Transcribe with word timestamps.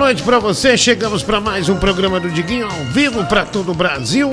noite 0.00 0.22
pra 0.22 0.38
você. 0.38 0.78
Chegamos 0.78 1.22
pra 1.22 1.42
mais 1.42 1.68
um 1.68 1.76
programa 1.76 2.18
do 2.18 2.30
Diguinho 2.30 2.64
ao 2.64 2.84
vivo 2.86 3.22
pra 3.26 3.44
todo 3.44 3.72
o 3.72 3.74
Brasil. 3.74 4.32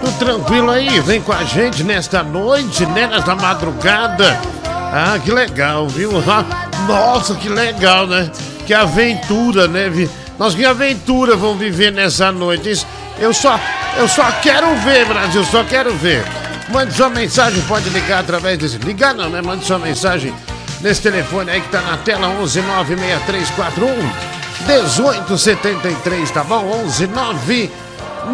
Tudo 0.00 0.16
tranquilo 0.16 0.70
aí? 0.70 1.00
Vem 1.00 1.20
com 1.20 1.32
a 1.32 1.42
gente 1.42 1.82
nesta 1.82 2.22
noite, 2.22 2.86
né? 2.86 3.08
Nesta 3.08 3.34
madrugada. 3.34 4.40
Ah, 4.64 5.18
que 5.22 5.32
legal, 5.32 5.88
viu? 5.88 6.12
Ah, 6.30 6.44
Nossa, 6.86 7.34
que 7.34 7.48
legal, 7.48 8.06
né? 8.06 8.30
Que 8.64 8.72
aventura, 8.72 9.66
né? 9.66 9.90
Nossa, 10.38 10.56
que 10.56 10.64
aventura 10.64 11.34
vão 11.34 11.56
viver 11.56 11.90
nessa 11.90 12.30
noite. 12.30 12.86
Eu 13.18 13.34
só, 13.34 13.58
eu 13.98 14.06
só 14.06 14.30
quero 14.40 14.72
ver, 14.76 15.04
Brasil, 15.04 15.42
só 15.46 15.64
quero 15.64 15.92
ver. 15.96 16.24
Mande 16.68 16.94
sua 16.94 17.10
mensagem, 17.10 17.60
pode 17.62 17.90
ligar 17.90 18.20
através 18.20 18.56
desse. 18.56 18.78
Ligar 18.78 19.14
não, 19.14 19.28
né? 19.28 19.42
Mande 19.42 19.64
sua 19.64 19.80
mensagem 19.80 20.32
nesse 20.80 21.02
telefone 21.02 21.50
aí 21.50 21.60
que 21.60 21.70
tá 21.70 21.80
na 21.80 21.96
tela 21.96 22.28
11 22.28 22.62
96341 22.62 24.35
1873, 24.60 26.30
tá 26.30 26.44
bom? 26.44 26.82
11 26.84 27.06
9 27.06 27.70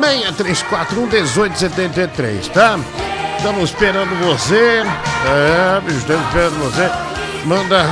6341 0.01 1.07
1873, 1.07 2.49
tá? 2.49 2.79
Estamos 3.37 3.71
esperando 3.71 4.15
você. 4.25 4.83
É, 5.27 5.81
bicho, 5.81 5.99
estamos 5.99 6.27
esperando 6.27 6.59
você. 6.61 6.91
Manda. 7.45 7.85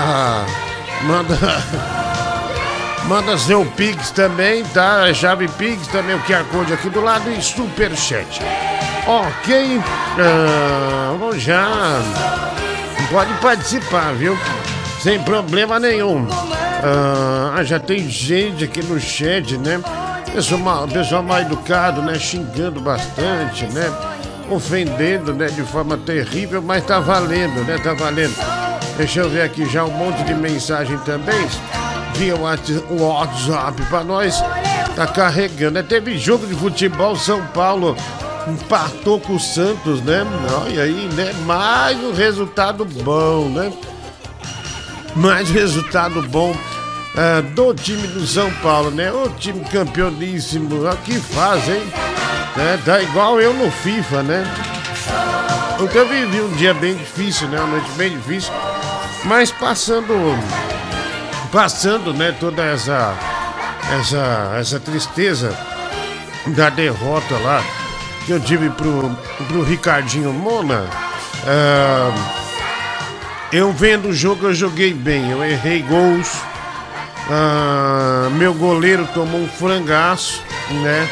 Manda. 1.02 1.38
Manda 3.06 3.36
seu 3.36 3.64
Pix 3.64 4.10
também, 4.10 4.62
tá? 4.66 5.12
Chave 5.12 5.48
Pix 5.48 5.88
também, 5.88 6.14
o 6.14 6.20
QR 6.20 6.44
Code 6.52 6.72
aqui 6.72 6.88
do 6.88 7.00
lado 7.00 7.28
e 7.30 7.42
Superchat. 7.42 8.40
Ok. 9.06 9.80
ah, 10.18 11.16
vamos 11.18 11.42
já. 11.42 11.68
Pode 13.10 13.32
participar, 13.34 14.12
viu? 14.14 14.38
Sem 15.02 15.18
problema 15.22 15.78
nenhum. 15.78 16.26
Ah, 16.82 17.62
já 17.64 17.78
tem 17.78 18.08
gente 18.08 18.64
aqui 18.64 18.82
no 18.82 18.98
chat, 19.00 19.56
né? 19.58 19.80
Pessoal 20.32 20.60
mal, 20.60 20.88
pessoal 20.88 21.22
mal 21.22 21.40
educado, 21.40 22.02
né? 22.02 22.18
Xingando 22.18 22.80
bastante, 22.80 23.66
né? 23.66 23.90
Ofendendo, 24.50 25.32
né? 25.32 25.46
De 25.46 25.62
forma 25.62 25.96
terrível, 25.96 26.62
mas 26.62 26.84
tá 26.84 27.00
valendo, 27.00 27.64
né? 27.64 27.78
Tá 27.82 27.94
valendo. 27.94 28.34
Deixa 28.96 29.20
eu 29.20 29.30
ver 29.30 29.42
aqui 29.42 29.64
já 29.68 29.84
um 29.84 29.90
monte 29.90 30.22
de 30.24 30.34
mensagem 30.34 30.98
também. 30.98 31.46
Via 32.14 32.36
Whats- 32.36 32.82
WhatsApp 32.90 33.82
pra 33.88 34.04
nós. 34.04 34.42
Tá 34.94 35.06
carregando. 35.06 35.72
né? 35.72 35.82
Teve 35.82 36.18
jogo 36.18 36.46
de 36.46 36.54
futebol, 36.54 37.16
São 37.16 37.44
Paulo 37.48 37.96
empatou 38.46 39.18
com 39.20 39.34
o 39.34 39.40
Santos, 39.40 40.02
né? 40.02 40.26
Olha 40.64 40.82
aí, 40.82 41.08
né? 41.14 41.32
Mais 41.46 41.96
um 41.98 42.12
resultado 42.12 42.84
bom, 42.84 43.48
né? 43.48 43.72
Mais 45.16 45.50
resultado 45.50 46.22
bom 46.28 46.56
ah, 47.16 47.42
do 47.54 47.74
time 47.74 48.06
do 48.08 48.26
São 48.26 48.50
Paulo, 48.62 48.90
né? 48.90 49.10
O 49.12 49.28
time 49.30 49.64
campeoníssimo. 49.64 50.84
Olha 50.84 50.96
que 50.98 51.18
faz, 51.18 51.68
hein? 51.68 51.82
Né? 52.56 52.78
Tá 52.84 53.00
igual 53.02 53.40
eu 53.40 53.52
no 53.52 53.70
FIFA, 53.70 54.22
né? 54.22 54.44
Eu 55.78 56.08
vivi 56.08 56.40
um 56.40 56.52
dia 56.52 56.74
bem 56.74 56.94
difícil, 56.94 57.48
né? 57.48 57.58
Uma 57.58 57.68
noite 57.68 57.90
bem 57.92 58.16
difícil. 58.16 58.52
Mas 59.24 59.50
passando. 59.50 60.14
Passando, 61.50 62.14
né? 62.14 62.34
Toda 62.38 62.62
essa. 62.62 63.14
Essa, 63.98 64.52
essa 64.56 64.78
tristeza 64.78 65.56
da 66.48 66.70
derrota 66.70 67.36
lá 67.38 67.60
que 68.24 68.30
eu 68.30 68.38
tive 68.38 68.70
pro, 68.70 69.10
pro 69.48 69.62
Ricardinho 69.64 70.32
Mona. 70.32 70.84
ah, 71.44 72.39
eu 73.52 73.72
vendo 73.72 74.08
o 74.08 74.12
jogo, 74.12 74.46
eu 74.46 74.54
joguei 74.54 74.94
bem. 74.94 75.30
Eu 75.30 75.44
errei 75.44 75.82
gols. 75.82 76.30
Ah, 77.28 78.28
meu 78.36 78.54
goleiro 78.54 79.08
tomou 79.12 79.40
um 79.40 79.48
frangaço, 79.48 80.42
né? 80.82 81.08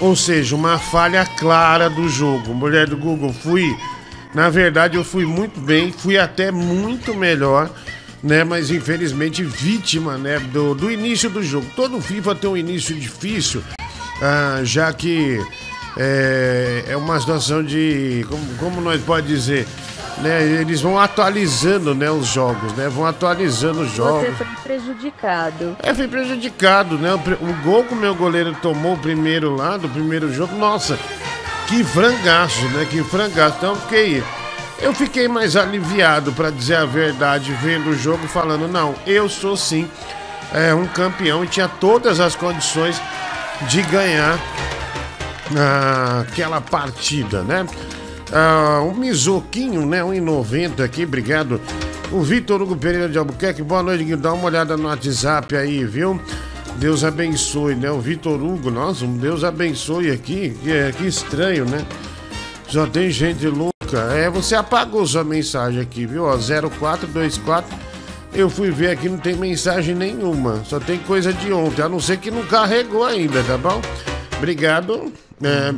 Ou 0.00 0.16
seja, 0.16 0.56
uma 0.56 0.78
falha 0.78 1.24
clara 1.24 1.88
do 1.88 2.08
jogo. 2.08 2.54
Mulher 2.54 2.88
do 2.88 2.96
Google, 2.96 3.32
fui. 3.32 3.76
Na 4.34 4.48
verdade, 4.48 4.96
eu 4.96 5.04
fui 5.04 5.24
muito 5.24 5.60
bem, 5.60 5.92
fui 5.92 6.16
até 6.16 6.50
muito 6.52 7.14
melhor, 7.14 7.70
né? 8.22 8.44
Mas 8.44 8.70
infelizmente 8.70 9.42
vítima, 9.42 10.16
né? 10.16 10.38
Do, 10.38 10.74
do 10.74 10.90
início 10.90 11.28
do 11.28 11.42
jogo. 11.42 11.66
Todo 11.76 12.00
FIFA 12.00 12.34
tem 12.34 12.50
um 12.50 12.56
início 12.56 12.94
difícil, 12.94 13.62
ah, 14.22 14.60
já 14.62 14.92
que 14.92 15.40
é, 15.96 16.84
é 16.88 16.96
uma 16.96 17.18
situação 17.18 17.62
de. 17.62 18.24
Como, 18.28 18.54
como 18.56 18.80
nós 18.80 19.00
pode 19.02 19.26
dizer? 19.26 19.66
Né, 20.18 20.42
eles 20.42 20.82
vão 20.82 20.98
atualizando 20.98 21.94
né, 21.94 22.10
os 22.10 22.26
jogos, 22.26 22.72
né? 22.74 22.88
Vão 22.88 23.06
atualizando 23.06 23.80
os 23.80 23.90
jogos. 23.92 24.28
Você 24.28 24.44
foi 24.44 24.46
prejudicado. 24.62 25.76
É, 25.82 25.94
fui 25.94 26.08
prejudicado, 26.08 26.98
né? 26.98 27.14
O, 27.14 27.16
o 27.16 27.54
gol 27.64 27.84
que 27.84 27.94
o 27.94 27.96
meu 27.96 28.14
goleiro 28.14 28.54
tomou 28.60 28.94
o 28.94 28.98
primeiro 28.98 29.56
lá, 29.56 29.78
do 29.78 29.88
primeiro 29.88 30.30
jogo, 30.32 30.54
nossa, 30.56 30.98
que 31.68 31.82
frangaço, 31.84 32.62
né? 32.68 32.86
Que 32.90 33.02
frangaço. 33.02 33.56
Então 33.58 33.70
eu 33.70 33.76
fiquei. 33.76 34.22
Eu 34.82 34.94
fiquei 34.94 35.28
mais 35.28 35.56
aliviado, 35.56 36.32
pra 36.32 36.48
dizer 36.48 36.76
a 36.76 36.86
verdade, 36.86 37.52
vendo 37.60 37.90
o 37.90 37.94
jogo, 37.94 38.26
falando, 38.26 38.66
não, 38.66 38.94
eu 39.06 39.28
sou 39.28 39.54
sim 39.54 39.86
é, 40.52 40.74
um 40.74 40.86
campeão 40.86 41.44
e 41.44 41.46
tinha 41.46 41.68
todas 41.68 42.20
as 42.20 42.34
condições 42.34 43.00
de 43.68 43.82
ganhar 43.82 44.38
ah, 45.56 46.24
aquela 46.26 46.60
partida, 46.60 47.42
né? 47.42 47.66
Ah, 48.32 48.80
o 48.82 48.94
Misoquinho, 48.94 49.84
né? 49.86 50.02
1,90 50.02 50.84
aqui, 50.84 51.04
obrigado. 51.04 51.60
O 52.12 52.20
Vitor 52.22 52.60
Hugo 52.62 52.76
Pereira 52.76 53.08
de 53.08 53.18
Albuquerque, 53.18 53.62
boa 53.62 53.82
noite, 53.82 54.04
Guilherme. 54.04 54.22
Dá 54.22 54.32
uma 54.32 54.44
olhada 54.44 54.76
no 54.76 54.88
WhatsApp 54.88 55.56
aí, 55.56 55.84
viu? 55.84 56.20
Deus 56.76 57.04
abençoe, 57.04 57.74
né? 57.74 57.90
O 57.90 58.00
Vitor 58.00 58.40
Hugo, 58.42 58.70
nossa, 58.70 59.04
um 59.04 59.16
Deus 59.16 59.42
abençoe 59.44 60.10
aqui. 60.10 60.56
Que, 60.62 60.72
é- 60.72 60.92
que 60.92 61.06
estranho, 61.06 61.64
né? 61.64 61.84
Só 62.68 62.86
tem 62.86 63.10
gente 63.10 63.46
louca. 63.46 63.72
É, 64.14 64.30
você 64.30 64.54
apagou 64.54 65.04
sua 65.06 65.24
mensagem 65.24 65.80
aqui, 65.80 66.06
viu? 66.06 66.24
Ó, 66.24 66.36
0424. 66.38 67.76
Eu 68.32 68.48
fui 68.48 68.70
ver 68.70 68.90
aqui, 68.90 69.08
não 69.08 69.18
tem 69.18 69.34
mensagem 69.34 69.94
nenhuma. 69.94 70.62
Só 70.64 70.78
tem 70.78 70.98
coisa 70.98 71.32
de 71.32 71.52
ontem, 71.52 71.82
a 71.82 71.88
não 71.88 71.98
ser 71.98 72.18
que 72.18 72.30
não 72.30 72.44
carregou 72.46 73.04
ainda, 73.04 73.42
tá 73.42 73.58
bom? 73.58 73.80
Obrigado. 74.38 75.12
É, 75.42 75.72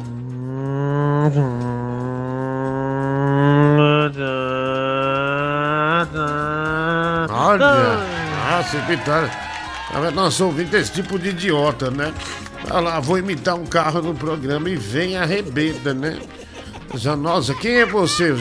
Olha, 7.53 8.57
nossa, 8.57 8.79
Vitória. 8.81 9.31
Nossa, 10.15 10.45
ouvindo 10.45 10.75
esse 10.75 10.93
tipo 10.93 11.19
de 11.19 11.31
idiota, 11.31 11.91
né? 11.91 12.15
Olha 12.71 12.81
lá, 12.81 13.01
vou 13.01 13.19
imitar 13.19 13.55
um 13.55 13.67
carro 13.67 14.01
no 14.01 14.15
programa 14.15 14.71
e 14.71 14.77
vem 14.77 15.17
arrebenta, 15.17 15.93
né? 15.93 16.19
Já, 16.95 17.17
Nossa, 17.17 17.55
quem 17.55 17.77
é 17.77 17.87
você? 17.87 18.35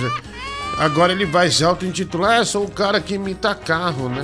Agora 0.78 1.12
ele 1.12 1.26
vai 1.26 1.50
se 1.50 1.64
auto-intitular, 1.64 2.40
é 2.42 2.46
sou 2.46 2.66
o 2.66 2.72
cara 2.72 3.00
que 3.02 3.16
imita 3.16 3.54
carro, 3.54 4.10
né? 4.10 4.24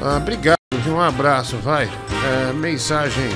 Ah, 0.00 0.16
obrigado, 0.16 0.58
viu? 0.84 0.94
um 0.94 1.00
abraço, 1.00 1.56
vai. 1.56 1.90
É, 2.24 2.52
mensagem. 2.52 3.28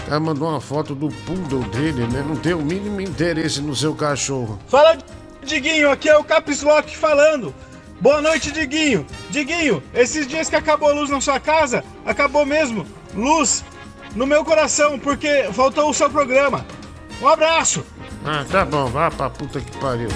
O 0.00 0.06
cara 0.06 0.20
mandou 0.20 0.48
uma 0.50 0.60
foto 0.60 0.94
do 0.94 1.08
poodle 1.08 1.64
dele, 1.70 2.06
né? 2.06 2.22
Não 2.26 2.36
tem 2.36 2.52
o 2.52 2.60
mínimo 2.60 3.00
interesse 3.00 3.60
no 3.62 3.74
seu 3.74 3.94
cachorro. 3.94 4.58
Fala, 4.68 4.98
Diguinho, 5.42 5.90
aqui 5.90 6.08
é 6.08 6.16
o 6.16 6.24
Caps 6.24 6.62
Lock 6.62 6.94
falando. 6.96 7.54
Boa 8.04 8.20
noite, 8.20 8.52
Diguinho. 8.52 9.06
Diguinho, 9.30 9.82
esses 9.94 10.26
dias 10.26 10.50
que 10.50 10.56
acabou 10.56 10.90
a 10.90 10.92
luz 10.92 11.08
na 11.08 11.22
sua 11.22 11.40
casa, 11.40 11.82
acabou 12.04 12.44
mesmo. 12.44 12.86
Luz 13.14 13.64
no 14.14 14.26
meu 14.26 14.44
coração, 14.44 14.98
porque 14.98 15.48
faltou 15.54 15.88
o 15.88 15.94
seu 15.94 16.10
programa. 16.10 16.66
Um 17.22 17.26
abraço. 17.26 17.82
Ah, 18.22 18.44
tá 18.46 18.62
bom, 18.62 18.88
vá 18.88 19.10
pra 19.10 19.30
puta 19.30 19.58
que 19.58 19.74
pariu. 19.78 20.10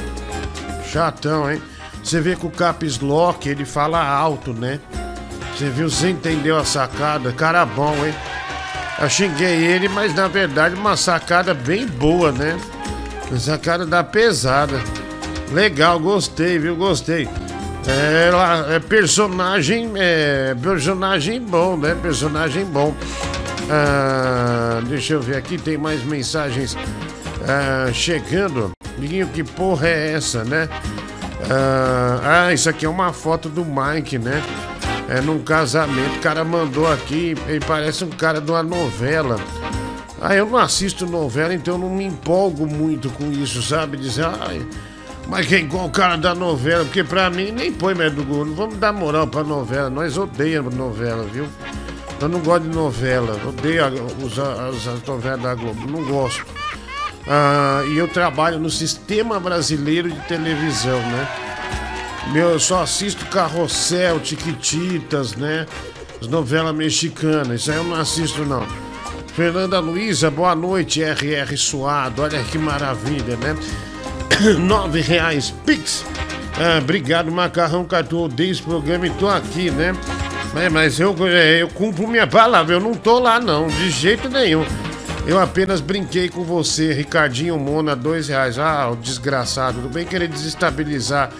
Chatão, 0.93 1.51
hein? 1.51 1.63
Você 2.05 2.21
vê 2.21 2.37
que 2.37 2.45
o 2.45 2.51
Caps 2.51 2.99
Lock, 2.99 3.49
ele 3.49 3.65
fala 3.65 4.07
alto, 4.07 4.53
né? 4.53 4.81
Você 5.57 5.71
viu, 5.71 5.89
você 5.89 6.11
entendeu 6.11 6.59
a 6.59 6.67
sacada? 6.67 7.33
Cara 7.33 7.65
bom, 7.65 7.95
hein? 8.05 8.15
Eu 9.01 9.09
xinguei 9.09 9.65
ele, 9.65 9.89
mas 9.89 10.15
na 10.15 10.29
verdade 10.29 10.75
uma 10.75 10.95
sacada 10.95 11.55
bem 11.55 11.87
boa, 11.87 12.33
né? 12.33 12.61
Uma 13.31 13.41
sacada 13.41 13.87
da 13.87 14.05
pesada. 14.05 14.79
Legal, 15.51 15.99
gostei, 15.99 16.59
viu? 16.59 16.77
Gostei. 16.77 17.27
É, 17.89 18.31
lá, 18.31 18.67
é 18.75 18.79
personagem, 18.79 19.91
é 19.97 20.55
personagem 20.63 21.41
bom, 21.41 21.75
né? 21.77 21.97
Personagem 22.01 22.67
bom. 22.67 22.95
Ah, 23.71 24.81
deixa 24.87 25.15
eu 25.15 25.23
ver 25.23 25.37
aqui, 25.37 25.57
tem 25.57 25.79
mais 25.79 26.05
mensagens 26.05 26.77
ah, 27.47 27.91
chegando. 27.93 28.73
Liguinho, 28.99 29.29
que 29.29 29.43
porra 29.43 29.89
é 29.89 30.13
essa, 30.13 30.45
né? 30.45 30.69
Ah, 31.51 32.47
ah, 32.49 32.53
isso 32.53 32.69
aqui 32.69 32.85
é 32.85 32.89
uma 32.89 33.13
foto 33.13 33.49
do 33.49 33.65
Mike, 33.65 34.19
né? 34.19 34.43
É 35.09 35.23
num 35.23 35.43
casamento. 35.43 36.17
O 36.17 36.21
cara 36.21 36.45
mandou 36.45 36.91
aqui, 36.93 37.35
ele 37.47 37.65
parece 37.65 38.05
um 38.05 38.11
cara 38.11 38.39
de 38.39 38.51
uma 38.51 38.63
novela. 38.63 39.41
Ah, 40.21 40.35
eu 40.35 40.47
não 40.47 40.59
assisto 40.59 41.07
novela, 41.07 41.55
então 41.55 41.75
eu 41.75 41.79
não 41.79 41.91
me 41.91 42.05
empolgo 42.05 42.67
muito 42.67 43.09
com 43.11 43.33
isso, 43.33 43.63
sabe? 43.63 43.97
Dizer, 43.97 44.27
ai, 44.27 44.67
mas 45.29 45.47
quem 45.47 45.65
igual 45.65 45.87
o 45.87 45.91
cara 45.91 46.17
da 46.17 46.35
novela, 46.35 46.85
porque 46.85 47.05
pra 47.05 47.29
mim 47.29 47.53
nem 47.53 47.71
põe 47.71 47.95
mais 47.95 48.13
do. 48.13 48.25
Não 48.25 48.55
vamos 48.55 48.79
dar 48.79 48.93
moral 48.93 49.27
pra 49.27 49.45
novela, 49.45 49.91
nós 49.91 50.17
odiamos 50.17 50.75
novela, 50.75 51.23
viu? 51.25 51.47
Eu 52.21 52.29
não 52.29 52.41
gosto 52.41 52.65
de 52.65 52.75
novela. 52.75 53.39
Odeio 53.47 53.85
as, 53.85 54.39
as, 54.39 54.89
as 54.89 55.03
novelas 55.05 55.41
da 55.41 55.55
Globo. 55.55 55.87
Não 55.87 56.03
gosto. 56.03 56.45
Ah, 57.29 57.83
e 57.87 57.99
eu 57.99 58.09
trabalho 58.09 58.59
no 58.59 58.71
sistema 58.71 59.39
brasileiro 59.39 60.11
de 60.11 60.21
televisão, 60.23 60.99
né? 60.99 61.29
Meu, 62.33 62.51
eu 62.51 62.61
só 62.61 62.83
assisto 62.83 63.27
Carrossel, 63.27 64.19
Tiquititas, 64.21 65.37
né? 65.37 65.67
As 66.21 66.27
novelas 66.27 66.75
mexicanas. 66.75 67.61
Isso 67.61 67.71
aí 67.71 67.77
eu 67.77 67.85
não 67.85 68.01
assisto, 68.01 68.45
não. 68.45 68.67
Fernanda 69.35 69.79
Luiza, 69.79 70.31
boa 70.31 70.55
noite, 70.55 71.03
RR 71.03 71.57
Suado. 71.57 72.23
Olha 72.23 72.43
que 72.43 72.59
maravilha, 72.59 73.37
né? 73.37 73.57
Nove 74.59 75.01
reais, 75.01 75.53
Pix. 75.65 76.05
Ah, 76.57 76.79
obrigado, 76.79 77.31
Macarrão 77.31 77.85
Catu. 77.85 78.23
Odeio 78.23 78.53
esse 78.53 78.63
programa 78.63 79.07
e 79.07 79.11
tô 79.11 79.29
aqui, 79.29 79.71
né? 79.71 79.95
É, 80.57 80.69
mas 80.69 80.99
eu, 80.99 81.15
é, 81.27 81.63
eu 81.63 81.69
cumpro 81.69 82.09
minha 82.09 82.27
palavra, 82.27 82.75
eu 82.75 82.81
não 82.81 82.95
tô 82.95 83.19
lá 83.19 83.39
não, 83.39 83.69
de 83.69 83.91
jeito 83.91 84.29
nenhum. 84.29 84.65
Eu 85.27 85.39
apenas 85.39 85.81
brinquei 85.81 86.29
com 86.29 86.43
você, 86.43 86.93
Ricardinho 86.93 87.59
Mona, 87.59 87.95
dois 87.95 88.29
reais. 88.29 88.59
Ah, 88.59 88.89
o 88.91 88.97
desgraçado, 88.97 89.81
não 89.81 89.91
vem 89.91 90.07
querer 90.07 90.27
desestabilizar 90.27 91.31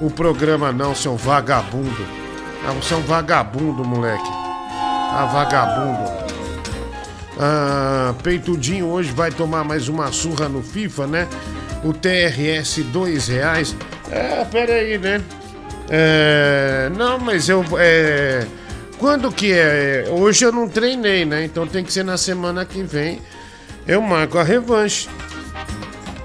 o 0.00 0.10
programa 0.10 0.72
não, 0.72 0.94
seu 0.94 1.16
vagabundo. 1.16 2.04
Ah, 2.66 2.72
você 2.72 2.92
é 2.92 2.96
um 2.96 3.02
vagabundo, 3.02 3.84
moleque. 3.84 4.28
Ah, 4.28 5.30
vagabundo. 5.32 6.26
Ah, 7.38 8.14
Peitudinho 8.22 8.86
hoje 8.86 9.12
vai 9.12 9.30
tomar 9.30 9.62
mais 9.62 9.88
uma 9.88 10.10
surra 10.10 10.48
no 10.48 10.62
FIFA, 10.62 11.06
né? 11.06 11.28
O 11.86 11.92
TRS, 11.92 12.82
dois 12.92 13.28
reais. 13.28 13.76
É, 14.10 14.44
pera 14.44 14.74
aí, 14.74 14.98
né? 14.98 15.22
É, 15.88 16.90
não, 16.96 17.16
mas 17.18 17.48
eu. 17.48 17.64
É, 17.78 18.44
quando 18.98 19.30
que 19.30 19.52
é? 19.52 20.06
Hoje 20.10 20.44
eu 20.44 20.50
não 20.50 20.68
treinei, 20.68 21.24
né? 21.24 21.44
Então 21.44 21.64
tem 21.64 21.84
que 21.84 21.92
ser 21.92 22.04
na 22.04 22.16
semana 22.16 22.64
que 22.64 22.82
vem. 22.82 23.22
Eu 23.86 24.02
marco 24.02 24.36
a 24.36 24.42
revanche. 24.42 25.08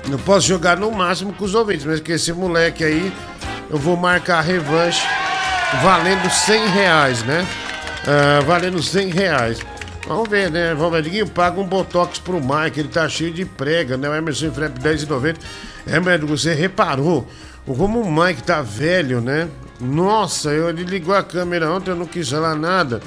Eu 0.09 0.17
posso 0.19 0.47
jogar 0.47 0.77
no 0.77 0.91
máximo 0.91 1.31
com 1.31 1.45
os 1.45 1.53
ouvintes, 1.53 1.85
mas 1.85 1.99
que 1.99 2.13
esse 2.13 2.33
moleque 2.33 2.83
aí, 2.83 3.13
eu 3.69 3.77
vou 3.77 3.95
marcar 3.95 4.39
a 4.39 4.41
revanche 4.41 5.05
valendo 5.83 6.27
100 6.27 6.67
reais, 6.69 7.23
né? 7.23 7.45
Uh, 8.01 8.43
valendo 8.45 8.81
100 8.81 9.09
reais. 9.09 9.59
Vamos 10.07 10.29
ver, 10.29 10.49
né? 10.51 10.73
Vamos 10.73 10.91
ver. 10.93 11.03
Diguinho, 11.03 11.29
paga 11.29 11.59
um 11.59 11.65
botox 11.65 12.19
pro 12.19 12.41
Mike, 12.41 12.79
ele 12.79 12.89
tá 12.89 13.07
cheio 13.07 13.31
de 13.31 13.45
prega, 13.45 13.97
né? 13.97 14.09
O 14.09 14.15
Emerson 14.15 14.51
Frep 14.51 14.79
10,90. 14.79 15.37
É, 15.87 15.99
médico, 15.99 16.35
você 16.35 16.53
reparou 16.53 17.27
como 17.65 18.01
o 18.01 18.11
Mike 18.11 18.43
tá 18.43 18.61
velho, 18.61 19.21
né? 19.21 19.47
Nossa, 19.79 20.49
eu, 20.49 20.69
ele 20.69 20.83
ligou 20.83 21.13
a 21.13 21.23
câmera 21.23 21.71
ontem, 21.71 21.91
eu 21.91 21.95
não 21.95 22.05
quis 22.05 22.29
falar 22.29 22.55
nada. 22.55 23.01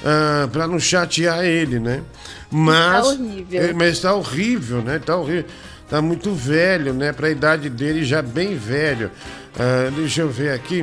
Uh, 0.00 0.48
pra 0.48 0.66
não 0.66 0.78
chatear 0.78 1.44
ele, 1.44 1.78
né? 1.78 2.02
Mas. 2.50 3.02
Tá 3.02 3.08
horrível. 3.08 3.62
É, 3.62 3.72
mas 3.72 4.00
tá 4.00 4.14
horrível, 4.14 4.82
né? 4.82 4.98
Tá 4.98 5.16
horrível. 5.16 5.46
Tá 5.88 6.00
muito 6.00 6.32
velho, 6.34 6.92
né? 6.94 7.12
Pra 7.12 7.30
idade 7.30 7.68
dele, 7.68 8.04
já 8.04 8.22
bem 8.22 8.56
velho. 8.56 9.10
Uh, 9.56 9.90
deixa 9.92 10.22
eu 10.22 10.28
ver 10.28 10.52
aqui. 10.52 10.82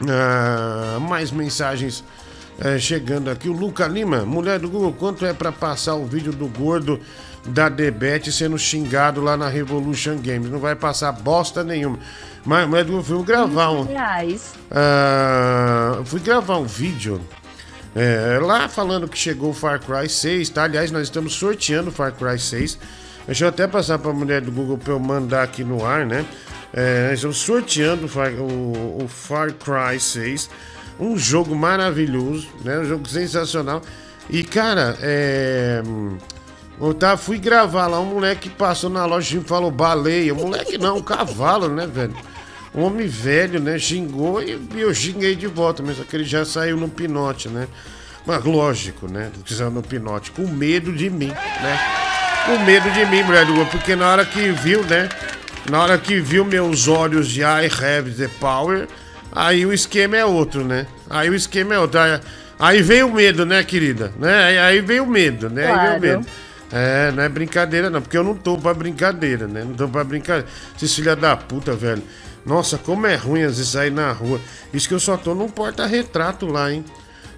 Uh, 0.00 1.00
mais 1.00 1.30
mensagens 1.30 2.02
uh, 2.58 2.78
chegando 2.78 3.30
aqui. 3.30 3.48
O 3.48 3.52
Luca 3.52 3.86
Lima, 3.86 4.24
mulher 4.24 4.58
do 4.58 4.68
Google, 4.68 4.92
quanto 4.92 5.24
é 5.24 5.32
para 5.32 5.52
passar 5.52 5.94
o 5.94 6.06
vídeo 6.06 6.32
do 6.32 6.48
gordo 6.48 7.00
da 7.46 7.68
Debete 7.68 8.32
sendo 8.32 8.58
xingado 8.58 9.20
lá 9.20 9.36
na 9.36 9.48
Revolution 9.48 10.16
Games? 10.16 10.50
Não 10.50 10.58
vai 10.58 10.74
passar 10.74 11.12
bosta 11.12 11.64
nenhuma. 11.64 11.98
Mas, 12.44 12.68
mas 12.68 12.88
eu 12.88 13.02
fui 13.02 13.24
gravar 13.24 13.70
um. 13.70 13.84
Uh, 13.84 16.04
fui 16.04 16.20
gravar 16.20 16.58
um 16.58 16.66
vídeo. 16.66 17.20
É, 17.94 18.40
lá 18.42 18.68
falando 18.68 19.06
que 19.06 19.16
chegou 19.16 19.50
o 19.50 19.54
Far 19.54 19.80
Cry 19.80 20.08
6, 20.08 20.48
tá? 20.48 20.64
Aliás, 20.64 20.90
nós 20.90 21.02
estamos 21.02 21.34
sorteando 21.34 21.90
o 21.90 21.92
Far 21.92 22.12
Cry 22.12 22.38
6. 22.38 22.78
Deixa 23.26 23.44
eu 23.44 23.48
até 23.48 23.66
passar 23.66 23.98
para 23.98 24.10
a 24.10 24.14
mulher 24.14 24.40
do 24.40 24.50
Google 24.50 24.76
para 24.76 24.92
eu 24.92 24.98
mandar 24.98 25.44
aqui 25.44 25.62
no 25.62 25.86
ar, 25.86 26.04
né? 26.04 26.26
É, 26.72 27.10
nós 27.10 27.14
estamos 27.14 27.36
sorteando 27.36 28.06
o, 28.06 29.04
o, 29.04 29.08
Far 29.08 29.52
Cry 29.52 30.00
6. 30.00 30.50
Um 30.98 31.16
jogo 31.18 31.54
maravilhoso, 31.54 32.48
né? 32.64 32.78
Um 32.78 32.84
jogo 32.84 33.08
sensacional. 33.08 33.82
E, 34.28 34.42
cara, 34.42 34.96
é. 35.00 35.82
Eu 36.80 36.92
tá, 36.92 37.16
fui 37.16 37.38
gravar 37.38 37.86
lá, 37.86 38.00
um 38.00 38.06
moleque 38.06 38.48
passou 38.50 38.90
na 38.90 39.04
loja 39.04 39.38
e 39.38 39.40
falou 39.42 39.70
baleia. 39.70 40.34
Moleque 40.34 40.76
não, 40.76 40.98
um 40.98 41.02
cavalo, 41.02 41.68
né, 41.68 41.86
velho? 41.86 42.14
Um 42.74 42.82
homem 42.82 43.06
velho, 43.06 43.60
né? 43.60 43.78
Xingou 43.78 44.42
e 44.42 44.58
eu 44.76 44.92
xinguei 44.92 45.36
de 45.36 45.46
volta, 45.46 45.82
mas 45.82 46.00
aquele 46.00 46.24
já 46.24 46.44
saiu 46.44 46.76
no 46.76 46.88
pinote, 46.88 47.48
né? 47.48 47.68
Mas 48.26 48.44
lógico, 48.44 49.06
né? 49.06 49.30
Que 49.44 49.54
saiu 49.54 49.70
no 49.70 49.82
pinote, 49.82 50.32
com 50.32 50.46
medo 50.48 50.92
de 50.92 51.08
mim, 51.08 51.28
né? 51.28 51.78
Com 52.44 52.58
medo 52.64 52.90
de 52.90 53.06
mim, 53.06 53.22
mulher 53.22 53.46
do 53.46 53.66
porque 53.66 53.94
na 53.94 54.10
hora 54.10 54.24
que 54.24 54.50
viu, 54.50 54.82
né? 54.84 55.08
Na 55.70 55.80
hora 55.80 55.96
que 55.96 56.20
viu 56.20 56.44
meus 56.44 56.88
olhos 56.88 57.28
de 57.28 57.40
I 57.40 57.66
have 57.66 58.10
the 58.16 58.28
power, 58.40 58.88
aí 59.34 59.66
o 59.66 59.72
esquema 59.72 60.16
é 60.16 60.24
outro, 60.24 60.64
né? 60.64 60.86
Aí 61.10 61.28
o 61.28 61.34
esquema 61.34 61.74
é 61.74 61.78
outro. 61.78 61.98
Aí, 62.00 62.20
aí 62.58 62.82
veio 62.82 63.08
o 63.08 63.12
medo, 63.12 63.44
né, 63.44 63.62
querida? 63.64 64.12
Né? 64.18 64.60
Aí 64.60 64.80
veio 64.80 65.04
o 65.04 65.06
medo, 65.06 65.50
né? 65.50 65.66
Claro. 65.66 65.80
Aí 65.80 66.00
veio 66.00 66.14
o 66.14 66.20
medo. 66.20 66.30
É, 66.72 67.12
não 67.12 67.22
é 67.22 67.28
brincadeira, 67.28 67.88
não, 67.88 68.02
porque 68.02 68.16
eu 68.16 68.24
não 68.24 68.34
tô 68.34 68.58
pra 68.58 68.74
brincadeira, 68.74 69.46
né? 69.46 69.62
Não 69.64 69.74
tô 69.74 69.88
pra 69.88 70.02
brincadeira. 70.02 70.48
Esses 70.76 70.94
filha 70.94 71.14
da 71.14 71.36
puta, 71.36 71.72
velho. 71.72 72.02
Nossa, 72.44 72.76
como 72.76 73.06
é 73.06 73.14
ruim 73.14 73.42
às 73.42 73.56
vezes 73.56 73.72
sair 73.72 73.90
na 73.90 74.10
rua. 74.12 74.40
Isso 74.72 74.88
que 74.88 74.94
eu 74.94 75.00
só 75.00 75.16
tô 75.16 75.34
num 75.34 75.48
porta-retrato 75.48 76.46
lá, 76.46 76.72
hein? 76.72 76.84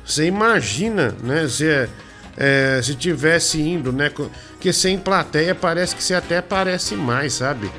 Você 0.05 0.25
imagina, 0.27 1.15
né? 1.23 1.47
Se, 1.49 1.89
é, 2.37 2.81
se 2.83 2.95
tivesse 2.95 3.61
indo, 3.61 3.93
né? 3.93 4.11
Porque 4.11 4.73
sem 4.73 4.99
plateia 4.99 5.55
parece 5.55 5.95
que 5.95 6.03
você 6.03 6.15
até 6.15 6.41
parece 6.41 6.95
mais, 6.95 7.35
sabe? 7.35 7.71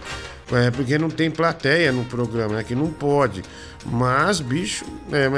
É, 0.52 0.72
porque 0.72 0.98
não 0.98 1.10
tem 1.10 1.30
plateia 1.30 1.92
no 1.92 2.06
programa, 2.06 2.56
né? 2.58 2.64
Que 2.64 2.76
não 2.76 2.88
pode. 2.88 3.44
Mas, 3.90 4.40
bicho, 4.40 4.86
é, 5.12 5.30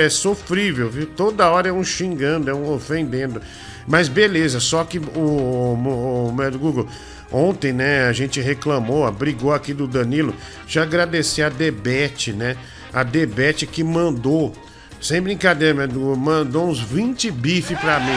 é, 0.00 0.04
é 0.04 0.08
sofrível, 0.08 0.90
viu? 0.90 1.06
Toda 1.06 1.48
hora 1.48 1.68
é 1.68 1.72
um 1.72 1.84
xingando, 1.84 2.50
é 2.50 2.54
um 2.54 2.72
ofendendo. 2.72 3.40
Mas 3.86 4.08
beleza, 4.08 4.58
só 4.60 4.82
que 4.84 4.98
o, 4.98 5.02
o, 5.18 6.28
o, 6.28 6.58
Google 6.58 6.88
Ontem, 7.34 7.72
né, 7.72 8.06
a 8.06 8.12
gente 8.12 8.40
reclamou, 8.40 9.10
brigou 9.10 9.52
aqui 9.52 9.74
do 9.74 9.88
Danilo. 9.88 10.32
Já 10.68 10.82
agradecer 10.82 11.42
a 11.42 11.48
Debete, 11.48 12.32
né? 12.32 12.56
A 12.92 13.02
Debete 13.02 13.66
que 13.66 13.82
mandou, 13.82 14.52
sem 15.00 15.20
brincadeira, 15.20 15.88
mandou 16.16 16.68
uns 16.68 16.78
20 16.78 17.32
bife 17.32 17.74
pra 17.74 17.98
mim. 17.98 18.16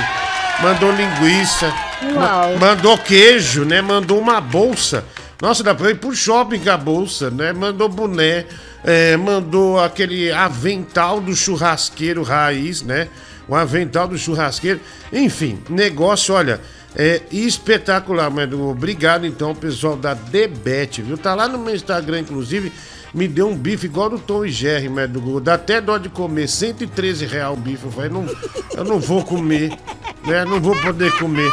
Mandou 0.62 0.92
linguiça, 0.92 1.74
ma 2.14 2.48
mandou 2.60 2.96
queijo, 2.98 3.66
né? 3.66 3.82
Mandou 3.82 4.20
uma 4.20 4.40
bolsa. 4.40 5.04
Nossa, 5.42 5.64
dá 5.64 5.74
pra 5.74 5.90
ir 5.90 5.98
pro 5.98 6.16
shopping 6.16 6.60
com 6.60 6.70
a 6.70 6.78
bolsa, 6.78 7.32
né? 7.32 7.54
Mandou 7.54 7.90
boné, 7.90 8.46
é, 8.88 9.18
mandou 9.18 9.78
aquele 9.82 10.32
avental 10.32 11.20
do 11.20 11.36
churrasqueiro 11.36 12.24
raiz, 12.24 12.82
né? 12.82 13.10
O 13.46 13.54
avental 13.54 14.08
do 14.08 14.18
churrasqueiro. 14.18 14.80
Enfim, 15.12 15.62
negócio, 15.70 16.34
olha, 16.34 16.62
é 16.96 17.22
espetacular, 17.30 18.32
mas 18.32 18.52
obrigado 18.54 19.26
então, 19.26 19.54
pessoal 19.54 19.98
da 19.98 20.14
Debet, 20.14 21.02
viu? 21.02 21.18
Tá 21.18 21.36
lá 21.36 21.50
no 21.50 21.60
meu 21.60 21.76
Instagram, 21.76 22.22
inclusive, 22.22 22.72
me 23.14 23.28
deu 23.28 23.50
um 23.50 23.56
bife 23.58 23.88
igual 23.88 24.10
do 24.10 24.20
Tom 24.20 24.46
e 24.46 24.50
Jerry, 24.50 24.88
mas 24.88 25.10
Dá 25.44 25.56
até 25.56 25.82
dó 25.82 25.98
de 25.98 26.08
comer, 26.08 26.48
113 26.48 27.26
real 27.26 27.56
o 27.56 27.58
bife. 27.58 27.84
Eu 27.84 27.92
falei, 27.92 28.10
não, 28.10 28.26
eu 28.74 28.86
não 28.86 29.00
vou 29.02 29.22
comer, 29.22 29.78
né? 30.26 30.46
Não 30.46 30.62
vou 30.62 30.76
poder 30.78 31.12
comer. 31.18 31.52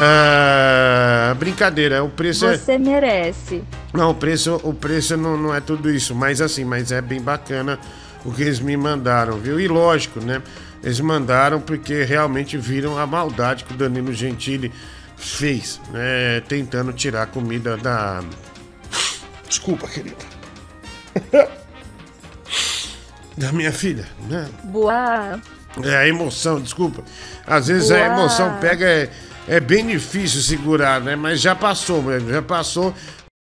Ah, 0.00 1.34
brincadeira, 1.38 2.04
o 2.04 2.08
preço 2.08 2.46
Você 2.46 2.54
é. 2.54 2.58
Você 2.58 2.78
merece. 2.78 3.64
Não, 3.92 4.10
o 4.10 4.14
preço, 4.14 4.60
o 4.62 4.72
preço 4.72 5.16
não, 5.16 5.36
não 5.36 5.54
é 5.54 5.60
tudo 5.60 5.90
isso, 5.90 6.14
mas 6.14 6.40
assim, 6.40 6.64
mas 6.64 6.92
é 6.92 7.00
bem 7.00 7.20
bacana 7.20 7.78
o 8.24 8.32
que 8.32 8.42
eles 8.42 8.60
me 8.60 8.76
mandaram, 8.76 9.38
viu? 9.38 9.58
E 9.60 9.66
lógico, 9.66 10.20
né? 10.20 10.42
Eles 10.82 11.00
mandaram 11.00 11.60
porque 11.60 12.04
realmente 12.04 12.56
viram 12.56 12.96
a 12.96 13.06
maldade 13.06 13.64
que 13.64 13.72
o 13.72 13.76
Danilo 13.76 14.12
Gentili 14.12 14.72
fez, 15.16 15.80
né? 15.92 16.40
Tentando 16.46 16.92
tirar 16.92 17.22
a 17.22 17.26
comida 17.26 17.76
da. 17.76 18.22
Desculpa, 19.48 19.88
querida. 19.88 20.16
da 23.36 23.52
minha 23.52 23.72
filha, 23.72 24.06
né? 24.28 24.48
Boa. 24.64 25.40
É 25.82 25.96
a 25.96 26.08
emoção, 26.08 26.60
desculpa. 26.60 27.02
Às 27.46 27.68
vezes 27.68 27.88
Boa. 27.88 28.00
a 28.00 28.06
emoção 28.06 28.58
pega, 28.60 28.86
é, 28.86 29.10
é 29.48 29.60
bem 29.60 29.86
difícil 29.86 30.40
segurar, 30.40 31.00
né? 31.00 31.16
Mas 31.16 31.40
já 31.40 31.54
passou, 31.54 32.04
já 32.20 32.42
passou. 32.42 32.94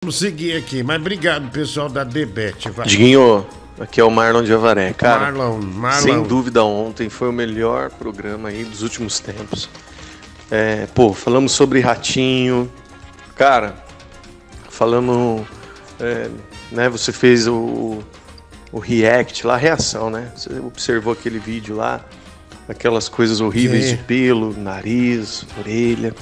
Vamos 0.02 0.18
seguir 0.18 0.56
aqui. 0.56 0.82
Mas 0.82 1.00
obrigado, 1.00 1.50
pessoal 1.50 1.88
da 1.88 2.04
Debete. 2.04 2.70
Diguinho, 2.86 3.44
Aqui 3.80 4.00
é 4.00 4.04
o 4.04 4.10
Marlon 4.10 4.42
de 4.42 4.52
Avaré. 4.52 4.92
Cara, 4.92 5.30
Marlon, 5.30 5.60
Marlon. 5.60 6.02
sem 6.02 6.22
dúvida 6.24 6.64
ontem 6.64 7.08
foi 7.08 7.28
o 7.28 7.32
melhor 7.32 7.90
programa 7.90 8.48
aí 8.48 8.64
dos 8.64 8.82
últimos 8.82 9.20
tempos. 9.20 9.68
É, 10.50 10.86
pô, 10.86 11.12
falamos 11.12 11.52
sobre 11.52 11.80
Ratinho. 11.80 12.70
Cara, 13.36 13.76
falamos... 14.68 15.46
É, 16.00 16.28
né, 16.72 16.88
você 16.88 17.12
fez 17.12 17.46
o, 17.46 17.98
o 18.72 18.78
react 18.78 19.46
lá, 19.46 19.54
a 19.54 19.58
reação, 19.58 20.10
né? 20.10 20.32
Você 20.34 20.58
observou 20.58 21.12
aquele 21.12 21.38
vídeo 21.38 21.76
lá. 21.76 22.04
Aquelas 22.68 23.08
coisas 23.08 23.40
horríveis 23.40 23.86
Sim. 23.86 23.96
de 23.96 24.02
pelo, 24.02 24.54
nariz, 24.56 25.46
orelha. 25.58 26.14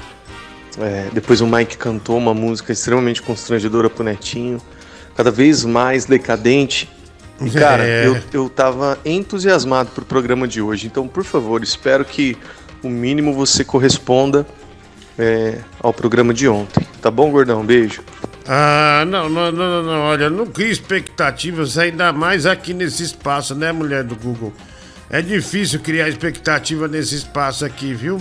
É, 0.79 1.09
depois 1.13 1.41
o 1.41 1.47
Mike 1.47 1.77
cantou 1.77 2.17
uma 2.17 2.35
música 2.35 2.73
extremamente 2.73 3.23
constrangedora 3.23 3.89
pro 3.89 4.05
Netinho, 4.05 4.61
cada 5.17 5.31
vez 5.31 5.65
mais 5.65 6.05
decadente. 6.05 6.89
E, 7.41 7.51
cara, 7.51 7.85
é. 7.85 8.07
eu, 8.07 8.19
eu 8.33 8.49
tava 8.49 8.99
entusiasmado 9.05 9.91
pro 9.91 10.05
programa 10.05 10.47
de 10.47 10.61
hoje, 10.61 10.87
então, 10.87 11.09
por 11.09 11.25
favor, 11.25 11.63
espero 11.63 12.05
que 12.05 12.37
o 12.83 12.89
mínimo 12.89 13.33
você 13.33 13.65
corresponda 13.65 14.47
é, 15.19 15.59
ao 15.81 15.93
programa 15.93 16.33
de 16.33 16.49
ontem. 16.49 16.87
Tá 17.01 17.11
bom, 17.11 17.31
gordão? 17.31 17.65
Beijo. 17.65 18.03
Ah, 18.47 19.05
não, 19.07 19.29
não, 19.29 19.51
não, 19.51 19.83
não, 19.83 20.01
olha, 20.03 20.31
não 20.31 20.47
cria 20.47 20.71
expectativas, 20.71 21.77
ainda 21.77 22.13
mais 22.13 22.47
aqui 22.47 22.73
nesse 22.73 23.03
espaço, 23.03 23.55
né, 23.55 23.73
mulher 23.73 24.05
do 24.05 24.15
Google? 24.15 24.53
É 25.09 25.23
difícil 25.23 25.81
criar 25.81 26.09
expectativa 26.09 26.89
nesse 26.89 27.15
espaço 27.15 27.65
aqui, 27.65 27.95
viu? 27.95 28.21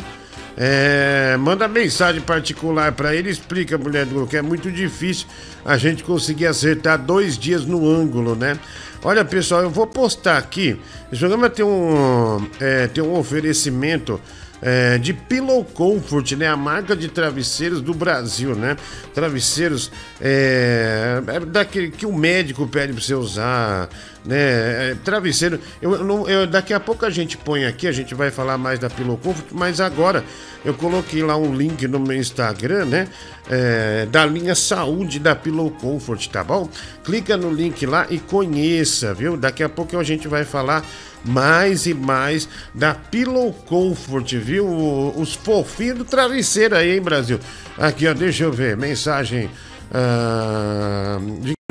É, 0.58 1.36
manda 1.38 1.68
mensagem 1.68 2.22
particular 2.22 2.94
para 2.94 3.14
ele, 3.14 3.30
explica, 3.30 3.78
mulher 3.78 4.06
do 4.06 4.26
que 4.26 4.38
é 4.38 4.42
muito 4.42 4.72
difícil 4.72 5.28
a 5.66 5.78
gente 5.78 6.04
conseguir 6.04 6.46
acertar 6.46 6.98
dois 6.98 7.38
dias 7.38 7.66
no 7.66 7.90
ângulo, 7.90 8.36
né? 8.36 8.58
Olha, 9.04 9.26
pessoal, 9.26 9.64
eu 9.64 9.70
vou 9.70 9.86
postar 9.86 10.38
aqui. 10.38 10.80
Esse 11.12 11.20
programa 11.20 11.50
tem 11.50 11.66
um, 11.66 12.48
é, 12.60 12.88
tem 12.88 13.04
um 13.04 13.18
oferecimento 13.18 14.20
é, 14.62 14.98
de 14.98 15.14
Pillow 15.14 15.64
Comfort, 15.64 16.32
né? 16.32 16.48
A 16.48 16.56
marca 16.56 16.96
de 16.96 17.10
travesseiros 17.10 17.82
do 17.82 17.94
Brasil, 17.94 18.56
né? 18.56 18.78
Travesseiros 19.14 19.92
é, 20.22 21.22
é 21.28 21.40
daquele 21.42 21.92
que 21.92 22.06
o 22.06 22.14
médico 22.14 22.66
pede 22.66 22.94
para 22.94 23.02
você 23.02 23.14
usar, 23.14 23.90
né? 24.26 24.92
É, 24.92 24.96
travesseiro. 25.04 25.60
Eu, 25.82 26.04
não, 26.04 26.28
eu, 26.28 26.48
daqui 26.48 26.74
a 26.74 26.80
pouco 26.80 27.06
a 27.06 27.10
gente 27.10 27.38
põe 27.38 27.66
aqui, 27.66 27.88
a 27.88 27.92
gente 27.92 28.16
vai 28.16 28.32
falar 28.32 28.58
mais 28.58 28.80
da 28.80 28.90
Pillow 28.90 29.18
Comfort, 29.18 29.48
mas 29.52 29.80
agora 29.80 30.24
eu 30.64 30.74
coloquei 30.74 31.22
lá 31.24 31.38
um 31.38 31.56
link 31.56 31.88
no 31.88 32.00
meu 32.00 32.18
Instagram, 32.18 32.86
né? 32.86 33.08
É, 33.48 34.08
da 34.08 34.26
linha 34.26 34.56
saúde 34.56 35.20
da 35.20 35.36
Pillow 35.36 35.70
Comfort, 35.70 36.28
tá 36.28 36.44
bom? 36.44 36.68
Clica 37.04 37.38
no 37.38 37.54
link 37.54 37.86
lá 37.86 38.08
e 38.10 38.18
conheça, 38.18 39.14
viu? 39.14 39.38
Daqui 39.38 39.64
a 39.64 39.70
pouco 39.70 39.98
a 39.98 40.04
gente 40.04 40.28
vai 40.28 40.44
falar 40.44 40.84
mais 41.24 41.86
e 41.86 41.94
mais 41.94 42.48
da 42.74 42.94
Pillow 42.94 43.54
Comfort, 43.54 44.34
viu? 44.34 44.68
Os 45.16 45.34
fofinhos 45.36 46.00
do 46.00 46.06
travesseiro 46.06 46.76
aí, 46.76 46.96
hein, 46.96 47.02
Brasil? 47.02 47.40
Aqui, 47.78 48.08
ó, 48.08 48.14
deixa 48.14 48.44
eu 48.44 48.52
ver, 48.52 48.76
mensagem. 48.76 49.50
Ah, 49.94 51.20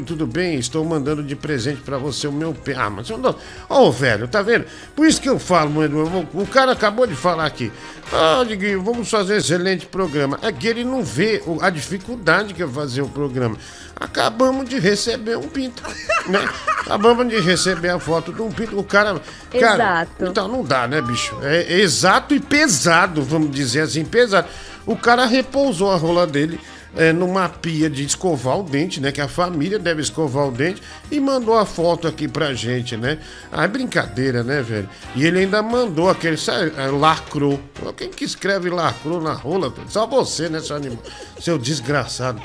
tudo 0.03 0.27
bem, 0.27 0.59
estou 0.59 0.85
mandando 0.85 1.23
de 1.23 1.37
presente 1.37 1.81
para 1.83 1.97
você 1.97 2.27
o 2.27 2.33
meu 2.33 2.53
pé. 2.53 2.75
Ah, 2.77 2.91
mas 2.91 3.09
eu 3.09 3.17
não. 3.17 3.31
Ô, 3.31 3.37
oh, 3.69 3.93
velho, 3.93 4.27
tá 4.27 4.43
vendo? 4.43 4.67
Por 4.97 5.07
isso 5.07 5.21
que 5.21 5.29
eu 5.29 5.39
falo, 5.39 5.71
mano. 5.71 6.29
O 6.35 6.45
cara 6.49 6.73
acabou 6.73 7.07
de 7.07 7.15
falar 7.15 7.47
aqui. 7.47 7.71
Ah, 8.13 8.45
Diguinho, 8.45 8.83
vamos 8.83 9.09
fazer 9.09 9.35
um 9.35 9.37
excelente 9.37 9.87
programa. 9.87 10.37
É 10.43 10.51
que 10.51 10.67
ele 10.67 10.83
não 10.83 11.05
vê 11.05 11.41
a 11.61 11.71
dificuldade 11.71 12.55
que 12.55 12.63
é 12.65 12.67
fazer 12.67 13.03
o 13.03 13.09
programa. 13.09 13.57
Acabamos 13.95 14.69
de 14.69 14.81
receber 14.81 15.39
um 15.39 15.49
pinto, 15.49 15.81
né? 16.27 16.45
Acabamos 16.81 17.29
de 17.29 17.39
receber 17.39 17.91
a 17.91 18.01
foto 18.01 18.33
de 18.33 18.43
um 18.43 18.51
pinto. 18.51 18.77
O 18.77 18.83
cara. 18.83 19.23
cara 19.53 19.75
exato. 19.75 20.25
Então 20.25 20.49
não 20.49 20.65
dá, 20.65 20.89
né, 20.89 21.01
bicho? 21.01 21.39
É 21.41 21.73
exato 21.79 22.35
e 22.35 22.41
pesado, 22.41 23.23
vamos 23.23 23.53
dizer 23.53 23.83
assim, 23.83 24.05
pesado. 24.05 24.49
O 24.85 24.97
cara 24.97 25.25
repousou 25.25 25.93
a 25.93 25.97
rola 25.97 26.27
dele 26.27 26.59
é, 26.97 27.13
numa 27.13 27.49
pia 27.49 27.91
de 27.91 28.05
escovar 28.05 28.59
o 28.59 28.63
dente, 28.63 29.01
né? 29.01 29.11
Que 29.11 29.21
a 29.21 29.29
família 29.29 29.79
deve 29.79 30.01
escovar 30.03 30.49
o 30.49 30.51
dente 30.51 30.83
e 31.11 31.19
mandou 31.21 31.57
a 31.57 31.67
foto 31.67 32.07
aqui 32.07 32.29
pra 32.29 32.55
gente, 32.55 32.97
né? 32.97 33.19
Ah, 33.51 33.65
é 33.65 33.69
brincadeira, 33.69 34.43
né, 34.43 34.63
velho? 34.63 34.89
E 35.15 35.25
ele 35.27 35.41
ainda 35.41 35.63
mandou 35.63 36.09
aquele, 36.09 36.37
sabe, 36.37 36.73
é, 36.77 36.87
lacrou. 36.87 37.61
Quem 37.97 38.11
que 38.11 38.25
escreve 38.25 38.71
lacrou 38.71 39.21
na 39.21 39.33
rola? 39.33 39.73
Só 39.89 40.07
você, 40.07 40.49
né, 40.49 40.61
seu 40.61 40.77
animal? 40.77 41.03
Seu 41.41 41.59
desgraçado. 41.59 42.41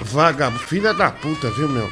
Vagabundo, 0.00 0.62
filha 0.64 0.92
da 0.92 1.10
puta, 1.10 1.50
viu, 1.50 1.68
meu? 1.68 1.90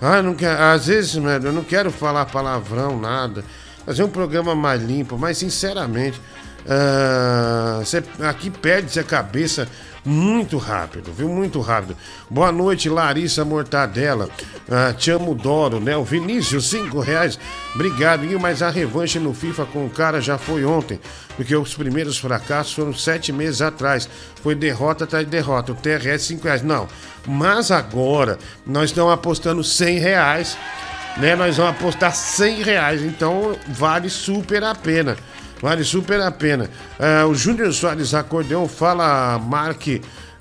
Ah, 0.00 0.22
não 0.22 0.34
quer, 0.34 0.58
às 0.58 0.86
vezes, 0.86 1.14
velho, 1.14 1.46
eu 1.46 1.52
não 1.52 1.64
quero 1.64 1.90
falar 1.90 2.26
palavrão, 2.26 2.98
nada. 2.98 3.44
Fazer 3.84 4.02
um 4.02 4.08
programa 4.08 4.54
mais 4.54 4.82
limpo, 4.82 5.18
mas 5.18 5.38
sinceramente, 5.38 6.20
uh, 6.66 7.84
cê, 7.84 8.02
aqui 8.20 8.50
perde-se 8.50 8.98
a 9.00 9.04
cabeça 9.04 9.68
muito 10.04 10.56
rápido, 10.56 11.12
viu? 11.12 11.28
Muito 11.28 11.60
rápido. 11.60 11.96
Boa 12.28 12.50
noite, 12.50 12.88
Larissa 12.88 13.44
Mortadela. 13.44 14.30
Ah, 14.70 14.94
te 14.94 15.10
amo, 15.10 15.34
Doro, 15.34 15.78
né? 15.78 15.96
O 15.96 16.04
Vinícius, 16.04 16.70
cinco 16.70 17.00
reais. 17.00 17.38
Obrigado, 17.74 18.22
mas 18.40 18.62
a 18.62 18.70
revanche 18.70 19.18
no 19.18 19.34
FIFA 19.34 19.66
com 19.66 19.84
o 19.84 19.90
cara 19.90 20.20
já 20.20 20.38
foi 20.38 20.64
ontem. 20.64 20.98
Porque 21.36 21.54
os 21.54 21.74
primeiros 21.74 22.16
fracassos 22.16 22.72
foram 22.72 22.94
sete 22.94 23.30
meses 23.30 23.60
atrás. 23.60 24.08
Foi 24.42 24.54
derrota 24.54 25.04
atrás 25.04 25.24
de 25.24 25.30
derrota. 25.30 25.72
O 25.72 25.74
TRS, 25.74 26.22
cinco 26.22 26.44
reais. 26.44 26.62
Não. 26.62 26.88
Mas 27.26 27.70
agora, 27.70 28.38
nós 28.66 28.90
estamos 28.90 29.12
apostando 29.12 29.62
cem 29.62 29.98
reais. 29.98 30.56
Né? 31.18 31.36
Nós 31.36 31.58
vamos 31.58 31.72
apostar 31.72 32.14
cem 32.14 32.62
reais. 32.62 33.02
Então, 33.02 33.54
vale 33.68 34.08
super 34.08 34.64
a 34.64 34.74
pena. 34.74 35.16
Vale 35.60 35.84
super 35.84 36.20
a 36.20 36.30
pena. 36.30 36.70
É, 36.98 37.24
o 37.24 37.34
Júnior 37.34 37.72
Soares 37.72 38.14
Acordeão 38.14 38.66
fala 38.66 39.38
Mark 39.38 39.86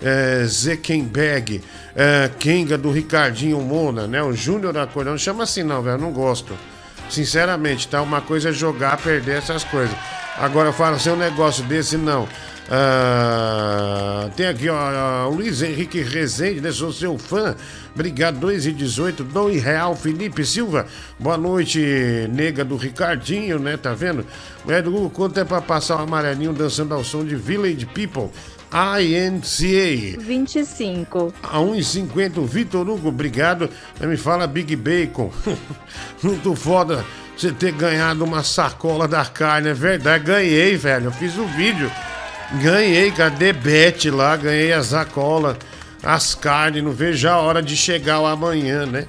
é, 0.02 0.46
Zekenberg, 0.46 1.62
é, 1.96 2.30
Kenga 2.40 2.78
do 2.78 2.90
Ricardinho 2.90 3.60
Mona, 3.60 4.08
né? 4.08 4.24
O 4.24 4.34
Júnior 4.34 4.78
Acordeão, 4.78 5.18
chama 5.18 5.44
assim 5.44 5.64
não, 5.64 5.82
velho, 5.82 5.98
não 5.98 6.12
gosto. 6.12 6.54
Sinceramente, 7.10 7.88
tá? 7.88 8.02
Uma 8.02 8.22
coisa 8.22 8.50
é 8.50 8.52
jogar, 8.54 8.98
perder 8.98 9.40
essas 9.40 9.64
coisas. 9.64 9.96
Agora, 10.38 10.72
fala 10.72 10.96
assim, 10.96 11.10
um 11.10 11.18
negócio 11.18 11.64
desse, 11.66 11.98
não. 11.98 12.28
Ah, 12.72 14.30
tem 14.36 14.46
aqui, 14.46 14.70
ó, 14.70 15.28
Luiz 15.30 15.64
Henrique 15.64 16.02
Rezende, 16.02 16.62
né? 16.62 16.72
Sou 16.72 16.94
seu 16.94 17.18
fã. 17.18 17.56
Obrigado, 17.96 18.38
2 18.40 18.68
e 18.68 18.72
18. 18.72 19.24
Dom 19.24 19.50
Real 19.58 19.96
Felipe 19.96 20.46
Silva. 20.46 20.86
Boa 21.18 21.36
noite, 21.36 21.80
nega 22.32 22.64
do 22.64 22.78
Ricardinho, 22.78 23.58
né? 23.58 23.76
Tá 23.76 23.94
vendo? 23.96 24.24
Do 24.84 24.92
Google, 24.92 25.10
quanto 25.10 25.40
é 25.40 25.44
pra 25.44 25.62
passar 25.62 25.96
o 25.98 26.04
amarelinho 26.04 26.54
dançando 26.54 26.94
ao 26.94 27.04
som 27.04 27.26
de 27.26 27.36
Village 27.36 27.88
People? 27.88 28.30
INCA. 28.72 30.22
25. 30.22 31.34
A 31.42 31.58
1,50. 31.58 32.46
Vitor 32.46 32.88
Hugo, 32.88 33.10
obrigado. 33.10 33.68
Me 34.00 34.16
fala 34.16 34.46
Big 34.46 34.76
Bacon. 34.76 35.32
Muito 36.22 36.56
foda 36.56 37.04
você 37.36 37.52
ter 37.52 37.72
ganhado 37.72 38.24
uma 38.24 38.44
sacola 38.44 39.08
da 39.08 39.26
carne, 39.26 39.70
é 39.70 39.74
verdade. 39.74 40.24
Ganhei, 40.24 40.78
velho. 40.78 41.06
Eu 41.06 41.12
fiz 41.12 41.36
o 41.36 41.46
vídeo. 41.48 41.90
Ganhei, 42.54 43.12
cadê 43.12 43.54
Bete 43.54 44.10
lá? 44.10 44.36
Ganhei 44.36 44.74
a 44.74 44.82
sacola, 44.82 45.58
as 46.02 46.34
carnes. 46.34 46.84
Não 46.84 46.92
vejo 46.92 47.28
a 47.30 47.38
hora 47.38 47.62
de 47.62 47.78
chegar 47.78 48.20
o 48.20 48.26
amanhã, 48.26 48.88
né? 48.88 49.06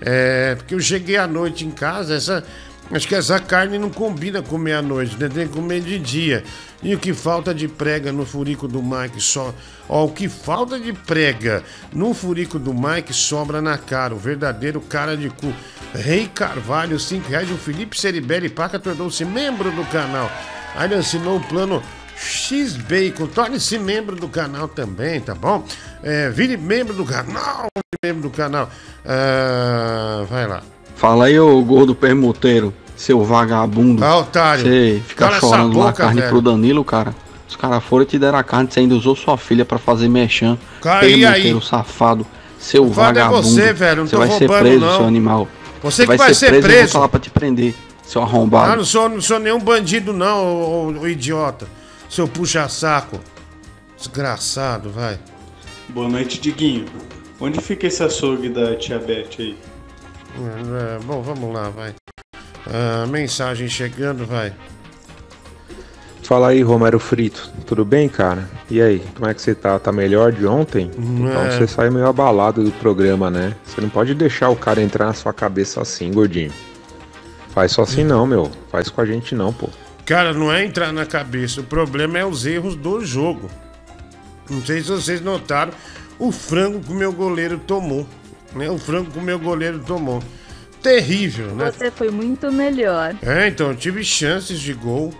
É, 0.00 0.54
porque 0.54 0.74
eu 0.74 0.80
cheguei 0.80 1.16
à 1.16 1.26
noite 1.26 1.66
em 1.66 1.70
casa, 1.70 2.14
essa. 2.14 2.44
Acho 2.92 3.08
que 3.08 3.14
essa 3.14 3.40
carne 3.40 3.78
não 3.78 3.90
combina 3.90 4.42
comer 4.42 4.74
à 4.74 4.82
noite, 4.82 5.16
né? 5.18 5.28
Tem 5.28 5.48
que 5.48 5.54
comer 5.54 5.80
de 5.80 5.98
dia. 5.98 6.44
E 6.82 6.94
o 6.94 6.98
que 6.98 7.14
falta 7.14 7.54
de 7.54 7.66
prega 7.66 8.12
no 8.12 8.26
furico 8.26 8.68
do 8.68 8.82
Mike 8.82 9.20
só. 9.20 9.54
Ó, 9.88 10.04
o 10.04 10.12
que 10.12 10.28
falta 10.28 10.78
de 10.78 10.92
prega 10.92 11.64
no 11.92 12.12
furico 12.12 12.58
do 12.58 12.74
Mike 12.74 13.12
sobra 13.12 13.62
na 13.62 13.78
cara. 13.78 14.14
O 14.14 14.18
verdadeiro 14.18 14.82
cara 14.82 15.16
de 15.16 15.30
cu. 15.30 15.52
Rei 15.94 16.28
Carvalho, 16.32 17.00
5 17.00 17.28
reais. 17.28 17.50
O 17.50 17.56
Felipe 17.56 17.98
Ceribelli 17.98 18.50
Paca 18.50 18.78
tornou-se 18.78 19.24
membro 19.24 19.72
do 19.72 19.84
canal. 19.86 20.30
Aí 20.76 20.86
ele 20.86 20.96
assinou 20.96 21.38
o 21.38 21.40
plano 21.40 21.82
X-Bacon. 22.16 23.26
Torne-se 23.26 23.78
membro 23.78 24.16
do 24.16 24.28
canal 24.28 24.68
também, 24.68 25.20
tá 25.20 25.34
bom? 25.34 25.64
É, 26.02 26.30
vire 26.30 26.56
membro 26.56 26.94
do 26.94 27.04
canal. 27.04 27.66
Membro 28.04 28.22
do 28.22 28.30
canal. 28.30 28.70
Uh, 29.04 30.24
vai 30.26 30.46
lá. 30.46 30.62
Fala 30.96 31.26
aí, 31.26 31.38
ô 31.38 31.60
gordo 31.62 31.94
permuteiro, 31.94 32.72
seu 32.96 33.22
vagabundo. 33.24 34.04
Ah, 34.04 34.18
otário. 34.18 34.64
Você 34.64 35.02
fica 35.06 35.26
Cala 35.26 35.40
chorando 35.40 35.78
lá 35.78 35.92
carne 35.92 36.20
velho. 36.20 36.32
pro 36.32 36.40
Danilo, 36.40 36.84
cara. 36.84 37.14
Os 37.48 37.56
caras 37.56 37.82
foram 37.84 38.04
e 38.04 38.06
te 38.06 38.18
deram 38.18 38.38
a 38.38 38.44
carne, 38.44 38.68
você 38.70 38.80
ainda 38.80 38.94
usou 38.94 39.14
sua 39.14 39.36
filha 39.36 39.64
para 39.64 39.78
fazer 39.78 40.08
mexã. 40.08 40.56
Permuteiro 40.80 41.58
aí. 41.58 41.62
safado, 41.62 42.26
seu 42.58 42.90
Fala 42.90 43.10
é 43.10 43.12
vagabundo. 43.12 43.38
É 43.38 43.42
você, 43.42 43.72
velho, 43.72 43.96
não 43.98 44.06
você 44.06 44.16
vai 44.16 44.30
ser 44.30 44.48
preso, 44.48 44.80
não. 44.80 44.96
seu 44.96 45.06
animal. 45.06 45.48
Você, 45.82 45.82
você 45.82 46.02
que 46.02 46.08
vai, 46.08 46.16
vai 46.16 46.34
ser, 46.34 46.46
preso. 46.48 46.62
preso. 46.62 46.78
Eu 46.78 46.82
vou 46.84 46.92
falar 46.92 47.08
pra 47.08 47.20
te 47.20 47.30
prender, 47.30 47.74
seu 48.02 48.22
arrombado. 48.22 48.72
Ah, 48.72 48.76
não 48.76 48.84
sou, 48.84 49.08
não 49.08 49.20
sou 49.20 49.38
nenhum 49.38 49.60
bandido, 49.60 50.12
não, 50.12 50.44
ô, 50.44 50.86
ô, 50.86 51.00
ô 51.00 51.08
idiota. 51.08 51.66
Seu 52.14 52.28
puxa-saco. 52.28 53.18
Desgraçado, 53.98 54.88
vai. 54.88 55.18
Boa 55.88 56.08
noite, 56.08 56.40
Diguinho. 56.40 56.84
Onde 57.40 57.60
fica 57.60 57.88
esse 57.88 58.04
açougue 58.04 58.48
da 58.50 58.76
tia 58.76 59.00
Beth 59.00 59.30
aí? 59.40 59.58
É, 60.38 61.04
bom, 61.04 61.20
vamos 61.22 61.52
lá, 61.52 61.70
vai. 61.70 61.92
Ah, 62.68 63.04
mensagem 63.08 63.66
chegando, 63.66 64.24
vai. 64.24 64.52
Fala 66.22 66.50
aí, 66.50 66.62
Romero 66.62 67.00
Frito. 67.00 67.50
Tudo 67.66 67.84
bem, 67.84 68.08
cara? 68.08 68.48
E 68.70 68.80
aí, 68.80 69.02
como 69.16 69.28
é 69.28 69.34
que 69.34 69.42
você 69.42 69.52
tá? 69.52 69.76
Tá 69.80 69.90
melhor 69.90 70.30
de 70.30 70.46
ontem? 70.46 70.92
Hum, 70.96 71.26
então 71.28 71.42
é. 71.42 71.50
você 71.50 71.66
sai 71.66 71.90
meio 71.90 72.06
abalado 72.06 72.62
do 72.62 72.70
programa, 72.70 73.28
né? 73.28 73.56
Você 73.64 73.80
não 73.80 73.88
pode 73.88 74.14
deixar 74.14 74.50
o 74.50 74.56
cara 74.56 74.80
entrar 74.80 75.06
na 75.06 75.14
sua 75.14 75.32
cabeça 75.32 75.82
assim, 75.82 76.12
gordinho. 76.12 76.52
Faz 77.48 77.72
só 77.72 77.82
assim 77.82 78.04
não, 78.04 78.24
meu. 78.24 78.52
Faz 78.70 78.88
com 78.88 79.00
a 79.00 79.04
gente 79.04 79.34
não, 79.34 79.52
pô. 79.52 79.68
Cara, 80.06 80.34
não 80.34 80.52
é 80.52 80.64
entrar 80.64 80.92
na 80.92 81.06
cabeça, 81.06 81.60
o 81.60 81.64
problema 81.64 82.18
é 82.18 82.24
os 82.24 82.44
erros 82.44 82.76
do 82.76 83.04
jogo. 83.04 83.50
Não 84.50 84.64
sei 84.64 84.82
se 84.82 84.88
vocês 84.88 85.20
notaram 85.20 85.72
o 86.18 86.30
frango 86.30 86.80
que 86.80 86.92
o 86.92 86.94
meu 86.94 87.12
goleiro 87.12 87.58
tomou. 87.58 88.06
Né? 88.54 88.68
O 88.70 88.78
frango 88.78 89.10
que 89.10 89.18
o 89.18 89.22
meu 89.22 89.38
goleiro 89.38 89.80
tomou. 89.80 90.22
Terrível, 90.82 91.54
né? 91.54 91.72
Você 91.72 91.90
foi 91.90 92.10
muito 92.10 92.52
melhor. 92.52 93.16
É, 93.22 93.48
então, 93.48 93.74
tive 93.74 94.04
chances 94.04 94.60
de 94.60 94.74
gol. 94.74 95.14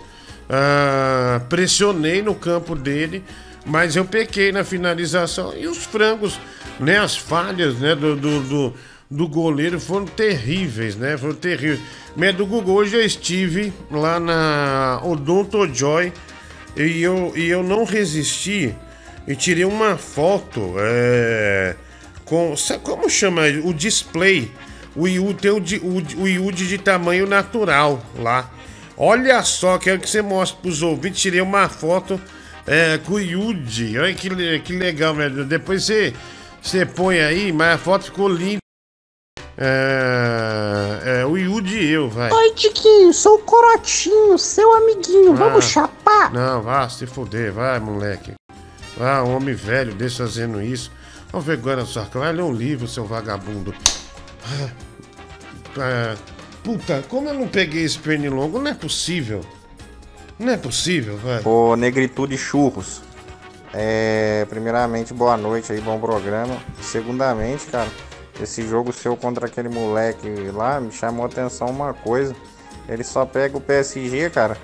Uh, 0.44 1.40
pressionei 1.48 2.20
no 2.20 2.34
campo 2.34 2.74
dele, 2.74 3.24
mas 3.64 3.96
eu 3.96 4.04
pequei 4.04 4.52
na 4.52 4.62
finalização. 4.62 5.56
E 5.56 5.66
os 5.66 5.78
frangos, 5.78 6.38
né? 6.78 6.98
As 6.98 7.16
falhas 7.16 7.76
né, 7.78 7.94
do, 7.94 8.14
do, 8.14 8.40
do, 8.42 8.74
do 9.11 9.28
goleiro 9.28 9.78
foram 9.78 10.06
terríveis, 10.06 10.96
né? 10.96 11.16
Foram 11.16 11.34
terríveis. 11.34 11.80
Mas 12.16 12.34
do 12.34 12.46
Google, 12.46 12.76
hoje 12.76 12.96
eu 12.96 13.04
estive 13.04 13.73
lá 13.90 14.18
na 14.18 15.00
Odonto 15.04 15.66
Joy 15.73 16.12
e 16.76 17.02
eu, 17.02 17.32
e 17.37 17.49
eu 17.49 17.62
não 17.62 17.84
resisti 17.84 18.75
e 19.26 19.34
tirei 19.34 19.64
uma 19.64 19.96
foto 19.96 20.75
é, 20.78 21.76
com. 22.25 22.56
Sabe 22.56 22.82
como 22.82 23.08
chama? 23.08 23.42
O 23.64 23.73
display. 23.73 24.50
O 24.96 25.08
IUD 25.08 25.40
tem 25.40 25.50
o, 25.50 25.56
o, 25.56 26.23
o 26.23 26.28
IUD 26.28 26.68
de 26.68 26.78
tamanho 26.78 27.26
natural 27.26 28.00
lá. 28.16 28.50
Olha 28.96 29.42
só, 29.42 29.76
quero 29.76 29.99
que 29.99 30.08
você 30.08 30.23
mostre 30.23 30.61
para 30.61 30.70
os 30.70 30.82
ouvintes. 30.82 31.20
Tirei 31.20 31.40
uma 31.40 31.68
foto 31.68 32.20
é, 32.66 32.99
com 32.99 33.14
o 33.14 33.20
IUD. 33.20 33.99
Olha 33.99 34.14
que, 34.14 34.58
que 34.61 34.73
legal, 34.73 35.14
velho. 35.14 35.44
Depois 35.44 35.84
você, 35.84 36.12
você 36.62 36.87
põe 36.87 37.18
aí, 37.20 37.52
mas 37.52 37.75
a 37.75 37.78
foto 37.78 38.04
ficou 38.04 38.28
linda. 38.28 38.63
É, 39.56 41.20
é, 41.20 41.26
o 41.26 41.37
Yudi 41.37 41.76
e 41.76 41.92
eu, 41.92 42.08
vai. 42.08 42.30
Oi, 42.30 42.50
Tiquinho, 42.54 43.12
sou 43.12 43.37
o 43.37 43.38
Corotinho, 43.38 44.37
seu 44.37 44.73
amiguinho. 44.76 45.32
Ah, 45.32 45.37
Vamos 45.37 45.66
chapar? 45.66 46.32
Não, 46.32 46.61
vá 46.61 46.88
se 46.88 47.06
fuder, 47.06 47.52
vai, 47.52 47.78
moleque. 47.78 48.32
Ah, 49.00 49.23
um 49.23 49.37
homem 49.37 49.54
velho 49.54 49.94
desse 49.94 50.18
fazendo 50.18 50.61
isso. 50.61 50.90
Não 51.32 51.40
vergonha 51.40 51.76
na 51.76 51.87
sua 51.87 52.04
cara. 52.06 52.26
Vai 52.26 52.32
ler 52.32 52.42
um 52.42 52.52
livro, 52.52 52.88
seu 52.88 53.04
vagabundo. 53.04 53.73
Ah, 54.44 54.70
ah, 55.78 56.16
puta, 56.62 57.04
como 57.08 57.28
eu 57.28 57.34
não 57.34 57.46
peguei 57.46 57.84
esse 57.84 57.99
pernilongo? 57.99 58.58
Não 58.58 58.70
é 58.70 58.75
possível. 58.75 59.40
Não 60.37 60.52
é 60.52 60.56
possível, 60.56 61.16
vai. 61.16 61.42
Ô, 61.44 61.76
Negritude 61.76 62.37
Churros. 62.37 63.02
É, 63.73 64.46
primeiramente, 64.49 65.14
boa 65.14 65.37
noite 65.37 65.73
aí, 65.73 65.80
bom 65.80 65.99
programa. 65.99 66.56
Segundamente, 66.80 67.66
cara 67.66 67.88
esse 68.40 68.66
jogo 68.66 68.92
seu 68.92 69.16
contra 69.16 69.46
aquele 69.46 69.68
moleque 69.68 70.28
lá 70.52 70.80
me 70.80 70.90
chamou 70.90 71.24
a 71.24 71.28
atenção 71.28 71.68
uma 71.68 71.94
coisa. 71.94 72.34
Ele 72.88 73.04
só 73.04 73.24
pega 73.24 73.56
o 73.56 73.60
PSG, 73.60 74.30
cara. 74.30 74.56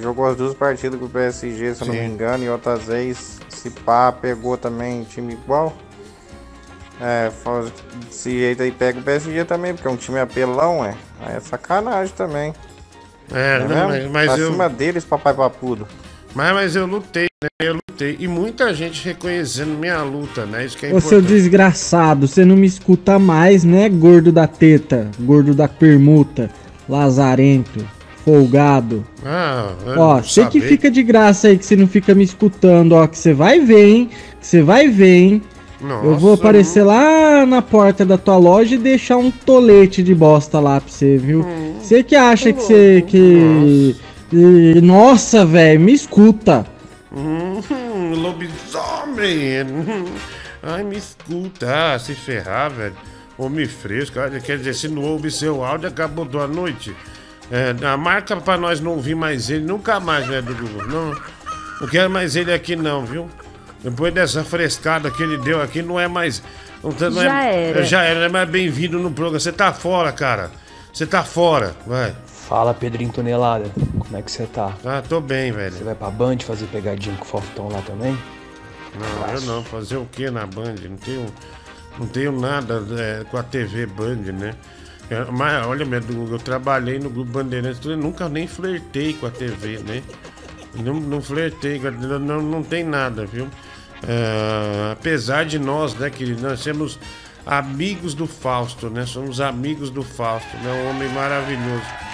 Jogou 0.00 0.26
as 0.26 0.36
duas 0.36 0.54
partidas 0.54 0.98
com 0.98 1.06
o 1.06 1.08
PSG, 1.08 1.74
se 1.74 1.82
eu 1.82 1.88
não 1.88 1.94
me 1.94 2.04
engano, 2.06 2.44
e 2.44 2.48
outras 2.48 2.84
vezes, 2.84 3.40
se 3.48 3.68
pá, 3.68 4.10
pegou 4.10 4.56
também 4.56 5.04
time 5.04 5.34
igual. 5.34 5.72
É, 7.00 7.30
desse 8.06 8.30
jeito 8.30 8.62
aí 8.62 8.70
pega 8.70 9.00
o 9.00 9.02
PSG 9.02 9.44
também, 9.44 9.74
porque 9.74 9.88
é 9.88 9.90
um 9.90 9.96
time 9.96 10.20
apelão, 10.20 10.84
é. 10.84 10.94
Aí 11.20 11.36
é 11.36 11.40
sacanagem 11.40 12.14
também. 12.14 12.54
É, 13.32 13.56
é 13.56 13.58
não, 13.58 14.10
mas 14.10 14.32
pra 14.32 14.38
eu. 14.40 14.52
cima 14.52 14.68
deles, 14.68 15.04
papai 15.04 15.34
papudo. 15.34 15.86
Mas, 16.34 16.54
mas 16.54 16.76
eu 16.76 16.86
lutei, 16.86 17.26
né? 17.42 17.48
Eu 17.60 17.74
lutei. 17.74 18.16
E 18.18 18.26
muita 18.26 18.72
gente 18.74 19.04
reconhecendo 19.04 19.78
minha 19.78 20.02
luta, 20.02 20.46
né? 20.46 20.64
Isso 20.64 20.76
que 20.76 20.86
é 20.86 20.94
Ô, 20.94 21.00
seu 21.00 21.20
desgraçado, 21.20 22.26
você 22.26 22.44
não 22.44 22.56
me 22.56 22.66
escuta 22.66 23.18
mais, 23.18 23.64
né, 23.64 23.88
gordo 23.88 24.32
da 24.32 24.46
teta, 24.46 25.10
gordo 25.20 25.54
da 25.54 25.68
permuta, 25.68 26.50
lazarento, 26.88 27.84
folgado. 28.24 29.04
Ah, 29.24 29.74
ó, 29.96 30.22
você 30.22 30.46
que 30.46 30.60
fica 30.60 30.90
de 30.90 31.02
graça 31.02 31.48
aí, 31.48 31.58
que 31.58 31.66
você 31.66 31.76
não 31.76 31.86
fica 31.86 32.14
me 32.14 32.24
escutando, 32.24 32.92
ó, 32.92 33.06
que 33.06 33.18
você 33.18 33.34
vai 33.34 33.60
ver, 33.60 33.86
hein? 33.86 34.10
Que 34.40 34.46
você 34.46 34.62
vai 34.62 34.88
ver, 34.88 35.14
hein? 35.14 35.42
Nossa, 35.80 36.06
eu 36.06 36.16
vou 36.16 36.34
aparecer 36.34 36.84
lá 36.84 37.44
na 37.44 37.60
porta 37.60 38.06
da 38.06 38.16
tua 38.16 38.36
loja 38.36 38.76
e 38.76 38.78
deixar 38.78 39.16
um 39.16 39.32
tolete 39.32 40.00
de 40.00 40.14
bosta 40.14 40.60
lá 40.60 40.80
pra 40.80 40.90
você, 40.90 41.18
viu? 41.18 41.40
Hum. 41.40 41.74
Você 41.80 42.04
que 42.04 42.14
acha 42.14 42.52
que 42.52 42.62
você. 42.62 43.04
que. 43.06 43.96
Nossa 43.98 44.11
e, 44.32 44.80
nossa, 44.80 45.44
velho, 45.44 45.80
me 45.80 45.92
escuta. 45.92 46.64
Hum, 47.14 47.60
lobisomem. 48.16 49.66
Ai, 50.62 50.82
me 50.84 50.96
escuta. 50.96 51.94
Ah, 51.94 51.98
se 51.98 52.14
ferrar, 52.14 52.70
velho. 52.70 52.96
Homem 53.36 53.66
fresco. 53.66 54.18
Quer 54.44 54.58
dizer, 54.58 54.74
se 54.74 54.88
não 54.88 55.02
ouve 55.02 55.30
seu 55.30 55.64
áudio, 55.64 55.88
acabou 55.88 56.24
da 56.24 56.46
noite. 56.46 56.94
É, 57.50 57.74
a 57.86 57.96
marca 57.96 58.36
pra 58.36 58.56
nós 58.56 58.80
não 58.80 58.92
ouvir 58.92 59.14
mais 59.14 59.50
ele, 59.50 59.64
nunca 59.64 60.00
mais, 60.00 60.26
né, 60.26 60.40
Google? 60.40 60.86
Não, 60.86 61.16
não 61.80 61.88
quero 61.88 62.08
mais 62.08 62.36
ele 62.36 62.52
aqui, 62.52 62.76
não, 62.76 63.04
viu? 63.04 63.28
Depois 63.82 64.14
dessa 64.14 64.44
frescada 64.44 65.10
que 65.10 65.22
ele 65.22 65.36
deu 65.38 65.60
aqui, 65.60 65.82
não 65.82 65.98
é 65.98 66.06
mais. 66.06 66.42
Não, 66.82 66.92
tá, 66.92 67.10
não 67.10 67.22
já 67.22 67.44
é, 67.44 67.70
era. 67.70 67.82
Já 67.82 68.02
era, 68.02 68.20
não 68.20 68.26
é 68.26 68.28
mais 68.28 68.48
bem-vindo 68.48 68.98
no 68.98 69.10
programa. 69.10 69.40
Você 69.40 69.52
tá 69.52 69.72
fora, 69.72 70.12
cara. 70.12 70.50
Você 70.92 71.04
tá 71.04 71.24
fora, 71.24 71.74
vai. 71.86 72.14
Fala, 72.52 72.74
Pedrinho 72.74 73.10
Tonelada. 73.10 73.64
Como 73.98 74.14
é 74.14 74.20
que 74.20 74.30
você 74.30 74.44
tá? 74.44 74.76
Ah, 74.84 75.00
tô 75.00 75.22
bem, 75.22 75.50
velho. 75.50 75.74
Você 75.74 75.84
vai 75.84 75.94
pra 75.94 76.10
Band 76.10 76.36
fazer 76.40 76.66
pegadinha 76.66 77.16
com 77.16 77.24
o 77.24 77.26
Fortão 77.26 77.68
lá 77.70 77.80
também? 77.80 78.12
Não, 78.94 79.34
eu 79.34 79.40
não. 79.40 79.64
Fazer 79.64 79.96
o 79.96 80.04
que 80.04 80.30
na 80.30 80.44
Band? 80.44 80.74
Não 80.86 80.98
tenho, 80.98 81.26
não 81.98 82.06
tenho 82.08 82.38
nada 82.38 82.84
é, 82.90 83.24
com 83.24 83.38
a 83.38 83.42
TV 83.42 83.86
Band, 83.86 84.32
né? 84.34 84.54
É, 85.08 85.24
mas 85.30 85.66
olha, 85.66 85.82
eu 85.82 86.38
trabalhei 86.38 86.98
no 86.98 87.08
Grupo 87.08 87.32
Bandeirantes, 87.32 87.82
eu 87.86 87.96
nunca 87.96 88.28
nem 88.28 88.46
flertei 88.46 89.14
com 89.14 89.24
a 89.24 89.30
TV, 89.30 89.78
né? 89.78 90.02
Não, 90.74 91.00
não 91.00 91.22
flertei, 91.22 91.80
não, 91.80 92.42
não 92.42 92.62
tem 92.62 92.84
nada, 92.84 93.24
viu? 93.24 93.48
É, 94.06 94.92
apesar 94.92 95.46
de 95.46 95.58
nós, 95.58 95.94
né, 95.94 96.10
querido, 96.10 96.42
nós 96.42 96.62
temos 96.62 96.98
amigos 97.46 98.12
do 98.12 98.26
Fausto, 98.26 98.90
né? 98.90 99.06
Somos 99.06 99.40
amigos 99.40 99.88
do 99.88 100.02
Fausto, 100.02 100.54
né? 100.58 100.84
Um 100.84 100.90
homem 100.90 101.08
maravilhoso. 101.14 102.12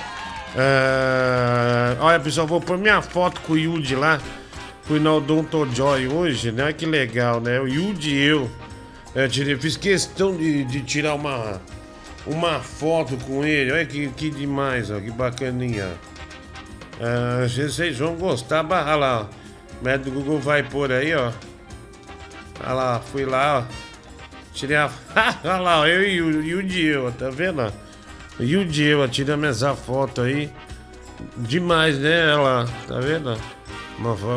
Uh, 0.54 2.00
olha, 2.00 2.18
pessoal, 2.20 2.46
vou 2.46 2.60
pôr 2.60 2.78
minha 2.78 3.02
foto 3.02 3.40
com 3.42 3.52
o 3.52 3.58
Yudi 3.58 3.94
lá. 3.94 4.20
Fui 4.82 4.98
no 4.98 5.16
Odonto 5.16 5.68
Joy 5.74 6.08
hoje, 6.08 6.50
né? 6.50 6.72
Que 6.72 6.86
legal, 6.86 7.40
né? 7.40 7.60
O 7.60 7.68
Yudi 7.68 8.14
e 8.14 8.24
eu. 8.24 8.50
eu 9.14 9.28
tirei, 9.28 9.56
fiz 9.56 9.76
questão 9.76 10.36
de, 10.36 10.64
de, 10.64 10.80
tirar 10.80 11.14
uma, 11.14 11.60
uma 12.26 12.60
foto 12.60 13.16
com 13.18 13.44
ele. 13.44 13.70
Olha 13.70 13.84
que, 13.84 14.08
que 14.08 14.30
demais, 14.30 14.90
ó. 14.90 14.98
Que 14.98 15.10
bacaninha. 15.10 15.88
Uh, 16.98 17.48
vocês 17.48 17.98
vão 17.98 18.16
gostar. 18.16 18.64
Olha 18.64 18.96
lá, 18.96 19.20
ó. 19.20 19.26
O 19.80 19.84
médico 19.84 20.10
do 20.10 20.16
Google 20.16 20.40
vai 20.40 20.62
pôr 20.62 20.90
aí, 20.90 21.14
ó. 21.14 21.30
Olha 22.60 22.72
lá, 22.72 23.00
fui 23.00 23.24
lá, 23.24 23.60
ó. 23.60 23.88
Tirei 24.54 24.76
a. 24.76 24.90
Olha 25.44 25.58
lá, 25.58 25.88
eu 25.88 26.02
e 26.02 26.20
o 26.20 26.62
e 26.62 26.86
eu, 26.86 27.12
tá 27.12 27.30
vendo? 27.30 27.72
E 28.40 28.56
o 28.56 28.64
Diego, 28.64 29.06
tiramos 29.08 29.48
essa 29.48 29.74
foto 29.74 30.20
aí. 30.20 30.50
Demais, 31.36 31.98
né? 31.98 32.30
Ela, 32.30 32.68
tá 32.86 33.00
vendo? 33.00 33.36
Uma, 33.98 34.12
uma, 34.12 34.36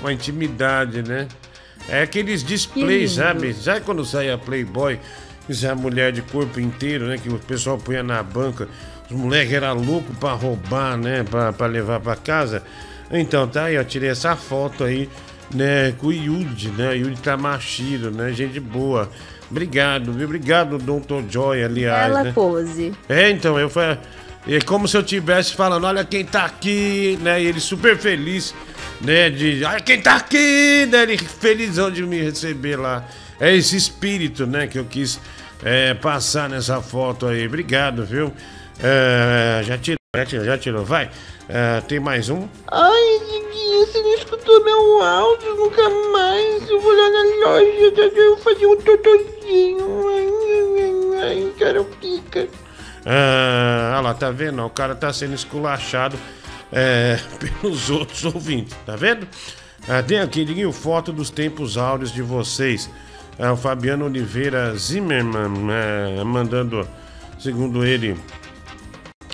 uma 0.00 0.12
intimidade, 0.12 1.02
né? 1.02 1.26
É 1.88 2.02
aqueles 2.02 2.44
displays, 2.44 3.12
sabe? 3.12 3.52
Sabe 3.52 3.80
quando 3.80 4.04
sai 4.04 4.30
a 4.30 4.38
Playboy? 4.38 4.98
Isso 5.48 5.66
é 5.66 5.70
a 5.70 5.74
mulher 5.74 6.12
de 6.12 6.22
corpo 6.22 6.60
inteiro, 6.60 7.06
né? 7.06 7.18
Que 7.18 7.28
o 7.28 7.38
pessoal 7.38 7.76
punha 7.76 8.02
na 8.02 8.22
banca. 8.22 8.68
Os 9.10 9.16
moleques 9.16 9.52
eram 9.52 9.74
loucos 9.74 10.16
pra 10.18 10.32
roubar, 10.32 10.96
né? 10.96 11.24
Pra, 11.24 11.52
pra 11.52 11.66
levar 11.66 11.98
pra 11.98 12.14
casa. 12.14 12.62
Então, 13.10 13.48
tá 13.48 13.64
aí, 13.64 13.76
ó. 13.76 13.82
Tirei 13.82 14.10
essa 14.10 14.36
foto 14.36 14.84
aí, 14.84 15.08
né? 15.52 15.92
Com 15.98 16.08
o 16.08 16.12
Yudi, 16.12 16.68
né? 16.68 16.90
O 16.90 16.94
Yudi 16.94 17.20
tá 17.20 17.36
né? 17.36 18.32
Gente 18.32 18.60
boa. 18.60 19.10
Obrigado, 19.50 20.12
viu? 20.12 20.26
Obrigado, 20.26 20.78
Dr. 20.78 21.28
Joy, 21.28 21.64
aliás. 21.64 22.10
Ela 22.10 22.24
né? 22.24 22.32
pose. 22.32 22.92
É, 23.08 23.30
então, 23.30 23.58
eu 23.58 23.68
falei. 23.68 23.98
É 24.48 24.58
como 24.60 24.88
se 24.88 24.96
eu 24.96 25.02
estivesse 25.02 25.54
falando, 25.54 25.84
olha 25.84 26.02
quem 26.04 26.24
tá 26.24 26.44
aqui, 26.46 27.18
né? 27.20 27.42
E 27.42 27.46
ele 27.46 27.60
super 27.60 27.98
feliz, 27.98 28.54
né? 29.00 29.28
De. 29.28 29.62
Olha 29.64 29.80
quem 29.80 30.00
tá 30.00 30.16
aqui, 30.16 30.86
né? 30.90 31.02
Ele 31.02 31.18
felizão 31.18 31.90
de 31.90 32.02
me 32.02 32.22
receber 32.22 32.76
lá. 32.76 33.04
É 33.38 33.54
esse 33.54 33.76
espírito, 33.76 34.46
né? 34.46 34.66
Que 34.66 34.78
eu 34.78 34.84
quis 34.84 35.20
é, 35.62 35.92
passar 35.94 36.48
nessa 36.48 36.80
foto 36.80 37.26
aí. 37.26 37.46
Obrigado, 37.46 38.04
viu? 38.04 38.32
É, 38.82 39.62
já 39.64 39.76
tirou, 39.76 39.99
já 40.16 40.26
tirou, 40.26 40.44
já 40.44 40.58
tirou. 40.58 40.84
Vai. 40.84 41.08
É, 41.48 41.80
tem 41.82 42.00
mais 42.00 42.28
um? 42.28 42.48
Ai, 42.66 43.20
Diguinho, 43.20 43.86
você 43.86 44.02
não 44.02 44.14
escutou 44.14 44.64
meu 44.64 45.02
áudio 45.02 45.54
nunca 45.54 45.88
mais. 46.12 46.68
Eu 46.68 46.80
vou 46.80 46.92
lá 46.92 47.10
na 47.10 47.46
loja, 47.46 48.10
eu 48.16 48.34
vou 48.34 48.38
fazer 48.38 48.66
um 48.66 48.76
totozinho. 48.76 50.08
Ai, 50.08 51.22
ai, 51.22 51.22
ai, 51.22 51.52
quero 51.56 51.84
pica. 51.84 52.48
Ah, 53.06 53.92
olha 53.92 54.00
lá, 54.00 54.14
tá 54.14 54.32
vendo? 54.32 54.64
O 54.64 54.70
cara 54.70 54.96
tá 54.96 55.12
sendo 55.12 55.34
esculachado 55.34 56.18
é, 56.72 57.16
pelos 57.62 57.88
outros 57.88 58.24
ouvintes, 58.24 58.76
tá 58.84 58.96
vendo? 58.96 59.28
Ah, 59.88 60.02
tem 60.02 60.18
aqui, 60.18 60.44
Diguinho, 60.44 60.72
foto 60.72 61.12
dos 61.12 61.30
tempos 61.30 61.76
áureos 61.76 62.12
de 62.12 62.20
vocês. 62.20 62.90
O 63.38 63.56
Fabiano 63.56 64.06
Oliveira 64.06 64.74
Zimmermann 64.74 65.70
é, 65.70 66.24
mandando, 66.24 66.86
segundo 67.38 67.84
ele, 67.84 68.18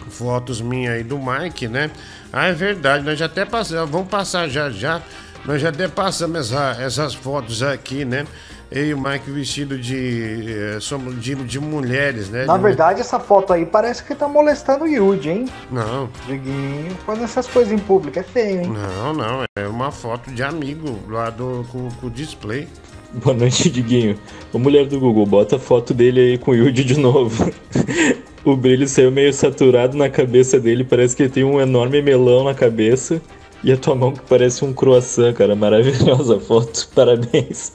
fotos 0.09 0.61
minhas 0.61 0.95
aí 0.95 1.05
do 1.05 1.19
Mike, 1.19 1.69
né? 1.69 1.91
Ah, 2.33 2.47
é 2.47 2.53
verdade, 2.53 3.05
nós 3.05 3.19
já 3.19 3.27
até 3.27 3.45
passamos, 3.45 3.91
vamos 3.91 4.09
passar 4.09 4.49
já 4.49 4.71
já. 4.71 5.03
Nós 5.45 5.63
já 5.63 5.69
até 5.69 5.87
passamos 5.87 6.53
essa, 6.53 6.77
essas 6.83 7.15
fotos 7.15 7.63
aqui, 7.63 8.05
né? 8.05 8.27
Eu 8.69 8.85
e 8.85 8.95
o 8.95 9.01
Mike 9.01 9.31
vestido 9.31 9.79
de, 9.79 10.45
eh, 10.49 10.79
de, 11.21 11.35
de 11.37 11.61
mulheres, 11.61 12.29
né? 12.29 12.47
Na 12.47 12.57
de 12.57 12.63
verdade, 12.65 13.01
essa 13.01 13.21
foto 13.21 13.53
aí 13.53 13.65
parece 13.65 14.03
que 14.03 14.13
tá 14.13 14.27
molestando 14.27 14.85
o 14.85 14.89
Yudi, 14.89 15.31
hein? 15.31 15.45
Não. 15.71 16.11
Diguinho, 16.27 16.91
fazendo 17.07 17.25
essas 17.25 17.47
coisas 17.47 17.73
em 17.73 17.79
público 17.79 18.19
é 18.19 18.25
feio, 18.25 18.63
hein? 18.63 18.73
Não, 18.73 19.13
não, 19.13 19.45
é 19.57 19.69
uma 19.69 19.93
foto 19.93 20.33
de 20.33 20.43
amigo 20.43 20.99
lá 21.09 21.31
do, 21.31 21.65
com, 21.71 21.89
com 21.93 22.07
o 22.09 22.11
display. 22.11 22.67
Boa 23.13 23.37
noite, 23.37 23.71
Diguinho. 23.71 24.19
Ô 24.53 24.59
mulher 24.59 24.87
do 24.87 24.99
Google, 24.99 25.27
bota 25.27 25.57
a 25.57 25.59
foto 25.61 25.95
dele 25.95 26.21
aí 26.21 26.39
com 26.39 26.51
o 26.51 26.55
Yudi 26.55 26.83
de 26.83 26.99
novo. 26.99 27.53
o 28.47 28.57
brilho 28.57 28.87
saiu 28.87 29.11
meio 29.11 29.33
saturado 29.35 29.97
na 29.97 30.09
cabeça 30.09 30.61
dele, 30.61 30.85
parece 30.85 31.17
que 31.17 31.25
ele 31.25 31.31
tem 31.31 31.43
um 31.43 31.61
enorme 31.61 32.01
melão 32.01 32.45
na 32.45 32.55
cabeça. 32.55 33.21
E 33.65 33.73
a 33.73 33.77
tua 33.77 33.97
mão 33.97 34.13
que 34.13 34.21
parece 34.21 34.65
um 34.65 34.73
croissant, 34.73 35.35
cara. 35.35 35.57
Maravilhosa 35.57 36.39
foto, 36.39 36.89
parabéns. 36.95 37.73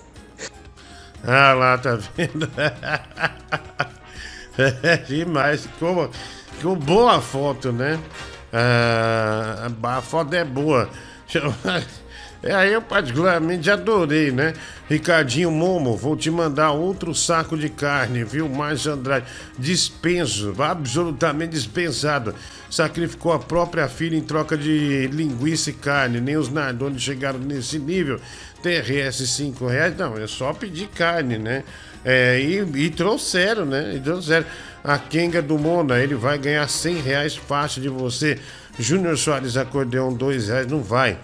Ah 1.24 1.54
lá, 1.54 1.78
tá 1.78 2.00
vendo? 2.16 2.50
é 4.58 4.98
demais. 4.98 5.66
Ficou, 5.66 6.10
ficou 6.54 6.76
boa 6.78 7.20
foto, 7.20 7.74
né? 7.74 8.00
Ah, 8.54 9.70
a 9.84 10.02
foto 10.02 10.34
é 10.34 10.46
boa. 10.46 10.90
É, 12.44 12.68
eu 12.74 12.82
particularmente 12.82 13.70
adorei, 13.70 14.32
né? 14.32 14.54
Ricardinho 14.90 15.52
Momo, 15.52 15.96
vou 15.96 16.18
te 16.18 16.32
mandar 16.32 16.72
outro 16.72 17.14
saco 17.14 17.56
de 17.56 17.70
carne, 17.70 18.24
viu? 18.24 18.50
Márcio 18.50 18.94
Andrade, 18.94 19.28
dispenso, 19.60 20.52
absolutamente 20.58 21.52
dispensado. 21.52 22.34
Sacrificou 22.68 23.32
a 23.32 23.40
própria 23.40 23.88
filha 23.88 24.18
em 24.18 24.22
troca 24.22 24.58
de 24.58 25.08
linguiça 25.12 25.70
e 25.70 25.74
carne. 25.74 26.20
Nem 26.20 26.36
os 26.36 26.50
Nardoni 26.50 27.00
chegaram 27.00 27.38
nesse 27.38 27.78
nível. 27.78 28.20
TRS 28.64 29.28
5 29.28 29.68
reais, 29.68 29.96
não, 29.96 30.18
é 30.18 30.26
só 30.26 30.52
pedir 30.52 30.88
carne, 30.88 31.38
né? 31.38 31.64
É, 32.04 32.40
e, 32.40 32.86
e 32.86 32.90
trouxeram, 32.90 33.66
né? 33.66 33.94
E 33.96 34.00
trouxeram. 34.00 34.48
A 34.84 34.98
Kenga 34.98 35.44
do 35.44 35.60
Mona, 35.60 36.00
ele 36.00 36.16
vai 36.16 36.40
ganhar 36.40 36.68
100 36.68 37.02
reais 37.02 37.36
fácil 37.36 37.84
de 37.84 37.90
você. 37.90 38.40
Júnior 38.80 39.16
Soares 39.16 39.58
Acordeão, 39.58 40.12
2 40.12 40.48
reais, 40.48 40.66
não 40.66 40.82
vai. 40.82 41.20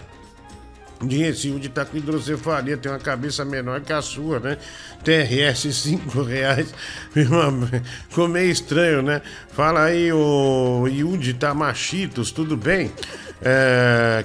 De 1.00 1.68
tá 1.68 1.84
com 1.84 1.96
hidrocefalia, 1.96 2.76
tem 2.76 2.90
uma 2.90 2.98
cabeça 2.98 3.44
menor 3.44 3.80
que 3.80 3.92
a 3.92 4.02
sua, 4.02 4.40
né? 4.40 4.58
TRS 5.04 5.72
5 5.72 6.22
reais. 6.22 6.74
Ficou 8.08 8.26
meio 8.26 8.50
estranho, 8.50 9.00
né? 9.00 9.22
Fala 9.52 9.84
aí, 9.84 10.12
o 10.12 10.88
Yudi 10.88 11.34
Tamachitos, 11.34 12.32
tudo 12.32 12.56
bem? 12.56 12.92
É, 13.40 14.24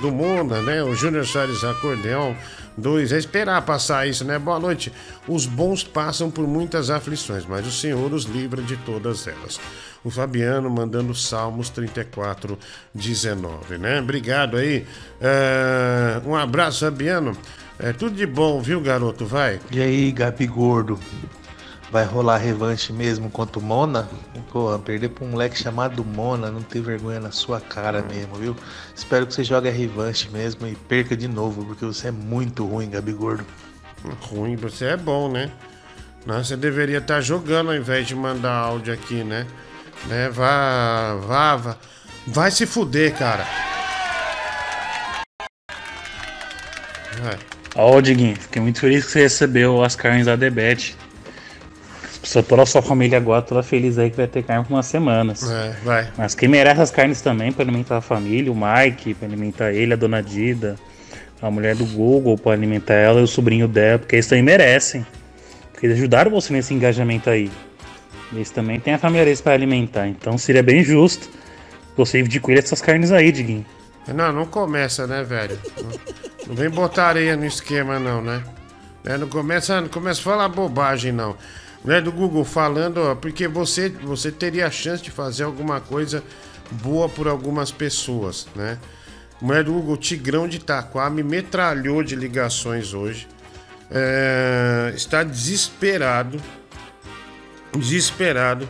do 0.00 0.10
Mona, 0.10 0.62
né? 0.62 0.82
O 0.82 0.94
Júnior 0.94 1.26
Soares 1.26 1.62
Acordeão. 1.62 2.34
Dois, 2.78 3.12
é 3.12 3.18
esperar 3.18 3.60
passar 3.62 4.06
isso, 4.06 4.24
né? 4.24 4.38
Boa 4.38 4.58
noite. 4.58 4.92
Os 5.26 5.46
bons 5.46 5.82
passam 5.82 6.30
por 6.30 6.46
muitas 6.46 6.90
aflições, 6.90 7.44
mas 7.44 7.66
o 7.66 7.72
Senhor 7.72 8.12
os 8.12 8.24
livra 8.24 8.62
de 8.62 8.76
todas 8.78 9.26
elas 9.26 9.58
o 10.04 10.10
Fabiano 10.10 10.70
mandando 10.70 11.14
Salmos 11.14 11.70
34, 11.70 12.58
19, 12.94 13.78
né? 13.78 14.00
Obrigado 14.00 14.56
aí. 14.56 14.86
É, 15.20 16.20
um 16.24 16.34
abraço, 16.34 16.84
Fabiano. 16.84 17.36
É 17.78 17.92
tudo 17.92 18.16
de 18.16 18.26
bom, 18.26 18.60
viu, 18.60 18.80
garoto? 18.80 19.24
Vai. 19.24 19.60
E 19.70 19.80
aí, 19.80 20.10
Gabi 20.10 20.46
Gordo? 20.46 20.98
Vai 21.90 22.04
rolar 22.04 22.36
revanche 22.36 22.92
mesmo 22.92 23.30
contra 23.30 23.58
o 23.58 23.62
Mona? 23.62 24.06
Pô, 24.52 24.78
perder 24.78 25.08
pra 25.08 25.24
um 25.24 25.30
moleque 25.30 25.58
chamado 25.58 26.04
Mona, 26.04 26.50
não 26.50 26.60
ter 26.60 26.82
vergonha 26.82 27.18
na 27.18 27.30
sua 27.30 27.60
cara 27.60 28.02
mesmo, 28.02 28.34
viu? 28.34 28.54
Espero 28.94 29.26
que 29.26 29.32
você 29.32 29.42
jogue 29.42 29.68
a 29.68 29.72
revanche 29.72 30.28
mesmo 30.30 30.66
e 30.66 30.74
perca 30.74 31.16
de 31.16 31.26
novo, 31.26 31.64
porque 31.64 31.86
você 31.86 32.08
é 32.08 32.10
muito 32.10 32.66
ruim, 32.66 32.90
Gabi 32.90 33.12
Gordo. 33.12 33.44
Ruim, 34.20 34.54
você 34.54 34.86
é 34.86 34.96
bom, 34.96 35.30
né? 35.30 35.50
Não, 36.26 36.44
você 36.44 36.56
deveria 36.56 36.98
estar 36.98 37.14
tá 37.14 37.20
jogando 37.22 37.70
ao 37.70 37.76
invés 37.76 38.06
de 38.06 38.14
mandar 38.14 38.52
áudio 38.52 38.92
aqui, 38.92 39.24
né? 39.24 39.46
Né? 40.06 40.28
Vá, 40.28 41.14
vá, 41.26 41.56
vá. 41.56 41.76
Vai 42.26 42.50
se 42.50 42.66
fuder, 42.66 43.16
cara. 43.16 43.46
Vai. 47.22 47.38
Ó, 47.74 47.96
oh, 47.96 48.00
Diguinho, 48.02 48.36
fiquei 48.36 48.60
muito 48.60 48.78
feliz 48.78 49.06
que 49.06 49.12
você 49.12 49.20
recebeu 49.20 49.82
as 49.82 49.96
carnes 49.96 50.26
da 50.26 50.36
Debete. 50.36 50.96
Toda 52.46 52.62
a 52.62 52.66
sua 52.66 52.82
família 52.82 53.16
agora, 53.16 53.40
toda 53.40 53.62
feliz 53.62 53.98
aí 53.98 54.10
que 54.10 54.16
vai 54.16 54.26
ter 54.26 54.42
carne 54.42 54.64
por 54.64 54.74
umas 54.74 54.86
semanas. 54.86 55.50
É, 55.50 55.74
vai. 55.82 56.08
Mas 56.16 56.34
quem 56.34 56.48
merece 56.48 56.80
as 56.80 56.90
carnes 56.90 57.22
também 57.22 57.52
para 57.52 57.64
alimentar 57.64 57.96
a 57.96 58.00
família, 58.02 58.52
o 58.52 58.56
Mike, 58.56 59.14
para 59.14 59.26
alimentar 59.26 59.72
ele, 59.72 59.94
a 59.94 59.96
dona 59.96 60.22
Dida, 60.22 60.76
a 61.40 61.50
mulher 61.50 61.74
do 61.74 61.86
Google 61.86 62.36
para 62.36 62.52
alimentar 62.52 62.94
ela 62.94 63.20
e 63.20 63.22
o 63.22 63.26
sobrinho 63.26 63.66
dela, 63.66 63.98
porque 63.98 64.16
eles 64.16 64.26
também 64.26 64.42
merecem. 64.42 65.06
Porque 65.72 65.86
eles 65.86 65.96
ajudaram 65.96 66.30
você 66.30 66.52
nesse 66.52 66.74
engajamento 66.74 67.30
aí. 67.30 67.50
Eles 68.32 68.50
também 68.50 68.78
têm 68.78 68.94
a 68.94 68.98
família 68.98 69.24
deles 69.24 69.40
para 69.40 69.54
alimentar, 69.54 70.06
então 70.06 70.36
seria 70.36 70.62
bem 70.62 70.84
justo 70.84 71.30
você 71.96 72.22
dividir 72.22 72.58
essas 72.58 72.82
carnes 72.82 73.10
aí, 73.10 73.32
Diguinho. 73.32 73.64
Não, 74.06 74.32
não 74.32 74.46
começa, 74.46 75.06
né, 75.06 75.22
velho? 75.22 75.58
Não, 76.46 76.54
vem 76.54 76.68
botar 76.68 77.08
areia 77.08 77.36
no 77.36 77.44
esquema, 77.44 77.98
não, 77.98 78.22
né? 78.22 78.42
né? 79.04 79.16
Não 79.16 79.28
começa, 79.28 79.80
não 79.80 79.88
começa 79.88 80.20
a 80.20 80.24
falar 80.24 80.48
bobagem, 80.48 81.12
não. 81.12 81.36
Né, 81.88 82.02
do 82.02 82.12
Google 82.12 82.44
falando, 82.44 82.98
ó, 82.98 83.14
porque 83.14 83.48
você, 83.48 83.88
você 83.88 84.30
teria 84.30 84.66
a 84.66 84.70
chance 84.70 85.02
de 85.02 85.10
fazer 85.10 85.44
alguma 85.44 85.80
coisa 85.80 86.22
boa 86.70 87.08
por 87.08 87.26
algumas 87.26 87.72
pessoas, 87.72 88.46
né? 88.54 88.78
Mulher 89.40 89.64
do 89.64 89.72
Google, 89.72 89.96
Tigrão 89.96 90.46
de 90.46 90.58
Itaquá 90.58 91.08
me 91.08 91.22
metralhou 91.22 92.02
de 92.02 92.14
ligações 92.14 92.92
hoje. 92.92 93.26
É, 93.90 94.92
está 94.94 95.22
desesperado 95.22 96.38
desesperado, 97.74 98.68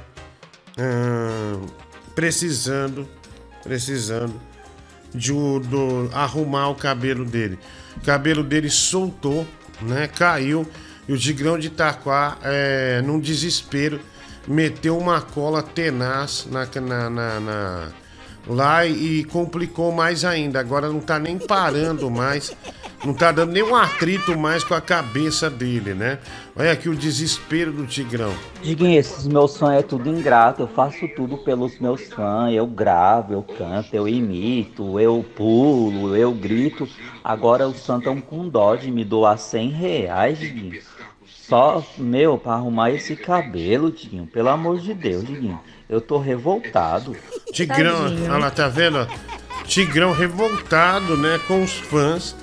hum, 0.78 1.66
precisando, 2.14 3.08
precisando 3.64 4.40
de 5.12 5.32
do, 5.32 6.08
arrumar 6.12 6.68
o 6.68 6.74
cabelo 6.76 7.24
dele. 7.24 7.58
O 7.96 8.00
cabelo 8.00 8.44
dele 8.44 8.70
soltou, 8.70 9.44
né? 9.80 10.06
Caiu 10.06 10.64
e 11.08 11.12
o 11.12 11.18
Tigrão 11.18 11.58
de 11.58 11.68
Itaquá, 11.68 12.36
é, 12.42 13.00
num 13.02 13.18
desespero, 13.18 13.98
meteu 14.46 14.96
uma 14.98 15.22
cola 15.22 15.62
tenaz 15.62 16.46
na, 16.50 16.68
na, 16.80 17.10
na, 17.10 17.40
na 17.40 17.88
lá 18.46 18.86
e 18.86 19.24
complicou 19.24 19.92
mais 19.92 20.24
ainda. 20.24 20.60
Agora 20.60 20.88
não 20.88 21.00
tá 21.00 21.18
nem 21.18 21.38
parando 21.38 22.10
mais, 22.10 22.54
não 23.04 23.14
tá 23.14 23.30
dando 23.30 23.52
nenhum 23.52 23.74
atrito 23.74 24.36
mais 24.36 24.64
com 24.64 24.74
a 24.74 24.80
cabeça 24.80 25.48
dele, 25.50 25.94
né? 25.94 26.18
Olha 26.56 26.72
aqui 26.72 26.88
o 26.88 26.94
desespero 26.94 27.72
do 27.72 27.86
Tigrão. 27.86 28.34
Diguinho, 28.62 28.98
esses 28.98 29.26
meus 29.26 29.56
fãs 29.56 29.78
é 29.78 29.82
tudo 29.82 30.08
ingrato. 30.08 30.62
Eu 30.62 30.68
faço 30.68 31.06
tudo 31.14 31.38
pelos 31.38 31.78
meus 31.78 32.02
fãs. 32.08 32.52
Eu 32.54 32.66
gravo, 32.66 33.32
eu 33.32 33.42
canto, 33.42 33.94
eu 33.94 34.08
imito, 34.08 34.98
eu 34.98 35.24
pulo, 35.36 36.16
eu 36.16 36.32
grito. 36.32 36.88
Agora 37.22 37.68
os 37.68 37.84
fãs 37.86 37.98
estão 37.98 38.20
com 38.20 38.48
dó 38.48 38.74
de 38.76 38.90
me 38.90 39.04
doar 39.04 39.38
100 39.38 39.70
reais, 39.70 40.38
Diguinho. 40.38 40.80
Só, 41.48 41.82
meu, 41.96 42.36
pra 42.36 42.52
arrumar 42.52 42.90
esse 42.90 43.16
cabelo, 43.16 43.90
Diguinho. 43.90 44.26
Pelo 44.26 44.50
amor 44.50 44.78
de 44.78 44.92
Deus, 44.92 45.24
Diguinho. 45.24 45.58
Eu 45.88 45.98
tô 45.98 46.18
revoltado. 46.18 47.16
Tigrão, 47.50 48.04
olha 48.04 48.36
lá, 48.36 48.50
tá 48.50 48.68
vendo? 48.68 49.08
Tigrão 49.64 50.12
revoltado, 50.12 51.16
né, 51.16 51.40
com 51.48 51.62
os 51.62 51.72
fãs. 51.72 52.36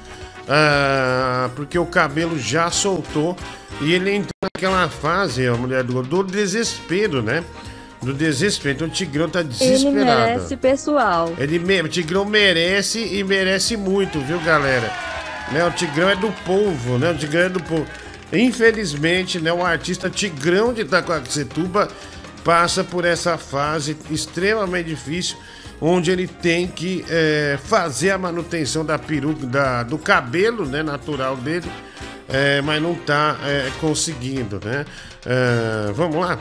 Ah, 0.49 1.51
porque 1.55 1.77
o 1.77 1.85
cabelo 1.85 2.37
já 2.39 2.71
soltou 2.71 3.35
e 3.79 3.93
ele 3.93 4.11
entrou 4.11 4.31
naquela 4.41 4.89
fase, 4.89 5.47
a 5.47 5.53
mulher 5.53 5.83
do, 5.83 6.01
do 6.01 6.23
desespero, 6.23 7.21
né? 7.21 7.43
Do 8.01 8.11
desespero. 8.11 8.73
Então 8.73 8.87
o 8.87 8.91
Tigrão 8.91 9.29
tá 9.29 9.43
desesperado. 9.43 9.97
Ele 9.97 10.05
merece, 10.05 10.57
pessoal. 10.57 11.33
Ele 11.37 11.81
o 11.81 11.87
Tigrão 11.87 12.25
merece 12.25 12.99
e 13.15 13.23
merece 13.23 13.77
muito, 13.77 14.19
viu, 14.19 14.39
galera? 14.39 14.91
Né, 15.51 15.63
o 15.63 15.71
Tigrão 15.71 16.09
é 16.09 16.15
do 16.15 16.31
povo, 16.43 16.97
né? 16.97 17.11
O 17.11 17.15
Tigrão 17.15 17.41
é 17.41 17.49
do 17.49 17.61
povo. 17.61 17.85
Infelizmente, 18.33 19.39
né, 19.39 19.51
o 19.53 19.63
artista 19.63 20.09
Tigrão 20.09 20.73
de 20.73 20.81
Itacoaxetuba 20.81 21.87
passa 22.43 22.83
por 22.83 23.05
essa 23.05 23.37
fase 23.37 23.97
extremamente 24.09 24.89
difícil, 24.89 25.37
onde 25.81 26.11
ele 26.11 26.27
tem 26.27 26.67
que 26.67 27.03
é, 27.09 27.57
fazer 27.63 28.11
a 28.11 28.17
manutenção 28.17 28.85
da 28.85 28.97
peruca, 28.97 29.45
da, 29.45 29.83
do 29.83 29.97
cabelo 29.97 30.65
né, 30.65 30.83
natural 30.83 31.35
dele, 31.37 31.69
é, 32.29 32.61
mas 32.61 32.81
não 32.81 32.93
está 32.93 33.37
é, 33.43 33.71
conseguindo, 33.79 34.59
né? 34.63 34.85
Vamos 35.95 36.17
lá? 36.17 36.39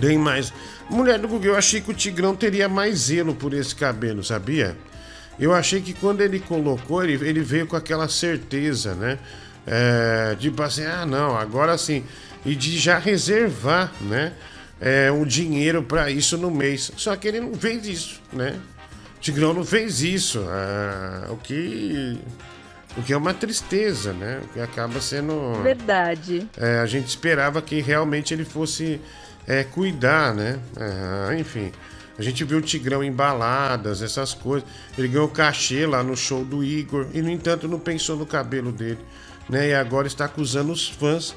Tem 0.00 0.18
mais. 0.18 0.52
Mulher 0.88 1.20
do 1.20 1.28
Google, 1.28 1.52
eu 1.52 1.56
achei 1.56 1.80
que 1.80 1.90
o 1.90 1.94
Tigrão 1.94 2.34
teria 2.34 2.68
mais 2.68 2.98
zelo 2.98 3.32
por 3.32 3.54
esse 3.54 3.74
cabelo, 3.74 4.24
sabia? 4.24 4.76
Eu 5.38 5.54
achei 5.54 5.80
que 5.80 5.94
quando 5.94 6.20
ele 6.20 6.40
colocou, 6.40 7.02
ele, 7.02 7.14
ele 7.26 7.40
veio 7.40 7.66
com 7.66 7.76
aquela 7.76 8.08
certeza, 8.08 8.94
né? 8.94 9.18
É, 9.66 10.36
tipo 10.38 10.62
assim, 10.62 10.84
ah 10.84 11.04
não, 11.06 11.36
agora 11.36 11.76
sim. 11.78 12.04
E 12.44 12.54
de 12.54 12.78
já 12.78 12.98
reservar, 12.98 13.92
né? 14.00 14.32
é, 14.80 15.12
um 15.12 15.24
dinheiro 15.24 15.82
para 15.82 16.10
isso 16.10 16.38
no 16.38 16.50
mês. 16.50 16.90
Só 16.96 17.14
que 17.14 17.28
ele 17.28 17.40
não 17.40 17.54
fez 17.54 17.86
isso, 17.86 18.20
né? 18.32 18.58
O 19.16 19.20
Tigrão 19.20 19.52
não 19.52 19.64
fez 19.64 20.00
isso. 20.00 20.42
Ah, 20.48 21.26
o 21.28 21.36
que. 21.36 22.18
O 22.96 23.02
que 23.02 23.12
é 23.12 23.16
uma 23.16 23.32
tristeza, 23.32 24.12
né? 24.12 24.40
O 24.42 24.48
que 24.48 24.60
acaba 24.60 25.00
sendo. 25.00 25.62
Verdade. 25.62 26.48
É, 26.56 26.78
a 26.78 26.86
gente 26.86 27.06
esperava 27.06 27.60
que 27.62 27.80
realmente 27.80 28.34
ele 28.34 28.44
fosse 28.44 29.00
é, 29.46 29.62
cuidar, 29.62 30.34
né? 30.34 30.58
Ah, 30.76 31.34
enfim. 31.38 31.70
A 32.18 32.22
gente 32.22 32.44
viu 32.44 32.58
o 32.58 32.62
Tigrão 32.62 33.02
em 33.02 33.12
baladas, 33.12 34.02
essas 34.02 34.34
coisas. 34.34 34.68
Ele 34.98 35.08
ganhou 35.08 35.28
cachê 35.28 35.86
lá 35.86 36.02
no 36.02 36.16
show 36.16 36.44
do 36.44 36.62
Igor 36.62 37.06
e, 37.14 37.22
no 37.22 37.30
entanto, 37.30 37.66
não 37.66 37.78
pensou 37.78 38.16
no 38.16 38.26
cabelo 38.26 38.72
dele. 38.72 38.98
Né? 39.50 39.68
E 39.68 39.74
agora 39.74 40.06
está 40.06 40.26
acusando 40.26 40.72
os 40.72 40.88
fãs 40.88 41.34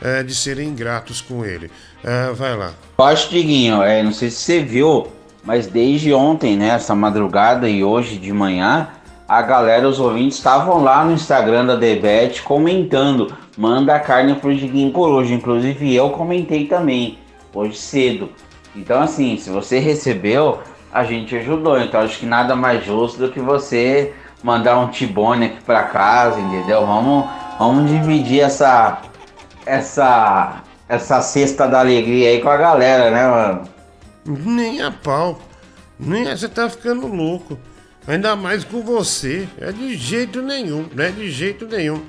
é, 0.00 0.22
de 0.22 0.34
serem 0.34 0.68
ingratos 0.68 1.20
com 1.20 1.44
ele. 1.44 1.70
É, 2.04 2.32
vai 2.32 2.56
lá. 2.56 2.72
Acho, 2.98 3.30
Diguinho, 3.30 3.82
é, 3.82 4.02
não 4.02 4.12
sei 4.12 4.30
se 4.30 4.36
você 4.36 4.62
viu, 4.62 5.08
mas 5.44 5.66
desde 5.66 6.12
ontem, 6.12 6.56
né, 6.56 6.68
essa 6.68 6.94
madrugada 6.94 7.68
e 7.68 7.82
hoje 7.82 8.16
de 8.16 8.32
manhã, 8.32 8.88
a 9.28 9.42
galera, 9.42 9.88
os 9.88 9.98
ouvintes, 9.98 10.38
estavam 10.38 10.82
lá 10.82 11.04
no 11.04 11.12
Instagram 11.12 11.66
da 11.66 11.74
Debete 11.74 12.42
comentando: 12.42 13.32
manda 13.56 13.94
a 13.94 14.00
carne 14.00 14.34
pro 14.36 14.54
Diguinho 14.54 14.92
por 14.92 15.08
hoje. 15.08 15.34
Inclusive 15.34 15.94
eu 15.94 16.10
comentei 16.10 16.66
também, 16.66 17.18
hoje 17.52 17.76
cedo. 17.76 18.30
Então, 18.74 19.00
assim, 19.00 19.36
se 19.38 19.50
você 19.50 19.78
recebeu, 19.78 20.60
a 20.92 21.02
gente 21.02 21.34
ajudou. 21.36 21.80
Então, 21.80 22.00
acho 22.00 22.18
que 22.18 22.26
nada 22.26 22.54
mais 22.54 22.84
justo 22.84 23.18
do 23.18 23.32
que 23.32 23.40
você 23.40 24.12
mandar 24.42 24.78
um 24.78 24.88
tibone 24.88 25.46
aqui 25.46 25.62
para 25.64 25.82
casa, 25.84 26.38
entendeu? 26.38 26.86
Vamos, 26.86 27.24
vamos 27.58 27.90
dividir 27.90 28.40
essa, 28.40 29.02
essa, 29.64 30.62
essa 30.88 31.20
cesta 31.20 31.66
da 31.66 31.80
alegria 31.80 32.30
aí 32.30 32.40
com 32.40 32.48
a 32.48 32.56
galera, 32.56 33.10
né, 33.10 33.28
mano? 33.28 33.68
Nem 34.24 34.82
a 34.82 34.90
pau. 34.90 35.38
Nem 35.98 36.28
a, 36.28 36.36
você 36.36 36.48
tá 36.48 36.68
ficando 36.68 37.06
louco. 37.06 37.58
Ainda 38.06 38.36
mais 38.36 38.64
com 38.64 38.82
você. 38.82 39.48
É 39.58 39.72
de 39.72 39.96
jeito 39.96 40.42
nenhum, 40.42 40.86
não 40.94 41.04
é 41.04 41.10
de 41.10 41.30
jeito 41.30 41.66
nenhum. 41.66 42.02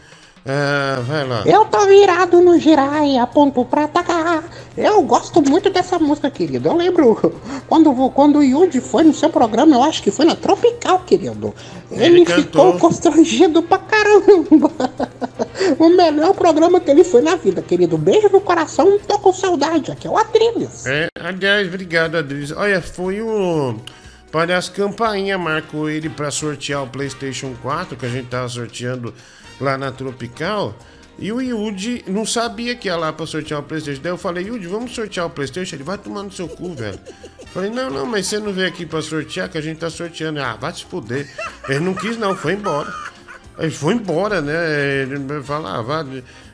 Ah, 0.50 1.02
vai 1.02 1.28
lá. 1.28 1.44
Eu 1.46 1.66
tô 1.66 1.86
virado 1.86 2.40
no 2.40 2.58
girai, 2.58 3.18
aponto 3.18 3.66
pra 3.66 3.84
atacar. 3.84 4.46
Eu 4.78 5.02
gosto 5.02 5.42
muito 5.42 5.70
dessa 5.70 6.00
música, 6.00 6.32
querido. 6.32 6.70
Eu 6.70 6.76
lembro 6.78 7.34
quando, 7.68 7.94
quando 8.12 8.40
o 8.40 8.44
Yudi 8.44 8.80
foi 8.80 9.04
no 9.04 9.14
seu 9.14 9.30
programa, 9.30 9.76
eu 9.76 9.84
acho 9.84 10.02
que 10.02 10.10
foi 10.10 10.26
na 10.26 10.38
Tropical, 10.38 11.00
querido. 11.00 11.54
Ele, 11.92 12.22
ele 12.22 12.26
ficou 12.26 12.80
constrangido 12.80 13.62
pra 13.62 13.78
caramba. 13.80 14.72
o 15.78 15.90
melhor 15.90 16.34
programa 16.34 16.80
que 16.80 16.92
ele 16.92 17.04
foi 17.04 17.22
na 17.22 17.36
vida, 17.36 17.62
querido. 17.62 17.98
Beijo 17.98 18.30
no 18.30 18.40
coração, 18.40 18.98
tô 19.06 19.20
com 19.20 19.34
saudade. 19.34 19.92
Aqui 19.92 20.08
é 20.08 20.10
o 20.10 20.18
Adriles. 20.18 20.86
É, 20.86 21.10
aliás, 21.20 21.68
obrigado, 21.68 22.16
Adriles. 22.16 22.54
Olha, 22.54 22.82
foi 22.82 23.22
o. 23.22 23.76
Parece 24.32 24.72
campainha 24.72 25.38
marcou 25.38 25.90
ele 25.90 26.10
para 26.10 26.32
sortear 26.32 26.84
o 26.84 26.88
PlayStation 26.88 27.54
4 27.62 27.98
que 27.98 28.06
a 28.06 28.10
gente 28.10 28.28
tava 28.28 28.48
sorteando 28.48 29.14
lá 29.60 29.78
na 29.78 29.92
Tropical. 29.92 30.76
E 31.20 31.32
o 31.32 31.42
Yudi 31.42 32.04
não 32.08 32.26
sabia 32.26 32.76
que 32.76 32.88
ia 32.88 32.96
lá 32.96 33.12
pra 33.12 33.26
sortear 33.26 33.60
o 33.60 33.64
Playstation. 33.64 34.02
Daí 34.02 34.12
eu 34.12 34.18
falei, 34.18 34.46
Yudi, 34.46 34.68
vamos 34.68 34.94
sortear 34.94 35.26
o 35.26 35.30
Playstation? 35.30 35.76
Ele 35.76 35.84
vai 35.84 35.98
tomar 35.98 36.22
no 36.22 36.32
seu 36.32 36.48
cu, 36.48 36.74
velho. 36.76 37.00
Falei, 37.54 37.72
não, 37.72 37.90
não, 37.90 38.06
mas 38.06 38.28
você 38.28 38.38
não 38.38 38.54
veio 38.54 38.68
aqui 38.68 38.86
pra 38.86 39.02
sortear, 39.02 39.50
que 39.50 39.58
a 39.58 39.62
gente 39.62 39.80
tá 39.80 39.90
sorteando. 39.90 40.40
Ah, 40.40 40.56
vai 40.60 40.72
se 40.74 40.86
fuder. 40.86 41.28
Ele 41.68 41.80
não 41.80 41.96
quis, 41.96 42.18
não, 42.18 42.36
foi 42.36 42.54
embora. 42.54 42.94
Ele 43.58 43.72
foi 43.72 43.96
embora, 43.96 44.42
né? 44.42 45.02
Ele 45.02 45.42
falava, 45.42 46.06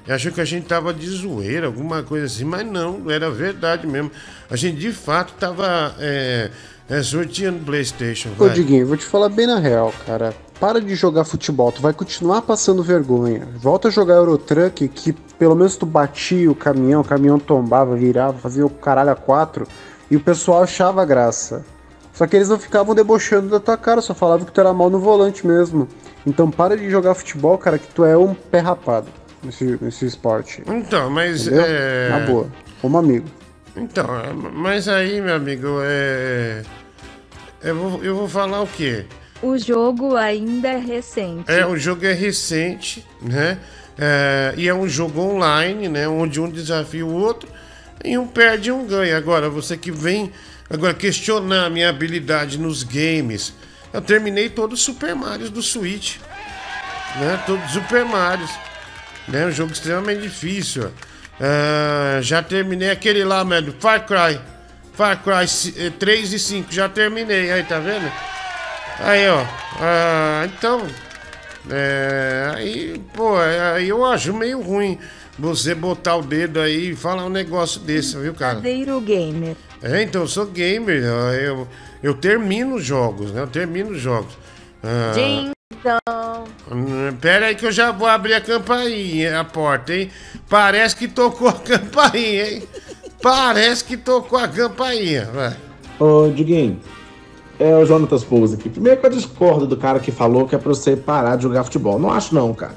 ah, 0.08 0.14
achou 0.14 0.32
que 0.32 0.40
a 0.40 0.46
gente 0.46 0.66
tava 0.66 0.94
de 0.94 1.10
zoeira, 1.10 1.68
alguma 1.68 2.02
coisa 2.02 2.28
assim, 2.28 2.46
mas 2.46 2.66
não, 2.66 3.12
era 3.12 3.30
verdade 3.30 3.86
mesmo. 3.86 4.12
A 4.50 4.56
gente 4.56 4.78
de 4.78 4.94
fato 4.94 5.34
tava 5.34 5.94
é, 6.00 6.50
é, 6.88 7.04
sorteando 7.04 7.66
PlayStation. 7.66 8.30
Ô, 8.40 8.48
Diguinho, 8.48 8.88
vou 8.88 8.96
te 8.96 9.04
falar 9.04 9.28
bem 9.28 9.46
na 9.46 9.60
real, 9.60 9.94
cara 10.06 10.34
para 10.64 10.80
de 10.80 10.96
jogar 10.96 11.26
futebol, 11.26 11.74
tu 11.74 11.82
vai 11.82 11.92
continuar 11.92 12.42
passando 12.42 12.82
vergonha. 12.82 13.46
Volta 13.58 13.90
a 13.90 13.92
jogar 13.92 14.14
Eurotruck, 14.14 14.88
que 14.88 15.12
pelo 15.12 15.58
menos 15.58 15.76
tu 15.76 15.86
batia 15.86 16.50
o 16.50 16.56
caminhão, 16.56 17.02
o 17.02 17.04
caminhão 17.04 17.38
tombava, 17.38 17.98
virava, 17.98 18.38
fazia 18.38 18.66
o 18.66 18.70
caralho 18.70 19.10
a 19.10 19.16
quatro, 19.16 19.68
e 20.10 20.16
o 20.16 20.22
pessoal 20.22 20.64
achava 20.64 21.04
graça. 21.04 21.66
Só 22.14 22.26
que 22.26 22.38
eles 22.38 22.48
não 22.48 22.58
ficavam 22.58 22.96
debochando 22.96 23.50
da 23.50 23.60
tua 23.60 23.76
cara, 23.76 24.00
só 24.00 24.14
falavam 24.14 24.46
que 24.46 24.54
tu 24.54 24.62
era 24.62 24.72
mal 24.72 24.90
no 24.90 25.00
volante 25.00 25.46
mesmo. 25.46 25.86
Então 26.26 26.50
para 26.50 26.78
de 26.78 26.90
jogar 26.90 27.14
futebol, 27.14 27.58
cara, 27.58 27.78
que 27.78 27.88
tu 27.90 28.06
é 28.06 28.18
um 28.18 28.34
pé 28.34 28.60
rapado 28.60 29.08
nesse, 29.44 29.78
nesse 29.82 30.06
esporte. 30.06 30.64
Então, 30.66 31.10
mas 31.10 31.46
Entendeu? 31.46 31.66
é. 31.68 32.10
Na 32.10 32.20
boa, 32.26 32.48
como 32.82 32.98
amigo. 32.98 33.28
Então, 33.76 34.08
mas 34.54 34.88
aí, 34.88 35.20
meu 35.20 35.36
amigo, 35.36 35.80
é. 35.82 36.64
Eu 37.62 37.76
vou, 37.76 38.02
eu 38.02 38.16
vou 38.16 38.30
falar 38.30 38.62
o 38.62 38.68
quê? 38.68 39.06
O 39.44 39.58
jogo 39.58 40.16
ainda 40.16 40.70
é 40.70 40.78
recente. 40.78 41.52
É, 41.52 41.66
o 41.66 41.76
jogo 41.76 42.06
é 42.06 42.14
recente, 42.14 43.06
né? 43.22 43.60
É, 44.00 44.54
e 44.56 44.70
é 44.70 44.74
um 44.74 44.88
jogo 44.88 45.20
online, 45.20 45.90
né? 45.90 46.08
Onde 46.08 46.40
um 46.40 46.50
desafia 46.50 47.06
o 47.06 47.14
outro 47.14 47.50
e 48.06 48.18
um 48.18 48.26
perde 48.26 48.70
e 48.70 48.72
um 48.72 48.88
ganha. 48.88 49.18
Agora, 49.18 49.50
você 49.50 49.76
que 49.76 49.92
vem 49.92 50.32
agora 50.70 50.94
questionar 50.94 51.66
a 51.66 51.70
minha 51.70 51.90
habilidade 51.90 52.58
nos 52.58 52.84
games, 52.84 53.54
eu 53.92 54.02
terminei 54.02 54.48
todos 54.48 54.80
os 54.80 54.86
Super 54.86 55.14
Marios 55.14 55.50
do 55.50 55.62
Switch, 55.62 56.20
né? 57.18 57.44
Todos 57.46 57.66
os 57.66 57.72
Super 57.74 58.06
Marios, 58.06 58.52
né? 59.28 59.46
Um 59.46 59.52
jogo 59.52 59.74
extremamente 59.74 60.22
difícil. 60.22 60.90
É, 61.38 62.22
já 62.22 62.42
terminei 62.42 62.92
aquele 62.92 63.26
lá, 63.26 63.44
mano, 63.44 63.76
Far 63.78 64.06
Cry. 64.06 64.40
Far 64.94 65.22
Cry 65.22 65.92
3 66.00 66.32
e 66.34 66.40
5, 66.40 66.72
já 66.72 66.88
terminei, 66.88 67.52
aí 67.52 67.64
tá 67.64 67.80
vendo? 67.80 68.10
Aí, 69.00 69.28
ó. 69.30 69.44
Ah, 69.80 70.44
então. 70.46 70.86
É, 71.70 72.52
aí, 72.56 73.02
pô, 73.14 73.38
aí 73.38 73.88
eu 73.88 74.04
acho 74.06 74.34
meio 74.34 74.62
ruim 74.62 75.00
você 75.40 75.74
botar 75.74 76.18
o 76.18 76.22
dedo 76.22 76.60
aí 76.60 76.90
e 76.92 76.96
falar 76.96 77.26
um 77.26 77.30
negócio 77.30 77.80
desse, 77.80 78.18
viu, 78.18 78.34
cara? 78.34 78.60
Verdadeiro 78.60 79.00
gamer. 79.02 79.56
É, 79.82 80.02
então, 80.04 80.22
eu 80.22 80.28
sou 80.28 80.46
gamer. 80.46 81.04
Eu, 81.04 81.68
eu 82.02 82.14
termino 82.14 82.80
jogos, 82.80 83.32
né? 83.32 83.42
Eu 83.42 83.48
termino 83.48 83.96
jogos. 83.96 84.38
Ah, 84.84 85.14
então. 85.16 86.44
Pera 87.20 87.48
aí 87.48 87.56
que 87.56 87.66
eu 87.66 87.72
já 87.72 87.92
vou 87.92 88.08
abrir 88.08 88.34
a 88.34 88.42
campainha, 88.42 89.40
a 89.40 89.44
porta, 89.44 89.94
hein? 89.94 90.10
Parece 90.50 90.96
que 90.96 91.08
tocou 91.08 91.48
a 91.48 91.54
campainha, 91.54 92.52
hein? 92.52 92.64
Parece 93.22 93.84
que 93.84 93.98
tocou 93.98 94.38
a 94.38 94.48
campainha, 94.48 95.26
vai. 95.26 95.56
Ô, 96.00 96.30
Diguinho, 96.30 96.80
é 97.60 97.76
o 97.76 97.86
Jonatas 97.86 98.24
Pouso 98.24 98.56
aqui. 98.56 98.70
Primeiro 98.70 99.00
que 99.00 99.06
eu 99.06 99.10
discordo 99.10 99.68
do 99.68 99.78
cara 99.78 100.00
que 100.00 100.12
falou 100.12 100.48
que 100.48 100.56
é 100.56 100.58
pra 100.58 100.70
você 100.70 100.96
parar 100.96 101.36
de 101.36 101.44
jogar 101.44 101.64
futebol. 101.64 102.00
Não 102.00 102.12
acho 102.12 102.34
não, 102.34 102.54
cara. 102.54 102.76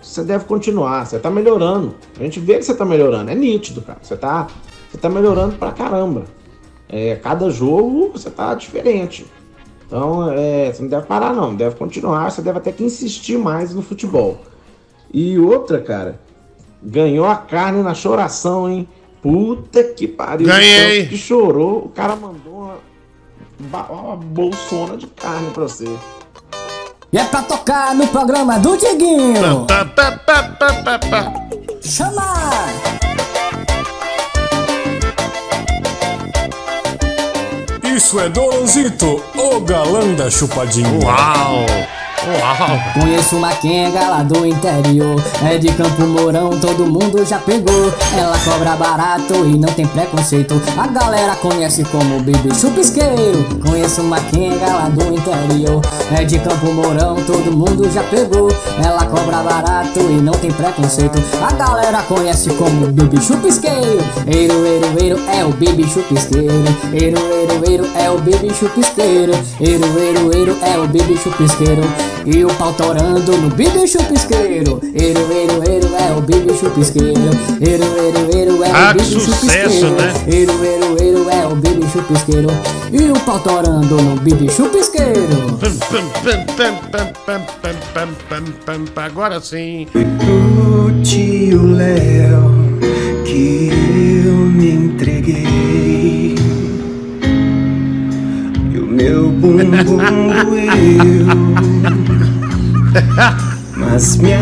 Você 0.00 0.24
deve 0.24 0.44
continuar, 0.44 1.06
você 1.06 1.18
tá 1.18 1.30
melhorando. 1.30 1.94
A 2.18 2.22
gente 2.22 2.40
vê 2.40 2.58
que 2.58 2.64
você 2.64 2.74
tá 2.74 2.84
melhorando, 2.84 3.30
é 3.30 3.34
nítido, 3.34 3.82
cara. 3.82 3.98
Você 4.02 4.16
tá, 4.16 4.48
você 4.90 4.98
tá 4.98 5.08
melhorando 5.08 5.56
pra 5.56 5.70
caramba. 5.72 6.24
É, 6.88 7.16
cada 7.16 7.48
jogo 7.50 8.10
você 8.12 8.30
tá 8.30 8.54
diferente. 8.54 9.24
Então, 9.86 10.32
é, 10.32 10.72
você 10.72 10.82
não 10.82 10.88
deve 10.88 11.06
parar 11.06 11.34
não, 11.34 11.54
deve 11.54 11.76
continuar, 11.76 12.30
você 12.30 12.40
deve 12.40 12.58
até 12.58 12.72
que 12.72 12.82
insistir 12.82 13.38
mais 13.38 13.74
no 13.74 13.82
futebol. 13.82 14.40
E 15.12 15.38
outra, 15.38 15.80
cara, 15.80 16.18
ganhou 16.82 17.26
a 17.26 17.36
carne 17.36 17.82
na 17.82 17.94
choração, 17.94 18.68
hein? 18.68 18.88
Puta 19.20 19.84
que 19.84 20.08
pariu. 20.08 20.46
Ganhei. 20.46 21.06
Que 21.06 21.16
chorou, 21.16 21.84
o 21.84 21.88
cara 21.90 22.16
mandou 22.16 22.54
uma 22.54 22.78
uma 23.66 24.16
bolsona 24.16 24.96
de 24.96 25.06
carne 25.06 25.50
pra 25.50 25.64
você. 25.64 25.88
E 27.12 27.18
é 27.18 27.24
pra 27.24 27.42
tocar 27.42 27.94
no 27.94 28.06
programa 28.08 28.58
do 28.58 28.76
Diguinho. 28.76 29.66
Chama! 31.82 32.32
Isso 37.84 38.18
é 38.18 38.28
Doronzito, 38.28 39.22
o 39.36 39.60
galã 39.60 40.14
da 40.14 40.30
chupadinha. 40.30 40.88
Uau! 41.04 41.66
Uau. 42.24 43.02
Conheço 43.02 43.36
uma 43.36 43.50
quenga 43.50 44.00
lá 44.08 44.22
do 44.22 44.46
interior. 44.46 45.20
É 45.44 45.58
de 45.58 45.68
Campo 45.72 46.02
Mourão, 46.06 46.50
todo 46.60 46.86
mundo 46.86 47.24
já 47.24 47.38
pegou. 47.38 47.92
Ela 48.16 48.38
cobra 48.38 48.76
barato 48.76 49.34
e 49.44 49.58
não 49.58 49.68
tem 49.72 49.86
preconceito. 49.86 50.60
A 50.78 50.86
galera 50.86 51.34
conhece 51.36 51.82
como 51.84 52.20
Baby 52.20 52.54
Chupisqueiro. 52.54 53.44
Conheço 53.66 54.02
uma 54.02 54.20
quenga 54.20 54.66
lá 54.66 54.88
do 54.88 55.02
interior. 55.12 55.82
É 56.16 56.22
de 56.22 56.38
Campo 56.38 56.72
Mourão, 56.72 57.16
todo 57.26 57.56
mundo 57.56 57.90
já 57.90 58.04
pegou. 58.04 58.48
Ela 58.84 59.04
cobra 59.06 59.38
barato 59.38 60.00
e 60.00 60.20
não 60.20 60.34
tem 60.34 60.52
preconceito. 60.52 61.20
A 61.42 61.52
galera 61.54 62.02
conhece 62.02 62.50
como 62.50 62.86
Baby 62.92 63.20
Chupisqueiro. 63.20 64.04
Eiro, 64.26 64.64
eiro, 64.64 64.86
eiro 65.00 65.20
é 65.28 65.44
o 65.44 65.50
Baby 65.50 65.88
Chupisqueiro. 65.88 66.52
Eiro, 66.92 67.18
eiro, 67.18 67.62
eiro 67.68 67.90
é 67.96 68.10
o 68.10 68.18
Baby 68.18 68.54
Chupisqueiro. 68.54 69.32
Eiro, 69.60 69.98
eiro, 69.98 70.36
eiro 70.36 70.56
é 70.62 70.78
o 70.78 70.86
Baby 70.86 71.16
Chupisqueiro 71.16 72.11
e 72.24 72.44
o 72.44 72.48
pau 72.54 72.72
torando 72.74 73.36
no 73.36 73.50
bibi 73.50 73.86
chupisqueiro 73.86 74.80
Eru, 74.94 75.32
eru, 75.32 75.62
eru 75.70 75.96
é 75.96 76.12
o 76.16 76.20
bibi 76.20 76.56
chupisqueiro 76.56 77.30
Eru, 77.60 77.84
eru, 77.84 78.38
eru 78.38 78.64
é 78.64 78.70
o 78.70 78.74
ah, 78.74 78.92
bibi 78.92 79.04
sucesso, 79.04 79.90
Né? 79.90 80.12
Eru, 80.28 80.64
eru, 80.64 81.02
eru 81.02 81.30
é 81.30 81.46
o 81.46 81.56
bibi 81.56 81.86
chupisqueiro 81.90 82.48
E 82.92 83.10
o 83.10 83.20
pau 83.20 83.40
torando 83.40 83.96
no 84.00 84.16
bibi 84.20 84.50
chupisqueiro 84.50 85.58
Agora 88.96 89.40
sim. 89.40 89.86
O 89.94 91.02
tio 91.02 91.66
Léo 91.66 92.62
que 93.32 93.70
eu 94.26 94.34
me 94.34 94.70
entreguei. 94.72 96.34
E 98.72 98.78
o 98.78 98.86
meu 98.86 99.30
bumbum 99.30 99.72
doeu. 100.44 102.11
Mas 103.76 104.16
me 104.16 104.34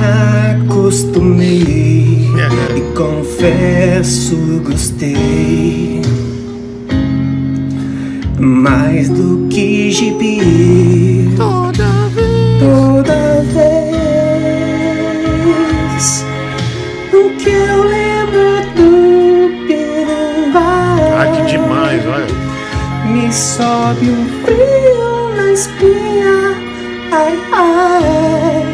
acostumei 0.67 2.29
E 2.77 2.81
confesso 2.97 4.37
gostei. 4.65 6.03
Mais 8.39 9.09
do 9.09 9.47
que 9.49 9.91
gibi. 9.91 11.33
Toda 11.37 11.87
vez. 12.15 12.59
Toda 12.59 13.43
vez. 13.53 13.71
O 17.13 17.31
que 17.37 17.51
eu 17.51 17.85
lembro 17.85 18.63
do 18.75 18.91
Piranguá 19.67 20.97
Ah, 21.19 21.27
que 21.27 21.43
demais, 21.53 22.03
olha. 22.07 22.27
Me 23.13 23.33
sobe 23.33 24.11
um 24.11 24.27
frio 24.45 25.37
na 25.37 25.53
espinha 25.53 26.00
Ai, 27.21 27.37
ai 27.53 28.65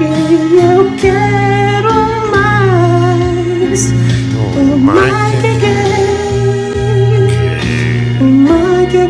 E 0.00 0.02
eu 0.64 0.80
quero 0.96 1.92
mais 2.30 3.80
O 4.56 4.78
Mike 4.78 5.46
é 5.46 5.54
gay 5.60 6.06
O 8.18 8.24
Mike 8.24 8.96
é 8.96 9.06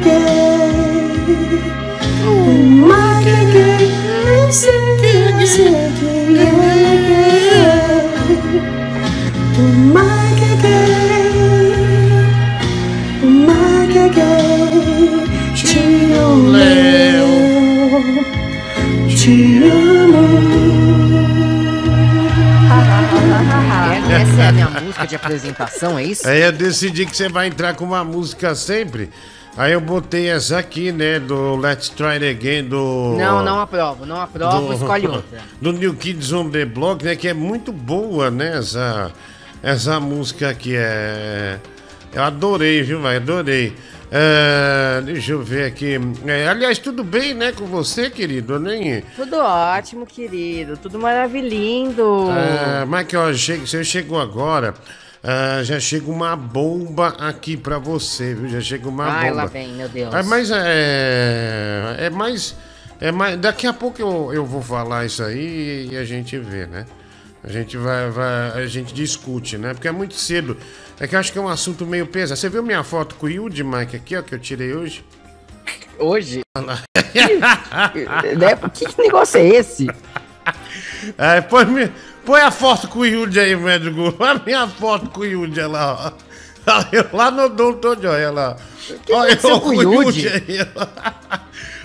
de 25.12 25.16
apresentação, 25.16 25.98
é 25.98 26.04
isso? 26.04 26.26
Aí 26.26 26.40
eu 26.42 26.52
decidi 26.52 27.04
que 27.06 27.14
você 27.16 27.28
vai 27.28 27.46
entrar 27.48 27.74
com 27.74 27.84
uma 27.84 28.02
música 28.02 28.54
sempre. 28.54 29.10
Aí 29.56 29.72
eu 29.72 29.80
botei 29.82 30.30
essa 30.30 30.56
aqui, 30.58 30.90
né? 30.90 31.18
Do 31.20 31.56
Let's 31.56 31.90
Try 31.90 32.12
It 32.14 32.24
Again, 32.26 32.64
do. 32.64 33.16
Não, 33.18 33.44
não 33.44 33.60
aprovo, 33.60 34.06
não 34.06 34.18
aprovo, 34.20 34.68
do- 34.68 34.72
escolhe 34.72 35.06
outra. 35.08 35.40
Do 35.60 35.72
New 35.72 35.92
Kids 35.94 36.32
on 36.32 36.48
the 36.48 36.64
Block, 36.64 37.04
né? 37.04 37.14
Que 37.14 37.28
é 37.28 37.34
muito 37.34 37.70
boa, 37.70 38.30
né? 38.30 38.56
Essa, 38.56 39.12
essa 39.62 40.00
música 40.00 40.48
aqui 40.48 40.74
é. 40.74 41.58
Eu 42.14 42.22
adorei, 42.22 42.82
viu, 42.82 43.00
vai? 43.02 43.16
Adorei. 43.16 43.74
É, 44.10 45.00
deixa 45.04 45.32
eu 45.32 45.42
ver 45.42 45.64
aqui. 45.66 45.98
É, 46.26 46.46
aliás, 46.48 46.78
tudo 46.78 47.02
bem, 47.02 47.32
né, 47.32 47.50
com 47.52 47.64
você, 47.66 48.10
querido? 48.10 48.54
Eu 48.54 48.60
Nem. 48.60 49.02
Tudo 49.16 49.36
ótimo, 49.38 50.04
querido, 50.06 50.76
tudo 50.76 50.98
maravilhindo. 50.98 52.28
É, 52.30 52.84
Michael, 52.84 53.34
chega, 53.34 53.66
você 53.66 53.82
chegou 53.84 54.20
agora. 54.20 54.74
Ah, 55.22 55.62
já 55.62 55.78
chega 55.78 56.10
uma 56.10 56.34
bomba 56.34 57.08
aqui 57.18 57.56
pra 57.56 57.78
você, 57.78 58.34
viu? 58.34 58.48
Já 58.48 58.60
chega 58.60 58.88
uma 58.88 59.04
Ai, 59.06 59.30
bomba. 59.30 59.42
lá 59.42 59.46
vem, 59.46 59.72
meu 59.72 59.88
Deus. 59.88 60.12
É, 60.12 60.22
mas 60.24 60.50
é. 60.50 61.96
É 61.98 62.10
mais. 62.10 62.56
É 63.00 63.12
mais. 63.12 63.38
Daqui 63.38 63.66
a 63.66 63.72
pouco 63.72 64.00
eu, 64.00 64.32
eu 64.32 64.44
vou 64.44 64.60
falar 64.60 65.06
isso 65.06 65.22
aí 65.22 65.88
e 65.92 65.96
a 65.96 66.04
gente 66.04 66.36
vê, 66.38 66.66
né? 66.66 66.86
A 67.44 67.48
gente 67.48 67.76
vai, 67.76 68.10
vai. 68.10 68.62
A 68.62 68.66
gente 68.66 68.92
discute, 68.92 69.56
né? 69.56 69.74
Porque 69.74 69.86
é 69.86 69.92
muito 69.92 70.14
cedo. 70.14 70.56
É 70.98 71.06
que 71.06 71.14
eu 71.14 71.20
acho 71.20 71.32
que 71.32 71.38
é 71.38 71.42
um 71.42 71.48
assunto 71.48 71.86
meio 71.86 72.06
pesado. 72.06 72.38
Você 72.38 72.48
viu 72.48 72.62
minha 72.62 72.82
foto 72.82 73.14
com 73.14 73.26
o 73.26 73.30
Yudi, 73.30 73.62
Mike, 73.62 73.96
aqui, 73.96 74.16
ó, 74.16 74.22
que 74.22 74.34
eu 74.34 74.38
tirei 74.40 74.74
hoje? 74.74 75.04
Hoje? 75.98 76.40
Lá. 76.56 76.82
Né? 77.14 78.56
Que 78.74 79.02
negócio 79.02 79.38
é 79.38 79.46
esse? 79.46 79.86
É, 81.18 81.40
põe, 81.40 81.66
põe 82.24 82.40
a 82.40 82.50
foto 82.50 82.88
com 82.88 83.00
o 83.00 83.06
Yudi 83.06 83.38
aí, 83.40 83.56
médico. 83.56 84.14
Olha 84.18 84.32
a 84.40 84.44
minha 84.44 84.66
foto 84.68 85.10
com 85.10 85.20
o 85.20 85.24
Yudi 85.24 85.60
olha 85.60 85.68
lá, 85.68 86.14
ó. 86.18 86.32
Eu 86.92 87.06
Lá 87.12 87.30
no 87.30 87.48
Doutor 87.48 88.00
Joy, 88.00 88.08
olha 88.14 88.30
lá. 88.30 88.56
que 89.04 89.12
Olha 89.12 89.32
eu 89.42 89.60
com 89.60 89.70
o 89.70 89.82
Yudi? 89.82 90.28
aí, 90.28 90.58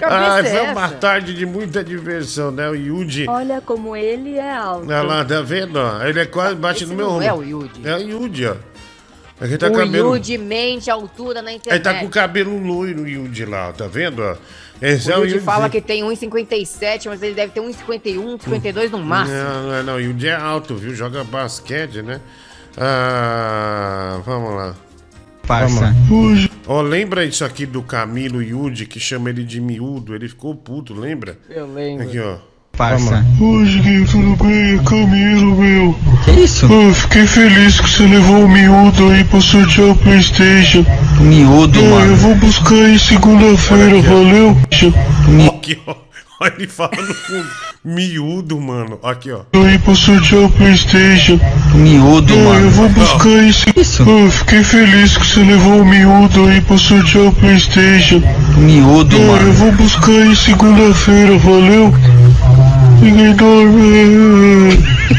Ai, 0.04 0.41
é 0.41 0.43
foi 0.43 0.62
uma 0.71 0.86
essa? 0.86 0.95
tarde 0.95 1.34
de 1.34 1.45
muita 1.47 1.84
diversão, 1.84 2.52
né? 2.52 2.69
O 2.69 2.76
Yudi. 2.76 3.26
Olha 3.28 3.60
como 3.60 3.95
ele 3.95 4.36
é 4.38 4.54
alto. 4.56 4.86
Olha 4.86 5.02
lá, 5.02 5.26
tá 5.26 5.41
vendo? 5.41 5.78
ó? 5.78 6.04
Ele 6.06 6.19
é 6.19 6.26
quase 6.28 6.56
bate 6.56 6.84
Esse 6.84 6.91
no 6.91 6.95
meu 6.97 7.08
não 7.08 7.13
ombro. 7.15 7.26
é 7.28 7.34
o 7.34 7.41
Yudi. 7.43 7.88
É 7.88 7.95
o 7.95 8.00
Yudi, 8.00 8.45
ó. 8.45 8.56
Aqui 9.41 9.58
tá 9.58 9.67
o 9.67 9.71
cabelo. 9.73 10.15
Yudi 10.15 10.38
mente 10.38 10.89
a 10.91 10.93
altura 10.93 11.41
na 11.41 11.50
Ele 11.50 11.58
internet. 11.58 11.84
tá 11.84 11.93
com 11.95 12.06
o 12.06 12.10
cabelo 12.10 12.58
loiro, 12.60 13.02
o 13.04 13.08
Yudi 13.08 13.45
lá, 13.45 13.73
tá 13.73 13.88
vendo? 13.88 14.21
ó? 14.23 14.36
Esse 14.81 15.09
O 15.09 15.13
é 15.13 15.17
o 15.17 15.21
Yudi 15.21 15.33
Yudi. 15.35 15.45
fala 15.45 15.69
que 15.69 15.81
tem 15.81 16.03
1,57, 16.03 17.07
mas 17.07 17.21
ele 17.21 17.33
deve 17.33 17.51
ter 17.51 17.61
1,51, 17.61 18.41
52 18.43 18.91
no 18.91 18.99
máximo. 18.99 19.37
Não, 19.37 19.63
não, 19.63 19.73
é 19.73 19.83
não. 19.83 19.95
O 19.95 19.99
Yudi 19.99 20.27
é 20.27 20.35
alto, 20.35 20.75
viu? 20.75 20.93
Joga 20.93 21.23
basquete, 21.23 22.01
né? 22.01 22.21
Ah, 22.77 24.21
vamos 24.25 24.53
lá. 24.55 24.75
Parça. 25.47 25.95
Ó, 26.67 26.81
lembra 26.81 27.23
isso 27.23 27.43
aqui 27.45 27.65
do 27.65 27.81
Camilo 27.81 28.43
Yudi, 28.43 28.85
que 28.85 28.99
chama 28.99 29.29
ele 29.29 29.43
de 29.43 29.61
miúdo? 29.61 30.13
Ele 30.13 30.27
ficou 30.27 30.53
puto, 30.53 30.93
lembra? 30.93 31.37
Eu 31.49 31.65
lembro. 31.73 32.05
Aqui, 32.05 32.19
ó. 32.19 32.37
Parça. 32.77 33.25
Hoje, 33.39 33.79
Gui, 33.79 34.05
tudo 34.05 34.35
bem? 34.43 34.77
Camilo, 34.83 35.55
meu. 35.59 35.95
Que 36.23 36.31
isso? 36.41 36.67
Eu 36.71 36.93
fiquei 36.93 37.25
feliz 37.25 37.79
que 37.81 37.89
você 37.89 38.03
levou 38.03 38.45
o 38.45 38.49
miúdo 38.49 39.09
aí 39.09 39.23
pra 39.23 39.41
sortear 39.41 39.89
o 39.89 39.95
Playstation. 39.95 40.85
Miúdo, 41.19 41.79
É, 41.79 41.89
mano. 41.89 42.11
Eu 42.11 42.15
vou 42.17 42.35
buscar 42.35 42.75
aí 42.75 42.99
segunda-feira, 42.99 43.99
valeu? 44.03 44.55
Aqui, 45.47 45.79
ó. 45.87 45.95
Olha 46.39 46.53
ele 46.55 46.67
fala 46.67 46.91
no 46.95 47.13
fundo. 47.15 47.47
Miúdo, 47.83 48.61
mano. 48.61 48.99
Aqui, 49.01 49.31
ó. 49.31 49.39
Aí 49.65 49.79
pra 49.79 49.95
sortear 49.95 50.43
o 50.43 50.49
Playstation. 50.51 51.39
Miúdo, 51.73 52.31
É, 52.31 52.43
mano. 52.43 52.59
Eu 52.65 52.69
vou 52.69 52.89
buscar 52.89 53.27
aí 53.29 53.51
se... 53.51 54.01
Eu 54.01 54.29
fiquei 54.29 54.63
feliz 54.63 55.17
que 55.17 55.25
você 55.25 55.39
levou 55.39 55.81
o 55.81 55.85
miúdo 55.85 56.47
aí 56.47 56.61
pra 56.61 56.77
sortear 56.77 57.25
o 57.25 57.31
Playstation. 57.31 58.21
Miúdo, 58.55 59.15
É, 59.17 59.19
Eu 59.19 59.25
mano. 59.25 59.53
vou 59.53 59.71
buscar 59.71 60.11
aí 60.11 60.35
segunda-feira, 60.35 61.37
valeu? 61.39 61.91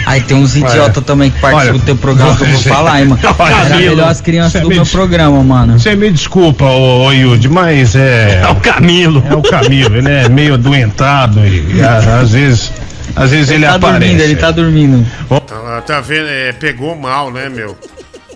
Aí 0.06 0.20
tem 0.22 0.36
uns 0.36 0.56
idiotas 0.56 1.04
também 1.04 1.30
que 1.30 1.40
participam 1.40 1.78
do 1.78 1.84
teu 1.84 1.96
programa 1.96 2.36
que 2.36 2.42
eu 2.44 2.48
vou 2.48 2.60
falar, 2.62 3.00
hein, 3.00 3.06
mano. 3.08 3.20
Olha, 3.38 3.52
Era 3.54 3.68
Camilo, 3.68 3.90
melhor 3.96 4.08
as 4.10 4.20
crianças 4.20 4.60
do 4.62 4.68
me 4.68 4.74
meu 4.74 4.84
des- 4.84 4.92
programa, 4.92 5.42
mano. 5.42 5.78
Você 5.78 5.94
me 5.94 6.10
desculpa, 6.10 6.64
ô, 6.64 7.04
ô 7.06 7.12
Yudi, 7.12 7.48
mas 7.48 7.94
é. 7.94 8.40
É 8.48 8.50
o 8.50 8.56
Camilo. 8.56 9.22
É 9.28 9.34
o 9.34 9.42
Camilo, 9.42 9.96
ele 9.96 10.08
é 10.10 10.28
meio 10.28 10.54
adoentado 10.54 11.40
e, 11.46 11.82
a- 11.82 12.20
às 12.20 12.32
vezes. 12.32 12.72
Às 13.16 13.30
vezes 13.30 13.50
ele, 13.50 13.64
tá 13.64 13.74
aparece. 13.74 13.98
dormindo, 14.00 14.20
ele 14.22 14.36
tá 14.36 14.50
dormindo. 14.50 15.06
Ah, 15.30 15.82
tá 15.84 16.00
vendo? 16.00 16.28
É, 16.28 16.52
pegou 16.52 16.94
mal, 16.96 17.32
né, 17.32 17.48
meu? 17.48 17.76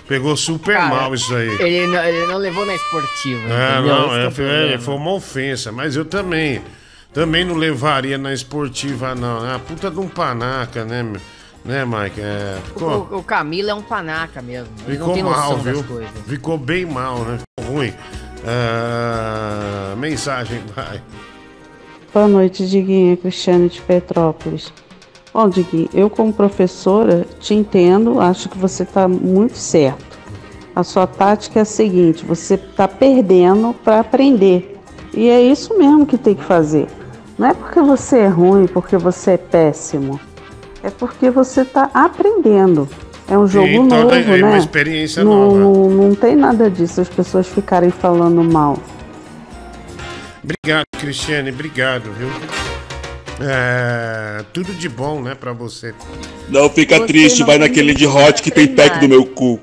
Pegou 0.09 0.37
super 0.37 0.75
Cara, 0.77 0.89
mal 0.89 1.15
isso 1.15 1.33
aí. 1.35 1.49
Ele 1.61 1.87
não, 1.87 2.03
ele 2.05 2.27
não 2.27 2.39
levou 2.39 2.67
na 2.67 2.75
esportiva. 2.75 3.41
É, 3.49 3.79
entendeu? 3.79 3.95
não, 3.97 4.17
é, 4.17 4.31
foi, 4.31 4.45
problema. 4.47 4.79
foi 4.81 4.95
uma 4.95 5.13
ofensa, 5.13 5.71
mas 5.71 5.95
eu 5.95 6.05
também. 6.05 6.61
Também 7.13 7.45
não 7.45 7.55
levaria 7.55 8.17
na 8.17 8.33
esportiva, 8.33 9.15
não. 9.15 9.47
É 9.47 9.55
a 9.55 9.59
puta 9.59 9.91
de 9.91 10.01
um 10.01 10.09
panaca, 10.09 10.85
né, 10.85 11.03
meu? 11.03 11.21
Né, 11.65 11.85
Mike? 11.85 12.21
É, 12.21 12.59
ficou, 12.65 13.09
O, 13.11 13.19
o 13.19 13.23
Camilo 13.23 13.71
é 13.71 13.75
um 13.75 13.83
panaca 13.83 14.43
mesmo. 14.43 14.69
Ele 14.87 14.99
não 14.99 15.11
ficou 15.11 15.15
tem 15.15 15.23
mal, 15.23 15.35
noção 15.51 15.59
viu? 15.59 15.77
das 15.77 15.87
coisas. 15.87 16.11
Ficou 16.27 16.59
bem 16.59 16.87
mal, 16.87 17.19
né? 17.21 17.39
Ficou 17.61 17.75
ruim. 17.75 17.93
Ah, 18.45 19.95
mensagem, 19.97 20.61
vai. 20.75 21.01
Boa 22.13 22.27
noite, 22.27 22.67
Diguinha, 22.67 23.17
Cristiane 23.17 23.69
de 23.69 23.81
Petrópolis. 23.81 24.73
Bom, 25.33 25.49
Diguinho, 25.49 25.89
eu 25.95 26.11
como 26.11 26.33
professora 26.33 27.25
te 27.39 27.55
entendo, 27.55 28.21
acho 28.21 28.49
que 28.49 28.59
você 28.59 28.83
está 28.83 29.07
muito 29.07 29.57
certo. 29.57 30.19
A 30.75 30.83
sua 30.83 31.07
tática 31.07 31.61
é 31.61 31.63
a 31.63 31.67
seguinte, 31.67 32.25
você 32.25 32.55
está 32.55 32.89
perdendo 32.89 33.73
para 33.85 34.01
aprender. 34.01 34.79
E 35.15 35.29
é 35.29 35.41
isso 35.41 35.77
mesmo 35.79 36.07
que 36.07 36.19
tem 36.19 36.35
que 36.35 36.43
fazer. 36.45 36.89
Não 37.43 37.49
é 37.49 37.55
porque 37.55 37.81
você 37.81 38.19
é 38.19 38.29
ruim, 38.29 38.69
porque 38.69 38.97
você 38.97 39.33
é 39.33 39.37
péssimo. 39.37 40.21
É 40.81 40.91
porque 40.91 41.29
você 41.29 41.63
está 41.63 41.91
aprendendo. 41.93 42.89
É 43.27 43.37
um 43.37 43.49
jogo 43.49 43.83
novo, 43.83 44.15
é 44.15 44.23
né? 44.23 44.45
uma 44.45 44.59
experiência 44.59 45.25
não, 45.25 45.33
nova. 45.33 45.59
Não, 45.59 45.91
não 45.91 46.15
tem 46.15 46.37
nada 46.37 46.71
disso, 46.71 47.01
as 47.01 47.09
pessoas 47.09 47.49
ficarem 47.49 47.91
falando 47.91 48.45
mal. 48.45 48.79
Obrigado, 50.41 50.87
Cristiane, 51.01 51.51
obrigado, 51.51 52.13
viu? 52.13 52.29
É, 53.41 54.45
tudo 54.53 54.73
de 54.73 54.89
bom, 54.89 55.21
né, 55.21 55.35
pra 55.35 55.53
você. 55.53 55.93
Não 56.49 56.71
fica 56.71 56.99
Você 56.99 57.07
triste, 57.07 57.41
não 57.41 57.49
vai 57.49 57.59
naquele 57.59 57.93
de 57.93 58.07
hot 58.07 58.41
que 58.41 58.53
tem 58.53 58.69
pack 58.69 59.01
do 59.01 59.09
meu 59.09 59.27
cu. 59.27 59.59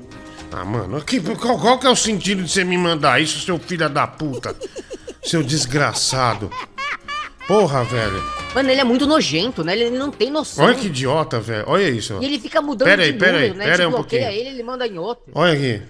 Ah, 0.52 0.66
mano, 0.66 1.00
que- 1.00 1.18
qual, 1.18 1.58
qual 1.58 1.78
que 1.78 1.86
é 1.86 1.90
o 1.90 1.96
sentido 1.96 2.42
de 2.42 2.50
você 2.50 2.62
me 2.62 2.76
mandar 2.76 3.22
isso, 3.22 3.40
seu 3.40 3.58
filho 3.58 3.88
da 3.88 4.06
puta? 4.06 4.54
seu 5.22 5.42
desgraçado. 5.42 6.50
Porra, 7.50 7.82
velho. 7.82 8.22
Mano, 8.54 8.70
ele 8.70 8.80
é 8.80 8.84
muito 8.84 9.08
nojento, 9.08 9.64
né? 9.64 9.76
Ele 9.76 9.98
não 9.98 10.12
tem 10.12 10.30
noção. 10.30 10.64
Olha 10.64 10.76
que 10.76 10.86
idiota, 10.86 11.40
velho. 11.40 11.64
Olha 11.66 11.88
isso. 11.88 12.16
E 12.20 12.24
ele 12.24 12.38
fica 12.38 12.62
mudando 12.62 12.86
Pera 12.86 13.02
aí, 13.02 13.12
de 13.12 13.18
pera 13.18 13.38
aí, 13.38 13.48
número, 13.48 13.58
né? 13.58 13.64
pera 13.64 13.82
aí 13.82 13.86
um 13.88 13.90
bloqueia 13.90 14.22
pouquinho. 14.26 14.46
ele, 14.46 14.54
ele 14.54 14.62
manda 14.62 14.86
em 14.86 14.96
outro. 14.98 15.24
Olha 15.34 15.52
aqui. 15.54 15.82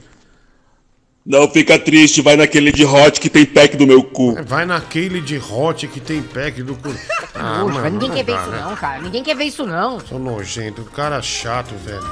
Não 1.26 1.50
fica 1.50 1.78
triste, 1.78 2.22
vai 2.22 2.34
naquele 2.34 2.72
de 2.72 2.82
hot 2.86 3.20
que 3.20 3.28
tem 3.28 3.44
pack 3.44 3.76
do 3.76 3.86
meu 3.86 4.02
cu. 4.02 4.42
Vai 4.42 4.64
naquele 4.64 5.20
de 5.20 5.36
hot 5.36 5.86
que 5.86 6.00
tem 6.00 6.22
pack 6.22 6.62
do 6.62 6.74
cu. 6.76 6.88
Ah, 7.42 7.60
Poxa, 7.62 7.74
mano, 7.74 7.90
ninguém 7.90 8.10
quer 8.10 8.24
ver 8.24 8.32
dá, 8.32 8.40
isso 8.42 8.50
né? 8.50 8.60
não, 8.60 8.76
cara. 8.76 9.02
Ninguém 9.02 9.22
quer 9.22 9.36
ver 9.36 9.44
isso 9.44 9.64
não. 9.66 10.00
Sou 10.00 10.18
nojento, 10.18 10.82
cara 10.84 11.22
chato, 11.22 11.74
velho. 11.76 12.02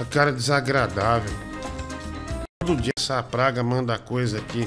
O 0.00 0.04
cara 0.06 0.32
desagradável. 0.32 1.30
Todo 2.60 2.80
dia 2.80 2.92
essa 2.98 3.22
praga 3.22 3.62
manda 3.62 3.98
coisa 3.98 4.38
aqui. 4.38 4.66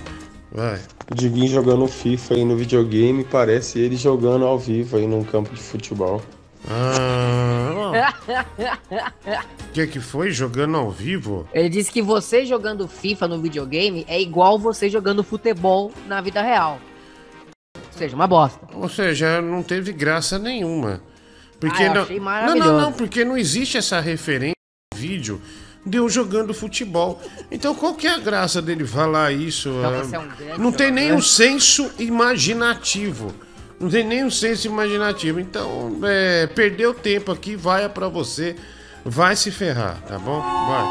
Vai. 0.58 0.80
O 1.12 1.14
Diguinho 1.14 1.48
jogando 1.48 1.88
FIFA 1.88 2.34
aí 2.34 2.44
no 2.44 2.58
videogame, 2.58 3.24
parece 3.24 3.78
ele 3.78 3.96
jogando 3.96 4.44
ao 4.44 4.58
vivo 4.58 4.98
aí 4.98 5.06
num 5.06 5.24
campo 5.24 5.54
de 5.54 5.62
futebol. 5.62 6.20
Ah, 6.68 7.94
o 9.70 9.70
que 9.72 9.86
que 9.86 10.00
foi? 10.00 10.32
Jogando 10.32 10.76
ao 10.76 10.90
vivo? 10.90 11.48
Ele 11.54 11.70
disse 11.70 11.92
que 11.92 12.02
você 12.02 12.44
jogando 12.44 12.88
FIFA 12.88 13.28
no 13.28 13.40
videogame 13.40 14.04
é 14.08 14.20
igual 14.20 14.58
você 14.58 14.90
jogando 14.90 15.24
futebol 15.24 15.92
na 16.08 16.22
vida 16.22 16.42
real. 16.42 16.80
Ou 17.76 17.84
seja, 17.92 18.16
uma 18.16 18.26
bosta. 18.26 18.68
Ou 18.74 18.90
seja, 18.90 19.40
não 19.40 19.62
teve 19.62 19.94
graça 19.94 20.40
nenhuma. 20.40 21.04
Porque 21.60 21.84
Ah, 21.84 21.86
eu 21.86 21.94
não... 21.94 22.02
achei 22.02 22.20
não, 22.20 22.56
não, 22.56 22.82
não, 22.82 22.92
porque 22.94 23.24
não 23.24 23.38
existe 23.38 23.78
essa 23.78 24.00
referência 24.00 24.56
no 24.92 25.00
vídeo 25.00 25.40
de 25.88 25.98
eu 25.98 26.10
jogando 26.10 26.54
futebol. 26.54 27.22
Então 27.50 27.74
qual 27.74 27.94
que 27.94 28.08
é 28.08 28.16
a 28.16 28.20
graça 28.20 28.62
dele 28.62 28.86
falar 28.86 29.32
isso? 29.32 29.70
Então 29.70 30.20
é 30.50 30.56
um 30.56 30.58
não 30.58 30.72
tem 30.72 30.92
nenhum 30.92 31.22
senso 31.22 31.90
imaginativo. 31.98 33.34
Não 33.80 33.90
tem 33.90 34.04
nenhum 34.04 34.30
senso 34.30 34.68
imaginativo. 34.68 35.40
Então, 35.40 36.00
é, 36.04 36.48
perdeu 36.48 36.94
tempo 36.96 37.32
aqui, 37.32 37.56
vai 37.56 37.88
pra 37.88 38.08
você. 38.08 38.56
Vai 39.06 39.36
se 39.36 39.52
ferrar, 39.52 40.02
tá 40.08 40.18
bom? 40.18 40.42
Vai. 40.42 40.84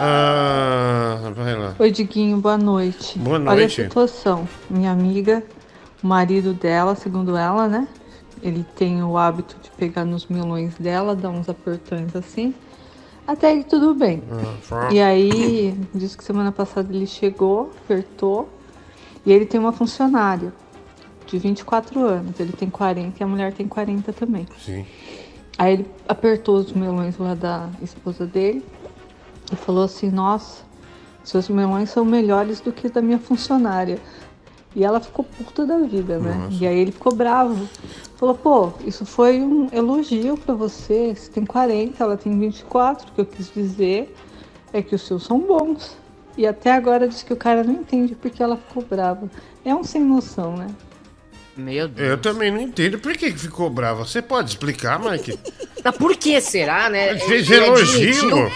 Ah, 0.00 1.32
vai 1.34 1.54
lá. 1.54 1.74
Oi, 1.78 1.90
Diguinho, 1.90 2.38
boa 2.38 2.56
noite. 2.56 3.18
Boa 3.18 3.36
Olha 3.36 3.50
a 3.50 3.54
noite. 3.54 3.82
situação. 3.82 4.48
Minha 4.70 4.92
amiga, 4.92 5.42
o 6.02 6.06
marido 6.06 6.54
dela, 6.54 6.94
segundo 6.94 7.36
ela, 7.36 7.68
né? 7.68 7.86
Ele 8.42 8.64
tem 8.76 9.02
o 9.02 9.18
hábito 9.18 9.56
de 9.62 9.70
pegar 9.72 10.04
nos 10.04 10.26
milões 10.26 10.74
dela, 10.78 11.14
dar 11.14 11.30
uns 11.30 11.48
apertões 11.48 12.14
assim. 12.16 12.54
Até 13.28 13.48
aí 13.48 13.62
tudo 13.62 13.94
bem. 13.94 14.22
Ah, 14.72 14.88
E 14.90 14.98
aí, 15.02 15.78
disse 15.94 16.16
que 16.16 16.24
semana 16.24 16.50
passada 16.50 16.90
ele 16.90 17.06
chegou, 17.06 17.70
apertou, 17.84 18.48
e 19.26 19.30
ele 19.30 19.44
tem 19.44 19.60
uma 19.60 19.70
funcionária 19.70 20.50
de 21.26 21.38
24 21.38 22.00
anos. 22.00 22.40
Ele 22.40 22.54
tem 22.54 22.70
40 22.70 23.20
e 23.20 23.22
a 23.22 23.26
mulher 23.26 23.52
tem 23.52 23.68
40 23.68 24.14
também. 24.14 24.46
Sim. 24.58 24.86
Aí 25.58 25.74
ele 25.74 25.86
apertou 26.08 26.56
os 26.56 26.72
melões 26.72 27.18
lá 27.18 27.34
da 27.34 27.68
esposa 27.82 28.24
dele 28.24 28.64
e 29.52 29.56
falou 29.56 29.84
assim: 29.84 30.10
Nossa, 30.10 30.62
seus 31.22 31.50
melões 31.50 31.90
são 31.90 32.06
melhores 32.06 32.60
do 32.60 32.72
que 32.72 32.88
da 32.88 33.02
minha 33.02 33.18
funcionária. 33.18 33.98
E 34.76 34.84
ela 34.84 35.00
ficou 35.00 35.24
puta 35.24 35.66
da 35.66 35.78
vida, 35.78 36.18
né? 36.18 36.34
Nossa. 36.34 36.62
E 36.62 36.66
aí 36.66 36.78
ele 36.78 36.92
ficou 36.92 37.14
bravo. 37.14 37.68
Falou: 38.16 38.34
Pô, 38.34 38.72
isso 38.84 39.06
foi 39.06 39.40
um 39.40 39.68
elogio 39.72 40.36
pra 40.36 40.54
você. 40.54 41.14
Você 41.14 41.30
tem 41.30 41.44
40, 41.44 42.02
ela 42.02 42.16
tem 42.16 42.38
24. 42.38 43.08
O 43.08 43.12
que 43.12 43.20
eu 43.20 43.26
quis 43.26 43.52
dizer 43.52 44.14
é 44.72 44.82
que 44.82 44.94
os 44.94 45.06
seus 45.06 45.24
são 45.24 45.40
bons. 45.40 45.96
E 46.36 46.46
até 46.46 46.72
agora 46.72 47.08
diz 47.08 47.22
que 47.22 47.32
o 47.32 47.36
cara 47.36 47.64
não 47.64 47.72
entende 47.72 48.14
porque 48.14 48.42
ela 48.42 48.56
ficou 48.56 48.84
brava. 48.84 49.28
É 49.64 49.74
um 49.74 49.82
sem 49.82 50.02
noção, 50.02 50.56
né? 50.56 50.68
Meu 51.56 51.88
Deus. 51.88 52.10
Eu 52.10 52.18
também 52.18 52.52
não 52.52 52.60
entendo 52.60 53.00
por 53.00 53.16
que 53.16 53.32
ficou 53.32 53.68
bravo. 53.68 54.06
Você 54.06 54.22
pode 54.22 54.50
explicar, 54.50 55.00
Mike? 55.00 55.36
Mas 55.84 55.96
por 55.96 56.16
que 56.16 56.40
será, 56.40 56.88
né? 56.88 57.10
Ele 57.10 57.20
fez 57.20 57.50
elogio. 57.50 58.48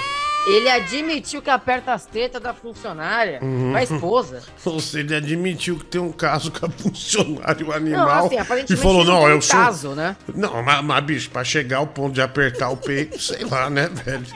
Ele 0.46 0.68
admitiu 0.68 1.40
que 1.40 1.50
aperta 1.50 1.92
as 1.92 2.04
tetas 2.06 2.42
da 2.42 2.52
funcionária, 2.52 3.38
Uhum. 3.42 3.72
da 3.72 3.82
esposa. 3.82 4.42
Ou 4.64 4.80
seja, 4.80 5.04
ele 5.04 5.14
admitiu 5.14 5.76
que 5.78 5.84
tem 5.84 6.00
um 6.00 6.12
caso 6.12 6.50
com 6.50 6.66
a 6.66 6.70
funcionário 6.70 7.72
animal. 7.72 8.06
Não, 8.06 8.26
assim, 8.26 8.34
e 8.34 8.38
aparentemente 8.38 8.82
falou, 8.82 9.04
não 9.04 9.28
eu 9.28 9.38
um 9.38 9.40
sou. 9.40 9.58
caso, 9.58 9.90
né? 9.94 10.16
Não, 10.34 10.62
mas, 10.62 10.84
mas, 10.84 11.04
bicho, 11.04 11.30
pra 11.30 11.44
chegar 11.44 11.78
ao 11.78 11.86
ponto 11.86 12.12
de 12.14 12.20
apertar 12.22 12.70
o 12.70 12.76
peito, 12.76 13.18
sei 13.22 13.44
lá, 13.44 13.68
né, 13.70 13.88
velho? 13.88 14.26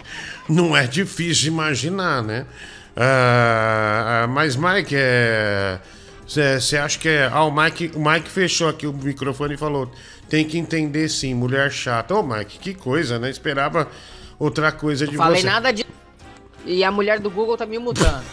Não 0.49 0.77
é 0.77 0.87
difícil 0.87 1.43
de 1.43 1.49
imaginar, 1.49 2.23
né? 2.23 2.47
Ah, 2.97 4.27
mas, 4.29 4.57
Mike, 4.57 4.95
é. 4.97 5.79
Você 6.27 6.77
acha 6.77 6.99
que 6.99 7.09
é. 7.09 7.31
Ah, 7.33 7.45
o 7.45 7.55
Mike, 7.55 7.93
o 7.95 8.01
Mike 8.05 8.29
fechou 8.29 8.69
aqui 8.69 8.87
o 8.87 8.93
microfone 8.93 9.55
e 9.55 9.57
falou: 9.57 9.91
tem 10.29 10.45
que 10.45 10.59
entender 10.59 11.09
sim, 11.09 11.35
mulher 11.35 11.71
chata. 11.71 12.15
Ô, 12.15 12.23
Mike, 12.23 12.59
que 12.59 12.75
coisa, 12.75 13.19
né? 13.19 13.31
Esperava 13.31 13.87
outra 14.39 14.73
coisa 14.73 15.07
de 15.07 15.17
Falei 15.17 15.41
você. 15.41 15.47
nada 15.47 15.73
de. 15.73 15.87
E 16.65 16.83
a 16.83 16.91
mulher 16.91 17.21
do 17.21 17.31
Google 17.31 17.57
tá 17.57 17.67
me 17.67 17.79
mudando. 17.79 18.25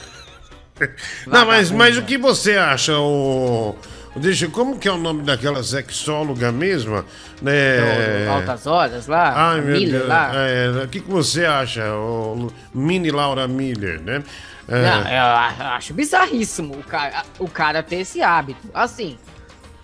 Não, 1.28 1.46
mas, 1.46 1.70
mas 1.72 1.98
o 1.98 2.04
que 2.04 2.18
você 2.18 2.58
acha, 2.58 2.98
o. 3.00 3.76
Deixa, 4.16 4.48
como 4.48 4.78
que 4.78 4.88
é 4.88 4.92
o 4.92 4.98
nome 4.98 5.24
daquela 5.24 5.64
sexóloga 5.64 6.52
mesma? 6.52 7.04
Né? 7.42 8.28
Altas 8.28 8.68
Horas 8.68 9.08
lá? 9.08 9.34
Ai, 9.36 9.62
meu 9.62 9.74
Miller 9.76 10.00
Deus. 10.00 10.08
lá. 10.08 10.32
É, 10.36 10.84
o 10.84 10.88
que, 10.88 11.00
que 11.00 11.10
você 11.10 11.46
acha, 11.46 11.92
o 11.96 12.52
Mini 12.74 13.10
Laura 13.10 13.48
Miller, 13.48 14.00
né? 14.02 14.24
É, 14.68 14.82
Não, 14.82 15.02
eu 15.02 15.68
acho 15.68 15.94
bizarríssimo 15.94 16.76
o 16.76 16.84
cara, 16.84 17.24
o 17.40 17.48
cara 17.50 17.82
ter 17.82 17.98
esse 17.98 18.22
hábito. 18.22 18.70
Assim, 18.74 19.18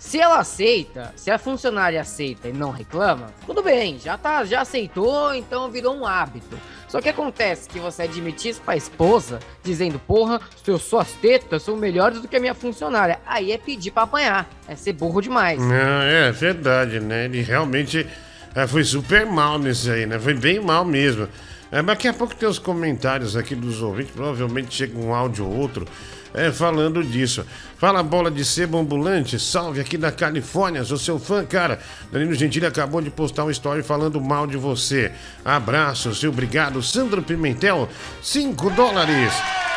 se 0.00 0.18
ela 0.18 0.38
aceita, 0.38 1.12
se 1.14 1.30
a 1.30 1.38
funcionária 1.38 2.00
aceita 2.00 2.48
e 2.48 2.54
não 2.54 2.70
reclama, 2.70 3.26
tudo 3.44 3.62
bem, 3.62 3.98
já 3.98 4.16
tá, 4.16 4.42
já 4.46 4.62
aceitou, 4.62 5.34
então 5.34 5.70
virou 5.70 5.94
um 5.94 6.06
hábito. 6.06 6.58
Só 6.88 7.02
que 7.02 7.08
acontece 7.10 7.68
que 7.68 7.78
você 7.78 8.04
admitir 8.04 8.52
isso 8.52 8.62
pra 8.62 8.74
esposa, 8.74 9.40
dizendo, 9.62 9.98
porra, 9.98 10.40
seus 10.64 10.82
suas 10.84 11.12
tetas 11.12 11.62
são 11.62 11.76
melhores 11.76 12.18
do 12.18 12.26
que 12.26 12.34
a 12.34 12.40
minha 12.40 12.54
funcionária. 12.54 13.20
Aí 13.26 13.52
é 13.52 13.58
pedir 13.58 13.90
pra 13.90 14.04
apanhar, 14.04 14.48
é 14.66 14.74
ser 14.74 14.94
burro 14.94 15.20
demais. 15.20 15.60
É 15.70 16.32
verdade, 16.32 16.98
né? 16.98 17.26
Ele 17.26 17.42
realmente 17.42 18.08
é, 18.54 18.66
foi 18.66 18.82
super 18.84 19.26
mal 19.26 19.58
nisso 19.58 19.90
aí, 19.90 20.06
né? 20.06 20.18
Foi 20.18 20.32
bem 20.32 20.58
mal 20.58 20.82
mesmo. 20.82 21.28
É, 21.70 21.82
daqui 21.82 22.08
a 22.08 22.14
pouco 22.14 22.34
tem 22.34 22.48
os 22.48 22.58
comentários 22.58 23.36
aqui 23.36 23.54
dos 23.54 23.82
ouvintes, 23.82 24.14
provavelmente 24.14 24.74
chega 24.74 24.98
um 24.98 25.14
áudio 25.14 25.46
ou 25.46 25.54
outro 25.54 25.86
é, 26.34 26.50
falando 26.50 27.02
disso. 27.02 27.44
Fala 27.76 28.02
bola 28.02 28.30
de 28.30 28.44
sebo 28.44 28.78
ambulante, 28.78 29.38
salve 29.38 29.80
aqui 29.80 29.96
da 29.96 30.12
Califórnia, 30.12 30.84
sou 30.84 30.98
seu 30.98 31.18
fã, 31.18 31.44
cara. 31.44 31.80
Danilo 32.12 32.34
Gentili 32.34 32.66
acabou 32.66 33.00
de 33.00 33.10
postar 33.10 33.44
uma 33.44 33.52
story 33.52 33.82
falando 33.82 34.20
mal 34.20 34.46
de 34.46 34.56
você. 34.56 35.10
Abraço, 35.44 36.14
seu 36.14 36.30
obrigado. 36.30 36.82
Sandro 36.82 37.22
Pimentel, 37.22 37.88
5 38.22 38.70
dólares. 38.70 39.32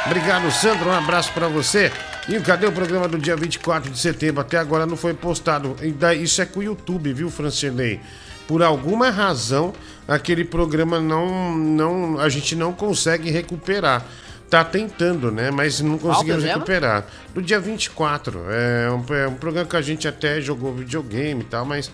Obrigado, 0.05 0.51
Sandro, 0.51 0.89
um 0.89 0.93
abraço 0.93 1.31
pra 1.31 1.47
você. 1.47 1.91
E 2.27 2.39
cadê 2.39 2.65
o 2.65 2.71
programa 2.71 3.07
do 3.07 3.17
dia 3.17 3.35
24 3.35 3.89
de 3.89 3.97
setembro? 3.97 4.41
Até 4.41 4.57
agora 4.57 4.85
não 4.85 4.97
foi 4.97 5.13
postado. 5.13 5.75
E 5.81 6.21
Isso 6.21 6.41
é 6.41 6.45
com 6.45 6.59
o 6.59 6.63
YouTube, 6.63 7.13
viu, 7.13 7.29
Francilei? 7.29 8.01
Por 8.47 8.61
alguma 8.61 9.09
razão, 9.09 9.73
aquele 10.07 10.43
programa 10.43 10.99
não, 10.99 11.55
não. 11.55 12.19
A 12.19 12.27
gente 12.27 12.55
não 12.55 12.73
consegue 12.73 13.31
recuperar. 13.31 14.05
Tá 14.53 14.63
tentando, 14.63 15.31
né? 15.31 15.49
Mas 15.49 15.81
não 15.81 15.97
conseguimos 15.97 16.43
recuperar. 16.43 17.07
Do 17.33 17.41
dia 17.41 17.59
24. 17.59 18.39
É 18.51 18.91
um, 18.91 19.15
é 19.15 19.27
um 19.27 19.33
programa 19.33 19.67
que 19.67 19.75
a 19.75 19.81
gente 19.81 20.07
até 20.07 20.39
jogou 20.39 20.71
videogame 20.71 21.41
e 21.41 21.45
tal, 21.45 21.65
mas. 21.65 21.91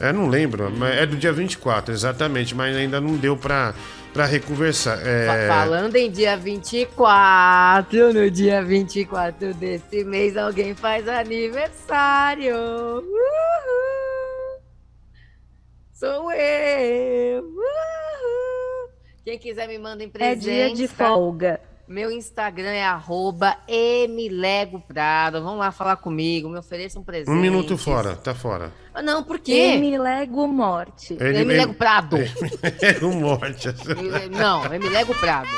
É, 0.00 0.12
não 0.12 0.26
lembro. 0.26 0.68
mas 0.68 0.96
É 0.96 1.06
do 1.06 1.14
dia 1.14 1.32
24, 1.32 1.94
exatamente. 1.94 2.56
Mas 2.56 2.74
ainda 2.74 3.00
não 3.00 3.14
deu 3.16 3.36
pra, 3.36 3.72
pra 4.12 4.26
reconversar. 4.26 4.98
É... 5.06 5.46
Fa- 5.48 5.54
Falando 5.62 5.94
em 5.94 6.10
dia 6.10 6.36
24, 6.36 8.12
no 8.12 8.28
dia 8.28 8.64
24 8.64 9.54
desse 9.54 10.02
mês 10.02 10.36
alguém 10.36 10.74
faz 10.74 11.06
aniversário. 11.06 12.56
Uhul. 12.56 13.02
Sou 15.92 16.32
eu. 16.32 17.42
Uhul. 17.44 18.90
Quem 19.24 19.38
quiser 19.38 19.68
me 19.68 19.78
manda 19.78 20.02
em 20.02 20.08
É 20.08 20.10
presente. 20.10 20.40
dia 20.42 20.74
de 20.74 20.88
tá? 20.88 21.06
folga. 21.06 21.60
Meu 21.88 22.10
Instagram 22.10 22.70
é 22.70 22.84
arroba 22.84 23.56
emilegoprado. 23.66 25.42
Vão 25.42 25.58
lá 25.58 25.72
falar 25.72 25.96
comigo, 25.96 26.48
me 26.48 26.58
ofereçam 26.58 27.02
um 27.02 27.04
presente. 27.04 27.30
Um 27.30 27.40
minuto 27.40 27.76
fora, 27.76 28.14
tá 28.14 28.34
fora. 28.34 28.72
Ah, 28.94 29.02
não, 29.02 29.22
por 29.24 29.38
quê? 29.38 29.74
Emilego 29.74 30.46
Morte. 30.46 31.16
Emilego 31.20 31.74
Prado. 31.74 32.16
Um 33.02 33.20
morte. 33.20 33.68
Não, 34.30 34.72
Emilego 34.72 35.14
Prado. 35.14 35.48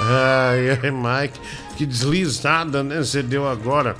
Ai, 0.00 0.70
ai, 0.70 0.90
Mike, 0.90 1.38
que 1.76 1.84
deslizada, 1.84 2.82
né? 2.82 2.98
Você 2.98 3.22
deu 3.22 3.48
agora. 3.48 3.96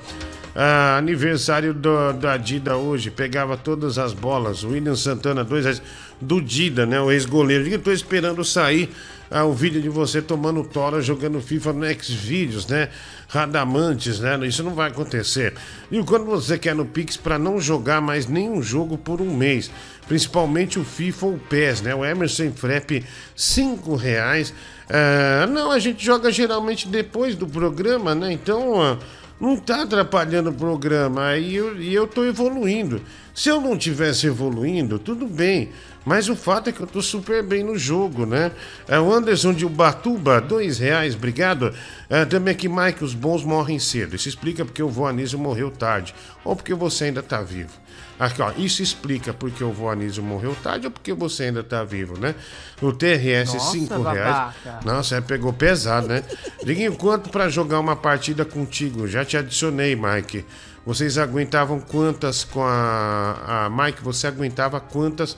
Ah, 0.55 0.97
aniversário 0.99 1.73
do, 1.73 2.13
da 2.13 2.37
Dida 2.37 2.77
hoje, 2.77 3.11
pegava 3.11 3.57
todas 3.57 3.99
as 3.99 4.13
bolas. 4.13 4.65
William 4.65 4.97
Santana, 4.97 5.45
dois 5.45 5.65
reais. 5.65 5.83
Do 6.21 6.41
Dida, 6.41 6.85
né? 6.85 7.01
O 7.01 7.11
ex-goleiro. 7.11 7.67
Eu 7.69 7.79
tô 7.79 7.93
esperando 7.93 8.45
sair 8.45 8.91
ah, 9.31 9.45
o 9.45 9.53
vídeo 9.53 9.81
de 9.81 9.89
você 9.89 10.21
tomando 10.21 10.65
tora 10.65 11.01
jogando 11.01 11.41
FIFA 11.41 11.73
no 11.73 11.87
Xvideos, 11.87 12.67
né? 12.67 12.89
Radamantes, 13.29 14.19
né? 14.19 14.37
Isso 14.45 14.65
não 14.65 14.75
vai 14.75 14.91
acontecer. 14.91 15.55
E 15.91 16.03
quando 16.03 16.25
você 16.25 16.59
quer 16.59 16.75
no 16.75 16.85
Pix 16.85 17.17
para 17.17 17.39
não 17.39 17.61
jogar 17.61 18.01
mais 18.01 18.27
nenhum 18.27 18.61
jogo 18.61 18.99
por 18.99 19.21
um 19.21 19.33
mês, 19.33 19.71
principalmente 20.09 20.81
o 20.81 20.85
FIFA 20.85 21.27
ou 21.27 21.35
o 21.35 21.39
PES, 21.39 21.83
né? 21.83 21.95
O 21.95 22.05
Emerson 22.05 22.51
Frep, 22.51 23.05
cinco 23.37 23.95
reais. 23.95 24.53
Ah, 24.89 25.47
não, 25.47 25.71
a 25.71 25.79
gente 25.79 26.05
joga 26.05 26.33
geralmente 26.33 26.89
depois 26.89 27.37
do 27.37 27.47
programa, 27.47 28.13
né? 28.17 28.33
Então, 28.33 28.83
ah, 28.83 28.99
não 29.41 29.57
tá 29.57 29.83
atrapalhando 29.83 30.51
o 30.51 30.55
programa. 30.55 31.29
Aí 31.29 31.55
eu, 31.55 31.81
e 31.81 31.95
eu 31.95 32.09
tô 32.09 32.25
evoluindo. 32.25 33.01
Se 33.33 33.49
eu 33.49 33.61
não 33.61 33.79
tivesse 33.79 34.27
evoluindo, 34.27 34.99
tudo 34.99 35.27
bem. 35.29 35.71
Mas 36.05 36.29
o 36.29 36.37
fato 36.37 36.71
é 36.71 36.73
que 36.73 36.81
eu 36.81 36.87
tô 36.87 37.03
super 37.03 37.43
bem 37.43 37.63
no 37.63 37.77
jogo, 37.77 38.25
né? 38.25 38.53
É, 38.89 38.99
o 38.99 39.13
Anderson 39.13 39.53
de 39.53 39.67
Ubatuba, 39.67 40.41
dois 40.41 40.79
reais, 40.79 41.15
obrigado. 41.15 41.75
É, 42.09 42.25
também 42.25 42.53
aqui, 42.53 42.69
Mike, 42.69 43.05
os 43.05 43.15
bons 43.15 43.45
morrem 43.45 43.79
cedo. 43.79 44.17
Isso 44.17 44.29
explica 44.29 44.65
porque 44.65 44.83
o 44.83 44.89
vô 44.89 45.07
Anísio 45.07 45.39
morreu 45.39 45.71
tarde. 45.71 46.15
Ou 46.43 46.57
porque 46.57 46.73
você 46.75 47.05
ainda 47.05 47.23
tá 47.23 47.43
vivo. 47.43 47.73
Aqui, 48.19 48.43
ó, 48.43 48.53
isso 48.57 48.83
explica 48.83 49.33
porque 49.33 49.65
o 49.65 49.73
vô 49.73 49.89
Anísio 49.89 50.23
morreu 50.23 50.55
tarde 50.63 50.87
ou 50.87 50.91
porque 50.91 51.13
você 51.15 51.45
ainda 51.45 51.63
tá 51.63 51.83
vivo, 51.85 52.19
né? 52.19 52.35
O 52.83 52.93
TRS, 52.93 53.55
Nossa, 53.55 53.73
5 53.73 54.03
reais. 54.03 54.55
Nossa, 54.85 55.17
é, 55.17 55.21
pegou 55.23 55.53
pesado, 55.55 56.07
né? 56.07 56.23
Diguinho, 56.63 56.95
quanto 56.97 57.31
pra 57.31 57.49
jogar 57.49 57.81
uma 57.81 57.97
partida 57.97 58.45
contigo? 58.45 59.07
Já 59.07 59.25
te 59.25 59.39
adicionei, 59.39 59.97
Mike. 59.97 60.45
Vocês 60.85 61.17
aguentavam 61.17 61.81
quantas 61.81 62.45
com 62.45 62.63
a, 62.63 63.67
a 63.67 63.71
Mike? 63.71 64.03
Você 64.03 64.27
aguentava 64.27 64.81
quantas? 64.81 65.37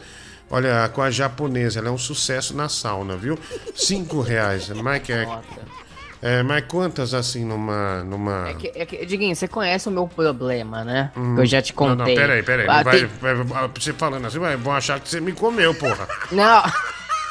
Olha, 0.53 0.87
com 0.93 1.01
a 1.01 1.11
japonesa, 1.11 1.79
ela 1.79 1.89
é 1.89 1.91
um 1.91 1.97
sucesso 1.97 2.55
na 2.55 2.69
sauna, 2.69 3.17
viu? 3.17 3.39
Cinco 3.75 4.21
reais. 4.23 4.69
Mike, 4.69 5.11
é, 5.11 5.27
é, 6.21 6.43
mas 6.43 6.65
quantas 6.69 7.15
assim 7.15 7.43
numa. 7.45 8.05
numa... 8.05 8.51
É 8.51 8.55
que, 8.55 8.73
é 8.75 8.85
que, 8.87 9.07
Diguinho, 9.07 9.35
você 9.35 9.49
conhece 9.49 9.89
o 9.89 9.91
meu 9.91 10.07
problema, 10.07 10.85
né? 10.85 11.11
Hum. 11.17 11.39
Eu 11.39 11.47
já 11.47 11.63
te 11.63 11.73
contei. 11.73 11.97
Não, 11.97 12.05
não, 12.05 12.15
peraí, 12.15 12.43
peraí. 12.43 12.67
Ah, 12.69 12.83
vai, 12.83 12.99
tem- 12.99 13.07
vai- 13.21 13.35
você 13.75 13.95
falando 13.95 14.27
assim, 14.27 14.39
vai, 14.39 14.55
vão 14.57 14.75
achar 14.75 15.01
que 15.01 15.09
você 15.09 15.21
me 15.21 15.33
comeu, 15.33 15.75
porra. 15.75 16.07
Não. 16.31 16.63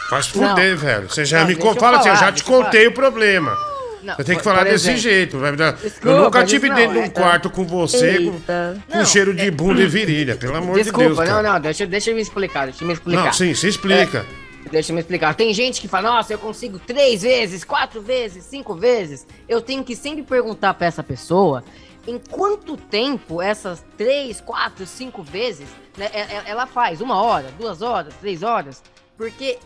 Faz 0.09 0.27
fuder, 0.27 0.71
Não. 0.71 0.77
velho. 0.77 1.07
Você 1.09 1.23
já 1.23 1.41
Não, 1.41 1.47
me 1.47 1.55
Fala 1.55 1.99
assim, 1.99 2.09
eu 2.09 2.15
falar, 2.15 2.27
já 2.27 2.31
te 2.33 2.43
contei 2.43 2.87
o 2.87 2.91
problema. 2.91 3.55
Não, 4.03 4.15
Você 4.15 4.23
tem 4.23 4.37
que 4.37 4.43
falar 4.43 4.63
desse 4.63 4.97
jeito. 4.97 5.37
vai 5.37 5.55
dar- 5.55 5.73
eu 5.73 5.89
Desculpa, 5.89 6.19
nunca 6.19 6.45
tive 6.45 6.69
não, 6.69 6.75
dentro 6.75 6.93
de 6.93 6.99
um 6.99 7.03
é- 7.03 7.09
quarto 7.09 7.49
com 7.49 7.65
você 7.65 8.15
com, 8.17 8.33
Eita. 8.33 8.83
com 8.89 8.97
Não, 8.97 9.05
cheiro 9.05 9.33
de 9.33 9.51
bunda 9.51 9.81
e 9.81 9.87
virilha, 9.87 10.35
pelo 10.35 10.55
amor 10.55 10.75
Desculpa, 10.77 10.99
de 10.99 11.05
Deus. 11.15 11.17
não, 11.19 11.25
cara. 11.25 11.53
não, 11.53 11.59
deixa, 11.59 11.85
deixa 11.85 12.09
eu 12.11 12.15
me 12.15 12.21
explicar, 12.21 12.65
deixa 12.65 12.83
eu 12.83 12.87
me 12.87 12.93
explicar. 12.93 13.25
Não, 13.25 13.33
sim, 13.33 13.53
se 13.53 13.67
explica. 13.67 14.25
É, 14.65 14.69
deixa 14.69 14.91
eu 14.91 14.95
me 14.95 15.01
explicar. 15.01 15.35
Tem 15.35 15.53
gente 15.53 15.79
que 15.79 15.87
fala, 15.87 16.09
nossa, 16.11 16.33
eu 16.33 16.39
consigo 16.39 16.79
três 16.79 17.21
vezes, 17.21 17.63
quatro 17.63 18.01
vezes, 18.01 18.43
cinco 18.45 18.73
vezes. 18.75 19.25
Eu 19.47 19.61
tenho 19.61 19.83
que 19.83 19.95
sempre 19.95 20.23
perguntar 20.23 20.73
pra 20.73 20.87
essa 20.87 21.03
pessoa 21.03 21.63
em 22.07 22.17
quanto 22.17 22.75
tempo 22.75 23.41
essas 23.41 23.83
três, 23.97 24.41
quatro, 24.41 24.85
cinco 24.87 25.21
vezes 25.21 25.67
né, 25.97 26.09
é- 26.13 26.19
é- 26.21 26.43
ela 26.47 26.65
faz. 26.65 27.01
Uma 27.01 27.21
hora, 27.21 27.47
duas 27.59 27.81
horas, 27.81 28.13
três 28.19 28.41
horas. 28.41 28.81
Porque 29.17 29.59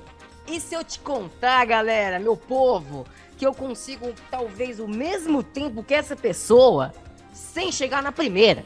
e 0.48 0.60
se 0.60 0.76
eu 0.76 0.84
te 0.84 1.00
contar, 1.00 1.66
galera, 1.66 2.20
meu 2.20 2.36
povo, 2.36 3.06
que 3.38 3.46
eu 3.46 3.54
consigo 3.54 4.14
talvez 4.32 4.80
o 4.80 4.88
mesmo 4.88 5.44
tempo 5.44 5.84
que 5.84 5.94
essa 5.94 6.16
pessoa 6.16 6.94
sem 7.34 7.72
chegar 7.72 8.02
na 8.02 8.12
primeira? 8.12 8.64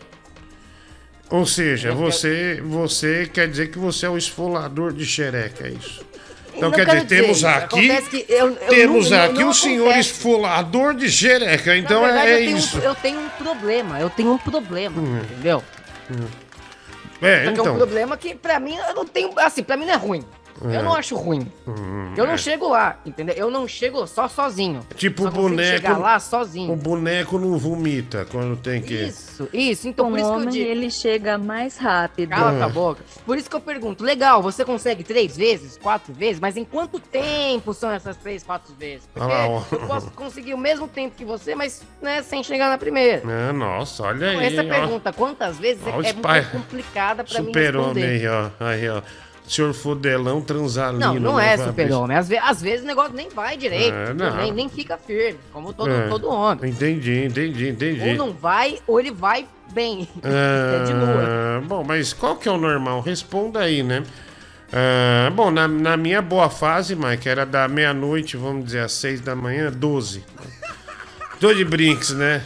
Ou 1.29 1.45
seja, 1.45 1.91
você, 1.93 2.59
você 2.63 3.29
quer 3.31 3.47
dizer 3.47 3.69
que 3.71 3.77
você 3.77 4.05
é 4.05 4.09
o 4.09 4.17
esfolador 4.17 4.91
de 4.93 5.05
xereca, 5.05 5.67
é 5.67 5.71
isso? 5.71 6.03
Então 6.55 6.69
não 6.69 6.75
quer 6.75 6.85
dizer, 6.85 7.05
temos 7.05 7.37
dizer 7.37 7.47
isso. 7.47 8.07
aqui, 8.07 8.25
eu- 8.27 8.47
eu 8.49 8.55
temos 8.69 9.09
não- 9.09 9.17
não- 9.17 9.25
aqui 9.25 9.39
não 9.41 9.49
o 9.49 9.53
senhor 9.53 9.95
esfolador 9.97 10.93
de 10.95 11.09
xereca, 11.09 11.77
então 11.77 12.01
Na 12.01 12.07
verdade, 12.07 12.29
é, 12.31 12.33
eu 12.33 12.37
tenho, 12.39 12.55
um- 12.55 12.59
isso. 12.59 12.77
eu 12.79 12.95
tenho 12.95 13.19
um 13.19 13.29
problema, 13.29 13.99
eu 13.99 14.09
tenho 14.09 14.31
um 14.33 14.37
problema, 14.37 14.99
Hum. 15.01 15.19
entendeu? 15.19 15.63
É, 17.21 17.45
Só 17.45 17.51
que 17.51 17.59
é 17.59 17.61
um 17.61 17.65
então. 17.65 17.75
problema 17.75 18.17
que 18.17 18.33
pra 18.35 18.59
mim 18.59 18.75
eu 18.75 18.95
não 18.95 19.05
tenho, 19.05 19.31
assim, 19.39 19.61
pra 19.61 19.77
mim 19.77 19.85
não 19.85 19.93
é 19.93 19.97
ruim. 19.97 20.23
É. 20.65 20.77
Eu 20.77 20.83
não 20.83 20.93
acho 20.93 21.15
ruim. 21.15 21.47
Hum, 21.67 22.13
Eu 22.17 22.25
não 22.25 22.33
é. 22.33 22.37
chego 22.37 22.69
lá, 22.69 22.97
entendeu? 23.05 23.35
Eu 23.35 23.49
não 23.49 23.67
chego 23.67 24.05
só 24.07 24.27
sozinho. 24.27 24.85
Tipo 24.95 25.23
Só 25.23 25.29
o 25.29 25.31
boneco. 25.31 25.77
chegar 25.77 25.97
lá 25.97 26.19
sozinho. 26.19 26.73
O 26.73 26.75
boneco 26.75 27.37
não 27.39 27.57
vomita 27.57 28.25
quando 28.31 28.57
tem 28.57 28.81
que. 28.81 28.93
Isso, 28.93 29.47
isso. 29.53 29.87
Então 29.87 30.05
Com 30.05 30.11
por 30.11 30.17
isso 30.19 30.27
que 30.27 30.33
eu 30.33 30.37
homem, 30.39 30.49
digo. 30.49 30.69
ele 30.69 30.91
chega 30.91 31.37
mais 31.37 31.77
rápido. 31.77 32.29
Cala 32.29 32.59
É. 32.59 32.63
a 32.63 32.69
boca. 32.69 33.03
Por 33.25 33.37
isso 33.37 33.49
que 33.49 33.55
eu 33.55 33.61
pergunto, 33.61 34.03
legal, 34.03 34.41
você 34.41 34.65
consegue 34.65 35.03
três 35.03 35.37
vezes, 35.37 35.77
quatro 35.77 36.13
vezes, 36.13 36.39
mas 36.39 36.57
em 36.57 36.65
quanto 36.65 36.99
tempo 36.99 37.73
são 37.73 37.91
essas 37.91 38.17
três, 38.17 38.43
quatro 38.43 38.73
vezes? 38.75 39.07
Porque 39.13 39.25
Olha 39.31 39.45
lá, 39.45 39.47
ó. 39.47 39.63
eu 39.71 39.79
posso 39.87 40.11
conseguir 40.11 40.53
o 40.53 40.57
mesmo 40.57 40.87
tempo 40.87 41.15
que 41.15 41.23
você, 41.25 41.55
mas 41.55 41.81
né, 42.01 42.21
sem 42.23 42.43
chegar 42.43 42.69
na 42.69 42.77
primeira. 42.77 43.21
É, 43.29 43.51
nossa, 43.51 44.03
olha 44.03 44.29
Então, 44.29 44.39
aí. 44.39 44.45
essa 44.53 44.61
ó. 44.61 44.69
pergunta, 44.69 45.13
quantas 45.13 45.57
vezes, 45.57 45.81
Ó, 45.85 46.01
é, 46.01 46.09
é 46.09 46.13
muito 46.13 46.51
complicada 46.51 47.23
pra 47.23 47.39
mim 47.39 47.47
Super-homem 47.47 48.03
responder. 48.03 48.27
aí, 48.27 48.27
ó. 48.27 48.49
Aí, 48.65 48.89
ó. 48.89 49.01
Senhor 49.49 49.73
Fodelão 49.73 50.41
transalino. 50.41 50.99
Não, 50.99 51.19
não 51.19 51.35
né, 51.37 51.53
é 51.53 51.57
super-homem. 51.57 52.15
Às, 52.15 52.29
ve- 52.29 52.37
às 52.37 52.61
vezes 52.61 52.83
o 52.83 52.87
negócio 52.87 53.13
nem 53.13 53.29
vai 53.29 53.57
direito. 53.57 53.93
É, 53.95 54.13
não. 54.13 54.35
nem, 54.37 54.51
nem 54.51 54.69
fica 54.69 54.95
firme, 54.95 55.39
como 55.51 55.73
todo, 55.73 55.89
É. 55.89 56.07
todo 56.07 56.29
homem. 56.29 56.69
Entendi, 56.71 57.25
entendi, 57.25 57.69
entendi. 57.69 58.09
Ou 58.09 58.15
não 58.15 58.31
vai, 58.31 58.77
ou 58.85 58.99
ele 58.99 59.09
vai 59.11 59.47
bem. 59.73 60.07
Ah, 60.23 60.81
é 60.81 60.83
de 60.85 60.93
lua. 60.93 61.63
Bom, 61.65 61.83
mas 61.83 62.13
qual 62.13 62.35
que 62.35 62.47
é 62.47 62.51
o 62.51 62.57
normal? 62.57 63.01
Responda 63.01 63.61
aí, 63.61 63.81
né? 63.81 64.03
Ah, 64.71 65.31
bom, 65.31 65.49
na, 65.49 65.67
na 65.67 65.97
minha 65.97 66.21
boa 66.21 66.47
fase, 66.47 66.95
Mike, 66.95 67.27
era 67.27 67.43
da 67.43 67.67
meia-noite, 67.67 68.37
vamos 68.37 68.65
dizer, 68.65 68.81
às 68.81 68.91
seis 68.91 69.19
da 69.19 69.35
manhã, 69.35 69.71
12. 69.71 70.23
Tô 71.39 71.51
de 71.53 71.65
brinks, 71.65 72.11
né? 72.11 72.43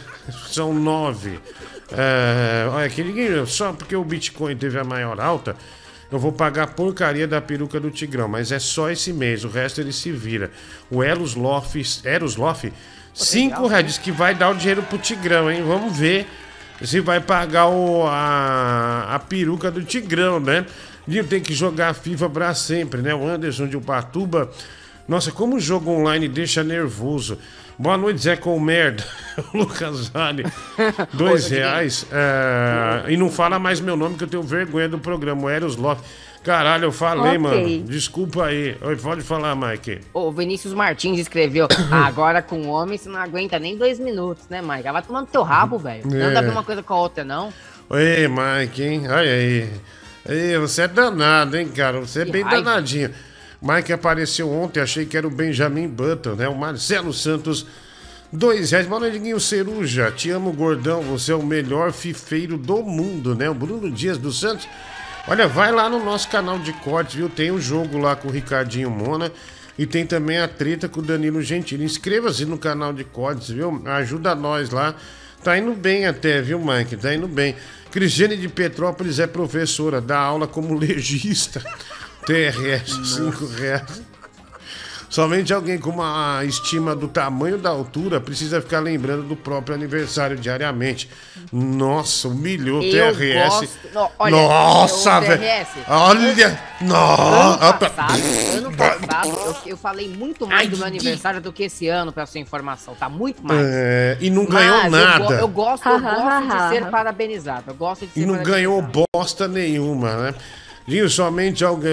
São 0.48 0.72
nove. 0.72 1.38
Ah, 1.92 2.70
olha, 2.72 2.88
que 2.88 3.04
ninguém, 3.04 3.44
só 3.44 3.74
porque 3.74 3.94
o 3.94 4.02
Bitcoin 4.02 4.56
teve 4.56 4.78
a 4.78 4.84
maior 4.84 5.20
alta, 5.20 5.54
eu 6.14 6.20
vou 6.20 6.30
pagar 6.30 6.62
a 6.62 6.66
porcaria 6.68 7.26
da 7.26 7.40
peruca 7.40 7.80
do 7.80 7.90
Tigrão, 7.90 8.28
mas 8.28 8.52
é 8.52 8.60
só 8.60 8.88
esse 8.88 9.12
mês, 9.12 9.44
o 9.44 9.48
resto 9.48 9.80
ele 9.80 9.92
se 9.92 10.12
vira. 10.12 10.48
O 10.88 11.02
Eros 11.02 11.34
Loff, 11.34 11.82
Eros 12.04 12.36
Loff, 12.36 12.72
cinco 13.12 13.66
reais, 13.66 13.84
diz 13.84 13.98
que 13.98 14.12
vai 14.12 14.32
dar 14.32 14.50
o 14.50 14.54
dinheiro 14.54 14.82
pro 14.84 14.96
Tigrão, 14.96 15.50
hein? 15.50 15.64
Vamos 15.66 15.98
ver 15.98 16.26
se 16.80 17.00
vai 17.00 17.20
pagar 17.20 17.66
o, 17.66 18.06
a, 18.06 19.14
a 19.14 19.18
peruca 19.18 19.72
do 19.72 19.82
Tigrão, 19.82 20.38
né? 20.38 20.64
Dinho 21.06 21.24
tem 21.24 21.40
que 21.40 21.52
jogar 21.52 21.92
FIFA 21.94 22.30
pra 22.30 22.54
sempre, 22.54 23.02
né? 23.02 23.12
O 23.12 23.26
Anderson 23.26 23.66
de 23.66 23.76
Ubatuba. 23.76 24.50
Nossa, 25.08 25.32
como 25.32 25.56
o 25.56 25.60
jogo 25.60 25.90
online 25.90 26.28
deixa 26.28 26.62
nervoso. 26.62 27.38
Boa 27.78 27.96
noite, 27.96 28.20
Zé 28.22 28.36
com 28.36 28.58
merda. 28.60 29.04
Lucas 29.52 30.08
Vale, 30.08 30.44
dois 31.12 31.48
reais. 31.48 32.06
É, 32.12 33.10
e 33.12 33.16
não 33.16 33.28
fala 33.30 33.58
mais 33.58 33.80
meu 33.80 33.96
nome 33.96 34.16
que 34.16 34.24
eu 34.24 34.28
tenho 34.28 34.42
vergonha 34.42 34.88
do 34.88 34.98
programa. 34.98 35.42
O 35.42 35.50
Eros 35.50 35.76
Love. 35.76 36.00
Caralho, 36.44 36.84
eu 36.84 36.92
falei, 36.92 37.36
Ok. 37.36 37.38
mano. 37.38 37.82
Desculpa 37.84 38.44
aí. 38.46 38.76
Oi, 38.80 38.96
pode 38.96 39.22
falar, 39.22 39.56
Mike. 39.56 40.02
O 40.12 40.30
Vinícius 40.30 40.74
Martins 40.74 41.18
escreveu: 41.18 41.66
"Ah, 41.90 42.06
agora 42.06 42.42
com 42.42 42.68
homem 42.68 42.96
você 42.98 43.08
não 43.08 43.18
aguenta 43.18 43.58
nem 43.58 43.76
dois 43.76 43.98
minutos, 43.98 44.46
né, 44.48 44.60
Mike? 44.62 44.82
Vai 44.92 45.02
tomando 45.02 45.26
teu 45.26 45.42
rabo, 45.42 45.78
velho. 45.78 46.02
Não 46.06 46.16
É. 46.30 46.30
dá 46.32 46.42
pra 46.42 46.52
uma 46.52 46.62
coisa 46.62 46.82
com 46.82 46.92
a 46.94 46.98
outra, 47.00 47.24
não. 47.24 47.52
Oi, 47.90 48.28
Mike, 48.28 48.82
hein? 48.82 49.08
Olha 49.08 49.32
aí. 49.32 49.70
Ei, 50.28 50.56
você 50.58 50.82
é 50.82 50.88
danado, 50.88 51.56
hein, 51.56 51.68
cara? 51.68 51.98
Você 52.00 52.22
é 52.22 52.24
Que 52.26 52.30
bem 52.32 52.42
raiva. 52.42 52.62
danadinho. 52.62 53.10
Mike 53.64 53.94
apareceu 53.94 54.52
ontem, 54.52 54.78
achei 54.78 55.06
que 55.06 55.16
era 55.16 55.26
o 55.26 55.30
Benjamin 55.30 55.88
Button, 55.88 56.34
né? 56.34 56.46
O 56.46 56.54
Marcelo 56.54 57.14
Santos, 57.14 57.64
dois 58.30 58.70
reais. 58.70 58.86
Boa 58.86 59.00
noite, 59.00 59.40
Ceruja. 59.40 60.12
Te 60.12 60.28
amo, 60.28 60.52
gordão. 60.52 61.00
Você 61.00 61.32
é 61.32 61.34
o 61.34 61.42
melhor 61.42 61.90
fifeiro 61.90 62.58
do 62.58 62.82
mundo, 62.82 63.34
né? 63.34 63.48
O 63.48 63.54
Bruno 63.54 63.90
Dias 63.90 64.18
dos 64.18 64.38
Santos. 64.38 64.68
Olha, 65.26 65.48
vai 65.48 65.72
lá 65.72 65.88
no 65.88 66.04
nosso 66.04 66.28
canal 66.28 66.58
de 66.58 66.74
cortes, 66.74 67.14
viu? 67.14 67.30
Tem 67.30 67.50
o 67.50 67.58
jogo 67.58 67.96
lá 67.96 68.14
com 68.14 68.28
o 68.28 68.30
Ricardinho 68.30 68.90
Mona. 68.90 69.32
E 69.78 69.86
tem 69.86 70.04
também 70.04 70.36
a 70.36 70.46
treta 70.46 70.86
com 70.86 71.00
o 71.00 71.02
Danilo 71.02 71.40
Gentili. 71.40 71.86
Inscreva-se 71.86 72.44
no 72.44 72.58
canal 72.58 72.92
de 72.92 73.02
cortes, 73.02 73.48
viu? 73.48 73.82
Ajuda 73.86 74.34
nós 74.34 74.68
lá. 74.68 74.94
Tá 75.42 75.56
indo 75.56 75.72
bem 75.72 76.04
até, 76.04 76.42
viu, 76.42 76.58
Mike? 76.58 76.98
Tá 76.98 77.14
indo 77.14 77.26
bem. 77.26 77.56
Cristiane 77.90 78.36
de 78.36 78.48
Petrópolis 78.48 79.18
é 79.18 79.26
professora, 79.26 80.00
dá 80.00 80.18
aula 80.18 80.46
como 80.46 80.74
legista. 80.78 81.62
TRS, 82.26 83.14
5 83.16 83.46
reais. 83.46 84.02
Somente 85.10 85.54
alguém 85.54 85.78
com 85.78 85.90
uma 85.90 86.40
estima 86.44 86.96
do 86.96 87.06
tamanho 87.06 87.56
da 87.56 87.70
altura 87.70 88.20
precisa 88.20 88.60
ficar 88.60 88.80
lembrando 88.80 89.22
do 89.22 89.36
próprio 89.36 89.72
aniversário 89.72 90.36
diariamente. 90.36 91.08
Nossa, 91.52 92.26
humilhou 92.26 92.80
o 92.80 92.82
Eu 92.82 93.14
TRS. 93.14 93.48
gosto- 93.60 93.78
não, 93.94 94.10
olha, 94.18 94.36
Nossa, 94.36 95.20
velho. 95.20 95.38
TRS, 95.40 95.68
Olha. 95.86 96.46
Ano 96.80 96.88
Nossa. 96.88 97.72
passado, 97.74 98.22
ano 98.56 98.76
passado 98.76 99.28
eu, 99.28 99.56
eu 99.66 99.76
falei 99.76 100.08
muito 100.08 100.48
mais 100.48 100.68
do 100.68 100.76
meu 100.78 100.86
aniversário 100.86 101.40
do 101.40 101.52
que 101.52 101.62
esse 101.62 101.86
ano, 101.86 102.12
pra 102.12 102.26
sua 102.26 102.40
informação. 102.40 102.96
Tá 102.96 103.08
muito 103.08 103.40
mais. 103.46 103.60
É, 103.64 104.18
e 104.20 104.28
não 104.30 104.44
ganhou 104.46 104.78
Mas 104.78 104.84
eu 104.86 104.90
nada. 104.90 105.34
Eu, 105.36 105.46
gosto, 105.46 105.88
eu 105.88 106.00
gosto 106.00 106.48
de 106.48 106.68
ser 106.74 106.90
parabenizado. 106.90 107.64
Eu 107.68 107.74
gosto 107.74 108.04
de 108.04 108.12
ser 108.14 108.20
E 108.20 108.26
não 108.26 108.42
ganhou 108.42 108.82
bosta 109.14 109.46
nenhuma, 109.46 110.16
né? 110.16 110.34
Somente 111.08 111.64
alguém. 111.64 111.92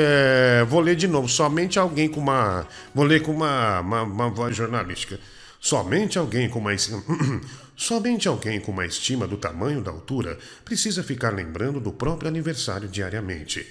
Vou 0.68 0.80
ler 0.80 0.96
de 0.96 1.08
novo. 1.08 1.28
Somente 1.28 1.80
alguém 1.80 2.10
com 2.10 2.20
uma. 2.20 2.68
Vou 2.94 3.06
ler 3.06 3.22
com 3.22 3.32
uma, 3.32 3.80
uma, 3.80 4.04
uma 4.04 4.30
voz 4.30 4.56
jornalística. 4.56 5.20
Somente 5.60 6.18
alguém 6.18 6.50
com 6.50 6.60
uma. 6.60 6.72
Somente 7.76 8.28
alguém 8.28 8.60
com 8.60 8.72
uma 8.72 8.86
estima 8.86 9.26
do 9.26 9.38
tamanho 9.38 9.82
da 9.82 9.90
altura 9.90 10.38
precisa 10.64 11.02
ficar 11.02 11.34
lembrando 11.34 11.80
do 11.80 11.92
próprio 11.92 12.28
aniversário 12.28 12.88
diariamente. 12.88 13.66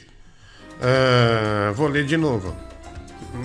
Ah, 0.81 1.73
vou 1.75 1.87
ler 1.87 2.05
de 2.05 2.17
novo. 2.17 2.57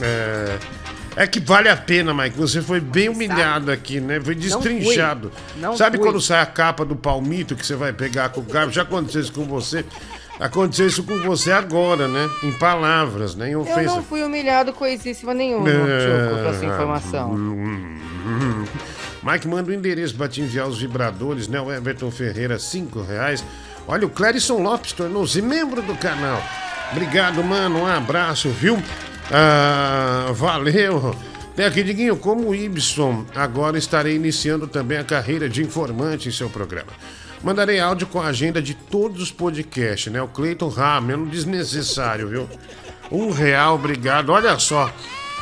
É, 0.01 1.23
é 1.23 1.28
que 1.28 1.39
vale 1.39 1.69
a 1.69 1.78
pena, 1.78 2.13
Mike. 2.13 2.38
Você 2.38 2.61
foi 2.61 2.80
bem 2.80 3.09
humilhado 3.09 3.71
aqui, 3.71 3.99
né? 3.99 4.19
Foi 4.19 4.34
destrinchado. 4.34 5.32
Não 5.57 5.76
Sabe 5.76 5.97
fui. 5.97 6.05
quando 6.05 6.19
sai 6.21 6.41
a 6.41 6.45
capa 6.45 6.86
do 6.86 6.95
palmito 6.95 7.55
que 7.55 7.65
você 7.65 7.76
vai 7.76 7.93
pegar 7.93 8.30
com 8.30 8.41
o 8.41 8.43
garfo? 8.43 8.71
Já 8.71 8.84
aconteceu 8.84 9.21
isso 9.21 9.34
com 9.34 9.43
você? 9.45 9.86
Aconteceu 10.39 10.88
isso 10.88 11.03
com 11.03 11.17
você 11.19 11.51
agora, 11.51 12.07
né? 12.07 12.29
Em 12.43 12.51
palavras, 12.51 13.36
né? 13.36 13.49
Em 13.49 13.53
Eu 13.53 13.61
ofensa. 13.61 13.83
não 13.83 14.03
fui 14.03 14.21
humilhado 14.23 14.73
coisíssima 14.73 15.33
nenhuma, 15.33 15.69
Choco, 15.69 16.41
pra 16.41 16.53
sua 16.53 16.65
informação. 16.65 17.33
Mike, 19.23 19.47
manda 19.47 19.71
o 19.71 19.73
endereço 19.73 20.15
pra 20.15 20.27
te 20.27 20.41
enviar 20.41 20.67
os 20.67 20.79
vibradores, 20.79 21.47
né? 21.47 21.59
O 21.59 21.71
Everton 21.71 22.11
Ferreira, 22.11 22.59
5 22.59 23.01
reais. 23.01 23.43
Olha, 23.88 24.05
o 24.05 24.09
Clérison 24.09 24.61
Lopes 24.61 24.91
tornou-se 24.91 25.41
membro 25.41 25.81
do 25.81 25.95
canal. 25.95 26.41
Obrigado, 26.91 27.43
mano. 27.43 27.79
Um 27.79 27.88
abraço, 27.88 28.49
viu? 28.49 28.77
Ah, 29.31 30.31
valeu. 30.33 31.15
Tem 31.55 31.65
aqui, 31.65 31.81
Diguinho, 31.83 32.17
como 32.17 32.49
o 32.49 32.55
Ibson, 32.55 33.25
agora 33.33 33.77
estarei 33.77 34.15
iniciando 34.15 34.67
também 34.67 34.97
a 34.97 35.03
carreira 35.03 35.47
de 35.47 35.63
informante 35.63 36.27
em 36.27 36.31
seu 36.31 36.49
programa. 36.49 36.91
Mandarei 37.45 37.79
áudio 37.79 38.07
com 38.07 38.19
a 38.19 38.25
agenda 38.25 38.59
de 38.59 38.73
todos 38.73 39.21
os 39.21 39.31
podcasts, 39.31 40.11
né? 40.11 40.19
O 40.19 40.27
Cleiton 40.27 40.67
Ramos, 40.67 41.29
desnecessário, 41.29 42.27
viu? 42.27 42.49
Um 43.11 43.29
real, 43.29 43.75
obrigado. 43.75 44.31
Olha 44.31 44.57
só, 44.57 44.91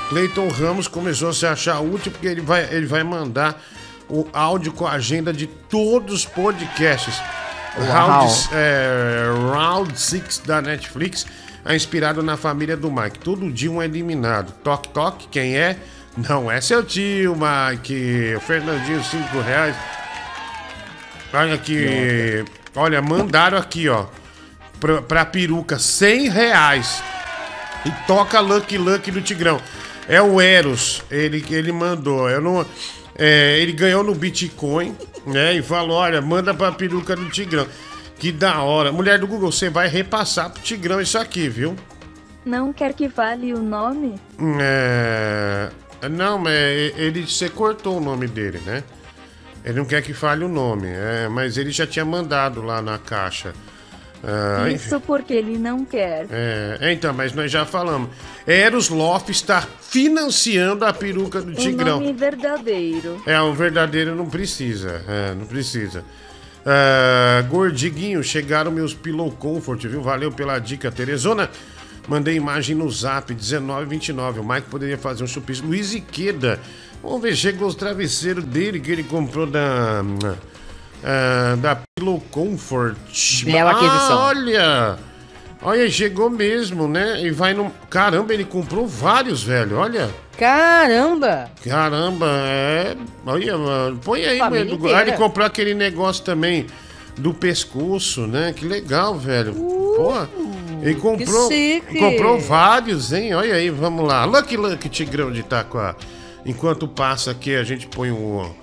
Cleiton 0.10 0.50
Ramos 0.50 0.90
começou 0.90 1.30
a 1.30 1.34
se 1.34 1.46
achar 1.46 1.80
útil 1.80 2.12
porque 2.12 2.28
ele 2.28 2.42
vai, 2.42 2.68
ele 2.76 2.86
vai 2.86 3.06
mandar 3.06 3.58
o 4.10 4.28
áudio 4.34 4.74
com 4.74 4.86
a 4.86 4.92
agenda 4.92 5.32
de 5.32 5.48
todos 5.48 6.14
os 6.14 6.26
podcasts. 6.26 7.22
Uau. 7.78 7.88
Round, 7.88 8.50
é, 8.52 9.24
Round 9.54 9.98
6 9.98 10.40
da 10.40 10.62
Netflix 10.62 11.26
é 11.64 11.74
inspirado 11.74 12.22
na 12.22 12.36
família 12.36 12.76
do 12.76 12.92
Mike. 12.92 13.20
Todo 13.20 13.50
dia 13.50 13.72
um 13.72 13.82
eliminado. 13.82 14.52
Toque, 14.62 14.90
toque, 14.90 15.28
quem 15.32 15.56
é? 15.56 15.78
Não 16.18 16.52
é 16.52 16.60
seu 16.60 16.84
tio, 16.84 17.34
Mike. 17.34 18.36
O 18.36 18.42
Fernandinho, 18.42 19.02
5 19.02 19.40
reais. 19.40 20.03
Olha 21.34 21.56
aqui. 21.56 22.46
Olha, 22.76 23.02
mandaram 23.02 23.58
aqui, 23.58 23.90
ó. 23.90 24.06
Pra, 24.80 25.02
pra 25.02 25.26
peruca, 25.26 25.80
100 25.80 26.30
reais. 26.30 27.04
E 27.86 27.92
toca 28.06 28.40
Lucky 28.40 28.78
Lucky 28.78 29.12
do 29.12 29.22
Tigrão. 29.22 29.60
É 30.08 30.22
o 30.22 30.40
Eros. 30.40 31.04
Ele, 31.10 31.44
ele 31.50 31.72
mandou. 31.72 32.30
Eu 32.30 32.42
não, 32.42 32.66
é, 33.18 33.60
ele 33.60 33.72
ganhou 33.72 34.04
no 34.04 34.14
Bitcoin, 34.14 34.96
né? 35.26 35.54
E 35.54 35.62
falou: 35.62 35.98
olha, 35.98 36.22
manda 36.22 36.54
pra 36.54 36.72
peruca 36.72 37.16
do 37.16 37.30
Tigrão. 37.30 37.68
Que 38.18 38.32
da 38.32 38.62
hora. 38.62 38.92
Mulher 38.92 39.20
do 39.20 39.28
Google, 39.28 39.52
você 39.52 39.70
vai 39.70 39.88
repassar 39.88 40.50
pro 40.50 40.62
Tigrão 40.62 41.02
isso 41.02 41.18
aqui, 41.18 41.50
viu? 41.50 41.76
Não 42.46 42.74
quer 42.74 42.94
que 42.94 43.10
fale 43.10 43.54
o 43.54 43.60
nome? 43.60 44.16
É... 44.60 45.70
Não, 46.10 46.38
mas 46.38 46.54
ele, 46.98 47.26
você 47.26 47.50
cortou 47.50 47.98
o 47.98 48.02
nome 48.02 48.28
dele, 48.28 48.62
né? 48.66 48.84
Ele 49.64 49.78
não 49.78 49.86
quer 49.86 50.02
que 50.02 50.14
fale 50.14 50.44
o 50.44 50.50
nome, 50.50 50.88
é, 50.90 51.28
mas 51.30 51.58
ele 51.58 51.72
já 51.72 51.88
tinha 51.88 52.04
mandado 52.04 52.62
lá 52.62 52.82
na 52.82 52.98
caixa. 52.98 53.54
Ah. 54.24 54.70
Isso 54.72 55.00
porque 55.02 55.34
ele 55.34 55.58
não 55.58 55.84
quer. 55.84 56.28
É, 56.32 56.92
então, 56.94 57.14
mas 57.14 57.34
nós 57.34 57.52
já 57.52 57.66
falamos. 57.66 58.10
Eros 58.48 58.90
Loft 58.90 59.30
está 59.30 59.62
financiando 59.62 60.86
a 60.86 60.94
peruca 60.94 61.42
do 61.42 61.52
O 61.52 61.56
Tigrão. 61.56 62.00
nome 62.00 62.14
verdadeiro. 62.14 63.22
É, 63.26 63.40
o 63.42 63.54
verdadeiro 63.54 64.16
não 64.16 64.30
precisa. 64.30 65.02
É, 65.08 65.34
não 65.34 65.46
precisa. 65.46 66.04
Ah, 66.66 67.42
Gordiguinho, 67.50 68.24
chegaram 68.24 68.72
meus 68.72 68.94
Pillow 68.94 69.30
Comfort, 69.32 69.86
viu? 69.86 70.02
Valeu 70.02 70.32
pela 70.32 70.58
dica, 70.60 70.90
Teresona. 70.92 71.50
Mandei 72.08 72.36
imagem 72.36 72.76
no 72.76 72.90
zap 72.90 73.34
1929. 73.34 74.40
O 74.40 74.44
Mike 74.48 74.70
poderia 74.70 74.98
fazer 74.98 75.24
um 75.24 75.28
chupisco. 75.28 75.68
Luiz 75.68 75.94
Iqueda. 75.94 76.60
Vamos 77.04 77.22
ver, 77.22 77.36
chegou 77.36 77.68
os 77.68 77.76
travesseiros 77.76 78.46
dele 78.46 78.80
que 78.80 78.90
ele 78.90 79.04
comprou 79.04 79.46
da. 79.46 80.02
ah, 81.04 81.56
da 81.58 81.78
Pillow 81.96 82.24
Comfort. 82.32 82.96
Bela 83.44 83.72
aquisição. 83.72 84.18
Ah, 84.20 84.26
olha! 84.28 84.98
Olha, 85.62 85.90
chegou 85.90 86.30
mesmo, 86.30 86.88
né? 86.88 87.22
E 87.22 87.32
vai 87.32 87.54
no. 87.54 87.72
Caramba, 87.90 88.34
ele 88.34 88.46
comprou 88.46 88.88
vários, 88.88 89.44
velho. 89.44 89.78
Olha. 89.78 90.10
Caramba! 90.38 91.52
Caramba, 91.64 92.26
é. 92.28 92.96
Olha, 93.26 93.58
mano. 93.58 94.00
Põe 94.04 94.26
aí, 94.26 94.40
inteira. 94.40 94.98
Ah, 94.98 95.02
ele 95.02 95.14
comprou 95.14 95.46
aquele 95.46 95.74
negócio 95.74 96.24
também 96.24 96.68
do 97.18 97.34
pescoço, 97.34 98.28
né? 98.28 98.54
Que 98.54 98.66
legal, 98.66 99.18
velho. 99.18 99.54
Porra. 99.54 100.30
Ele 100.82 100.96
comprou. 100.96 101.50
chique. 101.50 101.98
Comprou 101.98 102.40
vários, 102.40 103.14
hein? 103.14 103.34
Olha 103.34 103.56
aí, 103.56 103.70
vamos 103.70 104.06
lá. 104.06 104.26
Lucky 104.26 104.58
Lucky 104.58 104.90
Tigrão 104.90 105.32
de 105.32 105.42
Itaquá. 105.42 105.96
Enquanto 106.46 106.88
passa 106.88 107.32
aqui, 107.32 107.56
a 107.56 107.64
gente 107.64 107.88
põe 107.88 108.12
o, 108.12 108.54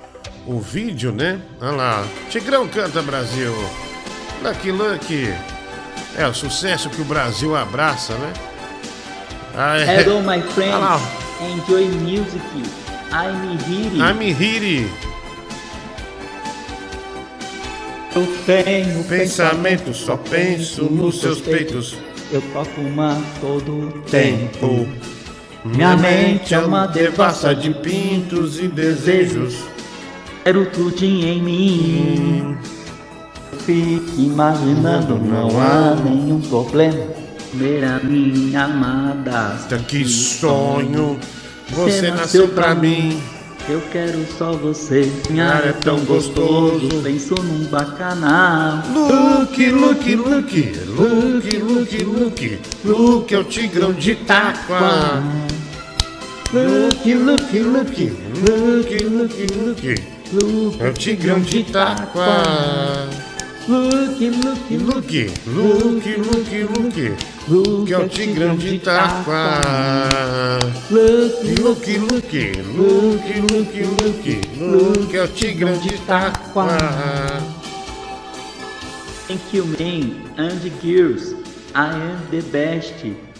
o 0.46 0.60
vídeo, 0.60 1.12
né? 1.12 1.40
Olha 1.60 1.70
lá. 1.72 2.06
Tigrão 2.28 2.68
canta 2.68 3.00
Brasil. 3.02 3.52
Lucky 4.42 4.70
Lucky. 4.70 5.34
É 6.16 6.26
o 6.26 6.34
sucesso 6.34 6.90
que 6.90 7.00
o 7.00 7.04
Brasil 7.04 7.56
abraça, 7.56 8.14
né? 8.14 8.32
Ah, 9.56 9.78
é. 9.78 10.00
Hello, 10.00 10.20
my 10.20 10.42
friends. 10.52 10.74
Olha 10.74 10.78
lá. 10.78 11.00
Enjoy 11.40 11.86
music. 11.86 12.40
I'm 13.12 13.58
here. 13.66 13.98
I'm 13.98 14.20
here. 14.20 14.90
Eu 18.14 18.26
tenho 18.44 19.04
Pensamento, 19.04 19.94
só 19.94 20.16
penso 20.16 20.84
nos 20.84 21.20
seus 21.20 21.40
peitos. 21.40 21.96
Eu 22.32 22.42
toco 22.52 22.80
uma 22.80 23.20
todo 23.40 24.02
Tempo. 24.10 24.86
Minha 25.64 25.94
mente 25.94 26.54
é 26.54 26.58
uma 26.58 26.86
devassa 26.86 27.54
de 27.54 27.70
pintos 27.70 28.58
e 28.58 28.66
desejos. 28.66 29.56
Quero 30.42 30.64
tudinho 30.66 31.28
em 31.28 31.42
mim. 31.42 32.58
Fique 33.66 34.22
imaginando, 34.22 35.18
não 35.18 35.60
há 35.60 35.94
nenhum 35.94 36.40
problema. 36.40 37.04
Ver 37.52 37.84
a 37.84 37.98
minha 37.98 38.64
amada. 38.64 39.58
Que 39.86 40.06
sonho, 40.06 41.18
você 41.68 42.10
nasceu 42.10 42.48
pra 42.48 42.74
mim. 42.74 43.20
Eu 43.68 43.80
quero 43.92 44.26
só 44.36 44.52
você. 44.52 45.10
Minha 45.28 45.62
é 45.64 45.72
tão 45.72 45.98
gostoso. 46.04 46.88
Penso 47.02 47.34
num 47.34 47.64
bacanal. 47.66 48.82
Luke, 48.92 49.70
Luke, 49.70 50.16
Luke, 50.16 50.72
Luke, 50.86 51.56
Luke, 51.58 52.04
Luke, 52.04 52.58
Luke 52.84 53.34
é 53.34 53.38
o 53.38 53.44
tigrão 53.44 53.92
de 53.92 54.12
Itaquá. 54.12 55.22
Luke, 56.52 57.14
Luke, 57.14 57.58
Luke, 57.60 58.12
Luke, 58.48 59.04
Luke, 59.04 59.94
Luke, 60.32 60.82
é 60.82 60.88
o 60.88 60.92
tigrão 60.92 61.40
de 61.40 61.58
Itaquá. 61.58 63.08
Luke, 63.68 64.30
Luke, 64.30 64.76
Luke, 64.78 65.30
Luke, 65.46 66.16
Luke, 66.16 66.64
Luke, 66.64 67.16
Luke 67.46 67.92
é 67.92 67.98
o 67.98 68.08
tigrão 68.08 68.56
de 68.56 68.76
Itaquá. 68.76 69.60
Luke, 70.90 71.60
Luke, 71.60 71.98
Luke, 71.98 72.52
Luke, 72.62 73.40
Luke, 73.40 73.82
Luke, 73.82 74.40
Luke 74.58 75.16
é 75.16 75.22
o 75.22 75.28
tigrão 75.28 75.78
de 75.78 75.94
Itaquá. 75.94 76.78
Thank 79.28 79.54
you, 79.56 79.66
men 79.78 80.24
and 80.38 80.58
girls. 80.82 81.34
I 81.74 81.92
am 81.94 82.26
the 82.30 82.42
best. 82.50 82.94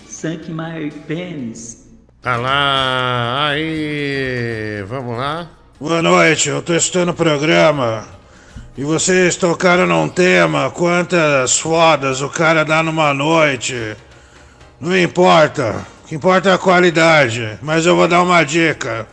Sank 0.07 0.51
my 0.51 0.91
penis. 1.09 1.89
Tá 2.21 2.37
lá, 2.37 3.49
aí, 3.49 4.85
vamos 4.87 5.17
lá. 5.17 5.49
Boa 5.81 6.03
noite, 6.03 6.51
eu 6.51 6.61
tô 6.61 6.75
estudando 6.75 7.09
o 7.09 7.15
programa. 7.15 8.20
E 8.81 8.85
vocês 8.85 9.37
tocaram 9.37 9.87
num 9.87 10.09
tema, 10.09 10.71
quantas 10.71 11.59
fodas 11.59 12.23
o 12.23 12.31
cara 12.31 12.65
dá 12.65 12.83
numa 12.83 13.13
noite. 13.13 13.95
Não 14.81 14.97
importa. 14.99 15.87
que 16.07 16.15
importa 16.15 16.49
é 16.49 16.55
a 16.55 16.59
qualidade, 16.59 17.59
mas 17.61 17.85
eu 17.85 17.95
vou 17.95 18.09
dar 18.09 18.23
uma 18.23 18.43
dica. 18.43 19.07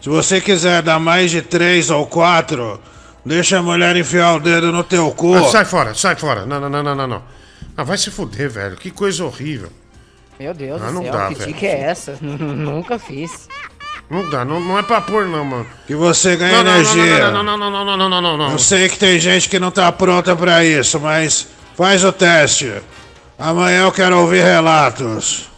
Se 0.00 0.08
você 0.08 0.40
quiser 0.40 0.82
dar 0.82 1.00
mais 1.00 1.32
de 1.32 1.42
três 1.42 1.90
ou 1.90 2.06
quatro, 2.06 2.80
deixa 3.26 3.58
a 3.58 3.62
mulher 3.62 3.96
enfiar 3.96 4.36
o 4.36 4.40
dedo 4.40 4.70
no 4.70 4.84
teu 4.84 5.10
cu. 5.10 5.34
Ah, 5.34 5.48
sai 5.50 5.64
fora, 5.64 5.94
sai 5.94 6.14
fora. 6.14 6.46
Não, 6.46 6.60
não, 6.60 6.70
não, 6.70 6.82
não, 6.84 6.94
não, 6.94 7.06
não. 7.08 7.22
Ah, 7.76 7.82
vai 7.82 7.98
se 7.98 8.08
fuder, 8.08 8.48
velho. 8.48 8.76
Que 8.76 8.92
coisa 8.92 9.24
horrível. 9.24 9.70
Meu 10.38 10.54
Deus 10.54 10.80
Ah, 10.80 10.86
do 10.86 10.92
não 10.92 11.02
céu, 11.02 11.12
dá, 11.12 11.26
que 11.28 11.34
velho. 11.34 11.52
dica 11.52 11.66
é 11.66 11.80
essa? 11.80 12.16
Nunca 12.22 12.98
fiz. 13.00 13.48
Não 14.12 14.28
dá, 14.28 14.44
não, 14.44 14.60
não 14.60 14.78
é 14.78 14.82
pra 14.82 15.00
pôr, 15.00 15.24
não, 15.24 15.42
mano. 15.42 15.66
Que 15.86 15.94
você 15.94 16.36
ganha 16.36 16.58
Não, 16.58 16.64
não, 16.64 16.70
não, 16.72 16.80
energia. 16.80 17.30
Não, 17.30 17.42
não, 17.42 17.56
não, 17.56 17.70
não, 17.70 17.84
não, 17.86 17.96
não, 17.96 18.08
não, 18.10 18.20
não, 18.20 18.36
não. 18.36 18.52
Eu 18.52 18.58
sei 18.58 18.86
que 18.86 18.98
tem 18.98 19.18
gente 19.18 19.48
que 19.48 19.58
não 19.58 19.70
tá 19.70 19.90
pronta 19.90 20.36
pra 20.36 20.62
isso, 20.62 21.00
mas 21.00 21.48
faz 21.74 22.04
o 22.04 22.12
teste. 22.12 22.70
Amanhã 23.38 23.84
eu 23.84 23.90
quero 23.90 24.18
ouvir 24.18 24.42
relatos. 24.42 25.48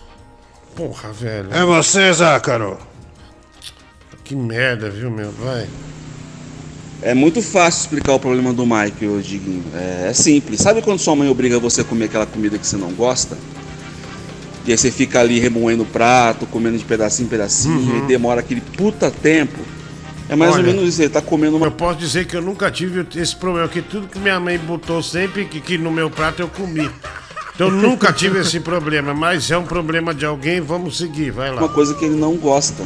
Porra, 0.76 1.12
velho. 1.12 1.48
É 1.52 1.64
você, 1.64 2.12
Zácaro? 2.12 2.78
Que 4.22 4.36
merda, 4.36 4.88
viu, 4.88 5.10
meu? 5.10 5.32
Vai. 5.32 5.66
É 7.02 7.12
muito 7.12 7.42
fácil 7.42 7.80
explicar 7.80 8.12
o 8.12 8.20
problema 8.20 8.52
do 8.52 8.64
Mike, 8.64 9.04
ô 9.08 9.20
Diguinho. 9.20 9.64
É, 9.74 10.10
é 10.10 10.12
simples. 10.12 10.60
Sabe 10.60 10.80
quando 10.80 11.00
sua 11.00 11.16
mãe 11.16 11.28
obriga 11.28 11.58
você 11.58 11.80
a 11.80 11.84
comer 11.84 12.04
aquela 12.04 12.24
comida 12.24 12.56
que 12.56 12.64
você 12.64 12.76
não 12.76 12.92
gosta? 12.92 13.36
E 14.66 14.72
aí 14.72 14.78
você 14.78 14.90
fica 14.90 15.20
ali 15.20 15.38
remoendo 15.38 15.82
o 15.82 15.86
prato, 15.86 16.46
comendo 16.46 16.78
de 16.78 16.84
pedacinho 16.84 17.26
em 17.26 17.28
pedacinho, 17.28 17.74
Uhum. 17.78 18.04
e 18.04 18.06
demora 18.06 18.40
aquele 18.40 18.60
puta 18.60 19.10
tempo. 19.10 19.58
É 20.28 20.34
mais 20.34 20.54
Olha, 20.54 20.66
ou 20.66 20.72
menos 20.74 20.88
isso, 20.88 21.02
ele 21.02 21.10
tá 21.10 21.20
comendo 21.20 21.56
uma. 21.58 21.66
Eu 21.66 21.72
posso 21.72 21.98
dizer 21.98 22.24
que 22.26 22.34
eu 22.34 22.40
nunca 22.40 22.70
tive 22.70 23.06
esse 23.16 23.36
problema, 23.36 23.68
que 23.68 23.82
tudo 23.82 24.06
que 24.08 24.18
minha 24.18 24.40
mãe 24.40 24.58
botou 24.58 25.02
sempre 25.02 25.44
que, 25.44 25.60
que 25.60 25.76
no 25.76 25.90
meu 25.90 26.08
prato 26.08 26.40
eu 26.40 26.48
comi. 26.48 26.90
Então 27.54 27.68
eu 27.68 27.72
nunca 27.74 28.10
tive 28.12 28.40
esse 28.40 28.58
problema, 28.58 29.12
mas 29.12 29.50
é 29.50 29.56
um 29.58 29.64
problema 29.64 30.14
de 30.14 30.24
alguém, 30.24 30.60
vamos 30.62 30.96
seguir, 30.96 31.30
vai 31.30 31.50
lá. 31.52 31.60
uma 31.60 31.68
coisa 31.68 31.94
que 31.94 32.04
ele 32.06 32.16
não 32.16 32.34
gosta. 32.36 32.82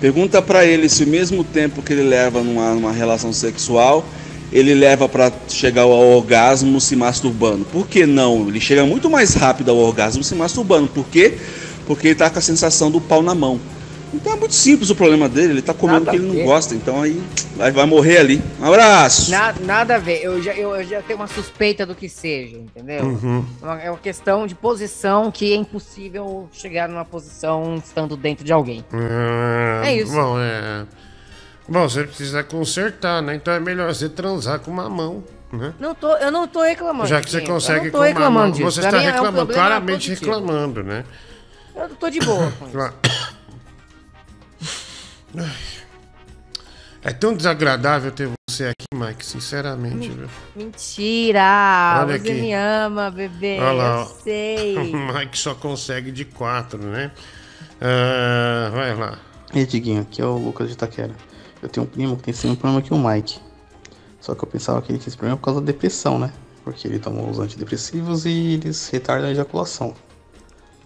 Pergunta 0.00 0.40
pra 0.40 0.64
ele 0.64 0.88
se 0.88 1.04
o 1.04 1.06
mesmo 1.06 1.44
tempo 1.44 1.82
que 1.82 1.92
ele 1.92 2.02
leva 2.02 2.42
numa, 2.42 2.72
numa 2.74 2.90
relação 2.90 3.32
sexual, 3.34 4.04
ele 4.52 4.74
leva 4.74 5.08
pra 5.08 5.32
chegar 5.48 5.82
ao 5.82 5.90
orgasmo 5.90 6.80
se 6.80 6.96
masturbando. 6.96 7.64
Por 7.66 7.86
que 7.86 8.06
não? 8.06 8.48
Ele 8.48 8.60
chega 8.60 8.84
muito 8.84 9.08
mais 9.10 9.34
rápido 9.34 9.70
ao 9.70 9.76
orgasmo 9.76 10.22
se 10.24 10.34
masturbando. 10.34 10.88
Por 10.88 11.06
quê? 11.06 11.38
Porque 11.86 12.08
ele 12.08 12.14
tá 12.14 12.28
com 12.30 12.38
a 12.38 12.42
sensação 12.42 12.90
do 12.90 13.00
pau 13.00 13.22
na 13.22 13.34
mão. 13.34 13.60
Então 14.12 14.32
é 14.32 14.36
muito 14.36 14.54
simples 14.54 14.90
o 14.90 14.96
problema 14.96 15.28
dele, 15.28 15.52
ele 15.52 15.62
tá 15.62 15.72
comendo 15.72 16.02
o 16.08 16.10
que 16.10 16.16
ele 16.16 16.26
não 16.26 16.44
gosta, 16.44 16.74
então 16.74 17.00
aí 17.00 17.22
vai, 17.56 17.70
vai 17.70 17.86
morrer 17.86 18.18
ali. 18.18 18.42
Um 18.60 18.64
abraço! 18.64 19.30
Na- 19.30 19.54
nada 19.60 19.94
a 19.94 19.98
ver, 19.98 20.20
eu 20.24 20.42
já, 20.42 20.52
eu, 20.52 20.74
eu 20.74 20.82
já 20.82 21.00
tenho 21.00 21.16
uma 21.20 21.28
suspeita 21.28 21.86
do 21.86 21.94
que 21.94 22.08
seja, 22.08 22.56
entendeu? 22.56 23.04
Uhum. 23.04 23.44
Uma- 23.62 23.80
É 23.80 23.88
uma 23.88 23.98
questão 24.00 24.48
de 24.48 24.54
posição 24.56 25.30
que 25.30 25.52
é 25.52 25.54
impossível 25.54 26.48
chegar 26.52 26.88
numa 26.88 27.04
posição 27.04 27.76
estando 27.76 28.16
dentro 28.16 28.44
de 28.44 28.52
alguém. 28.52 28.84
Ah, 28.92 29.82
É 29.84 29.94
isso. 29.94 30.10
Bom, 30.12 30.40
é. 30.40 30.84
Bom, 31.70 31.88
você 31.88 32.02
precisa 32.04 32.42
consertar, 32.42 33.22
né? 33.22 33.36
Então 33.36 33.54
é 33.54 33.60
melhor 33.60 33.94
você 33.94 34.08
transar 34.08 34.58
com 34.58 34.72
uma 34.72 34.88
mão, 34.90 35.22
né? 35.52 35.72
Não 35.78 35.94
tô, 35.94 36.16
eu 36.16 36.32
não 36.32 36.48
tô 36.48 36.62
reclamando. 36.62 37.08
Já 37.08 37.20
que 37.20 37.30
você 37.30 37.42
consegue 37.42 37.78
eu 37.78 37.84
não 37.84 37.90
com 37.92 37.98
uma 37.98 38.06
reclamando 38.06 38.48
mão, 38.48 38.50
disso. 38.52 38.72
você 38.72 38.80
Pra 38.80 38.88
está 38.90 38.98
mim 39.00 39.04
é 39.04 39.08
um 39.08 39.12
reclamando, 39.14 39.52
claramente 39.54 40.08
positivo. 40.08 40.30
reclamando, 40.32 40.82
né? 40.82 41.04
Eu 41.76 41.88
tô 41.90 42.10
de 42.10 42.18
boa 42.20 42.50
com 42.58 42.64
isso. 42.66 42.72
Claro. 42.72 42.94
É 47.02 47.12
tão 47.12 47.34
desagradável 47.34 48.10
ter 48.10 48.28
você 48.48 48.64
aqui, 48.66 48.86
Mike, 48.94 49.24
sinceramente, 49.24 50.10
viu? 50.10 50.28
Mentira! 50.54 52.00
Olha 52.02 52.18
você 52.18 52.30
aqui. 52.30 52.32
me 52.40 52.52
ama, 52.52 53.10
bebê. 53.10 53.58
Olha 53.60 53.72
lá, 53.72 54.00
eu 54.00 54.06
sei. 54.22 54.76
O 54.76 54.82
Mike 55.14 55.38
só 55.38 55.54
consegue 55.54 56.10
de 56.10 56.24
quatro, 56.24 56.82
né? 56.82 57.10
Ah, 57.80 58.70
vai 58.74 58.94
lá. 58.94 59.18
E 59.54 59.60
aí, 59.60 59.66
Diguinho, 59.66 60.02
aqui 60.02 60.20
é 60.20 60.24
o 60.24 60.36
Lucas 60.36 60.66
de 60.66 60.74
Itaquera. 60.74 61.14
Eu 61.62 61.68
tenho 61.68 61.86
um 61.86 61.88
primo 61.88 62.16
que 62.16 62.22
tem 62.24 62.32
esse 62.32 62.46
mesmo 62.46 62.60
problema 62.60 62.82
que 62.82 62.92
o 62.92 62.98
Mike. 62.98 63.38
Só 64.20 64.34
que 64.34 64.44
eu 64.44 64.48
pensava 64.48 64.80
que 64.82 64.92
ele 64.92 64.98
tinha 64.98 65.08
esse 65.08 65.16
problema 65.16 65.36
por 65.36 65.44
causa 65.44 65.60
da 65.60 65.66
depressão, 65.66 66.18
né? 66.18 66.32
Porque 66.62 66.86
ele 66.86 66.98
toma 66.98 67.22
os 67.22 67.38
antidepressivos 67.38 68.26
e 68.26 68.54
eles 68.54 68.88
retardam 68.88 69.28
a 69.28 69.32
ejaculação. 69.32 69.94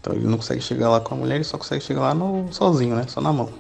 Então 0.01 0.13
ele 0.15 0.27
não 0.27 0.37
consegue 0.37 0.61
chegar 0.61 0.91
lá 0.91 1.01
com 1.01 1.15
a 1.15 1.19
mulher, 1.19 1.37
ele 1.37 1.45
só 1.45 1.57
consegue 1.57 1.83
chegar 1.83 2.01
lá 2.01 2.15
no, 2.15 2.53
sozinho, 2.53 2.95
né? 2.95 3.07
Só 3.09 3.21
na 3.21 3.33
mão. 3.33 3.51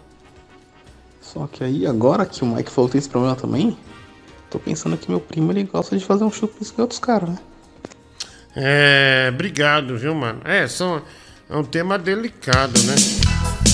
Só 1.21 1.47
que 1.47 1.65
aí, 1.65 1.87
agora 1.87 2.27
que 2.27 2.45
o 2.45 2.47
Mike 2.47 2.71
falou 2.71 2.89
que 2.89 2.93
tem 2.93 2.99
esse 2.99 3.09
problema 3.09 3.35
também, 3.35 3.77
tô 4.51 4.59
pensando 4.59 4.97
que 4.97 5.11
meu 5.11 5.19
primo 5.19 5.51
ele 5.51 5.65
gosta 5.65 5.97
de 5.97 6.05
fazer 6.05 6.23
um 6.23 6.31
chupisco 6.31 6.81
em 6.81 6.83
outros 6.83 7.01
caras, 7.01 7.31
né? 7.31 7.39
É, 8.55 9.31
obrigado, 9.33 9.99
viu, 9.99 10.15
mano? 10.15 10.41
É, 10.45 10.69
são, 10.69 11.03
é 11.49 11.57
um 11.57 11.65
tema 11.65 11.99
delicado, 11.99 12.79
né? 12.85 12.95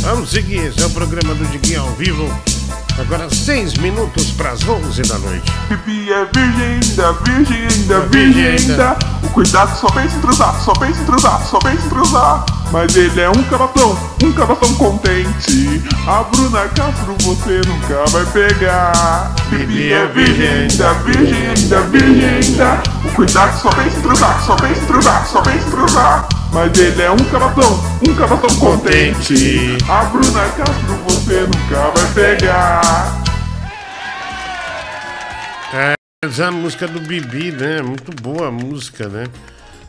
Vamos 0.01 0.31
seguir, 0.31 0.67
esse 0.67 0.83
é 0.83 0.87
o 0.87 0.91
programa 0.91 1.35
do 1.35 1.45
Diguinho 1.47 1.83
ao 1.83 1.93
vivo. 1.97 2.60
Agora 3.01 3.31
seis 3.31 3.73
minutos 3.79 4.31
para 4.33 4.51
as 4.51 4.63
11 4.63 5.01
da 5.03 5.19
noite. 5.19 5.51
Pipi 5.69 6.13
é 6.13 6.23
virgem 6.35 6.67
ainda, 6.67 7.13
virgem 7.25 7.67
ainda, 7.67 8.01
virgem 8.01 8.47
ainda. 8.47 8.99
O 9.23 9.29
cuidado 9.31 9.75
só 9.81 9.87
pensa 9.89 10.15
em 10.17 10.21
transar, 10.21 10.61
só 10.63 10.73
pensa 10.75 11.01
em 11.01 11.05
transar, 11.07 11.41
só 11.47 11.59
pensa 11.61 11.87
em 11.87 11.89
transar. 11.89 12.45
Mas 12.71 12.95
ele 12.95 13.19
é 13.19 13.31
um 13.31 13.43
cabatão, 13.45 13.99
um 14.23 14.33
cabatão 14.33 14.75
contente. 14.75 15.83
A 16.07 16.23
Bruna 16.25 16.69
Castro 16.69 17.17
você 17.23 17.63
nunca 17.67 18.05
vai 18.11 18.27
pegar. 18.27 19.35
Pipi 19.49 19.93
é 19.93 20.07
virgem 20.07 20.49
ainda, 20.49 20.93
virgem 20.93 21.49
ainda, 21.49 21.81
virgem 21.81 22.29
ainda. 22.29 22.83
O 23.03 23.13
cuidado 23.13 23.63
só 23.63 23.71
pensa 23.71 23.97
em 23.97 24.03
transar, 24.03 24.45
só 24.45 24.57
pensa 24.57 24.81
em 24.81 24.87
transar, 24.87 25.27
só 25.27 25.41
pensa 25.41 25.67
em 25.67 25.71
transar. 25.71 26.40
Mas 26.53 26.77
ele 26.79 27.01
é 27.01 27.11
um 27.11 27.25
cabatão, 27.31 27.81
um 28.09 28.15
cabatão 28.15 28.57
contente. 28.59 29.79
A 29.89 30.05
Bruna 30.07 30.49
Castro 30.51 30.97
você 31.05 31.43
nunca 31.43 31.91
vai 31.91 32.13
pegar. 32.13 33.23
É, 35.73 35.95
essa 36.25 36.43
é 36.43 36.47
a 36.47 36.51
música 36.51 36.89
do 36.89 37.01
Bibi, 37.01 37.53
né? 37.53 37.81
Muito 37.81 38.11
boa 38.21 38.49
a 38.49 38.51
música, 38.51 39.09
né? 39.09 39.27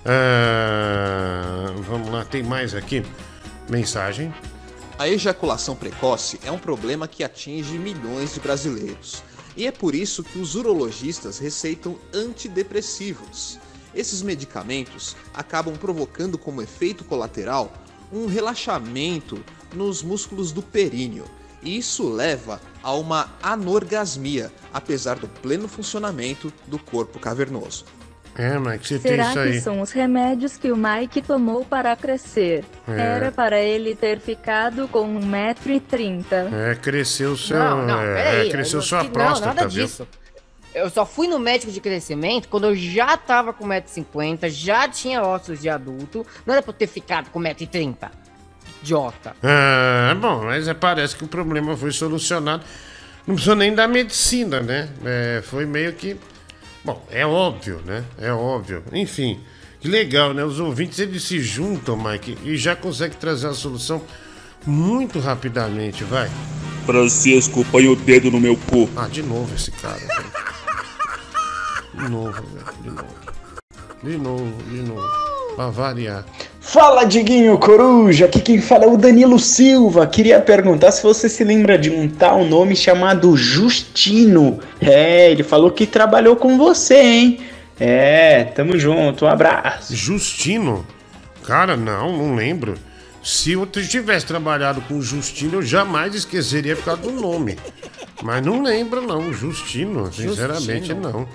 Ah, 0.06 1.74
vamos 1.88 2.12
lá, 2.12 2.24
tem 2.26 2.44
mais 2.44 2.76
aqui. 2.76 3.04
Mensagem. 3.68 4.34
A 5.00 5.10
ejaculação 5.10 5.76
precoce 5.76 6.40
é 6.46 6.52
um 6.52 6.60
problema 6.60 7.08
que 7.08 7.24
atinge 7.24 7.78
milhões 7.80 8.36
de 8.36 8.40
brasileiros. 8.40 9.24
E 9.58 9.66
é 9.66 9.72
por 9.72 9.96
isso 9.96 10.24
que 10.24 10.38
os 10.38 10.54
urologistas 10.54 11.40
receitam 11.40 11.98
antidepressivos. 12.14 13.60
Esses 13.94 14.22
medicamentos 14.22 15.16
acabam 15.34 15.76
provocando 15.76 16.38
como 16.38 16.62
efeito 16.62 17.04
colateral 17.04 17.72
um 18.12 18.26
relaxamento 18.26 19.44
nos 19.74 20.02
músculos 20.04 20.52
do 20.52 20.62
períneo. 20.62 21.26
E 21.64 21.78
isso 21.78 22.10
leva 22.10 22.60
a 22.82 22.94
uma 22.94 23.30
anorgasmia, 23.42 24.52
apesar 24.74 25.16
do 25.18 25.28
pleno 25.28 25.68
funcionamento 25.68 26.52
do 26.68 26.80
corpo 26.80 27.20
cavernoso. 27.20 27.86
É, 28.36 28.58
Mike, 28.58 28.88
você 28.88 28.98
tem 28.98 29.12
Será 29.12 29.24
isso 29.26 29.34
que 29.34 29.40
aí. 29.40 29.62
são 29.62 29.82
os 29.82 29.92
remédios 29.92 30.58
que 30.58 30.72
o 30.72 30.78
Mike 30.78 31.22
tomou 31.22 31.66
para 31.66 31.94
crescer? 31.98 32.64
É. 32.88 33.00
Era 33.00 33.32
para 33.32 33.60
ele 33.60 33.94
ter 33.94 34.20
ficado 34.22 34.88
com 34.88 35.20
1,30m. 35.20 36.26
É, 36.54 36.76
cresceu 36.76 37.34
o 37.34 37.38
seu. 37.38 37.60
Não, 37.60 37.86
não, 37.86 38.02
é, 38.02 38.24
peraí. 38.24 38.50
cresceu 38.50 38.80
eu- 38.80 38.84
sua 38.84 39.04
não, 39.04 39.12
próstata, 39.12 39.54
nada 39.54 39.68
viu? 39.68 39.86
disso. 39.86 40.08
Eu 40.74 40.90
só 40.90 41.06
fui 41.06 41.28
no 41.28 41.38
médico 41.38 41.72
de 41.72 41.82
crescimento 41.82 42.48
quando 42.48 42.66
eu 42.66 42.76
já 42.76 43.18
tava 43.18 43.52
com 43.52 43.68
1,50m, 43.68 44.50
já 44.50 44.88
tinha 44.88 45.22
ossos 45.22 45.60
de 45.60 45.70
adulto. 45.70 46.26
Não 46.46 46.54
era 46.54 46.64
pra 46.64 46.72
eu 46.72 46.78
ter 46.78 46.88
ficado 46.88 47.30
com 47.30 47.40
1,30m. 47.40 48.10
Idiota. 48.82 49.36
Ah, 49.44 50.16
bom, 50.20 50.46
mas 50.46 50.68
é, 50.68 50.74
parece 50.74 51.16
que 51.16 51.24
o 51.24 51.28
problema 51.28 51.76
foi 51.78 51.92
solucionado. 51.92 52.64
Não 53.28 53.36
precisou 53.36 53.56
nem 53.56 53.76
da 53.76 53.88
medicina, 53.88 54.60
né? 54.60 54.90
É, 55.06 55.42
foi 55.44 55.66
meio 55.66 55.94
que. 55.94 56.18
Bom, 56.84 57.06
é 57.12 57.26
óbvio, 57.26 57.82
né? 57.86 58.04
É 58.18 58.32
óbvio. 58.32 58.84
Enfim, 58.92 59.40
que 59.80 59.88
legal, 59.88 60.34
né? 60.34 60.44
Os 60.44 60.60
ouvintes 60.60 60.98
eles 61.00 61.24
se 61.24 61.40
juntam, 61.40 61.96
Mike, 61.96 62.38
e 62.44 62.58
já 62.58 62.76
conseguem 62.76 63.18
trazer 63.20 63.48
a 63.48 63.54
solução 63.54 64.02
muito 64.66 65.20
rapidamente, 65.20 66.04
vai. 66.04 66.30
Francisco, 66.86 67.64
põe 67.66 67.88
o 67.88 67.96
dedo 67.96 68.32
no 68.32 68.40
meu 68.40 68.58
cu. 68.58 68.90
Ah, 68.96 69.08
de 69.08 69.22
novo 69.22 69.54
esse 69.54 69.70
cara. 69.72 70.02
De 71.94 72.10
novo, 72.10 72.32
velho. 72.32 72.66
De 72.82 72.90
novo. 72.90 73.08
De 74.04 74.18
novo, 74.18 74.64
de 74.70 74.82
novo. 74.82 75.32
Pra 75.56 75.68
variar. 75.68 76.26
Fala, 76.62 77.04
Diguinho 77.04 77.58
Coruja! 77.58 78.26
Aqui 78.26 78.40
quem 78.40 78.62
fala 78.62 78.86
é 78.86 78.88
o 78.88 78.96
Danilo 78.96 79.38
Silva. 79.38 80.08
Queria 80.08 80.40
perguntar 80.40 80.92
se 80.92 81.04
você 81.04 81.28
se 81.28 81.44
lembra 81.44 81.78
de 81.78 81.90
um 81.90 82.08
tal 82.08 82.46
nome 82.46 82.76
chamado 82.76 83.36
Justino. 83.36 84.60
É, 84.80 85.32
ele 85.32 85.44
falou 85.44 85.72
que 85.72 85.86
trabalhou 85.86 86.36
com 86.36 86.58
você, 86.58 86.96
hein? 86.96 87.40
É, 87.80 88.46
tamo 88.46 88.78
junto, 88.78 89.26
um 89.26 89.28
abraço. 89.28 89.96
Justino? 89.96 90.86
Cara, 91.44 91.76
não, 91.76 92.16
não 92.16 92.36
lembro. 92.36 92.76
Se 93.24 93.52
eu 93.52 93.66
tivesse 93.66 94.26
trabalhado 94.26 94.82
com 94.82 94.96
o 94.96 95.02
Justino, 95.02 95.56
eu 95.56 95.62
jamais 95.62 96.16
esqueceria 96.16 96.76
por 96.76 96.86
causa 96.86 97.02
do 97.02 97.12
nome. 97.12 97.58
Mas 98.24 98.46
não 98.46 98.64
lembro, 98.64 99.02
não. 99.02 99.34
Justino, 99.34 100.12
sinceramente, 100.14 100.88
Justino. 100.88 101.02
não. 101.02 101.28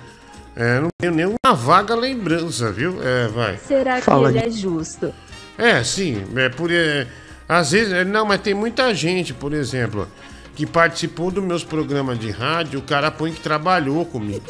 É, 0.59 0.79
não 0.79 0.89
tenho 0.97 1.13
nenhuma 1.13 1.53
vaga 1.55 1.93
lembrança, 1.93 2.71
viu? 2.71 2.97
É, 3.03 3.27
vai. 3.27 3.57
Será 3.57 3.97
que 3.97 4.01
Fala 4.01 4.29
ele 4.31 4.39
de- 4.39 4.45
é 4.47 4.49
justo? 4.49 5.13
É, 5.55 5.83
sim. 5.83 6.25
É 6.35 6.49
por, 6.49 6.71
é, 6.71 7.05
Às 7.47 7.71
vezes, 7.71 7.93
é, 7.93 8.03
não, 8.03 8.25
mas 8.25 8.41
tem 8.41 8.55
muita 8.55 8.93
gente, 8.95 9.33
por 9.35 9.53
exemplo, 9.53 10.07
que 10.55 10.65
participou 10.65 11.29
dos 11.29 11.43
meus 11.43 11.63
programas 11.63 12.17
de 12.19 12.31
rádio, 12.31 12.79
o 12.79 12.81
cara 12.83 13.11
põe 13.11 13.31
que 13.31 13.39
trabalhou 13.39 14.03
comigo. 14.03 14.43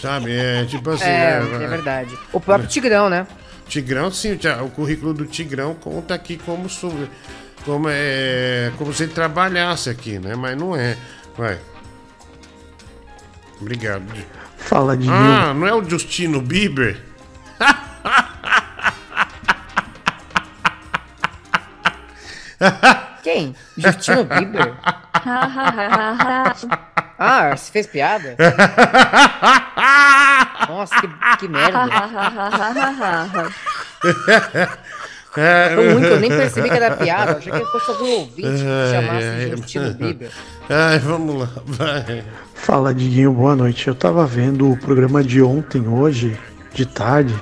Sabe? 0.00 0.34
É 0.34 0.64
tipo 0.64 0.88
assim. 0.90 1.04
É, 1.04 1.40
né? 1.40 1.64
é 1.64 1.68
verdade. 1.68 2.18
O 2.32 2.40
próprio 2.40 2.66
Tigrão, 2.66 3.10
né? 3.10 3.26
Tigrão, 3.68 4.10
sim, 4.10 4.38
o 4.64 4.70
currículo 4.70 5.12
do 5.12 5.26
Tigrão 5.26 5.74
conta 5.74 6.14
aqui 6.14 6.38
como, 6.38 6.66
como, 7.64 7.86
é, 7.90 8.72
como 8.78 8.92
se 8.94 9.02
ele 9.02 9.12
trabalhasse 9.12 9.90
aqui, 9.90 10.18
né? 10.18 10.34
Mas 10.34 10.56
não 10.56 10.74
é. 10.74 10.96
Vai. 11.36 11.58
Obrigado. 13.60 14.02
Fala, 14.60 14.96
Diguinho. 14.96 15.14
Ah, 15.14 15.54
não 15.54 15.66
é 15.66 15.74
o 15.74 15.82
Justino 15.88 16.40
Bieber? 16.40 17.00
Quem? 23.22 23.54
Justino 23.76 24.24
Bieber? 24.24 24.74
Ah, 27.22 27.54
você 27.54 27.70
fez 27.70 27.86
piada? 27.86 28.34
Nossa, 30.66 30.94
que, 31.02 31.08
que 31.40 31.48
merda. 31.48 31.84
É, 35.36 35.74
Tão 35.74 35.92
ruim 35.94 36.00
que 36.00 36.06
eu 36.08 36.20
nem 36.20 36.30
percebi 36.30 36.68
que 36.68 36.74
era 36.76 36.96
piada. 36.96 37.36
Achei 37.38 37.52
que 37.52 37.64
fosse 37.66 37.90
algum 37.90 38.10
ouvinte 38.10 38.42
que 38.42 38.58
chamasse 38.92 39.26
Ai, 39.26 39.44
ai. 39.44 39.56
Justino 39.56 39.94
Bieber. 39.94 40.30
Ai, 40.68 40.98
vamos 40.98 41.38
lá, 41.40 41.50
vai. 41.66 42.24
Fala, 42.54 42.92
Diguinho, 42.94 43.32
boa 43.32 43.54
noite. 43.54 43.86
Eu 43.88 43.94
tava 43.94 44.26
vendo 44.26 44.70
o 44.70 44.76
programa 44.76 45.22
de 45.22 45.40
ontem, 45.42 45.86
hoje, 45.86 46.36
de 46.74 46.84
tarde, 46.86 47.34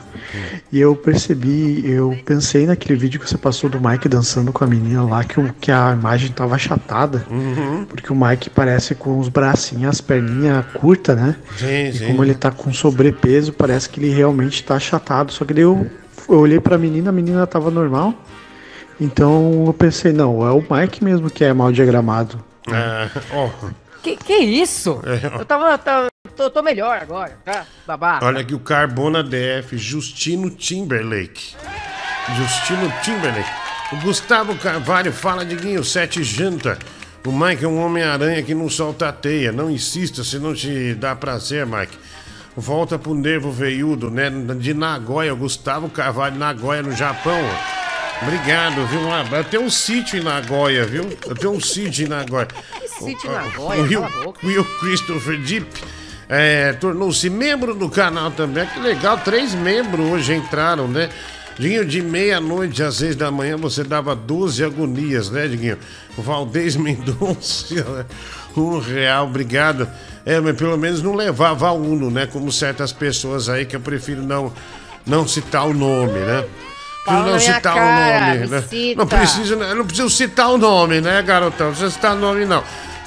e 0.73 0.79
eu 0.81 0.95
percebi, 0.97 1.83
eu 1.91 2.17
pensei 2.25 2.67
naquele 2.67 2.99
vídeo 2.99 3.19
que 3.21 3.29
você 3.29 3.37
passou 3.37 3.69
do 3.69 3.81
Mike 3.81 4.09
dançando 4.09 4.53
com 4.53 4.65
a 4.65 4.67
menina 4.67 5.03
lá, 5.05 5.25
que, 5.25 5.39
o- 5.41 5.53
que 5.61 5.71
a 5.73 5.93
imagem 5.93 6.31
tava 6.31 6.55
achatada, 6.55 7.25
Uhum. 7.31 7.85
porque 7.87 8.13
o 8.13 8.17
Mike 8.17 8.49
parece 8.51 8.95
com 8.95 9.19
os 9.19 9.29
bracinhos, 9.29 9.89
as 9.91 10.01
perninhas 10.01 10.65
curtas, 10.75 11.17
né? 11.17 11.37
Sim, 11.59 11.89
E 11.89 11.93
sim. 11.93 12.07
como 12.07 12.25
ele 12.25 12.35
tá 12.35 12.51
com 12.51 12.73
sobrepeso, 12.73 13.53
parece 13.53 13.89
que 13.89 14.01
ele 14.01 14.15
realmente 14.15 14.63
tá 14.65 14.77
achatado. 14.77 15.33
Só 15.33 15.45
que 15.45 15.53
daí 15.55 15.65
eu, 16.29 16.39
olhei 16.39 16.61
pra 16.61 16.79
menina, 16.79 17.11
a 17.11 17.13
menina 17.13 17.47
tava 17.47 17.71
normal. 17.71 18.15
Então 19.01 19.65
eu 19.67 19.73
pensei, 19.73 20.13
não, 20.13 20.47
é 20.47 20.51
o 20.51 20.65
Mike 20.69 21.03
mesmo 21.05 21.31
que 21.31 21.45
é 21.45 21.53
mal 21.53 21.71
diagramado. 21.73 22.43
Ah, 22.69 23.09
ó, 23.33 23.49
Que, 24.03 24.17
que 24.17 24.35
isso? 24.35 25.01
É, 25.05 25.35
ó. 25.35 25.41
Eu 25.41 25.45
tava. 25.45 25.79
tava 25.79 26.09
tô, 26.37 26.51
tô 26.51 26.63
melhor 26.63 26.99
agora, 27.01 27.37
tá? 27.45 27.67
Babá. 27.87 28.21
Olha 28.23 28.41
aqui 28.41 28.55
o 28.55 28.59
Carbona 28.61 29.23
DF, 29.23 29.77
Justino 29.77 30.51
Timberlake. 30.51 31.55
Justino 32.37 32.93
Timberlake. 33.03 33.51
O 33.93 33.97
Gustavo 33.97 34.55
Carvalho 34.57 35.13
fala, 35.13 35.45
Diguinho, 35.45 35.83
sete 35.83 36.23
janta. 36.23 36.79
O 37.27 37.33
Mike 37.33 37.65
é 37.65 37.69
um 37.69 37.85
Homem-Aranha 37.85 38.43
que 38.43 38.55
não 38.55 38.69
solta 38.69 39.09
a 39.09 39.13
teia. 39.13 39.51
Não 39.51 39.71
insista 39.71 40.23
se 40.23 40.39
não 40.39 40.55
te 40.55 40.95
dá 40.95 41.15
prazer, 41.17 41.67
Mike. 41.67 41.99
Volta 42.59 42.99
pro 42.99 43.15
nervo 43.15 43.53
veiudo, 43.53 44.11
né? 44.11 44.29
De 44.59 44.75
Nagoya, 44.75 45.33
Gustavo 45.33 45.89
Carvalho, 45.89 46.37
Nagoya, 46.37 46.83
no 46.83 46.93
Japão. 46.93 47.41
Obrigado, 48.21 48.85
viu? 48.87 49.01
Um 49.01 49.13
abraço. 49.13 49.35
Eu 49.37 49.45
tenho 49.45 49.63
um 49.63 49.71
sítio 49.71 50.19
em 50.19 50.23
Nagoya, 50.23 50.85
viu? 50.85 51.09
Eu 51.25 51.37
tenho 51.37 51.53
um 51.53 51.61
sítio 51.61 52.05
em 52.05 52.09
Nagoya. 52.09 52.47
Que 52.47 52.89
sítio 52.89 53.31
em 53.31 53.35
Nagoya? 53.35 54.01
O 54.43 54.47
Will, 54.47 54.65
Christopher 54.81 55.39
Deep 55.39 55.67
é, 56.29 56.73
tornou-se 56.73 57.31
membro 57.31 57.75
do 57.75 57.89
canal 57.89 58.31
também. 58.33 58.67
Que 58.67 58.81
legal, 58.81 59.19
três 59.19 59.55
membros 59.55 60.05
hoje 60.11 60.35
entraram, 60.35 60.89
né? 60.89 61.09
Diguinho, 61.59 61.85
de 61.85 62.03
meia-noite 62.03 62.83
às 62.83 62.97
seis 62.97 63.17
da 63.17 63.31
manhã 63.31 63.57
você 63.57 63.83
dava 63.83 64.15
12 64.15 64.63
agonias, 64.65 65.31
né, 65.31 65.49
Diguinho? 65.49 65.79
O 66.17 66.23
Valdez 66.23 66.75
Mendonça, 66.77 68.07
um 68.57 68.79
real, 68.79 69.27
obrigado. 69.27 69.89
É, 70.25 70.41
mas 70.41 70.57
pelo 70.57 70.77
menos 70.77 71.03
não 71.03 71.15
levava 71.15 71.69
a 71.69 71.73
Uno, 71.73 72.11
né? 72.11 72.27
Como 72.27 72.51
certas 72.53 72.93
pessoas 72.93 73.49
aí 73.49 73.65
que 73.65 73.77
eu 73.77 73.81
prefiro 73.81 74.23
não, 74.23 74.53
não 75.07 75.27
citar 75.27 75.67
o 75.67 75.75
nome, 75.75 76.19
né? 76.19 76.45
Prefiro 77.05 77.31
não 77.31 77.39
citar 77.39 77.75
cara, 77.75 77.81
o 77.81 78.31
nome, 78.31 78.41
me 78.41 78.47
né? 78.49 78.63
cita. 78.69 79.01
Não 79.01 79.07
preciso, 79.07 79.57
né? 79.57 79.75
não 79.75 79.87
preciso 79.87 80.11
citar 80.11 80.51
o 80.51 80.59
nome, 80.59 81.01
né, 81.01 81.23
garotão? 81.23 81.69
Não 81.69 81.73
precisa 81.73 81.91
citar 81.91 82.15
o 82.15 82.19
nome, 82.19 82.45
não. 82.45 82.63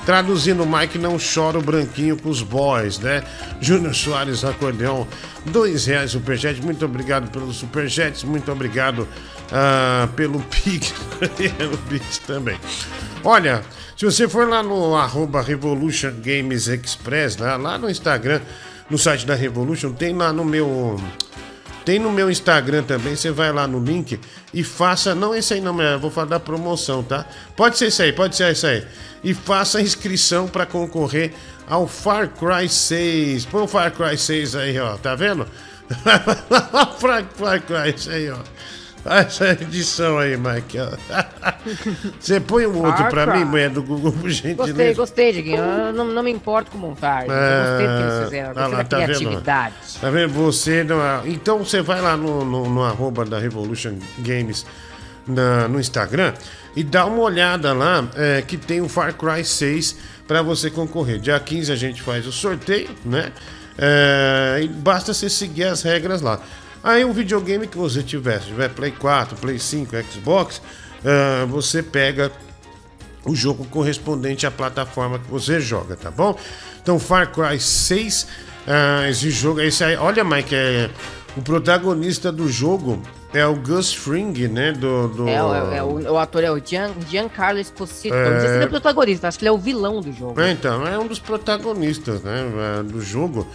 Traduzindo, 0.06 0.66
Mike 0.66 0.98
não 0.98 1.18
chora 1.20 1.60
o 1.60 1.62
branquinho 1.62 2.18
com 2.18 2.30
os 2.30 2.42
boys, 2.42 2.98
né? 2.98 3.24
Júnior 3.60 3.94
Soares 3.94 4.44
Acordeão, 4.44 5.08
dois 5.46 5.86
reais 5.86 6.12
superchat. 6.12 6.60
Muito 6.60 6.84
obrigado 6.84 7.30
pelos 7.30 7.58
superchats, 7.58 8.24
muito 8.24 8.52
obrigado 8.52 9.08
ah, 9.52 10.10
pelo 10.16 10.40
Pix, 10.40 10.92
pelo 11.58 11.78
Pix 11.78 12.18
também. 12.20 12.58
Olha, 13.24 13.62
se 14.02 14.06
você 14.06 14.28
for 14.28 14.50
lá 14.50 14.64
no 14.64 14.96
arroba 14.96 15.44
Revolution 15.44 16.14
Games 16.24 16.68
Express, 16.68 17.38
lá, 17.38 17.56
lá 17.56 17.78
no 17.78 17.88
Instagram, 17.88 18.42
no 18.90 18.98
site 18.98 19.28
da 19.28 19.36
Revolution, 19.36 19.94
tem 19.94 20.16
lá 20.16 20.34
no 20.34 20.44
meu... 20.44 21.00
Tem 21.86 22.00
no 22.00 22.12
meu 22.12 22.28
Instagram 22.28 22.82
também, 22.82 23.16
você 23.16 23.30
vai 23.30 23.52
lá 23.52 23.68
no 23.68 23.80
link 23.80 24.20
e 24.52 24.64
faça, 24.64 25.14
não 25.14 25.36
esse 25.36 25.54
aí 25.54 25.62
não, 25.62 25.80
eu 25.80 26.00
vou 26.00 26.10
falar 26.10 26.30
da 26.30 26.40
promoção, 26.40 27.04
tá? 27.04 27.28
Pode 27.56 27.78
ser 27.78 27.90
isso 27.90 28.02
aí, 28.02 28.12
pode 28.12 28.36
ser 28.36 28.52
isso 28.52 28.66
aí. 28.66 28.84
E 29.24 29.36
faça 29.36 29.78
a 29.78 29.82
inscrição 29.84 30.48
para 30.48 30.66
concorrer 30.66 31.32
ao 31.68 31.86
Far 31.86 32.28
Cry 32.30 32.68
6. 32.68 33.46
Põe 33.46 33.62
o 33.62 33.68
Far 33.68 33.92
Cry 33.92 34.18
6 34.18 34.56
aí, 34.56 34.80
ó, 34.80 34.98
tá 34.98 35.14
vendo? 35.14 35.46
Far 36.98 37.62
Cry 37.62 37.96
6 37.96 38.08
aí, 38.08 38.32
ó. 38.32 38.40
Essa 39.04 39.50
edição 39.54 40.20
aí, 40.20 40.38
Mike. 40.38 40.78
Você 42.20 42.40
põe 42.40 42.68
um 42.68 42.86
outro 42.86 43.06
pra 43.08 43.26
mim, 43.36 43.44
mulher 43.46 43.70
do 43.70 43.82
Google, 43.82 44.12
por 44.12 44.30
gentileza. 44.30 44.68
Gostei, 44.74 44.94
gostei, 44.94 45.34
Diguinho. 45.34 45.58
Eu 45.58 45.94
não, 45.94 46.06
não 46.06 46.22
me 46.24 46.32
importo 46.32 46.70
com 46.72 46.78
montagem. 46.78 47.30
Eu 47.30 47.36
gostei 47.36 47.88
do 47.88 47.98
que 47.98 48.04
eles 48.04 48.24
fizeram. 48.26 48.50
Ah, 48.50 48.54
Gostei 48.54 48.72
lá, 48.72 48.78
da 48.78 48.84
tá 48.84 48.98
vendo? 48.98 49.06
criatividade. 49.18 49.76
Tá 50.00 50.10
vendo? 50.12 50.34
Você 50.34 50.84
não 50.84 51.02
é- 51.02 51.22
Então 51.26 51.58
você 51.60 51.82
vai 51.82 52.00
lá 52.00 52.16
no, 52.16 52.46
no, 52.46 52.70
no 52.70 52.84
arroba 52.84 53.26
da 53.26 53.40
Revolution 53.40 53.96
Games 54.20 54.66
na- 55.28 55.68
no 55.68 55.80
Instagram 55.80 56.34
e 56.76 56.84
dá 56.84 57.06
uma 57.06 57.22
olhada 57.24 57.74
lá 57.74 58.08
é, 58.16 58.42
que 58.44 58.56
tem 58.56 58.82
o 58.82 58.88
Far 58.88 59.14
Cry 59.16 59.44
6 59.44 59.98
para 60.28 60.42
você 60.44 60.70
concorrer. 60.70 61.20
Dia 61.20 61.40
15 61.40 61.72
a 61.72 61.76
gente 61.76 62.02
faz 62.04 62.28
o 62.28 62.32
sorteio, 62.32 62.90
né? 63.04 63.32
É, 63.78 64.60
e 64.62 64.68
basta 64.68 65.12
você 65.14 65.28
seguir 65.30 65.64
as 65.64 65.82
regras 65.82 66.22
lá. 66.22 66.40
Aí 66.84 67.06
o 67.06 67.14
videogame 67.14 67.68
que 67.68 67.78
você 67.78 68.02
tiver, 68.02 68.40
se 68.42 68.48
tiver 68.48 68.70
Play 68.70 68.92
4, 68.92 69.36
Play 69.38 69.60
5, 69.60 69.96
Xbox, 70.12 70.62
é, 71.04 71.46
você 71.46 71.84
pega 71.84 72.32
o 73.24 73.36
jogo 73.36 73.66
correspondente 73.66 74.48
à 74.48 74.52
plataforma 74.52 75.20
que 75.20 75.30
você 75.30 75.60
joga, 75.60 75.96
tá 75.96 76.10
bom? 76.10 76.36
Então, 76.82 76.98
Far 76.98 77.32
Cry 77.32 77.60
6, 77.60 78.28
ah, 78.68 79.08
esse 79.10 79.30
jogo, 79.30 79.62
esse 79.62 79.84
aí, 79.84 79.96
olha, 79.96 80.24
Mike, 80.24 80.56
é, 80.56 80.90
o 81.38 81.42
protagonista 81.44 82.32
do 82.32 82.50
jogo 82.50 83.00
é 83.32 83.46
o 83.46 83.56
Gus 83.56 83.94
Fring, 83.94 84.34
né? 84.48 84.72
Do, 84.72 85.08
do... 85.10 85.28
É, 85.30 85.42
o- 85.44 85.54
é, 85.72 85.84
o, 85.84 86.14
o 86.14 86.18
ator 86.18 86.44
é 86.44 86.52
o 86.52 86.60
Gian, 86.60 86.90
Giancarlo 87.08 87.60
Esposito. 87.60 88.16
É. 88.16 88.30
Não 88.32 88.40
sei 88.40 88.50
se 88.50 88.56
ele 88.56 88.64
é 88.64 88.68
o 88.68 88.70
protagonista, 88.72 89.28
acho 89.28 89.38
que 89.38 89.46
ele 89.46 89.50
é 89.50 89.52
o 89.54 89.58
vilão 89.58 90.02
do 90.02 90.12
jogo. 90.12 90.42
É, 90.42 90.52
então, 90.52 90.86
é 90.88 90.98
um 90.98 91.06
dos 91.08 91.20
protagonistas, 91.20 92.24
né, 92.24 92.44
do 92.84 93.00
jogo. 93.02 93.48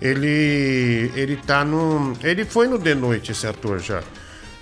Ele 0.00 1.10
ele 1.14 1.36
tá 1.36 1.64
no, 1.64 2.12
ele 2.22 2.44
foi 2.44 2.66
no 2.68 2.78
The 2.78 2.94
Noite 2.94 3.32
esse 3.32 3.46
ator 3.46 3.78
já. 3.78 4.02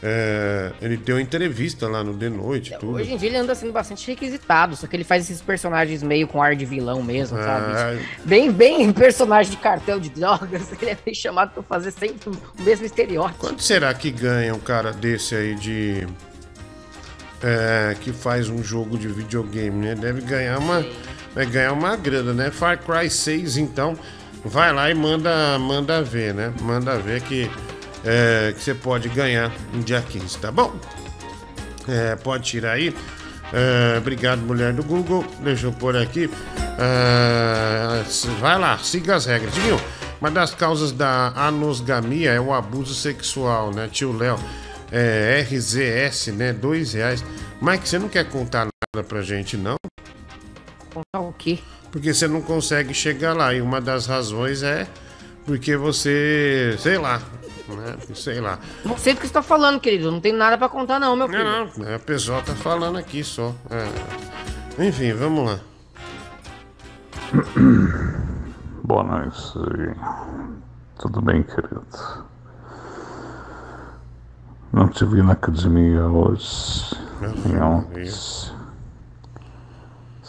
É, 0.05 0.73
ele 0.83 0.97
deu 0.97 1.21
entrevista 1.21 1.87
lá 1.87 2.03
no 2.03 2.13
The 2.13 2.29
Noite, 2.29 2.75
tudo. 2.81 2.95
Hoje 2.95 3.13
em 3.13 3.17
dia 3.17 3.29
ele 3.29 3.37
anda 3.37 3.55
sendo 3.55 3.73
bastante 3.73 4.05
requisitado, 4.09 4.75
só 4.75 4.89
que 4.89 4.97
ele 4.97 5.05
faz 5.05 5.23
esses 5.23 5.41
personagens 5.41 6.03
meio 6.03 6.27
com 6.27 6.43
ar 6.43 6.57
de 6.57 6.65
vilão 6.65 7.01
mesmo, 7.03 7.39
Ah, 7.39 7.45
sabe? 7.45 8.01
Bem, 8.25 8.51
bem 8.51 8.91
personagem 8.93 9.53
de 9.53 9.59
cartel 9.59 10.01
de 10.01 10.11
drogas. 10.11 10.73
Ele 10.83 10.91
é 10.91 10.99
bem 11.05 11.15
chamado 11.15 11.53
pra 11.53 11.63
fazer 11.63 11.93
sempre 11.93 12.31
o 12.31 12.63
mesmo 12.65 12.85
estereótipo. 12.85 13.39
Quanto 13.39 13.63
será 13.63 13.95
que 13.95 14.11
ganha 14.11 14.53
um 14.53 14.59
cara 14.59 14.91
desse 14.93 15.37
aí 15.37 15.55
de. 15.55 16.05
é, 17.41 17.95
que 18.01 18.13
faz 18.13 18.49
um 18.49 18.61
jogo 18.63 18.99
de 18.99 19.07
videogame, 19.07 19.87
né? 19.87 19.95
Deve 19.95 20.21
ganhar 20.23 20.59
uma. 20.59 20.85
Vai 21.33 21.47
ganhar 21.47 21.73
uma 21.73 21.95
grana, 21.97 22.33
né? 22.35 22.51
Far 22.51 22.77
Cry 22.79 23.09
6, 23.09 23.57
então. 23.57 23.97
Vai 24.45 24.73
lá 24.73 24.91
e 24.91 24.95
manda, 24.95 25.59
manda 25.59 26.03
ver, 26.03 26.35
né? 26.35 26.53
Manda 26.61 26.99
ver 26.99 27.21
que, 27.23 27.51
é, 28.05 28.53
que 28.55 28.63
você 28.63 28.75
pode 28.75 29.09
ganhar 29.09 29.53
no 29.73 29.83
dia 29.83 30.03
15, 30.03 30.39
tá 30.39 30.51
bom? 30.51 30.75
É, 31.89 32.17
pode 32.17 32.45
tirar 32.45 32.73
aí. 32.73 32.95
É, 33.53 33.99
obrigado, 33.99 34.41
mulher 34.41 34.73
do 34.73 34.83
Google. 34.83 35.25
Deixa 35.41 35.67
eu 35.67 35.73
pôr 35.73 35.97
aqui. 35.97 36.29
É, 36.79 38.03
vai 38.41 38.59
lá, 38.59 38.79
siga 38.79 39.17
as 39.17 39.27
regras. 39.27 39.55
Tio, 39.55 39.81
uma 40.21 40.31
das 40.31 40.55
causas 40.55 40.91
da 40.91 41.29
anosgamia 41.37 42.33
é 42.33 42.41
o 42.41 42.53
abuso 42.53 42.95
sexual, 42.95 43.73
né, 43.73 43.89
tio 43.91 44.17
Léo? 44.17 44.39
É, 44.91 45.47
RZS, 45.49 46.29
né? 46.29 46.53
Dois 46.53 46.93
reais. 46.93 47.25
Mike, 47.61 47.89
você 47.89 47.99
não 47.99 48.09
quer 48.09 48.29
contar 48.29 48.67
nada 48.67 49.07
pra 49.07 49.23
gente, 49.23 49.57
não? 49.57 49.77
Contar 50.93 51.21
o 51.21 51.33
quê? 51.33 51.59
Porque 51.93 52.13
você 52.13 52.27
não 52.27 52.41
consegue 52.43 52.93
chegar 52.93 53.37
lá. 53.37 53.55
E 53.55 53.61
uma 53.61 53.81
das 53.81 54.07
razões 54.07 54.63
é 54.63 54.89
porque 55.45 55.77
você, 55.77 56.75
sei 56.79 56.99
lá, 56.99 57.21
né? 57.69 57.97
Sei 58.15 58.41
lá. 58.41 58.59
Não 58.85 58.97
sei 58.97 59.15
do 59.15 59.21
que 59.21 59.27
você 59.27 59.33
tá 59.33 59.43
falando, 59.43 59.79
querido. 59.79 60.11
Não 60.11 60.21
tem 60.21 60.33
nada 60.33 60.57
pra 60.59 60.69
contar, 60.69 60.99
não, 60.99 61.15
meu 61.15 61.29
filho. 61.29 61.45
Não, 61.45 61.71
não, 61.77 61.97
o 61.97 62.01
pessoal 62.01 62.43
tá 62.43 62.55
falando 62.55 62.99
aqui 62.99 63.23
só. 63.23 63.55
É. 63.71 64.87
Enfim, 64.87 65.13
vamos 65.13 65.51
lá. 65.51 65.61
Boa 68.83 69.03
noite. 69.05 69.53
Tudo 70.99 71.21
bem, 71.21 71.43
querido? 71.43 71.87
Não 74.73 74.89
te 74.89 75.05
vi 75.05 75.23
na 75.23 75.33
academia 75.33 76.07
hoje. 76.07 76.97
Ontem. 77.61 78.11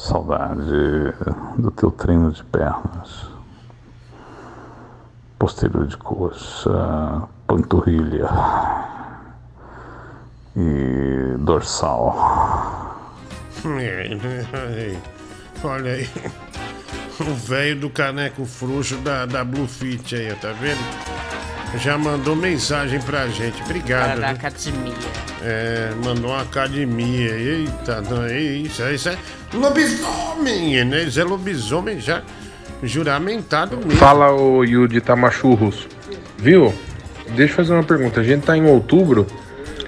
Saudade 0.04 1.14
do 1.58 1.72
teu 1.72 1.90
treino 1.90 2.30
de 2.30 2.44
pernas. 2.44 3.26
Posterior 5.40 5.88
de 5.88 5.96
coxa, 5.96 7.24
panturrilha 7.48 8.28
e 10.58 11.38
dorsal. 11.40 12.14
Olha 15.64 15.94
aí. 15.94 16.10
O 17.22 17.34
velho 17.36 17.80
do 17.80 17.90
caneco 17.90 18.44
frouxo 18.44 18.98
da, 18.98 19.26
da 19.26 19.46
Bluefit 19.46 20.18
aí, 20.18 20.34
ó, 20.34 20.36
tá 20.36 20.52
vendo? 20.52 20.84
Já 21.78 21.98
mandou 21.98 22.36
mensagem 22.36 23.00
pra 23.02 23.28
gente. 23.28 23.62
Obrigado. 23.64 24.08
Cara 24.08 24.20
da 24.20 24.30
academia. 24.30 24.94
É, 25.42 25.92
mandou 26.04 26.32
uma 26.32 26.42
academia. 26.42 27.32
Eita, 27.32 28.02
não, 28.02 28.24
é 28.24 28.40
isso, 28.40 28.84
é 28.84 28.94
isso 28.94 29.10
é 29.10 29.18
lobisomem, 29.54 30.86
né? 30.86 31.04
Isso 31.04 31.20
é 31.20 31.24
lobisomem 31.24 32.00
já 32.00 32.22
juramentado 32.82 33.78
mesmo. 33.78 33.92
Fala 33.94 34.32
o 34.32 34.64
Yudi 34.64 35.02
Tamachurros. 35.02 35.88
Viu? 36.38 36.74
Deixa 37.36 37.54
eu 37.54 37.58
fazer 37.58 37.74
uma 37.74 37.84
pergunta. 37.84 38.20
A 38.20 38.24
gente 38.24 38.46
tá 38.46 38.56
em 38.56 38.66
outubro. 38.66 39.26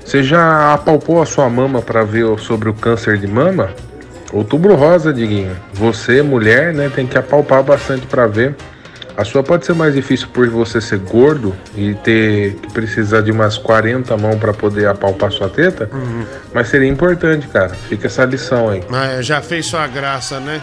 Você 0.04 0.24
já 0.24 0.74
apalpou 0.74 1.22
a 1.22 1.26
sua 1.26 1.50
mama 1.50 1.82
pra 1.82 2.04
ver 2.04 2.40
sobre 2.40 2.70
o 2.70 2.74
câncer 2.74 3.18
de 3.18 3.28
mama? 3.28 3.72
Outubro 4.32 4.76
rosa, 4.76 5.14
Diguinho. 5.14 5.56
Você, 5.74 6.22
mulher, 6.22 6.74
né, 6.74 6.92
tem 6.94 7.08
que 7.08 7.18
apalpar 7.18 7.64
bastante 7.64 8.06
pra 8.06 8.28
ver. 8.28 8.56
A 9.18 9.24
sua 9.24 9.42
pode 9.42 9.66
ser 9.66 9.74
mais 9.74 9.94
difícil 9.94 10.28
por 10.34 10.50
você 10.50 10.82
ser 10.82 11.00
gordo 11.00 11.56
e 11.76 11.94
ter 11.96 12.56
que 12.56 12.72
precisar 12.74 13.22
de 13.22 13.32
umas 13.32 13.58
40 13.58 14.18
mãos 14.18 14.36
pra 14.38 14.54
poder 14.54 14.88
apalpar 14.88 15.32
sua 15.32 15.48
teta, 15.50 15.90
Uhum. 15.94 16.26
mas 16.54 16.68
seria 16.68 16.90
importante, 16.90 17.48
cara. 17.48 17.70
Fica 17.70 18.08
essa 18.08 18.26
lição 18.26 18.70
aí. 18.70 18.84
Ah, 18.92 19.06
é, 19.14 19.22
já 19.24 19.42
fez 19.42 19.66
sua 19.68 19.88
graça, 19.88 20.40
né? 20.40 20.62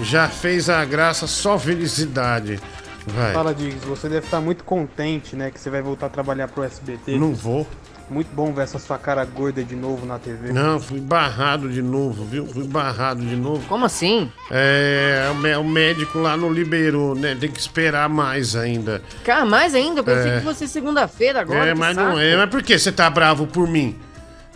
Já 0.00 0.28
fez 0.28 0.70
a 0.70 0.84
graça, 0.84 1.26
só 1.26 1.58
felicidade. 1.58 2.58
Vai. 3.06 3.32
Fala, 3.32 3.54
Diggs, 3.54 3.84
você 3.86 4.08
deve 4.08 4.26
estar 4.26 4.40
muito 4.40 4.64
contente, 4.64 5.34
né? 5.34 5.50
Que 5.50 5.58
você 5.58 5.68
vai 5.70 5.82
voltar 5.82 6.06
a 6.06 6.08
trabalhar 6.10 6.48
pro 6.48 6.62
SBT. 6.62 7.16
Não 7.18 7.34
vou. 7.34 7.66
Muito 8.10 8.28
bom 8.34 8.54
ver 8.54 8.62
essa 8.62 8.78
sua 8.78 8.96
cara 8.96 9.22
gorda 9.24 9.62
de 9.62 9.76
novo 9.76 10.06
na 10.06 10.18
TV. 10.18 10.50
Não, 10.50 10.80
fui 10.80 10.98
barrado 10.98 11.68
de 11.68 11.82
novo, 11.82 12.24
viu? 12.24 12.46
Fui 12.46 12.64
barrado 12.66 13.20
de 13.20 13.36
novo. 13.36 13.66
Como 13.68 13.84
assim? 13.84 14.32
É, 14.50 15.28
o 15.30 15.34
mé- 15.34 15.58
o 15.58 15.64
médico 15.64 16.18
lá 16.18 16.34
não 16.36 16.50
liberou, 16.50 17.14
né? 17.14 17.36
Tem 17.38 17.50
que 17.50 17.60
esperar 17.60 18.08
mais 18.08 18.56
ainda. 18.56 19.02
Cara, 19.24 19.44
mais 19.44 19.74
ainda, 19.74 20.00
eu 20.00 20.04
pensei 20.04 20.30
É. 20.32 20.38
que 20.38 20.44
fosse 20.44 20.66
segunda-feira 20.66 21.40
agora. 21.42 21.66
é, 21.68 21.72
que 21.74 21.78
mas 21.78 21.94
saco. 21.96 22.08
não 22.10 22.18
é. 22.18 22.34
Mas 22.36 22.48
por 22.48 22.62
que 22.62 22.78
você 22.78 22.90
tá 22.90 23.10
bravo 23.10 23.46
por 23.46 23.68
mim? 23.68 23.94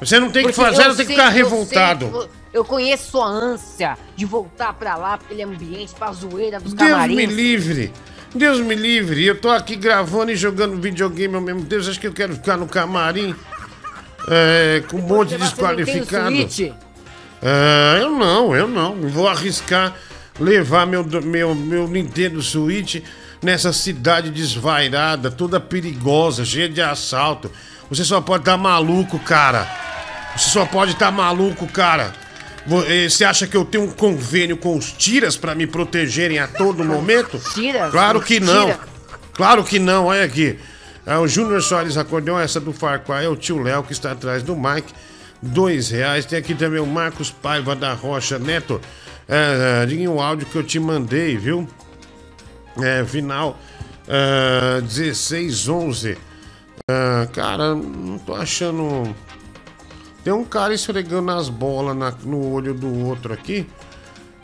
Você 0.00 0.18
não 0.18 0.30
tem 0.30 0.46
que 0.46 0.52
Porque 0.52 0.68
fazer, 0.70 0.84
eu 0.84 0.88
não 0.88 0.96
tem 0.96 1.06
que 1.06 1.12
ficar 1.12 1.26
eu 1.26 1.32
revoltado. 1.32 2.06
que 2.06 2.12
vo- 2.12 2.28
Eu 2.54 2.64
conheço 2.66 3.10
sua 3.12 3.26
ânsia 3.26 3.96
de 4.16 4.24
voltar 4.26 4.74
pra 4.74 4.94
lá, 4.96 5.16
pra 5.16 5.26
aquele 5.26 5.42
ambiente, 5.42 5.94
pra 5.94 6.12
zoeira 6.12 6.60
dos 6.60 6.74
Deus 6.74 6.90
camarins. 6.90 7.16
me 7.16 7.24
livre. 7.26 7.92
Deus 8.34 8.60
me 8.60 8.74
livre. 8.74 9.24
Eu 9.24 9.40
tô 9.40 9.50
aqui 9.50 9.76
gravando 9.76 10.32
e 10.32 10.36
jogando 10.36 10.80
videogame 10.80 11.34
ao 11.34 11.40
mesmo 11.40 11.64
tempo. 11.64 11.82
Acha 11.82 11.98
que 11.98 12.06
eu 12.06 12.12
quero 12.12 12.34
ficar 12.34 12.56
no 12.56 12.66
camarim? 12.66 13.34
É, 14.28 14.82
com 14.88 14.98
um 14.98 15.02
monte 15.02 15.30
de 15.30 15.38
desqualificado. 15.38 16.34
Switch? 16.36 16.72
Ah, 17.42 17.98
eu 18.00 18.10
não, 18.10 18.54
eu 18.54 18.68
não. 18.68 18.94
Vou 19.08 19.28
arriscar 19.28 19.94
levar 20.40 20.86
meu, 20.86 21.04
meu, 21.04 21.54
meu 21.54 21.88
Nintendo 21.88 22.40
Switch 22.40 23.02
nessa 23.42 23.72
cidade 23.72 24.30
desvairada, 24.30 25.30
toda 25.30 25.60
perigosa, 25.60 26.44
cheia 26.44 26.68
de 26.68 26.80
assalto. 26.80 27.50
Você 27.90 28.04
só 28.04 28.20
pode 28.20 28.42
estar 28.42 28.56
maluco, 28.56 29.18
cara. 29.18 29.68
Você 30.36 30.48
só 30.48 30.64
pode 30.64 30.92
estar 30.92 31.10
maluco, 31.10 31.66
cara. 31.66 32.14
Eh, 32.86 33.08
Você 33.08 33.24
acha 33.24 33.46
que 33.46 33.56
eu 33.56 33.64
tenho 33.64 33.84
um 33.84 33.90
convênio 33.90 34.56
com 34.56 34.76
os 34.76 34.92
tiras 34.92 35.36
pra 35.36 35.54
me 35.54 35.66
protegerem 35.66 36.38
a 36.38 36.46
todo 36.46 36.84
momento? 36.84 37.40
Tiras? 37.54 37.90
Claro 37.90 38.20
que 38.20 38.38
não. 38.40 38.66
Tira. 38.66 38.80
Claro 39.34 39.64
que 39.64 39.78
não, 39.78 40.06
olha 40.06 40.24
aqui. 40.24 40.58
É 41.04 41.16
o 41.16 41.26
Júnior 41.26 41.62
Soares 41.62 41.96
Acordeão, 41.96 42.38
essa 42.38 42.60
do 42.60 42.72
Farquhar 42.72 43.24
é 43.24 43.28
o 43.28 43.34
tio 43.34 43.60
Léo 43.60 43.82
que 43.82 43.92
está 43.92 44.12
atrás 44.12 44.42
do 44.42 44.54
Mike. 44.54 44.92
Dois 45.40 45.90
reais. 45.90 46.24
Tem 46.24 46.38
aqui 46.38 46.54
também 46.54 46.80
o 46.80 46.86
Marcos 46.86 47.30
Paiva 47.30 47.74
da 47.74 47.92
Rocha 47.92 48.38
Neto. 48.38 48.80
É, 49.28 49.86
é, 49.88 50.08
o 50.08 50.20
áudio 50.20 50.46
que 50.46 50.54
eu 50.56 50.62
te 50.62 50.78
mandei, 50.78 51.36
viu? 51.36 51.66
É, 52.80 53.04
final 53.04 53.58
é, 54.06 54.80
1611. 54.82 56.16
É, 56.88 57.26
cara, 57.32 57.74
não 57.74 58.18
tô 58.18 58.34
achando. 58.34 59.14
Tem 60.24 60.32
um 60.32 60.44
cara 60.44 60.72
esfregando 60.72 61.30
as 61.32 61.48
bolas 61.48 61.96
na- 61.96 62.14
no 62.24 62.52
olho 62.52 62.72
do 62.74 63.06
outro 63.06 63.32
aqui. 63.32 63.66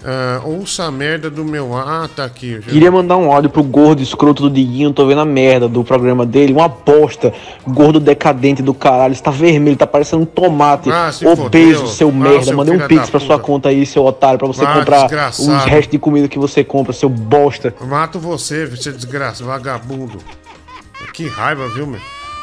É, 0.05 0.41
ouça 0.45 0.85
a 0.85 0.93
merda 0.93 1.29
do 1.29 1.45
meu. 1.45 1.77
Ah, 1.77 2.09
tá 2.15 2.25
aqui. 2.25 2.61
Queria 2.61 2.91
mandar 2.91 3.17
um 3.17 3.33
áudio 3.33 3.51
pro 3.51 3.65
gordo 3.65 4.01
escroto 4.01 4.45
do 4.45 4.51
Diguinho, 4.51 4.93
tô 4.93 5.05
vendo 5.07 5.21
a 5.21 5.25
merda 5.25 5.69
do 5.69 5.83
programa 5.83 6.25
dele, 6.25 6.53
uma 6.53 6.67
aposta. 6.67 7.33
Gordo 7.67 7.99
decadente 7.99 8.63
do 8.63 8.73
caralho, 8.73 9.13
está 9.13 9.33
vermelho, 9.33 9.77
tá 9.77 9.89
parecendo 9.89 10.23
um 10.23 10.27
tomate. 10.27 10.89
Ah, 10.91 11.11
Obeso, 11.37 11.89
seu 11.89 12.11
Ah, 12.11 12.13
merda. 12.13 12.43
seu 12.45 12.57
Mandei 12.57 12.77
um 12.77 12.87
pix 12.87 13.11
pra 13.11 13.19
sua 13.19 13.41
conta 13.41 13.71
aí, 13.71 13.85
seu 13.85 14.05
otário, 14.05 14.39
pra 14.39 14.47
você 14.47 14.65
Ah, 14.65 14.75
comprar 14.79 15.03
desgraçado. 15.03 15.49
os 15.59 15.65
restos 15.65 15.91
de 15.91 15.99
comida 15.99 16.29
que 16.29 16.39
você 16.39 16.63
compra, 16.63 16.93
seu 16.93 17.09
bosta. 17.09 17.75
Mato 17.81 18.21
você, 18.21 18.67
você 18.67 18.93
desgraça, 18.93 19.43
vagabundo. 19.45 20.19
Que 21.13 21.27
raiva, 21.27 21.69
viu, 21.71 21.89
meu? 21.89 22.01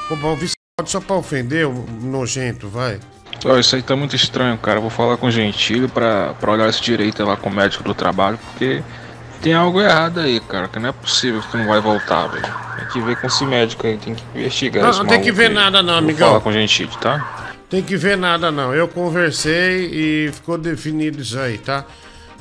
Pô, 0.10 0.28
o 0.28 0.36
vice 0.36 0.56
só 0.86 1.00
pra 1.00 1.16
ofender, 1.16 1.66
o 1.66 1.86
nojento, 2.04 2.68
vai. 2.68 3.00
Ó, 3.44 3.58
isso 3.60 3.76
aí 3.76 3.82
tá 3.82 3.96
muito 3.96 4.16
estranho, 4.16 4.58
cara. 4.58 4.80
Vou 4.80 4.90
falar 4.90 5.18
com 5.18 5.28
o 5.28 5.32
Gentili 5.32 5.88
pra, 5.88 6.34
pra 6.40 6.52
olhar 6.52 6.70
esse 6.70 6.82
direito 6.82 7.24
lá 7.24 7.36
com 7.38 7.50
o 7.50 7.54
médico 7.54 7.84
do 7.84 7.94
trabalho, 7.94 8.40
porque 8.52 8.82
tem 9.42 9.54
algo 9.54 9.82
errado 9.82 10.20
aí, 10.20 10.40
cara. 10.40 10.68
Que 10.68 10.80
não 10.80 10.90
é 10.90 10.92
possível 10.92 11.42
que 11.52 11.58
não 11.58 11.68
vai 11.68 11.80
voltar, 11.80 12.28
velho. 12.28 12.46
Tem 12.78 12.88
que 12.88 13.02
ver 13.02 13.16
com 13.18 13.28
esse 13.28 13.46
médico 13.46 13.86
aí, 13.86 13.98
tem 13.98 14.16
que 14.16 14.24
investigar 14.36 14.84
Não, 14.84 14.90
esse 14.90 15.00
não 15.00 15.06
tem 15.08 15.22
que 15.22 15.32
ver 15.32 15.48
aí. 15.50 15.54
nada 15.54 15.82
não, 15.84 15.94
Vou 15.94 15.98
amigão. 16.00 16.28
falar 16.30 16.40
com 16.42 16.50
o 16.50 16.54
Gentili, 16.54 16.90
tá? 17.00 17.46
Tem 17.70 17.82
que 17.84 17.96
ver 17.98 18.18
nada 18.18 18.52
não. 18.52 18.74
Eu 18.74 18.88
conversei 18.88 19.90
e 19.92 20.32
ficou 20.32 20.58
definido 20.58 21.22
isso 21.22 21.38
aí, 21.40 21.58
tá? 21.58 21.84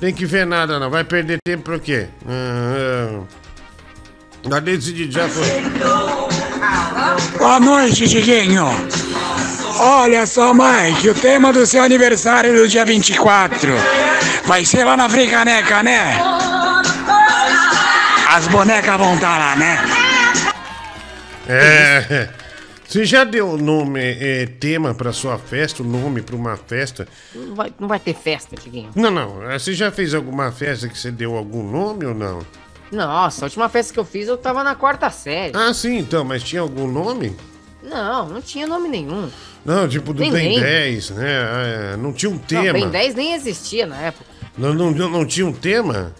Tem 0.00 0.12
que 0.12 0.24
ver 0.26 0.46
nada 0.46 0.78
não. 0.78 0.90
Vai 0.90 1.04
perder 1.04 1.38
tempo 1.44 1.64
pra 1.64 1.78
quê? 1.78 2.08
Ah. 2.26 3.20
Já 4.48 4.60
decidi, 4.60 5.10
já 5.10 5.26
foi. 5.28 5.46
Boa 7.38 7.58
noite, 7.60 8.06
Diguinho. 8.06 8.66
Olha 9.86 10.24
só, 10.24 10.54
Mike, 10.54 11.10
o 11.10 11.14
tema 11.14 11.52
do 11.52 11.66
seu 11.66 11.82
aniversário 11.82 12.54
do 12.56 12.66
dia 12.66 12.86
24 12.86 13.70
vai 14.46 14.64
ser 14.64 14.82
lá 14.82 14.96
na 14.96 15.10
Fricaneca, 15.10 15.82
né? 15.82 16.18
As 18.30 18.48
bonecas 18.48 18.96
vão 18.96 19.14
estar 19.14 19.38
lá, 19.38 19.56
né? 19.56 19.78
É. 21.46 22.30
Você 22.88 23.04
já 23.04 23.24
deu 23.24 23.50
o 23.50 23.56
nome, 23.58 24.00
é, 24.00 24.46
tema 24.46 24.94
pra 24.94 25.12
sua 25.12 25.36
festa, 25.38 25.82
o 25.82 25.86
nome 25.86 26.22
pra 26.22 26.34
uma 26.34 26.56
festa? 26.56 27.06
Não 27.34 27.54
vai, 27.54 27.70
não 27.78 27.86
vai 27.86 27.98
ter 27.98 28.14
festa, 28.14 28.56
Tiguinho. 28.56 28.88
Não, 28.94 29.10
não. 29.10 29.50
é, 29.50 29.58
Você 29.58 29.74
já 29.74 29.90
fez 29.92 30.14
alguma 30.14 30.50
festa 30.50 30.88
que 30.88 30.98
você 30.98 31.10
deu 31.10 31.36
algum 31.36 31.62
nome 31.62 32.06
ou 32.06 32.14
não? 32.14 32.38
Nossa, 32.90 33.44
a 33.44 33.46
última 33.46 33.68
festa 33.68 33.92
que 33.92 34.00
eu 34.00 34.04
fiz 34.04 34.28
eu 34.28 34.38
tava 34.38 34.64
na 34.64 34.74
quarta 34.74 35.10
série. 35.10 35.52
Ah, 35.54 35.74
sim, 35.74 35.98
então, 35.98 36.24
mas 36.24 36.42
tinha 36.42 36.62
algum 36.62 36.86
nome? 36.86 37.36
Não, 37.84 38.28
não 38.28 38.40
tinha 38.42 38.66
nome 38.66 38.88
nenhum. 38.88 39.30
Não, 39.64 39.86
tipo 39.88 40.12
do 40.14 40.20
Nem 40.20 40.32
Ben 40.32 40.48
lembro. 40.54 40.62
10, 40.68 41.10
né? 41.10 41.92
É, 41.92 41.96
não 41.96 42.12
tinha 42.12 42.30
um 42.30 42.34
Não, 42.34 42.40
tema. 42.40 42.72
Ben 42.72 42.88
10 42.88 43.14
nem 43.14 43.34
existia 43.34 43.86
na 43.86 43.96
época. 44.00 44.24
Não, 44.56 44.72
não, 44.74 44.90
não, 44.90 45.08
não 45.10 45.26
tinha 45.26 45.46
um 45.46 45.52
tema? 45.52 46.12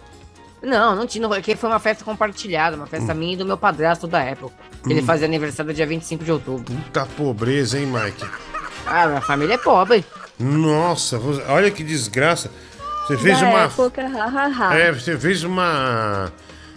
Não, 0.61 0.95
não 0.95 1.05
tinha. 1.07 1.21
não- 1.21 1.29
Porque 1.29 1.55
foi 1.55 1.69
uma 1.69 1.79
festa 1.79 2.03
compartilhada, 2.03 2.75
uma 2.75 2.87
festa 2.87 3.13
minha 3.13 3.33
e 3.33 3.37
do 3.37 3.45
meu 3.45 3.57
padrasto 3.57 4.07
da 4.07 4.21
época. 4.21 4.53
Ele 4.87 5.01
Hum. 5.01 5.05
fazia 5.05 5.25
aniversário 5.27 5.73
dia 5.73 5.85
25 5.85 6.23
de 6.23 6.31
outubro. 6.31 6.63
Puta 6.73 7.05
pobreza, 7.17 7.79
hein, 7.79 7.87
Mike? 7.87 8.25
Ah, 8.85 9.07
minha 9.07 9.21
família 9.21 9.55
é 9.55 9.57
pobre. 9.57 10.03
Nossa, 10.39 11.19
olha 11.47 11.71
que 11.71 11.83
desgraça. 11.83 12.51
Você 13.07 13.17
fez 13.17 13.39
Da 13.39 13.47
uma. 13.47 13.59
época, 13.63 14.07
hahaha. 14.07 14.75
É, 14.75 14.91
você 14.91 15.17
fez 15.17 15.43
uma. 15.43 16.31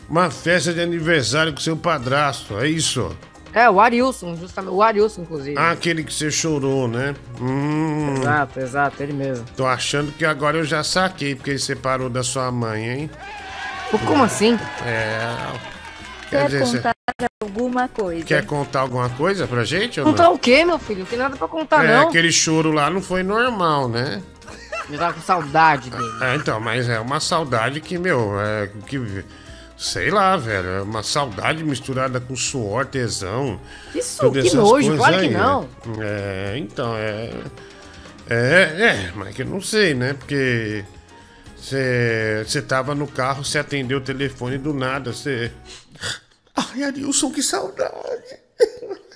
Uma 0.09 0.31
festa 0.31 0.73
de 0.73 0.81
aniversário 0.81 1.53
com 1.53 1.61
seu 1.61 1.77
padrasto, 1.77 2.59
é 2.59 2.67
isso? 2.69 3.15
É, 3.59 3.69
o 3.71 3.81
Arilson, 3.81 4.37
justamente. 4.37 4.73
O 4.73 4.83
Arilson, 4.83 5.23
inclusive. 5.23 5.59
Ah, 5.59 5.71
aquele 5.73 6.05
que 6.05 6.13
você 6.13 6.31
chorou, 6.31 6.87
né? 6.87 7.15
Hum. 7.41 8.15
Exato, 8.19 8.61
exato, 8.61 9.03
ele 9.03 9.13
mesmo. 9.13 9.45
Tô 9.57 9.67
achando 9.67 10.13
que 10.13 10.25
agora 10.25 10.59
eu 10.59 10.65
já 10.65 10.85
saquei 10.85 11.35
porque 11.35 11.51
ele 11.51 11.59
separou 11.59 12.09
da 12.09 12.23
sua 12.23 12.53
mãe, 12.53 12.89
hein? 12.89 13.11
Pô, 13.91 13.99
Como 14.01 14.23
assim? 14.23 14.59
É. 14.87 15.19
Quer 16.31 16.41
Quer 16.41 16.47
dizer, 16.47 16.59
você- 16.61 16.77
contar 16.77 16.95
alguma 17.43 17.89
coisa. 17.89 18.25
Quer 18.25 18.45
contar 18.47 18.81
alguma 18.81 19.09
coisa 19.09 19.47
pra 19.47 19.65
gente? 19.65 19.99
ou 19.99 20.07
Contar 20.07 20.25
não? 20.25 20.35
o 20.35 20.39
quê, 20.39 20.65
meu 20.65 20.79
filho? 20.79 21.01
Não 21.01 21.07
tem 21.07 21.19
nada 21.19 21.37
pra 21.37 21.49
contar, 21.49 21.85
é, 21.85 21.97
não. 21.97 22.09
aquele 22.09 22.31
choro 22.31 22.71
lá 22.71 22.91
não 22.91 23.01
foi 23.01 23.23
normal, 23.23 23.89
né? 23.89 24.23
Eu 24.91 24.99
tava 24.99 25.15
com 25.15 25.21
saudade 25.21 25.91
dele. 25.91 26.05
É, 26.23 26.35
então, 26.37 26.61
mas 26.61 26.89
é 26.89 26.99
uma 27.01 27.19
saudade 27.21 27.81
que, 27.81 27.99
meu, 27.99 28.39
é 28.41 28.71
que. 28.87 29.25
Sei 29.79 30.11
lá, 30.11 30.37
velho. 30.37 30.69
É 30.69 30.83
uma 30.83 31.05
saudade 31.05 31.63
misturada 31.63 32.21
com 32.21 32.35
suor, 32.35 32.85
tesão. 32.85 33.61
Que 33.93 34.01
todas 34.19 34.51
que 34.51 34.57
nojo, 34.57 34.97
claro 34.97 35.19
que 35.19 35.21
aí, 35.21 35.31
né? 35.31 35.39
não. 35.39 35.69
É, 36.01 36.59
então, 36.59 36.97
é. 36.97 37.31
É, 38.29 38.37
é, 38.37 39.13
mas 39.15 39.35
que 39.35 39.43
eu 39.43 39.47
não 39.47 39.61
sei, 39.61 39.95
né? 39.95 40.15
Porque. 40.15 40.85
Você 41.57 42.63
tava 42.67 42.95
no 42.95 43.07
carro, 43.07 43.45
você 43.45 43.59
atendeu 43.59 43.99
o 43.99 44.01
telefone 44.01 44.59
do 44.59 44.75
nada, 44.75 45.13
você. 45.13 45.53
Ai, 46.57 46.83
Arilson, 46.83 47.31
que 47.31 47.43
saudade! 47.43 47.93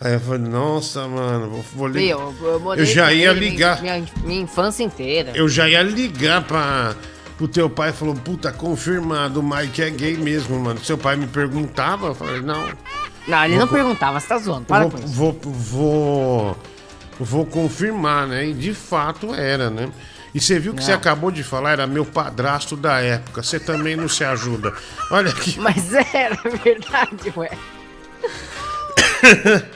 Aí 0.00 0.12
eu 0.12 0.20
falei, 0.20 0.48
nossa, 0.48 1.08
mano, 1.08 1.50
vou, 1.50 1.62
vou 1.74 1.88
ligar. 1.88 2.16
Meu, 2.16 2.34
eu, 2.40 2.74
Eu 2.76 2.84
já 2.84 3.12
ia 3.12 3.32
ligar. 3.32 3.82
Minha, 3.82 4.06
minha 4.22 4.40
infância 4.42 4.84
inteira. 4.84 5.32
Eu 5.34 5.48
já 5.48 5.68
ia 5.68 5.82
ligar 5.82 6.44
pra, 6.44 6.94
pro 7.38 7.48
teu 7.48 7.70
pai 7.70 7.92
falou, 7.92 8.14
puta, 8.14 8.52
confirmado, 8.52 9.40
o 9.40 9.42
Mike 9.42 9.80
é 9.80 9.88
gay 9.90 10.16
mesmo, 10.18 10.58
mano. 10.60 10.84
Seu 10.84 10.98
pai 10.98 11.16
me 11.16 11.26
perguntava, 11.26 12.08
eu 12.08 12.14
falei, 12.14 12.42
não. 12.42 12.68
Não, 13.26 13.44
ele 13.44 13.54
Vou 13.56 13.64
não 13.66 13.72
perguntava, 13.72 14.18
você 14.20 14.26
tá 14.26 14.38
zoando. 14.38 14.64
Para 14.66 14.86
vou, 14.86 14.90
com 14.90 14.98
isso. 14.98 15.08
vou, 15.08 15.40
vou, 15.44 16.58
vou 17.20 17.46
confirmar, 17.46 18.26
né? 18.26 18.46
E 18.48 18.52
de 18.54 18.74
fato 18.74 19.32
era, 19.34 19.70
né? 19.70 19.88
E 20.34 20.40
você 20.40 20.58
viu 20.58 20.74
que 20.74 20.82
você 20.84 20.90
Não. 20.90 20.98
acabou 20.98 21.30
de 21.30 21.42
falar, 21.42 21.72
era 21.72 21.86
meu 21.86 22.04
padrasto 22.04 22.76
da 22.76 23.00
época. 23.00 23.42
Você 23.42 23.58
também 23.58 23.96
não 23.96 24.08
se 24.08 24.22
ajuda. 24.24 24.74
Olha 25.10 25.30
aqui. 25.30 25.58
Mas 25.60 25.92
era 25.92 26.36
verdade, 26.62 27.32
ué. 27.36 27.50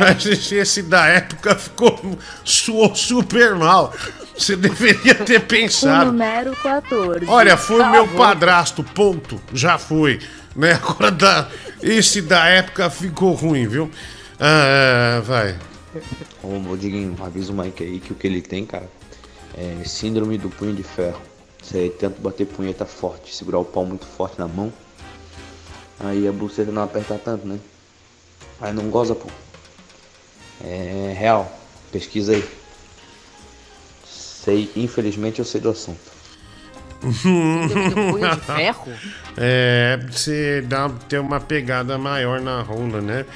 Mas 0.00 0.24
esse- 0.26 0.54
esse 0.56 0.82
da 0.82 1.06
época 1.06 1.54
ficou. 1.54 2.18
suou 2.44 2.94
super 2.94 3.54
mal. 3.54 3.92
Você 4.38 4.54
deveria 4.56 5.14
ter 5.14 5.38
O 5.38 5.46
pensado. 5.46 6.12
número 6.12 6.54
14. 6.56 7.24
Olha, 7.26 7.56
foi 7.56 7.78
Cala 7.78 7.90
meu 7.90 8.08
padrasto, 8.08 8.84
ponto. 8.84 9.40
Já 9.52 9.78
foi. 9.78 10.20
Né? 10.54 10.72
Agora 10.72 11.10
da, 11.10 11.48
esse 11.82 12.20
da 12.22 12.46
época 12.46 12.90
ficou 12.90 13.32
ruim, 13.34 13.66
viu? 13.66 13.90
Ah, 14.38 15.20
vai. 15.24 15.56
Ô, 16.42 16.70
ô 16.70 16.76
Diguinho, 16.76 17.16
avisa 17.22 17.52
o 17.52 17.56
Mike 17.56 17.82
aí 17.82 17.98
que 17.98 18.12
o 18.12 18.14
que 18.14 18.26
ele 18.26 18.42
tem, 18.42 18.66
cara, 18.66 18.88
é 19.56 19.84
síndrome 19.84 20.36
do 20.36 20.50
punho 20.50 20.74
de 20.74 20.82
ferro. 20.82 21.20
Você 21.62 21.88
tenta 21.88 22.16
bater 22.20 22.46
punheta 22.46 22.84
forte, 22.84 23.34
segurar 23.34 23.58
o 23.58 23.64
pau 23.64 23.84
muito 23.84 24.06
forte 24.06 24.38
na 24.38 24.46
mão. 24.46 24.72
Aí 25.98 26.28
a 26.28 26.32
buceta 26.32 26.70
não 26.70 26.82
aperta 26.82 27.18
tanto, 27.22 27.46
né? 27.46 27.58
Aí 28.60 28.72
não 28.72 28.90
goza, 28.90 29.14
pô. 29.14 29.28
É 30.62 31.14
real. 31.18 31.50
Pesquisa 31.90 32.32
aí. 32.32 32.44
Sei, 34.46 34.70
infelizmente 34.76 35.40
eu 35.40 35.44
sei 35.44 35.60
do 35.60 35.70
assunto. 35.70 35.98
punho 37.00 38.30
de 38.30 38.40
ferro? 38.42 38.92
É, 39.38 39.98
você 40.10 40.62
dá, 40.62 40.88
ter 41.10 41.18
uma 41.18 41.38
pegada 41.38 41.98
maior 41.98 42.40
na 42.40 42.62
rola, 42.62 43.02
né? 43.02 43.26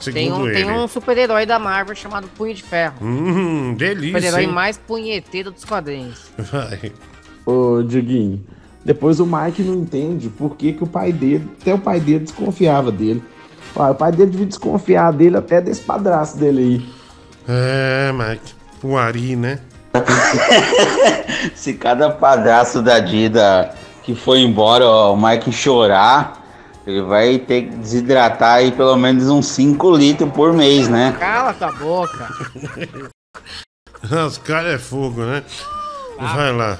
Segundo 0.00 0.14
Tem 0.14 0.32
um, 0.32 0.46
ele. 0.46 0.54
tem 0.54 0.70
um 0.70 0.88
super-herói 0.88 1.44
da 1.44 1.58
Marvel 1.58 1.94
chamado 1.94 2.26
Punho 2.28 2.54
de 2.54 2.62
Ferro. 2.62 2.94
Hum, 3.02 3.74
delícia. 3.74 4.06
super-herói 4.08 4.44
hein? 4.44 4.50
mais 4.50 4.78
punheteiro 4.78 5.50
dos 5.50 5.66
quadrinhos. 5.66 6.30
Vai. 6.38 6.92
Ô, 7.44 7.82
Diguinho, 7.82 8.42
depois 8.82 9.20
o 9.20 9.26
Mike 9.26 9.62
não 9.64 9.74
entende 9.74 10.30
por 10.30 10.56
que, 10.56 10.72
que 10.72 10.82
o 10.82 10.86
pai 10.86 11.12
dele, 11.12 11.46
até 11.60 11.74
o 11.74 11.78
pai 11.78 12.00
dele 12.00 12.20
desconfiava 12.20 12.90
dele. 12.90 13.22
Ó, 13.76 13.90
o 13.90 13.94
pai 13.94 14.12
dele 14.12 14.30
devia 14.30 14.46
desconfiar 14.46 15.12
dele 15.12 15.36
até 15.36 15.60
desse 15.60 15.82
padrasto 15.82 16.38
dele 16.38 16.60
aí. 16.60 16.88
É, 17.46 18.12
Mike. 18.12 18.54
O 18.82 18.96
Ari, 18.96 19.36
né? 19.36 19.58
Se 21.54 21.74
cada 21.74 22.10
padrasto 22.10 22.80
da 22.82 22.98
Dida 22.98 23.74
que 24.02 24.14
foi 24.14 24.40
embora, 24.40 24.86
ó, 24.86 25.12
o 25.12 25.16
Mike 25.20 25.52
chorar, 25.52 26.42
ele 26.86 27.02
vai 27.02 27.38
ter 27.38 27.62
que 27.62 27.76
desidratar 27.76 28.54
aí 28.54 28.72
pelo 28.72 28.96
menos 28.96 29.28
uns 29.28 29.46
5 29.46 29.96
litros 29.96 30.30
por 30.32 30.52
mês, 30.52 30.88
né? 30.88 31.14
Cala 31.18 31.52
tua 31.52 31.72
boca. 31.72 32.28
Os 34.26 34.38
caras 34.38 34.74
é 34.74 34.78
fogo, 34.78 35.20
né? 35.22 35.42
Vai 36.18 36.52
lá. 36.52 36.78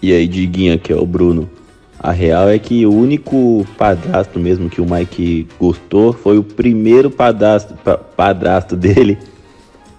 E 0.00 0.12
aí, 0.12 0.26
Diguinho, 0.28 0.74
aqui 0.74 0.92
é 0.92 0.96
o 0.96 1.04
Bruno. 1.06 1.50
A 1.98 2.12
real 2.12 2.48
é 2.48 2.58
que 2.58 2.86
o 2.86 2.92
único 2.92 3.66
padrasto 3.76 4.38
mesmo 4.38 4.70
que 4.70 4.80
o 4.80 4.86
Mike 4.88 5.48
gostou 5.58 6.12
foi 6.12 6.38
o 6.38 6.42
primeiro 6.42 7.10
padrasto, 7.10 7.74
pa- 7.74 7.96
padrasto 7.96 8.76
dele, 8.76 9.18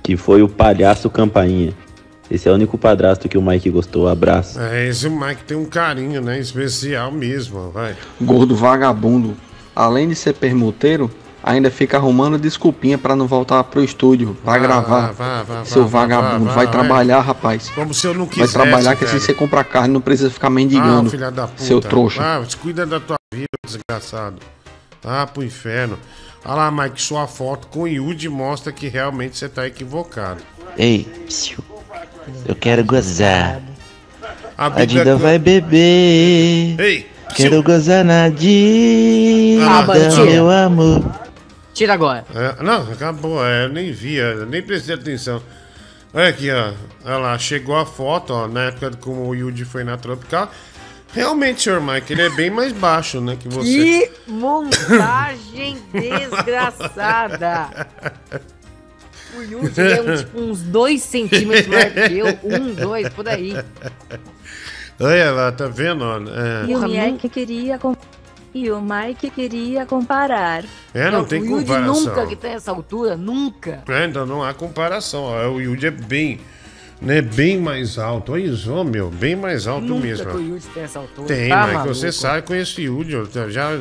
que 0.01 0.17
foi 0.17 0.41
o 0.41 0.49
palhaço 0.49 1.09
Campainha. 1.09 1.73
Esse 2.33 2.49
é 2.49 2.51
o 2.51 2.55
único 2.55 2.77
padrasto 2.79 3.29
que 3.29 3.37
o 3.37 3.41
Mike 3.43 3.69
gostou. 3.69 4.07
Abraço. 4.07 4.59
É, 4.59 4.87
esse 4.87 5.07
Mike 5.07 5.43
tem 5.43 5.55
um 5.55 5.65
carinho, 5.65 6.19
né? 6.19 6.39
Especial 6.39 7.11
mesmo, 7.11 7.69
vai. 7.69 7.95
Gordo 8.19 8.55
vagabundo. 8.55 9.37
Além 9.75 10.07
de 10.09 10.15
ser 10.15 10.33
permuteiro, 10.33 11.11
ainda 11.43 11.69
fica 11.69 11.97
arrumando 11.97 12.39
desculpinha 12.39 12.97
pra 12.97 13.15
não 13.15 13.27
voltar 13.27 13.63
pro 13.65 13.83
estúdio. 13.83 14.35
Vai 14.43 14.59
Vá, 14.59 14.65
gravar. 14.65 15.11
vá, 15.13 15.43
vá, 15.43 15.63
Seu 15.65 15.85
vá, 15.85 15.99
vagabundo. 16.01 16.45
vai 16.45 16.65
vai. 16.65 16.71
trabalhar, 16.71 17.19
rapaz. 17.21 17.69
Como 17.69 17.93
se 17.93 18.07
eu 18.07 18.15
não 18.15 18.25
Vai 18.25 18.33
quisesse, 18.33 18.53
trabalhar 18.53 18.95
que 18.95 19.05
velho. 19.05 19.19
se 19.19 19.25
você 19.27 19.33
comprar 19.33 19.63
carne 19.63 19.93
não 19.93 20.01
precisa 20.01 20.31
ficar 20.31 20.47
Ah, 20.47 20.49
mendigando. 20.49 21.11
filha 21.11 21.29
da 21.29 21.45
puta. 21.47 21.61
Seu 21.63 21.79
trouxa. 21.79 22.19
Ah, 22.23 22.43
cuida 22.59 22.83
da 22.85 22.99
tua 22.99 23.17
vida, 23.31 23.45
desgraçado. 23.63 24.37
Ah, 25.03 25.27
pro 25.27 25.43
inferno. 25.43 25.99
Olha 26.43 26.55
lá, 26.55 26.71
Mike, 26.71 26.99
sua 26.99 27.27
foto 27.27 27.67
com 27.67 27.81
o 27.81 27.87
Yudi 27.87 28.27
mostra 28.27 28.71
que 28.71 28.87
realmente 28.87 29.37
você 29.37 29.47
tá 29.47 29.67
equivocado. 29.67 30.41
Ei, 30.77 31.03
psiu. 31.27 31.59
Eu 32.47 32.55
quero 32.55 32.83
gozar. 32.83 33.59
A 34.57 34.67
A 34.67 34.69
co- 34.71 35.17
vai 35.17 35.39
beber. 35.39 36.79
Ei, 36.79 37.07
Quero 37.35 37.63
gozar 37.63 38.05
na 38.05 38.29
Dida, 38.29 39.65
Ah, 39.65 39.85
meu 40.23 40.49
amor. 40.51 41.03
Tira 41.73 41.93
agora. 41.93 42.23
É, 42.35 42.63
não, 42.63 42.83
acabou, 42.91 43.43
é, 43.43 43.65
eu 43.65 43.69
nem 43.69 43.91
vi, 43.91 44.15
eu 44.15 44.45
nem 44.45 44.61
prestei 44.61 44.93
atenção. 44.93 45.41
Olha 46.13 46.27
aqui, 46.29 46.51
ó. 46.51 46.73
Olha 47.03 47.17
lá, 47.17 47.39
chegou 47.39 47.75
a 47.75 47.85
foto, 47.87 48.31
ó, 48.33 48.47
na 48.47 48.65
época 48.65 48.91
como 49.01 49.27
o 49.27 49.33
Yudi 49.33 49.65
foi 49.65 49.83
na 49.83 49.97
Tropical. 49.97 50.51
Realmente, 51.11 51.63
senhor 51.63 51.81
Mike, 51.81 52.13
ele 52.13 52.21
é 52.23 52.29
bem 52.29 52.51
mais 52.51 52.71
baixo, 52.71 53.19
né, 53.19 53.35
que 53.39 53.47
você. 53.49 53.67
Que 53.67 54.11
montagem 54.31 55.77
desgraçada. 55.91 57.87
O 59.37 59.41
Yuji 59.43 59.81
é 59.81 60.17
tipo, 60.17 60.39
uns 60.39 60.61
2 60.61 61.01
centímetros 61.01 61.67
maior 61.67 61.91
que 61.91 62.17
eu. 62.17 62.27
Um, 62.43 62.73
dois, 62.73 63.09
por 63.09 63.27
aí. 63.27 63.53
Olha 64.99 65.31
lá, 65.31 65.51
tá 65.51 65.67
vendo? 65.67 66.03
É, 66.29 66.65
E 66.69 66.75
o 66.75 66.81
Mike 66.87 67.29
queria 67.29 67.77
com- 67.79 67.95
e 68.53 68.69
o 68.69 68.79
Mike 68.79 69.31
queria 69.31 69.83
comparar. 69.85 70.63
é 70.93 71.09
não 71.09 71.25
tem 71.25 71.41
o 71.41 71.45
Yuji 71.45 71.65
comparação. 71.65 71.93
nunca 72.05 72.27
que 72.27 72.35
tem 72.35 72.51
essa 72.51 72.69
altura, 72.71 73.17
nunca. 73.17 73.83
É, 73.87 74.05
então 74.05 74.25
não 74.27 74.43
há 74.43 74.53
comparação. 74.53 75.25
O 75.55 75.59
Yudi 75.59 75.87
é 75.87 75.91
bem, 75.91 76.39
né, 77.01 77.19
bem 77.23 77.57
mais 77.59 77.97
alto. 77.97 78.33
Olha 78.33 78.41
isso, 78.43 78.71
ó, 78.71 78.83
meu, 78.83 79.09
bem 79.09 79.35
mais 79.35 79.65
alto 79.65 79.87
nunca 79.87 80.05
mesmo. 80.05 80.29
que 80.29 80.37
o. 80.37 80.39
Yuji 80.41 80.67
tem 80.71 80.83
essa 80.83 80.99
altura. 80.99 81.27
Tem, 81.27 81.49
tá 81.49 81.61
Mike, 81.63 81.73
maluco? 81.73 81.95
você 81.95 82.11
sabe, 82.11 82.43
conheço 82.43 82.79
o 82.79 82.83
Yudi, 82.83 83.13
eu 83.13 83.25
já, 83.31 83.49
já, 83.49 83.71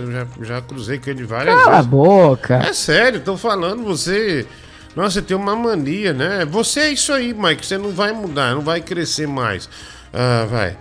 já 0.40 0.62
cruzei 0.62 0.98
com 0.98 1.10
ele 1.10 1.24
várias 1.24 1.54
Cala 1.54 1.66
a 1.72 1.76
vezes. 1.76 1.86
boca. 1.88 2.54
É 2.66 2.72
sério, 2.72 3.20
tô 3.20 3.36
falando, 3.36 3.82
você. 3.84 4.46
Nossa, 4.94 5.14
você 5.20 5.22
tem 5.22 5.36
uma 5.36 5.56
mania, 5.56 6.12
né? 6.12 6.44
Você 6.44 6.80
é 6.80 6.90
isso 6.92 7.12
aí, 7.12 7.32
Mike. 7.32 7.64
Você 7.64 7.78
não 7.78 7.90
vai 7.92 8.12
mudar, 8.12 8.54
não 8.54 8.60
vai 8.62 8.80
crescer 8.80 9.26
mais. 9.26 9.68
Ah, 10.12 10.46
vai. 10.50 10.76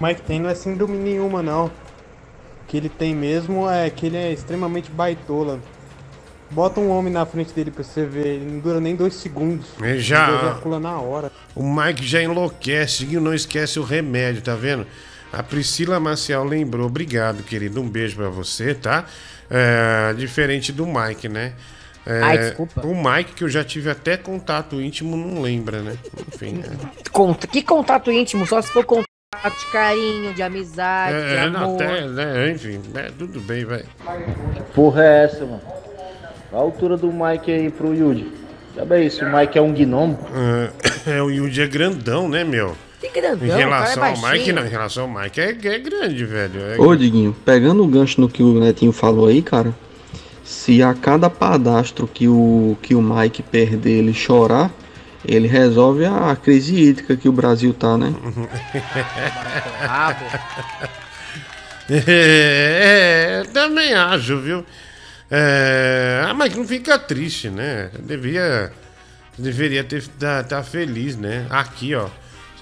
Mike 0.00 0.22
tem 0.22 0.40
não 0.40 0.48
é 0.50 0.54
síndrome 0.54 0.96
nenhuma, 0.98 1.42
não. 1.42 1.66
O 1.66 1.70
que 2.66 2.76
ele 2.76 2.88
tem 2.88 3.14
mesmo 3.14 3.70
é 3.70 3.88
que 3.88 4.06
ele 4.06 4.16
é 4.16 4.32
extremamente 4.32 4.90
baitola. 4.90 5.60
Bota 6.50 6.80
um 6.80 6.90
homem 6.90 7.12
na 7.12 7.24
frente 7.24 7.52
dele 7.54 7.70
pra 7.70 7.82
você 7.84 8.04
ver, 8.04 8.26
ele 8.26 8.50
não 8.50 8.58
dura 8.60 8.80
nem 8.80 8.94
dois 8.96 9.14
segundos. 9.14 9.66
Ele 9.80 10.00
já- 10.00 10.28
Ele 10.28 10.36
ejacula 10.38 10.78
na 10.80 10.98
hora. 10.98 11.30
O 11.54 11.62
Mike 11.62 12.04
já 12.04 12.20
enlouquece 12.22 13.04
e 13.10 13.16
não 13.18 13.32
esquece 13.32 13.78
o 13.78 13.82
remédio, 13.84 14.42
tá 14.42 14.54
vendo? 14.54 14.86
A 15.32 15.42
Priscila 15.42 15.98
Maciel 15.98 16.44
lembrou. 16.44 16.86
Obrigado, 16.88 17.42
querido. 17.42 17.80
Um 17.80 17.88
beijo 17.88 18.16
pra 18.16 18.28
você, 18.28 18.74
tá? 18.74 19.06
É, 19.50 20.12
diferente 20.14 20.72
do 20.72 20.86
Mike, 20.86 21.26
né? 21.28 21.52
É, 22.04 22.20
Ai, 22.22 22.38
desculpa. 22.38 22.84
O 22.86 22.94
Mike, 22.94 23.32
que 23.34 23.44
eu 23.44 23.48
já 23.48 23.62
tive 23.62 23.88
até 23.90 24.16
contato 24.16 24.80
íntimo, 24.80 25.16
não 25.16 25.40
lembra, 25.40 25.80
né? 25.82 25.96
Enfim. 26.34 26.60
é. 26.64 27.46
Que 27.46 27.62
contato 27.62 28.10
íntimo? 28.10 28.46
Só 28.46 28.60
se 28.60 28.70
for 28.72 28.84
contato 28.84 29.06
de 29.58 29.66
carinho, 29.72 30.34
de 30.34 30.42
amizade, 30.42 31.16
de 31.16 31.34
É, 31.34 31.40
amor. 31.42 31.74
até, 31.80 32.06
né? 32.08 32.50
Enfim, 32.50 32.80
é, 32.94 33.10
tudo 33.16 33.40
bem, 33.40 33.64
vai. 33.64 33.84
Porra 34.74 35.04
é 35.04 35.24
essa, 35.24 35.44
mano? 35.44 35.60
A 36.52 36.56
altura 36.56 36.96
do 36.96 37.10
Mike 37.12 37.50
aí 37.50 37.70
pro 37.70 37.94
Yuji. 37.94 38.32
Já 38.74 38.84
bem 38.84 39.06
isso, 39.06 39.24
o 39.24 39.32
Mike 39.36 39.56
é 39.56 39.62
um 39.62 39.72
gnomo. 39.72 40.18
É, 41.06 41.12
é, 41.18 41.22
o 41.22 41.30
Yuji 41.30 41.62
é 41.62 41.66
grandão, 41.66 42.28
né, 42.28 42.42
meu? 42.42 42.76
Que 43.00 43.08
grandão, 43.08 43.46
Em 43.46 43.50
o 43.50 43.52
cara 43.52 43.60
é 43.60 43.64
relação 43.64 44.04
ao 44.04 44.10
baixinho. 44.16 44.32
Mike, 44.32 44.52
não. 44.52 44.66
Em 44.66 44.68
relação 44.68 45.02
ao 45.04 45.08
Mike, 45.22 45.40
é, 45.40 45.48
é 45.50 45.78
grande, 45.78 46.24
velho. 46.24 46.60
É 46.60 46.80
Ô, 46.80 46.94
Diguinho, 46.94 47.34
pegando 47.44 47.82
o 47.82 47.86
gancho 47.88 48.20
no 48.20 48.28
que 48.28 48.42
o 48.42 48.60
Netinho 48.60 48.92
falou 48.92 49.26
aí, 49.28 49.42
cara, 49.42 49.74
Se 50.52 50.82
a 50.82 50.92
cada 50.92 51.30
padastro 51.30 52.06
que 52.06 52.28
o, 52.28 52.76
que 52.82 52.94
o 52.94 53.00
Mike 53.00 53.42
perder 53.42 53.98
ele 53.98 54.12
chorar, 54.12 54.70
ele 55.24 55.48
resolve 55.48 56.04
a 56.04 56.36
crise 56.36 56.76
hídrica 56.76 57.16
que 57.16 57.26
o 57.26 57.32
Brasil 57.32 57.72
tá, 57.72 57.96
né? 57.96 58.14
É, 61.90 63.42
também 63.52 63.92
acho, 63.92 64.38
viu? 64.38 64.64
É, 65.28 66.24
ah, 66.26 66.32
mas 66.32 66.54
não 66.54 66.66
fica 66.66 66.98
triste, 66.98 67.50
né? 67.50 67.90
Devia, 67.98 68.72
deveria 69.36 69.82
ter 69.82 70.06
tá, 70.06 70.44
tá 70.44 70.62
feliz, 70.62 71.16
né? 71.16 71.44
Aqui, 71.50 71.94
ó. 71.94 72.08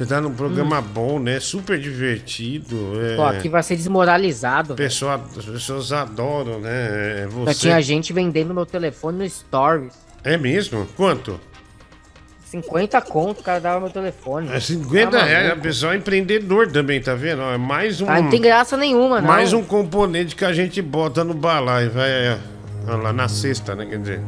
Você 0.01 0.07
tá 0.07 0.19
num 0.19 0.33
programa 0.33 0.81
bom, 0.81 1.19
né? 1.19 1.39
Super 1.41 1.79
divertido. 1.79 2.75
É, 3.03 3.17
Pô, 3.17 3.25
aqui 3.25 3.51
vai 3.51 3.63
ser 3.63 3.77
desmoralizado. 3.77 4.75
pessoa, 4.75 5.21
as 5.37 5.45
pessoas 5.45 5.93
adoram, 5.93 6.59
né? 6.59 6.71
É, 6.71 7.29
Já 7.29 7.29
Você... 7.29 7.55
tinha 7.61 7.83
gente 7.83 8.11
vendendo 8.11 8.55
meu 8.55 8.65
telefone 8.65 9.19
no 9.19 9.29
Stories. 9.29 9.93
É 10.25 10.39
mesmo? 10.39 10.87
Quanto? 10.97 11.39
50 12.47 12.99
conto, 13.03 13.41
o 13.41 13.43
cara 13.43 13.61
dava 13.61 13.79
meu 13.79 13.91
telefone. 13.91 14.49
É 14.51 14.59
50 14.59 15.11
Tá 15.19 15.23
reais. 15.23 15.45
O 15.45 15.49
maluco. 15.49 15.63
pessoal 15.65 15.93
é 15.93 15.97
empreendedor 15.97 16.73
também, 16.73 16.99
tá 17.03 17.15
vendo? 17.15 17.43
É 17.43 17.59
mais 17.59 18.01
um. 18.01 18.09
Ah, 18.09 18.23
não 18.23 18.31
tem 18.31 18.41
graça 18.41 18.79
nenhuma, 18.79 19.21
não. 19.21 19.29
Mais 19.29 19.53
um 19.53 19.63
componente 19.63 20.35
que 20.35 20.47
a 20.47 20.53
gente 20.55 20.81
bota 20.81 21.23
no 21.23 21.35
balaio, 21.35 21.91
vai. 21.91 22.09
é, 22.09 22.39
Olha 22.89 22.97
lá, 22.97 23.13
na 23.13 23.29
sexta, 23.29 23.75
né? 23.75 23.85
Quer 23.85 23.99
dizer. 23.99 24.21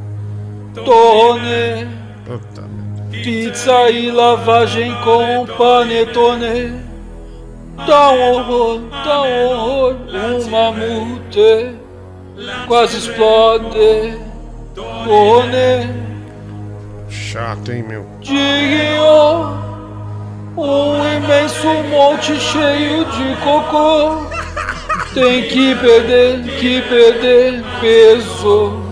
Tone, 0.75 1.89
Puta. 2.27 2.82
Pizza 3.13 3.91
e 3.91 4.11
lavagem 4.11 4.95
com 5.05 5.47
panetone. 5.57 6.81
Dá 7.87 8.11
um 8.11 8.33
horror, 8.33 8.81
dá 9.05 9.23
um 9.23 9.47
horror, 9.47 9.97
um 10.15 10.51
mamute 10.51 11.77
quase 12.67 12.99
explode. 12.99 14.19
Tone, 14.75 16.03
Chato, 17.09 17.73
hein, 17.73 17.83
meu? 17.83 18.07
Diguinho, 18.21 19.59
um 20.57 21.17
imenso 21.17 21.69
monte 21.91 22.35
cheio 22.41 23.05
de 23.05 23.37
cocô. 23.43 24.27
Tem 25.15 25.43
que 25.49 25.75
perder, 25.77 26.43
que 26.59 26.81
perder 26.83 27.63
peso, 27.81 28.83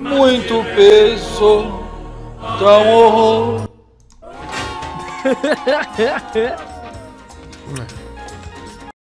muito 0.00 0.64
peso. 0.74 1.81
Dá 2.42 2.78
um 2.78 2.92
horror. 2.92 3.68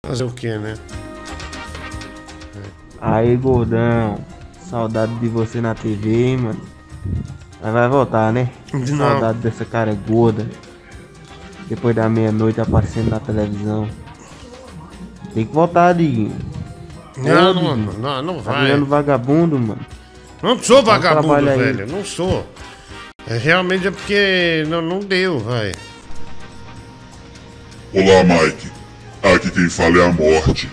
Fazer 0.07 0.25
o 0.25 0.31
que, 0.31 0.59
né? 0.59 0.75
Aí, 3.01 3.37
gordão. 3.37 4.19
Saudade 4.69 5.13
de 5.17 5.29
você 5.29 5.61
na 5.61 5.75
TV, 5.75 6.25
hein, 6.27 6.37
mano. 6.37 6.61
Mas 7.63 7.73
vai 7.73 7.89
voltar, 7.89 8.33
né? 8.33 8.51
Não. 8.73 8.87
Saudade 8.97 9.39
dessa 9.39 9.65
cara 9.65 9.95
gorda. 10.09 10.47
Depois 11.69 11.95
da 11.97 12.09
meia-noite 12.09 12.61
aparecendo 12.61 13.11
na 13.11 13.21
televisão. 13.21 13.89
Tem 15.35 15.47
que 15.47 15.53
voltar, 15.55 15.93
Diguinho. 15.95 16.37
Não, 17.17 17.51
Ô, 17.51 17.55
não, 17.55 17.77
Diguinho. 17.77 17.99
não, 18.01 18.23
não 18.23 18.43
Tá 18.43 18.53
vai. 18.53 18.67
virando 18.67 18.87
vagabundo, 18.87 19.59
mano. 19.59 19.81
Não 20.43 20.59
sou 20.59 20.83
vagabundo, 20.83 21.45
velho. 21.45 21.87
Não 21.87 22.05
sou. 22.05 22.47
É, 23.27 23.37
realmente 23.37 23.87
é 23.87 23.91
porque 23.91 24.65
não, 24.69 24.83
não 24.83 25.01
deu, 25.01 25.39
vai. 25.39 25.73
Olá, 27.93 28.25
Mike. 28.25 28.71
Aqui 29.23 29.51
quem 29.51 29.69
fala 29.69 29.99
é 29.99 30.07
a 30.07 30.13
morte. 30.13 30.71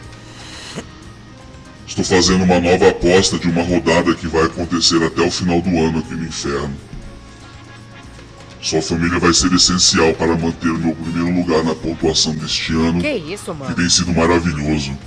Estou 1.85 2.03
fazendo 2.05 2.43
uma 2.43 2.59
nova 2.59 2.89
aposta 2.89 3.37
de 3.37 3.47
uma 3.47 3.63
rodada 3.63 4.13
que 4.15 4.27
vai 4.27 4.43
acontecer 4.43 5.01
até 5.03 5.21
o 5.21 5.31
final 5.31 5.61
do 5.61 5.69
ano 5.69 5.99
aqui 5.99 6.13
no 6.13 6.25
inferno. 6.25 6.73
Sua 8.61 8.81
família 8.81 9.19
vai 9.19 9.33
ser 9.33 9.51
essencial 9.53 10.13
para 10.13 10.35
manter 10.35 10.69
o 10.69 10.77
meu 10.77 10.95
primeiro 10.95 11.33
lugar 11.35 11.63
na 11.63 11.75
pontuação 11.75 12.33
deste 12.35 12.73
ano, 12.73 13.01
Que 13.01 13.11
isso, 13.13 13.45
que 13.53 13.59
mano? 13.59 13.75
tem 13.75 13.89
sido 13.89 14.13
maravilhoso. 14.13 14.97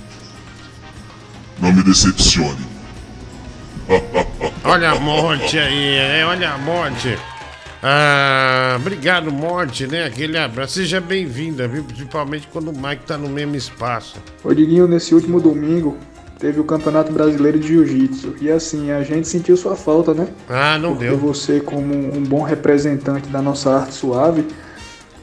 Não 1.59 1.71
me 1.71 1.83
decepcione. 1.83 2.70
Olha 4.63 4.91
a 4.91 4.99
morte 4.99 5.57
aí, 5.57 5.95
é, 5.95 6.25
olha 6.25 6.51
a 6.51 6.57
morte. 6.57 7.17
Ah, 7.83 8.77
obrigado, 8.79 9.31
morte, 9.31 9.87
né? 9.87 10.05
Aquele 10.05 10.37
abraço. 10.37 10.73
Seja 10.73 11.01
bem-vinda, 11.01 11.67
viu? 11.67 11.83
Principalmente 11.83 12.47
quando 12.51 12.69
o 12.69 12.77
Mike 12.77 13.05
tá 13.05 13.17
no 13.17 13.27
mesmo 13.27 13.55
espaço. 13.55 14.17
Ô 14.43 14.53
Diguinho, 14.53 14.87
nesse 14.87 15.15
último 15.15 15.41
domingo 15.41 15.97
teve 16.37 16.59
o 16.59 16.63
Campeonato 16.63 17.11
Brasileiro 17.11 17.59
de 17.59 17.67
Jiu-Jitsu. 17.67 18.35
E 18.41 18.49
assim, 18.49 18.91
a 18.91 19.03
gente 19.03 19.27
sentiu 19.27 19.55
sua 19.57 19.75
falta, 19.75 20.13
né? 20.13 20.27
Ah, 20.49 20.77
não 20.77 20.91
Porque 20.91 21.05
deu. 21.05 21.17
você, 21.17 21.59
como 21.59 21.93
um 21.93 22.23
bom 22.23 22.41
representante 22.41 23.27
da 23.29 23.41
nossa 23.41 23.71
arte 23.71 23.93
suave, 23.93 24.45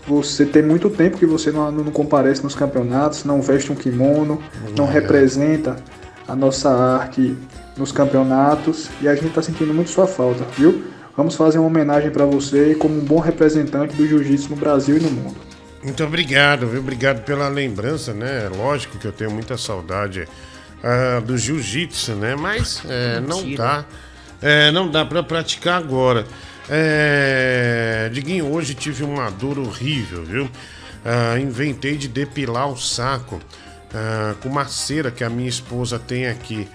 você 0.06 0.44
tem 0.46 0.62
muito 0.62 0.88
tempo 0.90 1.16
que 1.18 1.26
você 1.26 1.50
não, 1.50 1.70
não 1.72 1.84
comparece 1.92 2.42
nos 2.42 2.54
campeonatos, 2.54 3.24
não 3.24 3.42
veste 3.42 3.72
um 3.72 3.74
kimono, 3.74 4.40
não 4.76 4.86
representa 4.86 5.76
a 6.26 6.36
nossa 6.36 6.70
arte 6.70 7.36
nos 7.78 7.92
campeonatos. 7.92 8.90
E 9.00 9.09
a 9.09 9.14
gente 9.14 9.30
tá 9.30 9.42
sentindo 9.42 9.72
muito 9.72 9.90
sua 9.90 10.06
falta, 10.06 10.44
viu? 10.56 10.84
Vamos 11.16 11.34
fazer 11.34 11.59
uma 11.59 11.66
homenagem 11.66 12.10
para 12.10 12.24
você 12.24 12.74
como 12.74 12.96
um 12.96 13.05
bom 13.05 13.18
representante 13.18 13.96
do 13.96 14.06
jiu-jitsu 14.06 14.50
no 14.50 14.56
Brasil 14.56 14.98
e 14.98 15.00
no 15.00 15.10
mundo. 15.10 15.36
Muito 15.82 16.05
obrigado, 16.05 16.66
viu? 16.66 16.80
Obrigado 16.80 17.24
pela 17.24 17.48
lembrança, 17.48 18.12
né? 18.12 18.48
Lógico 18.48 18.98
que 18.98 19.06
eu 19.06 19.12
tenho 19.12 19.30
muita 19.30 19.56
saudade 19.56 20.28
ah, 20.82 21.20
do 21.20 21.36
jiu-jitsu, 21.36 22.14
né? 22.14 22.36
Mas 22.36 22.82
é, 22.88 23.20
não 23.20 23.55
dá. 23.55 23.84
é, 24.40 24.70
não 24.70 24.90
dá 24.90 25.05
pra 25.05 25.22
praticar 25.22 25.78
agora. 25.78 26.26
É, 26.68 28.10
Diguinho, 28.12 28.52
hoje 28.52 28.74
tive 28.74 29.02
uma 29.02 29.30
dor 29.30 29.59
horrível, 29.59 30.24
viu? 30.24 30.48
Ah, 31.05 31.38
inventei 31.38 31.96
de 31.96 32.09
depilar 32.09 32.68
o 32.68 32.76
saco 32.76 33.40
ah, 33.94 34.34
com 34.40 34.48
uma 34.48 34.66
cera 34.66 35.10
que 35.10 35.24
a 35.24 35.30
minha 35.30 35.48
esposa 35.48 35.98
tem 35.98 36.26
aqui. 36.26 36.68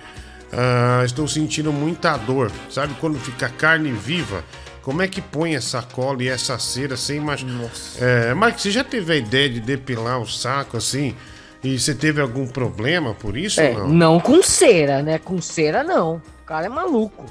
Ah, 0.55 1.01
estou 1.03 1.27
sentindo 1.27 1.71
muita 1.73 2.15
dor. 2.17 2.51
Sabe 2.69 2.93
quando 2.99 3.19
fica 3.19 3.49
carne 3.49 3.91
viva? 3.91 4.43
Como 4.81 5.01
é 5.01 5.07
que 5.07 5.21
põe 5.21 5.55
essa 5.55 5.81
cola 5.81 6.21
e 6.23 6.27
essa 6.27 6.59
cera 6.59 6.97
sem 6.97 7.19
machucar? 7.19 7.69
É, 7.99 8.33
Mike, 8.35 8.61
você 8.61 8.69
já 8.71 8.83
teve 8.83 9.13
a 9.13 9.15
ideia 9.15 9.49
de 9.49 9.59
depilar 9.61 10.19
o 10.19 10.27
saco 10.27 10.77
assim? 10.77 11.15
E 11.63 11.79
você 11.79 11.95
teve 11.95 12.19
algum 12.21 12.45
problema 12.45 13.13
por 13.13 13.37
isso 13.37 13.61
É, 13.61 13.69
ou 13.69 13.79
não? 13.79 13.87
não 13.89 14.19
com 14.19 14.43
cera, 14.43 15.01
né? 15.01 15.17
Com 15.17 15.41
cera 15.41 15.83
não. 15.83 16.21
O 16.41 16.45
cara 16.45 16.65
é 16.65 16.69
maluco. 16.69 17.25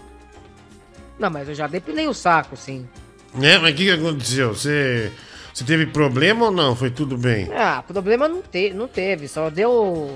Não, 1.18 1.28
mas 1.28 1.46
eu 1.48 1.54
já 1.54 1.66
depilei 1.66 2.08
o 2.08 2.14
saco, 2.14 2.56
sim. 2.56 2.88
É, 3.40 3.58
mas 3.58 3.72
o 3.72 3.76
que, 3.76 3.84
que 3.84 3.90
aconteceu? 3.90 4.54
Você, 4.54 5.12
você 5.52 5.62
teve 5.64 5.84
problema 5.86 6.46
ou 6.46 6.50
não? 6.50 6.74
Foi 6.74 6.90
tudo 6.90 7.18
bem? 7.18 7.50
Ah, 7.54 7.84
problema 7.86 8.26
não, 8.26 8.40
te, 8.40 8.72
não 8.72 8.88
teve, 8.88 9.28
só 9.28 9.50
deu. 9.50 10.10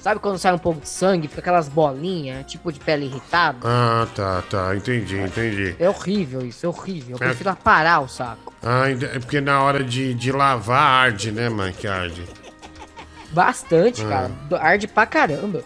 Sabe 0.00 0.18
quando 0.18 0.38
sai 0.38 0.52
um 0.54 0.58
pouco 0.58 0.80
de 0.80 0.88
sangue, 0.88 1.28
fica 1.28 1.40
aquelas 1.40 1.68
bolinhas, 1.68 2.46
tipo 2.50 2.72
de 2.72 2.80
pele 2.80 3.04
irritada? 3.04 3.58
Ah, 3.62 4.06
tá, 4.14 4.42
tá. 4.48 4.74
Entendi, 4.74 5.18
entendi. 5.18 5.76
É 5.78 5.88
horrível 5.90 6.40
isso, 6.40 6.64
é 6.64 6.68
horrível. 6.70 7.16
Eu 7.20 7.24
É. 7.24 7.28
prefiro 7.28 7.50
aparar 7.50 8.00
o 8.00 8.08
saco. 8.08 8.52
Ah, 8.62 8.88
é 8.88 9.18
porque 9.18 9.40
na 9.42 9.62
hora 9.62 9.84
de, 9.84 10.14
de 10.14 10.32
lavar 10.32 10.80
arde, 11.04 11.30
né, 11.30 11.50
mãe? 11.50 11.72
Que 11.72 11.86
arde. 11.86 12.24
Bastante, 13.30 14.02
Ah. 14.04 14.30
cara. 14.48 14.62
Arde 14.62 14.88
pra 14.88 15.06
caramba. 15.06 15.62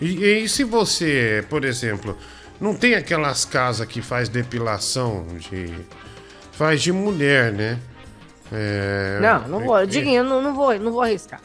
E, 0.00 0.24
e 0.42 0.48
se 0.48 0.62
você, 0.62 1.44
por 1.48 1.64
exemplo, 1.64 2.16
não 2.60 2.74
tem 2.74 2.94
aquelas 2.94 3.44
casas 3.44 3.86
que 3.86 4.00
faz 4.02 4.28
depilação 4.28 5.26
de. 5.38 5.74
faz 6.52 6.82
de 6.82 6.92
mulher, 6.92 7.50
né? 7.52 7.78
É, 8.52 9.18
não, 9.22 9.48
não 9.48 9.60
vou. 9.60 9.78
é- 9.78 9.86
Diguinho, 9.86 10.18
eu 10.18 10.24
não, 10.24 10.42
não 10.42 10.54
vou, 10.54 10.78
não 10.78 10.92
vou 10.92 11.02
arriscar. 11.02 11.40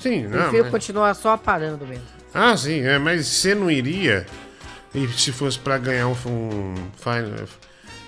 Sim, 0.00 0.22
não. 0.24 0.30
Prefiro 0.42 0.62
mas- 0.64 0.70
continuar 0.72 1.14
só 1.14 1.30
aparando 1.34 1.86
mesmo. 1.86 2.04
Ah, 2.32 2.56
sim, 2.56 2.80
é, 2.80 2.98
mas 2.98 3.26
você 3.26 3.54
não 3.54 3.70
iria. 3.70 4.26
E 4.94 5.06
se 5.08 5.30
fosse 5.32 5.58
pra 5.58 5.78
ganhar 5.78 6.08
um, 6.08 6.12
um 6.12 6.74
fi- 6.96 7.52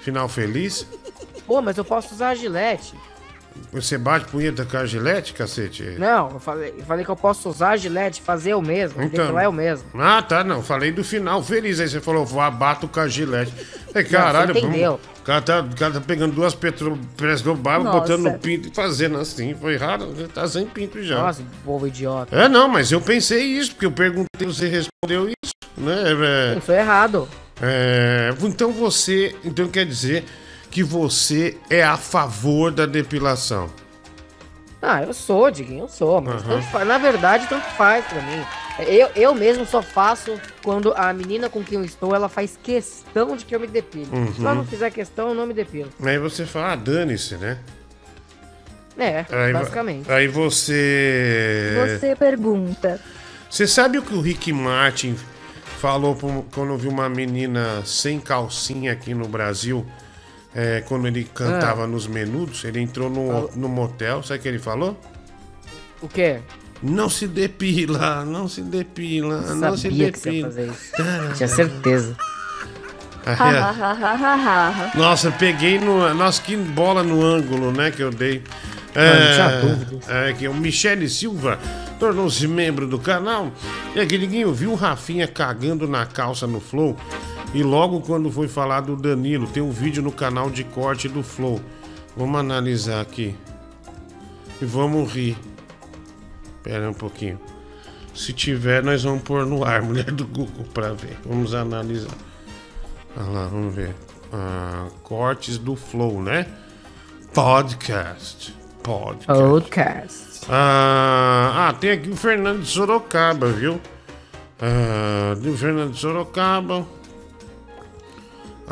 final 0.02 0.28
feliz, 0.28 0.86
Pô, 1.47 1.60
mas 1.60 1.77
eu 1.77 1.85
posso 1.85 2.14
usar 2.14 2.31
a 2.31 2.35
gilete. 2.35 2.94
Você 3.73 3.97
bate 3.97 4.27
punheta 4.27 4.65
com 4.65 4.77
a 4.77 4.85
gilete, 4.87 5.33
cacete? 5.33 5.83
Não, 5.99 6.31
eu 6.33 6.41
falei, 6.41 6.74
eu 6.79 6.85
falei 6.85 7.05
que 7.05 7.11
eu 7.11 7.16
posso 7.16 7.49
usar 7.49 7.70
a 7.70 7.77
gilete, 7.77 8.20
fazer 8.23 8.53
eu 8.53 8.61
mesmo. 8.62 9.03
Então. 9.03 9.24
Depilar 9.24 9.45
eu 9.45 9.53
mesmo. 9.53 9.85
Ah, 9.95 10.20
tá, 10.23 10.43
não. 10.45 10.62
Falei 10.62 10.93
do 10.93 11.03
final 11.05 11.43
feliz. 11.43 11.81
Aí 11.81 11.89
você 11.89 12.01
falou, 12.01 12.24
vou 12.27 12.41
abato 12.41 12.87
com 12.89 13.01
a 13.01 13.09
gilete. 13.09 13.53
É, 13.95 14.03
Não, 14.03 14.11
caralho, 14.11 14.53
você 14.55 14.61
entendeu. 14.61 14.93
vamos- 14.93 15.07
o 15.20 15.23
cara, 15.24 15.41
tá, 15.43 15.61
o 15.61 15.77
cara 15.77 15.93
tá 15.95 16.01
pegando 16.01 16.35
duas 16.35 16.55
petro, 16.55 16.99
barba, 17.57 17.85
Nossa. 17.85 18.01
botando 18.01 18.23
no 18.23 18.39
pinto 18.39 18.69
e 18.69 18.74
fazendo 18.74 19.19
assim. 19.19 19.55
Foi 19.55 19.77
raro, 19.77 20.12
tá 20.35 20.47
sem 20.49 20.66
pinto 20.66 21.03
já. 21.03 21.23
Nossa, 21.23 21.43
povo 21.65 21.87
idiota. 21.87 22.35
É, 22.37 22.49
não, 22.49 22.69
mas 22.69 22.91
eu 22.91 23.01
pensei 23.01 23.43
isso, 23.45 23.70
porque 23.73 23.87
eu 23.87 23.93
perguntei, 23.93 24.47
você 24.47 24.66
respondeu 24.69 25.29
isso, 25.29 25.53
né? 25.77 25.95
É, 26.55 26.59
Isso 26.59 26.73
é 26.73 26.81
errado. 26.81 27.29
é, 27.61 28.35
então 28.43 28.73
você, 28.73 29.35
então 29.45 29.69
quer 29.69 29.85
dizer 29.87 30.24
que 30.73 30.82
você 30.82 31.59
é 31.70 31.85
a 31.85 31.97
favor 31.99 32.73
da 32.73 32.86
depilação. 32.86 33.69
Ah, 34.81 35.03
eu 35.03 35.12
sou, 35.12 35.49
Diguinho, 35.51 35.85
eu 35.85 35.89
sou, 35.89 36.20
mas 36.20 36.43
tanto 36.43 36.66
faz- 36.69 36.89
na 36.89 36.99
verdade, 36.99 37.47
tanto 37.47 37.65
faz 37.77 38.05
pra 38.07 38.20
mim. 38.23 38.43
Eu, 38.89 39.11
eu 39.15 39.35
mesmo 39.35 39.65
só 39.66 39.81
faço 39.82 40.40
quando 40.65 40.93
a 40.97 41.12
menina 41.12 41.49
com 41.49 41.62
quem 41.62 41.78
eu 41.78 41.85
estou, 41.85 42.15
ela 42.15 42.28
faz 42.28 42.59
questão 42.61 43.36
de 43.36 43.44
que 43.44 43.55
eu 43.55 43.61
me 43.61 43.66
depile. 43.69 44.09
Uhum. 44.11 44.35
Se 44.35 44.40
ela 44.40 44.55
não 44.55 44.65
fizer 44.65 44.90
questão, 44.90 45.28
eu 45.28 45.35
não 45.35 45.47
me 45.47 45.55
depilo. 45.55 45.90
Aí 46.03 46.19
você 46.19 46.44
fala, 46.47 46.73
ah, 46.73 46.77
dane-se, 46.77 47.36
né? 47.36 47.59
É, 48.99 49.24
Aí, 49.31 49.53
basicamente. 49.53 50.11
Aí 50.11 50.27
você. 50.27 51.74
Você 51.99 52.16
pergunta. 52.16 52.99
Você 53.49 53.66
sabe 53.66 53.99
o 53.99 54.03
que 54.03 54.15
o 54.15 54.20
Rick 54.20 54.53
Martin 54.53 55.16
falou 55.78 56.16
quando 56.53 56.77
viu 56.77 56.90
uma 56.90 57.09
menina 57.09 57.82
sem 57.85 58.19
calcinha 58.19 58.93
aqui 58.93 59.15
no 59.15 59.28
Brasil? 59.28 59.86
É, 60.55 60.83
quando 60.83 61.07
ele 61.07 61.24
cantava 61.24 61.85
Ah. 61.85 61.87
nos 61.87 62.07
menudos, 62.07 62.65
ele 62.65 62.81
entrou 62.81 63.09
no, 63.11 63.51
no 63.55 63.69
motel, 63.69 64.23
sabe 64.23 64.41
o 64.41 64.43
que 64.43 64.49
ele 64.49 64.59
falou? 64.59 64.99
O 66.01 66.09
quê? 66.09 66.41
Não 66.83 67.09
se 67.09 67.29
depila, 67.29 68.24
não 68.24 68.49
se 68.49 68.61
depila, 68.61 69.45
Eu 69.49 69.55
não 69.55 69.77
se 69.77 69.83
sabia 69.85 70.11
que 70.11 70.19
você 70.19 70.31
ia 70.33 70.49
depila. 70.49 70.74
Tinha 71.35 71.49
certeza. 71.49 72.16
Nossa, 74.97 75.31
peguei 75.31 75.79
no. 75.79 76.12
Nossa, 76.12 76.43
que 76.43 76.57
bola 76.57 77.05
no 77.05 77.23
ângulo, 77.24 77.70
né? 77.70 77.93
Que 77.93 78.03
eu 78.03 78.11
dei. 78.11 78.43
não 78.97 79.35
tinha 79.35 79.61
dúvidas. 79.61 80.09
é 80.09 80.33
que 80.33 80.49
o 80.49 80.55
Michele 80.55 81.09
Silva 81.09 81.57
tornou-se 82.01 82.47
membro 82.49 82.85
do 82.87 82.99
canal. 82.99 83.53
E 83.95 84.01
aqui 84.01 84.19
ninguém 84.19 84.51
viu 84.53 84.73
o 84.73 84.74
Rafinha 84.74 85.29
cagando 85.29 85.87
na 85.87 86.05
calça 86.05 86.49
no 86.49 86.59
Flow. 86.61 86.97
E 87.55 87.62
logo 87.62 88.01
quando 88.01 88.31
foi 88.31 88.49
falar 88.49 88.81
do 88.81 88.97
Danilo, 88.97 89.47
tem 89.47 89.62
um 89.62 89.70
vídeo 89.70 90.03
no 90.03 90.11
canal 90.11 90.49
de 90.49 90.65
corte 90.65 91.09
do 91.09 91.23
Flow. 91.23 91.61
Vamos 92.16 92.41
analisar 92.41 93.01
aqui. 93.01 93.37
E 94.61 94.65
vamos 94.65 95.12
rir. 95.12 95.37
Pera 96.62 96.89
um 96.89 96.95
pouquinho. 96.95 97.39
Se 98.15 98.33
tiver, 98.33 98.83
nós 98.83 99.03
vamos 99.03 99.23
pôr 99.23 99.45
no 99.45 99.65
ar, 99.65 99.81
mulher 99.83 100.11
do 100.11 100.27
Google, 100.27 100.65
pra 100.73 100.93
ver. 100.93 101.19
Vamos 101.27 101.55
analisar. 101.55 102.16
Olha 103.16 103.29
lá, 103.29 103.47
vamos 103.47 103.74
ver. 103.74 103.95
Ah, 104.33 104.89
cortes 105.03 105.59
do 105.59 105.77
Flow, 105.77 106.23
né? 106.23 106.47
Podcast. 107.35 108.55
Podcast. 108.83 109.43
Podcast. 109.43 110.47
Ah, 110.49 111.69
ah, 111.69 111.73
tem 111.74 111.91
aqui 111.91 112.11
o 112.11 112.16
Fernando 112.16 112.62
de 112.62 112.69
Sorocaba, 112.69 113.49
viu? 113.49 113.79
Ah, 114.61 115.35
do 115.35 115.57
Fernando 115.57 115.93
de 115.93 116.01
Sorocaba. 116.01 116.87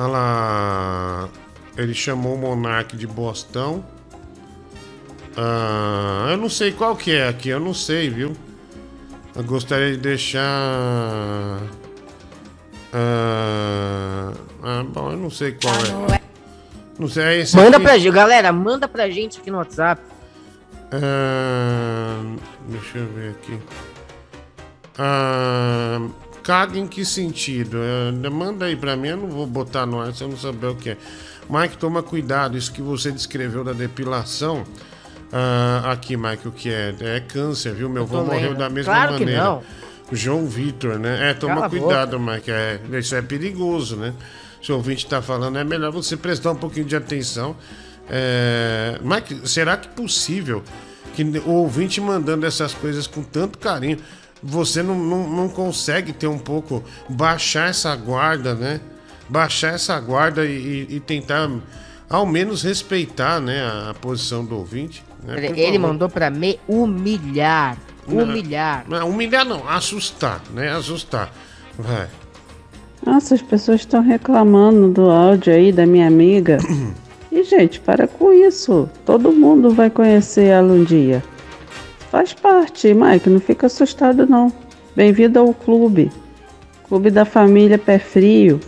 Olha 0.00 0.08
lá. 0.08 1.28
Ele 1.76 1.92
chamou 1.92 2.34
o 2.34 2.38
Monark 2.38 2.96
de 2.96 3.06
Bostão. 3.06 3.84
Ah, 5.36 6.28
eu 6.30 6.38
não 6.38 6.48
sei 6.48 6.72
qual 6.72 6.96
que 6.96 7.14
é 7.14 7.28
aqui, 7.28 7.50
eu 7.50 7.60
não 7.60 7.74
sei, 7.74 8.08
viu? 8.08 8.34
Eu 9.36 9.44
gostaria 9.44 9.90
de 9.92 9.98
deixar. 9.98 10.42
Ah, 12.94 14.32
ah, 14.62 14.84
bom, 14.88 15.12
eu 15.12 15.18
não 15.18 15.30
sei 15.30 15.52
qual 15.52 15.74
é. 16.14 16.20
Não 16.98 17.06
sei, 17.06 17.22
é 17.24 17.38
esse 17.40 17.54
Manda 17.54 17.76
aqui. 17.76 17.84
pra 17.84 17.98
gente, 17.98 18.14
galera, 18.14 18.52
manda 18.52 18.88
pra 18.88 19.10
gente 19.10 19.38
aqui 19.38 19.50
no 19.50 19.58
WhatsApp. 19.58 20.00
Ah, 20.92 22.22
deixa 22.68 22.98
eu 22.98 23.06
ver 23.08 23.30
aqui. 23.32 23.58
Ah, 24.98 26.00
caga 26.42 26.78
em 26.78 26.86
que 26.86 27.04
sentido? 27.04 27.78
Ah, 27.78 28.30
manda 28.30 28.66
aí 28.66 28.76
pra 28.76 28.96
mim, 28.96 29.08
eu 29.08 29.16
não 29.16 29.28
vou 29.28 29.46
botar 29.46 29.86
no 29.86 30.00
ar 30.00 30.12
se 30.14 30.22
eu 30.22 30.28
não 30.28 30.36
saber 30.36 30.66
o 30.66 30.74
que 30.74 30.90
é. 30.90 30.96
Mike, 31.48 31.76
toma 31.78 32.02
cuidado, 32.02 32.56
isso 32.56 32.72
que 32.72 32.80
você 32.82 33.10
descreveu 33.10 33.64
da 33.64 33.72
depilação. 33.72 34.64
Ah, 35.32 35.92
aqui, 35.92 36.16
Mike, 36.16 36.48
o 36.48 36.52
que 36.52 36.70
é? 36.70 36.94
É 37.00 37.20
câncer, 37.20 37.72
viu? 37.74 37.88
Meu 37.88 38.02
avô 38.02 38.24
morreu 38.24 38.54
da 38.54 38.68
mesma 38.68 38.92
Claro 38.92 39.14
que 39.14 39.20
maneira. 39.20 39.44
não. 39.44 39.62
O 40.10 40.16
João 40.16 40.46
Vitor, 40.46 40.98
né? 40.98 41.30
É, 41.30 41.34
toma 41.34 41.54
Cala 41.54 41.70
cuidado, 41.70 42.18
Mike. 42.18 42.50
É, 42.50 42.80
isso 42.98 43.14
é 43.14 43.22
perigoso, 43.22 43.96
né? 43.96 44.12
Se 44.60 44.72
o 44.72 44.76
ouvinte 44.76 45.06
tá 45.06 45.22
falando, 45.22 45.56
é 45.56 45.64
melhor 45.64 45.92
você 45.92 46.16
prestar 46.16 46.50
um 46.50 46.56
pouquinho 46.56 46.84
de 46.84 46.96
atenção. 46.96 47.56
É... 48.08 48.98
Mike, 49.02 49.48
será 49.48 49.76
que 49.76 49.88
é 49.88 49.92
possível 49.92 50.62
que 51.14 51.22
o 51.22 51.50
ouvinte 51.50 52.00
mandando 52.00 52.44
essas 52.44 52.74
coisas 52.74 53.06
com 53.06 53.22
tanto 53.22 53.58
carinho, 53.58 53.98
você 54.42 54.82
não, 54.82 54.94
não, 54.98 55.28
não 55.28 55.48
consegue 55.48 56.12
ter 56.12 56.26
um 56.26 56.38
pouco, 56.38 56.82
baixar 57.08 57.68
essa 57.70 57.94
guarda, 57.96 58.54
né? 58.54 58.80
Baixar 59.28 59.74
essa 59.74 59.98
guarda 60.00 60.44
e, 60.44 60.86
e- 60.90 60.96
e 60.96 61.00
tentar, 61.00 61.48
ao 62.08 62.26
menos, 62.26 62.62
respeitar 62.62 63.40
né, 63.40 63.60
a, 63.62 63.90
a 63.90 63.94
posição 63.94 64.44
do 64.44 64.56
ouvinte. 64.56 65.04
né? 65.22 65.34
Ele 65.38 65.72
favor. 65.74 65.78
mandou 65.78 66.08
pra 66.08 66.30
me 66.30 66.58
humilhar. 66.66 67.76
Não. 68.08 68.24
Humilhar. 68.24 68.84
Não, 68.88 69.08
humilhar 69.08 69.44
não, 69.44 69.68
assustar, 69.68 70.40
né? 70.52 70.70
Assustar. 70.72 71.32
Vai. 71.78 72.08
Nossa, 73.06 73.34
as 73.34 73.42
pessoas 73.42 73.80
estão 73.80 74.02
reclamando 74.02 74.88
do 74.88 75.08
áudio 75.10 75.54
aí 75.54 75.70
da 75.72 75.86
minha 75.86 76.06
amiga. 76.06 76.58
E, 77.32 77.44
gente, 77.44 77.78
para 77.78 78.08
com 78.08 78.32
isso. 78.32 78.90
Todo 79.06 79.30
mundo 79.30 79.70
vai 79.70 79.88
conhecer 79.88 80.46
ela 80.46 80.72
um 80.72 80.82
dia. 80.82 81.22
Faz 82.10 82.32
parte, 82.34 82.92
Mike, 82.92 83.30
não 83.30 83.38
fica 83.38 83.68
assustado 83.68 84.26
não. 84.26 84.52
Bem-vindo 84.96 85.38
ao 85.38 85.54
clube. 85.54 86.10
Clube 86.88 87.08
da 87.08 87.24
família 87.24 87.78
Pé 87.78 88.00
Frio. 88.00 88.60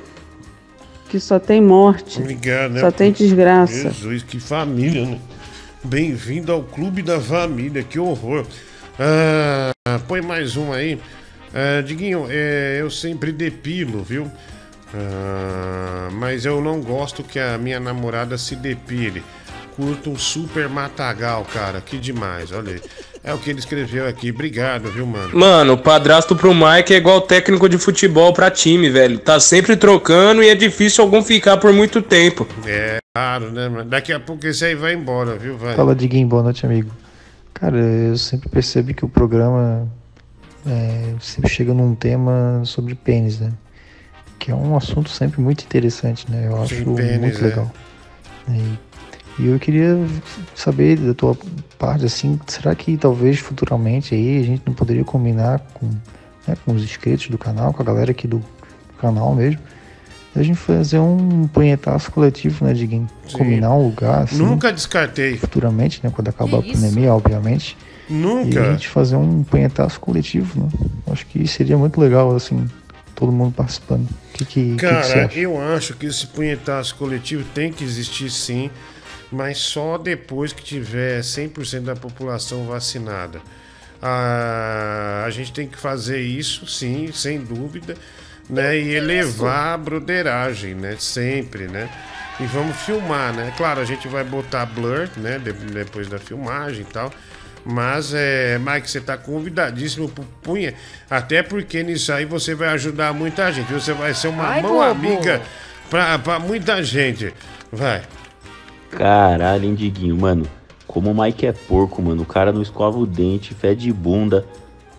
Que 1.09 1.19
só 1.19 1.41
tem 1.41 1.61
morte. 1.61 2.21
Obrigado, 2.21 2.75
né? 2.75 2.81
Só 2.81 2.93
tem 2.93 3.11
desgraça. 3.11 3.91
Jesus, 3.91 4.23
que 4.23 4.39
família, 4.39 5.07
né? 5.07 5.19
Bem-vindo 5.83 6.53
ao 6.53 6.63
Clube 6.63 7.03
da 7.03 7.21
Família, 7.21 7.83
que 7.83 7.99
horror. 7.99 8.47
Ah, 8.97 9.73
põe 10.07 10.23
mais 10.23 10.57
um 10.57 10.73
aí. 10.73 11.01
Ah, 11.53 11.83
Diguinho, 11.83 12.29
é, 12.31 12.79
eu 12.81 12.89
sempre 12.89 13.33
depilo, 13.33 14.05
viu? 14.05 14.31
Ah, 14.95 16.09
mas 16.13 16.45
eu 16.45 16.61
não 16.63 16.81
gosto 16.81 17.25
que 17.25 17.41
a 17.41 17.59
minha 17.59 17.81
namorada 17.81 18.39
se 18.39 18.55
depile. 18.55 19.25
Curto 19.75 20.11
um 20.11 20.17
super 20.17 20.69
matagal, 20.69 21.45
cara. 21.53 21.81
Que 21.81 21.99
demais, 21.99 22.53
olha 22.53 22.75
aí. 22.75 22.83
É 23.25 23.33
o 23.33 23.39
que 23.39 23.51
ele 23.51 23.61
escreveu 23.61 24.09
aqui. 24.09 24.31
Obrigado, 24.31 24.91
viu, 24.91 25.07
mano? 25.07 25.39
Mano, 25.39 25.75
o 25.75 25.79
padrasto 25.79 26.35
pro 26.35 26.53
Mike 26.53 26.93
é 26.93 26.97
igual 26.97 27.21
técnico 27.21 27.69
de 27.69 27.79
futebol 27.79 28.33
pra 28.33 28.51
time, 28.51 28.91
velho. 28.91 29.19
Tá 29.19 29.39
sempre 29.39 29.77
trocando 29.77 30.43
e 30.43 30.49
é 30.49 30.55
difícil 30.57 31.05
algum 31.05 31.23
ficar 31.23 31.57
por 31.59 31.73
muito 31.73 32.03
tempo. 32.03 32.47
É, 32.67 32.99
claro, 33.15 33.53
né, 33.53 33.69
mano? 33.69 33.89
Daqui 33.89 34.13
a 34.13 34.19
pouco 34.19 34.45
esse 34.47 34.65
aí 34.65 34.75
vai 34.75 34.95
embora, 34.95 35.37
viu? 35.37 35.57
Vai. 35.57 35.77
Fala, 35.77 35.95
Diguinho, 35.95 36.27
boa 36.27 36.43
noite, 36.43 36.67
amigo. 36.67 36.91
Cara, 37.55 37.79
eu 37.79 38.17
sempre 38.17 38.49
percebo 38.49 38.93
que 38.93 39.05
o 39.05 39.09
programa 39.09 39.89
é, 40.67 41.15
sempre 41.21 41.49
chega 41.49 41.73
num 41.73 41.95
tema 41.95 42.63
sobre 42.65 42.97
pênis, 42.97 43.39
né? 43.39 43.53
Que 44.37 44.51
é 44.51 44.55
um 44.55 44.77
assunto 44.77 45.11
sempre 45.11 45.41
muito 45.41 45.63
interessante, 45.63 46.29
né? 46.29 46.49
Eu 46.49 46.61
acho 46.61 46.85
pênis, 46.97 47.21
muito 47.21 47.39
é. 47.39 47.43
legal. 47.43 47.73
E, 48.49 48.79
e 49.39 49.47
eu 49.47 49.59
queria 49.59 49.99
saber 50.55 50.99
da 50.99 51.15
tua 51.15 51.37
parte, 51.79 52.05
assim, 52.05 52.39
será 52.47 52.75
que 52.75 52.97
talvez 52.97 53.39
futuramente 53.39 54.15
aí 54.15 54.41
a 54.41 54.43
gente 54.45 54.63
não 54.67 54.75
poderia 54.75 55.05
combinar 55.05 55.61
com, 55.75 55.87
né, 56.47 56.57
com 56.65 56.73
os 56.75 56.83
inscritos 56.83 57.29
do 57.29 57.39
canal, 57.39 57.73
com 57.73 57.83
a 57.83 57.85
galera 57.85 58.11
aqui 58.11 58.29
do 58.29 58.43
canal 59.01 59.35
mesmo, 59.35 59.61
a 60.35 60.43
gente 60.43 60.57
fazer 60.59 60.99
um 60.99 61.47
punhetaço 61.49 62.11
coletivo, 62.11 62.65
né, 62.65 62.73
Diguinho? 62.73 63.07
Sim. 63.29 63.39
Combinar 63.39 63.75
um 63.75 63.87
lugar, 63.87 64.23
assim, 64.23 64.39
Nunca 64.39 64.73
descartei. 64.73 65.37
futuramente, 65.37 66.01
né, 66.03 66.11
quando 66.15 66.29
acabar 66.29 66.59
a 66.59 66.63
Que 66.63 66.73
isso? 66.73 66.81
pandemia, 66.81 67.13
obviamente. 67.13 67.77
Nunca. 68.09 68.55
E 68.55 68.59
a 68.59 68.73
gente 68.73 68.89
fazer 68.89 69.17
um 69.17 69.43
punhetaço 69.45 70.01
coletivo, 70.01 70.61
né? 70.63 70.69
Acho 71.11 71.25
que 71.27 71.47
seria 71.47 71.77
muito 71.79 72.01
legal, 72.01 72.35
assim, 72.35 72.67
todo 73.15 73.31
mundo 73.31 73.53
participando. 73.55 74.05
O 74.09 74.33
que, 74.33 74.45
que, 74.45 74.45
que, 74.45 74.63
que 74.63 74.71
você 74.71 74.77
Cara, 74.77 75.27
acha? 75.27 75.39
eu 75.39 75.61
acho 75.61 75.95
que 75.95 76.07
esse 76.07 76.27
punhetaço 76.27 76.95
coletivo 76.97 77.45
tem 77.55 77.71
que 77.73 77.85
existir 77.85 78.31
sim, 78.31 78.71
mas 79.33 79.59
só 79.59 79.97
depois 79.99 80.53
que 80.53 80.63
tiver 80.63 81.21
100% 81.21 81.81
da 81.81 81.97
população 81.97 82.67
vacinada. 82.67 83.41
Ah, 84.01 85.23
a 85.27 85.31
gente 85.31 85.53
tem 85.53 85.67
que 85.67 85.79
fazer 85.79 86.21
isso, 86.21 86.67
sim, 86.67 87.11
sem 87.13 87.39
dúvida, 87.41 87.95
né? 88.51 88.77
E 88.77 88.95
elevar 88.95 89.75
a 89.75 89.79
broderagem, 89.79 90.75
né? 90.75 90.97
Sempre, 90.99 91.69
né? 91.69 91.89
E 92.41 92.45
vamos 92.47 92.77
filmar, 92.79 93.33
né? 93.33 93.53
Claro, 93.57 93.81
a 93.81 93.85
gente 93.85 94.09
vai 94.09 94.25
botar 94.25 94.67
blur, 94.67 95.09
né? 95.17 95.39
de- 95.39 95.53
depois 95.53 96.09
da 96.09 96.19
filmagem 96.19 96.83
e 96.83 96.93
tal. 96.93 97.13
Mas, 97.65 98.13
é, 98.13 98.59
Mike, 98.59 98.91
você 98.91 99.01
tá 99.01 99.17
convidadíssimo 99.17 100.09
pro 100.09 100.25
Punha. 100.43 100.75
Até 101.09 101.45
porque 101.45 101.81
nisso 101.85 102.13
aí 102.13 102.25
você 102.25 102.55
vai 102.57 102.69
ajudar 102.71 103.13
muita 103.15 103.53
gente. 103.53 103.73
Você 103.73 103.93
vai 103.93 104.13
ser 104.15 104.29
uma 104.29 104.45
Ai, 104.49 104.61
mão 104.63 104.73
bobo. 104.73 104.83
amiga 104.83 105.41
pra 105.89 106.41
muita 106.41 106.83
gente. 106.83 107.33
Vai. 107.71 108.03
Caralho, 108.93 109.65
hein, 109.65 109.75
Diguinho, 109.75 110.17
mano. 110.17 110.47
Como 110.87 111.11
o 111.11 111.23
Mike 111.23 111.47
é 111.47 111.53
porco, 111.53 112.03
mano. 112.03 112.23
O 112.23 112.27
cara 112.27 112.53
não 112.53 112.63
escova 112.63 112.99
o 112.99 113.07
dente, 113.07 113.55
fede 113.55 113.93
bunda. 113.93 114.45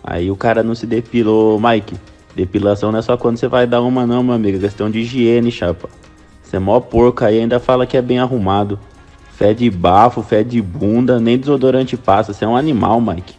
Aí 0.02 0.30
o 0.30 0.36
cara 0.36 0.62
não 0.62 0.74
se 0.74 0.86
depilou. 0.86 1.60
Mike, 1.60 1.94
depilação 2.34 2.90
não 2.90 2.98
é 2.98 3.02
só 3.02 3.16
quando 3.16 3.36
você 3.38 3.46
vai 3.48 3.66
dar 3.66 3.80
uma, 3.80 4.06
não, 4.06 4.22
meu 4.22 4.34
amigo. 4.34 4.58
É 4.58 4.60
questão 4.60 4.90
de 4.90 5.00
higiene, 5.00 5.50
chapa. 5.50 5.88
Você 6.42 6.56
é 6.56 6.58
mó 6.58 6.78
porco 6.80 7.24
aí, 7.24 7.38
ainda 7.38 7.58
fala 7.60 7.86
que 7.86 7.96
é 7.96 8.02
bem 8.02 8.18
arrumado. 8.18 8.78
Fede 9.36 9.68
bafo, 9.70 10.22
fede 10.22 10.60
bunda, 10.60 11.18
nem 11.18 11.38
desodorante 11.38 11.96
passa. 11.96 12.32
Você 12.32 12.44
é 12.44 12.48
um 12.48 12.56
animal, 12.56 13.00
Mike. 13.00 13.34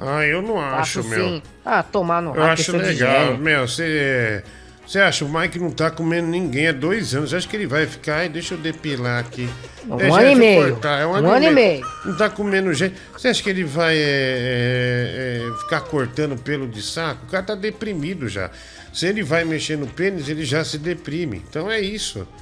Ah, 0.00 0.24
eu 0.26 0.42
não 0.42 0.58
acho, 0.58 1.02
Faço 1.02 1.08
meu. 1.10 1.28
sim. 1.28 1.42
Ah, 1.64 1.82
tomar 1.82 2.20
no 2.20 2.34
Eu 2.34 2.42
acho 2.42 2.76
legal, 2.76 3.36
meu. 3.38 3.68
Você. 3.68 4.42
Você 4.86 4.98
acha, 4.98 5.24
o 5.24 5.32
Mike 5.32 5.58
não 5.58 5.70
tá 5.70 5.90
comendo 5.90 6.26
ninguém 6.28 6.68
há 6.68 6.72
dois 6.72 7.14
anos. 7.14 7.32
Acho 7.32 7.48
que 7.48 7.56
ele 7.56 7.66
vai 7.66 7.86
ficar. 7.86 8.16
Ai, 8.18 8.28
deixa 8.28 8.54
eu 8.54 8.58
depilar 8.58 9.20
aqui. 9.20 9.48
Um 9.88 9.96
Deixa 9.96 10.20
ano 10.20 10.30
e 10.30 10.34
meio. 10.34 10.70
cortar, 10.72 11.00
é 11.00 11.06
um, 11.06 11.10
Um 11.10 11.14
ano, 11.14 11.30
ano 11.30 11.44
e 11.46 11.50
meio. 11.50 11.86
Não 12.04 12.16
tá 12.16 12.28
comendo 12.28 12.72
gente. 12.74 12.94
Você 13.12 13.28
acha 13.28 13.42
que 13.42 13.48
ele 13.48 13.64
vai 13.64 13.96
é, 13.96 14.00
é, 14.00 15.48
é, 15.48 15.58
ficar 15.60 15.80
cortando 15.82 16.36
pelo 16.36 16.68
de 16.68 16.82
saco? 16.82 17.24
O 17.26 17.30
cara 17.30 17.42
tá 17.42 17.54
deprimido 17.54 18.28
já. 18.28 18.50
Se 18.92 19.06
ele 19.06 19.22
vai 19.22 19.44
mexer 19.44 19.78
no 19.78 19.86
pênis, 19.86 20.28
ele 20.28 20.44
já 20.44 20.62
se 20.64 20.76
deprime. 20.78 21.42
Então 21.48 21.70
é 21.70 21.80
isso. 21.80 22.26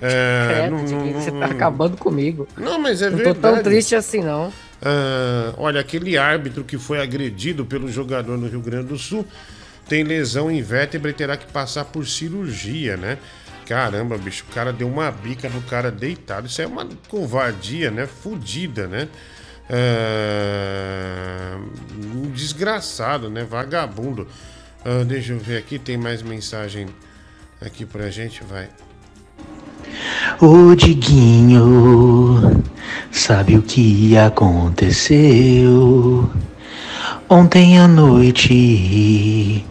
É, 0.00 0.68
Credo, 0.68 0.70
não- 0.76 0.84
não- 1.06 1.12
você 1.12 1.30
não- 1.30 1.40
tá 1.40 1.46
acabando 1.46 1.96
comigo. 1.96 2.48
Não, 2.56 2.78
mas 2.80 3.00
é 3.02 3.10
não 3.10 3.16
verdade. 3.18 3.38
tô 3.38 3.52
tão 3.52 3.62
triste 3.62 3.94
assim, 3.94 4.20
não. 4.20 4.52
Ah, 4.82 5.52
olha, 5.56 5.80
aquele 5.80 6.16
árbitro 6.18 6.64
que 6.64 6.76
foi 6.78 7.00
agredido 7.00 7.64
pelo 7.64 7.88
jogador 7.90 8.36
no 8.36 8.48
Rio 8.48 8.60
Grande 8.60 8.88
do 8.88 8.98
Sul 8.98 9.24
tem 9.88 10.02
lesão 10.02 10.50
em 10.50 10.62
vértebra 10.62 11.10
e 11.10 11.14
terá 11.14 11.36
que 11.36 11.46
passar 11.46 11.84
por 11.84 12.06
cirurgia, 12.06 12.96
né? 12.96 13.18
Caramba, 13.66 14.18
bicho, 14.18 14.44
o 14.50 14.54
cara 14.54 14.72
deu 14.72 14.88
uma 14.88 15.10
bica 15.10 15.48
no 15.48 15.62
cara 15.62 15.90
deitado. 15.90 16.46
Isso 16.46 16.60
é 16.60 16.66
uma 16.66 16.86
covardia, 17.08 17.90
né? 17.90 18.06
Fudida, 18.06 18.86
né? 18.86 19.08
Um 22.14 22.30
desgraçado, 22.30 23.30
né? 23.30 23.42
Vagabundo. 23.44 24.28
Ah, 24.84 25.02
deixa 25.02 25.32
eu 25.32 25.38
ver 25.38 25.56
aqui, 25.56 25.78
tem 25.78 25.96
mais 25.96 26.20
mensagem 26.20 26.86
aqui 27.58 27.86
pra 27.86 28.10
gente, 28.10 28.44
vai. 28.44 28.68
Ô 30.40 30.74
Diguinho, 30.74 32.62
sabe 33.10 33.56
o 33.56 33.62
que 33.62 34.14
aconteceu? 34.16 34.70
Ontem 37.28 37.78
à 37.78 37.88
noite, 37.88 39.64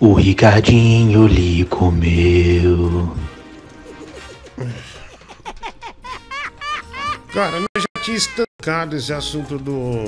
o 0.00 0.12
Ricardinho 0.14 1.26
lhe 1.26 1.64
comeu. 1.64 3.14
Cara, 7.32 7.60
nós 7.60 7.68
já 7.78 8.02
tinha 8.02 8.16
estancado 8.16 8.94
esse 8.96 9.12
assunto 9.12 9.58
do, 9.58 10.04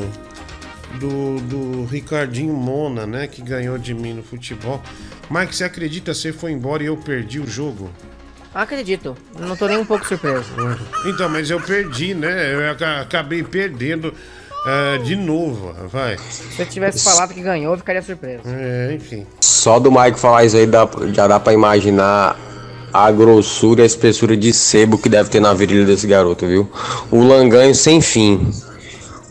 do, 0.98 1.40
do 1.40 1.85
Ricardinho 1.86 2.52
Mona, 2.52 3.06
né? 3.06 3.26
Que 3.26 3.40
ganhou 3.40 3.78
de 3.78 3.94
mim 3.94 4.12
no 4.12 4.22
futebol. 4.22 4.82
Mike, 5.31 5.56
você 5.56 5.64
acredita 5.64 6.12
que 6.12 6.18
você 6.18 6.32
foi 6.32 6.52
embora 6.52 6.82
e 6.82 6.86
eu 6.86 6.97
perdi 6.98 7.40
o 7.40 7.47
jogo? 7.47 7.90
Acredito, 8.55 9.16
não 9.40 9.56
tô 9.56 9.66
nem 9.66 9.78
um 9.78 9.85
pouco 9.86 10.06
surpreso. 10.06 10.51
Então, 11.06 11.28
mas 11.28 11.51
eu 11.51 11.60
perdi, 11.60 12.14
né? 12.14 12.55
Eu 12.55 12.70
aca- 12.70 13.01
acabei 13.01 13.43
perdendo 13.43 14.14
ah, 14.65 14.99
de 15.03 15.15
novo, 15.15 15.74
vai. 15.89 16.16
Se 16.31 16.62
eu 16.62 16.66
tivesse 16.66 17.05
falado 17.05 17.35
que 17.35 17.43
ganhou, 17.43 17.74
eu 17.74 17.78
ficaria 17.78 18.01
surpreso. 18.01 18.43
É, 18.47 18.95
enfim. 18.95 19.27
Só 19.41 19.78
do 19.78 19.93
Mike 19.93 20.19
falar 20.19 20.45
isso 20.45 20.57
aí 20.57 20.66
dá, 20.66 20.89
já 21.12 21.27
dá 21.27 21.39
pra 21.39 21.53
imaginar 21.53 22.36
a 22.93 23.11
grossura 23.11 23.81
e 23.81 23.82
a 23.82 23.86
espessura 23.86 24.36
de 24.36 24.53
sebo 24.53 24.97
que 24.97 25.09
deve 25.09 25.28
ter 25.28 25.41
na 25.41 25.53
virilha 25.53 25.85
desse 25.85 26.07
garoto, 26.07 26.47
viu? 26.47 26.70
O 27.11 27.23
langanho 27.23 27.74
sem 27.74 28.01
fim. 28.01 28.51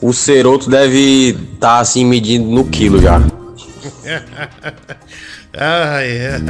O 0.02 0.14
ceroto 0.14 0.70
deve 0.70 1.30
estar 1.54 1.80
assim 1.80 2.06
medindo 2.06 2.50
no 2.50 2.66
quilo 2.66 3.02
já. 3.02 3.20
ai, 5.58 6.28
ai. 6.28 6.42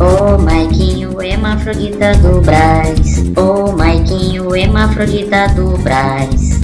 Ô 0.00 0.38
Maiquinho, 0.38 1.22
hermafrodita 1.22 2.14
do 2.16 2.40
Brás. 2.40 2.98
Ô 3.36 3.72
Maiquinho, 3.72 4.56
hermafrodita 4.56 5.48
do 5.54 5.76
Brás. 5.78 6.55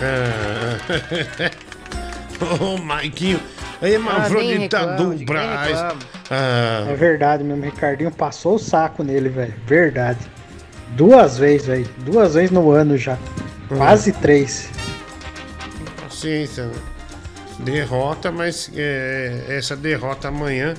Ô, 2.60 2.78
Maiquinho, 2.78 3.40
aí, 3.82 3.90
nem 3.90 3.98
Mafrodita 3.98 4.78
reclamo, 4.78 5.14
do 5.14 5.24
Brás. 5.24 5.78
Ah, 6.30 6.86
É 6.88 6.94
verdade 6.94 7.44
mesmo, 7.44 7.64
Ricardinho 7.64 8.10
passou 8.10 8.54
o 8.54 8.58
saco 8.58 9.02
nele, 9.02 9.28
velho. 9.28 9.54
Verdade. 9.66 10.18
Duas 10.90 11.38
vezes, 11.38 11.66
velho. 11.66 11.88
Duas 11.98 12.34
vezes 12.34 12.50
no 12.50 12.70
ano 12.70 12.96
já. 12.96 13.18
Quase 13.68 14.12
três. 14.12 14.70
paciência. 16.02 16.66
né? 16.66 16.74
Derrota, 17.60 18.32
mas 18.32 18.70
é, 18.74 19.44
essa 19.48 19.76
derrota 19.76 20.28
amanhã 20.28 20.74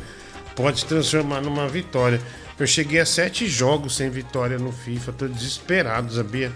pode 0.56 0.80
se 0.80 0.85
transformar 0.85 1.41
numa 1.41 1.68
vitória. 1.68 2.19
Eu 2.60 2.68
cheguei 2.68 2.99
a 2.99 3.06
sete 3.06 3.48
jogos 3.48 3.95
sem 3.95 4.10
vitória 4.10 4.57
no 4.57 4.72
FIFA, 4.72 5.11
tô 5.14 5.27
desesperado, 5.27 6.14
sabia? 6.14 6.52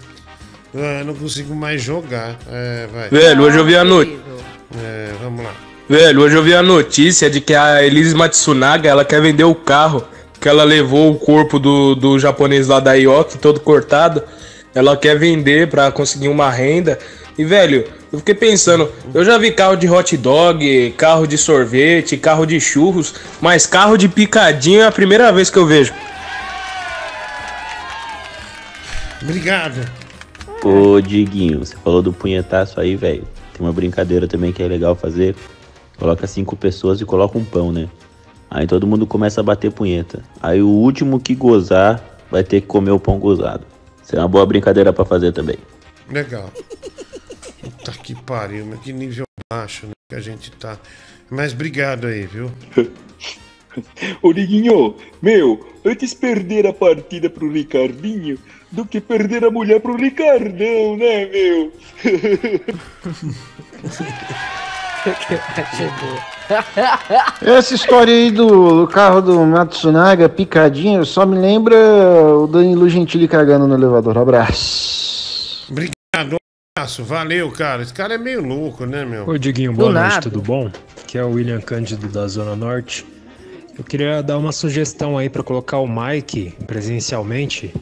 Ah, 0.76 1.02
não 1.04 1.14
consigo 1.14 1.54
mais 1.54 1.82
jogar. 1.82 2.36
É, 2.50 2.86
vai. 2.92 3.08
Velho, 3.08 3.42
hoje 3.42 3.58
eu 3.58 3.64
vi 3.64 3.76
a 3.76 3.84
noite. 3.84 4.18
É, 4.78 5.12
vamos 5.22 5.44
lá. 5.44 5.52
Velho, 5.88 6.20
hoje 6.20 6.36
eu 6.36 6.42
vi 6.42 6.54
a 6.54 6.62
notícia 6.62 7.30
de 7.30 7.40
que 7.40 7.54
a 7.54 7.82
Elise 7.82 8.14
Matsunaga 8.14 8.88
ela 8.88 9.04
quer 9.04 9.22
vender 9.22 9.44
o 9.44 9.54
carro 9.54 10.06
que 10.40 10.48
ela 10.48 10.64
levou 10.64 11.12
o 11.12 11.18
corpo 11.18 11.58
do, 11.58 11.94
do 11.94 12.18
japonês 12.18 12.68
lá 12.68 12.78
da 12.78 12.92
Ioki 12.94 13.38
todo 13.38 13.60
cortado. 13.60 14.22
Ela 14.74 14.96
quer 14.96 15.18
vender 15.18 15.68
pra 15.68 15.90
conseguir 15.90 16.28
uma 16.28 16.50
renda. 16.50 16.98
E, 17.38 17.44
velho, 17.44 17.84
eu 18.12 18.18
fiquei 18.18 18.34
pensando, 18.34 18.90
eu 19.14 19.24
já 19.24 19.38
vi 19.38 19.50
carro 19.50 19.76
de 19.76 19.88
hot 19.88 20.16
dog, 20.16 20.94
carro 20.96 21.26
de 21.26 21.36
sorvete, 21.36 22.16
carro 22.16 22.46
de 22.46 22.60
churros, 22.60 23.14
mas 23.40 23.66
carro 23.66 23.96
de 23.96 24.08
picadinho 24.08 24.82
é 24.82 24.86
a 24.86 24.92
primeira 24.92 25.32
vez 25.32 25.50
que 25.50 25.58
eu 25.58 25.66
vejo. 25.66 25.92
Obrigado. 29.22 29.80
Ô 30.66 31.00
Diguinho, 31.00 31.60
você 31.60 31.76
falou 31.76 32.02
do 32.02 32.12
punhetaço 32.12 32.80
aí, 32.80 32.96
velho. 32.96 33.24
Tem 33.52 33.64
uma 33.64 33.72
brincadeira 33.72 34.26
também 34.26 34.52
que 34.52 34.60
é 34.60 34.66
legal 34.66 34.96
fazer. 34.96 35.36
Coloca 35.96 36.26
cinco 36.26 36.56
pessoas 36.56 37.00
e 37.00 37.04
coloca 37.04 37.38
um 37.38 37.44
pão, 37.44 37.70
né? 37.70 37.88
Aí 38.50 38.66
todo 38.66 38.86
mundo 38.86 39.06
começa 39.06 39.40
a 39.40 39.44
bater 39.44 39.70
punheta. 39.70 40.24
Aí 40.42 40.60
o 40.60 40.68
último 40.68 41.20
que 41.20 41.36
gozar 41.36 42.02
vai 42.30 42.42
ter 42.42 42.60
que 42.62 42.66
comer 42.66 42.90
o 42.90 42.98
pão 42.98 43.18
gozado. 43.18 43.64
Isso 44.02 44.16
é 44.16 44.18
uma 44.18 44.26
boa 44.26 44.44
brincadeira 44.44 44.92
pra 44.92 45.04
fazer 45.04 45.32
também. 45.32 45.56
Legal. 46.10 46.50
Puta 47.60 47.92
que 47.92 48.14
pariu, 48.22 48.66
mas 48.66 48.80
que 48.80 48.92
nível 48.92 49.24
baixo 49.48 49.86
né, 49.86 49.92
que 50.08 50.16
a 50.16 50.20
gente 50.20 50.50
tá. 50.50 50.78
Mas 51.30 51.52
obrigado 51.52 52.08
aí, 52.08 52.26
viu? 52.26 52.50
Ô 54.20 54.32
Diguinho, 54.32 54.96
meu, 55.22 55.64
antes 55.84 56.12
perder 56.12 56.66
a 56.66 56.72
partida 56.72 57.30
pro 57.30 57.52
Ricardinho 57.52 58.36
do 58.76 58.84
que 58.84 59.00
perder 59.00 59.42
a 59.42 59.50
mulher 59.50 59.80
pro 59.80 59.96
Ricardão, 59.96 60.98
né, 60.98 61.24
meu? 61.26 61.72
Essa 67.40 67.74
história 67.74 68.12
aí 68.12 68.30
do, 68.30 68.82
do 68.82 68.86
carro 68.86 69.22
do 69.22 69.40
Matsunaga 69.46 70.28
picadinho 70.28 71.06
só 71.06 71.24
me 71.24 71.38
lembra 71.38 71.74
o 71.74 72.46
Danilo 72.46 72.86
Gentili 72.88 73.26
cagando 73.26 73.66
no 73.66 73.74
elevador. 73.74 74.18
Abraço. 74.18 75.66
Obrigado, 75.70 76.36
abraço, 76.76 77.02
valeu, 77.02 77.50
cara. 77.50 77.82
Esse 77.82 77.94
cara 77.94 78.14
é 78.14 78.18
meio 78.18 78.46
louco, 78.46 78.84
né, 78.84 79.06
meu? 79.06 79.26
Oi, 79.26 79.38
Diguinho, 79.38 79.72
boa 79.72 79.90
noite, 79.90 80.20
tudo 80.20 80.42
bom? 80.42 80.70
Aqui 81.02 81.16
é 81.16 81.24
o 81.24 81.30
William 81.30 81.60
Cândido 81.60 82.08
da 82.08 82.28
Zona 82.28 82.54
Norte. 82.54 83.06
Eu 83.78 83.84
queria 83.84 84.22
dar 84.22 84.36
uma 84.36 84.52
sugestão 84.52 85.16
aí 85.16 85.30
pra 85.30 85.42
colocar 85.42 85.78
o 85.78 85.88
Mike 85.88 86.54
presencialmente 86.66 87.72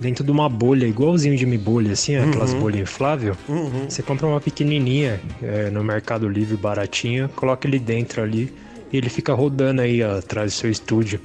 dentro 0.00 0.24
de 0.24 0.30
uma 0.30 0.48
bolha, 0.48 0.86
igualzinho 0.86 1.36
de 1.36 1.44
mi 1.44 1.58
bolha, 1.58 1.92
assim, 1.92 2.16
aquelas 2.16 2.52
Uhum. 2.52 2.60
bolhas 2.60 2.80
inflável. 2.80 3.36
Uhum. 3.48 3.84
Você 3.88 4.02
compra 4.02 4.26
uma 4.26 4.40
pequenininha 4.40 5.20
é, 5.42 5.68
no 5.70 5.84
Mercado 5.84 6.26
Livre, 6.28 6.56
baratinha, 6.56 7.28
coloca 7.36 7.68
ele 7.68 7.78
dentro 7.78 8.22
ali 8.22 8.52
e 8.90 8.96
ele 8.96 9.10
fica 9.10 9.34
rodando 9.34 9.82
aí 9.82 10.02
ó, 10.02 10.18
atrás 10.18 10.52
do 10.52 10.56
seu 10.56 10.70
estúdio. 10.70 11.20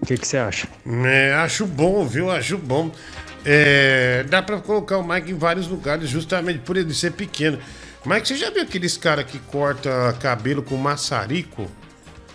O 0.00 0.04
que 0.06 0.18
que 0.18 0.26
você 0.26 0.36
acha? 0.36 0.68
É, 1.06 1.32
acho 1.34 1.64
bom, 1.66 2.04
viu? 2.04 2.30
Acho 2.30 2.58
bom. 2.58 2.90
É, 3.44 4.24
dá 4.28 4.42
pra 4.42 4.58
colocar 4.58 4.98
o 4.98 5.06
Mike 5.06 5.30
em 5.30 5.38
vários 5.38 5.68
lugares, 5.68 6.08
justamente 6.10 6.58
por 6.58 6.76
ele 6.76 6.92
ser 6.92 7.12
pequeno. 7.12 7.58
Mike, 8.04 8.26
você 8.28 8.36
já 8.36 8.50
viu 8.50 8.62
aqueles 8.62 8.96
caras 8.96 9.24
que 9.24 9.38
corta 9.38 10.14
cabelo 10.20 10.62
com 10.62 10.76
maçarico? 10.76 11.66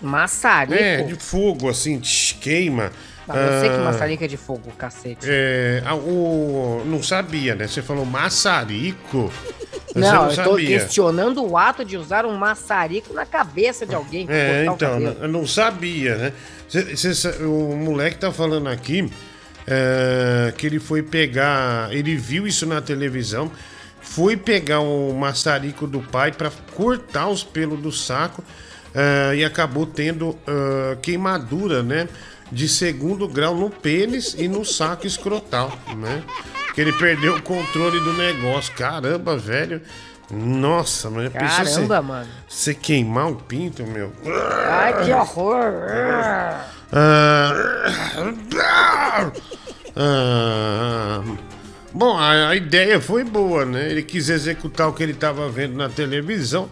Maçarico? 0.02 0.74
É, 0.74 1.04
de 1.04 1.16
fogo, 1.16 1.70
assim, 1.70 2.00
tch, 2.00 2.34
queima. 2.40 2.92
Ah, 3.28 3.38
eu 3.38 3.60
sei 3.60 3.70
que 3.70 3.76
Ah, 3.76 3.84
maçarico 3.84 4.24
é 4.24 4.28
de 4.28 4.38
fogo, 4.38 4.72
cacete. 4.78 5.28
É, 5.30 5.84
ah, 5.86 5.96
o, 5.96 6.84
não 6.86 7.02
sabia, 7.04 7.56
né? 7.56 7.68
Você 7.68 7.82
falou 7.82 8.06
maçarico. 8.06 9.32
Você 9.92 10.00
Não, 10.00 10.32
eu 10.32 10.44
tô 10.44 10.56
questionando 10.56 11.44
o 11.46 11.58
ato 11.58 11.84
de 11.84 11.98
usar 11.98 12.26
um 12.26 12.34
maçarico 12.38 13.14
na 13.14 13.26
cabeça 13.26 13.86
de 13.86 13.94
alguém 13.94 14.26
É, 14.30 14.66
então, 14.66 14.98
eu 15.02 15.28
não 15.28 15.46
sabia, 15.46 16.16
né? 16.16 16.34
Cê- 16.70 16.96
cê 17.14 17.44
o 17.44 17.76
moleque 17.76 18.18
tá 18.18 18.32
falando 18.32 18.70
aqui 18.70 19.12
é, 19.68 20.54
que 20.58 20.66
ele 20.66 20.80
foi 20.80 21.04
pegar. 21.04 21.92
Ele 21.94 22.16
viu 22.16 22.48
isso 22.48 22.66
na 22.66 22.82
televisão, 22.82 23.52
foi 24.02 24.38
pegar 24.38 24.80
o 24.80 25.14
maçarico 25.14 25.86
do 25.86 26.00
pai 26.00 26.32
pra 26.32 26.50
cortar 26.74 27.28
os 27.28 27.44
pelos 27.44 27.80
do 27.80 27.92
saco 27.92 28.42
é, 28.96 29.36
e 29.36 29.44
acabou 29.46 29.86
tendo 29.86 30.38
é, 30.48 30.98
queimadura, 31.02 31.84
né? 31.84 32.08
De 32.52 32.68
segundo 32.68 33.28
grau 33.28 33.56
no 33.56 33.70
pênis 33.70 34.36
e 34.38 34.48
no 34.48 34.66
saco 34.66 35.08
escrotal, 35.08 35.72
né? 35.96 36.24
que 36.74 36.82
ele 36.82 36.94
perdeu 36.94 37.36
o 37.36 37.42
controle 37.42 38.00
do 38.00 38.14
negócio. 38.14 38.74
Caramba, 38.74 39.38
velho. 39.38 39.82
Nossa, 40.32 41.10
você- 41.10 41.30
Caramba, 41.30 42.02
mano. 42.02 42.30
Você 42.48 42.74
queimar 42.74 43.30
o 43.30 43.36
pinto, 43.36 43.84
meu. 43.86 44.14
Ai, 44.70 45.04
que 45.04 45.12
horror. 45.12 45.74
Ah, 46.94 49.32
ah, 49.96 51.22
bom, 51.94 52.18
a, 52.18 52.50
a 52.50 52.56
ideia 52.56 53.00
foi 53.00 53.24
boa, 53.24 53.66
né? 53.66 53.90
Ele 53.90 54.04
quis 54.04 54.30
executar 54.30 54.88
o 54.88 54.94
que 54.94 55.04
ele 55.04 55.12
estava 55.12 55.50
vendo 55.50 55.76
na 55.76 55.90
televisão, 55.90 56.70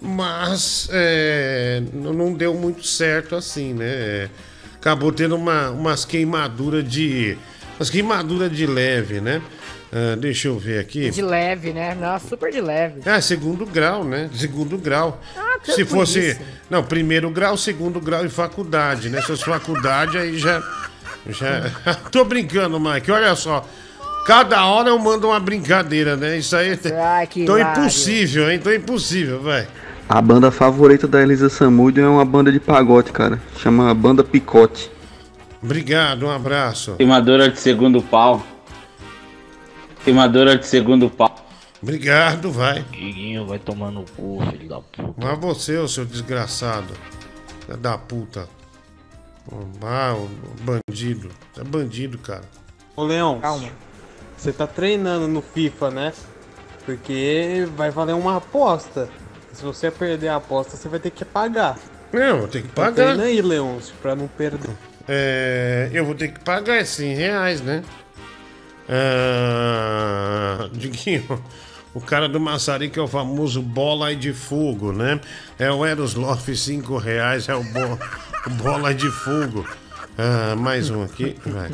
mas 0.00 0.88
é, 0.92 1.82
não 1.92 2.32
deu 2.32 2.54
muito 2.54 2.86
certo 2.86 3.36
assim, 3.36 3.72
né? 3.74 4.28
Acabou 4.86 5.10
tendo 5.10 5.34
uma, 5.34 5.68
umas 5.70 6.04
queimaduras 6.04 6.88
de. 6.88 7.36
Umas 7.76 7.90
queimaduras 7.90 8.52
de 8.52 8.64
leve, 8.68 9.20
né? 9.20 9.42
Ah, 9.92 10.14
deixa 10.14 10.46
eu 10.46 10.56
ver 10.56 10.78
aqui. 10.78 11.10
De 11.10 11.22
leve, 11.22 11.72
né? 11.72 11.92
Nossa, 11.96 12.28
super 12.28 12.52
de 12.52 12.60
leve. 12.60 13.00
É, 13.04 13.20
segundo 13.20 13.66
grau, 13.66 14.04
né? 14.04 14.30
Segundo 14.32 14.78
grau. 14.78 15.20
Ah, 15.36 15.58
Se 15.64 15.78
tanto 15.78 15.86
fosse. 15.90 16.30
isso. 16.30 16.40
Não, 16.70 16.84
primeiro 16.84 17.28
grau, 17.30 17.56
segundo 17.56 18.00
grau 18.00 18.24
e 18.24 18.28
faculdade, 18.28 19.08
né? 19.10 19.20
Se 19.22 19.26
fosse 19.26 19.44
faculdade, 19.44 20.18
aí 20.18 20.38
já. 20.38 20.62
já... 21.30 21.68
Tô 22.12 22.24
brincando, 22.24 22.78
Mike. 22.78 23.10
Olha 23.10 23.34
só. 23.34 23.68
Cada 24.24 24.66
hora 24.66 24.90
eu 24.90 24.98
mando 25.00 25.26
uma 25.26 25.40
brincadeira, 25.40 26.16
né? 26.16 26.38
Isso 26.38 26.54
aí. 26.54 26.78
Ai, 26.96 27.26
que 27.26 27.44
Tô 27.44 27.58
hilário. 27.58 27.80
impossível, 27.82 28.48
hein? 28.52 28.60
Tô 28.60 28.72
impossível, 28.72 29.42
vai. 29.42 29.66
A 30.08 30.20
banda 30.22 30.50
favorita 30.50 31.08
da 31.08 31.20
Elisa 31.20 31.48
Samudio 31.48 32.04
é 32.04 32.08
uma 32.08 32.24
banda 32.24 32.52
de 32.52 32.60
pagode, 32.60 33.10
cara. 33.10 33.40
Chama 33.58 33.92
Banda 33.92 34.22
Picote. 34.22 34.90
Obrigado, 35.62 36.26
um 36.26 36.30
abraço. 36.30 36.94
Queimadora 36.94 37.48
de 37.50 37.58
segundo 37.58 38.00
pau. 38.00 38.42
Queimadora 40.04 40.56
de 40.56 40.66
segundo 40.66 41.10
pau. 41.10 41.34
Obrigado, 41.82 42.52
vai. 42.52 42.82
Diguinho 42.92 43.46
vai 43.46 43.58
tomar 43.58 43.90
no 43.90 44.04
cu, 44.16 44.38
filho 44.50 44.68
da 44.68 44.80
puta. 44.80 45.14
Mas 45.16 45.38
você, 45.40 45.76
ô 45.78 45.88
seu 45.88 46.04
desgraçado. 46.04 46.94
Filha 47.64 47.76
Da 47.76 47.98
puta. 47.98 48.48
Ah, 49.82 50.14
o 50.16 50.28
bandido. 50.62 51.30
É 51.58 51.64
bandido, 51.64 52.16
cara. 52.18 52.42
Ô 52.96 53.02
Leão, 53.04 53.40
Calma. 53.40 53.68
você 54.36 54.52
tá 54.52 54.66
treinando 54.66 55.26
no 55.28 55.42
FIFA, 55.42 55.90
né? 55.90 56.12
Porque 56.84 57.68
vai 57.76 57.90
valer 57.90 58.14
uma 58.14 58.36
aposta. 58.36 59.08
Se 59.56 59.64
você 59.64 59.90
perder 59.90 60.28
a 60.28 60.36
aposta, 60.36 60.76
você 60.76 60.86
vai 60.88 61.00
ter 61.00 61.10
que 61.10 61.24
pagar. 61.24 61.78
Não, 62.12 62.40
vou 62.40 62.48
ter 62.48 62.60
que 62.62 62.68
Então 62.68 62.84
pagar. 62.84 62.94
treina 63.14 63.24
aí, 63.24 63.40
Leôncio, 63.40 63.94
pra 64.02 64.14
não 64.14 64.28
perder. 64.28 64.70
É, 65.08 65.88
eu 65.92 66.04
vou 66.04 66.14
ter 66.14 66.28
que 66.28 66.40
pagar 66.40 66.84
100 66.84 67.14
reais, 67.14 67.60
né? 67.62 67.82
Ah, 68.88 70.68
Diguinho, 70.72 71.42
o 71.94 72.00
cara 72.00 72.28
do 72.28 72.38
Maçarico 72.38 72.98
é 72.98 73.02
o 73.02 73.08
famoso 73.08 73.60
bola 73.62 74.14
de 74.14 74.32
fogo, 74.32 74.92
né? 74.92 75.20
É 75.58 75.70
o 75.70 75.84
Eros 75.84 76.14
Loff, 76.14 76.54
5 76.54 76.96
reais, 76.98 77.48
é 77.48 77.54
o, 77.54 77.62
bo, 77.64 77.98
o 78.46 78.50
bola 78.62 78.94
de 78.94 79.10
fogo. 79.10 79.66
Ah, 80.18 80.54
mais 80.56 80.90
um 80.90 81.02
aqui, 81.02 81.36
vai. 81.46 81.70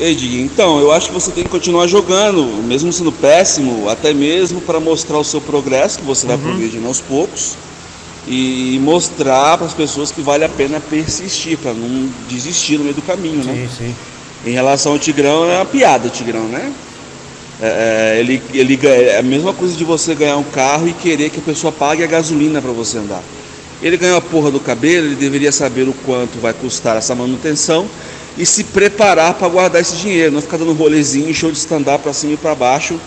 Ei, 0.00 0.14
Diguinho, 0.14 0.46
então, 0.46 0.80
eu 0.80 0.90
acho 0.92 1.08
que 1.08 1.12
você 1.12 1.30
tem 1.30 1.44
que 1.44 1.50
continuar 1.50 1.86
jogando, 1.86 2.42
mesmo 2.64 2.90
sendo 2.90 3.12
péssimo, 3.12 3.86
até 3.90 4.14
mesmo 4.14 4.58
para 4.58 4.80
mostrar 4.80 5.18
o 5.18 5.24
seu 5.24 5.42
progresso, 5.42 5.98
que 5.98 6.06
você 6.06 6.26
vai 6.26 6.38
progredindo 6.38 6.86
aos 6.86 7.02
poucos, 7.02 7.54
e 8.26 8.80
mostrar 8.82 9.58
para 9.58 9.66
as 9.66 9.74
pessoas 9.74 10.10
que 10.10 10.22
vale 10.22 10.42
a 10.42 10.48
pena 10.48 10.80
persistir, 10.80 11.58
para 11.58 11.74
não 11.74 12.08
desistir 12.30 12.78
no 12.78 12.84
meio 12.84 12.96
do 12.96 13.02
caminho, 13.02 13.44
né? 13.44 13.68
Sim, 13.68 13.76
sim. 13.76 13.94
Em 14.46 14.52
relação 14.52 14.92
ao 14.92 14.98
Tigrão, 14.98 15.44
é 15.50 15.56
uma 15.56 15.66
piada 15.66 16.08
o 16.08 16.10
Tigrão, 16.10 16.48
né? 16.48 16.72
É, 17.60 18.14
é, 18.16 18.20
ele, 18.20 18.42
ele 18.54 18.80
é 18.82 19.18
a 19.18 19.22
mesma 19.22 19.52
coisa 19.52 19.76
de 19.76 19.84
você 19.84 20.14
ganhar 20.14 20.38
um 20.38 20.44
carro 20.44 20.88
e 20.88 20.94
querer 20.94 21.28
que 21.28 21.40
a 21.40 21.42
pessoa 21.42 21.70
pague 21.70 22.02
a 22.02 22.06
gasolina 22.06 22.62
para 22.62 22.72
você 22.72 22.96
andar. 22.96 23.22
Ele 23.82 23.98
ganhou 23.98 24.16
a 24.16 24.22
porra 24.22 24.50
do 24.50 24.60
cabelo, 24.60 25.08
ele 25.08 25.16
deveria 25.16 25.52
saber 25.52 25.86
o 25.86 25.92
quanto 25.92 26.38
vai 26.40 26.54
custar 26.54 26.96
essa 26.96 27.14
manutenção 27.14 27.86
e 28.36 28.46
se 28.46 28.64
preparar 28.64 29.34
para 29.34 29.48
guardar 29.48 29.80
esse 29.80 29.96
dinheiro, 29.96 30.32
não 30.32 30.40
ficar 30.40 30.56
dando 30.56 30.72
rolezinho, 30.72 31.32
show 31.34 31.50
de 31.50 31.58
stand-up 31.58 32.02
para 32.02 32.12
cima 32.12 32.34
e 32.34 32.36
para 32.36 32.54
baixo 32.54 32.98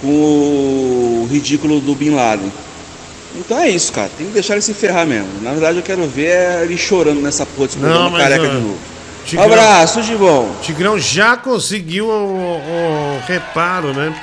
com 0.00 0.08
o 0.08 1.28
ridículo 1.30 1.80
do 1.80 1.94
Bin 1.94 2.10
Laden. 2.10 2.52
Então 3.34 3.58
é 3.58 3.68
isso, 3.68 3.92
cara, 3.92 4.10
tem 4.16 4.26
que 4.26 4.32
deixar 4.32 4.54
ele 4.54 4.62
se 4.62 4.72
ferrar 4.72 5.06
mesmo. 5.06 5.28
Na 5.42 5.50
verdade, 5.52 5.78
eu 5.78 5.82
quero 5.82 6.06
ver 6.06 6.62
ele 6.62 6.76
chorando 6.76 7.20
nessa 7.20 7.44
porra, 7.44 7.68
se 7.68 7.78
Não, 7.78 8.10
mas, 8.10 8.22
careca 8.22 8.42
ó, 8.42 8.46
de 8.46 8.54
novo. 8.54 8.78
Tigrão- 9.26 9.44
Abraço, 9.46 10.00
bom. 10.16 10.56
Tigrão 10.62 10.98
já 10.98 11.36
conseguiu 11.36 12.06
o, 12.06 12.56
o 12.58 13.20
reparo, 13.26 13.92
né? 13.92 14.14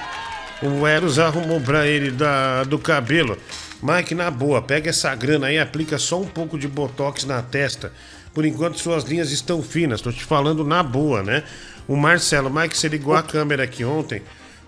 O 0.61 0.87
Eros 0.87 1.19
arrumou 1.19 1.59
pra 1.59 1.85
ele 1.85 2.09
da, 2.09 2.63
do 2.63 2.79
cabelo. 2.79 3.37
Mike, 3.81 4.15
na 4.15 4.31
boa, 4.31 4.61
pega 4.61 4.89
essa 4.89 5.13
grana 5.13 5.47
aí, 5.47 5.59
aplica 5.59 5.97
só 5.99 6.21
um 6.21 6.25
pouco 6.25 6.57
de 6.57 6.69
botox 6.69 7.25
na 7.25 7.41
testa. 7.41 7.91
Por 8.33 8.45
enquanto 8.45 8.79
suas 8.79 9.03
linhas 9.03 9.31
estão 9.31 9.61
finas, 9.61 10.01
tô 10.01 10.11
te 10.11 10.23
falando 10.23 10.63
na 10.63 10.81
boa, 10.81 11.21
né? 11.21 11.43
O 11.87 11.95
Marcelo, 11.95 12.49
Mike, 12.49 12.75
você 12.77 12.87
ligou 12.87 13.13
a 13.13 13.21
câmera 13.21 13.63
aqui 13.63 13.83
ontem. 13.85 14.21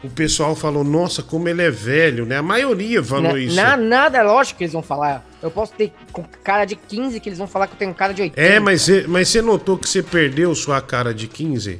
O 0.04 0.10
pessoal 0.10 0.56
falou, 0.56 0.84
nossa, 0.84 1.24
como 1.24 1.50
ele 1.50 1.64
é 1.64 1.72
velho, 1.72 2.26
né? 2.28 2.38
A 2.38 2.44
maioria 2.44 3.02
falou 3.04 3.32
Na- 3.34 3.40
isso. 3.40 3.56
na- 3.56 3.76
nada, 3.76 4.20
é 4.20 4.24
lógico 4.24 4.60
que 4.60 4.66
eles 4.66 4.74
vão 4.74 4.84
falar. 4.84 5.26
Eu 5.42 5.50
posso 5.50 5.74
ter 5.74 5.92
com 6.12 6.24
cara 6.44 6.66
de 6.66 6.76
15 6.76 7.20
que 7.20 7.28
eles 7.30 7.40
vão 7.40 7.48
falar 7.48 7.66
que 7.66 7.74
eu 7.74 7.78
tenho 7.80 7.94
cara 7.94 8.14
de 8.14 8.22
80. 8.22 8.40
É, 8.40 8.60
mas 8.60 8.84
você, 8.84 9.06
mas 9.08 9.30
você 9.30 9.42
notou 9.42 9.78
que 9.78 9.90
você 9.90 10.04
perdeu 10.04 10.54
sua 10.54 10.80
cara 10.80 11.12
de 11.14 11.28
15? 11.28 11.80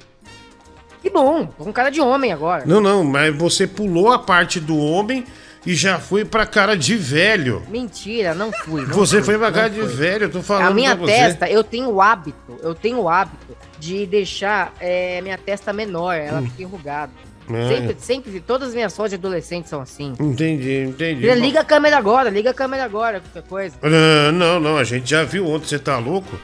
Que 1.04 1.10
bom, 1.12 1.46
tô 1.46 1.66
com 1.66 1.72
cara 1.74 1.92
de 1.92 2.02
homem 2.02 2.32
agora. 2.34 2.64
Não, 2.66 2.82
não, 2.82 3.04
mas 3.04 3.36
você 3.36 3.68
pulou 3.68 4.12
a 4.12 4.18
parte 4.18 4.60
do 4.60 4.76
homem 4.76 5.24
e 5.66 5.74
já 5.74 6.00
foi 6.00 6.24
pra 6.24 6.46
cara 6.46 6.76
de 6.76 6.96
velho. 6.96 7.64
Mentira, 7.70 8.34
não 8.34 8.52
fui. 8.52 8.82
não 8.84 8.90
Você 8.94 9.18
fui, 9.18 9.24
foi 9.26 9.38
pra 9.38 9.48
não 9.48 9.54
cara 9.56 9.70
de 9.70 9.80
fui. 9.82 9.88
velho, 9.90 10.24
eu 10.26 10.30
tô 10.32 10.42
falando 10.42 10.68
A 10.68 10.74
minha 10.74 10.96
testa, 10.96 11.50
eu 11.50 11.64
tenho 11.64 11.90
o 11.90 12.02
hábito, 12.02 12.38
eu 12.62 12.76
tenho 12.76 13.00
o 13.00 13.10
hábito 13.10 13.56
de 13.80 14.06
deixar 14.06 14.74
é, 14.80 15.20
minha 15.22 15.38
testa 15.38 15.74
menor, 15.74 16.14
ela 16.16 16.40
Hum. 16.42 16.46
fica 16.50 16.64
enrugada. 16.64 17.12
Ah, 17.48 17.68
Sempre, 17.70 17.96
sempre, 18.00 18.40
todas 18.40 18.70
as 18.70 18.74
minhas 18.74 18.96
fotos 18.96 19.12
de 19.12 19.18
adolescente 19.18 19.70
são 19.70 19.80
assim. 19.80 20.14
Entendi, 20.20 20.84
entendi. 20.88 21.30
Liga, 21.36 21.60
a 21.60 21.64
câmera 21.64 21.96
agora, 21.98 22.30
liga 22.30 22.50
a 22.50 22.54
câmera 22.56 22.84
agora, 22.84 23.20
qualquer 23.22 23.48
coisa. 23.48 23.76
Ah, 23.84 24.32
não, 24.32 24.60
não, 24.60 24.78
a 24.78 24.84
gente 24.84 25.08
já 25.10 25.24
viu 25.24 25.46
ontem, 25.48 25.68
você 25.68 25.78
tá 25.78 25.98
louco? 26.00 26.40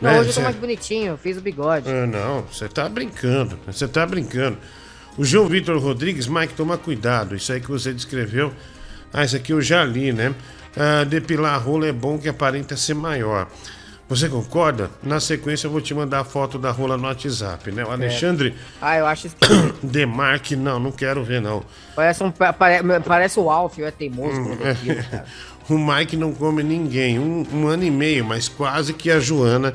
Não, 0.00 0.10
Né, 0.10 0.18
hoje 0.18 0.30
eu 0.30 0.34
tô 0.34 0.40
cê- 0.40 0.44
mais 0.44 0.56
bonitinho, 0.56 1.16
fiz 1.22 1.36
o 1.36 1.40
bigode. 1.40 1.88
Ah, 1.88 2.04
não, 2.06 2.42
você 2.50 2.66
tá 2.68 2.88
brincando, 2.88 3.56
você 3.66 3.86
tá 3.86 4.04
brincando. 4.04 4.56
O 5.20 5.24
João 5.24 5.46
Vitor 5.46 5.78
Rodrigues, 5.78 6.26
Mike, 6.26 6.54
toma 6.54 6.78
cuidado, 6.78 7.36
isso 7.36 7.52
aí 7.52 7.60
que 7.60 7.68
você 7.70 7.92
descreveu. 7.92 8.54
Ah, 9.12 9.22
isso 9.22 9.36
aqui 9.36 9.52
eu 9.52 9.60
já 9.60 9.84
li, 9.84 10.14
né? 10.14 10.34
Ah, 10.74 11.04
depilar 11.04 11.56
a 11.56 11.58
rola 11.58 11.86
é 11.86 11.92
bom 11.92 12.16
que 12.16 12.26
aparenta 12.26 12.74
ser 12.74 12.94
maior. 12.94 13.46
Você 14.08 14.30
concorda? 14.30 14.90
Na 15.02 15.20
sequência 15.20 15.66
eu 15.66 15.70
vou 15.70 15.82
te 15.82 15.92
mandar 15.92 16.20
a 16.20 16.24
foto 16.24 16.58
da 16.58 16.70
rola 16.70 16.96
no 16.96 17.04
WhatsApp, 17.04 17.70
né? 17.70 17.84
O 17.84 17.90
Alexandre 17.90 18.54
Ah, 18.80 18.96
eu 18.96 19.06
acho 19.06 19.26
esquisito. 19.26 19.74
Demarque, 19.86 20.56
não, 20.56 20.80
não 20.80 20.90
quero 20.90 21.22
ver, 21.22 21.42
não. 21.42 21.62
Parece, 21.94 22.24
um, 22.24 22.30
pa- 22.30 22.54
pare- 22.54 22.80
parece 23.04 23.38
o 23.38 23.50
Alf, 23.50 23.78
é 23.78 23.90
teimoso. 23.90 24.40
tiro, 24.82 25.04
cara. 25.04 25.26
o 25.68 25.76
Mike 25.76 26.16
não 26.16 26.32
come 26.32 26.62
ninguém. 26.62 27.18
Um, 27.18 27.46
um 27.52 27.66
ano 27.68 27.84
e 27.84 27.90
meio, 27.90 28.24
mas 28.24 28.48
quase 28.48 28.94
que 28.94 29.10
a 29.10 29.20
Joana 29.20 29.74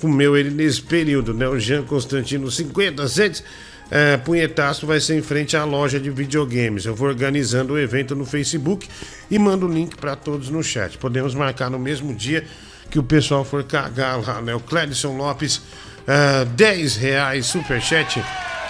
comeu 0.00 0.34
ele 0.34 0.48
nesse 0.48 0.80
período, 0.80 1.34
né? 1.34 1.46
O 1.46 1.58
Jean 1.58 1.82
Constantino, 1.82 2.50
50 2.50 3.06
centes. 3.08 3.44
É, 3.90 4.16
punhetaço 4.16 4.86
vai 4.86 4.98
ser 4.98 5.16
em 5.16 5.22
frente 5.22 5.56
à 5.56 5.64
loja 5.64 6.00
de 6.00 6.10
videogames. 6.10 6.86
Eu 6.86 6.94
vou 6.94 7.08
organizando 7.08 7.74
o 7.74 7.78
evento 7.78 8.16
no 8.16 8.24
Facebook 8.24 8.88
e 9.30 9.38
mando 9.38 9.66
o 9.66 9.72
link 9.72 9.96
para 9.96 10.16
todos 10.16 10.50
no 10.50 10.62
chat. 10.62 10.98
Podemos 10.98 11.34
marcar 11.34 11.70
no 11.70 11.78
mesmo 11.78 12.12
dia 12.14 12.44
que 12.90 12.98
o 12.98 13.02
pessoal 13.02 13.44
for 13.44 13.62
cagar 13.64 14.20
lá, 14.20 14.40
né? 14.40 14.54
O 14.54 14.60
Cledson 14.60 15.16
Lopes, 15.16 15.62
ah, 16.06 16.44
10 16.56 16.96
reais, 16.96 17.46
superchat. 17.46 18.22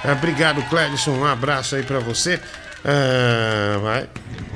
Ah, 0.05 0.13
obrigado, 0.13 0.63
Cledson. 0.69 1.13
Um 1.13 1.25
abraço 1.25 1.77
aí 1.77 1.83
para 1.83 1.99
você. 1.99 2.39
Ah, 2.85 3.79
vai. 3.83 4.09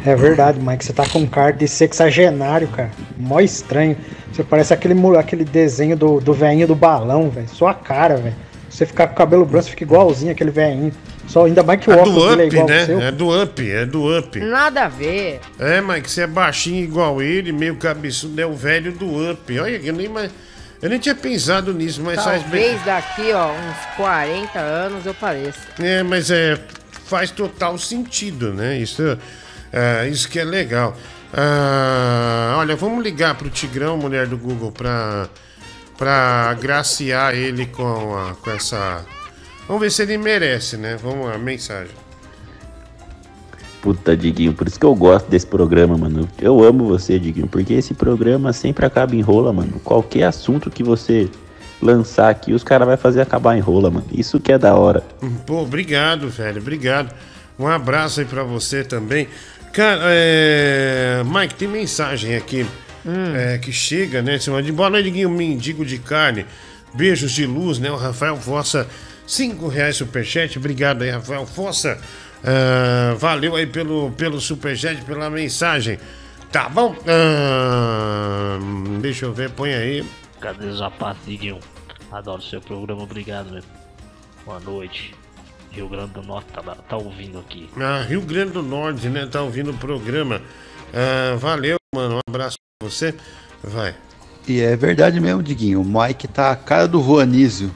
É 0.04 0.14
verdade, 0.14 0.60
Mike. 0.60 0.84
Você 0.84 0.92
tá 0.92 1.06
com 1.08 1.26
cara 1.26 1.52
de 1.52 1.66
sexagenário, 1.66 2.68
cara. 2.68 2.90
Mó 3.16 3.40
estranho. 3.40 3.96
Você 4.32 4.44
parece 4.44 4.72
aquele, 4.72 4.94
aquele 5.16 5.44
desenho 5.44 5.96
do, 5.96 6.20
do 6.20 6.32
velhinho 6.32 6.66
do 6.66 6.74
balão, 6.74 7.30
velho. 7.30 7.48
Sua 7.48 7.74
cara, 7.74 8.16
velho. 8.16 8.49
Você 8.70 8.86
ficar 8.86 9.08
com 9.08 9.14
o 9.14 9.16
cabelo 9.16 9.44
branco, 9.44 9.64
você 9.64 9.70
fica 9.70 9.82
igualzinho 9.82 10.30
aquele 10.32 10.50
velhinho. 10.52 10.92
Só 11.26 11.44
ainda 11.44 11.62
mais 11.62 11.80
que 11.80 11.90
o 11.90 11.92
É 11.92 11.96
óculos 11.96 12.14
do 12.14 12.36
dele 12.36 12.42
é 12.42 12.46
up, 12.46 12.54
igual 12.56 12.62
ao 12.62 12.74
né? 12.74 12.86
seu. 12.86 13.00
É 13.02 13.10
do 13.12 13.42
up, 13.42 13.70
é 13.70 13.84
do 13.86 14.18
up. 14.18 14.38
Nada 14.40 14.84
a 14.84 14.88
ver. 14.88 15.40
É, 15.58 15.80
Mike, 15.80 16.10
você 16.10 16.22
é 16.22 16.26
baixinho 16.26 16.82
igual 16.84 17.20
ele, 17.20 17.52
meio 17.52 17.76
cabeçudo, 17.76 18.40
é 18.40 18.46
o 18.46 18.54
velho 18.54 18.92
do 18.92 19.30
up. 19.30 19.58
Olha, 19.58 19.76
eu 19.82 19.92
nem, 19.92 20.08
mais- 20.08 20.30
eu 20.80 20.88
nem 20.88 20.98
tinha 20.98 21.14
pensado 21.14 21.74
nisso, 21.74 22.00
mas 22.02 22.22
faz 22.22 22.42
bem. 22.44 22.76
Talvez 22.76 22.84
daqui, 22.84 23.32
ó, 23.32 23.48
uns 23.50 23.96
40 23.96 24.58
anos 24.58 25.04
eu 25.04 25.14
pareça. 25.14 25.58
É, 25.80 26.02
mas 26.02 26.30
é, 26.30 26.58
faz 27.06 27.30
total 27.32 27.76
sentido, 27.76 28.52
né? 28.54 28.78
Isso, 28.78 29.18
é, 29.72 30.08
isso 30.08 30.28
que 30.28 30.38
é 30.38 30.44
legal. 30.44 30.96
Ah, 31.32 32.54
olha, 32.58 32.74
vamos 32.76 33.02
ligar 33.04 33.34
pro 33.34 33.48
Tigrão, 33.50 33.96
mulher 33.96 34.26
do 34.26 34.36
Google, 34.36 34.72
pra, 34.72 35.28
pra 36.00 36.48
agraciar 36.50 37.34
ele 37.34 37.66
com, 37.66 38.16
a- 38.16 38.34
com 38.40 38.50
essa 38.50 39.04
Vamos 39.68 39.82
ver 39.82 39.92
se 39.92 40.02
ele 40.02 40.18
merece, 40.18 40.76
né? 40.76 40.96
Vamos 41.00 41.26
lá, 41.28 41.38
mensagem. 41.38 41.94
Puta, 43.80 44.16
Diguinho, 44.16 44.52
por 44.52 44.66
isso 44.66 44.78
que 44.80 44.84
eu 44.84 44.94
gosto 44.94 45.28
desse 45.30 45.46
programa, 45.46 45.96
mano. 45.96 46.28
Eu 46.40 46.62
amo 46.64 46.86
você, 46.86 47.18
Diguinho, 47.18 47.46
porque 47.46 47.74
esse 47.74 47.94
programa 47.94 48.52
sempre 48.52 48.84
acaba 48.84 49.14
em 49.14 49.20
rola, 49.20 49.52
mano. 49.52 49.80
Qualquer 49.84 50.24
assunto 50.24 50.70
que 50.70 50.82
você 50.82 51.28
lançar 51.80 52.28
aqui, 52.30 52.52
os 52.52 52.64
caras 52.64 52.88
vão 52.88 52.96
fazer 52.98 53.20
acabar 53.20 53.56
em 53.56 53.60
rola, 53.60 53.90
mano. 53.90 54.06
Isso 54.12 54.40
que 54.40 54.50
é 54.52 54.58
da 54.58 54.74
hora. 54.74 55.04
Pô, 55.46 55.62
obrigado, 55.62 56.28
velho. 56.28 56.60
Obrigado. 56.60 57.14
Um 57.58 57.66
abraço 57.68 58.20
aí 58.20 58.26
pra 58.26 58.42
você 58.42 58.82
também. 58.82 59.28
Cara, 59.72 60.00
é... 60.06 61.22
Mike, 61.24 61.54
tem 61.54 61.68
mensagem 61.68 62.34
aqui 62.34 62.66
é, 63.06 63.58
que 63.58 63.72
chega, 63.72 64.22
né? 64.22 64.38
Chama 64.38 64.62
de 64.62 64.72
boa 64.72 64.90
noite, 64.90 65.10
Guinho 65.10 65.30
Mendigo 65.30 65.84
de 65.84 65.98
Carne. 65.98 66.46
Beijos 66.94 67.32
de 67.32 67.46
luz, 67.46 67.78
né? 67.78 67.90
O 67.90 67.96
Rafael 67.96 68.36
Fossa, 68.36 68.88
cinco 69.26 69.68
reais 69.68 69.96
superchat. 69.96 70.58
Obrigado 70.58 71.02
aí, 71.02 71.10
Rafael 71.10 71.46
Fossa. 71.46 71.98
Ah, 72.44 73.14
valeu 73.18 73.54
aí 73.56 73.66
pelo, 73.66 74.10
pelo 74.12 74.40
superchat, 74.40 75.02
pela 75.04 75.30
mensagem. 75.30 75.98
Tá 76.50 76.68
bom? 76.68 76.96
Ah, 77.06 78.58
deixa 79.00 79.26
eu 79.26 79.32
ver, 79.32 79.50
põe 79.50 79.72
aí. 79.72 80.04
Cadê 80.40 80.66
os 80.66 80.80
rapazes, 80.80 81.22
Diguinho? 81.26 81.60
Adoro 82.10 82.42
seu 82.42 82.60
programa, 82.60 83.02
obrigado, 83.02 83.50
meu. 83.50 83.62
Boa 84.44 84.58
noite. 84.58 85.14
Rio 85.70 85.88
Grande 85.88 86.12
do 86.14 86.22
Norte 86.22 86.48
tá, 86.52 86.62
tá 86.62 86.96
ouvindo 86.96 87.38
aqui. 87.38 87.68
Ah, 87.76 88.02
Rio 88.02 88.22
Grande 88.22 88.52
do 88.52 88.62
Norte, 88.62 89.08
né? 89.08 89.26
Tá 89.26 89.42
ouvindo 89.42 89.70
o 89.70 89.78
programa. 89.78 90.42
Ah, 90.92 91.36
valeu, 91.36 91.76
mano. 91.94 92.16
Um 92.16 92.20
abraço 92.28 92.56
você. 92.82 93.14
Vai. 93.62 93.94
E 94.48 94.58
é 94.62 94.74
verdade 94.74 95.20
mesmo, 95.20 95.42
Diguinho. 95.42 95.82
O 95.82 95.84
Mike 95.84 96.26
tá 96.26 96.50
a 96.50 96.56
cara 96.56 96.88
do 96.88 97.02
Juanísio. 97.02 97.70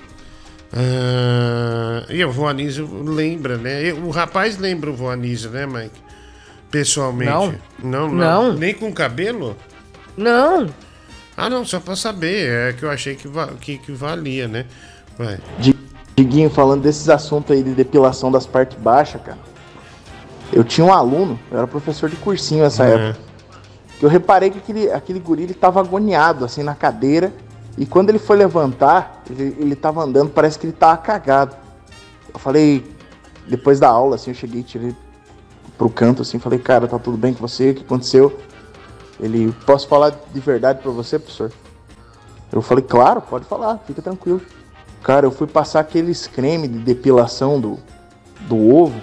Ah, 0.73 2.07
e 2.09 2.25
o 2.25 2.33
Voanísio 2.33 2.89
lembra, 3.05 3.59
né? 3.59 3.93
O 3.93 4.09
rapaz 4.09 4.57
lembra 4.57 4.89
o 4.91 4.95
Voanísio, 4.97 5.51
né, 5.51 5.67
Mike? 5.67 6.01
Pessoalmente. 6.71 7.31
Não. 7.31 7.55
Não, 7.83 8.09
não. 8.09 8.15
Não. 8.15 8.53
Nem 8.55 8.73
com 8.73 8.91
cabelo? 8.95 9.55
Não. 10.17 10.69
Ah, 11.37 11.51
não, 11.51 11.67
só 11.67 11.79
pra 11.81 11.95
saber. 11.95 12.49
É 12.71 12.73
que 12.73 12.83
eu 12.83 12.91
achei 12.91 13.15
que, 13.15 13.29
va- 13.29 13.51
que, 13.61 13.77
que 13.77 13.93
valia, 13.93 14.49
né? 14.49 14.65
Vai. 15.19 15.39
Diguinho, 16.17 16.49
falando 16.49 16.81
desses 16.83 17.11
assuntos 17.11 17.55
aí 17.55 17.63
de 17.63 17.75
depilação 17.75 18.33
das 18.33 18.47
partes 18.47 18.79
baixas, 18.79 19.21
cara. 19.21 19.39
Eu 20.51 20.65
tinha 20.65 20.85
um 20.87 20.93
aluno, 20.95 21.39
eu 21.51 21.59
era 21.59 21.67
professor 21.67 22.09
de 22.09 22.17
cursinho 22.17 22.63
nessa 22.65 22.87
É. 22.87 22.95
época. 23.11 23.34
Que 23.99 24.05
eu 24.05 24.09
reparei 24.09 24.51
que 24.51 24.59
aquele, 24.59 24.91
aquele 24.91 25.21
guri 25.21 25.45
ele 25.45 25.55
tava 25.55 25.81
agoniado, 25.81 26.45
assim, 26.45 26.63
na 26.63 26.75
cadeira. 26.75 27.33
E 27.77 27.85
quando 27.85 28.09
ele 28.11 28.19
foi 28.19 28.37
levantar, 28.37 29.23
ele, 29.29 29.57
ele 29.59 29.77
tava 29.77 30.03
andando, 30.03 30.31
parece 30.31 30.59
que 30.59 30.67
ele 30.67 30.73
tava 30.73 30.97
cagado. 30.99 31.57
Eu 32.33 32.39
falei, 32.39 32.85
depois 33.47 33.81
da 33.81 33.89
aula, 33.89 34.17
assim, 34.17 34.31
eu 34.31 34.35
cheguei, 34.35 34.63
tirei 34.63 34.95
pro 35.77 35.91
canto, 35.91 36.23
assim, 36.23 36.39
falei, 36.39 36.59
cara, 36.59 36.87
tá 36.87 36.99
tudo 36.99 37.17
bem 37.17 37.35
com 37.35 37.41
você? 37.41 37.71
O 37.71 37.75
que 37.75 37.83
aconteceu? 37.83 38.39
Ele, 39.21 39.53
posso 39.67 39.87
falar 39.89 40.11
de 40.11 40.41
verdade 40.41 40.81
pra 40.81 40.91
você, 40.91 41.19
professor? 41.19 41.53
Eu 42.53 42.63
falei, 42.63 42.85
claro, 42.85 43.21
pode 43.21 43.45
falar, 43.47 43.79
fica 43.79 44.01
tranquilo. 44.01 44.41
Cara, 45.03 45.27
eu 45.27 45.31
fui 45.33 45.47
passar 45.47 45.81
aqueles 45.81 46.27
creme 46.27 46.69
de 46.69 46.79
depilação 46.79 47.61
do, 47.61 47.79
do 48.43 48.57
ovo. 48.57 49.01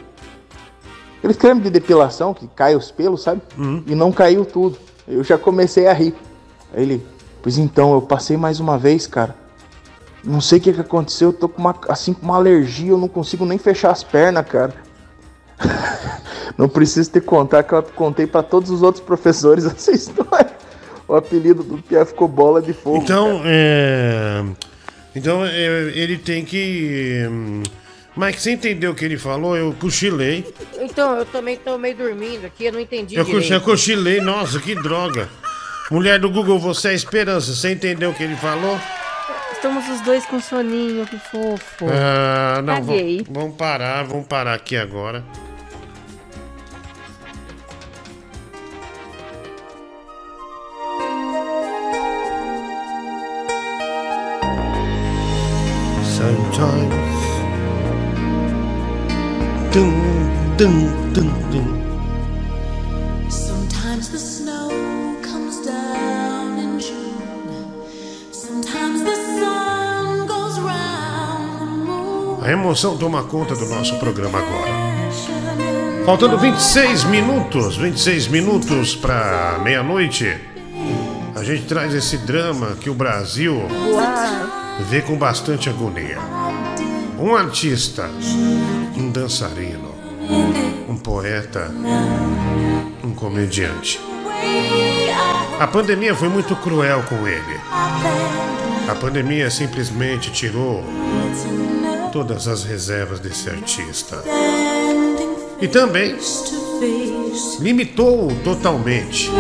Aqueles 1.22 1.38
creme 1.38 1.62
de 1.62 1.70
depilação 1.70 2.34
que 2.34 2.48
cai 2.48 2.76
os 2.76 2.90
pelos, 2.90 3.22
sabe? 3.22 3.44
E 3.86 3.94
não 3.94 4.12
caiu 4.12 4.44
tudo. 4.44 4.80
Eu 5.08 5.24
já 5.24 5.38
comecei 5.38 5.86
a 5.86 5.94
rir. 5.94 6.16
Aí 6.74 6.82
ele, 6.82 7.06
pois 7.44 7.60
então, 7.60 7.94
eu 7.94 8.02
passei 8.02 8.36
mais 8.38 8.60
uma 8.60 8.76
vez, 8.76 9.06
cara. 9.06 9.36
Não 10.24 10.42
sei 10.42 10.58
o 10.58 10.62
que, 10.62 10.74
que 10.74 10.82
aconteceu, 10.82 11.30
eu 11.30 11.34
tô 11.34 11.48
com 11.48 11.62
uma, 11.62 11.76
assim, 11.90 12.12
com 12.12 12.24
uma 12.24 12.38
alergia, 12.38 12.90
eu 12.90 12.98
não 12.98 13.08
consigo 13.08 13.46
nem 13.46 13.60
fechar 13.60 13.92
as 13.92 14.04
pernas, 14.04 14.48
cara. 14.48 14.74
não 16.58 16.68
preciso 16.68 17.12
te 17.12 17.22
contar 17.22 17.62
que 17.62 17.74
eu 17.74 17.84
contei 17.84 18.26
pra 18.26 18.42
todos 18.42 18.72
os 18.72 18.82
outros 18.82 19.04
professores 19.04 19.64
essa 19.70 19.92
história. 19.92 20.52
O 21.08 21.14
apelido 21.14 21.62
do 21.62 21.78
Pia 21.78 22.04
ficou 22.04 22.28
bola 22.28 22.64
de 22.64 22.74
fogo. 22.74 22.98
Então, 22.98 23.42
é. 23.46 24.44
Então, 25.16 25.46
é, 25.46 25.92
ele 25.94 26.18
tem 26.18 26.44
que. 26.44 27.28
Hum, 28.22 28.26
Mike, 28.26 28.42
você 28.42 28.52
entendeu 28.52 28.92
o 28.92 28.96
que 28.96 29.06
ele 29.06 29.18
falou? 29.18 29.56
Eu 29.58 29.74
cochilei. 29.80 30.46
Então, 30.80 31.16
eu 31.18 31.26
também 31.26 31.58
tô 31.58 31.78
meio 31.78 31.96
dormindo 31.96 32.46
aqui, 32.46 32.66
eu 32.66 32.74
não 32.74 32.80
entendi 32.80 33.16
Eu, 33.16 33.26
cochi- 33.26 33.36
eu 33.38 33.42
direito. 33.42 33.64
cochilei, 33.64 34.22
nossa, 34.22 34.60
que 34.60 34.76
droga. 34.76 35.30
Mulher 35.90 36.20
do 36.20 36.30
Google, 36.30 36.58
você 36.60 36.90
é 36.90 36.94
esperança. 36.94 37.54
Você 37.54 37.72
entendeu 37.74 38.12
o 38.12 38.14
que 38.14 38.24
ele 38.24 38.36
falou? 38.36 38.80
Estamos 39.52 39.88
os 39.90 40.02
dois 40.02 40.26
com 40.26 40.40
soninho, 40.40 41.06
que 41.06 41.18
fofo. 41.20 41.86
Ah, 41.92 42.62
não, 42.64 42.82
vamos, 42.82 43.24
vamos 43.30 43.56
parar, 43.56 44.04
vamos 44.04 44.26
parar 44.26 44.54
aqui 44.54 44.76
agora. 44.76 45.24
Dum, 59.74 59.90
dum, 60.58 61.14
dum, 61.14 61.32
dum. 61.50 61.82
Sometimes 63.30 64.10
the 64.10 64.18
snow 64.18 64.70
comes 65.22 65.66
down 65.66 66.60
in 66.60 66.78
June. 66.78 67.88
Sometimes 68.34 69.02
the 69.02 69.16
sun 69.16 70.28
goes 70.28 70.60
round 70.60 71.60
the 71.60 71.66
moon. 71.66 72.44
A 72.44 72.52
emoção 72.52 72.98
toma 72.98 73.24
conta 73.24 73.56
do 73.56 73.66
nosso 73.68 73.98
programa 73.98 74.40
agora. 74.40 74.72
Faltando 76.06 76.38
26 76.38 77.06
minutos, 77.06 77.78
26 77.78 78.28
minutos 78.28 78.94
para 78.94 79.58
meia-noite. 79.64 80.38
A 81.34 81.46
gente 81.46 81.64
traz 81.64 81.94
esse 81.94 82.18
drama 82.18 82.76
que 82.76 82.90
o 82.90 82.94
Brasil 82.94 83.58
vê 84.90 85.02
com 85.02 85.16
bastante 85.18 85.70
agonia. 85.70 86.18
Um 87.18 87.36
artista, 87.36 88.10
um 89.02 89.10
dançarino, 89.10 89.96
um 90.88 90.96
poeta, 90.96 91.74
um 93.04 93.16
comediante. 93.16 94.00
A 95.60 95.66
pandemia 95.66 96.14
foi 96.14 96.30
muito 96.30 96.56
cruel 96.56 97.04
com 97.10 97.28
ele. 97.28 97.60
A 98.88 98.94
pandemia 98.94 99.50
simplesmente 99.50 100.32
tirou 100.32 100.84
todas 102.14 102.48
as 102.48 102.64
reservas 102.64 103.20
desse 103.20 103.50
artista. 103.50 104.24
E 105.60 105.68
também 105.68 106.16
limitou-o 107.60 108.36
totalmente. 108.44 109.32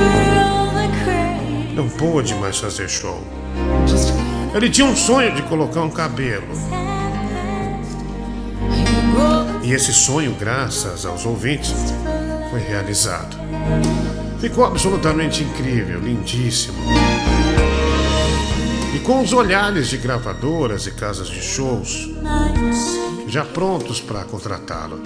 Não 1.75 1.87
pôde 1.87 2.33
mais 2.35 2.57
fazer 2.57 2.89
show. 2.89 3.21
Ele 4.55 4.71
tinha 4.71 4.87
um 4.87 4.95
sonho 4.95 5.31
de 5.35 5.43
colocar 5.43 5.81
um 5.81 5.89
cabelo. 5.91 6.90
E 9.63 9.73
esse 9.73 9.93
sonho, 9.93 10.35
graças 10.39 11.05
aos 11.05 11.25
ouvintes, 11.25 11.73
foi 12.49 12.59
realizado. 12.61 13.37
Ficou 14.39 14.65
absolutamente 14.65 15.43
incrível, 15.43 15.99
lindíssimo. 15.99 16.77
E 18.95 18.99
com 18.99 19.21
os 19.21 19.31
olhares 19.31 19.87
de 19.87 19.97
gravadoras 19.97 20.87
e 20.87 20.91
casas 20.91 21.27
de 21.27 21.41
shows 21.41 22.09
já 23.27 23.45
prontos 23.45 24.01
para 24.01 24.25
contratá-lo. 24.25 25.01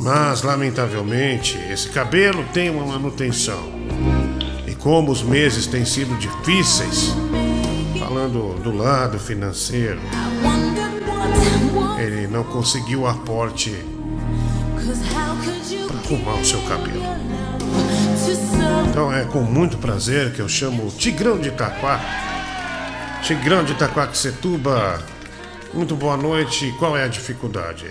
Mas, 0.00 0.42
lamentavelmente, 0.42 1.58
esse 1.70 1.88
cabelo 1.88 2.44
tem 2.52 2.70
uma 2.70 2.86
manutenção. 2.86 3.72
E 4.66 4.74
como 4.74 5.10
os 5.10 5.22
meses 5.22 5.66
têm 5.66 5.84
sido 5.84 6.16
difíceis, 6.18 7.12
falando 7.98 8.60
do 8.62 8.76
lado 8.76 9.18
financeiro, 9.18 10.00
ele 11.98 12.26
não 12.28 12.44
conseguiu 12.44 13.06
aporte 13.06 13.70
para 15.86 15.98
arrumar 15.98 16.34
o 16.34 16.44
seu 16.44 16.60
cabelo. 16.62 17.02
Então 18.88 19.12
é 19.12 19.24
com 19.24 19.40
muito 19.40 19.76
prazer 19.78 20.32
que 20.32 20.40
eu 20.40 20.48
chamo 20.48 20.86
o 20.86 20.90
Tigrão 20.90 21.38
de 21.38 21.48
Itaquá. 21.48 22.00
Tigrão 23.22 23.64
de 23.64 23.72
Itaquaquecetuba, 23.72 25.02
muito 25.74 25.96
boa 25.96 26.16
noite. 26.16 26.74
Qual 26.78 26.96
é 26.96 27.04
a 27.04 27.08
dificuldade? 27.08 27.90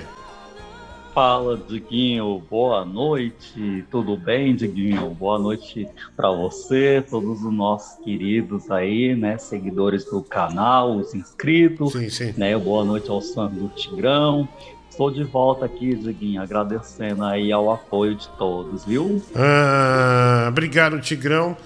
Fala, 1.17 1.57
Diguinho. 1.57 2.43
Boa 2.47 2.85
noite. 2.85 3.83
Tudo 3.89 4.15
bem, 4.15 4.55
Diguinho? 4.55 5.09
Boa 5.09 5.39
noite 5.39 5.87
para 6.15 6.29
você, 6.29 7.03
todos 7.09 7.43
os 7.43 7.51
nossos 7.51 7.97
queridos 8.05 8.69
aí, 8.69 9.15
né? 9.15 9.35
Seguidores 9.39 10.05
do 10.05 10.21
canal, 10.21 10.95
os 10.95 11.15
inscritos. 11.15 11.93
Sim, 11.93 12.07
sim. 12.11 12.35
Né? 12.37 12.55
Boa 12.55 12.85
noite 12.85 13.09
aos 13.09 13.33
fãs 13.33 13.51
do 13.51 13.67
Tigrão. 13.69 14.47
Estou 14.91 15.09
de 15.09 15.23
volta 15.23 15.65
aqui, 15.65 15.95
Diguinho, 15.95 16.39
agradecendo 16.39 17.25
aí 17.25 17.51
ao 17.51 17.73
apoio 17.73 18.13
de 18.13 18.29
todos, 18.37 18.85
viu? 18.85 19.19
Ah, 19.35 20.45
obrigado, 20.49 21.01
Tigrão. 21.01 21.57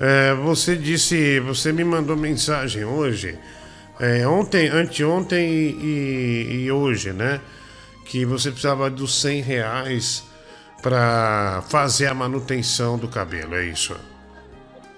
É, 0.00 0.34
você 0.34 0.74
disse, 0.74 1.38
você 1.38 1.72
me 1.72 1.84
mandou 1.84 2.16
mensagem 2.16 2.84
hoje 2.84 3.38
é, 4.00 4.26
ontem, 4.26 4.66
anteontem 4.66 5.48
e, 5.48 6.64
e 6.64 6.72
hoje, 6.72 7.12
né? 7.12 7.40
Que 8.08 8.24
você 8.24 8.50
precisava 8.50 8.88
dos 8.88 9.20
100 9.20 9.42
reais 9.42 10.24
para 10.82 11.62
fazer 11.68 12.06
a 12.06 12.14
manutenção 12.14 12.96
do 12.96 13.06
cabelo, 13.06 13.54
é 13.54 13.66
isso? 13.66 13.94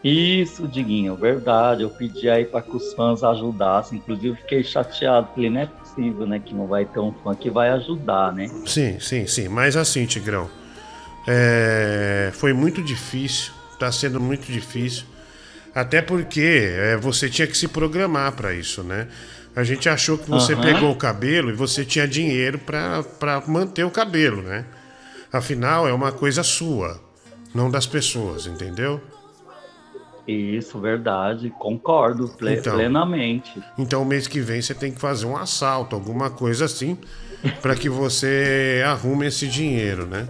Isso, 0.02 0.66
Diguinho, 0.66 1.14
verdade. 1.16 1.82
Eu 1.82 1.90
pedi 1.90 2.30
aí 2.30 2.44
para 2.44 2.62
que 2.62 2.74
os 2.74 2.92
fãs 2.94 3.22
ajudassem. 3.22 3.98
Inclusive, 3.98 4.36
fiquei 4.36 4.62
chateado. 4.62 5.28
Falei, 5.34 5.50
não 5.50 5.60
é 5.60 5.66
possível, 5.66 6.26
né? 6.26 6.38
Que 6.38 6.54
não 6.54 6.66
vai 6.66 6.84
ter 6.84 7.00
um 7.00 7.12
fã 7.12 7.34
que 7.34 7.50
vai 7.50 7.68
ajudar, 7.70 8.32
né? 8.32 8.48
Sim, 8.64 8.98
sim, 8.98 9.26
sim. 9.26 9.48
Mas 9.48 9.76
assim, 9.76 10.06
Tigrão, 10.06 10.48
é, 11.26 12.30
foi 12.32 12.52
muito 12.52 12.82
difícil, 12.82 13.52
tá 13.78 13.92
sendo 13.92 14.20
muito 14.20 14.50
difícil. 14.50 15.04
Até 15.74 16.00
porque 16.00 16.72
é, 16.72 16.96
você 16.96 17.28
tinha 17.28 17.46
que 17.46 17.56
se 17.56 17.68
programar 17.68 18.32
para 18.32 18.54
isso, 18.54 18.82
né? 18.82 19.06
A 19.60 19.64
gente 19.64 19.88
achou 19.90 20.16
que 20.16 20.28
você 20.30 20.54
Aham. 20.54 20.62
pegou 20.62 20.90
o 20.90 20.96
cabelo 20.96 21.50
e 21.50 21.52
você 21.52 21.84
tinha 21.84 22.08
dinheiro 22.08 22.58
para 22.58 23.42
manter 23.46 23.84
o 23.84 23.90
cabelo, 23.90 24.40
né? 24.40 24.64
Afinal, 25.30 25.86
é 25.86 25.92
uma 25.92 26.10
coisa 26.10 26.42
sua, 26.42 26.98
não 27.54 27.70
das 27.70 27.86
pessoas, 27.86 28.46
entendeu? 28.46 29.00
Isso, 30.26 30.80
verdade. 30.80 31.50
Concordo 31.50 32.28
ple- 32.28 32.54
Então. 32.54 32.74
plenamente. 32.74 33.62
Então, 33.76 34.02
mês 34.04 34.26
que 34.26 34.40
vem 34.40 34.62
você 34.62 34.74
tem 34.74 34.92
que 34.92 34.98
fazer 35.00 35.26
um 35.26 35.36
assalto, 35.36 35.94
alguma 35.94 36.30
coisa 36.30 36.64
assim, 36.64 36.96
para 37.60 37.74
que 37.76 37.88
você 37.90 38.82
arrume 38.86 39.26
esse 39.26 39.46
dinheiro, 39.46 40.06
né? 40.06 40.26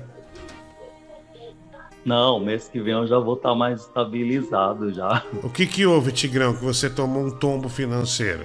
Não, 2.05 2.41
mês 2.41 2.67
que 2.69 2.81
vem 2.81 2.95
eu 2.95 3.07
já 3.07 3.19
vou 3.19 3.35
estar 3.35 3.55
mais 3.55 3.83
estabilizado 3.83 4.93
já. 4.93 5.23
O 5.43 5.49
que 5.51 5.67
que 5.67 5.87
houve, 5.87 6.11
Tigrão, 6.11 6.53
que 6.57 6.65
você 6.65 6.91
tomou 6.91 7.27
um 7.27 7.31
tombo 7.31 7.69
financeiro? 7.69 8.45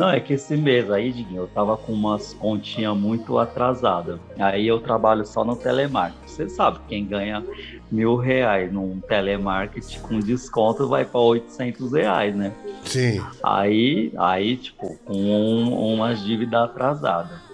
Não, 0.00 0.08
é 0.08 0.18
que 0.18 0.32
esse 0.32 0.56
mês 0.56 0.90
aí, 0.90 1.12
Diguinho, 1.12 1.42
eu 1.42 1.48
tava 1.48 1.76
com 1.76 1.92
umas 1.92 2.32
continhas 2.32 2.96
muito 2.96 3.36
atrasadas. 3.36 4.18
Aí 4.38 4.66
eu 4.66 4.80
trabalho 4.80 5.26
só 5.26 5.44
no 5.44 5.54
telemarketing. 5.54 6.26
Você 6.26 6.48
sabe, 6.48 6.78
quem 6.88 7.04
ganha 7.04 7.44
mil 7.92 8.16
reais 8.16 8.72
num 8.72 8.98
telemarketing 9.06 10.00
com 10.00 10.18
desconto 10.18 10.88
vai 10.88 11.04
para 11.04 11.20
800 11.20 11.92
reais, 11.92 12.34
né? 12.34 12.50
Sim. 12.82 13.20
Aí, 13.42 14.10
aí 14.16 14.56
tipo, 14.56 14.98
com 15.04 15.14
um- 15.18 15.92
umas 15.92 16.24
dívidas 16.24 16.62
atrasadas. 16.62 17.49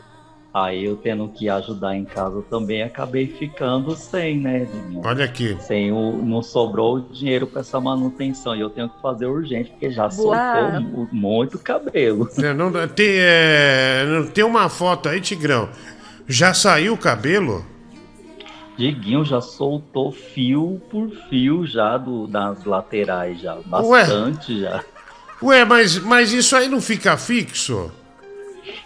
Aí 0.58 0.86
eu 0.86 0.96
tendo 0.96 1.28
que 1.28 1.50
ajudar 1.50 1.94
em 1.94 2.06
casa 2.06 2.40
também, 2.48 2.82
acabei 2.82 3.26
ficando 3.26 3.94
sem, 3.94 4.38
né, 4.38 4.60
Diguinho? 4.60 5.02
Olha 5.04 5.26
aqui. 5.26 5.54
Sem 5.60 5.92
o, 5.92 6.12
não 6.24 6.42
sobrou 6.42 6.98
dinheiro 6.98 7.46
para 7.46 7.60
essa 7.60 7.78
manutenção 7.78 8.56
e 8.56 8.60
eu 8.60 8.70
tenho 8.70 8.88
que 8.88 8.98
fazer 9.02 9.26
urgente, 9.26 9.68
porque 9.70 9.90
já 9.90 10.08
Boa. 10.08 10.10
soltou 10.10 10.80
mu- 10.80 11.08
muito 11.12 11.58
cabelo. 11.58 12.26
É, 12.42 12.54
não, 12.54 12.72
tem, 12.88 13.06
é, 13.18 14.06
não- 14.08 14.26
tem 14.28 14.42
uma 14.44 14.70
foto 14.70 15.10
aí, 15.10 15.20
Tigrão. 15.20 15.68
Já 16.26 16.54
saiu 16.54 16.94
o 16.94 16.98
cabelo? 16.98 17.62
Diguinho 18.78 19.26
já 19.26 19.42
soltou 19.42 20.10
fio 20.10 20.80
por 20.90 21.10
fio 21.28 21.66
já 21.66 21.98
do, 21.98 22.26
das 22.26 22.64
laterais 22.64 23.38
já, 23.42 23.56
bastante 23.56 24.60
já. 24.60 24.82
Ué, 25.42 25.66
mas, 25.66 25.98
mas 25.98 26.32
isso 26.32 26.56
aí 26.56 26.66
não 26.66 26.80
fica 26.80 27.14
fixo? 27.18 27.92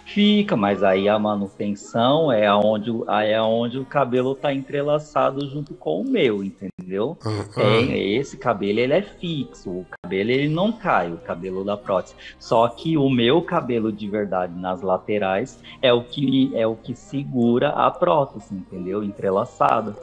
Fica, 0.05 0.55
mas 0.55 0.83
aí 0.83 1.07
a 1.07 1.17
manutenção 1.17 2.31
é 2.31 2.45
aonde, 2.47 2.91
o- 2.91 3.05
aí 3.07 3.31
é 3.31 3.41
onde 3.41 3.79
o 3.79 3.85
cabelo 3.85 4.35
tá 4.35 4.53
entrelaçado 4.53 5.47
junto 5.49 5.73
com 5.73 6.01
o 6.01 6.03
meu, 6.09 6.43
entendeu? 6.43 7.17
É, 7.57 7.97
esse 7.97 8.37
cabelo 8.37 8.79
ele 8.79 8.93
é 8.93 9.01
fixo, 9.01 9.69
o 9.69 9.85
cabelo 10.03 10.29
ele 10.31 10.49
não 10.49 10.71
cai, 10.71 11.11
o 11.11 11.17
cabelo 11.17 11.63
da 11.63 11.77
prótese. 11.77 12.15
Só 12.39 12.67
que 12.67 12.97
o 12.97 13.09
meu 13.09 13.41
cabelo 13.41 13.91
de 13.91 14.07
verdade 14.07 14.53
nas 14.59 14.81
laterais 14.81 15.59
é 15.81 15.93
o 15.93 16.03
que 16.03 16.51
é 16.55 16.67
o 16.67 16.75
que 16.75 16.95
segura 16.95 17.69
a 17.69 17.89
prótese, 17.89 18.53
entendeu? 18.53 19.03
Entrelaçada. 19.03 19.95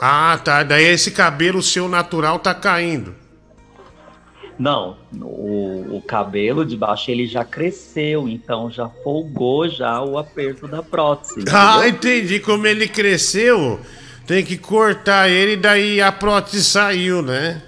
Ah, 0.00 0.38
tá. 0.44 0.62
Daí 0.62 0.84
esse 0.84 1.10
cabelo 1.10 1.62
seu 1.62 1.88
natural 1.88 2.38
tá 2.38 2.54
caindo. 2.54 3.14
Não, 4.58 4.96
o, 5.22 5.96
o 5.98 6.02
cabelo 6.02 6.64
de 6.64 6.76
baixo 6.76 7.10
ele 7.10 7.26
já 7.26 7.44
cresceu, 7.44 8.28
então 8.28 8.68
já 8.70 8.88
folgou 8.88 9.68
já 9.68 10.02
o 10.02 10.18
aperto 10.18 10.66
da 10.66 10.82
prótese. 10.82 11.44
Ah, 11.52 11.86
entendeu? 11.86 11.88
entendi. 11.88 12.40
Como 12.40 12.66
ele 12.66 12.88
cresceu, 12.88 13.78
tem 14.26 14.44
que 14.44 14.58
cortar 14.58 15.28
ele, 15.28 15.56
daí 15.56 16.00
a 16.00 16.10
prótese 16.10 16.64
saiu, 16.64 17.22
né? 17.22 17.62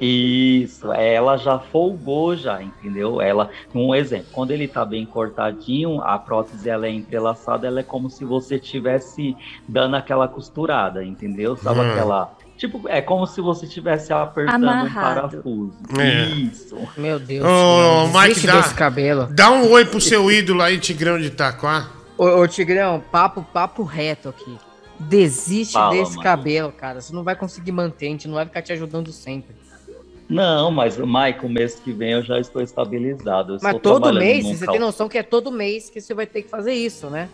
Isso, 0.00 0.90
ela 0.94 1.36
já 1.36 1.58
folgou 1.58 2.34
já, 2.34 2.62
entendeu? 2.62 3.20
Ela, 3.20 3.50
um 3.74 3.94
exemplo, 3.94 4.28
quando 4.32 4.50
ele 4.50 4.66
tá 4.66 4.82
bem 4.82 5.04
cortadinho, 5.04 6.00
a 6.00 6.18
prótese 6.18 6.70
ela 6.70 6.86
é 6.86 6.90
entrelaçada, 6.90 7.66
ela 7.66 7.80
é 7.80 7.82
como 7.82 8.08
se 8.08 8.24
você 8.24 8.58
tivesse 8.58 9.36
dando 9.68 9.96
aquela 9.96 10.26
costurada, 10.26 11.04
entendeu? 11.04 11.54
Sabe 11.54 11.80
Hum. 11.80 11.90
aquela, 11.90 12.32
tipo, 12.60 12.86
é 12.88 13.00
como 13.00 13.26
se 13.26 13.40
você 13.40 13.64
estivesse 13.64 14.12
apertando 14.12 14.64
um 14.64 14.68
Amarrado. 14.70 15.30
parafuso. 15.42 15.72
É. 15.98 16.24
Isso. 16.26 16.76
Meu 16.96 17.18
Deus. 17.18 17.44
Ô, 17.44 17.48
Tigrão, 17.48 18.06
Mike, 18.12 18.28
desiste 18.28 18.46
dá, 18.46 18.60
desse 18.60 18.74
cabelo. 18.74 19.26
dá 19.32 19.50
um 19.50 19.70
oi 19.72 19.84
pro 19.86 20.00
seu 20.00 20.30
ídolo 20.30 20.62
aí, 20.62 20.78
Tigrão 20.78 21.18
de 21.18 21.26
Itaquá. 21.28 21.88
Ô, 22.18 22.24
ô, 22.26 22.46
Tigrão, 22.46 23.02
papo, 23.10 23.42
papo 23.52 23.82
reto 23.82 24.28
aqui. 24.28 24.56
Desiste 24.98 25.72
Fala, 25.72 25.92
desse 25.92 26.10
mano. 26.12 26.22
cabelo, 26.22 26.70
cara. 26.72 27.00
Você 27.00 27.14
não 27.14 27.24
vai 27.24 27.34
conseguir 27.34 27.72
manter, 27.72 28.06
a 28.06 28.10
gente 28.10 28.28
não 28.28 28.34
vai 28.34 28.44
ficar 28.44 28.60
te 28.60 28.72
ajudando 28.74 29.10
sempre. 29.10 29.56
Não, 30.28 30.70
mas, 30.70 30.96
Mike, 30.96 31.44
o 31.44 31.48
mês 31.48 31.80
que 31.82 31.90
vem 31.92 32.12
eu 32.12 32.22
já 32.22 32.38
estou 32.38 32.62
estabilizado. 32.62 33.54
eu 33.54 33.58
Mas 33.62 33.74
estou 33.76 33.98
todo 34.00 34.14
mês, 34.16 34.46
você 34.46 34.64
cal- 34.64 34.72
tem 34.72 34.80
noção 34.80 35.08
que 35.08 35.18
é 35.18 35.22
todo 35.24 35.50
mês 35.50 35.90
que 35.90 36.00
você 36.00 36.14
vai 36.14 36.26
ter 36.26 36.42
que 36.42 36.48
fazer 36.50 36.72
isso, 36.72 37.08
né? 37.10 37.28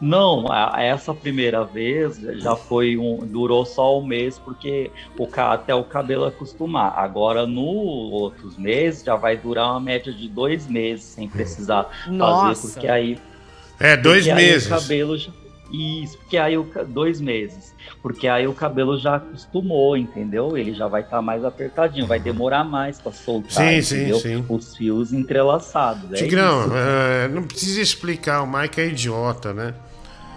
Não, 0.00 0.50
a- 0.50 0.82
essa 0.82 1.14
primeira 1.14 1.64
vez 1.64 2.18
já 2.42 2.56
foi 2.56 2.96
um, 2.96 3.18
durou 3.18 3.64
só 3.64 3.98
um 3.98 4.04
mês 4.04 4.38
porque 4.38 4.90
o 5.16 5.26
até 5.52 5.74
o 5.74 5.84
cabelo 5.84 6.24
acostumar. 6.26 6.92
Agora 6.98 7.46
no 7.46 7.62
outros 7.64 8.56
meses 8.58 9.04
já 9.04 9.14
vai 9.16 9.36
durar 9.36 9.70
uma 9.70 9.80
média 9.80 10.12
de 10.12 10.28
dois 10.28 10.66
meses 10.66 11.04
sem 11.04 11.28
precisar 11.28 11.88
Nossa. 12.08 12.60
fazer 12.60 12.72
porque 12.72 12.88
aí 12.88 13.18
É, 13.80 13.96
dois 13.96 14.26
meses. 14.26 14.66
o 14.66 14.70
cabelo 14.70 15.16
já, 15.16 15.30
isso, 15.72 16.16
porque 16.18 16.36
aí 16.36 16.56
o 16.56 16.66
dois 16.86 17.20
meses, 17.20 17.74
porque 18.02 18.28
aí 18.28 18.46
o 18.46 18.52
cabelo 18.52 18.98
já 18.98 19.16
acostumou, 19.16 19.96
entendeu? 19.96 20.56
Ele 20.56 20.72
já 20.74 20.86
vai 20.86 21.02
estar 21.02 21.20
mais 21.22 21.44
apertadinho, 21.44 22.06
vai 22.06 22.18
demorar 22.20 22.62
mais 22.64 23.00
para 23.00 23.12
soltar, 23.12 23.50
Sim, 23.50 23.82
sim, 23.82 24.14
sim. 24.20 24.44
Os 24.48 24.76
fios 24.76 25.12
entrelaçados. 25.12 26.12
é 26.12 26.16
Tigrão, 26.16 26.66
isso. 26.66 26.74
é, 26.76 27.28
não 27.28 27.42
precisa 27.42 27.80
explicar, 27.80 28.42
o 28.42 28.46
Mike 28.46 28.80
é 28.80 28.86
idiota, 28.88 29.52
né? 29.52 29.74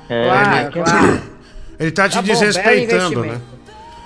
É, 0.09 0.23
Claro, 0.25 0.71
claro. 0.71 1.21
Ele 1.79 1.91
tá 1.91 2.09
te 2.09 2.13
Tá 2.15 2.21
bom, 2.21 2.27
desrespeitando, 2.27 3.21
belo 3.21 3.25
né? 3.33 3.41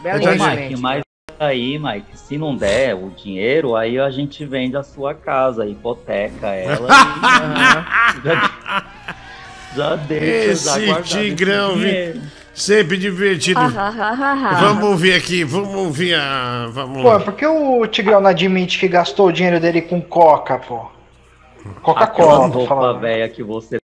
Belo 0.03 0.27
Ele 0.27 0.37
tá-. 0.37 0.55
Mike, 0.55 0.81
mas 0.81 1.03
aí, 1.39 1.79
Mike, 1.79 2.17
se 2.17 2.37
não 2.37 2.55
der 2.55 2.93
o 2.95 3.09
dinheiro, 3.11 3.75
aí 3.75 3.97
a 3.97 4.09
gente 4.09 4.43
vende 4.45 4.75
a 4.75 4.83
sua 4.83 5.13
casa, 5.13 5.65
hipoteca 5.65 6.47
ela 6.47 6.87
e 6.89 8.21
já, 8.27 8.85
já 9.75 9.95
deixa 9.95 10.51
Esse 10.79 11.01
Tigrão, 11.03 11.73
dinheiro. 11.75 12.21
sempre 12.53 12.97
divertido. 12.97 13.59
Vamos 14.59 14.83
ouvir 14.83 15.13
aqui, 15.13 15.43
vamos 15.43 15.73
ouvir 15.75 16.15
a. 16.15 16.67
Vamos 16.71 17.01
Pô, 17.01 17.19
por 17.19 17.33
que 17.33 17.45
o 17.45 17.85
Tigrão 17.87 18.21
não 18.21 18.29
admite 18.29 18.79
que 18.79 18.87
gastou 18.87 19.27
o 19.27 19.31
dinheiro 19.31 19.59
dele 19.59 19.81
com 19.81 20.01
coca, 20.01 20.57
pô? 20.57 20.89
Coca-Cola, 21.81 22.47
roupa 22.47 22.93
velha 22.99 23.29
que 23.29 23.43
você 23.43 23.77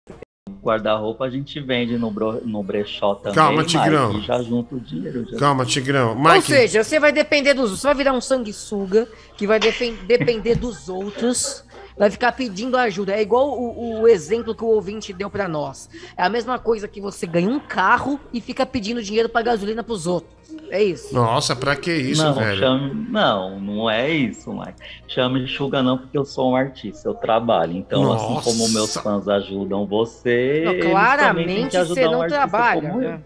guarda-roupa, 0.62 1.26
a 1.26 1.30
gente 1.30 1.60
vende 1.60 1.96
no, 1.96 2.10
bro- 2.10 2.40
no 2.44 2.60
brechó 2.62 3.14
também. 3.14 3.34
Calma, 3.34 3.62
Tigrão. 3.62 4.20
Já 4.22 4.42
junta 4.42 4.74
o 4.74 4.80
dinheiro. 4.80 5.24
Já. 5.30 5.36
Calma, 5.38 5.64
Tigrão. 5.64 6.08
Ou 6.08 6.16
Mike, 6.16 6.42
seja, 6.46 6.82
você 6.82 6.98
vai 6.98 7.12
depender 7.12 7.54
dos. 7.54 7.70
Você 7.78 7.86
vai 7.86 7.94
virar 7.94 8.12
um 8.14 8.20
sanguessuga 8.20 9.06
que 9.36 9.46
vai 9.46 9.60
defen- 9.60 9.96
depender 10.08 10.56
dos 10.56 10.88
outros. 10.88 11.64
Vai 11.98 12.10
ficar 12.10 12.32
pedindo 12.32 12.77
ajuda. 12.77 13.12
É 13.14 13.23
igual 13.23 13.59
o, 13.59 14.01
o 14.02 14.09
exemplo 14.09 14.55
que 14.55 14.62
o 14.62 14.66
ouvinte 14.66 15.12
deu 15.14 15.31
pra 15.31 15.48
nós. 15.48 15.89
É 16.16 16.23
a 16.23 16.28
mesma 16.28 16.59
coisa 16.59 16.86
que 16.86 17.01
você 17.01 17.27
ganha 17.27 17.48
um 17.48 17.59
carro 17.59 18.20
e 18.35 18.40
fica 18.40 18.66
pedindo 18.66 19.02
dinheiro 19.02 19.28
pra 19.31 19.40
gasolina 19.40 19.82
pros 19.82 20.06
outros. 20.06 20.36
É 20.70 20.82
isso. 20.82 21.14
nossa, 21.14 21.56
pra 21.56 21.74
que 21.74 21.93
isso, 21.93 22.23
não, 22.23 22.35
velho? 22.35 22.59
chame- 22.59 23.06
não, 23.10 23.59
não 23.60 23.90
é 23.90 24.10
isso, 24.10 24.52
Mike. 24.52 24.74
Chame 25.09 25.44
de 25.44 25.52
Suga 25.56 25.82
não, 25.82 25.97
porque 25.98 26.16
eu 26.16 26.24
sou 26.24 26.52
um 26.52 26.56
artista, 26.56 27.09
eu 27.09 27.14
trabalho. 27.14 27.73
Então, 27.77 28.12
assim 28.12 28.35
Nossa. 28.35 28.51
como 28.51 28.68
meus 28.70 28.94
fãs 28.94 29.27
ajudam 29.28 29.86
você, 29.86 30.62
Não, 30.66 30.90
claramente 30.90 31.77
você 31.78 32.06
um 32.06 32.12
não 32.12 32.23
artista 32.23 32.39
trabalha. 32.48 32.93
né? 32.94 33.20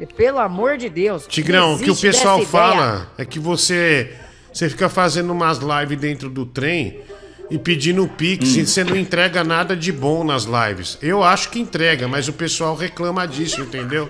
E 0.00 0.06
pelo 0.06 0.38
amor 0.38 0.76
de 0.78 0.88
Deus. 0.88 1.26
Tigrão, 1.26 1.74
o 1.74 1.78
que 1.78 1.90
o 1.90 1.96
pessoal 1.96 2.40
fala 2.42 3.08
é 3.18 3.24
que 3.24 3.38
você 3.38 4.16
você 4.52 4.68
fica 4.68 4.88
fazendo 4.88 5.30
umas 5.32 5.58
lives 5.58 5.98
dentro 5.98 6.30
do 6.30 6.46
trem 6.46 7.00
e 7.50 7.58
pedindo 7.58 8.06
Pix 8.06 8.56
Hum. 8.56 8.60
e 8.60 8.66
você 8.66 8.84
não 8.84 8.96
entrega 8.96 9.42
nada 9.42 9.76
de 9.76 9.92
bom 9.92 10.22
nas 10.24 10.44
lives. 10.44 10.98
Eu 11.00 11.22
acho 11.22 11.50
que 11.50 11.58
entrega, 11.58 12.06
mas 12.06 12.28
o 12.28 12.32
pessoal 12.32 12.74
reclama 12.74 13.26
disso, 13.26 13.60
entendeu? 13.60 14.08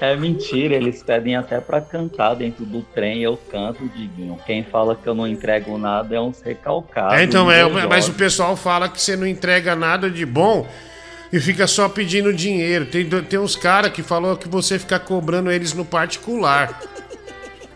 É 0.00 0.16
mentira, 0.16 0.74
eles 0.74 1.02
pedem 1.02 1.36
até 1.36 1.60
pra 1.60 1.78
cantar 1.78 2.34
dentro 2.34 2.64
do 2.64 2.80
trem, 2.80 3.22
eu 3.22 3.36
canto, 3.36 3.86
Diguinho. 3.88 4.38
Quem 4.46 4.64
fala 4.64 4.96
que 4.96 5.06
eu 5.06 5.14
não 5.14 5.26
entrego 5.26 5.76
nada 5.76 6.16
é 6.16 6.20
uns 6.20 6.40
recalcados. 6.40 7.18
É, 7.18 7.22
então, 7.22 7.50
é, 7.50 7.68
mas 7.86 8.08
o 8.08 8.14
pessoal 8.14 8.56
fala 8.56 8.88
que 8.88 8.98
você 9.00 9.14
não 9.14 9.26
entrega 9.26 9.76
nada 9.76 10.08
de 10.08 10.24
bom 10.24 10.66
e 11.30 11.38
fica 11.38 11.66
só 11.66 11.86
pedindo 11.86 12.32
dinheiro. 12.32 12.86
Tem, 12.86 13.06
tem 13.06 13.38
uns 13.38 13.54
caras 13.54 13.92
que 13.92 14.02
falou 14.02 14.38
que 14.38 14.48
você 14.48 14.78
fica 14.78 14.98
cobrando 14.98 15.50
eles 15.50 15.74
no 15.74 15.84
particular. 15.84 16.80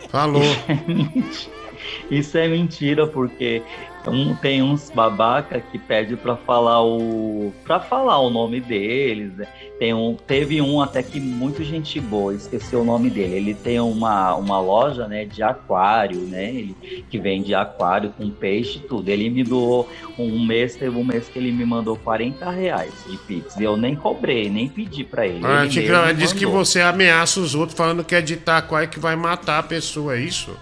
Falou. 0.08 0.42
Isso 2.10 2.38
é 2.38 2.48
mentira, 2.48 3.06
porque 3.06 3.62
um, 4.06 4.34
tem 4.34 4.62
uns 4.62 4.90
babaca 4.90 5.60
que 5.60 5.78
pede 5.78 6.16
pra 6.16 6.36
falar 6.36 6.82
o 6.84 7.52
para 7.64 7.80
falar 7.80 8.18
o 8.18 8.30
nome 8.30 8.60
deles. 8.60 9.32
né? 9.36 9.46
Tem 9.78 9.92
um, 9.92 10.14
teve 10.14 10.60
um 10.62 10.80
até 10.80 11.02
que 11.02 11.18
muito 11.18 11.64
gente 11.64 12.00
boa, 12.00 12.34
esqueci 12.34 12.76
o 12.76 12.84
nome 12.84 13.10
dele. 13.10 13.34
Ele 13.34 13.54
tem 13.54 13.80
uma, 13.80 14.34
uma 14.36 14.60
loja, 14.60 15.08
né, 15.08 15.24
de 15.24 15.42
aquário, 15.42 16.20
né, 16.20 16.48
ele, 16.48 17.04
que 17.10 17.18
vende 17.18 17.54
aquário 17.54 18.14
com 18.16 18.30
peixe 18.30 18.78
e 18.78 18.82
tudo. 18.82 19.08
Ele 19.08 19.28
me 19.28 19.42
doou 19.42 19.88
um 20.18 20.44
mês, 20.44 20.76
teve 20.76 20.96
um 20.96 21.04
mês 21.04 21.28
que 21.28 21.38
ele 21.38 21.50
me 21.50 21.64
mandou 21.64 21.96
40 21.96 22.48
reais 22.50 22.92
de 23.08 23.16
pix. 23.18 23.56
E 23.56 23.64
eu 23.64 23.76
nem 23.76 23.96
cobrei, 23.96 24.48
nem 24.48 24.68
pedi 24.68 25.02
pra 25.02 25.26
ele. 25.26 25.40
Ah, 25.44 25.64
ele 25.64 26.14
diz 26.14 26.32
que 26.32 26.46
você 26.46 26.80
ameaça 26.80 27.40
os 27.40 27.54
outros 27.54 27.76
falando 27.76 28.04
que 28.04 28.14
é 28.14 28.20
de 28.20 28.34
Itaquai 28.34 28.86
que 28.86 29.00
vai 29.00 29.16
matar 29.16 29.58
a 29.58 29.62
pessoa, 29.62 30.16
é 30.16 30.20
isso? 30.20 30.56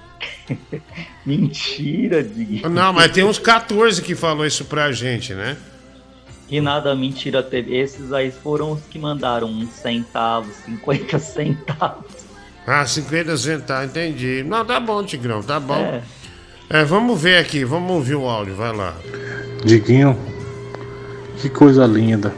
Mentira, 1.24 2.22
Diguinho. 2.22 2.68
Não, 2.68 2.92
mas 2.92 3.10
tem 3.12 3.24
uns 3.24 3.38
14 3.38 4.02
que 4.02 4.14
falou 4.14 4.46
isso 4.46 4.64
pra 4.64 4.92
gente, 4.92 5.34
né? 5.34 5.56
Que 6.48 6.60
nada, 6.60 6.94
mentira, 6.94 7.42
teve. 7.42 7.74
Esses 7.76 8.12
aí 8.12 8.30
foram 8.30 8.72
os 8.72 8.82
que 8.82 8.98
mandaram 8.98 9.48
uns 9.48 9.70
centavos, 9.70 10.54
50 10.66 11.18
centavos. 11.18 12.04
Ah, 12.66 12.86
50 12.86 13.36
centavos, 13.36 13.90
entendi. 13.90 14.44
Não, 14.46 14.64
tá 14.64 14.78
bom, 14.78 15.02
Tigrão, 15.02 15.42
tá 15.42 15.58
bom. 15.58 15.74
É. 15.76 16.02
É, 16.68 16.84
vamos 16.84 17.20
ver 17.20 17.38
aqui, 17.38 17.64
vamos 17.64 17.90
ouvir 17.90 18.14
o 18.14 18.26
áudio, 18.26 18.54
vai 18.54 18.74
lá. 18.74 18.94
Diguinho, 19.64 20.18
que 21.38 21.48
coisa 21.48 21.84
linda. 21.86 22.32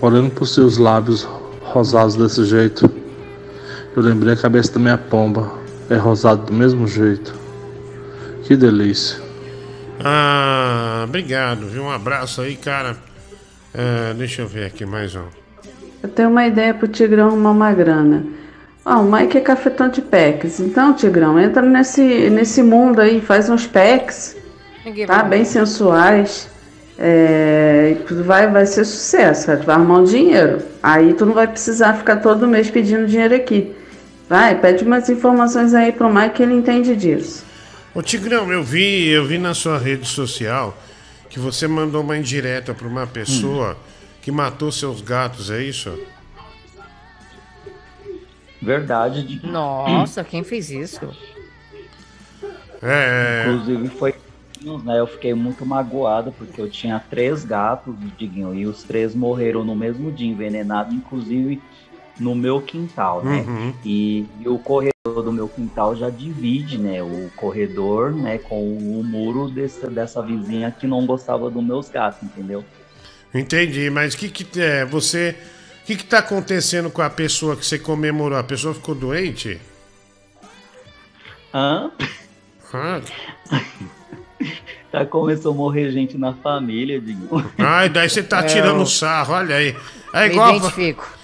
Olhando 0.00 0.30
pros 0.30 0.54
seus 0.54 0.78
lábios 0.78 1.28
rosados 1.62 2.14
desse 2.16 2.44
jeito, 2.44 2.90
eu 3.94 4.02
lembrei 4.02 4.34
a 4.34 4.36
cabeça 4.36 4.72
da 4.72 4.78
minha 4.78 4.96
pomba. 4.96 5.57
É 5.90 5.96
rosado 5.96 6.46
do 6.46 6.52
mesmo 6.52 6.86
jeito. 6.86 7.34
Que 8.44 8.54
delícia. 8.54 9.18
Ah, 10.04 11.04
obrigado, 11.04 11.66
viu? 11.66 11.82
Um 11.82 11.90
abraço 11.90 12.42
aí, 12.42 12.56
cara. 12.56 12.96
É, 13.74 14.12
deixa 14.14 14.42
eu 14.42 14.46
ver 14.46 14.66
aqui 14.66 14.84
mais 14.84 15.14
um. 15.16 15.24
Eu 16.02 16.08
tenho 16.10 16.28
uma 16.28 16.46
ideia 16.46 16.74
pro 16.74 16.86
Tigrão 16.86 17.28
arrumar 17.28 17.50
uma 17.52 17.72
grana. 17.72 18.24
Ó, 18.84 19.00
o 19.00 19.10
Mike 19.10 19.38
é 19.38 19.40
cafetão 19.40 19.88
de 19.88 20.02
packs. 20.02 20.60
Então, 20.60 20.92
Tigrão, 20.92 21.38
entra 21.40 21.62
nesse, 21.62 22.30
nesse 22.30 22.62
mundo 22.62 23.00
aí, 23.00 23.20
faz 23.20 23.48
uns 23.48 23.66
packs, 23.66 24.36
tá? 25.06 25.22
Bem 25.22 25.44
sensuais. 25.44 26.48
É, 26.98 27.96
e 28.10 28.14
vai, 28.14 28.50
vai 28.50 28.66
ser 28.66 28.84
sucesso, 28.84 29.46
vai 29.64 29.76
arrumar 29.76 30.00
um 30.00 30.04
dinheiro. 30.04 30.58
Aí 30.82 31.14
tu 31.14 31.24
não 31.24 31.32
vai 31.32 31.46
precisar 31.46 31.94
ficar 31.94 32.16
todo 32.16 32.46
mês 32.46 32.70
pedindo 32.70 33.06
dinheiro 33.06 33.34
aqui. 33.34 33.74
Vai, 34.28 34.60
pede 34.60 34.84
umas 34.84 35.08
informações 35.08 35.72
aí 35.72 35.90
pro 35.90 36.12
Mike 36.12 36.36
que 36.36 36.42
ele 36.42 36.54
entende 36.54 36.94
disso. 36.94 37.44
Ô 37.94 38.02
Tigrão, 38.02 38.52
eu 38.52 38.62
vi, 38.62 39.08
eu 39.08 39.24
vi 39.24 39.38
na 39.38 39.54
sua 39.54 39.78
rede 39.78 40.06
social 40.06 40.76
que 41.30 41.38
você 41.38 41.66
mandou 41.66 42.02
uma 42.02 42.16
indireta 42.16 42.74
pra 42.74 42.86
uma 42.86 43.06
pessoa 43.06 43.76
que 44.20 44.30
matou 44.30 44.70
seus 44.70 45.00
gatos, 45.00 45.50
é 45.50 45.62
isso? 45.62 45.98
Verdade, 48.60 49.22
Diguinho. 49.22 49.52
Nossa, 49.52 50.22
quem 50.22 50.44
fez 50.44 50.70
isso? 50.70 51.08
É. 52.82 53.44
Inclusive 53.46 53.88
foi. 53.88 54.14
Né, 54.84 54.98
eu 54.98 55.06
fiquei 55.06 55.32
muito 55.34 55.64
magoado 55.64 56.32
porque 56.32 56.60
eu 56.60 56.68
tinha 56.68 56.98
três 56.98 57.44
gatos, 57.44 57.94
Diguinho, 58.18 58.52
e 58.54 58.66
os 58.66 58.82
três 58.82 59.14
morreram 59.14 59.64
no 59.64 59.74
mesmo 59.74 60.10
dia, 60.10 60.26
envenenados, 60.26 60.92
inclusive 60.92 61.62
no 62.18 62.34
meu 62.34 62.60
quintal, 62.60 63.22
né? 63.22 63.44
Uhum. 63.46 63.74
E, 63.84 64.26
e 64.40 64.48
o 64.48 64.58
corredor 64.58 64.92
do 65.22 65.32
meu 65.32 65.48
quintal 65.48 65.94
já 65.96 66.10
divide, 66.10 66.76
né? 66.78 67.02
O 67.02 67.30
corredor, 67.36 68.12
né, 68.12 68.38
com 68.38 68.60
o 68.76 69.02
muro 69.04 69.48
dessa, 69.48 69.88
dessa 69.88 70.20
vizinha 70.22 70.70
que 70.70 70.86
não 70.86 71.06
gostava 71.06 71.48
dos 71.50 71.62
meus 71.64 71.88
gatos, 71.88 72.22
entendeu? 72.22 72.64
Entendi, 73.32 73.88
mas 73.90 74.14
o 74.14 74.18
que 74.18 74.28
que 74.30 74.60
é, 74.60 74.84
você, 74.84 75.36
o 75.82 75.86
que 75.86 75.96
que 75.96 76.04
tá 76.04 76.18
acontecendo 76.18 76.90
com 76.90 77.02
a 77.02 77.10
pessoa 77.10 77.56
que 77.56 77.64
você 77.64 77.78
comemorou? 77.78 78.36
A 78.38 78.42
pessoa 78.44 78.74
ficou 78.74 78.94
doente? 78.94 79.60
Hã? 81.52 81.90
Ah, 82.72 83.00
Tá, 84.90 85.04
começou 85.04 85.52
a 85.52 85.54
morrer 85.54 85.90
gente 85.90 86.16
na 86.16 86.32
família, 86.32 86.98
Diguinho. 87.00 87.28
ai, 87.58 87.88
daí 87.90 88.08
você 88.08 88.22
tá 88.22 88.38
É, 88.44 88.46
tirando 88.46 88.80
eu- 88.80 88.86
sarro, 88.86 89.34
olha 89.34 89.56
aí. 89.56 89.76
É 90.14 90.26
Me 90.28 90.32
igual. 90.34 90.56
identifico. 90.56 91.17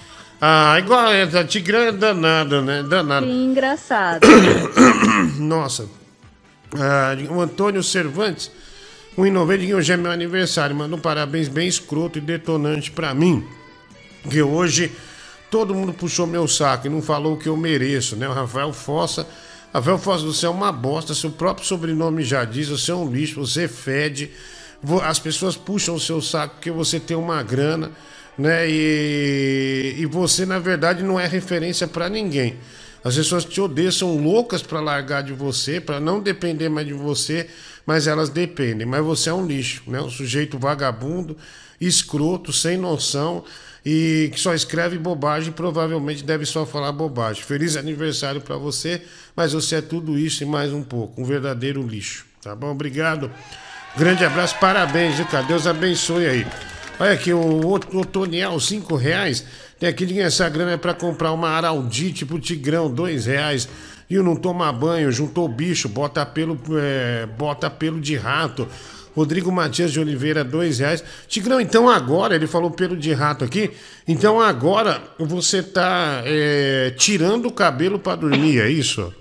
Ah, 0.47 0.79
igual 0.79 1.07
tá 1.33 1.43
Tigrão 1.43 1.81
é 1.81 1.91
danado, 1.91 2.61
né? 2.61 2.83
Danado. 2.83 3.25
Que 3.25 3.33
engraçado. 3.33 4.27
Nossa. 5.41 5.89
Ah, 6.79 7.17
o 7.31 7.41
Antônio 7.41 7.83
Cervantes, 7.83 8.51
1,90 9.17 9.75
hoje 9.75 9.95
é 9.95 9.97
meu 9.97 10.11
aniversário. 10.11 10.77
Manda 10.77 10.97
um 10.97 10.99
parabéns 10.99 11.49
bem 11.49 11.67
escroto 11.67 12.19
e 12.19 12.21
detonante 12.21 12.91
pra 12.91 13.15
mim. 13.15 13.43
Que 14.29 14.43
hoje 14.43 14.93
todo 15.51 15.75
mundo 15.75 15.95
puxou 15.95 16.27
meu 16.27 16.47
saco 16.47 16.89
e 16.89 16.91
não 16.91 17.01
falou 17.01 17.37
o 17.37 17.39
que 17.39 17.49
eu 17.49 17.57
mereço, 17.57 18.15
né? 18.15 18.29
O 18.29 18.35
Rafael 18.35 18.71
Fossa. 18.71 19.27
Rafael 19.73 19.97
Fossa, 19.97 20.27
você 20.27 20.45
é 20.45 20.51
uma 20.51 20.71
bosta, 20.71 21.15
seu 21.15 21.31
próprio 21.31 21.67
sobrenome 21.67 22.23
já 22.23 22.45
diz, 22.45 22.69
você 22.69 22.91
é 22.91 22.95
um 22.95 23.11
lixo, 23.11 23.41
você 23.41 23.67
fede. 23.67 24.31
As 25.05 25.19
pessoas 25.19 25.57
puxam 25.57 25.95
o 25.95 26.01
seu 26.01 26.21
saco 26.21 26.57
porque 26.57 26.71
você 26.71 27.01
tem 27.01 27.17
uma 27.17 27.43
grana, 27.43 27.93
né? 28.39 28.69
E, 28.69 29.97
e 29.99 30.07
você, 30.07 30.45
na 30.45 30.59
verdade, 30.59 31.03
não 31.03 31.19
é 31.19 31.27
referência 31.27 31.87
pra 31.87 32.09
ninguém. 32.09 32.57
As 33.03 33.17
pessoas 33.17 33.45
te 33.45 33.61
odeiam, 33.61 33.93
são 33.93 34.17
loucas 34.17 34.63
pra 34.63 34.81
largar 34.81 35.23
de 35.23 35.33
você, 35.33 35.81
pra 35.81 36.01
não 36.01 36.21
depender 36.21 36.69
mais 36.69 36.87
de 36.87 36.95
você, 36.95 37.49
mas 37.85 38.07
elas 38.07 38.31
dependem. 38.31 38.87
Mas 38.87 39.05
você 39.05 39.29
é 39.29 39.35
um 39.35 39.47
lixo, 39.47 39.83
né? 39.87 40.01
Um 40.01 40.09
sujeito 40.09 40.59
vagabundo, 40.59 41.37
escroto, 41.81 42.53
sem 42.53 42.79
noção 42.79 43.45
e 43.85 44.31
que 44.33 44.41
só 44.41 44.55
escreve 44.55 44.97
bobagem 44.97 45.53
provavelmente 45.53 46.25
deve 46.25 46.47
só 46.47 46.65
falar 46.65 46.93
bobagem. 46.93 47.43
Feliz 47.43 47.77
aniversário 47.77 48.41
pra 48.41 48.57
você, 48.57 49.03
mas 49.37 49.53
você 49.53 49.77
é 49.77 49.83
tudo 49.83 50.19
isso 50.19 50.43
e 50.43 50.47
mais 50.47 50.73
um 50.73 50.83
pouco, 50.83 51.21
um 51.21 51.25
verdadeiro 51.25 51.83
lixo. 51.83 52.25
Tá 52.43 52.55
bom? 52.55 52.71
Obrigado. 52.71 53.31
Grande 53.97 54.25
abraço, 54.25 54.59
parabéns, 54.59 55.17
viu? 55.17 55.27
Deus 55.47 55.67
abençoe 55.67 56.27
aí. 56.27 56.74
Olha 56.99 57.13
aqui, 57.13 57.33
o 57.33 57.67
Ot- 57.67 57.95
Otoniel, 57.97 58.59
5 58.59 58.95
reais. 58.95 59.45
Tem 59.79 59.89
aqui 59.89 60.07
dinheiro, 60.07 60.29
essa 60.29 60.49
grana 60.49 60.73
é 60.73 60.77
pra 60.77 60.95
comprar 60.95 61.33
uma 61.33 61.49
Araldite 61.49 62.25
pro 62.25 62.39
Tigrão, 62.39 62.91
2 62.91 63.27
reais. 63.27 63.69
E 64.09 64.19
o 64.19 64.23
não 64.23 64.37
toma 64.37 64.71
banho, 64.73 65.11
juntou 65.11 65.49
bicho, 65.49 65.89
bota 65.89 66.25
pelo, 66.25 66.59
é, 66.79 67.27
bota 67.39 67.69
pelo 67.69 68.01
de 68.01 68.17
rato. 68.17 68.69
Rodrigo 69.15 69.51
Matias 69.53 69.93
de 69.93 70.01
Oliveira, 70.01 70.43
dois 70.43 70.81
reais. 70.81 71.03
Tigrão, 71.29 71.61
então 71.61 71.89
agora, 71.89 72.35
ele 72.35 72.47
falou 72.49 72.71
pelo 72.71 72.97
de 72.97 73.13
rato 73.13 73.45
aqui, 73.45 73.71
então 74.09 74.41
agora 74.41 75.01
você 75.19 75.63
tá 75.63 76.21
é, 76.25 76.93
tirando 76.99 77.47
o 77.47 77.53
cabelo 77.53 77.97
pra 77.99 78.17
dormir, 78.17 78.61
é 78.61 78.69
isso? 78.69 79.15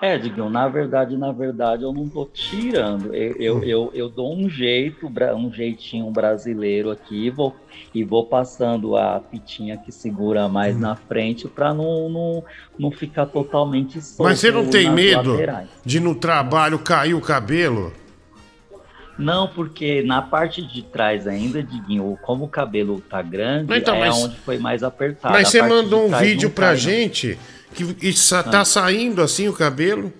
É, 0.00 0.16
Digão, 0.16 0.48
na 0.48 0.68
verdade, 0.68 1.16
na 1.16 1.32
verdade, 1.32 1.82
eu 1.82 1.92
não 1.92 2.08
tô 2.08 2.24
tirando. 2.24 3.12
Eu, 3.12 3.32
eu, 3.36 3.64
eu, 3.64 3.90
eu 3.92 4.08
dou 4.08 4.32
um 4.32 4.48
jeito, 4.48 5.10
um 5.36 5.52
jeitinho 5.52 6.08
brasileiro 6.12 6.92
aqui 6.92 7.26
e 7.26 7.30
vou, 7.30 7.56
e 7.92 8.04
vou 8.04 8.24
passando 8.24 8.96
a 8.96 9.20
fitinha 9.28 9.76
que 9.76 9.90
segura 9.90 10.48
mais 10.48 10.78
na 10.78 10.94
frente 10.94 11.48
pra 11.48 11.74
não, 11.74 12.08
não, 12.08 12.44
não 12.78 12.90
ficar 12.92 13.26
totalmente 13.26 14.00
solto 14.00 14.28
Mas 14.28 14.38
você 14.38 14.52
não 14.52 14.68
tem 14.68 14.88
medo 14.88 15.32
laterais. 15.32 15.68
de 15.84 15.98
no 15.98 16.14
trabalho 16.14 16.78
cair 16.78 17.14
o 17.14 17.20
cabelo? 17.20 17.92
Não, 19.18 19.48
porque 19.48 20.00
na 20.02 20.22
parte 20.22 20.62
de 20.64 20.80
trás 20.80 21.26
ainda, 21.26 21.60
Diguinho, 21.60 22.16
como 22.22 22.44
o 22.44 22.48
cabelo 22.48 23.00
tá 23.00 23.20
grande, 23.20 23.76
Então, 23.76 23.96
é 23.96 23.98
mas- 23.98 24.22
onde 24.22 24.36
foi 24.36 24.58
mais 24.58 24.84
apertado. 24.84 25.34
Mas 25.34 25.48
você 25.48 25.60
mandou 25.60 26.06
um 26.06 26.16
vídeo 26.18 26.50
pra 26.50 26.66
cai, 26.66 26.74
não. 26.74 26.80
Que 27.74 28.06
está 28.08 28.42
tá 28.42 28.60
Ah. 28.60 28.64
saindo 28.64 29.22
assim 29.22 29.48
o 29.48 29.52
cabelo. 29.52 30.12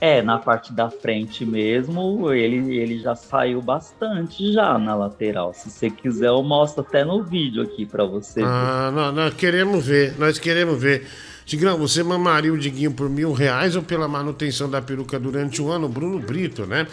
É, 0.00 0.20
na 0.20 0.36
parte 0.36 0.72
da 0.72 0.90
frente 0.90 1.46
mesmo, 1.46 2.32
ele, 2.32 2.76
ele 2.76 2.98
já 2.98 3.14
saiu 3.14 3.62
bastante 3.62 4.52
já 4.52 4.76
na 4.76 4.96
lateral. 4.96 5.54
Se 5.54 5.70
você 5.70 5.88
quiser, 5.90 6.26
eu 6.26 6.42
mostro 6.42 6.80
até 6.82 7.04
no 7.04 7.22
vídeo 7.22 7.62
aqui 7.62 7.86
pra 7.86 8.04
você. 8.04 8.42
Ah, 8.42 8.90
nós, 8.92 9.14
nós 9.14 9.34
queremos 9.34 9.86
ver, 9.86 10.18
nós 10.18 10.40
queremos 10.40 10.80
ver. 10.82 11.06
Tigrão, 11.46 11.78
você 11.78 12.02
mamaria 12.02 12.52
o 12.52 12.58
Diguinho 12.58 12.90
por 12.92 13.08
mil 13.08 13.32
reais 13.32 13.76
ou 13.76 13.82
pela 13.82 14.08
manutenção 14.08 14.68
da 14.68 14.82
peruca 14.82 15.20
durante 15.20 15.62
o 15.62 15.70
ano? 15.70 15.88
Bruno 15.88 16.18
Brito, 16.18 16.66
né? 16.66 16.86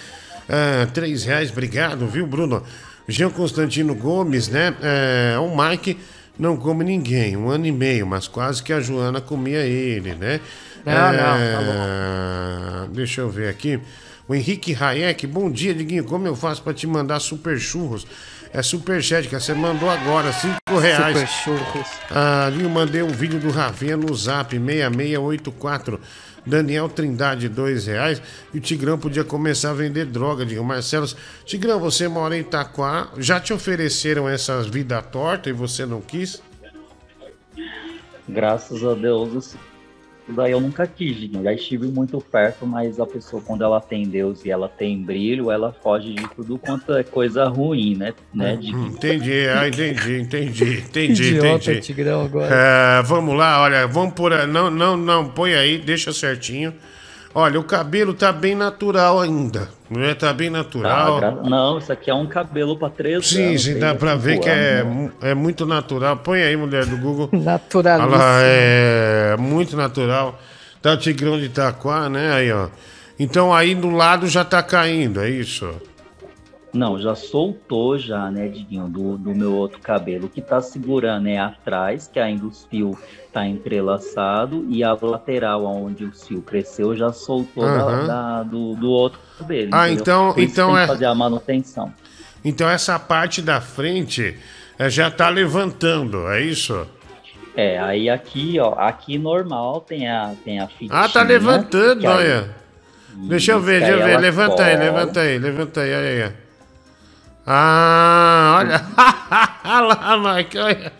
Ah, 0.47 0.87
três 0.93 1.23
reais, 1.23 1.51
obrigado, 1.51 2.05
viu, 2.05 2.27
Bruno? 2.27 2.63
Jean 3.07 3.31
Constantino 3.31 3.95
Gomes, 3.95 4.49
né? 4.49 4.75
É, 4.83 5.35
o 5.39 5.49
Mike 5.57 5.97
não 6.39 6.55
come 6.55 6.85
ninguém, 6.85 7.35
um 7.35 7.49
ano 7.49 7.65
e 7.65 7.71
meio, 7.71 8.07
mas 8.07 8.27
quase 8.27 8.63
que 8.63 8.71
a 8.71 8.79
Joana 8.79 9.19
comia 9.19 9.59
ele, 9.59 10.15
né? 10.15 10.39
Não, 10.85 10.93
não, 10.93 11.17
tá 11.17 12.85
É, 12.85 12.87
Deixa 12.93 13.21
eu 13.21 13.29
ver 13.29 13.49
aqui. 13.49 13.79
O 14.25 14.33
Henrique 14.33 14.77
Hayek, 14.79 15.27
bom 15.27 15.51
dia, 15.51 15.73
Diguinho. 15.73 16.05
Como 16.05 16.25
eu 16.25 16.35
faço 16.35 16.61
pra 16.63 16.73
te 16.73 16.87
mandar 16.87 17.19
super 17.19 17.59
churros? 17.59 18.07
É 18.53 18.63
super 18.63 19.03
chat, 19.03 19.27
que 19.27 19.35
você 19.39 19.53
mandou 19.53 19.89
agora, 19.89 20.31
5 20.31 20.77
reais. 20.79 21.17
Super 21.17 21.27
churros. 21.27 21.87
Ah, 22.09 22.51
eu 22.59 22.69
mandei 22.69 23.03
um 23.03 23.09
vídeo 23.09 23.39
do 23.39 23.51
Rafinha 23.51 23.97
no 23.97 24.13
zap 24.15 24.57
6684. 24.57 25.99
Daniel 26.45 26.89
Trindade, 26.89 27.49
dois 27.49 27.85
reais. 27.85 28.21
E 28.53 28.57
o 28.57 28.61
Tigrão 28.61 28.97
podia 28.97 29.23
começar 29.23 29.71
a 29.71 29.73
vender 29.73 30.05
droga. 30.05 30.45
Diga, 30.45 30.63
Marcelo, 30.63 31.07
Tigrão, 31.45 31.79
você 31.79 32.07
mora 32.07 32.35
em 32.37 32.41
Itaquá. 32.41 33.09
Já 33.17 33.39
te 33.39 33.53
ofereceram 33.53 34.27
essas 34.27 34.67
vida 34.67 35.01
torta 35.01 35.49
e 35.49 35.53
você 35.53 35.85
não 35.85 36.01
quis? 36.01 36.41
Graças 38.27 38.83
a 38.83 38.93
Deus, 38.93 39.57
isso 40.29 40.35
daí 40.35 40.51
eu 40.51 40.61
nunca 40.61 40.85
quis, 40.85 41.17
Diguinho. 41.17 41.43
Já 41.43 41.53
estive 41.53 41.87
muito 41.87 42.21
perto, 42.21 42.65
mas 42.65 42.99
a 42.99 43.05
pessoa, 43.05 43.41
quando 43.41 43.63
ela 43.63 43.81
tem 43.81 44.07
Deus 44.07 44.45
e 44.45 44.51
ela 44.51 44.69
tem 44.69 45.01
brilho, 45.01 45.49
ela 45.49 45.73
foge 45.73 46.13
de 46.13 46.27
tudo 46.35 46.57
quanto 46.59 46.93
é 46.93 47.03
coisa 47.03 47.45
ruim, 47.45 47.95
né? 47.95 48.13
né 48.33 48.53
Hum, 48.53 48.59
Diguinho? 48.59 48.87
Entendi, 48.87 49.47
ah, 49.47 49.67
entendi, 49.67 50.19
entendi, 50.19 50.79
entendi, 50.81 51.23
Idiota, 51.23 51.71
entendi. 51.71 51.79
Tigrão, 51.81 52.21
agora. 52.21 52.53
É, 52.53 53.01
vamos 53.03 53.35
lá, 53.35 53.63
olha, 53.63 53.87
vamos 53.87 54.13
por. 54.13 54.31
Não, 54.47 54.69
não, 54.69 54.95
não, 54.95 55.27
põe 55.27 55.55
aí, 55.55 55.79
deixa 55.79 56.13
certinho. 56.13 56.73
Olha, 57.39 57.59
o 57.59 57.63
cabelo 57.63 58.13
tá 58.13 58.31
bem 58.31 58.55
natural 58.55 59.19
ainda. 59.19 59.69
Né? 59.89 60.13
Tá 60.13 60.31
bem 60.33 60.51
Tá, 60.51 60.57
natural. 60.59 61.19
gra- 61.19 61.31
Não, 61.31 61.77
isso 61.79 61.91
aqui 61.91 62.11
é 62.11 62.13
um 62.13 62.27
cabelo 62.27 62.77
pra 62.77 62.89
três 62.89 63.27
Sim, 63.27 63.47
anos, 63.49 63.63
sim, 63.63 63.79
dá 63.79 63.95
pra 63.95 64.11
cinco 64.11 64.21
ver 64.23 64.39
que 64.39 64.49
é, 64.49 64.85
é 65.21 65.33
muito 65.33 65.65
natural. 65.65 66.17
Põe 66.17 66.41
aí, 66.43 66.55
mulher 66.55 66.85
do 66.85 66.97
Google. 66.97 67.29
Naturalíssimo. 67.33 68.13
Olha 68.13 68.23
lá, 68.23 68.39
é 68.41 69.35
muito 69.39 69.75
natural. 69.75 70.39
Tá 70.81 70.93
o 70.93 70.97
Tigrão 70.97 71.37
de 71.39 71.45
Itaquá, 71.45 72.07
né? 72.09 72.33
Aí, 72.33 72.51
ó. 72.51 72.67
Então 73.19 73.53
aí 73.53 73.75
do 73.75 73.89
lado 73.89 74.27
já 74.27 74.45
tá 74.45 74.61
caindo, 74.63 75.19
é 75.21 75.29
isso? 75.29 75.69
Não, 76.71 76.99
já 76.99 77.15
soltou 77.15 77.97
já, 77.97 78.29
né, 78.29 78.47
Diguinho, 78.47 78.87
do, 78.87 79.17
do 79.17 79.33
meu 79.33 79.53
outro 79.55 79.79
cabelo. 79.79 80.27
O 80.27 80.29
que 80.29 80.39
tá 80.41 80.61
segurando 80.61 81.27
é 81.27 81.37
atrás, 81.39 82.07
que 82.07 82.19
ainda 82.19 82.45
os 82.45 82.65
fios 82.65 82.95
tá 83.33 83.47
entrelaçado, 83.47 84.65
e 84.69 84.83
a 84.83 84.93
lateral, 85.01 85.65
onde 85.65 86.05
o 86.05 86.11
fio 86.11 86.41
cresceu, 86.43 86.95
já 86.95 87.11
soltou 87.11 87.63
da- 87.63 87.69
Aham. 87.81 88.07
da- 88.07 88.43
do, 88.43 88.75
do 88.75 88.89
outro 88.89 89.19
cabelo. 89.39 89.69
Ah, 89.73 89.87
entendeu? 89.89 90.01
então- 90.01 90.33
Por 90.33 90.43
então 90.43 90.77
é- 90.77 90.85
fazer 90.87 91.05
a 91.05 91.15
manutenção. 91.15 91.91
Então 92.45 92.69
essa 92.69 92.99
parte 92.99 93.41
da 93.41 93.59
frente 93.59 94.37
é, 94.77 94.89
já 94.89 95.09
tá 95.09 95.27
levantando, 95.27 96.27
é 96.29 96.39
isso? 96.41 96.85
É, 97.55 97.79
aí 97.79 98.09
aqui, 98.09 98.59
ó, 98.59 98.75
aqui 98.77 99.17
normal 99.17 99.81
tem 99.81 100.07
a, 100.07 100.33
tem 100.45 100.59
a 100.59 100.67
fitinha. 100.67 100.91
Ah, 100.93 101.09
tá 101.09 101.23
levantando, 101.23 102.07
aí- 102.07 102.13
olha. 102.15 102.55
Deixa 103.27 103.51
eu 103.53 103.59
ver, 103.59 103.79
deixa 103.81 103.95
eu 103.97 104.05
ver. 104.05 104.19
Levanta 104.19 104.63
aí, 104.63 104.77
levanta 104.77 105.19
aí, 105.19 105.37
levanta 105.39 105.81
aí, 105.81 105.93
olha 105.93 106.27
aí. 106.27 106.33
Ah, 107.51 108.57
olha. 108.59 108.85
Olha 109.65 109.81
lá, 110.21 110.35
Mike, 110.35 110.57
olha. 110.59 110.93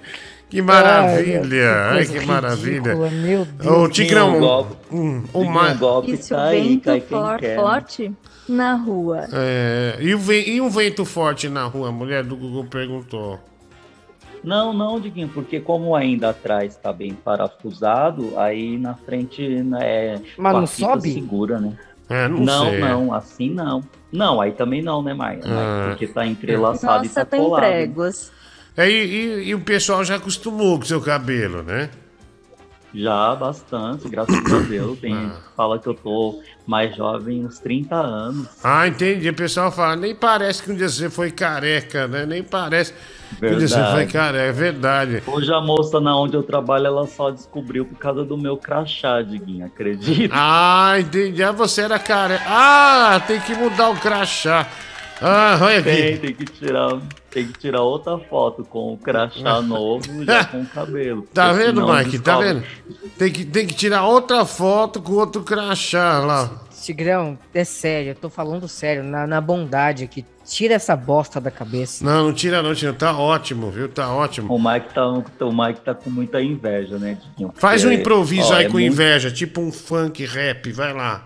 Que 0.50 0.64
maravilha. 0.64 1.92
Ai, 1.92 2.06
que 2.08 2.26
maravilha. 2.26 2.96
Meu 2.96 3.88
Tigrão, 3.88 4.40
golpe. 4.40 4.76
hum, 4.92 5.24
o 5.32 5.40
Diguinho, 5.42 5.54
Ma... 5.54 5.74
golpe 5.76 6.12
E 6.14 6.18
se 6.18 6.34
o 6.34 6.36
tá 6.36 6.44
aí, 6.46 6.70
vento 6.70 6.84
quem 6.86 7.02
for 7.02 7.40
forte 7.56 8.12
na 8.48 8.74
rua? 8.74 9.28
É, 9.32 9.98
e, 10.00 10.16
o 10.16 10.32
e 10.34 10.60
um 10.60 10.72
vento 10.72 11.06
forte 11.06 11.48
na 11.48 11.66
rua? 11.66 11.90
A 11.90 11.92
mulher 11.92 12.24
do 12.24 12.36
Google 12.36 12.66
perguntou. 12.66 13.40
Não, 14.44 14.74
não, 14.74 15.00
Diguinho, 15.00 15.30
porque 15.30 15.60
como 15.60 15.96
ainda 15.96 16.30
atrás 16.30 16.76
tá 16.76 16.92
bem 16.92 17.14
parafusado, 17.14 18.34
aí 18.40 18.76
na 18.80 18.96
frente 18.96 19.48
né, 19.62 19.80
é. 19.84 20.22
Mas 20.36 20.54
não 20.54 20.66
sobe? 20.66 21.14
Segura, 21.14 21.60
né? 21.60 21.78
É, 22.10 22.28
não, 22.28 22.40
não, 22.40 22.70
sei. 22.70 22.80
não, 22.80 23.14
assim 23.14 23.50
não. 23.52 23.84
Não, 24.12 24.42
aí 24.42 24.52
também 24.52 24.82
não, 24.82 25.04
né, 25.04 25.14
Maia? 25.14 25.40
Ah. 25.46 25.88
Porque 25.90 26.08
tá 26.08 26.26
entrelaçado 26.26 27.06
e 27.06 27.08
Nossa, 27.08 27.20
tá 27.24 27.26
tem 27.26 27.40
colado. 27.40 27.60
pregos. 27.62 28.32
É, 28.76 28.90
e, 28.90 28.94
e- 28.94 29.44
e 29.50 29.56
o 29.56 29.60
pessoal 29.60 30.04
já 30.04 30.16
acostumou 30.16 30.78
com 30.78 30.84
o 30.84 30.88
seu 30.88 31.00
cabelo, 31.02 31.62
né? 31.64 31.90
Já, 32.94 33.36
bastante, 33.36 34.10
graças 34.10 34.36
a 34.52 34.60
Deus. 34.60 34.98
Tem, 35.00 35.14
Ah. 35.14 35.36
Fala 35.56 35.78
que 35.78 35.88
eu 35.88 35.94
tô 35.94 36.42
mais 36.66 36.96
jovem, 36.96 37.46
uns 37.46 37.60
30 37.60 37.96
anos. 37.96 38.48
Ah, 38.64 38.88
entendi. 38.88 39.28
O 39.30 39.34
pessoal 39.34 39.72
fala, 39.72 39.96
nem 39.96 40.16
parece 40.16 40.64
que 40.64 40.72
um 40.72 40.76
dia 40.76 40.88
você 40.90 41.10
foi 41.10 41.30
careca, 41.32 42.08
né? 42.08 42.26
Nem 42.26 42.42
parece 42.42 42.94
que 42.94 43.46
um 43.46 43.50
dia 43.58 43.68
você 43.68 43.76
Verdade. 43.76 43.92
foi 43.96 44.06
careca. 44.08 44.44
É 44.46 44.52
verdade. 44.52 45.24
Hoje 45.28 45.54
a 45.54 45.60
moça 45.62 46.00
na 46.00 46.18
onde 46.18 46.36
eu 46.36 46.42
trabalho, 46.44 46.88
ela 46.88 47.06
só 47.08 47.30
descobriu 47.30 47.86
por 47.86 47.98
causa 48.00 48.24
do 48.24 48.38
meu 48.38 48.56
crachá, 48.58 49.22
Diguinho, 49.22 49.66
acredita? 49.66 50.34
Ah, 50.36 50.96
entendi. 51.00 51.44
Ah, 51.44 51.52
você 51.52 51.82
era 51.82 52.00
careca. 52.00 52.44
Ah, 52.48 53.22
tem 53.28 53.40
que 53.42 53.54
mudar 53.54 53.90
o 53.90 53.96
crachá. 53.98 54.66
Ah, 55.22 55.58
olha 55.62 55.84
Tem, 55.84 56.14
aqui. 56.14 56.18
tem 56.20 56.34
que 56.34 56.46
tirar, 56.46 57.00
tem 57.30 57.48
que 57.48 57.60
tirar 57.60 57.82
outra 57.82 58.18
foto 58.18 58.64
com 58.64 58.94
o 58.94 58.98
crachá 58.98 59.60
novo, 59.62 60.24
já 60.26 60.46
com 60.46 60.62
o 60.62 60.66
cabelo. 60.66 61.28
Tá 61.34 61.52
vendo, 61.52 61.86
Mike? 61.86 62.20
Tá 62.20 62.38
vendo? 62.40 62.64
Tem 63.18 63.32
que, 63.32 63.44
tem 63.46 63.68
que 63.68 63.74
tirar 63.76 64.06
outra 64.06 64.46
foto 64.46 65.02
com 65.02 65.14
outro 65.14 65.44
crachá 65.44 66.20
lá. 66.20 66.50
Tigrão, 66.82 67.38
é 67.54 67.66
sério, 67.66 68.12
eu 68.12 68.16
tô 68.16 68.30
falando 68.30 68.66
sério, 68.68 69.04
na, 69.04 69.28
na 69.28 69.42
bondade 69.42 70.06
aqui. 70.06 70.26
Tira 70.46 70.74
essa 70.76 70.96
bosta 70.96 71.40
da 71.40 71.52
cabeça. 71.52 72.04
Não, 72.04 72.28
não 72.28 72.34
tira 72.34 72.64
não, 72.64 72.74
tira. 72.74 72.94
Tá 72.94 73.16
ótimo, 73.16 73.70
viu? 73.70 73.88
Tá 73.90 74.12
ótimo. 74.12 74.52
O 74.52 74.58
Mike 74.58 74.94
tá, 74.94 75.06
o 75.06 75.52
Mike 75.54 75.82
tá 75.82 75.94
com 75.94 76.10
muita 76.10 76.42
inveja, 76.42 76.98
né, 76.98 77.18
Diguinho? 77.22 77.54
Faz 77.56 77.84
um 77.84 77.92
improviso 77.92 78.52
ó, 78.54 78.56
aí 78.56 78.66
é 78.66 78.68
com 78.68 78.74
muito- 78.80 78.88
inveja, 78.94 79.30
tipo 79.30 79.60
um 79.62 79.72
funk 79.72 80.26
rap, 80.26 80.72
vai 80.72 80.94
lá. 80.94 81.26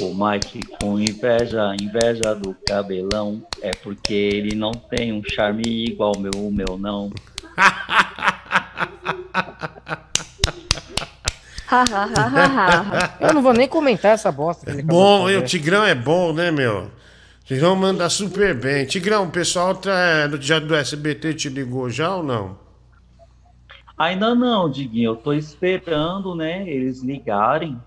O 0.00 0.12
Mike 0.14 0.60
com 0.80 0.98
inveja, 0.98 1.74
inveja 1.80 2.34
do 2.34 2.54
cabelão, 2.66 3.46
é 3.60 3.70
porque 3.70 4.14
ele 4.14 4.56
não 4.56 4.72
tem 4.72 5.12
um 5.12 5.22
charme 5.24 5.62
igual 5.66 6.12
o 6.16 6.20
meu, 6.20 6.32
o 6.34 6.52
meu 6.52 6.78
não. 6.78 7.10
Eu 13.20 13.34
não 13.34 13.42
vou 13.42 13.52
nem 13.52 13.68
comentar 13.68 14.12
essa 14.12 14.30
bosta. 14.30 14.70
acabou 14.70 14.84
Bom, 14.84 15.24
o. 15.24 15.42
Tigrão 15.42 15.84
é 15.84 15.94
bom, 15.94 16.32
né, 16.32 16.50
meu? 16.50 16.90
Tigrão 17.44 17.74
manda 17.74 18.08
super 18.08 18.54
bem. 18.54 18.86
Tigrão, 18.86 19.24
o 19.24 19.30
pessoal 19.30 19.74
tá, 19.74 20.26
do- 20.26 20.40
já 20.40 20.58
do 20.58 20.74
SBT 20.74 21.34
te 21.34 21.48
ligou 21.48 21.90
já 21.90 22.14
ou 22.16 22.22
não? 22.22 22.58
Ainda 23.96 24.34
não, 24.34 24.70
Diguinho, 24.70 25.10
eu 25.12 25.16
tô 25.16 25.32
esperando, 25.32 26.34
né, 26.34 26.68
eles 26.68 27.02
ligarem, 27.02 27.78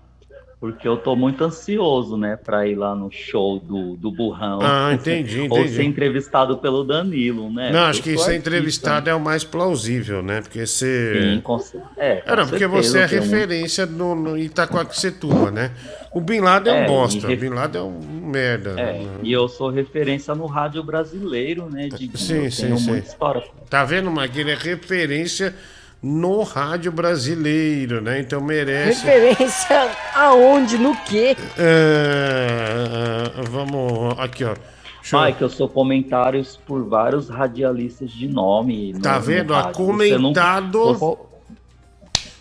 porque 0.72 0.86
eu 0.86 0.96
tô 0.96 1.14
muito 1.14 1.44
ansioso, 1.44 2.16
né, 2.16 2.36
pra 2.36 2.66
ir 2.66 2.74
lá 2.74 2.94
no 2.94 3.10
show 3.10 3.60
do, 3.60 3.96
do 3.96 4.10
Burrão. 4.10 4.58
Ah, 4.62 4.92
entendi, 4.92 5.40
Ou 5.40 5.46
entendi. 5.46 5.74
ser 5.74 5.84
entrevistado 5.84 6.58
pelo 6.58 6.84
Danilo, 6.84 7.52
né? 7.52 7.70
não, 7.70 7.84
acho 7.84 8.02
que 8.02 8.16
ser 8.18 8.34
entrevistado 8.34 9.08
é 9.08 9.14
o 9.14 9.20
mais 9.20 9.44
plausível, 9.44 10.22
né? 10.22 10.40
Porque 10.40 10.66
você. 10.66 11.34
Sim, 11.34 11.40
com 11.40 11.56
é, 11.96 12.16
com 12.16 12.36
não, 12.36 12.46
porque 12.46 12.66
você 12.66 13.00
é 13.00 13.06
referência 13.06 13.86
no, 13.86 14.14
no 14.14 14.38
Itacoaxetuba, 14.38 15.50
né? 15.50 15.70
O 16.12 16.20
Bin 16.20 16.40
Laden 16.40 16.72
é 16.72 16.76
um 16.76 16.82
É, 16.82 16.86
bosta. 16.86 17.26
O 17.26 17.36
Bin 17.36 17.50
Laden 17.50 17.80
é 17.80 17.84
um 17.84 18.00
merda. 18.26 18.74
É, 18.80 19.06
e 19.22 19.32
eu 19.32 19.48
sou 19.48 19.70
referência 19.70 20.34
no 20.34 20.46
rádio 20.46 20.82
brasileiro, 20.82 21.68
né, 21.70 21.88
Diguinho? 21.88 22.18
Sim, 22.18 22.44
eu 22.44 22.50
sim, 22.50 22.76
sim. 22.76 22.90
muita 22.90 23.06
história. 23.06 23.44
Tá 23.68 23.84
vendo? 23.84 24.10
Ele 24.34 24.50
é 24.50 24.54
referência 24.54 25.54
no 26.02 26.42
rádio 26.42 26.92
brasileiro, 26.92 28.00
né? 28.00 28.20
Então 28.20 28.40
merece. 28.40 29.04
Referência 29.06 29.90
aonde? 30.14 30.78
No 30.78 30.94
quê? 31.04 31.36
É, 31.58 33.30
vamos. 33.50 34.18
Aqui, 34.18 34.44
ó. 34.44 34.54
Deixa 35.00 35.16
eu- 35.16 35.22
Mike, 35.24 35.42
eu 35.42 35.48
sou 35.48 35.68
comentários 35.68 36.56
por 36.56 36.84
vários 36.88 37.28
radialistas 37.28 38.10
de 38.10 38.28
nome. 38.28 38.92
no- 38.92 39.00
Tá 39.00 39.16
no 39.16 39.20
vendo? 39.22 39.52
não- 39.54 39.72
comentado 39.72 40.94
você- 40.94 41.16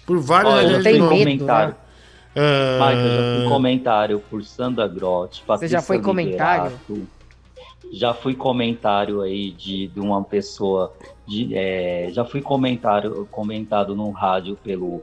por 0.05 0.19
vários 0.19 0.53
já 0.53 0.59
radialistas 0.61 0.93
de 0.93 0.99
nome. 0.99 1.19
comentário. 1.19 1.75
Ah, 2.37 2.89
Mike, 2.89 3.01
eu 3.01 3.15
já 3.15 3.39
fui 3.39 3.49
comentário 3.49 4.19
por 4.29 4.43
Sandra 4.43 4.87
Grotti, 4.87 5.43
Você 5.47 5.67
já 5.67 5.81
foi 5.81 6.01
comentário? 6.01 6.77
Liberato. 6.89 7.07
Já 7.93 8.13
fui 8.13 8.33
comentário 8.35 9.21
aí 9.21 9.51
de, 9.51 9.87
de 9.87 9.99
uma 9.99 10.23
pessoa. 10.23 10.91
De, 11.27 11.55
é, 11.55 12.09
já 12.11 12.23
fui 12.23 12.41
comentário, 12.41 13.27
comentado 13.31 13.95
no 13.95 14.11
rádio 14.11 14.57
pelo 14.63 15.01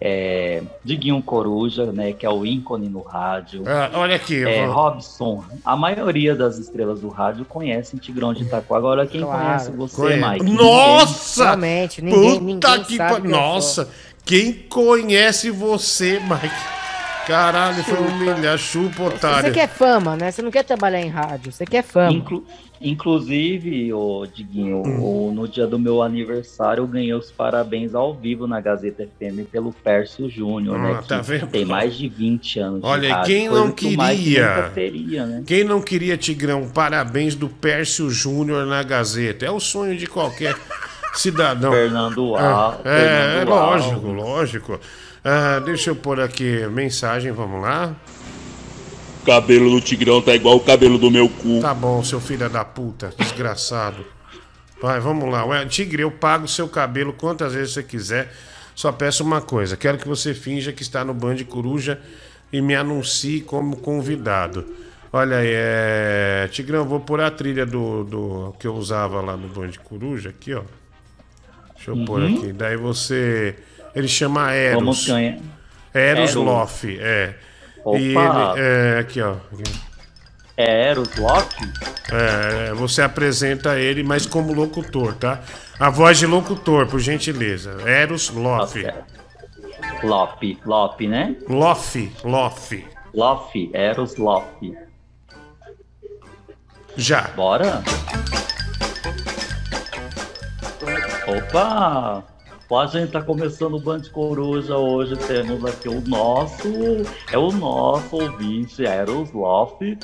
é, 0.00 0.62
Diguinho 0.84 1.20
Coruja, 1.22 1.92
né? 1.92 2.12
Que 2.12 2.24
é 2.24 2.30
o 2.30 2.46
ícone 2.46 2.88
no 2.88 3.02
rádio. 3.02 3.64
Ah, 3.66 3.90
olha 3.94 4.14
aqui. 4.16 4.44
É, 4.46 4.64
vou- 4.66 4.74
Robson, 4.74 5.44
a 5.64 5.76
maioria 5.76 6.34
das 6.36 6.56
estrelas 6.56 7.00
do 7.00 7.08
rádio 7.08 7.44
conhecem 7.44 7.98
Tigrão 7.98 8.32
de 8.32 8.44
Itaquá. 8.44 8.76
Agora, 8.76 9.06
quem 9.06 9.22
Claro. 9.22 9.44
conhece 9.44 9.70
você, 9.72 9.96
Conhe- 9.96 10.16
Mike? 10.16 10.52
Nossa! 10.52 11.44
Realmente, 11.44 12.00
ninguém- 12.02 12.38
Puta 12.38 12.76
ninguém 12.76 12.84
que 12.84 12.96
sou. 12.96 13.24
Nossa! 13.24 13.88
Quem 14.24 14.52
conhece 14.52 15.50
você, 15.50 16.20
Mike? 16.20 16.77
Caralho, 17.28 17.84
foi 17.84 17.98
humilhar, 17.98 18.56
chupa, 18.58 19.02
otário. 19.04 19.48
Você 19.48 19.50
quer 19.52 19.68
fama, 19.68 20.16
né? 20.16 20.30
Você 20.30 20.40
não 20.42 20.50
quer 20.50 20.64
trabalhar 20.64 21.00
em 21.00 21.08
rádio, 21.10 21.52
você 21.52 21.66
quer 21.66 21.82
fama. 21.84 22.10
Inclu- 22.10 22.42
inclusive, 22.80 23.92
ô 23.92 24.26
Diguinho, 24.26 24.82
Hum. 24.84 25.30
no 25.34 25.46
dia 25.46 25.66
do 25.66 25.78
meu 25.78 26.02
aniversário 26.02 26.82
eu 26.82 26.86
ganhei 26.86 27.12
os 27.12 27.30
parabéns 27.30 27.94
ao 27.94 28.14
vivo 28.14 28.46
na 28.46 28.60
Gazeta 28.62 29.04
FM 29.06 29.44
pelo 29.52 29.72
Pércio 29.72 30.28
Júnior, 30.30 30.78
né? 30.78 30.96
Ah, 30.98 31.02
tá 31.02 31.20
que 31.20 31.26
vendo? 31.26 31.46
tem 31.48 31.64
mais 31.66 31.94
de 31.96 32.08
20 32.08 32.58
anos 32.60 32.80
de 32.80 32.86
Olha, 32.86 33.14
rádio, 33.14 33.26
quem 33.34 33.48
não 33.48 33.70
que 33.72 33.96
queria? 33.96 34.48
nunca 34.56 34.70
teria, 34.70 35.26
né? 35.26 35.42
Quem 35.46 35.64
não 35.64 35.80
queria, 35.82 36.16
Tigrão? 36.16 36.66
Parabéns 36.68 37.34
do 37.34 37.48
Pércio 37.48 38.08
Júnior 38.10 38.64
na 38.66 38.82
Gazeta. 38.82 39.44
É 39.44 39.50
o 39.50 39.60
sonho 39.60 39.96
de 39.96 40.06
qualquer 40.06 40.56
cidadão. 41.12 41.72
Fernando 41.72 42.36
Ah, 42.36 42.42
Al- 42.42 42.80
É, 42.84 42.88
é 42.88 43.00
Fernando 43.36 43.48
lógico, 43.50 43.94
Alves. 44.06 44.14
lógico. 44.24 44.80
Ah, 45.30 45.60
deixa 45.60 45.90
eu 45.90 45.96
pôr 45.96 46.20
aqui 46.20 46.66
mensagem, 46.68 47.30
vamos 47.32 47.60
lá. 47.60 47.94
Cabelo 49.26 49.68
do 49.70 49.80
Tigrão 49.80 50.22
tá 50.22 50.34
igual 50.34 50.56
o 50.56 50.60
cabelo 50.60 50.96
do 50.98 51.10
meu 51.10 51.28
cu. 51.28 51.60
Tá 51.60 51.74
bom, 51.74 52.02
seu 52.02 52.18
filho 52.18 52.48
da 52.48 52.64
puta, 52.64 53.12
desgraçado. 53.18 54.06
Vai, 54.80 54.98
vamos 55.00 55.30
lá. 55.30 55.44
Ué, 55.44 55.66
Tigre, 55.66 56.02
eu 56.02 56.10
pago 56.10 56.46
o 56.46 56.48
seu 56.48 56.66
cabelo 56.66 57.12
quantas 57.12 57.52
vezes 57.52 57.74
você 57.74 57.82
quiser. 57.82 58.32
Só 58.74 58.90
peço 58.90 59.22
uma 59.22 59.42
coisa: 59.42 59.76
quero 59.76 59.98
que 59.98 60.08
você 60.08 60.32
finja 60.32 60.72
que 60.72 60.80
está 60.82 61.04
no 61.04 61.12
Band 61.12 61.36
Coruja 61.44 62.00
e 62.50 62.62
me 62.62 62.74
anuncie 62.74 63.42
como 63.42 63.76
convidado. 63.76 64.64
Olha 65.12 65.38
aí, 65.38 65.50
é. 65.50 66.48
Tigrão, 66.50 66.86
vou 66.86 67.00
pôr 67.00 67.20
a 67.20 67.30
trilha 67.30 67.66
do, 67.66 68.04
do 68.04 68.54
que 68.58 68.66
eu 68.66 68.74
usava 68.74 69.20
lá 69.20 69.36
no 69.36 69.48
Band 69.48 69.72
Coruja 69.84 70.30
aqui, 70.30 70.54
ó. 70.54 70.62
Deixa 71.74 71.90
eu 71.90 72.04
pôr 72.06 72.22
Uhum. 72.22 72.36
aqui. 72.36 72.52
Daí 72.52 72.76
você. 72.76 73.56
Ele 73.98 74.08
chama 74.08 74.52
Eros. 74.52 75.06
Ganhar. 75.06 75.38
Eros 75.92 76.30
Eros. 76.30 76.34
Loff, 76.34 76.98
é. 77.00 77.34
Opa. 77.84 77.98
E 77.98 78.04
ele. 78.04 78.16
É, 78.56 78.98
aqui, 79.00 79.20
ó. 79.20 79.36
É 80.56 80.90
Eros 80.90 81.16
Locke? 81.16 81.72
É, 82.12 82.72
você 82.74 83.02
apresenta 83.02 83.78
ele, 83.78 84.02
mas 84.02 84.26
como 84.26 84.52
locutor, 84.52 85.14
tá? 85.14 85.40
A 85.78 85.90
voz 85.90 86.18
de 86.18 86.26
locutor, 86.26 86.86
por 86.86 87.00
gentileza. 87.00 87.76
Eros 87.84 88.30
Loff. 88.30 88.84
Lop, 90.02 90.58
Lop, 90.64 91.00
né? 91.08 91.36
Loff, 91.48 92.12
Loff. 92.24 92.86
Loff, 93.14 93.70
Eros 93.72 94.16
Loff. 94.16 94.76
Já. 96.96 97.22
Bora? 97.34 97.82
Opa! 101.26 102.24
Ó, 102.70 102.80
a 102.80 102.86
gente 102.86 103.10
tá 103.12 103.22
começando 103.22 103.74
o 103.74 103.80
Band 103.80 104.02
Coruja 104.12 104.76
hoje. 104.76 105.16
Temos 105.16 105.64
aqui 105.64 105.88
o 105.88 106.00
nosso, 106.06 106.68
é 107.32 107.38
o 107.38 107.50
nosso 107.50 108.14
ouvinte, 108.16 108.84
Eros 108.84 109.32
Loff, 109.32 109.98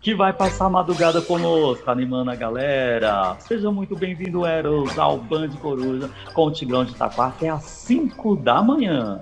que 0.00 0.14
vai 0.14 0.32
passar 0.32 0.66
a 0.66 0.70
madrugada 0.70 1.20
conosco, 1.20 1.90
animando 1.90 2.30
a 2.30 2.36
galera. 2.36 3.36
Seja 3.40 3.70
muito 3.72 3.96
bem-vindo, 3.96 4.46
Eros, 4.46 4.96
ao 4.96 5.18
Band 5.18 5.48
Coruja 5.60 6.08
com 6.32 6.46
o 6.46 6.50
Tigrão 6.52 6.84
de 6.84 6.92
Itaquá 6.92 7.26
até 7.26 7.48
às 7.48 7.64
5 7.64 8.36
da 8.36 8.62
manhã. 8.62 9.20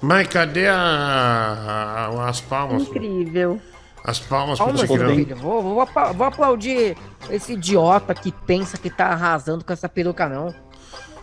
Mas 0.00 0.26
cadê 0.26 0.66
a, 0.66 0.74
a- 0.74 2.28
as 2.28 2.40
palmas? 2.40 2.88
pô? 2.88 2.90
Incrível. 2.96 3.60
As 4.04 4.18
palmas 4.18 4.58
pro 4.58 4.66
Palmas, 4.66 4.82
meu 4.88 4.98
Tigrão. 4.98 5.14
filho. 5.14 5.36
Vou, 5.36 5.62
vou, 5.62 5.80
apla- 5.80 6.12
vou 6.12 6.26
aplaudir 6.26 6.96
esse 7.30 7.52
idiota 7.52 8.12
que 8.14 8.32
pensa 8.32 8.76
que 8.76 8.90
tá 8.90 9.06
arrasando 9.06 9.64
com 9.64 9.72
essa 9.72 9.88
peruca, 9.88 10.28
não. 10.28 10.52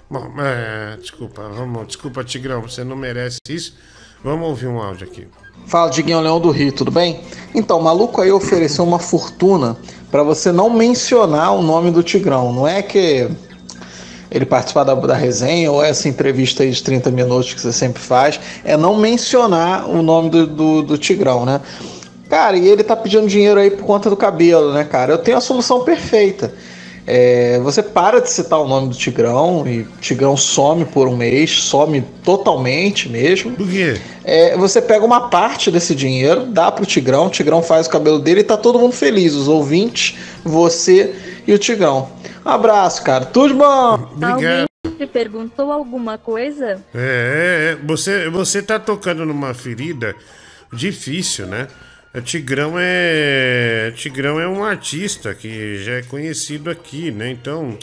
Bom, 0.10 0.32
é, 0.40 0.98
desculpa, 0.98 1.42
vamos, 1.54 1.88
desculpa, 1.88 2.24
Tigrão, 2.24 2.62
você 2.62 2.84
não 2.84 2.96
merece 2.96 3.38
isso. 3.50 3.76
Vamos 4.24 4.48
ouvir 4.48 4.68
um 4.68 4.82
áudio 4.82 5.08
aqui. 5.08 5.28
Fala, 5.66 5.90
Diguinho 5.92 6.20
Leão 6.20 6.40
do 6.40 6.50
Rio, 6.52 6.72
tudo 6.72 6.90
bem? 6.92 7.22
Então, 7.54 7.80
o 7.80 7.84
maluco 7.84 8.22
aí 8.22 8.32
ofereceu 8.32 8.84
uma 8.86 8.98
fortuna 9.00 9.78
pra 10.10 10.24
você 10.24 10.52
não 10.52 10.70
mencionar 10.70 11.54
o 11.54 11.62
nome 11.62 11.92
do 11.92 12.02
Tigrão. 12.02 12.52
Não 12.52 12.68
é 12.68 12.82
que 12.82 13.30
ele 14.32 14.46
participar 14.46 14.84
da, 14.84 14.94
da 14.96 15.16
resenha 15.16 15.72
ou 15.72 15.84
essa 15.84 16.08
entrevista 16.10 16.64
aí 16.64 16.72
de 16.72 16.82
30 16.84 17.12
minutos 17.12 17.54
que 17.54 17.62
você 17.62 17.72
sempre 17.74 18.02
faz, 18.02 18.40
é 18.64 18.76
não 18.78 18.98
mencionar 18.98 19.88
o 19.90 20.02
nome 20.02 20.30
do, 20.30 20.48
do, 20.48 20.82
do 20.84 20.98
Tigrão, 20.98 21.46
né? 21.46 21.62
Cara, 22.30 22.56
e 22.56 22.68
ele 22.68 22.84
tá 22.84 22.96
pedindo 22.96 23.28
dinheiro 23.28 23.60
aí 23.60 23.72
por 23.72 23.84
conta 23.84 24.10
do 24.10 24.16
cabelo, 24.16 24.72
né, 24.72 24.84
cara? 24.84 25.14
Eu 25.14 25.18
tenho 25.18 25.38
a 25.38 25.42
solução 25.42 25.84
perfeita. 25.84 26.54
É, 27.12 27.60
você 27.62 27.82
para 27.82 28.22
de 28.22 28.30
citar 28.30 28.60
o 28.60 28.68
nome 28.68 28.90
do 28.90 28.96
Tigrão 28.96 29.68
e 29.68 29.80
o 29.80 29.88
Tigrão 30.00 30.38
some 30.38 30.86
por 30.86 31.08
um 31.08 31.18
mês, 31.18 31.64
some 31.64 32.04
totalmente 32.24 33.10
mesmo. 33.10 33.56
Do 33.56 33.66
quê? 33.66 34.00
É, 34.24 34.56
você 34.56 34.80
pega 34.80 35.04
uma 35.04 35.28
parte 35.28 35.72
desse 35.72 35.96
dinheiro, 35.96 36.46
dá 36.46 36.72
pro 36.72 36.86
Tigrão, 36.86 37.26
o 37.26 37.30
Tigrão 37.32 37.64
faz 37.64 37.88
o 37.88 37.90
cabelo 37.90 38.20
dele 38.20 38.42
e 38.42 38.44
tá 38.44 38.56
todo 38.56 38.78
mundo 38.78 38.92
feliz, 38.92 39.34
os 39.34 39.48
ouvintes, 39.48 40.20
você 40.44 41.16
e 41.48 41.54
o 41.54 41.58
Tigrão. 41.58 42.10
Um 42.46 42.50
abraço, 42.50 43.02
cara. 43.04 43.26
Tudo 43.26 43.48
de 43.48 43.54
bom. 43.56 44.08
Obrigado. 44.16 44.70
Te 44.96 45.08
perguntou 45.08 45.72
alguma 45.72 46.18
coisa? 46.20 46.80
É, 46.94 46.96
é, 46.96 47.72
é, 47.72 47.78
você, 47.88 48.30
você 48.30 48.62
tá 48.62 48.78
tocando 48.78 49.26
numa 49.26 49.56
ferida 49.56 50.16
difícil, 50.72 51.48
né? 51.48 51.68
O 52.14 52.22
Tigrão 52.22 52.74
é. 52.78 53.94
Tigrão 53.96 54.40
é 54.40 54.48
um 54.48 54.64
artista 54.64 55.36
que 55.36 55.84
já 55.84 55.94
é 55.94 56.02
conhecido 56.02 56.70
aqui, 56.70 57.12
né? 57.12 57.30
Então, 57.30 57.78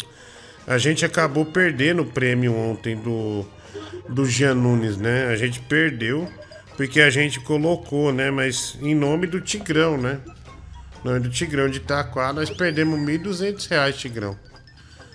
a 0.67 0.79
gente 0.79 1.05
acabou 1.05 1.45
perdendo 1.45 2.03
o 2.03 2.07
prêmio 2.07 2.53
ontem 2.53 2.97
do, 2.97 3.47
do 4.09 4.27
Jean 4.27 4.55
Nunes, 4.55 4.97
né? 4.97 5.29
A 5.29 5.37
gente 5.37 5.61
perdeu 5.61 6.29
porque 6.77 7.01
a 7.01 7.09
gente 7.09 7.39
colocou, 7.39 8.13
né? 8.13 8.31
Mas 8.31 8.77
em 8.83 8.95
nome 8.97 9.29
do 9.29 9.41
Tigrão, 9.41 9.97
né? 9.97 10.19
Em 11.05 11.09
nome 11.09 11.21
do 11.21 11.31
Tigrão 11.31 11.69
de 11.69 11.79
Itaquá, 11.79 12.33
nós 12.33 12.51
perdemos 12.51 12.99
1.200 12.99 13.69
reais, 13.69 13.97
Tigrão. 13.97 14.37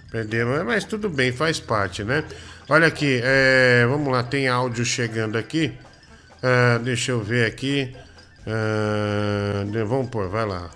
Perdemos, 0.09 0.63
mas 0.63 0.85
tudo 0.85 1.09
bem, 1.09 1.33
faz 1.33 1.59
parte, 1.59 2.01
né? 2.03 2.23
Olha 2.69 2.87
aqui, 2.87 3.19
é, 3.21 3.85
vamos 3.89 4.11
lá, 4.11 4.23
tem 4.23 4.47
áudio 4.47 4.85
chegando 4.85 5.37
aqui. 5.37 5.73
Ah, 6.41 6.79
deixa 6.81 7.11
eu 7.11 7.21
ver 7.21 7.45
aqui. 7.45 7.93
Ah, 8.47 9.63
de- 9.65 9.83
vamos 9.83 10.09
pôr, 10.09 10.27
vai 10.29 10.45
lá. 10.45 10.69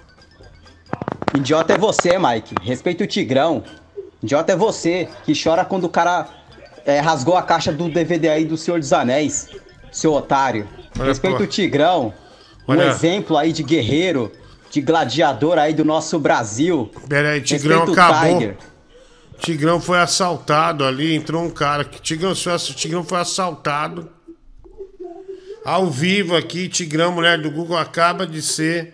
Idiota 1.35 1.73
é 1.73 1.77
você, 1.77 2.17
Mike. 2.17 2.55
Respeita 2.61 3.03
o 3.03 3.07
Tigrão. 3.07 3.63
Idiota 4.23 4.53
é 4.53 4.55
você 4.55 5.09
que 5.25 5.33
chora 5.41 5.65
quando 5.65 5.85
o 5.85 5.89
cara 5.89 6.27
é, 6.85 6.99
rasgou 6.99 7.35
a 7.35 7.41
caixa 7.43 7.71
do 7.73 7.89
DVD 7.89 8.29
aí 8.29 8.45
do 8.45 8.55
Senhor 8.57 8.79
dos 8.79 8.93
Anéis. 8.93 9.49
Seu 9.91 10.13
otário. 10.13 10.67
Olha, 10.97 11.07
Respeita 11.09 11.37
pô. 11.37 11.43
o 11.43 11.47
Tigrão. 11.47 12.13
Um 12.67 12.71
Olha. 12.71 12.85
exemplo 12.87 13.37
aí 13.37 13.51
de 13.51 13.63
guerreiro, 13.63 14.31
de 14.71 14.81
gladiador 14.81 15.57
aí 15.57 15.73
do 15.73 15.83
nosso 15.85 16.17
Brasil. 16.19 16.89
Pera 17.07 17.31
aí, 17.31 17.41
Tigrão 17.41 17.79
Respeita 17.85 18.01
acabou. 18.03 18.37
Tiger. 18.39 18.57
Tigrão 19.37 19.79
foi 19.81 19.99
assaltado 19.99 20.85
ali, 20.85 21.13
entrou 21.15 21.43
um 21.43 21.49
cara. 21.49 21.83
que- 21.83 22.01
Tigrão 22.01 22.33
Tigrão 22.33 23.03
foi 23.03 23.19
assaltado. 23.19 24.09
Ao 25.65 25.89
vivo 25.89 26.35
aqui, 26.35 26.69
Tigrão, 26.69 27.11
mulher 27.11 27.41
do 27.41 27.49
Google, 27.49 27.75
acaba 27.75 28.25
de 28.27 28.39
ser 28.41 28.93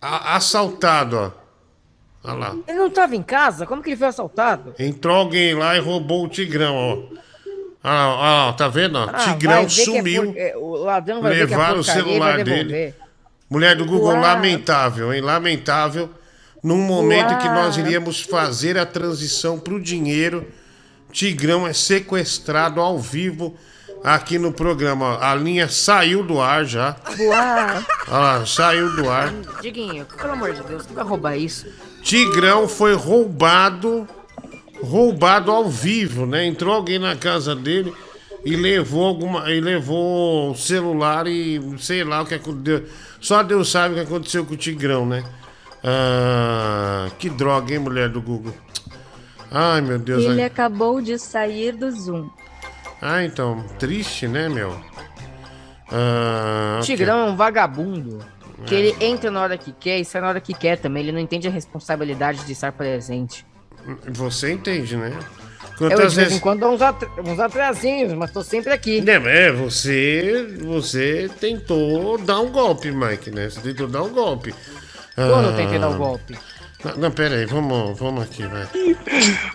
assaltado, 0.00 1.16
ó. 1.16 1.30
Olha 2.22 2.34
lá. 2.34 2.56
Ele 2.68 2.78
não 2.78 2.90
tava 2.90 3.16
em 3.16 3.22
casa? 3.22 3.66
Como 3.66 3.82
que 3.82 3.90
ele 3.90 3.96
foi 3.96 4.08
assaltado? 4.08 4.74
Entrou 4.78 5.16
alguém 5.16 5.54
lá 5.54 5.76
e 5.76 5.80
roubou 5.80 6.24
o 6.24 6.28
Tigrão, 6.28 6.74
ó. 6.76 7.20
Ah, 7.82 8.54
tá 8.56 8.68
vendo? 8.68 8.96
ó? 8.98 9.08
Ah, 9.10 9.12
Tigrão 9.14 9.60
é 9.62 9.68
sumiu. 9.68 10.26
por- 10.26 10.36
é, 10.38 10.54
o 10.56 10.70
ladrão 10.84 11.22
vai 11.22 11.32
é 11.32 11.44
Levaram 11.44 11.80
o 11.80 11.84
celular 11.84 12.44
dele. 12.44 12.94
Mulher 13.48 13.74
do 13.74 13.86
Google, 13.86 14.10
Uau. 14.12 14.20
lamentável, 14.20 15.12
hein? 15.12 15.20
Lamentável. 15.22 16.10
Num 16.62 16.76
momento 16.76 17.38
que 17.38 17.48
nós 17.48 17.76
Uau. 17.76 17.86
iríamos 17.86 18.20
fazer 18.20 18.76
a 18.78 18.84
transição 18.84 19.58
pro 19.58 19.80
dinheiro, 19.80 20.46
Tigrão 21.10 21.66
é 21.66 21.72
sequestrado 21.72 22.80
ao 22.82 22.98
vivo 22.98 23.56
aqui 24.02 24.38
no 24.38 24.52
programa. 24.52 25.18
A 25.20 25.34
linha 25.34 25.68
saiu 25.68 26.22
do 26.22 26.40
ar 26.40 26.64
já. 26.64 26.96
Uau. 27.18 27.84
Olha 28.08 28.18
lá, 28.18 28.46
saiu 28.46 28.94
do 28.96 29.08
ar. 29.08 29.32
Diguinho, 29.60 30.06
pelo 30.06 30.32
amor 30.32 30.52
de 30.52 30.62
Deus, 30.62 30.86
tu 30.86 30.94
vai 30.94 31.04
roubar 31.04 31.36
isso? 31.36 31.66
Tigrão 32.02 32.66
foi 32.66 32.94
roubado, 32.94 34.08
roubado 34.82 35.50
ao 35.50 35.68
vivo, 35.68 36.26
né? 36.26 36.46
Entrou 36.46 36.74
alguém 36.74 36.98
na 36.98 37.14
casa 37.14 37.54
dele 37.54 37.92
e 38.44 38.56
levou 38.56 39.06
alguma, 39.06 39.50
e 39.50 39.60
levou 39.60 40.52
o 40.52 40.56
celular 40.56 41.26
e 41.26 41.60
sei 41.78 42.04
lá 42.04 42.22
o 42.22 42.26
que 42.26 42.34
aconteceu. 42.34 42.86
Só 43.20 43.42
Deus 43.42 43.70
sabe 43.70 43.92
o 43.92 43.96
que 43.98 44.04
aconteceu 44.04 44.46
com 44.46 44.54
o 44.54 44.56
Tigrão, 44.56 45.04
né? 45.04 45.22
Ah, 45.84 47.08
que 47.18 47.28
droga, 47.28 47.72
hein, 47.72 47.78
mulher 47.78 48.08
do 48.08 48.20
Google? 48.20 48.54
Ai, 49.50 49.80
meu 49.80 49.98
Deus. 49.98 50.24
Ele 50.24 50.40
ai. 50.40 50.46
acabou 50.46 51.00
de 51.02 51.18
sair 51.18 51.72
do 51.72 51.90
Zoom. 51.90 52.30
Ah, 53.00 53.24
então, 53.24 53.64
triste, 53.78 54.28
né, 54.28 54.48
meu? 54.48 54.78
Ah. 55.90 56.80
Tigrão 56.82 57.20
é 57.28 57.30
um 57.30 57.36
vagabundo. 57.36 58.18
Que 58.66 58.74
ele 58.74 58.96
entra 59.04 59.30
na 59.30 59.40
hora 59.40 59.56
que 59.56 59.72
quer 59.72 59.98
e 59.98 60.04
sai 60.04 60.20
na 60.20 60.28
hora 60.28 60.40
que 60.40 60.52
quer 60.52 60.78
também. 60.78 61.02
Ele 61.02 61.12
não 61.12 61.18
entende 61.18 61.48
a 61.48 61.50
responsabilidade 61.50 62.44
de 62.44 62.52
estar 62.52 62.70
presente. 62.72 63.46
Você 64.06 64.52
entende, 64.52 64.96
né? 64.96 65.18
Eu 65.80 65.88
de 65.88 65.94
Quantas 65.94 66.14
vez 66.14 66.18
em 66.18 66.30
vezes. 66.32 66.40
quando 66.42 66.60
dou 66.60 66.74
uns, 66.74 66.82
atra- 66.82 67.08
uns 67.24 67.40
atrasinhos, 67.40 68.12
mas 68.12 68.30
tô 68.30 68.42
sempre 68.44 68.70
aqui. 68.70 69.02
É, 69.08 69.46
é, 69.46 69.50
você, 69.52 70.58
você 70.60 71.30
tentou 71.40 72.18
dar 72.18 72.40
um 72.40 72.52
golpe, 72.52 72.90
Mike, 72.90 73.30
né? 73.30 73.48
Você 73.48 73.62
tentou 73.62 73.88
dar 73.88 74.02
um 74.02 74.10
golpe. 74.10 74.54
Quando 75.14 75.44
eu 75.48 75.54
Ah, 75.54 75.56
tentei 75.56 75.78
dar 75.78 75.88
o 75.88 75.96
golpe? 75.96 76.36
Não, 76.84 76.96
não, 76.96 77.10
pera 77.10 77.34
aí, 77.34 77.44
vamos, 77.44 77.98
vamos 77.98 78.22
aqui, 78.22 78.46
vai. 78.46 78.66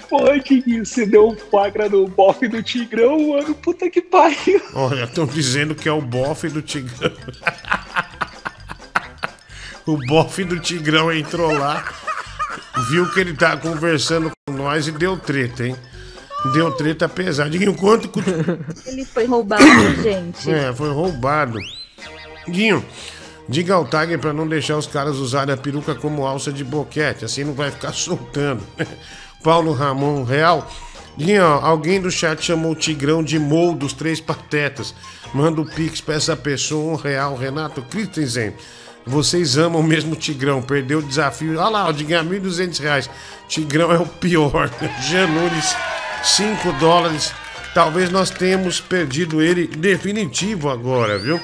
Pô, 0.07 0.19
Diguinho, 0.43 0.85
você 0.85 1.05
deu 1.05 1.29
um 1.29 1.35
flagra 1.35 1.89
no 1.89 2.07
bofe 2.07 2.47
do 2.47 2.61
Tigrão, 2.61 3.29
mano. 3.29 3.55
Puta 3.55 3.89
que 3.89 4.01
pariu. 4.01 4.61
Olha, 4.75 5.05
estão 5.05 5.25
dizendo 5.25 5.73
que 5.73 5.89
é 5.89 5.91
o 5.91 6.01
bofe 6.01 6.49
do 6.49 6.61
Tigrão. 6.61 7.11
o 9.87 9.97
bofe 10.05 10.43
do 10.43 10.59
Tigrão 10.59 11.11
entrou 11.11 11.51
lá, 11.51 11.91
viu 12.89 13.11
que 13.11 13.19
ele 13.19 13.33
tá 13.33 13.57
conversando 13.57 14.31
com 14.45 14.53
nós 14.53 14.87
e 14.87 14.91
deu 14.91 15.17
treta, 15.17 15.65
hein? 15.65 15.75
Deu 16.53 16.71
treta 16.71 17.09
pesada. 17.09 17.49
Diguinho, 17.49 17.73
quanto 17.73 18.11
Ele 18.85 19.03
foi 19.03 19.25
roubado, 19.25 19.63
gente. 20.03 20.51
É, 20.51 20.71
foi 20.71 20.91
roubado. 20.91 21.57
Guinho, 22.47 22.85
diga 23.47 23.73
ao 23.73 23.85
Tiger 23.85 24.19
pra 24.19 24.33
não 24.33 24.47
deixar 24.47 24.77
os 24.77 24.87
caras 24.87 25.17
usarem 25.17 25.53
a 25.53 25.57
peruca 25.57 25.95
como 25.95 26.25
alça 26.25 26.51
de 26.51 26.63
boquete, 26.63 27.25
assim 27.25 27.43
não 27.43 27.53
vai 27.53 27.71
ficar 27.71 27.91
soltando. 27.93 28.63
Paulo 29.43 29.73
Ramon 29.73 30.23
Real. 30.23 30.69
Guinho, 31.17 31.43
ó, 31.43 31.65
alguém 31.65 32.01
do 32.01 32.11
chat 32.11 32.43
chamou 32.43 32.73
o 32.73 32.75
Tigrão 32.75 33.23
de 33.23 33.39
Mou 33.39 33.73
dos 33.73 33.93
Três 33.93 34.19
Patetas. 34.19 34.93
Manda 35.33 35.61
o 35.61 35.65
pix 35.65 36.01
pra 36.01 36.15
essa 36.15 36.35
pessoa, 36.35 36.93
um 36.93 36.95
real. 36.95 37.37
Renato 37.37 37.81
Christensen, 37.83 38.53
vocês 39.05 39.57
amam 39.57 39.81
mesmo 39.83 40.13
o 40.13 40.17
Tigrão, 40.17 40.61
perdeu 40.61 40.99
o 40.99 41.03
desafio. 41.03 41.59
Olha 41.59 41.69
lá, 41.69 41.87
ó, 41.87 41.91
de 41.91 42.03
ganhar 42.03 42.25
1.200 42.25 42.79
reais. 42.81 43.09
Tigrão 43.47 43.91
é 43.91 43.97
o 43.97 44.05
pior. 44.05 44.69
Janunes, 45.07 45.75
5 46.23 46.73
dólares. 46.73 47.33
Talvez 47.73 48.09
nós 48.09 48.29
tenhamos 48.29 48.81
perdido 48.81 49.41
ele 49.41 49.67
definitivo 49.67 50.69
agora, 50.69 51.17
viu? 51.17 51.39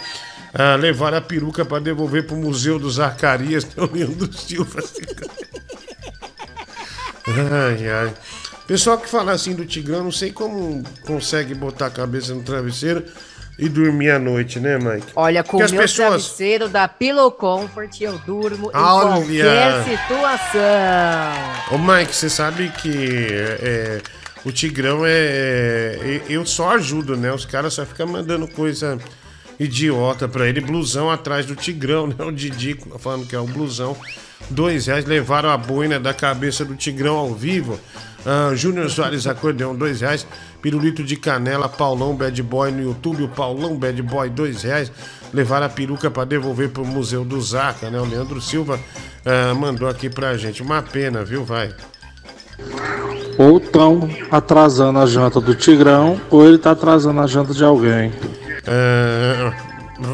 Ah, 0.53 0.75
levar 0.75 1.13
a 1.13 1.21
peruca 1.21 1.63
para 1.63 1.79
devolver 1.79 2.27
pro 2.27 2.35
Museu 2.35 2.77
dos 2.77 2.99
Arcarias, 2.99 3.65
o 3.77 3.85
Leandro 3.93 4.31
Silva. 4.33 4.83
ai, 7.27 7.89
ai. 7.89 8.13
Pessoal 8.67 8.97
que 8.97 9.09
fala 9.09 9.31
assim 9.33 9.53
do 9.53 9.65
Tigrão, 9.65 10.03
não 10.03 10.11
sei 10.11 10.31
como 10.31 10.83
consegue 11.05 11.53
botar 11.53 11.87
a 11.87 11.91
cabeça 11.91 12.33
no 12.33 12.41
travesseiro 12.43 13.03
e 13.59 13.67
dormir 13.67 14.11
à 14.11 14.19
noite, 14.19 14.59
né, 14.59 14.77
Mike? 14.77 15.07
Olha, 15.15 15.43
com 15.43 15.57
o 15.57 15.59
meu 15.59 15.69
pessoas. 15.69 15.95
travesseiro 15.95 16.69
da 16.69 16.87
Pillow 16.87 17.31
Comfort 17.31 17.99
eu 18.01 18.17
durmo 18.19 18.71
em 18.73 18.77
Olha! 18.77 19.13
qualquer 19.13 19.83
situação. 19.83 21.71
Ô, 21.71 21.77
Mike, 21.77 22.15
você 22.15 22.29
sabe 22.29 22.69
que 22.69 23.27
é, 23.31 24.01
o 24.45 24.51
Tigrão 24.51 25.05
é, 25.05 25.09
é- 26.01 26.21
Eu 26.29 26.45
só 26.45 26.71
ajudo, 26.75 27.15
né? 27.17 27.31
Os 27.33 27.45
caras 27.45 27.73
só 27.73 27.85
ficam 27.85 28.07
mandando 28.07 28.47
coisa 28.47 28.97
idiota 29.63 30.27
pra 30.27 30.47
ele. 30.47 30.59
Blusão 30.59 31.09
atrás 31.09 31.45
do 31.45 31.55
Tigrão, 31.55 32.07
né? 32.07 32.15
O 32.19 32.31
Didico 32.31 32.97
falando 32.97 33.27
que 33.27 33.35
é 33.35 33.39
o 33.39 33.45
blusão. 33.45 33.95
Dois 34.49 34.87
reais 34.87 35.05
levaram 35.05 35.49
a 35.49 35.57
boina 35.57 35.99
da 35.99 36.13
cabeça 36.13 36.65
do 36.65 36.75
Tigrão 36.75 37.15
ao 37.15 37.33
vivo. 37.33 37.79
Ah, 38.25 38.51
Júnior 38.55 38.89
Soares 38.89 39.27
Acordeão, 39.27 39.75
dois 39.75 40.01
reais. 40.01 40.25
Pirulito 40.61 41.03
de 41.03 41.15
canela, 41.15 41.69
Paulão 41.69 42.15
Bad 42.15 42.41
Boy 42.43 42.71
no 42.71 42.81
YouTube. 42.81 43.23
O 43.23 43.29
Paulão 43.29 43.77
Bad 43.77 44.01
Boy, 44.01 44.29
dois 44.29 44.63
reais. 44.63 44.91
Levaram 45.33 45.67
a 45.67 45.69
peruca 45.69 46.09
pra 46.09 46.25
devolver 46.25 46.69
pro 46.69 46.85
Museu 46.85 47.23
do 47.23 47.39
Zaca, 47.39 47.89
né? 47.89 47.99
O 47.99 48.05
Leandro 48.05 48.41
Silva 48.41 48.79
ah, 49.25 49.53
mandou 49.53 49.87
aqui 49.87 50.09
pra 50.09 50.35
gente. 50.37 50.61
Uma 50.61 50.81
pena, 50.81 51.23
viu? 51.23 51.45
Vai. 51.45 51.73
Ou 53.37 53.57
estão 53.57 54.09
atrasando 54.29 54.99
a 54.99 55.05
janta 55.05 55.39
do 55.39 55.55
Tigrão, 55.55 56.19
ou 56.29 56.45
ele 56.45 56.57
tá 56.57 56.71
atrasando 56.71 57.21
a 57.21 57.27
janta 57.27 57.53
de 57.53 57.63
alguém. 57.63 58.11
É, 58.67 59.51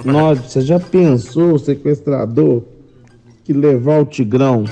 Nossa, 0.06 0.42
você 0.42 0.62
já 0.62 0.80
pensou 0.80 1.54
o 1.54 1.60
sequestrador 1.60 2.64
que 3.44 3.54
levar 3.54 4.02
o 4.02 4.06
Tigrão 4.06 4.66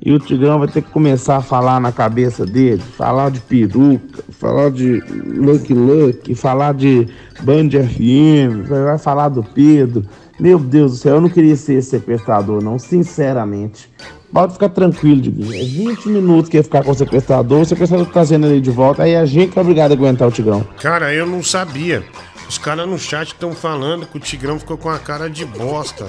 e 0.00 0.12
o 0.12 0.18
Tigrão 0.18 0.60
vai 0.60 0.68
ter 0.68 0.82
que 0.82 0.90
começar 0.90 1.38
a 1.38 1.42
falar 1.42 1.80
na 1.80 1.90
cabeça 1.90 2.46
dele, 2.46 2.80
falar 2.96 3.30
de 3.30 3.40
peruca, 3.40 4.22
falar 4.30 4.70
de 4.70 5.02
Lucky 5.36 5.74
Lucky, 5.74 6.34
falar 6.34 6.72
de 6.72 7.08
Band 7.40 7.70
FM, 7.70 8.68
vai 8.68 8.96
falar 8.96 9.28
do 9.28 9.42
Pedro. 9.42 10.04
Meu 10.38 10.58
Deus 10.58 10.92
do 10.92 10.96
céu, 10.98 11.16
eu 11.16 11.20
não 11.20 11.28
queria 11.28 11.56
ser 11.56 11.74
esse 11.74 11.90
sequestrador, 11.90 12.62
não, 12.62 12.78
sinceramente. 12.78 13.90
Pode 14.32 14.52
ficar 14.52 14.68
tranquilo, 14.68 15.20
Diguinho. 15.20 15.52
É 15.52 15.64
20 15.64 16.08
minutos 16.10 16.48
que 16.48 16.56
ia 16.56 16.62
ficar 16.62 16.84
com 16.84 16.92
o 16.92 16.94
sequestrador, 16.94 17.62
o 17.62 17.64
sequestrador 17.64 18.06
tá 18.06 18.12
trazendo 18.12 18.46
ele 18.46 18.60
de 18.60 18.70
volta, 18.70 19.02
aí 19.02 19.16
a 19.16 19.26
gente 19.26 19.58
é 19.58 19.60
obrigado 19.60 19.90
a 19.90 19.94
aguentar 19.94 20.28
o 20.28 20.30
Tigrão. 20.30 20.64
Cara, 20.80 21.12
eu 21.12 21.26
não 21.26 21.42
sabia. 21.42 22.04
Os 22.48 22.56
caras 22.56 22.88
no 22.88 22.98
chat 22.98 23.28
estão 23.28 23.52
falando 23.52 24.06
que 24.06 24.16
o 24.16 24.20
Tigrão 24.20 24.58
ficou 24.58 24.78
com 24.78 24.88
a 24.88 24.98
cara 24.98 25.28
de 25.28 25.44
bosta. 25.44 26.06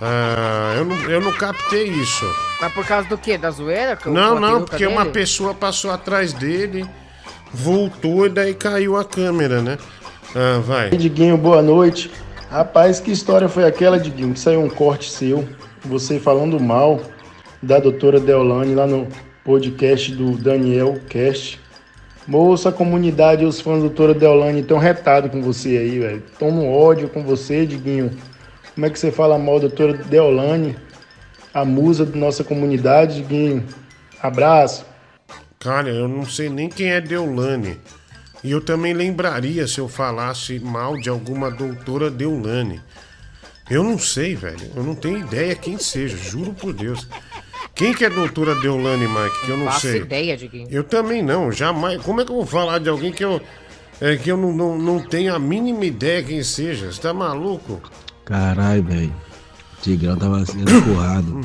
Ah, 0.00 0.74
eu, 0.76 0.84
não, 0.84 0.96
eu 1.04 1.20
não 1.20 1.32
captei 1.32 1.84
isso. 1.84 2.24
Mas 2.60 2.72
por 2.72 2.84
causa 2.84 3.08
do 3.08 3.16
quê? 3.16 3.38
Da 3.38 3.50
zoeira? 3.50 3.96
Não, 4.06 4.40
não, 4.40 4.64
porque 4.64 4.86
uma 4.86 5.02
dele? 5.02 5.14
pessoa 5.14 5.54
passou 5.54 5.90
atrás 5.90 6.32
dele, 6.32 6.84
voltou 7.52 8.26
e 8.26 8.28
daí 8.28 8.52
caiu 8.52 8.96
a 8.96 9.04
câmera, 9.04 9.62
né? 9.62 9.78
Ah, 10.34 10.60
vai. 10.60 10.90
Diguinho, 10.90 11.38
boa 11.38 11.62
noite. 11.62 12.10
Rapaz, 12.50 12.98
que 13.00 13.12
história 13.12 13.48
foi 13.48 13.64
aquela, 13.64 13.98
Diguinho? 13.98 14.34
Que 14.34 14.40
saiu 14.40 14.60
um 14.60 14.68
corte 14.68 15.10
seu, 15.10 15.48
você 15.84 16.18
falando 16.18 16.58
mal 16.60 17.00
da 17.62 17.78
doutora 17.78 18.18
Deolane 18.18 18.74
lá 18.74 18.86
no 18.86 19.06
podcast 19.44 20.12
do 20.12 20.32
Daniel 20.32 21.00
Cast. 21.08 21.60
Moça, 22.26 22.70
a 22.70 22.72
comunidade 22.72 23.42
e 23.42 23.46
os 23.46 23.60
fãs 23.60 23.82
da 23.82 23.88
doutora 23.88 24.14
Deolane 24.14 24.60
estão 24.60 24.78
retados 24.78 25.30
com 25.30 25.42
você 25.42 25.76
aí, 25.76 25.98
velho. 25.98 26.22
Estão 26.32 26.50
no 26.50 26.66
ódio 26.70 27.08
com 27.08 27.22
você, 27.22 27.66
Diguinho. 27.66 28.10
Como 28.74 28.86
é 28.86 28.90
que 28.90 28.98
você 28.98 29.12
fala 29.12 29.38
mal 29.38 29.60
da 29.60 29.68
doutora 29.68 29.92
Deolane, 29.92 30.76
a 31.52 31.64
musa 31.64 32.06
da 32.06 32.16
nossa 32.18 32.42
comunidade, 32.42 33.16
Diguinho? 33.16 33.64
Abraço. 34.22 34.86
Cara, 35.60 35.90
eu 35.90 36.08
não 36.08 36.24
sei 36.24 36.48
nem 36.48 36.68
quem 36.68 36.90
é 36.92 37.00
Deulane. 37.00 37.78
E 38.42 38.50
eu 38.50 38.60
também 38.60 38.92
lembraria 38.92 39.66
se 39.66 39.78
eu 39.78 39.88
falasse 39.88 40.58
mal 40.58 40.96
de 40.98 41.08
alguma 41.08 41.50
doutora 41.50 42.10
Deulane. 42.10 42.80
Eu 43.70 43.82
não 43.82 43.98
sei, 43.98 44.34
velho. 44.34 44.70
Eu 44.74 44.82
não 44.82 44.94
tenho 44.94 45.18
ideia 45.18 45.54
quem 45.54 45.78
seja, 45.78 46.16
juro 46.16 46.52
por 46.52 46.72
Deus. 46.72 47.06
Quem 47.74 47.92
que 47.94 48.04
é 48.04 48.06
a 48.06 48.10
doutora 48.10 48.54
Deulane, 48.54 49.06
Mike? 49.06 49.46
Que 49.46 49.50
eu 49.50 49.56
não 49.56 49.66
Faço 49.66 49.80
sei. 49.80 50.00
ideia 50.00 50.36
de 50.36 50.48
quem. 50.48 50.66
Eu 50.70 50.84
também 50.84 51.22
não, 51.22 51.50
jamais. 51.50 52.00
Como 52.02 52.20
é 52.20 52.24
que 52.24 52.30
eu 52.30 52.36
vou 52.36 52.46
falar 52.46 52.78
de 52.78 52.88
alguém 52.88 53.12
que 53.12 53.24
eu, 53.24 53.40
é, 54.00 54.16
que 54.16 54.30
eu 54.30 54.36
não, 54.36 54.52
não, 54.52 54.78
não 54.78 55.00
tenho 55.00 55.34
a 55.34 55.38
mínima 55.38 55.84
ideia 55.84 56.22
quem 56.22 56.42
seja? 56.42 56.92
Você 56.92 57.00
tá 57.00 57.12
maluco? 57.12 57.80
Caralho, 58.24 58.82
velho. 58.84 59.14
Tigrão 59.82 60.16
tava 60.16 60.44
sendo 60.46 60.70
empurrado. 60.72 61.40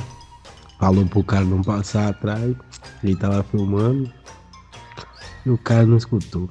Falou 0.79 1.05
pro 1.05 1.23
cara 1.23 1.43
não 1.43 1.61
passar 1.61 2.09
atrás. 2.09 2.55
Ele 3.03 3.15
tava 3.15 3.43
filmando. 3.43 4.11
E 5.45 5.49
o 5.49 5.57
cara 5.57 5.85
não 5.85 5.97
escutou. 5.97 6.49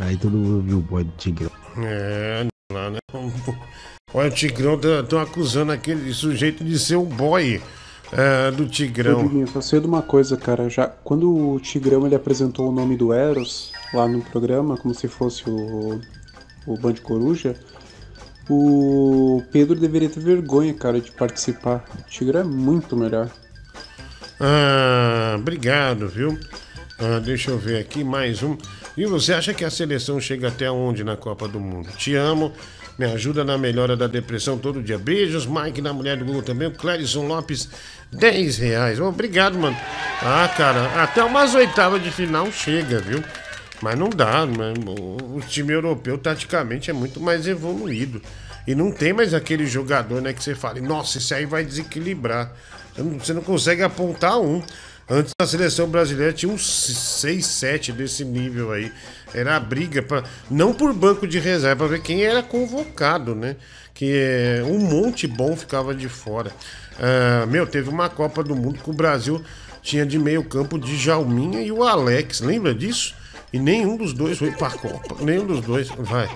Aí 0.00 0.16
todo 0.16 0.36
mundo 0.36 0.62
viu 0.62 0.78
o 0.78 0.82
boy 0.82 1.04
do 1.04 1.12
Tigrão. 1.12 1.50
É, 1.78 2.46
lá, 2.72 2.90
né? 2.90 2.98
Olha, 4.14 4.28
o 4.28 4.34
Tigrão 4.34 4.80
estão 5.00 5.20
acusando 5.20 5.72
aquele 5.72 6.12
sujeito 6.14 6.64
de 6.64 6.78
ser 6.78 6.96
o 6.96 7.04
boy 7.04 7.60
é, 8.12 8.50
do 8.50 8.66
Tigrão. 8.66 9.30
Eu 9.54 9.62
sei 9.62 9.80
de 9.80 9.86
uma 9.86 10.02
coisa, 10.02 10.36
cara. 10.36 10.68
Já, 10.68 10.86
quando 10.86 11.54
o 11.54 11.60
Tigrão 11.60 12.06
ele 12.06 12.14
apresentou 12.14 12.68
o 12.68 12.72
nome 12.72 12.96
do 12.96 13.12
Eros 13.12 13.72
lá 13.92 14.08
no 14.08 14.20
programa, 14.20 14.76
como 14.76 14.94
se 14.94 15.08
fosse 15.08 15.48
o, 15.48 16.00
o 16.66 16.78
Band 16.78 16.94
Coruja, 17.02 17.54
o 18.48 19.42
Pedro 19.52 19.78
deveria 19.78 20.08
ter 20.08 20.20
vergonha, 20.20 20.74
cara, 20.74 21.00
de 21.00 21.10
participar. 21.12 21.84
O 21.98 22.10
Tigrão 22.10 22.40
é 22.40 22.44
muito 22.44 22.96
melhor. 22.96 23.30
Ah, 24.40 25.36
obrigado, 25.38 26.08
viu? 26.08 26.38
Ah, 26.98 27.18
deixa 27.18 27.50
eu 27.50 27.58
ver 27.58 27.78
aqui 27.78 28.02
mais 28.02 28.42
um. 28.42 28.56
E 28.96 29.06
você 29.06 29.32
acha 29.32 29.54
que 29.54 29.64
a 29.64 29.70
seleção 29.70 30.20
chega 30.20 30.48
até 30.48 30.70
onde 30.70 31.04
na 31.04 31.16
Copa 31.16 31.46
do 31.46 31.60
Mundo? 31.60 31.90
Te 31.96 32.14
amo, 32.14 32.52
me 33.00 33.06
ajuda 33.06 33.42
na 33.42 33.56
melhora 33.56 33.96
da 33.96 34.06
depressão 34.06 34.58
todo 34.58 34.82
dia. 34.82 34.98
Beijos, 34.98 35.46
Mike 35.46 35.80
da 35.80 35.90
Mulher 35.90 36.18
do 36.18 36.24
Google 36.26 36.42
também. 36.42 36.68
O 36.68 36.70
Clérison 36.70 37.26
Lopes, 37.26 37.66
10 38.12 38.58
reais. 38.58 39.00
Obrigado, 39.00 39.58
mano. 39.58 39.74
Ah, 40.20 40.46
cara, 40.54 41.02
até 41.02 41.24
umas 41.24 41.54
oitavas 41.54 42.02
de 42.02 42.10
final 42.10 42.52
chega, 42.52 43.00
viu? 43.00 43.24
Mas 43.80 43.98
não 43.98 44.10
dá, 44.10 44.44
né? 44.44 44.74
o 44.86 45.40
time 45.40 45.72
europeu 45.72 46.18
taticamente 46.18 46.90
é 46.90 46.92
muito 46.92 47.18
mais 47.18 47.48
evoluído. 47.48 48.20
E 48.66 48.74
não 48.74 48.92
tem 48.92 49.14
mais 49.14 49.32
aquele 49.32 49.64
jogador, 49.64 50.20
né, 50.20 50.34
que 50.34 50.44
você 50.44 50.54
fala, 50.54 50.78
nossa, 50.80 51.16
esse 51.16 51.32
aí 51.32 51.46
vai 51.46 51.64
desequilibrar. 51.64 52.52
Você 53.18 53.32
não 53.32 53.40
consegue 53.40 53.82
apontar 53.82 54.38
um. 54.38 54.62
Antes 55.08 55.32
da 55.40 55.46
seleção 55.46 55.88
brasileira 55.88 56.34
tinha 56.34 56.52
uns 56.52 56.70
6, 57.20 57.46
7 57.46 57.92
desse 57.92 58.26
nível 58.26 58.70
aí. 58.70 58.92
Era 59.34 59.56
a 59.56 59.60
briga 59.60 60.02
para 60.02 60.24
não 60.50 60.72
por 60.72 60.92
banco 60.92 61.26
de 61.26 61.38
reserva, 61.38 61.84
para 61.84 61.96
ver 61.96 62.02
quem 62.02 62.22
era 62.22 62.42
convocado, 62.42 63.34
né? 63.34 63.56
Que 63.94 64.12
é, 64.14 64.64
um 64.64 64.78
monte 64.78 65.26
bom 65.26 65.56
ficava 65.56 65.94
de 65.94 66.08
fora. 66.08 66.52
Ah, 67.00 67.46
meu, 67.46 67.66
teve 67.66 67.88
uma 67.88 68.10
Copa 68.10 68.44
do 68.44 68.54
Mundo 68.54 68.80
que 68.82 68.90
o 68.90 68.92
Brasil 68.92 69.42
tinha 69.82 70.04
de 70.04 70.18
meio 70.18 70.44
campo 70.44 70.78
de 70.78 70.96
Jalminha 70.96 71.62
e 71.62 71.72
o 71.72 71.82
Alex. 71.82 72.40
Lembra 72.40 72.74
disso? 72.74 73.14
E 73.52 73.58
nenhum 73.58 73.96
dos 73.96 74.12
dois 74.12 74.38
foi 74.38 74.52
pra 74.52 74.70
Copa. 74.70 75.16
Nenhum 75.24 75.46
dos 75.46 75.62
dois. 75.62 75.88
Vai. 75.88 76.28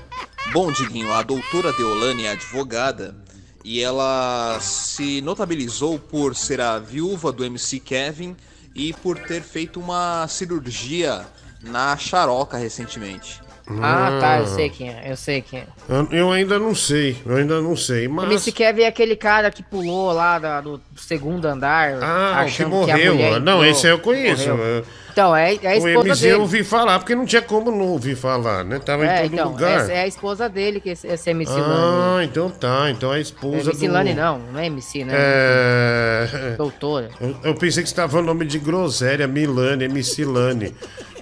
Bom, 0.53 0.73
Diguinho, 0.73 1.13
a 1.13 1.23
doutora 1.23 1.73
Deolane 1.73 2.25
é 2.25 2.33
advogada 2.33 3.15
e 3.63 3.81
ela 3.81 4.59
se 4.61 5.21
notabilizou 5.21 5.99
por 5.99 6.35
ser 6.35 6.61
a 6.61 6.79
viúva 6.79 7.31
do 7.31 7.45
MC 7.45 7.79
Kevin 7.81 8.37
e 8.75 8.93
por 8.95 9.19
ter 9.19 9.43
feito 9.43 9.79
uma 9.79 10.27
cirurgia 10.29 11.27
na 11.67 11.97
charoca 11.97 12.57
recentemente. 12.57 13.43
Ah, 13.81 14.19
tá, 14.21 14.39
eu 14.41 14.47
sei 14.47 14.69
quem 14.69 14.91
é, 14.91 15.11
eu 15.11 15.17
sei 15.17 15.41
quem 15.41 15.61
é. 15.61 15.65
Eu- 15.89 16.07
Eu 16.13 16.31
ainda 16.31 16.59
não 16.59 16.75
sei, 16.75 17.17
eu 17.25 17.37
ainda 17.37 17.63
não 17.63 17.75
sei, 17.75 18.07
mas. 18.07 18.27
MC 18.27 18.53
Kevin 18.53 18.83
é 18.83 18.87
aquele 18.89 19.17
cara 19.17 19.51
que 19.51 19.63
pulou 19.63 20.13
lá 20.13 20.39
da- 20.39 20.61
do 20.61 20.79
segundo 20.99 21.47
andar. 21.47 21.95
Ah, 22.03 22.33
o 22.33 22.35
que 22.35 22.41
achando 22.45 22.69
morreu. 22.69 23.13
a 23.13 23.15
mulher 23.15 23.41
não, 23.41 23.65
esse 23.65 23.87
aí 23.87 23.93
eu 23.95 23.99
conheço. 23.99 24.51
morreu. 24.51 24.81
É- 24.81 25.05
Então, 25.13 25.35
é, 25.35 25.55
é 25.55 25.67
a 25.67 25.71
o 25.71 25.89
esposa 25.89 26.09
MC 26.09 26.21
dele. 26.23 26.35
eu 26.35 26.41
ouvi 26.43 26.63
falar, 26.65 26.99
porque 26.99 27.15
não 27.15 27.25
tinha 27.25 27.41
como 27.41 27.71
não 27.71 27.87
ouvir 27.87 28.17
falar, 28.17 28.65
né? 28.65 28.79
Tava 28.81 29.07
É, 29.07 29.21
em 29.21 29.31
todo 29.31 29.33
então, 29.33 29.51
lugar. 29.53 29.81
essa 29.81 29.93
é 29.93 30.01
a 30.03 30.07
esposa 30.09 30.47
dele, 30.49 30.79
que 30.81 30.91
esse, 30.91 31.07
esse 31.07 31.31
MC 31.31 31.53
ah, 31.53 31.61
Lani. 31.61 32.27
então 32.27 32.51
tá. 32.51 32.91
Então 32.91 33.15
é 33.15 33.17
a 33.17 33.21
esposa 33.21 33.71
MC 33.71 33.87
do... 33.87 33.93
Lani 33.95 34.13
não, 34.13 34.39
não 34.53 34.61
é 34.61 34.67
MC, 34.67 35.05
né? 35.07 35.15
É... 35.17 36.55
Doutora. 36.59 37.09
Eu, 37.19 37.35
eu 37.45 37.55
pensei 37.55 37.83
que 37.83 37.89
você 37.89 37.95
tava 37.95 38.11
falando 38.11 38.27
nome 38.27 38.45
de 38.45 38.59
groselha, 38.59 39.27
Milane, 39.27 39.85
MC 39.85 40.25
Lani. 40.25 40.75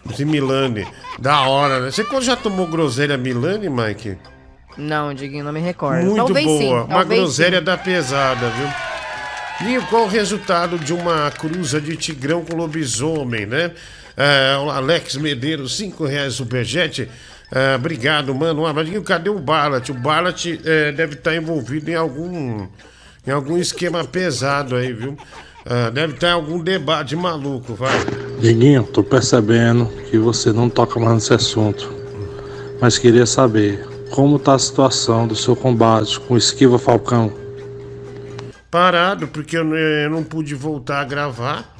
MC 0.06 0.24
Milane. 0.24 0.86
Da 1.18 1.42
hora, 1.42 1.80
né? 1.80 1.90
Você 1.90 2.04
já 2.20 2.36
tomou 2.36 2.66
groselha 2.66 3.16
Milane, 3.16 3.68
Mike? 3.68 4.16
Não, 4.76 5.12
Diguinho, 5.12 5.44
não 5.44 5.52
me 5.52 5.60
recordo. 5.60 6.04
Muito 6.04 6.16
talvez 6.16 6.46
boa. 6.46 6.58
sim, 6.58 6.72
Uma 6.72 6.86
talvez 6.88 7.20
groselha 7.20 7.58
sim. 7.58 7.64
da 7.64 7.76
pesada, 7.76 8.50
viu? 8.50 8.68
E 9.68 9.80
qual 9.86 10.04
o 10.04 10.08
resultado 10.08 10.78
de 10.78 10.92
uma 10.92 11.30
cruza 11.30 11.80
de 11.80 11.96
tigrão 11.96 12.44
com 12.44 12.56
lobisomem, 12.56 13.46
né? 13.46 13.70
O 14.64 14.70
Alex 14.70 15.16
Medeiros, 15.16 15.76
5 15.76 16.04
reais 16.04 16.34
superjet. 16.34 17.08
É, 17.50 17.76
obrigado, 17.76 18.34
mano. 18.34 18.66
Ah, 18.66 18.72
mas 18.72 18.88
cadê 19.04 19.28
o 19.28 19.38
Barlat? 19.38 19.90
O 19.90 19.94
Barlat 19.94 20.46
é, 20.64 20.90
deve 20.92 21.14
estar 21.14 21.36
envolvido 21.36 21.90
em 21.90 21.94
algum, 21.94 22.66
em 23.26 23.30
algum 23.30 23.58
esquema 23.58 24.02
pesado 24.04 24.74
aí, 24.74 24.92
viu? 24.92 25.16
Ah, 25.64 25.90
deve 25.90 26.14
estar 26.14 26.28
em 26.28 26.32
algum 26.32 26.58
debate 26.62 27.14
maluco, 27.14 27.74
vai. 27.74 27.96
Diguinho, 28.40 28.82
tô 28.84 29.02
percebendo 29.02 29.86
que 30.10 30.18
você 30.18 30.52
não 30.52 30.68
toca 30.68 30.98
mais 30.98 31.14
nesse 31.14 31.34
assunto. 31.34 31.92
Mas 32.80 32.98
queria 32.98 33.26
saber 33.26 33.86
como 34.10 34.38
tá 34.38 34.54
a 34.54 34.58
situação 34.58 35.26
do 35.26 35.36
seu 35.36 35.54
combate 35.54 36.18
com 36.20 36.34
o 36.34 36.38
Esquiva 36.38 36.78
Falcão. 36.78 37.32
parado 38.70 39.28
porque 39.28 39.56
eu, 39.58 39.64
não- 39.64 39.76
eu 39.76 40.10
não 40.10 40.24
pude 40.24 40.54
voltar 40.54 41.00
a 41.00 41.04
gravar. 41.04 41.74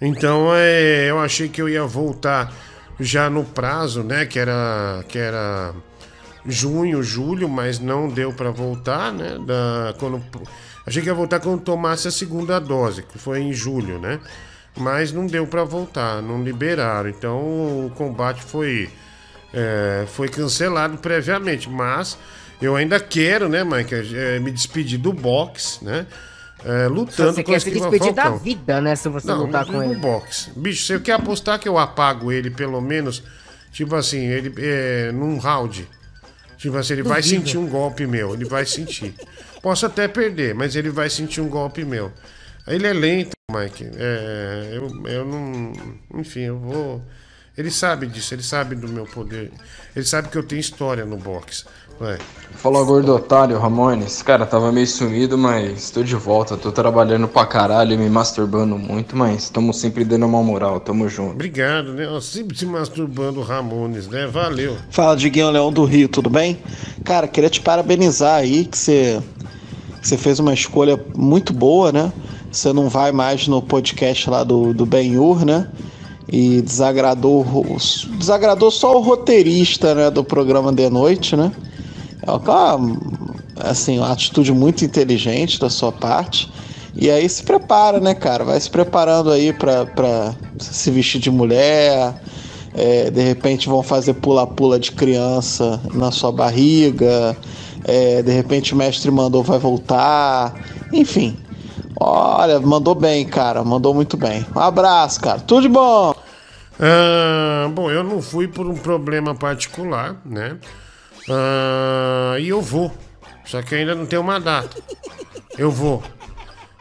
Então 0.00 0.48
é, 0.54 1.10
eu 1.10 1.18
achei 1.20 1.46
que 1.48 1.60
eu 1.60 1.68
ia 1.68 1.84
voltar 1.84 2.50
já 2.98 3.28
no 3.30 3.44
prazo, 3.44 4.02
né? 4.02 4.24
Que 4.26 4.38
era, 4.38 5.04
que 5.06 5.18
era 5.18 5.74
junho, 6.46 7.02
julho, 7.02 7.48
mas 7.48 7.78
não 7.78 8.08
deu 8.08 8.32
pra 8.32 8.50
voltar, 8.50 9.12
né? 9.12 9.38
Da, 9.46 9.94
quando, 9.98 10.22
achei 10.86 11.02
que 11.02 11.08
ia 11.08 11.14
voltar 11.14 11.40
quando 11.40 11.60
tomasse 11.60 12.08
a 12.08 12.10
segunda 12.10 12.58
dose, 12.58 13.02
que 13.02 13.18
foi 13.18 13.40
em 13.40 13.52
julho, 13.52 13.98
né? 13.98 14.20
Mas 14.76 15.12
não 15.12 15.26
deu 15.26 15.46
pra 15.46 15.64
voltar, 15.64 16.22
não 16.22 16.42
liberaram. 16.42 17.08
Então 17.08 17.38
o 17.86 17.92
combate 17.94 18.42
foi 18.42 18.90
é, 19.52 20.04
foi 20.08 20.28
cancelado 20.28 20.96
previamente, 20.98 21.68
mas 21.68 22.16
eu 22.60 22.74
ainda 22.76 22.98
quero, 22.98 23.48
né, 23.48 23.64
Mike, 23.64 23.94
é, 24.14 24.38
me 24.38 24.50
despedir 24.50 24.98
do 24.98 25.12
boxe, 25.12 25.84
né? 25.84 26.06
É, 26.64 26.86
lutando 26.86 27.32
Você 27.32 27.42
com 27.42 27.50
o 27.50 27.54
quer 27.54 27.60
se 27.60 27.70
despedir 27.72 28.12
da 28.12 28.30
vida, 28.30 28.80
né? 28.80 28.94
Se 28.94 29.08
você 29.08 29.26
Não, 29.26 29.44
lutar 29.46 29.66
com 29.66 29.82
ele. 29.82 29.96
boxe. 29.96 30.50
Bicho, 30.56 30.86
você 30.86 31.00
quer 31.00 31.14
apostar 31.14 31.58
que 31.58 31.68
eu 31.68 31.76
apago 31.76 32.30
ele 32.30 32.50
pelo 32.50 32.80
menos, 32.80 33.22
tipo 33.72 33.96
assim, 33.96 34.18
ele 34.26 34.54
é, 34.58 35.10
num 35.12 35.38
round. 35.38 35.88
Tipo 36.62 36.76
assim, 36.76 36.92
ele 36.92 37.02
vai 37.02 37.20
sentir 37.20 37.58
um 37.58 37.66
golpe 37.66 38.06
meu, 38.06 38.34
ele 38.34 38.44
vai 38.44 38.64
sentir. 38.64 39.12
Posso 39.60 39.84
até 39.84 40.06
perder, 40.06 40.54
mas 40.54 40.76
ele 40.76 40.90
vai 40.90 41.10
sentir 41.10 41.40
um 41.40 41.48
golpe 41.48 41.84
meu. 41.84 42.12
Ele 42.68 42.86
é 42.86 42.92
lento, 42.92 43.32
Mike. 43.50 43.90
É, 43.96 44.70
eu, 44.72 45.06
eu 45.08 45.24
não. 45.24 45.72
Enfim, 46.14 46.42
eu 46.42 46.58
vou. 46.60 47.04
Ele 47.58 47.68
sabe 47.68 48.06
disso, 48.06 48.32
ele 48.32 48.44
sabe 48.44 48.76
do 48.76 48.86
meu 48.86 49.06
poder. 49.06 49.50
Ele 49.96 50.04
sabe 50.04 50.28
que 50.28 50.38
eu 50.38 50.42
tenho 50.44 50.60
história 50.60 51.04
no 51.04 51.16
boxe. 51.16 51.64
Vai. 51.98 52.18
Fala 52.54 52.82
gordo 52.84 53.12
otário, 53.14 53.58
Ramones. 53.58 54.22
Cara, 54.22 54.46
tava 54.46 54.70
meio 54.70 54.86
sumido, 54.86 55.36
mas 55.36 55.90
tô 55.90 56.02
de 56.02 56.14
volta. 56.14 56.56
Tô 56.56 56.70
trabalhando 56.70 57.26
pra 57.26 57.44
caralho 57.44 57.92
e 57.94 57.96
me 57.96 58.08
masturbando 58.08 58.78
muito, 58.78 59.16
mas 59.16 59.50
tamo 59.50 59.72
sempre 59.74 60.04
dando 60.04 60.26
uma 60.26 60.42
moral. 60.42 60.78
Tamo 60.78 61.08
junto. 61.08 61.32
Obrigado, 61.32 61.92
né? 61.92 62.04
Eu 62.04 62.20
sempre 62.20 62.56
se 62.56 62.64
masturbando 62.64 63.40
Ramones, 63.42 64.06
né? 64.06 64.26
Valeu. 64.28 64.76
Fala, 64.90 65.16
Diguinho 65.16 65.50
Leão 65.50 65.72
do 65.72 65.84
Rio, 65.84 66.08
tudo 66.08 66.30
bem? 66.30 66.58
Cara, 67.04 67.26
queria 67.26 67.50
te 67.50 67.60
parabenizar 67.60 68.36
aí 68.36 68.64
que 68.64 68.78
você, 68.78 69.20
que 70.00 70.06
você 70.06 70.16
fez 70.16 70.38
uma 70.38 70.54
escolha 70.54 71.00
muito 71.16 71.52
boa, 71.52 71.90
né? 71.90 72.12
Você 72.50 72.72
não 72.72 72.88
vai 72.88 73.10
mais 73.10 73.48
no 73.48 73.60
podcast 73.60 74.30
lá 74.30 74.44
do, 74.44 74.72
do 74.72 74.86
Ben-Hur, 74.86 75.44
né? 75.44 75.68
E 76.30 76.62
desagradou, 76.62 77.40
o- 77.42 77.76
desagradou 78.16 78.70
só 78.70 78.96
o 78.96 79.00
roteirista 79.00 79.94
né, 79.96 80.10
do 80.10 80.22
programa 80.22 80.72
de 80.72 80.88
noite, 80.88 81.34
né? 81.34 81.50
É 82.22 82.30
uma, 82.30 82.98
assim, 83.56 83.98
uma 83.98 84.12
atitude 84.12 84.52
muito 84.52 84.84
inteligente 84.84 85.58
da 85.58 85.68
sua 85.68 85.90
parte. 85.90 86.50
E 86.94 87.10
aí 87.10 87.28
se 87.28 87.42
prepara, 87.42 88.00
né, 88.00 88.14
cara? 88.14 88.44
Vai 88.44 88.60
se 88.60 88.70
preparando 88.70 89.30
aí 89.30 89.52
pra 89.52 90.34
se 90.58 90.90
vestir 90.90 91.20
de 91.20 91.30
mulher. 91.30 92.14
É, 92.74 93.10
de 93.10 93.20
repente 93.20 93.68
vão 93.68 93.82
fazer 93.82 94.14
pula-pula 94.14 94.78
de 94.78 94.92
criança 94.92 95.80
na 95.94 96.10
sua 96.10 96.32
barriga. 96.32 97.36
É, 97.84 98.22
de 98.22 98.32
repente 98.32 98.74
o 98.74 98.76
mestre 98.76 99.10
mandou 99.10 99.42
vai 99.42 99.58
voltar. 99.58 100.54
Enfim. 100.92 101.36
Olha, 101.98 102.60
mandou 102.60 102.94
bem, 102.94 103.26
cara. 103.26 103.64
Mandou 103.64 103.94
muito 103.94 104.16
bem. 104.16 104.44
Um 104.54 104.60
abraço, 104.60 105.20
cara. 105.20 105.40
Tudo 105.40 105.62
de 105.62 105.68
bom. 105.68 106.14
Ah, 106.80 107.68
bom, 107.72 107.90
eu 107.90 108.02
não 108.02 108.20
fui 108.20 108.48
por 108.48 108.66
um 108.66 108.74
problema 108.74 109.34
particular, 109.34 110.16
né? 110.24 110.56
Ah, 111.28 112.36
e 112.38 112.48
eu 112.48 112.60
vou. 112.60 112.92
Só 113.44 113.62
que 113.62 113.74
ainda 113.74 113.94
não 113.94 114.06
tem 114.06 114.18
uma 114.18 114.38
data. 114.38 114.80
Eu 115.58 115.70
vou. 115.70 116.02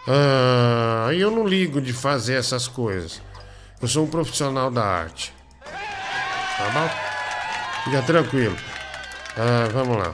Ah, 0.08 1.10
e 1.14 1.20
eu 1.20 1.32
não 1.32 1.48
ligo 1.48 1.82
de 1.82 1.94
fazer 1.94 2.36
essas 2.36 2.68
coisas. 2.68 3.22
Eu 3.82 3.88
sou 3.88 4.06
um 4.06 4.08
profissional 4.08 4.70
da 4.70 4.84
arte. 4.84 5.34
Tá 5.64 6.70
bom? 6.74 6.90
Fica 7.84 8.02
tranquilo. 8.04 8.56
Ah, 9.38 9.68
vamos 9.74 9.98
lá. 9.98 10.14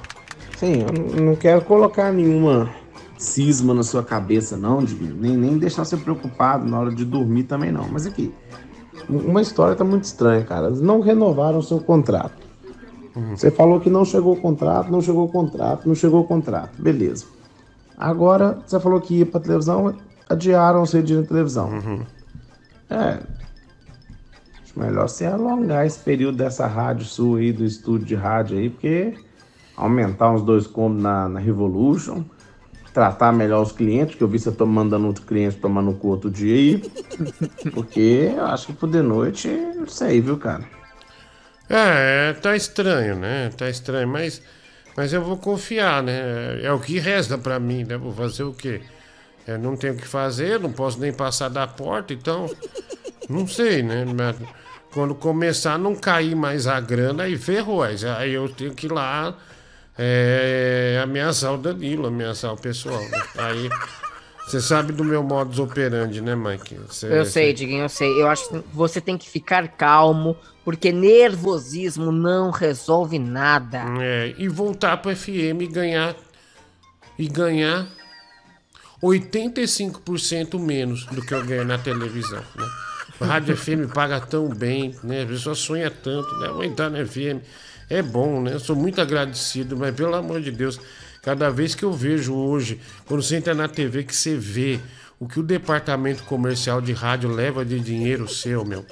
Sim, 0.58 0.84
eu 0.84 1.22
não 1.22 1.36
quero 1.36 1.62
colocar 1.62 2.12
nenhuma 2.12 2.74
cisma 3.18 3.74
na 3.74 3.84
sua 3.84 4.04
cabeça, 4.04 4.56
não, 4.56 4.84
Diguinho. 4.84 5.16
Nem, 5.16 5.36
nem 5.36 5.58
deixar 5.58 5.84
você 5.84 5.98
preocupado 5.98 6.66
na 6.70 6.80
hora 6.80 6.92
de 6.92 7.04
dormir 7.04 7.44
também, 7.44 7.72
não. 7.72 7.88
Mas 7.90 8.06
aqui, 8.06 8.34
uma 9.10 9.42
história 9.42 9.76
tá 9.76 9.84
muito 9.84 10.06
estranha, 10.06 10.44
cara. 10.44 10.68
Eles 10.68 10.82
não 10.82 11.02
renovaram 11.02 11.60
o 11.60 11.64
seu 11.64 11.80
contrato. 11.80 12.47
Você 13.32 13.50
falou 13.50 13.80
que 13.80 13.90
não 13.90 14.06
chegou 14.06 14.34
o 14.34 14.42
contrato, 14.42 14.92
não 14.92 15.02
chegou 15.02 15.26
o 15.26 15.30
contrato, 15.30 15.88
não 15.88 15.96
chegou 15.96 16.22
o 16.22 16.24
contrato. 16.24 16.82
Beleza. 16.82 17.26
Agora, 17.98 18.60
você 18.66 18.80
falou 18.80 19.02
que 19.02 19.16
ia 19.16 19.26
pra 19.26 19.40
televisão, 19.40 19.96
adiaram 20.30 20.86
você 20.86 21.02
de 21.02 21.14
ir 21.14 21.18
na 21.18 21.24
televisão. 21.24 21.72
É. 22.90 23.20
Acho 24.62 24.80
melhor 24.80 25.10
você 25.10 25.26
alongar 25.26 25.86
esse 25.86 26.00
período 26.00 26.38
dessa 26.38 26.68
rádio 26.68 27.06
sua 27.06 27.40
aí, 27.40 27.52
do 27.52 27.66
estúdio 27.66 28.06
de 28.06 28.16
rádio 28.16 28.58
aí, 28.58 28.70
porque 28.70 29.16
aumentar 29.76 30.32
uns 30.32 30.44
dois 30.44 30.68
cômodos 30.68 31.02
na, 31.04 31.28
na 31.28 31.40
Revolution, 31.40 32.24
tratar 32.94 33.32
melhor 33.32 33.62
os 33.62 33.72
clientes, 33.72 34.16
que 34.16 34.24
eu 34.24 34.28
vi 34.28 34.40
você 34.40 34.52
tô 34.52 34.66
mandando 34.66 35.08
outro 35.08 35.24
cliente 35.24 35.58
tomar 35.58 35.82
no 35.82 35.94
cu 35.94 36.10
outro 36.10 36.30
dia 36.30 36.56
aí. 36.56 36.92
Porque 37.74 38.34
eu 38.36 38.46
acho 38.46 38.68
que 38.68 38.74
por 38.74 38.90
de 38.90 39.02
noite, 39.02 39.48
não 39.76 39.88
sei, 39.88 40.20
viu, 40.20 40.38
cara? 40.38 40.77
É, 41.70 42.34
tá 42.34 42.56
estranho, 42.56 43.16
né? 43.16 43.50
Tá 43.58 43.70
estranho, 43.70 44.08
mas, 44.08 44.42
mas 44.96 45.12
eu 45.14 45.22
vou 45.22 45.38
confiar, 45.38 46.02
né? 46.02 46.62
É 46.62 46.72
o 46.72 46.80
que 46.80 47.00
resta 47.00 47.38
pra 47.38 47.60
mim, 47.60 47.84
né? 47.84 47.98
Vou 47.98 48.14
fazer 48.14 48.44
o 48.44 48.54
quê? 48.54 48.82
Eu 49.46 49.58
não 49.58 49.76
tenho 49.78 49.94
o 49.94 49.98
que 49.98 50.08
fazer, 50.08 50.60
não 50.60 50.72
posso 50.72 51.00
nem 51.00 51.14
passar 51.14 51.50
da 51.50 51.66
porta, 51.68 52.14
então. 52.14 52.50
Não 53.30 53.48
sei, 53.48 53.84
né? 53.84 54.06
Mas 54.06 54.36
Quando 54.94 55.14
começar 55.14 55.74
a 55.74 55.78
não 55.78 55.96
cair 55.96 56.36
mais 56.36 56.68
a 56.68 56.80
grana, 56.80 57.24
aí 57.24 57.38
ferrou. 57.38 57.84
Aí 57.84 58.32
eu 58.34 58.48
tenho 58.50 58.74
que 58.74 58.88
ir 58.88 58.92
lá 58.92 59.38
é, 59.98 61.00
ameaçar 61.04 61.54
o 61.54 61.58
Danilo, 61.58 62.08
ameaçar 62.08 62.54
o 62.54 62.58
pessoal. 62.58 63.02
né? 63.02 63.24
Aí. 63.38 63.70
Você 64.48 64.62
sabe 64.62 64.94
do 64.94 65.04
meu 65.04 65.22
modus 65.22 65.60
operandi, 65.60 66.22
né, 66.22 66.34
Mike? 66.36 66.76
Você- 66.88 67.08
Eu 67.12 67.26
sei, 67.26 67.54
Diguinho, 67.54 67.84
eu 67.84 67.90
sei. 67.90 68.10
Eu 68.22 68.28
acho 68.30 68.48
que 68.50 68.64
você 68.74 69.02
tem 69.02 69.18
que 69.18 69.30
ficar 69.30 69.68
calmo, 69.68 70.38
porque 70.64 70.90
nervosismo 70.92 72.12
não 72.14 72.50
resolve 72.50 73.20
nada. 73.20 73.84
É, 74.00 74.34
e 74.38 74.48
voltar 74.48 74.98
pro 74.98 75.12
FM 75.14 75.62
e 75.64 75.68
ganhar. 75.68 76.16
E 77.20 77.28
ganhar 77.28 77.88
85% 79.04 80.58
menos 80.60 81.06
do 81.08 81.22
que 81.22 81.34
eu 81.34 81.44
ganho 81.46 81.66
na 81.66 81.78
televisão, 81.78 82.44
né? 82.56 82.66
A 83.20 83.26
Rádio 83.26 83.58
FM 83.58 83.92
paga 83.94 84.20
tão 84.22 84.48
bem, 84.48 84.96
né? 85.04 85.24
A 85.24 85.26
pessoa 85.26 85.56
sonha 85.56 85.90
tanto, 85.90 86.30
né? 86.40 86.50
Vou 86.50 86.64
entrar 86.64 86.90
na 86.90 87.04
FM. 87.06 87.42
É 87.90 88.02
bom, 88.02 88.42
né? 88.42 88.54
Eu 88.54 88.60
sou 88.60 88.76
muito 88.76 89.02
agradecido, 89.02 89.76
mas 89.76 89.96
pelo 89.96 90.14
amor 90.16 90.40
de 90.42 90.52
Deus, 90.52 90.80
cada 91.22 91.50
vez 91.50 91.76
que 91.76 91.84
eu 91.84 91.94
vejo 91.94 92.34
hoje, 92.34 92.80
quando 93.06 93.22
você 93.22 93.36
entra 93.36 93.54
na 93.54 93.68
TV, 93.68 94.04
que 94.04 94.16
você 94.16 94.36
vê 94.36 94.80
o 95.20 95.28
que 95.28 95.40
o 95.40 95.44
departamento 95.44 96.24
comercial 96.24 96.80
de 96.80 96.94
rádio 96.94 97.30
leva 97.30 97.66
de 97.66 97.80
dinheiro 97.80 98.28
seu, 98.28 98.64
meu. 98.64 98.86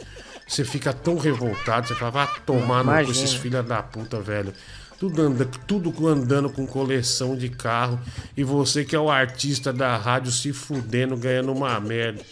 Você 0.47 0.63
fica 0.63 0.93
tão 0.93 1.17
revoltado, 1.17 1.87
você 1.87 1.95
fala, 1.95 2.11
vai 2.11 2.29
tomar 2.45 2.83
no 2.83 2.91
Imagina. 2.91 3.11
esses 3.11 3.33
filha 3.33 3.63
da 3.63 3.81
puta, 3.81 4.19
velho. 4.19 4.53
Tudo, 4.99 5.21
anda, 5.21 5.45
tudo 5.67 6.07
andando 6.07 6.49
com 6.49 6.65
coleção 6.65 7.35
de 7.35 7.49
carro 7.49 7.99
e 8.37 8.43
você 8.43 8.85
que 8.85 8.95
é 8.95 8.99
o 8.99 9.09
artista 9.09 9.73
da 9.73 9.97
rádio 9.97 10.31
se 10.31 10.53
fudendo, 10.53 11.17
ganhando 11.17 11.51
uma 11.51 11.79
merda. 11.79 12.23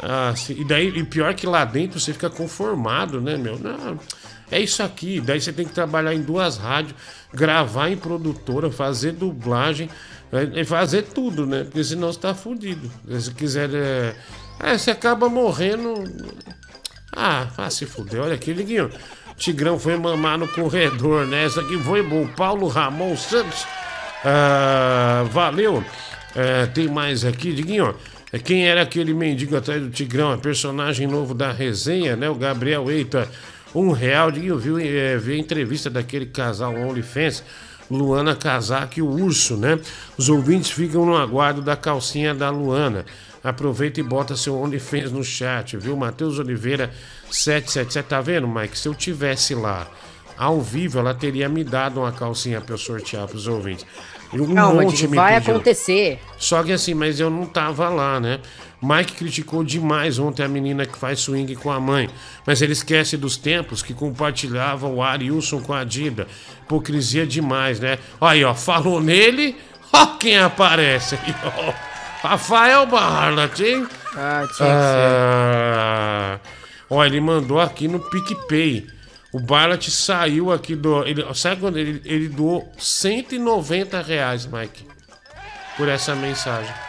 Ah, 0.00 0.32
e 0.48 0.64
daí, 0.64 0.88
e 0.96 1.04
pior 1.04 1.34
que 1.34 1.46
lá 1.46 1.64
dentro 1.64 1.98
você 1.98 2.12
fica 2.12 2.30
conformado, 2.30 3.20
né, 3.20 3.36
meu? 3.36 3.58
Não, 3.58 3.98
é 4.50 4.60
isso 4.60 4.82
aqui. 4.82 5.20
Daí 5.20 5.40
você 5.40 5.52
tem 5.52 5.66
que 5.66 5.72
trabalhar 5.72 6.14
em 6.14 6.22
duas 6.22 6.56
rádios, 6.56 6.94
gravar 7.32 7.90
em 7.90 7.96
produtora, 7.96 8.70
fazer 8.70 9.12
dublagem, 9.12 9.88
e 10.54 10.64
fazer 10.64 11.02
tudo, 11.02 11.46
né? 11.46 11.64
Porque 11.64 11.82
senão 11.82 12.12
você 12.12 12.20
tá 12.20 12.34
fudido. 12.34 12.90
Se 13.18 13.32
quiser. 13.32 13.70
É... 13.74 14.14
é, 14.60 14.78
você 14.78 14.90
acaba 14.90 15.28
morrendo. 15.28 16.04
Ah, 17.16 17.48
ah, 17.56 17.70
se 17.70 17.86
fuder. 17.86 18.22
Olha 18.22 18.34
aqui, 18.34 18.52
Liguinho. 18.52 18.90
Tigrão 19.36 19.78
foi 19.78 19.96
mamar 19.96 20.36
no 20.36 20.48
corredor, 20.48 21.26
né? 21.26 21.44
Essa 21.44 21.60
aqui 21.60 21.78
foi 21.78 22.02
bom. 22.02 22.26
Paulo 22.26 22.68
Ramon 22.68 23.16
Santos. 23.16 23.66
Ah, 24.24 25.24
valeu. 25.30 25.82
É, 26.36 26.66
tem 26.66 26.88
mais 26.88 27.24
aqui, 27.24 27.52
Diguinho. 27.52 27.94
É, 28.30 28.38
Quem 28.38 28.68
era 28.68 28.82
aquele 28.82 29.14
mendigo 29.14 29.56
atrás 29.56 29.80
do 29.80 29.88
Tigrão? 29.88 30.34
É 30.34 30.36
personagem 30.36 31.06
novo 31.06 31.32
da 31.32 31.52
resenha, 31.52 32.16
né? 32.16 32.28
O 32.28 32.34
Gabriel 32.34 32.90
Eita. 32.90 33.28
Um 33.78 33.92
real, 33.92 34.30
Diguinho. 34.30 34.58
Viu, 34.58 34.78
é, 34.78 35.16
viu 35.16 35.34
a 35.34 35.38
entrevista 35.38 35.88
daquele 35.90 36.26
casal 36.26 36.74
OnlyFans. 36.74 37.42
Luana 37.90 38.36
Casaca 38.36 38.98
e 38.98 39.02
o 39.02 39.08
Urso, 39.08 39.56
né? 39.56 39.78
Os 40.18 40.28
ouvintes 40.28 40.70
ficam 40.70 41.06
no 41.06 41.16
aguardo 41.16 41.62
da 41.62 41.74
calcinha 41.74 42.34
da 42.34 42.50
Luana. 42.50 43.06
Aproveita 43.42 43.98
e 43.98 44.02
bota 44.02 44.36
seu 44.36 44.60
OnlyFans 44.60 45.10
no 45.10 45.24
chat, 45.24 45.74
viu? 45.78 45.96
Matheus 45.96 46.38
Oliveira 46.38 46.90
777. 47.30 48.06
Tá 48.06 48.20
vendo, 48.20 48.46
Mike? 48.46 48.78
Se 48.78 48.88
eu 48.88 48.94
tivesse 48.94 49.54
lá 49.54 49.86
ao 50.36 50.60
vivo, 50.60 50.98
ela 50.98 51.14
teria 51.14 51.48
me 51.48 51.64
dado 51.64 52.00
uma 52.00 52.12
calcinha 52.12 52.60
pra 52.60 52.74
eu 52.74 52.78
sortear 52.78 53.26
pros 53.26 53.46
ouvintes. 53.46 53.86
E 54.32 54.40
Um 54.40 54.54
Calma, 54.54 54.82
monte 54.82 54.96
Diego, 54.98 55.12
me 55.12 55.16
vai 55.16 55.38
pediu. 55.40 55.54
acontecer. 55.54 56.20
Só 56.36 56.62
que 56.62 56.72
assim, 56.72 56.92
mas 56.92 57.18
eu 57.18 57.30
não 57.30 57.46
tava 57.46 57.88
lá, 57.88 58.20
né? 58.20 58.40
Mike 58.80 59.14
criticou 59.14 59.64
demais 59.64 60.18
ontem 60.18 60.44
a 60.44 60.48
menina 60.48 60.86
que 60.86 60.96
faz 60.96 61.20
swing 61.20 61.54
com 61.56 61.70
a 61.70 61.80
mãe. 61.80 62.08
Mas 62.46 62.62
ele 62.62 62.72
esquece 62.72 63.16
dos 63.16 63.36
tempos 63.36 63.82
que 63.82 63.92
compartilhava 63.92 64.86
o 64.86 65.02
Arilson 65.02 65.60
com 65.60 65.74
a 65.74 65.82
Dida. 65.82 66.28
Hipocrisia 66.62 67.26
demais, 67.26 67.80
né? 67.80 67.98
Aí, 68.20 68.44
ó, 68.44 68.54
falou 68.54 69.00
nele, 69.00 69.56
ó 69.92 70.06
quem 70.18 70.38
aparece 70.38 71.16
aí, 71.16 71.34
ó. 71.44 71.72
Rafael 72.28 72.86
Barlat, 72.86 73.60
hein? 73.60 73.86
Ah, 74.16 74.46
tinha 74.56 74.68
que. 74.68 74.74
Ah, 74.74 76.40
ó, 76.90 77.04
ele 77.04 77.20
mandou 77.20 77.60
aqui 77.60 77.88
no 77.88 78.00
PicPay. 78.00 78.86
O 79.32 79.40
Barlat 79.40 79.88
saiu 79.88 80.52
aqui 80.52 80.74
do. 80.74 81.04
Ele, 81.04 81.24
sabe 81.34 81.60
quando 81.60 81.78
ele, 81.78 82.00
ele 82.04 82.28
doou 82.28 82.72
190 82.78 84.00
reais, 84.02 84.46
Mike? 84.46 84.86
Por 85.76 85.88
essa 85.88 86.14
mensagem. 86.14 86.87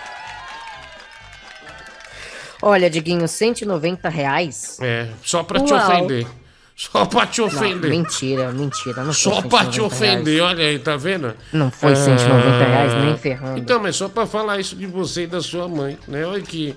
Olha, 2.61 2.89
Diguinho, 2.89 3.27
190 3.27 4.09
reais. 4.09 4.77
É, 4.81 5.07
só 5.23 5.43
pra 5.43 5.59
te 5.59 5.73
Uau. 5.73 5.81
ofender. 5.81 6.27
Só 6.75 7.05
pra 7.05 7.25
te 7.27 7.41
Não, 7.41 7.47
ofender. 7.47 7.89
mentira, 7.89 8.51
mentira. 8.53 9.03
Não 9.03 9.11
Só 9.11 9.41
pra 9.41 9.65
te 9.65 9.75
190 9.75 9.83
ofender, 9.83 10.35
reais. 10.35 10.49
olha 10.51 10.65
aí, 10.65 10.79
tá 10.79 10.95
vendo? 10.95 11.35
Não 11.51 11.69
foi 11.69 11.93
190 11.93 12.63
reais, 12.63 12.93
Ah, 12.93 12.99
nem 13.03 13.17
ferrando. 13.17 13.59
Então, 13.59 13.81
mas 13.81 13.97
só 13.97 14.07
pra 14.07 14.25
falar 14.25 14.59
isso 14.59 14.77
de 14.77 14.85
você 14.87 15.23
e 15.23 15.27
da 15.27 15.41
sua 15.41 15.67
mãe, 15.67 15.97
né? 16.07 16.25
Olha 16.25 16.41
que. 16.41 16.73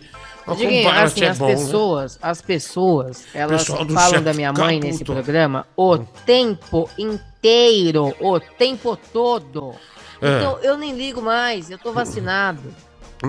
Diguinho, 0.57 0.89
assim, 0.91 1.23
é 1.25 1.29
as 1.29 1.39
bom, 1.39 1.47
né? 1.47 1.55
pessoas, 1.55 2.19
as 2.21 2.43
pessoas, 2.43 3.25
elas 3.33 3.65
falam 3.65 4.21
da 4.25 4.35
minha 4.35 4.53
mãe 4.53 4.75
fica 4.81 4.87
nesse 4.89 5.05
programa 5.05 5.65
o 5.77 5.97
tempo 5.99 6.91
inteiro, 6.99 8.13
o 8.21 8.41
tempo 8.41 8.99
todo. 9.13 9.73
É. 10.21 10.39
Então, 10.39 10.59
eu 10.63 10.77
nem 10.77 10.97
ligo 10.97 11.23
mais, 11.23 11.71
eu 11.71 11.79
tô 11.79 11.93
vacinado. 11.93 12.61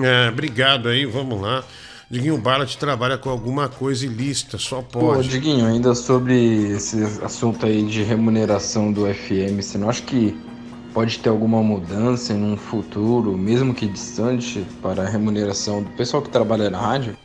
É, 0.02 0.28
obrigado 0.28 0.88
aí, 0.88 1.06
vamos 1.06 1.40
lá. 1.40 1.62
Diguinho 2.14 2.38
Barlat 2.38 2.76
trabalha 2.76 3.18
com 3.18 3.28
alguma 3.28 3.68
coisa 3.68 4.06
ilícita, 4.06 4.56
só 4.56 4.80
Pô, 4.80 5.00
pode. 5.00 5.28
Diguinho, 5.28 5.66
ainda 5.66 5.96
sobre 5.96 6.70
esse 6.70 7.02
assunto 7.24 7.66
aí 7.66 7.82
de 7.82 8.04
remuneração 8.04 8.92
do 8.92 9.12
FM, 9.12 9.60
você 9.60 9.76
não 9.76 9.90
acha 9.90 10.00
que 10.00 10.32
pode 10.92 11.18
ter 11.18 11.28
alguma 11.28 11.60
mudança 11.60 12.32
em 12.32 12.40
um 12.40 12.56
futuro, 12.56 13.36
mesmo 13.36 13.74
que 13.74 13.88
distante, 13.88 14.64
para 14.80 15.02
a 15.02 15.08
remuneração 15.08 15.82
do 15.82 15.90
pessoal 15.90 16.22
que 16.22 16.30
trabalha 16.30 16.70
na 16.70 16.80
rádio? 16.80 17.16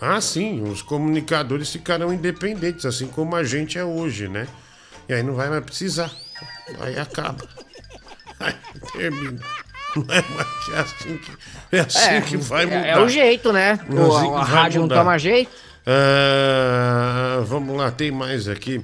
Ah, 0.00 0.20
sim, 0.20 0.62
os 0.62 0.82
comunicadores 0.82 1.72
ficarão 1.72 2.14
independentes, 2.14 2.86
assim 2.86 3.08
como 3.08 3.34
a 3.34 3.42
gente 3.42 3.76
é 3.76 3.84
hoje, 3.84 4.28
né? 4.28 4.46
E 5.08 5.14
aí 5.14 5.22
não 5.24 5.34
vai 5.34 5.50
mais 5.50 5.64
precisar. 5.64 6.12
Aí 6.78 6.96
acaba. 6.96 7.44
Aí 8.38 8.54
termina. 8.92 9.40
Não 9.96 10.04
é 10.14 10.24
mais 10.34 10.64
que 10.64 10.72
é 10.72 10.78
assim 10.78 11.16
que, 11.18 11.76
é 11.76 11.80
assim 11.80 11.98
É, 12.10 12.20
que 12.20 12.36
vai 12.36 12.62
é- 12.62 12.66
mudar. 12.66 12.86
é 12.86 12.98
o 13.00 13.08
jeito, 13.08 13.52
né? 13.52 13.78
É 13.90 14.00
assim 14.02 14.34
a 14.34 14.42
rádio 14.44 14.80
não 14.80 14.82
mudar. 14.88 14.96
toma 14.98 15.18
jeito. 15.18 15.50
Ah, 15.86 17.42
vamos 17.46 17.76
lá, 17.76 17.90
tem 17.90 18.10
mais 18.10 18.48
aqui. 18.48 18.80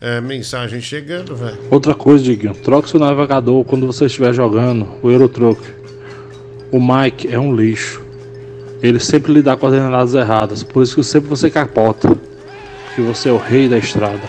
É, 0.00 0.20
mensagem 0.20 0.80
chegando, 0.80 1.36
velho. 1.36 1.56
Outra 1.70 1.94
coisa, 1.94 2.24
Diguinho, 2.24 2.54
troque 2.54 2.90
seu 2.90 2.98
navegador 2.98 3.64
quando 3.64 3.86
você 3.86 4.06
estiver 4.06 4.32
jogando 4.34 4.96
o 5.00 5.08
Eurotruck. 5.10 5.62
O 6.72 6.80
Mike 6.80 7.32
é 7.32 7.38
um 7.38 7.54
lixo. 7.54 8.02
Ele 8.82 8.98
sempre 8.98 9.32
lhe 9.32 9.42
dá 9.42 9.56
coordenadas 9.56 10.14
erradas, 10.14 10.62
por 10.64 10.82
isso 10.82 10.96
que 10.96 11.04
sempre 11.04 11.28
você 11.28 11.48
capota. 11.48 12.16
Que 12.96 13.00
você 13.00 13.28
é 13.28 13.32
o 13.32 13.38
rei 13.38 13.68
da 13.68 13.78
estrada. 13.78 14.20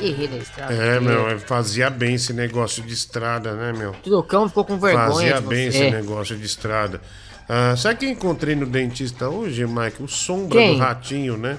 Rei 0.00 0.28
da 0.28 0.36
estrada. 0.36 0.74
É, 0.74 0.98
meu, 1.00 1.28
é, 1.28 1.38
fazia 1.38 1.90
bem 1.90 2.14
esse 2.14 2.32
negócio 2.32 2.82
de 2.82 2.94
estrada, 2.94 3.52
né, 3.54 3.72
meu? 3.72 3.92
Trocão 4.02 4.48
ficou 4.48 4.64
com 4.64 4.78
vergonha 4.78 5.08
Fazia 5.08 5.40
bem 5.40 5.66
esse 5.66 5.90
negócio 5.90 6.36
de 6.36 6.46
estrada. 6.46 7.00
Ah, 7.52 7.74
sabe 7.76 7.96
quem 7.96 8.12
encontrei 8.12 8.54
no 8.54 8.64
dentista 8.64 9.28
hoje, 9.28 9.66
Mike? 9.66 10.04
O 10.04 10.06
Sombra 10.06 10.60
Quem? 10.60 10.74
do 10.74 10.78
Ratinho, 10.78 11.36
né? 11.36 11.58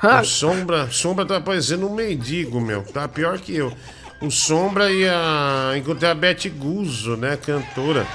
Ah. 0.00 0.20
O 0.20 0.24
Sombra, 0.24 0.88
Sombra 0.92 1.26
tá 1.26 1.40
parecendo 1.40 1.88
um 1.88 1.92
mendigo, 1.92 2.60
meu. 2.60 2.84
Tá 2.84 3.08
pior 3.08 3.38
que 3.40 3.56
eu. 3.56 3.72
O 4.20 4.30
Sombra 4.30 4.92
e 4.92 5.08
a. 5.08 5.72
Encontrei 5.76 6.08
a 6.08 6.14
Beth 6.14 6.48
Guzzo, 6.56 7.16
né? 7.16 7.36
Cantora. 7.36 8.06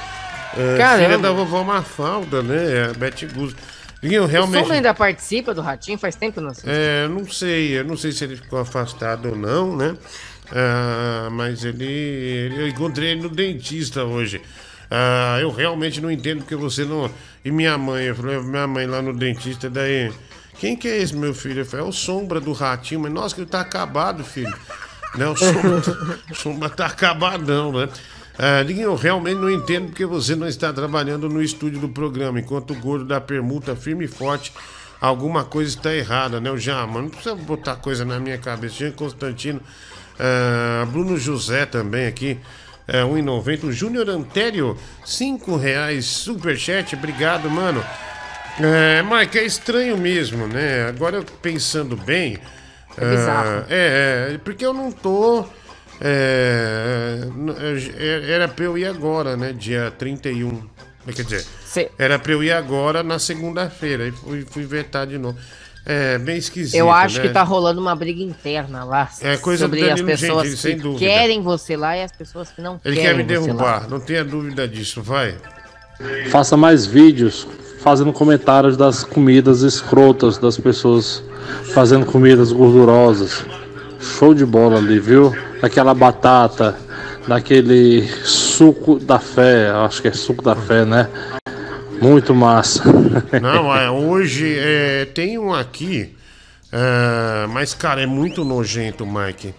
É, 0.58 0.98
filha 0.98 1.18
da 1.18 1.32
vovó 1.32 1.62
Mafalda, 1.62 2.42
né? 2.42 2.90
A 2.90 2.94
Beth 2.94 3.28
Guzzo. 3.34 3.56
E 4.02 4.14
eu 4.14 4.24
O 4.24 4.28
realmente. 4.28 4.62
Sombra 4.62 4.76
ainda 4.76 4.94
participa 4.94 5.54
do 5.54 5.62
Ratinho 5.62 5.98
faz 5.98 6.16
tempo 6.16 6.40
não 6.40 6.54
sei. 6.54 6.72
É, 6.72 7.04
eu 7.06 7.10
não 7.10 7.28
sei, 7.28 7.80
eu 7.80 7.84
não 7.84 7.98
sei 7.98 8.12
se 8.12 8.24
ele 8.24 8.36
ficou 8.38 8.60
afastado 8.60 9.30
ou 9.30 9.36
não, 9.36 9.76
né? 9.76 9.96
Ah, 10.52 11.30
mas 11.32 11.64
ele, 11.64 12.54
Eu 12.58 12.68
encontrei 12.68 13.12
ele 13.12 13.22
no 13.22 13.30
dentista 13.30 14.04
hoje. 14.04 14.42
Ah, 14.90 15.38
eu 15.40 15.52
realmente 15.52 16.02
não 16.02 16.10
entendo 16.10 16.40
porque 16.40 16.56
você 16.56 16.84
não. 16.84 17.10
E 17.44 17.52
minha 17.52 17.78
mãe, 17.78 18.06
eu 18.06 18.16
falei, 18.16 18.40
minha 18.40 18.68
mãe 18.68 18.86
lá 18.88 19.02
no 19.02 19.14
dentista, 19.14 19.70
daí. 19.70 20.12
Quem 20.58 20.76
que 20.76 20.88
é 20.88 20.98
esse, 20.98 21.16
meu 21.16 21.34
filho? 21.34 21.62
Eu 21.62 21.66
falei, 21.66 21.86
é 21.86 21.90
o 21.90 21.92
sombra 21.92 22.42
do 22.42 22.52
ratinho, 22.52 23.02
mas 23.02 23.12
nossa, 23.14 23.34
que 23.34 23.42
ele 23.42 23.50
tá 23.50 23.62
acabado, 23.62 24.24
filho. 24.24 24.54
Né? 25.16 25.28
O 25.28 25.36
sombra, 25.36 25.82
o 26.32 26.36
sombra 26.36 26.70
tá 26.70 26.88
acabadão, 26.88 27.72
né? 27.72 27.88
Ah, 28.42 28.64
Diguinho, 28.64 28.86
eu 28.86 28.96
realmente 28.96 29.36
não 29.36 29.52
entendo 29.52 29.88
porque 29.88 30.06
você 30.06 30.34
não 30.34 30.48
está 30.48 30.72
trabalhando 30.72 31.28
no 31.28 31.44
estúdio 31.44 31.78
do 31.82 31.90
programa, 31.90 32.40
enquanto 32.40 32.72
o 32.72 32.76
gordo 32.76 33.04
da 33.04 33.20
permuta 33.20 33.76
firme 33.76 34.06
e 34.06 34.08
forte, 34.08 34.54
alguma 35.02 35.44
coisa 35.44 35.76
está 35.76 35.94
errada, 35.94 36.40
né? 36.40 36.50
O 36.50 36.58
Jama, 36.58 37.02
não 37.02 37.10
precisa 37.10 37.36
botar 37.36 37.76
coisa 37.76 38.06
na 38.06 38.18
minha 38.18 38.38
cabeça. 38.38 38.76
Jean 38.76 38.92
Constantino, 38.92 39.60
ah, 40.18 40.88
Bruno 40.90 41.18
José 41.18 41.66
também 41.66 42.08
aqui, 42.08 42.40
é, 42.88 43.04
1,90. 43.04 43.66
O 43.66 43.72
Júnior 43.74 44.10
Antério, 44.10 44.78
5 45.06 45.58
reais, 45.58 46.06
superchat, 46.06 46.96
obrigado, 46.96 47.50
mano. 47.50 47.84
É, 48.58 49.04
Mike, 49.04 49.38
é 49.38 49.46
estranho 49.46 49.98
mesmo, 49.98 50.48
né? 50.48 50.88
Agora 50.88 51.24
pensando 51.42 51.98
bem. 51.98 52.38
É 52.98 53.16
ah, 53.28 53.66
é, 53.70 54.34
é, 54.34 54.38
porque 54.38 54.66
eu 54.66 54.74
não 54.74 54.92
tô. 54.92 55.46
É, 56.02 57.20
n- 57.36 57.54
é, 57.98 58.32
era 58.32 58.48
pra 58.48 58.66
eu 58.66 58.78
ir 58.78 58.86
agora, 58.86 59.36
né? 59.36 59.54
Dia 59.54 59.92
31. 59.98 60.62
Quer 61.16 61.24
dizer, 61.24 61.46
era 61.98 62.20
pra 62.20 62.32
eu 62.34 62.44
ir 62.44 62.52
agora 62.52 63.02
na 63.02 63.18
segunda-feira. 63.18 64.08
E 64.08 64.12
fui, 64.12 64.46
fui 64.50 64.64
vetar 64.66 65.08
de 65.08 65.18
novo. 65.18 65.38
É, 65.86 66.20
bem 66.20 66.38
esquisito. 66.38 66.76
Eu 66.76 66.92
acho 66.92 67.18
né? 67.18 67.28
que 67.28 67.34
tá 67.34 67.42
rolando 67.42 67.82
uma 67.82 67.96
briga 67.96 68.22
interna 68.22 68.84
lá. 68.84 69.10
É 69.22 69.38
coisa 69.38 69.66
sobre 69.66 69.90
as 69.90 70.00
pessoas 70.02 70.44
Gentili, 70.44 70.58
sem 70.58 70.76
que 70.78 70.84
dúvida. 70.84 71.00
querem 71.00 71.42
você 71.42 71.76
lá 71.76 71.98
e 71.98 72.04
as 72.04 72.12
pessoas 72.12 72.50
que 72.52 72.62
não 72.62 72.80
Ele 72.86 72.96
querem 72.96 73.10
quer 73.12 73.18
me 73.18 73.24
derrubar, 73.24 73.90
não 73.90 74.00
tenha 74.00 74.24
dúvida 74.24 74.68
disso, 74.68 75.02
vai. 75.02 75.36
Faça 76.30 76.56
mais 76.56 76.86
vídeos 76.86 77.48
fazendo 77.82 78.14
comentários 78.14 78.78
das 78.78 79.04
comidas 79.04 79.62
escrotas 79.62 80.38
das 80.38 80.58
pessoas 80.58 81.24
fazendo 81.74 82.06
comidas 82.06 82.52
gordurosas. 82.52 83.44
Show 84.00 84.34
de 84.34 84.46
bola 84.46 84.78
ali, 84.78 85.00
viu? 85.00 85.36
Aquela 85.62 85.94
batata, 85.94 86.78
daquele 87.28 88.08
suco 88.24 88.98
da 89.00 89.20
fé, 89.20 89.70
acho 89.70 90.02
que 90.02 90.08
é 90.08 90.14
suco 90.14 90.44
da 90.44 90.56
fé, 90.56 90.86
né? 90.86 91.10
Muito 92.02 92.34
massa. 92.34 92.84
Não, 93.42 93.76
é, 93.76 93.90
hoje 93.92 94.56
é, 94.58 95.06
tem 95.06 95.38
um 95.38 95.54
aqui, 95.54 96.16
é, 96.72 97.46
mas 97.48 97.74
cara, 97.74 98.02
é 98.02 98.06
muito 98.06 98.46
nojento, 98.46 99.06
Mike. 99.06 99.54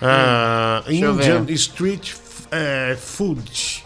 Ah, 0.00 0.82
Hum, 0.86 0.92
Indian 0.92 1.42
ver. 1.44 1.52
Street 1.54 2.12
é, 2.50 2.96
Food. 3.00 3.84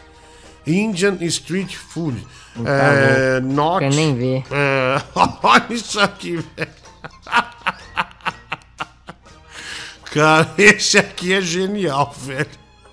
Indian 0.67 1.17
Street 1.23 1.75
Food. 1.77 2.27
Tá 2.62 2.71
É, 2.71 3.41
not, 3.41 3.79
Quer 3.79 3.95
nem 3.95 4.15
ver. 4.15 4.43
é, 4.51 5.01
olha 5.43 5.65
isso 5.71 5.99
aqui, 6.01 6.37
velho. 6.57 6.71
Cara, 10.12 10.53
esse 10.59 10.99
aqui 10.99 11.32
é 11.32 11.41
genial, 11.41 12.15
velho. 12.19 12.47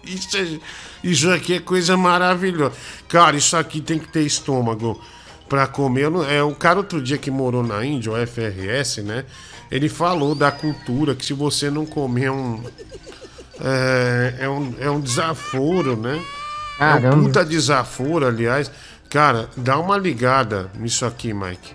Isso, 0.03 0.38
é- 0.38 0.60
isso 1.03 1.30
aqui 1.31 1.56
é 1.56 1.60
coisa 1.60 1.95
maravilhosa. 1.98 2.73
Cara, 3.07 3.35
isso 3.35 3.56
aqui 3.57 3.81
tem 3.81 3.99
que 3.99 4.07
ter 4.07 4.22
estômago 4.23 5.02
pra 5.49 5.68
comer. 5.68 6.10
Não- 6.10 6.23
é, 6.23 6.41
o 6.44 6.53
cara 6.56 6.80
outro 6.80 7.02
dia 7.02 7.18
que 7.18 7.30
morou 7.31 7.64
na 7.64 7.85
Índia, 7.85 8.11
o 8.11 8.15
FRS, 8.27 9.02
né? 9.02 9.26
Ele 9.69 9.89
falou 9.89 10.34
da 10.34 10.52
cultura 10.52 11.14
que 11.15 11.26
se 11.26 11.34
você 11.34 11.69
não 11.69 11.85
comer 11.85 12.31
um. 12.31 12.64
É, 13.60 14.35
é 14.41 14.49
um, 14.49 14.73
é 14.80 14.89
um 14.89 14.99
desaforo, 15.02 15.98
né? 15.98 16.22
É 16.80 16.85
um 16.85 17.02
Caramba. 17.02 17.23
puta 17.23 17.44
desaforo, 17.45 18.26
aliás. 18.27 18.72
Cara, 19.10 19.49
dá 19.57 19.77
uma 19.80 19.98
ligada 19.98 20.69
nisso 20.76 21.06
aqui, 21.06 21.34
Mike. 21.34 21.73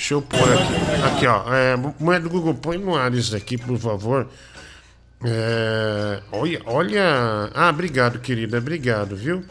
Deixa 0.00 0.14
eu 0.14 0.22
pôr 0.22 0.40
aqui. 0.40 1.02
Aqui, 1.14 1.26
ó. 1.26 1.52
É, 1.54 1.76
moeda 1.76 2.20
do 2.24 2.30
Google, 2.30 2.54
põe 2.54 2.78
no 2.78 2.96
ar 2.96 3.12
isso 3.12 3.36
aqui, 3.36 3.58
por 3.58 3.78
favor. 3.78 4.26
É, 5.22 6.20
olha, 6.32 6.62
olha. 6.64 7.50
Ah, 7.54 7.68
obrigado, 7.68 8.18
querida. 8.18 8.56
Obrigado, 8.56 9.14
viu? 9.14 9.44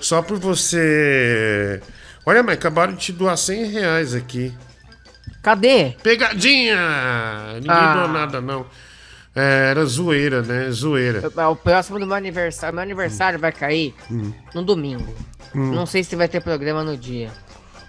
Só 0.00 0.22
por 0.22 0.38
você. 0.38 1.82
Olha, 2.24 2.42
mas 2.42 2.54
acabaram 2.54 2.94
de 2.94 2.98
te 3.00 3.12
doar 3.12 3.36
100 3.36 3.66
reais 3.66 4.14
aqui. 4.14 4.54
Cadê? 5.42 5.94
Pegadinha! 6.02 6.78
Ninguém 7.56 7.70
Ah. 7.70 7.94
doou 7.96 8.08
nada, 8.08 8.40
não. 8.40 8.64
É, 9.36 9.68
era 9.70 9.84
zoeira, 9.84 10.40
né? 10.40 10.70
Zoeira. 10.70 11.22
O 11.50 11.56
próximo 11.56 11.98
do 12.00 12.06
meu 12.06 12.16
aniversário. 12.16 12.74
Meu 12.74 12.82
aniversário 12.82 13.38
vai 13.38 13.52
cair 13.52 13.94
Hum. 14.10 14.32
no 14.54 14.62
domingo. 14.62 15.14
Hum. 15.54 15.72
Não 15.74 15.84
sei 15.84 16.02
se 16.02 16.16
vai 16.16 16.26
ter 16.26 16.40
programa 16.40 16.82
no 16.82 16.96
dia. 16.96 17.30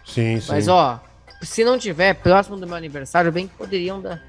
Sim, 0.06 0.42
sim. 0.42 0.48
Mas 0.52 0.68
ó, 0.68 1.02
se 1.42 1.64
não 1.64 1.78
tiver 1.78 2.14
próximo 2.16 2.58
do 2.58 2.68
meu 2.68 2.76
aniversário, 2.76 3.32
bem 3.32 3.48
que 3.48 3.56
poderiam 3.56 4.02
dar, 4.02 4.22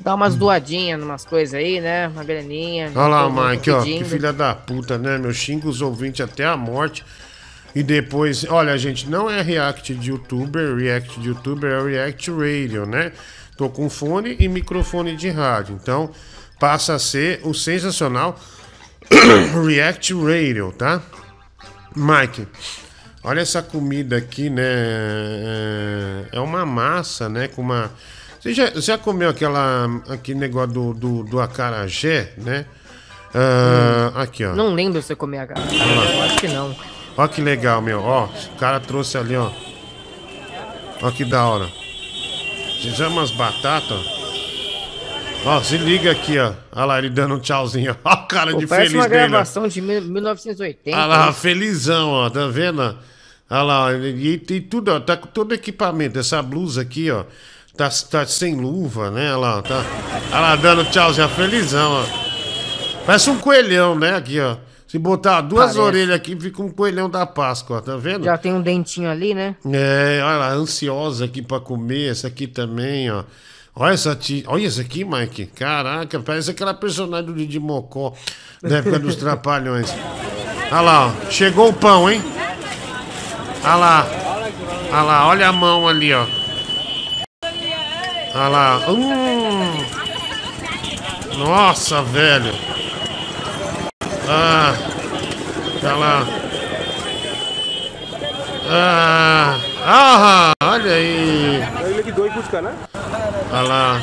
dar 0.00 0.14
umas 0.14 0.36
doadinhas, 0.36 1.02
umas 1.02 1.24
coisas 1.24 1.54
aí, 1.54 1.80
né? 1.80 2.08
Uma 2.08 2.24
graninha. 2.24 2.90
Olha 2.94 3.08
lá, 3.08 3.50
Mike, 3.50 3.70
ó, 3.70 3.82
que 3.82 4.04
filha 4.04 4.32
da 4.32 4.54
puta, 4.54 4.96
né? 4.96 5.18
Meu 5.18 5.32
xinga 5.32 5.68
os 5.68 5.80
ouvintes 5.82 6.20
até 6.20 6.44
a 6.44 6.56
morte. 6.56 7.04
E 7.74 7.82
depois, 7.82 8.44
olha, 8.48 8.76
gente, 8.76 9.08
não 9.08 9.30
é 9.30 9.42
react 9.42 9.94
de 9.94 10.10
youtuber, 10.10 10.76
react 10.76 11.20
de 11.20 11.28
youtuber 11.28 11.70
é 11.70 11.82
react 11.82 12.30
radio, 12.30 12.84
né? 12.84 13.12
Tô 13.56 13.68
com 13.68 13.88
fone 13.88 14.36
e 14.40 14.48
microfone 14.48 15.14
de 15.14 15.28
rádio. 15.28 15.78
Então, 15.80 16.10
passa 16.58 16.94
a 16.94 16.98
ser 16.98 17.40
o 17.44 17.54
sensacional 17.54 18.38
react 19.66 20.12
radio, 20.14 20.72
tá? 20.72 21.00
Mike, 21.94 22.46
olha 23.24 23.40
essa 23.40 23.62
comida 23.62 24.16
aqui, 24.16 24.48
né? 24.50 24.62
É- 24.64 26.24
É 26.32 26.40
uma 26.40 26.64
massa, 26.64 27.28
né? 27.28 27.48
Com 27.48 27.62
uma. 27.62 27.90
Você 28.40 28.54
já, 28.54 28.70
já 28.80 28.96
comeu 28.96 29.28
aquela, 29.28 29.86
aquele 30.08 30.38
negócio 30.38 30.72
do, 30.72 30.94
do, 30.94 31.22
do 31.24 31.40
acarajé, 31.40 32.32
né? 32.38 32.64
Ah, 33.34 34.22
Aqui, 34.22 34.44
ó. 34.44 34.54
Não 34.54 34.72
lembro 34.74 35.00
se 35.02 35.12
eu 35.12 35.16
comi 35.16 35.38
a 35.38 35.44
gata. 35.46 35.60
lá. 35.60 35.66
Eu 36.14 36.22
acho 36.22 36.36
que 36.38 36.48
não. 36.48 36.74
Ó 37.16 37.28
que 37.28 37.40
legal, 37.42 37.82
meu. 37.82 38.00
Ó, 38.02 38.24
o 38.26 38.56
cara 38.58 38.80
trouxe 38.80 39.18
ali, 39.18 39.36
ó. 39.36 39.50
Ó 41.02 41.10
que 41.10 41.24
da 41.24 41.44
hora. 41.44 41.68
Fizemos 42.82 43.12
umas 43.12 43.30
batatas, 43.32 43.92
ó. 43.92 44.19
Ó, 45.44 45.60
se 45.62 45.78
liga 45.78 46.10
aqui, 46.10 46.38
ó. 46.38 46.52
Olha 46.72 46.84
lá, 46.84 46.98
ele 46.98 47.08
dando 47.10 47.34
um 47.34 47.38
tchauzinho. 47.40 47.96
Ó, 48.04 48.08
a 48.10 48.16
cara 48.26 48.52
Pô, 48.52 48.58
de 48.58 48.66
parece 48.66 48.90
feliz 48.90 49.02
uma 49.04 49.08
dele. 49.08 49.28
gravação 49.28 49.66
de 49.66 49.80
mil- 49.80 50.02
1980. 50.02 50.96
Olha 50.96 51.06
lá, 51.06 51.32
felizão, 51.32 52.10
ó, 52.10 52.28
tá 52.28 52.46
vendo? 52.46 52.82
Olha 53.48 53.62
lá, 53.62 53.92
e 53.94 54.36
tem 54.38 54.60
tudo, 54.60 54.92
ó, 54.92 55.00
tá 55.00 55.16
com 55.16 55.26
todo 55.28 55.54
equipamento. 55.54 56.18
Essa 56.18 56.42
blusa 56.42 56.82
aqui, 56.82 57.10
ó, 57.10 57.24
tá, 57.74 57.88
tá 58.10 58.26
sem 58.26 58.54
luva, 58.54 59.10
né? 59.10 59.28
Olha 59.34 59.36
lá, 59.38 59.62
tá. 59.62 59.82
Olha 60.30 60.40
lá, 60.40 60.56
dando 60.56 60.84
tchauzinho, 60.84 61.28
felizão, 61.30 61.90
ó. 61.90 62.04
Parece 63.06 63.30
um 63.30 63.38
coelhão, 63.38 63.98
né? 63.98 64.14
Aqui, 64.16 64.38
ó. 64.40 64.56
Se 64.86 64.98
botar 64.98 65.40
duas 65.40 65.66
Parece. 65.72 65.78
orelhas 65.78 66.16
aqui, 66.16 66.36
fica 66.38 66.60
um 66.62 66.68
coelhão 66.68 67.08
da 67.08 67.24
Páscoa, 67.24 67.80
tá 67.80 67.96
vendo? 67.96 68.24
Já 68.24 68.36
tem 68.36 68.52
um 68.52 68.60
dentinho 68.60 69.08
ali, 69.08 69.32
né? 69.34 69.54
É, 69.72 70.20
olha 70.22 70.36
lá, 70.36 70.52
ansiosa 70.52 71.24
aqui 71.24 71.40
pra 71.40 71.60
comer, 71.60 72.10
essa 72.10 72.26
aqui 72.26 72.46
também, 72.46 73.10
ó. 73.10 73.22
Olha 73.74 73.94
essa 73.94 74.14
ti... 74.14 74.44
Olha 74.46 74.66
essa 74.66 74.80
aqui, 74.80 75.04
Mike. 75.04 75.46
Caraca, 75.46 76.20
parece 76.20 76.50
aquela 76.50 76.74
personagem 76.74 77.26
do 77.26 77.34
Didi 77.34 77.58
Mocó, 77.58 78.12
da 78.62 78.78
época 78.78 78.98
dos 78.98 79.16
Trapalhões. 79.16 79.90
Olha 80.70 80.80
lá, 80.80 81.06
ó. 81.06 81.30
Chegou 81.30 81.68
o 81.68 81.72
pão, 81.72 82.10
hein? 82.10 82.22
Olha 83.62 83.74
lá. 83.74 84.06
Olha 84.92 85.02
lá, 85.02 85.26
olha 85.28 85.48
a 85.48 85.52
mão 85.52 85.88
ali, 85.88 86.12
ó. 86.12 86.26
Olha 88.34 88.48
lá. 88.48 88.78
Hum. 88.88 89.84
Nossa, 91.38 92.02
velho. 92.02 92.52
Ah. 94.28 94.74
Olha 95.82 95.96
lá. 95.96 96.49
Ah, 98.72 99.58
ah, 99.84 100.52
olha 100.62 100.92
aí. 100.92 101.60
Olha 103.52 103.62
lá. 103.68 104.00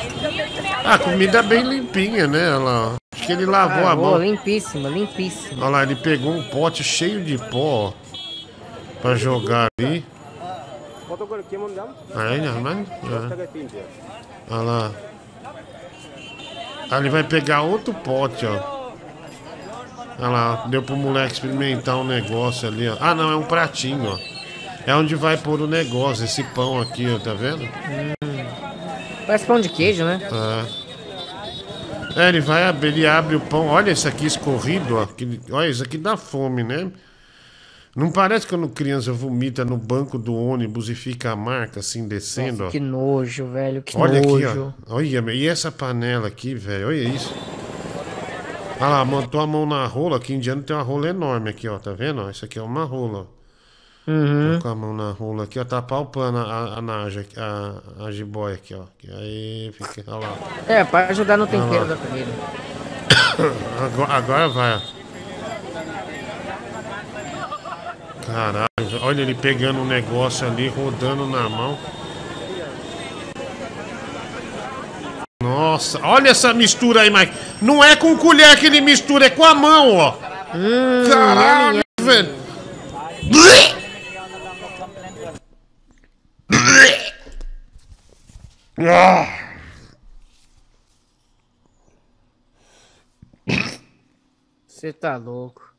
A 0.84 0.98
comida 0.99 1.41
bem 1.41 1.64
limpinha, 1.64 2.27
né? 2.27 2.49
Olha 2.49 2.57
lá. 2.57 2.95
Acho 3.14 3.26
que 3.26 3.31
ele 3.31 3.45
lavou 3.45 3.88
Ah, 3.88 3.91
a 3.91 3.95
mão. 3.95 4.18
limpíssima, 4.18 4.89
limpíssima. 4.89 5.64
Olha 5.64 5.69
lá, 5.72 5.84
ele 5.84 5.95
pegou 5.95 6.34
um 6.34 6.44
pote 6.44 6.84
cheio 6.84 7.23
de 7.23 7.38
pó 7.38 7.94
ó, 7.94 7.94
pra 9.02 9.15
jogar 9.15 9.68
ali. 9.80 10.06
Aí, 12.15 12.41
né, 12.41 12.52
mano? 12.52 12.85
É. 13.03 14.53
Olha 14.53 14.61
lá. 14.61 14.91
Aí 16.91 16.99
ele 16.99 17.10
vai 17.10 17.23
pegar 17.23 17.61
outro 17.61 17.94
pote, 17.94 18.45
ó. 18.45 18.88
Olha 20.19 20.30
lá, 20.30 20.65
deu 20.68 20.81
pro 20.84 20.98
moleque 20.98 21.34
experimentar 21.34 21.95
um 21.95 22.03
negócio 22.03 22.68
ali, 22.68 22.89
ó. 22.89 22.98
Ah, 22.99 23.15
não, 23.15 23.31
é 23.31 23.35
um 23.35 23.44
pratinho, 23.44 24.11
ó. 24.11 24.36
É 24.88 24.95
onde 24.95 25.15
vai 25.15 25.38
pôr 25.38 25.61
o 25.61 25.68
negócio, 25.68 26.23
esse 26.26 26.41
pão 26.43 26.80
aqui, 26.81 27.05
ó, 27.09 27.19
tá 27.19 27.34
vendo? 27.34 27.68
Parece 29.26 29.45
pão 29.45 29.59
de 29.59 29.68
queijo, 29.68 30.03
né? 30.05 30.19
É. 32.15 32.23
É, 32.23 32.30
ele 32.30 32.39
vai 32.39 32.64
abrir, 32.64 32.88
ele 32.88 33.05
abre 33.05 33.35
o 33.35 33.39
pão. 33.41 33.68
Olha 33.68 33.91
esse 33.91 34.07
aqui 34.07 34.26
escorrido, 34.26 34.95
ó. 34.97 35.05
que- 35.05 35.39
olha, 35.51 35.69
isso 35.69 35.84
aqui 35.84 35.97
dá 35.97 36.15
fome, 36.18 36.64
né? 36.64 36.89
Não 37.95 38.11
parece 38.11 38.47
quando 38.47 38.69
criança 38.69 39.11
vomita 39.11 39.65
no 39.65 39.76
banco 39.76 40.18
do 40.18 40.34
ônibus 40.35 40.88
e 40.88 40.95
fica 40.95 41.31
a 41.31 41.35
marca 41.35 41.80
assim 41.81 42.07
descendo, 42.07 42.59
Nossa, 42.59 42.65
ó. 42.65 42.69
que 42.72 42.80
nojo, 42.80 43.45
velho, 43.47 43.81
que 43.81 43.97
Olha 43.97 44.22
nojo. 44.22 44.47
aqui, 44.49 44.59
ó. 44.59 44.72
Olha, 44.95 45.34
e 45.34 45.47
essa 45.47 45.72
panela 45.72 46.27
aqui, 46.27 46.55
velho? 46.55 46.88
Olha 46.88 46.95
isso. 47.09 47.35
Olha 48.80 48.89
lá, 48.89 49.05
montou 49.05 49.41
a 49.41 49.47
mão 49.47 49.65
na 49.65 49.85
rola. 49.85 50.18
Aqui 50.18 50.34
em 50.34 50.38
indiano 50.38 50.61
tem 50.64 50.76
uma 50.76 50.84
rola 50.84 51.09
enorme 51.09 51.49
aqui, 51.49 51.68
ó. 51.68 51.77
Tá 51.77 51.91
vendo? 51.91 52.30
Isso 52.30 52.45
aqui 52.45 52.57
é 52.57 52.61
uma 52.61 52.85
rola, 52.85 53.22
ó. 53.34 53.36
Uhum. 54.07 54.59
Com 54.61 54.69
a 54.69 54.75
mão 54.75 54.93
na 54.93 55.11
rola 55.11 55.43
aqui, 55.43 55.59
ó. 55.59 55.65
Tá 55.65 55.81
palpando 55.81 56.38
a, 56.38 56.77
a 56.77 56.81
naja, 56.81 57.25
a, 57.35 58.05
a 58.05 58.11
jiboia 58.11 58.55
aqui, 58.55 58.73
ó. 58.73 58.84
Aí 59.17 59.71
fica, 59.73 60.03
olha 60.07 60.27
lá. 60.27 60.38
É, 60.65 60.84
pra 60.85 61.07
ajudar 61.07 61.35
no 61.35 61.45
tempero 61.45 61.85
da 61.85 61.97
comida. 61.97 62.31
Agora, 63.84 64.13
agora 64.13 64.49
vai, 64.49 64.75
ó. 64.75 64.97
Caralho, 68.25 69.03
olha 69.03 69.21
ele 69.21 69.35
pegando 69.35 69.79
um 69.79 69.85
negócio 69.85 70.47
ali, 70.47 70.67
rodando 70.67 71.27
na 71.27 71.47
mão. 71.47 71.77
Nossa, 75.43 75.99
olha 76.03 76.29
essa 76.29 76.53
mistura 76.53 77.01
aí, 77.01 77.09
Mike. 77.09 77.34
Não 77.61 77.84
é 77.84 77.95
com 77.95 78.17
colher 78.17 78.57
que 78.59 78.65
ele 78.65 78.81
mistura, 78.81 79.27
é 79.27 79.29
com 79.29 79.43
a 79.43 79.53
mão, 79.53 79.95
ó. 79.95 80.13
Caralho, 81.09 81.81
velho. 82.01 82.35
Ah. 88.79 89.25
Você 94.67 94.93
tá 94.93 95.17
louco. 95.17 95.73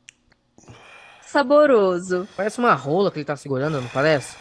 Saboroso. 1.21 2.27
Parece 2.35 2.59
uma 2.59 2.73
rola 2.73 3.09
que 3.11 3.19
ele 3.19 3.25
tá 3.25 3.35
segurando, 3.37 3.79
não 3.79 3.87
parece? 3.89 4.35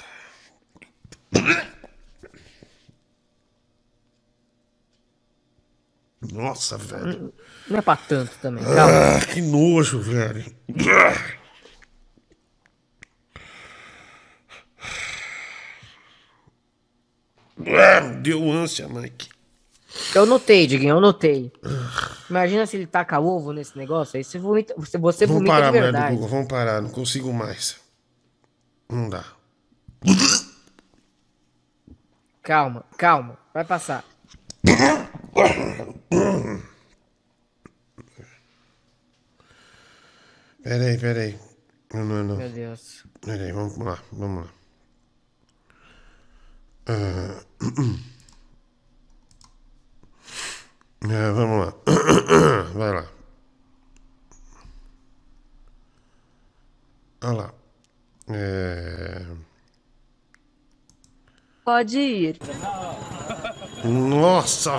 Nossa, 6.33 6.77
velho. 6.77 7.33
Não 7.69 7.79
é 7.79 7.83
pra 7.83 7.95
tanto 7.97 8.37
também, 8.39 8.65
calma. 8.65 9.17
Ah, 9.17 9.27
que 9.33 9.41
nojo, 9.41 10.01
velho. 10.01 10.45
Ah, 10.71 11.38
deu 18.23 18.51
ânsia, 18.51 18.89
Mike. 18.89 19.29
Eu 20.15 20.27
notei, 20.27 20.67
Diguinho, 20.67 20.97
eu 20.97 21.01
notei. 21.01 21.53
Imagina 22.29 22.67
se 22.67 22.77
ele 22.77 22.87
taca 22.87 23.19
ovo 23.19 23.53
nesse 23.53 23.77
negócio, 23.77 24.17
aí 24.17 24.25
você 24.25 24.39
vomita, 24.39 24.75
você, 24.77 24.99
você 24.99 25.27
Vamos 25.27 25.41
vomita 25.43 25.55
parar, 25.55 25.73
de 25.73 25.81
verdade. 25.81 26.15
Google, 26.15 26.29
vamos 26.29 26.49
parar, 26.49 26.83
não 26.83 26.91
consigo 26.91 27.33
mais. 27.33 27.77
Não 28.89 29.09
dá. 29.09 29.25
Calma, 32.43 32.85
calma, 32.97 33.39
vai 33.53 33.65
passar. 33.65 34.05
Peraí, 40.63 40.99
peraí. 40.99 41.39
Não, 41.95 42.05
não, 42.05 42.25
não. 42.25 42.37
Meu 42.37 42.51
Deus. 42.51 43.05
Peraí, 43.23 43.53
vamos 43.53 43.79
lá, 43.79 43.99
vamos 44.13 44.45
lá. 44.45 44.58
Ah, 46.89 47.41
é, 51.05 51.31
vamos 51.33 51.67
lá. 51.67 51.75
Vai 52.75 52.93
lá. 52.93 53.07
Olha 57.23 57.33
lá. 57.33 57.55
É... 58.31 59.25
Pode 61.65 61.99
ir. 61.99 62.39
Nossa, 63.85 64.73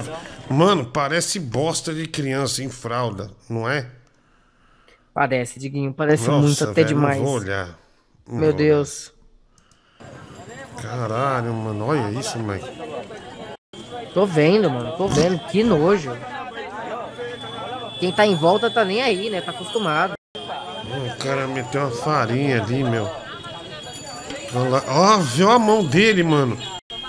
mano, 0.49 0.91
parece 0.91 1.39
bosta 1.39 1.93
de 1.93 2.07
criança 2.07 2.63
em 2.63 2.69
fralda, 2.69 3.31
não 3.47 3.69
é? 3.69 3.91
Parece, 5.13 5.59
Diguinho, 5.59 5.93
parece 5.93 6.27
Nossa, 6.27 6.47
muito, 6.47 6.63
até 6.63 6.83
velho, 6.83 6.87
demais. 6.87 7.17
Não 7.17 7.25
vou 7.25 7.35
olhar. 7.35 7.79
Não 8.27 8.35
Meu 8.37 8.49
vou 8.49 8.57
Deus. 8.57 9.09
olhar. 9.09 9.18
Caralho, 10.81 11.53
mano, 11.53 11.85
olha 11.85 12.11
isso, 12.19 12.37
Mike. 12.39 12.65
Tô 14.13 14.25
vendo, 14.25 14.69
mano, 14.69 14.95
tô 14.97 15.07
vendo. 15.07 15.39
Que 15.47 15.63
nojo. 15.63 16.11
Quem 17.99 18.11
tá 18.11 18.25
em 18.25 18.35
volta 18.35 18.71
tá 18.71 18.85
nem 18.85 19.01
aí, 19.01 19.29
né? 19.29 19.41
Tá 19.41 19.51
acostumado. 19.51 20.13
O 20.33 21.17
cara 21.17 21.47
meteu 21.47 21.81
uma 21.81 21.91
farinha 21.91 22.61
ali, 22.61 22.83
meu. 22.83 23.09
Ó, 24.87 25.17
viu 25.17 25.51
a 25.51 25.59
mão 25.59 25.85
dele, 25.85 26.23
mano. 26.23 26.57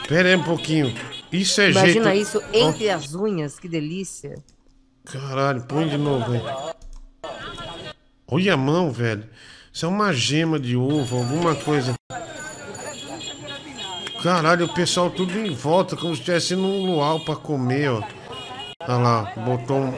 Pera 0.09 0.29
aí 0.29 0.37
um 0.37 0.43
pouquinho. 0.43 0.95
Isso 1.33 1.61
é 1.61 1.71
Imagina 1.71 2.11
jeito... 2.11 2.23
isso 2.23 2.43
entre 2.53 2.91
as 2.91 3.15
unhas, 3.15 3.59
que 3.59 3.69
delícia. 3.69 4.43
Caralho, 5.05 5.63
põe 5.63 5.89
de 5.89 5.97
novo, 5.97 6.31
velho. 6.31 6.45
Olha 8.27 8.55
a 8.55 8.57
mão, 8.57 8.91
velho. 8.91 9.29
Isso 9.73 9.87
é 9.87 9.89
uma 9.89 10.13
gema 10.13 10.59
de 10.59 10.77
ovo, 10.77 11.19
alguma 11.19 11.55
coisa. 11.55 11.95
Caralho, 14.23 14.67
o 14.67 14.75
pessoal 14.75 15.11
tudo 15.11 15.39
em 15.39 15.55
volta, 15.55 15.97
como 15.97 16.15
se 16.15 16.21
estivesse 16.21 16.55
num 16.55 16.85
luau 16.85 17.21
pra 17.25 17.37
comer, 17.37 17.91
ó. 17.91 18.03
Olha 18.81 18.97
lá, 18.99 19.33
botou 19.37 19.79
um. 19.79 19.95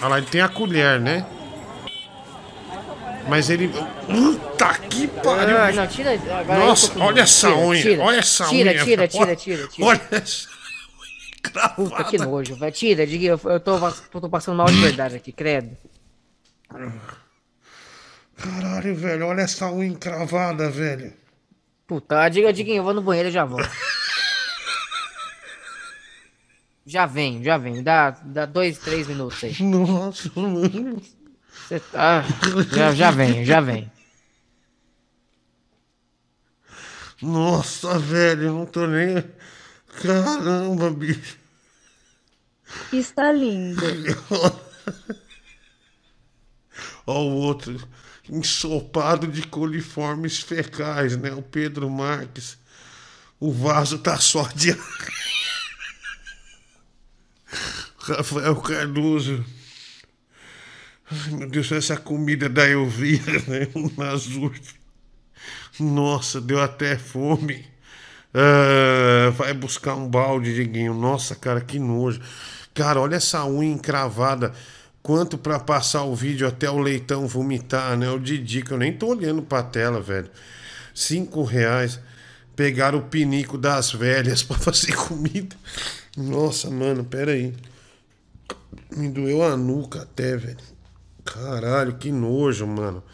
Olha 0.00 0.08
lá, 0.08 0.18
ele 0.18 0.26
tem 0.26 0.40
a 0.40 0.48
colher, 0.48 1.00
né? 1.00 1.24
Mas 3.28 3.48
ele. 3.48 3.68
Puta 3.68 4.74
que 4.90 5.06
pariu! 5.06 5.56
Ah, 5.56 5.72
não, 5.72 5.86
tira. 5.86 6.10
Nossa, 6.46 6.90
com- 6.92 7.00
olha 7.00 7.22
essa 7.22 7.48
tira, 7.48 7.60
unha, 7.60 7.82
tira. 7.82 8.02
olha 8.02 8.18
essa 8.18 8.44
tira, 8.46 8.70
unha. 8.70 8.84
Tira, 8.84 9.08
tira, 9.08 9.36
tira, 9.36 9.68
tira. 9.68 9.86
Olha 9.86 10.00
essa 10.10 10.48
Puta, 11.76 12.04
que 12.04 12.18
nojo, 12.18 12.56
velho. 12.56 12.72
Tira, 12.72 13.04
eu, 13.04 13.40
eu 13.44 13.60
tô, 13.60 13.78
tô 14.20 14.28
passando 14.28 14.56
mal 14.56 14.66
de 14.66 14.80
verdade 14.80 15.16
aqui, 15.16 15.30
credo. 15.30 15.76
Caralho, 18.36 18.94
velho, 18.96 19.26
olha 19.26 19.42
essa 19.42 19.70
unha 19.70 19.86
encravada, 19.86 20.70
velho. 20.70 21.12
Puta, 21.86 22.28
diga, 22.28 22.52
Diguinho, 22.52 22.78
eu 22.78 22.84
vou 22.84 22.94
no 22.94 23.02
banheiro 23.02 23.28
e 23.28 23.32
já 23.32 23.44
volto. 23.44 23.70
Já 26.86 27.06
vem, 27.06 27.42
já 27.42 27.56
vem. 27.56 27.82
Dá, 27.82 28.10
dá 28.10 28.46
dois, 28.46 28.78
três 28.78 29.06
minutos 29.06 29.42
aí. 29.42 29.62
Nossa, 29.62 30.30
mano. 30.36 31.00
Você 31.50 31.80
tá. 31.80 32.22
Já, 32.72 32.92
já 32.92 33.10
vem, 33.10 33.44
já 33.44 33.60
vem. 33.60 33.90
Nossa, 37.22 37.98
velho, 37.98 38.42
eu 38.44 38.52
não 38.52 38.66
tô 38.66 38.86
nem. 38.86 39.24
Caramba, 40.02 40.90
bicho. 40.90 41.38
Está 42.92 43.32
lindo. 43.32 43.80
Ó, 47.06 47.22
o 47.22 47.34
outro. 47.36 47.80
Ensopado 48.28 49.26
de 49.26 49.46
coliformes 49.46 50.38
fecais, 50.38 51.16
né? 51.16 51.32
O 51.32 51.42
Pedro 51.42 51.90
Marques. 51.90 52.56
O 53.38 53.52
vaso 53.52 53.98
tá 53.98 54.18
só 54.18 54.48
de. 54.54 54.76
Rafael 57.98 58.56
Cardoso. 58.56 59.44
Ai, 61.10 61.30
meu 61.32 61.48
Deus, 61.48 61.70
essa 61.72 61.96
comida 61.96 62.48
da 62.48 62.66
Elvira, 62.66 63.32
né? 63.46 63.68
Nas 63.96 64.26
urnas. 64.26 64.74
Nossa, 65.78 66.40
deu 66.40 66.60
até 66.62 66.96
fome. 66.96 67.66
Ah, 68.32 69.30
vai 69.30 69.54
buscar 69.54 69.94
um 69.94 70.08
balde, 70.08 70.54
Diguinho. 70.54 70.94
Nossa, 70.94 71.34
cara, 71.34 71.60
que 71.60 71.78
nojo. 71.78 72.20
Cara, 72.74 73.00
olha 73.00 73.16
essa 73.16 73.44
unha 73.44 73.72
encravada. 73.72 74.52
Quanto 75.04 75.36
pra 75.36 75.60
passar 75.60 76.04
o 76.04 76.14
vídeo 76.14 76.48
até 76.48 76.70
o 76.70 76.78
leitão 76.78 77.28
vomitar, 77.28 77.94
né? 77.94 78.08
O 78.08 78.18
Didi, 78.18 78.62
que 78.62 78.70
eu 78.70 78.78
nem 78.78 78.90
tô 78.90 79.08
olhando 79.08 79.42
pra 79.42 79.62
tela, 79.62 80.00
velho. 80.00 80.30
Cinco 80.94 81.44
reais. 81.44 82.00
Pegaram 82.56 83.00
o 83.00 83.02
pinico 83.02 83.58
das 83.58 83.92
velhas 83.92 84.40
pra 84.42 84.56
fazer 84.56 84.96
comida. 84.96 85.54
Nossa, 86.16 86.70
mano, 86.70 87.04
pera 87.04 87.32
aí. 87.32 87.52
Me 88.96 89.10
doeu 89.10 89.42
a 89.42 89.54
nuca 89.58 90.00
até, 90.04 90.38
velho. 90.38 90.56
Caralho, 91.22 91.98
que 91.98 92.10
nojo, 92.10 92.66
mano. 92.66 93.04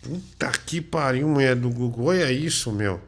Puta 0.00 0.50
que 0.64 0.80
pariu, 0.80 1.28
mulher 1.28 1.56
do 1.56 1.68
Google. 1.68 2.06
Olha 2.06 2.32
isso, 2.32 2.72
meu. 2.72 3.02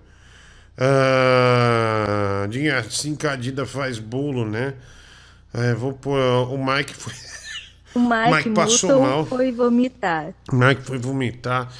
Ah, 0.77 2.47
assim 2.87 3.17
Cadida 3.17 3.65
faz 3.65 3.99
bolo, 3.99 4.45
né? 4.45 4.75
É, 5.55 5.73
vou 5.73 5.95
pôr. 5.95 6.19
O 6.53 6.63
Mike 6.63 6.95
foi. 6.95 7.15
O 7.99 8.09
Mike, 8.09 8.49
Mike 8.49 8.51
passou 8.51 9.03
mal. 9.03 9.27
foi 9.27 9.51
vomitar. 9.51 10.33
O 10.53 10.57
Mike 10.57 10.83
foi 10.83 10.99
vomitar. 10.99 11.73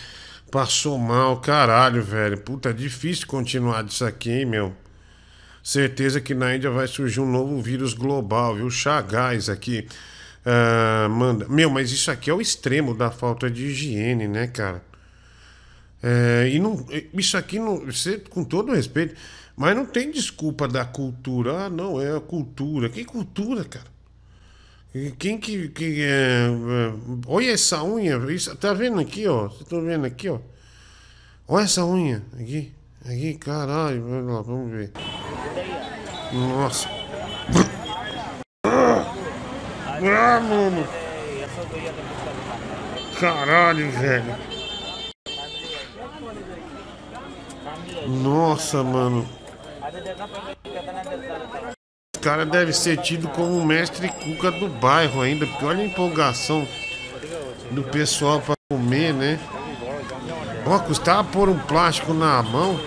Passou 0.51 0.99
mal, 0.99 1.41
caralho, 1.41 2.03
velho. 2.03 2.39
Puta, 2.39 2.71
é 2.71 2.73
difícil 2.73 3.27
continuar 3.27 3.85
disso 3.85 4.05
aqui, 4.05 4.31
hein, 4.31 4.47
meu. 4.47 4.75
Certeza 5.63 6.21
que 6.21 6.35
na 6.35 6.57
Índia 6.57 6.71
vai 6.71 6.89
surgir 6.89 7.21
um 7.21 7.31
novo 7.31 7.61
vírus 7.61 7.93
global, 7.93 8.57
viu? 8.57 8.71
Chagás 8.71 9.49
aqui. 9.49 9.87
Ah, 10.45 11.09
manda. 11.11 11.47
Meu, 11.49 11.69
mas 11.69 11.93
isso 11.93 12.11
aqui 12.11 12.31
é 12.31 12.35
o 12.35 12.41
extremo 12.41 12.95
da 12.95 13.11
falta 13.11 13.51
de 13.51 13.67
higiene, 13.67 14.27
né, 14.27 14.47
cara? 14.47 14.83
É, 16.03 16.49
e 16.51 16.59
não, 16.59 16.87
isso 17.13 17.37
aqui, 17.37 17.59
não, 17.59 17.85
você, 17.85 18.19
com 18.19 18.45
todo 18.45 18.73
respeito, 18.73 19.15
mas 19.57 19.77
não 19.77 19.85
tem 19.85 20.11
desculpa 20.11 20.67
da 20.67 20.85
cultura. 20.85 21.67
Ah, 21.67 21.71
não, 21.71 22.01
é 22.01 22.17
a 22.17 22.21
cultura. 22.21 22.89
Que 22.89 23.05
cultura, 23.05 23.65
cara? 23.65 23.98
Quem 25.19 25.39
que. 25.39 25.69
que 25.69 26.03
é, 26.03 26.47
é, 26.47 26.93
olha 27.27 27.53
essa 27.53 27.85
unha. 27.85 28.17
Isso, 28.33 28.57
tá 28.57 28.73
vendo 28.73 28.99
aqui, 29.01 29.27
ó? 29.27 29.49
Vocês 29.49 29.61
estão 29.63 29.85
vendo 29.85 30.07
aqui, 30.07 30.29
ó? 30.29 30.39
Olha 31.47 31.65
essa 31.65 31.85
unha. 31.85 32.23
Aqui. 32.35 32.73
Aqui, 33.05 33.35
caralho. 33.35 34.03
Vamos 34.03 34.33
lá, 34.33 34.43
vamos 34.43 34.71
ver. 34.71 34.93
Nossa. 36.33 36.89
Ah, 38.65 40.41
mano. 40.41 40.87
Caralho, 43.21 43.91
velho. 43.91 44.37
Nossa, 48.07 48.83
mano. 48.83 49.29
Cara 52.21 52.45
deve 52.45 52.73
ser 52.73 52.99
tido 52.99 53.29
como 53.29 53.57
o 53.57 53.65
mestre 53.65 54.09
cuca 54.09 54.51
do 54.51 54.69
bairro 54.69 55.23
ainda, 55.23 55.47
porque 55.47 55.65
olha 55.65 55.83
a 55.83 55.87
empolgação 55.87 56.67
do 57.71 57.83
pessoal 57.85 58.41
pra 58.41 58.55
comer, 58.71 59.15
né? 59.15 59.39
Ó, 60.67 60.79
custava 60.81 61.25
pôr 61.25 61.49
um 61.49 61.59
plástico 61.59 62.13
na 62.13 62.43
mão. 62.43 62.79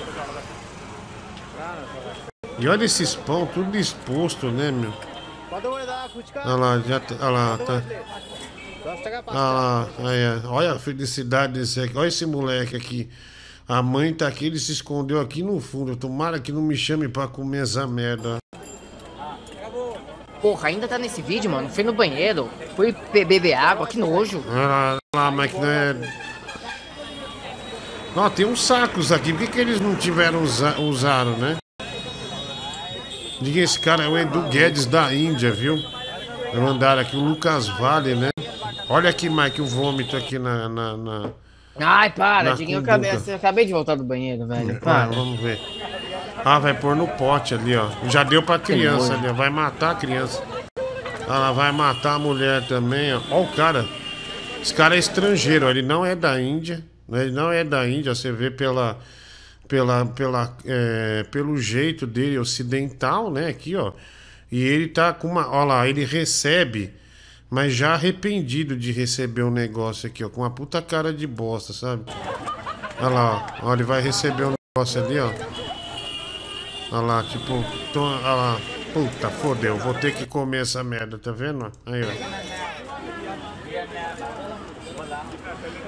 E 2.60 2.68
olha 2.68 2.86
esses 2.86 3.16
pão, 3.16 3.48
tudo 3.48 3.76
exposto, 3.78 4.52
né, 4.52 4.72
meu? 4.72 4.94
Olha 6.46 6.56
lá, 6.56 6.80
já 6.80 7.00
tá. 7.00 7.16
Olha 7.20 7.30
lá, 7.30 7.58
tá. 7.58 7.84
Lá, 9.28 9.90
aí, 10.00 10.46
olha 10.46 10.74
a 10.74 10.80
felicidade 10.80 11.54
desse 11.54 11.80
aqui. 11.80 11.98
Olha 11.98 12.08
esse 12.08 12.26
moleque 12.26 12.76
aqui. 12.76 13.10
A 13.68 13.82
mãe 13.82 14.14
tá 14.14 14.28
aqui, 14.28 14.48
ele 14.48 14.60
se 14.60 14.72
escondeu 14.72 15.20
aqui 15.20 15.42
no 15.42 15.60
fundo. 15.60 15.96
Tomara 15.96 16.40
que 16.40 16.52
não 16.52 16.62
me 16.62 16.76
chame 16.76 17.08
pra 17.08 17.28
comer 17.28 17.64
essa 17.64 17.88
merda. 17.88 18.38
Porra, 20.42 20.70
ainda 20.70 20.88
tá 20.88 20.98
nesse 20.98 21.22
vídeo, 21.22 21.52
mano. 21.52 21.70
Fui 21.70 21.84
no 21.84 21.94
banheiro, 21.94 22.50
fui 22.76 22.96
be- 23.14 23.26
beber 23.26 23.54
água, 23.54 23.86
que 23.86 23.98
nojo. 24.00 24.44
Olha 24.50 24.98
lá, 25.16 25.32
mas 25.32 25.52
que 25.52 25.60
não 25.60 25.70
é. 25.70 25.96
Ó, 28.16 28.30
tem 28.30 28.46
uns 28.46 28.62
sacos 28.64 29.12
aqui. 29.12 29.32
Por 29.32 29.42
que, 29.42 29.48
que 29.48 29.60
eles 29.60 29.80
não 29.80 29.96
tiveram 29.96 30.42
usa... 30.42 30.78
usaram, 30.80 31.38
né? 31.38 31.58
Diga 33.40 33.62
esse 33.62 33.80
cara 33.80 34.04
é 34.04 34.08
o 34.08 34.18
Edu 34.18 34.42
Guedes 34.50 34.86
da 34.86 35.14
Índia, 35.14 35.52
viu? 35.52 35.78
Mandaram 36.54 37.02
aqui 37.02 37.16
o 37.16 37.20
Lucas 37.20 37.68
Vale, 37.70 38.16
né? 38.16 38.30
Olha 38.90 39.10
aqui, 39.10 39.30
Mike, 39.30 39.62
o 39.62 39.66
vômito 39.66 40.18
aqui 40.18 40.38
na. 40.38 40.68
na, 40.68 40.98
na... 40.98 41.30
Ai, 41.80 42.10
para, 42.10 42.54
Diguinho, 42.54 42.80
eu 42.80 42.82
acabei, 42.84 43.12
eu 43.26 43.36
acabei 43.36 43.66
de 43.66 43.72
voltar 43.72 43.96
do 43.96 44.04
banheiro, 44.04 44.46
velho. 44.46 44.78
Ah, 44.78 44.84
Para. 44.84 45.12
vamos 45.12 45.40
ver. 45.40 45.58
Ah, 46.44 46.58
vai 46.60 46.74
pôr 46.74 46.96
no 46.96 47.08
pote 47.08 47.54
ali, 47.54 47.76
ó. 47.76 47.88
Já 48.10 48.24
deu 48.24 48.42
pra 48.42 48.58
criança 48.58 49.14
ali, 49.14 49.28
ó. 49.28 49.34
Vai 49.34 49.50
matar 49.50 49.92
a 49.92 49.96
criança. 49.96 50.44
Ela 51.28 51.52
vai 51.52 51.72
matar 51.72 52.16
a 52.16 52.20
mulher 52.20 52.68
também, 52.68 53.14
ó. 53.14 53.22
Ó 53.30 53.44
o 53.44 53.48
cara. 53.54 53.86
Esse 54.62 54.74
cara 54.74 54.96
é 54.96 55.00
estrangeiro, 55.00 55.70
ele 55.70 55.82
não 55.82 56.06
é 56.06 56.16
da 56.16 56.40
Índia. 56.42 56.84
né? 57.08 57.24
Ele 57.24 57.32
não 57.32 57.52
é 57.52 57.64
da 57.64 57.88
Índia, 57.88 58.14
você 58.16 58.32
vê 58.32 58.50
pela. 58.52 58.98
Pela, 59.68 60.06
pela, 60.06 60.58
é, 60.66 61.24
pelo 61.32 61.56
jeito 61.58 62.06
dele 62.06 62.38
ocidental, 62.38 63.32
né? 63.32 63.48
Aqui, 63.48 63.76
ó. 63.76 63.94
E 64.52 64.62
ele 64.62 64.88
tá 64.88 65.14
com 65.14 65.28
uma. 65.30 65.48
Ó 65.50 65.64
lá, 65.64 65.88
ele 65.88 66.04
recebe, 66.04 66.94
mas 67.50 67.74
já 67.74 67.94
arrependido 67.94 68.76
de 68.76 68.92
receber 68.92 69.44
um 69.44 69.52
negócio 69.52 70.08
aqui, 70.08 70.24
ó. 70.26 70.30
Com 70.30 70.42
uma 70.42 70.50
puta 70.50 70.82
cara 70.82 71.14
de 71.14 71.26
bosta, 71.26 71.72
sabe? 71.72 72.04
Olha 73.00 73.10
lá, 73.10 73.56
ó. 73.62 73.68
Ó, 73.70 73.74
ele 73.74 73.84
vai 73.84 74.02
receber 74.02 74.44
um 74.46 74.54
negócio 74.76 75.02
ali, 75.04 75.18
ó. 75.20 75.30
Olha 76.92 77.02
lá, 77.02 77.24
tipo, 77.24 77.64
tô, 77.94 78.02
olha 78.04 78.20
lá. 78.20 78.58
Puta, 78.94 79.30
fodeu, 79.30 79.78
vou 79.78 79.94
ter 79.94 80.14
que 80.14 80.26
comer 80.26 80.64
essa 80.64 80.84
merda, 80.84 81.18
tá 81.18 81.32
vendo? 81.32 81.72
Aí, 81.86 82.02
ó. 82.04 82.08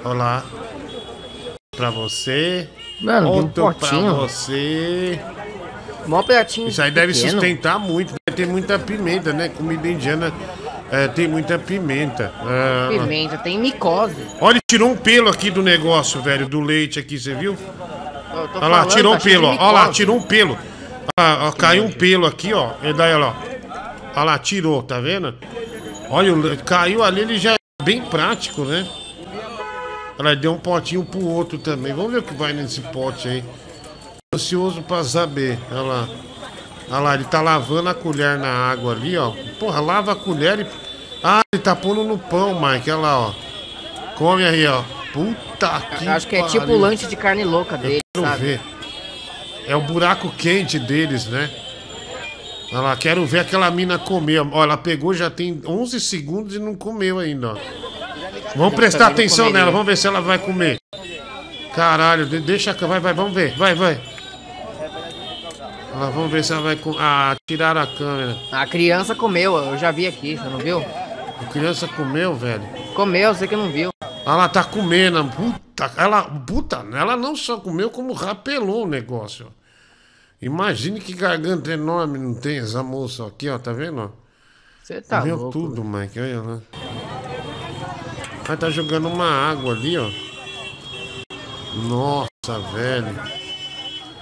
Olha 0.05 0.17
lá. 0.17 0.45
Pra 1.75 1.89
você. 1.89 2.69
Mano, 3.01 3.27
tem 3.27 3.33
um 3.33 3.65
Outro 3.65 3.73
pra 3.75 3.99
você. 4.13 5.19
Mó 6.05 6.23
pratinho. 6.23 6.69
Isso 6.69 6.81
aí 6.81 6.91
deve 6.91 7.13
pequeno. 7.13 7.31
sustentar 7.31 7.79
muito. 7.79 8.13
Deve 8.25 8.37
ter 8.37 8.47
muita 8.47 8.79
pimenta, 8.79 9.33
né? 9.33 9.49
Comida 9.49 9.87
indiana 9.87 10.33
é, 10.93 11.07
tem 11.07 11.27
muita 11.27 11.57
pimenta. 11.57 12.31
Ah, 12.39 12.89
Pimenta, 12.89 13.37
tem 13.39 13.57
micose. 13.57 14.15
Olha, 14.39 14.59
tirou 14.69 14.91
um 14.91 14.95
pelo 14.95 15.29
aqui 15.29 15.49
do 15.49 15.63
negócio, 15.63 16.21
velho, 16.21 16.47
do 16.47 16.61
leite 16.61 16.99
aqui, 16.99 17.17
você 17.17 17.33
viu? 17.33 17.57
Olha 18.31 18.67
lá, 18.67 18.77
falando, 18.77 18.89
tirou 18.89 19.13
um 19.13 19.17
tá 19.17 19.23
pelo. 19.23 19.47
Olha 19.47 19.71
lá, 19.71 19.89
tirou 19.89 20.17
um 20.17 20.21
pelo. 20.21 20.57
Lá, 21.19 21.47
ó, 21.47 21.51
caiu 21.51 21.83
um 21.83 21.91
pelo 21.91 22.25
aqui, 22.25 22.53
ó. 22.53 22.71
E 22.81 22.93
daí, 22.93 23.13
olha 23.13 23.25
lá. 23.25 23.35
Olha 24.15 24.23
lá, 24.23 24.39
tirou, 24.39 24.81
tá 24.83 24.99
vendo? 24.99 25.35
Olha, 26.09 26.55
caiu 26.57 27.03
ali, 27.03 27.21
ele 27.21 27.37
já 27.37 27.53
é 27.53 27.83
bem 27.83 28.01
prático, 28.01 28.63
né? 28.63 28.87
Olha 30.17 30.29
lá, 30.29 30.35
deu 30.35 30.53
um 30.53 30.57
potinho 30.57 31.03
pro 31.03 31.25
outro 31.25 31.57
também. 31.57 31.93
Vamos 31.93 32.11
ver 32.11 32.19
o 32.19 32.23
que 32.23 32.33
vai 32.33 32.53
nesse 32.53 32.81
pote 32.81 33.27
aí. 33.27 33.43
Ansioso 34.33 34.81
pra 34.81 35.03
saber. 35.03 35.57
Olha 35.71 35.81
lá. 35.81 36.09
Olha 36.89 36.99
lá, 36.99 37.15
ele 37.15 37.23
tá 37.23 37.41
lavando 37.41 37.89
a 37.89 37.93
colher 37.93 38.37
na 38.37 38.49
água 38.49 38.93
ali, 38.93 39.17
ó. 39.17 39.31
Porra, 39.59 39.79
lava 39.79 40.11
a 40.11 40.15
colher 40.15 40.59
e. 40.59 40.67
Ah, 41.23 41.41
ele 41.53 41.61
tá 41.63 41.75
pondo 41.75 42.03
no 42.03 42.17
pão, 42.17 42.59
Mike. 42.59 42.91
Olha 42.91 43.01
lá, 43.01 43.19
ó. 43.19 43.33
Come 44.15 44.45
aí, 44.45 44.67
ó. 44.67 44.83
Puta 45.11 45.81
que 45.97 46.07
Acho 46.07 46.27
que 46.27 46.35
é 46.35 46.43
tipo 46.43 46.71
o 46.71 46.77
lanche 46.77 47.05
de 47.07 47.15
carne 47.15 47.43
louca 47.43 47.77
dele, 47.77 47.99
Quero 48.15 48.27
sabe? 48.27 48.41
ver. 48.43 48.61
É 49.67 49.75
o 49.75 49.81
buraco 49.81 50.29
quente 50.37 50.77
deles, 50.77 51.25
né? 51.27 51.49
Olha 52.71 52.81
lá, 52.81 52.95
quero 52.95 53.25
ver 53.25 53.39
aquela 53.39 53.69
mina 53.71 53.97
comer. 53.99 54.39
Olha, 54.39 54.63
ela 54.71 54.77
pegou 54.77 55.13
já 55.13 55.29
tem 55.29 55.61
11 55.65 55.99
segundos 55.99 56.55
e 56.55 56.59
não 56.59 56.75
comeu 56.75 57.19
ainda, 57.19 57.53
ó. 57.53 57.57
Vamos 58.55 58.73
prestar 58.75 59.07
atenção 59.07 59.49
nela, 59.49 59.71
vamos 59.71 59.85
ver 59.87 59.95
se 59.97 60.07
ela 60.07 60.21
vai 60.21 60.37
comer. 60.39 60.77
Caralho, 61.75 62.25
de- 62.25 62.39
deixa. 62.39 62.73
Vai, 62.73 62.99
vai, 62.99 63.13
vamos 63.13 63.33
ver. 63.33 63.55
Vai, 63.57 63.73
vai. 63.73 63.99
Olha 65.95 66.09
vamos 66.11 66.31
ver 66.31 66.43
se 66.43 66.51
ela 66.51 66.61
vai 66.61 66.75
comer. 66.75 66.97
Ah, 66.99 67.35
tiraram 67.47 67.81
a 67.81 67.87
câmera. 67.87 68.37
A 68.51 68.65
criança 68.65 69.13
comeu, 69.15 69.55
eu 69.55 69.77
já 69.77 69.91
vi 69.91 70.07
aqui, 70.07 70.35
você 70.35 70.43
não 70.49 70.57
viu? 70.57 70.79
A 71.41 71.45
criança 71.51 71.87
comeu, 71.87 72.33
velho. 72.35 72.63
Comeu, 72.95 73.33
você 73.33 73.47
que 73.47 73.55
não 73.55 73.69
viu. 73.69 73.92
Ela 74.25 74.47
tá 74.47 74.63
comendo, 74.63 75.25
puta, 75.31 75.91
ela, 75.97 76.23
puta, 76.23 76.77
ela 76.93 77.17
não 77.17 77.35
só 77.35 77.57
comeu, 77.57 77.89
como 77.89 78.13
rapelou 78.13 78.83
o 78.83 78.87
negócio. 78.87 79.47
Imagine 80.41 80.99
que 80.99 81.13
garganta 81.13 81.71
enorme 81.71 82.17
não 82.19 82.33
tem 82.33 82.59
essa 82.59 82.81
moça 82.83 83.25
aqui, 83.27 83.49
ó, 83.49 83.57
tá 83.57 83.71
vendo? 83.73 84.11
Você 84.81 85.01
tá 85.01 85.19
Comeu 85.21 85.35
louco. 85.37 85.51
tudo, 85.51 85.83
Mike, 85.83 86.19
olha 86.19 86.41
lá. 86.41 86.59
Ela 88.45 88.57
tá 88.57 88.69
jogando 88.69 89.07
uma 89.07 89.25
água 89.29 89.73
ali, 89.73 89.97
ó. 89.97 90.09
Nossa, 91.87 92.59
velho. 92.73 93.15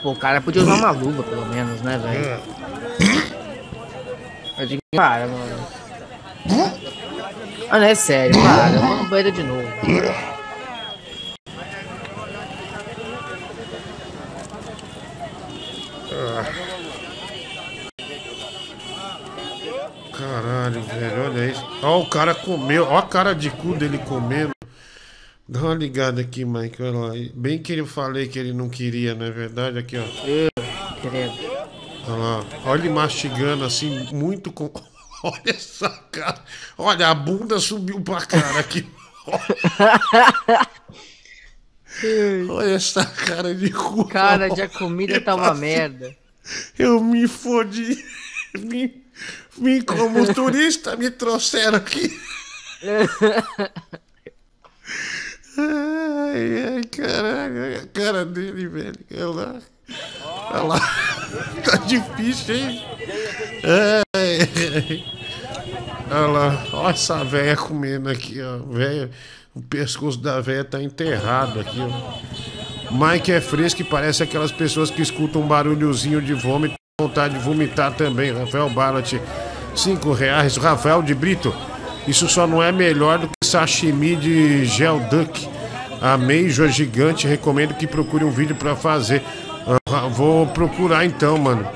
Pô, 0.01 0.11
o 0.11 0.15
cara 0.15 0.41
podia 0.41 0.61
usar 0.61 0.75
uma 0.75 0.91
luva, 0.91 1.23
pelo 1.23 1.45
menos, 1.47 1.81
né, 1.81 1.97
velho? 1.97 2.25
É. 2.25 2.39
Eu 4.61 4.67
digo, 4.67 4.81
para, 4.95 5.27
mano. 5.27 5.67
Ah, 7.73 7.79
não 7.79 7.85
é 7.85 7.95
sério, 7.95 8.35
para, 8.35 8.79
vou 8.79 8.97
no 8.97 9.09
banheiro 9.09 9.31
de 9.31 9.43
novo. 9.43 9.65
Caralho, 20.11 20.81
velho, 20.83 21.23
olha 21.23 21.49
isso. 21.49 21.65
Ó, 21.81 22.01
o 22.01 22.09
cara 22.09 22.35
comeu, 22.35 22.83
ó 22.89 22.97
a 22.97 23.03
cara 23.03 23.33
de 23.33 23.49
cu 23.49 23.73
dele 23.73 23.99
comendo. 23.99 24.51
Dá 25.47 25.61
uma 25.61 25.73
ligada 25.73 26.19
aqui, 26.19 26.43
Mike, 26.43 26.83
olha 26.83 26.91
lá. 26.91 27.13
Bem 27.33 27.57
que 27.57 27.71
eu 27.71 27.87
falei 27.87 28.27
que 28.27 28.37
ele 28.37 28.51
não 28.51 28.67
queria, 28.67 29.15
não 29.15 29.25
é 29.25 29.31
verdade? 29.31 29.79
Aqui, 29.79 29.95
ó. 29.97 30.03
Olha 32.05 32.17
lá. 32.17 32.45
Olha 32.65 32.81
ele 32.81 32.89
mastigando 32.89 33.63
assim, 33.63 34.09
muito 34.11 34.51
com. 34.51 34.69
Olha 35.23 35.41
essa 35.45 35.89
cara. 36.11 36.43
Olha, 36.77 37.09
a 37.09 37.13
bunda 37.13 37.59
subiu 37.59 38.01
pra 38.01 38.25
cara 38.25 38.59
aqui. 38.59 38.89
Olha 42.49 42.75
essa 42.75 43.05
cara 43.05 43.53
de 43.53 43.69
cu. 43.71 44.07
Cara, 44.07 44.49
de 44.49 44.61
a 44.61 44.67
comida 44.69 45.21
tá 45.21 45.35
uma 45.35 45.53
merda. 45.53 46.15
Eu 46.77 47.03
me 47.03 47.27
fodi. 47.27 48.03
Vim, 48.55 49.03
vim 49.57 49.81
como 49.81 50.33
turista, 50.33 50.95
me 50.95 51.11
trouxeram 51.11 51.77
aqui. 51.77 52.19
Ai, 55.57 56.75
ai, 56.75 56.83
caralho, 56.85 57.81
a 57.81 57.87
cara 57.87 58.25
dele, 58.25 58.67
velho. 58.67 58.95
Olha 59.11 59.27
lá. 59.27 59.61
Olha 60.51 60.63
lá. 60.63 60.81
Tá 61.63 61.77
difícil, 61.77 62.55
hein? 62.55 62.83
Ai. 63.63 65.03
Olha 66.09 66.27
lá. 66.27 66.65
Olha 66.73 66.89
essa 66.91 67.23
velha 67.23 67.55
comendo 67.55 68.09
aqui, 68.09 68.41
ó. 68.41 68.57
Velha. 68.57 69.09
O 69.55 69.61
pescoço 69.61 70.17
da 70.17 70.41
velha 70.41 70.63
tá 70.63 70.81
enterrado 70.81 71.59
aqui, 71.59 71.77
ó. 71.79 72.91
Mike 72.91 73.31
é 73.31 73.39
fresco 73.39 73.81
e 73.81 73.85
parece 73.85 74.23
aquelas 74.23 74.51
pessoas 74.51 74.89
que 74.89 75.01
escutam 75.01 75.41
um 75.41 75.47
barulhozinho 75.47 76.21
de 76.21 76.33
vômito 76.33 76.75
vontade 77.01 77.33
de 77.33 77.39
vomitar 77.39 77.93
também. 77.93 78.31
Rafael 78.31 78.69
Barlat, 78.69 79.13
cinco 79.75 80.11
reais. 80.13 80.57
Rafael 80.57 81.01
de 81.01 81.15
Brito, 81.15 81.53
isso 82.07 82.27
só 82.27 82.45
não 82.45 82.61
é 82.61 82.71
melhor 82.71 83.17
do 83.17 83.27
que 83.27 83.45
sashimi 83.45 84.15
de 84.15 84.65
gel 84.65 84.99
duck. 85.09 85.49
A 86.01 86.17
Major 86.17 86.67
gigante, 86.67 87.27
recomendo 87.27 87.75
que 87.75 87.85
procure 87.85 88.23
um 88.23 88.31
vídeo 88.31 88.55
pra 88.55 88.75
fazer. 88.75 89.23
Ah, 89.85 90.07
Vou 90.07 90.47
procurar 90.47 91.05
então, 91.05 91.37
mano. 91.37 91.67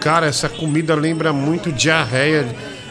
Cara, 0.00 0.26
essa 0.26 0.48
comida 0.48 0.94
lembra 0.94 1.32
muito 1.32 1.72
diarreia. 1.72 2.46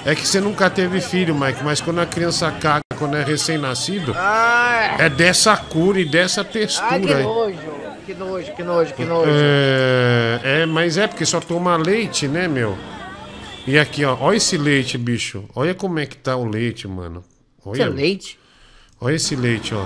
É 0.05 0.13
que 0.13 0.27
você 0.27 0.39
nunca 0.39 0.69
teve 0.69 1.01
filho, 1.01 1.33
Mike, 1.33 1.63
mas 1.63 1.81
quando 1.81 1.99
a 1.99 2.05
criança 2.05 2.51
caga, 2.51 2.81
quando 2.97 3.17
é 3.17 3.23
recém-nascido, 3.23 4.13
Ai, 4.15 4.97
é 5.05 5.09
dessa 5.09 5.57
cor 5.57 5.97
e 5.97 6.05
dessa 6.05 6.43
textura. 6.43 6.87
ai 6.91 6.99
que 7.01 7.13
aí. 7.13 7.23
nojo, 7.23 7.57
que 8.05 8.13
nojo, 8.13 8.51
que 8.53 8.63
nojo, 8.63 8.93
que 8.93 9.03
nojo. 9.05 9.31
É, 9.33 10.41
é, 10.61 10.65
mas 10.67 10.97
é 10.97 11.07
porque 11.07 11.25
só 11.25 11.39
toma 11.39 11.75
leite, 11.75 12.27
né, 12.27 12.47
meu? 12.47 12.77
E 13.65 13.79
aqui, 13.79 14.05
ó, 14.05 14.15
olha 14.21 14.37
esse 14.37 14.57
leite, 14.57 14.95
bicho. 14.95 15.43
Olha 15.55 15.73
como 15.73 15.97
é 15.97 16.05
que 16.05 16.17
tá 16.17 16.35
o 16.35 16.45
leite, 16.45 16.87
mano. 16.87 17.23
Olha, 17.65 17.73
Isso 17.73 17.83
é 17.83 17.89
leite? 17.89 18.39
Olha 19.01 19.15
esse 19.15 19.35
leite, 19.35 19.73
ó. 19.73 19.85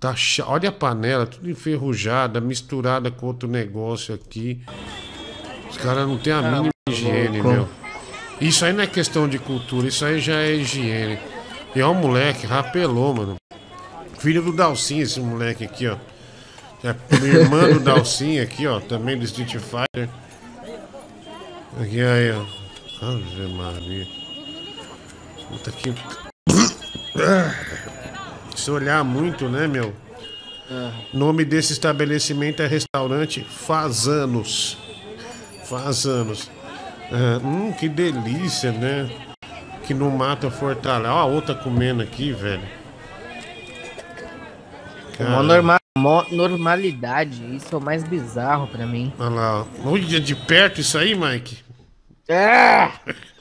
Tá. 0.00 0.14
Olha 0.46 0.68
a 0.68 0.72
panela, 0.72 1.26
tudo 1.26 1.50
enferrujada, 1.50 2.40
misturada 2.40 3.10
com 3.10 3.26
outro 3.26 3.48
negócio 3.48 4.14
aqui. 4.14 4.60
Os 5.70 5.76
caras 5.76 6.06
não 6.06 6.16
têm 6.16 6.32
a 6.32 6.42
Tá 6.42 6.50
mínima 6.50 6.70
higiene, 6.88 7.40
louco. 7.42 7.48
meu. 7.52 7.68
Isso 8.40 8.64
aí 8.64 8.72
não 8.72 8.84
é 8.84 8.86
questão 8.86 9.28
de 9.28 9.38
cultura, 9.38 9.88
isso 9.88 10.04
aí 10.04 10.20
já 10.20 10.34
é 10.40 10.54
higiene. 10.54 11.18
E 11.74 11.82
ó, 11.82 11.90
o 11.90 11.94
moleque 11.94 12.46
rapelou, 12.46 13.12
mano. 13.14 13.36
Filho 14.18 14.42
do 14.42 14.52
Dalcin, 14.52 15.00
esse 15.00 15.20
moleque 15.20 15.64
aqui, 15.64 15.88
ó. 15.88 15.96
É 16.84 16.94
irmã 17.24 17.68
do 17.68 17.80
Dalcin 17.82 18.38
aqui, 18.38 18.66
ó. 18.66 18.78
Também 18.80 19.18
do 19.18 19.24
Street 19.24 19.56
Fighter. 19.56 20.08
Aqui 21.80 22.00
aí, 22.00 22.30
ó. 22.32 22.44
Ave 23.04 23.52
Maria. 23.54 24.06
Puta 25.48 25.70
que. 25.72 25.94
Se 28.58 28.72
olhar 28.72 29.04
muito, 29.04 29.48
né, 29.48 29.68
meu? 29.68 29.94
Nome 31.14 31.44
desse 31.44 31.72
estabelecimento 31.72 32.60
é 32.60 32.66
restaurante 32.66 33.44
Faz 33.44 34.08
Anos. 34.08 34.76
Faz 35.64 36.06
anos. 36.06 36.50
Ah, 37.12 37.38
hum, 37.44 37.72
que 37.72 37.88
delícia, 37.88 38.72
né? 38.72 39.08
Que 39.86 39.94
não 39.94 40.10
mata 40.10 40.50
fortalece. 40.50 41.08
Ó, 41.08 41.18
a 41.18 41.24
outra 41.24 41.54
comendo 41.54 42.02
aqui, 42.02 42.32
velho. 42.32 42.62
Uma 45.20 45.42
norma- 45.42 45.78
mó 45.96 46.24
normalidade. 46.32 47.54
Isso 47.54 47.72
é 47.72 47.78
o 47.78 47.80
mais 47.80 48.02
bizarro 48.02 48.66
pra 48.66 48.84
mim. 48.86 49.12
Olha 49.20 49.30
lá, 49.30 49.60
ó. 49.60 49.66
Olha 49.88 50.20
de 50.20 50.34
perto 50.34 50.80
isso 50.80 50.98
aí, 50.98 51.14
Mike. 51.14 51.58
É! 52.28 52.90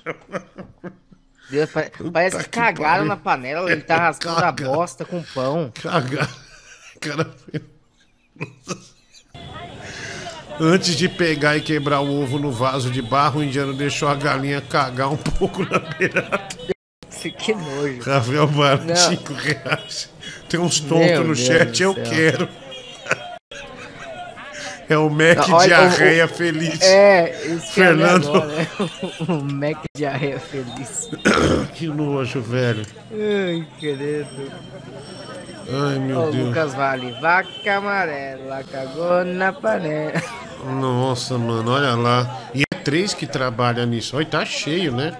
Deus, 1.49 1.69
pa- 1.69 1.85
parece 2.11 2.37
que 2.37 2.43
que 2.43 2.49
cagaram 2.49 2.93
pariu. 2.97 3.05
na 3.05 3.15
panela, 3.17 3.71
ele 3.71 3.81
tá 3.81 3.97
rascando 3.97 4.39
a 4.39 4.41
Caga. 4.53 4.65
bosta 4.69 5.05
com 5.05 5.21
pão. 5.23 5.71
Cagar. 5.73 6.29
Cara. 6.99 7.31
Antes 10.59 10.95
de 10.95 11.07
pegar 11.07 11.55
e 11.55 11.61
quebrar 11.61 12.01
o 12.01 12.21
ovo 12.21 12.39
no 12.39 12.51
vaso 12.51 12.89
de 12.89 13.01
barro, 13.01 13.39
o 13.39 13.43
indiano 13.43 13.73
deixou 13.73 14.09
a 14.09 14.15
galinha 14.15 14.59
cagar 14.59 15.11
um 15.11 15.17
pouco 15.17 15.63
na 15.63 15.77
beirada. 15.79 16.47
Que 17.37 17.53
nojo. 17.53 18.01
Rafael 18.01 18.47
Barra, 18.47 18.83
Não. 18.85 18.95
5 18.95 19.33
reais. 19.33 20.09
Tem 20.49 20.59
uns 20.59 20.79
tontos 20.79 21.25
no 21.27 21.35
chat, 21.35 21.81
eu 21.81 21.93
céu. 21.93 22.03
quero. 22.03 22.49
É 24.89 24.97
o 24.97 25.09
Mac 25.09 25.49
olha, 25.51 25.67
Diarreia 25.67 26.23
o- 26.25 26.27
o- 26.27 26.29
Feliz. 26.29 26.81
É, 26.81 27.41
ler 27.45 27.59
Fernando. 27.59 28.27
agora, 28.29 28.45
né? 28.47 28.67
O 29.27 29.33
Mac 29.43 29.77
diarreia 29.95 30.39
feliz. 30.39 31.09
que 31.75 31.87
nojo, 31.87 32.41
velho. 32.41 32.85
Ai, 33.11 33.67
querido. 33.79 34.51
Ai, 35.69 35.99
meu 35.99 36.21
o 36.21 36.31
Deus. 36.31 36.47
Lucas 36.47 36.73
Vale, 36.73 37.11
vaca 37.19 37.75
amarela, 37.75 38.63
cagou 38.71 39.25
na 39.25 39.51
panela. 39.51 40.21
Nossa, 40.79 41.37
mano, 41.37 41.71
olha 41.71 41.93
lá. 41.95 42.41
E 42.55 42.61
é 42.61 42.75
três 42.77 43.13
que 43.13 43.27
trabalham 43.27 43.85
nisso. 43.85 44.15
Olha, 44.15 44.25
tá 44.25 44.45
cheio, 44.45 44.93
né? 44.93 45.13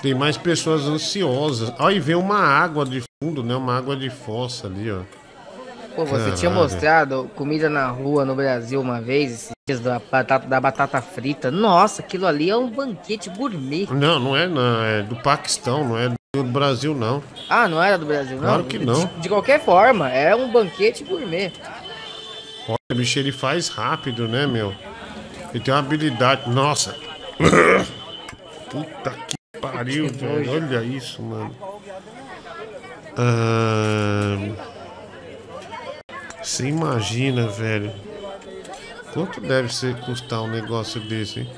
Tem 0.00 0.14
mais 0.14 0.36
pessoas 0.36 0.82
ansiosas. 0.86 1.72
Olha, 1.80 1.94
e 1.96 2.00
vem 2.00 2.14
uma 2.14 2.38
água 2.38 2.84
de 2.84 3.02
fundo, 3.22 3.42
né? 3.42 3.56
Uma 3.56 3.76
água 3.76 3.96
de 3.96 4.08
fossa 4.10 4.68
ali, 4.68 4.90
ó. 4.92 5.00
Pô, 5.96 6.04
você 6.04 6.30
tinha 6.32 6.50
Caralho. 6.50 6.54
mostrado 6.54 7.30
comida 7.34 7.70
na 7.70 7.88
rua 7.88 8.22
no 8.22 8.34
Brasil 8.34 8.78
uma 8.82 9.00
vez, 9.00 9.50
da 9.82 9.98
batata, 9.98 10.46
da 10.46 10.60
batata 10.60 11.00
frita. 11.00 11.50
Nossa, 11.50 12.02
aquilo 12.02 12.26
ali 12.26 12.50
é 12.50 12.56
um 12.56 12.68
banquete 12.68 13.30
gourmet. 13.30 13.88
Não, 13.90 14.20
não 14.20 14.36
é, 14.36 14.46
não. 14.46 14.84
É 14.84 15.02
do 15.02 15.16
Paquistão, 15.16 15.88
não 15.88 15.98
é 15.98 16.10
do 16.10 16.44
Brasil, 16.44 16.94
não. 16.94 17.22
Ah, 17.48 17.66
não 17.66 17.82
era 17.82 17.96
do 17.96 18.04
Brasil, 18.04 18.36
não? 18.36 18.42
Claro 18.42 18.64
que 18.64 18.78
não. 18.78 19.06
De, 19.06 19.20
de 19.22 19.28
qualquer 19.30 19.58
forma, 19.58 20.10
é 20.10 20.36
um 20.36 20.52
banquete 20.52 21.02
gourmet. 21.02 21.50
Olha, 22.68 22.98
bicho, 22.98 23.18
ele 23.18 23.32
faz 23.32 23.68
rápido, 23.68 24.28
né, 24.28 24.46
meu? 24.46 24.74
Ele 25.54 25.60
tem 25.60 25.72
uma 25.72 25.80
habilidade. 25.80 26.50
Nossa! 26.50 26.94
Puta 28.68 29.10
que 29.10 29.60
pariu, 29.62 30.12
velho. 30.12 30.52
Olha 30.52 30.84
isso, 30.84 31.22
mano. 31.22 31.54
Ah, 33.16 34.75
Você 36.46 36.68
imagina, 36.68 37.48
velho. 37.48 37.92
Quanto 39.12 39.40
deve 39.40 39.74
ser 39.74 39.96
custar 40.02 40.42
um 40.42 40.48
negócio 40.48 41.00
desse, 41.00 41.40
hein? 41.40 41.50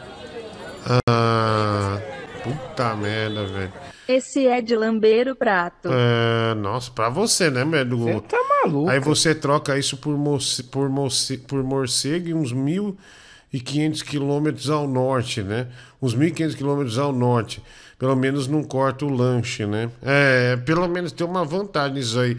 Ah, 1.07 2.01
puta 2.43 2.97
merda, 2.97 3.45
velho. 3.45 3.73
Esse 4.09 4.47
é 4.47 4.63
de 4.63 4.75
lamber 4.75 5.29
o 5.29 5.37
prato. 5.37 5.91
É, 5.93 6.55
nossa, 6.55 6.91
pra 6.91 7.11
você, 7.11 7.51
né, 7.51 7.67
Medo? 7.67 7.99
Você 7.99 8.21
tá 8.23 8.39
maluco. 8.65 8.89
Aí 8.89 8.99
você 8.99 9.35
troca 9.35 9.79
isso 9.79 9.99
por, 9.99 10.17
morce, 10.17 10.63
por, 10.63 10.89
morce, 10.89 11.37
por 11.37 11.63
morcego 11.63 12.31
e 12.31 12.35
uns 12.35 12.55
1.500 12.55 14.03
quilômetros 14.03 14.71
ao 14.71 14.89
norte, 14.89 15.43
né? 15.43 15.67
Uns 16.01 16.17
1.500 16.17 16.57
quilômetros 16.57 16.99
ao 16.99 17.13
norte. 17.13 17.63
Pelo 17.99 18.17
menos 18.17 18.49
não 18.49 18.65
corta 18.65 19.05
o 19.05 19.11
lanche, 19.11 19.67
né? 19.67 19.91
É, 20.01 20.57
pelo 20.57 20.89
menos 20.89 21.13
tem 21.13 21.27
uma 21.27 21.45
vantagem 21.45 21.97
nisso 21.97 22.19
aí. 22.19 22.39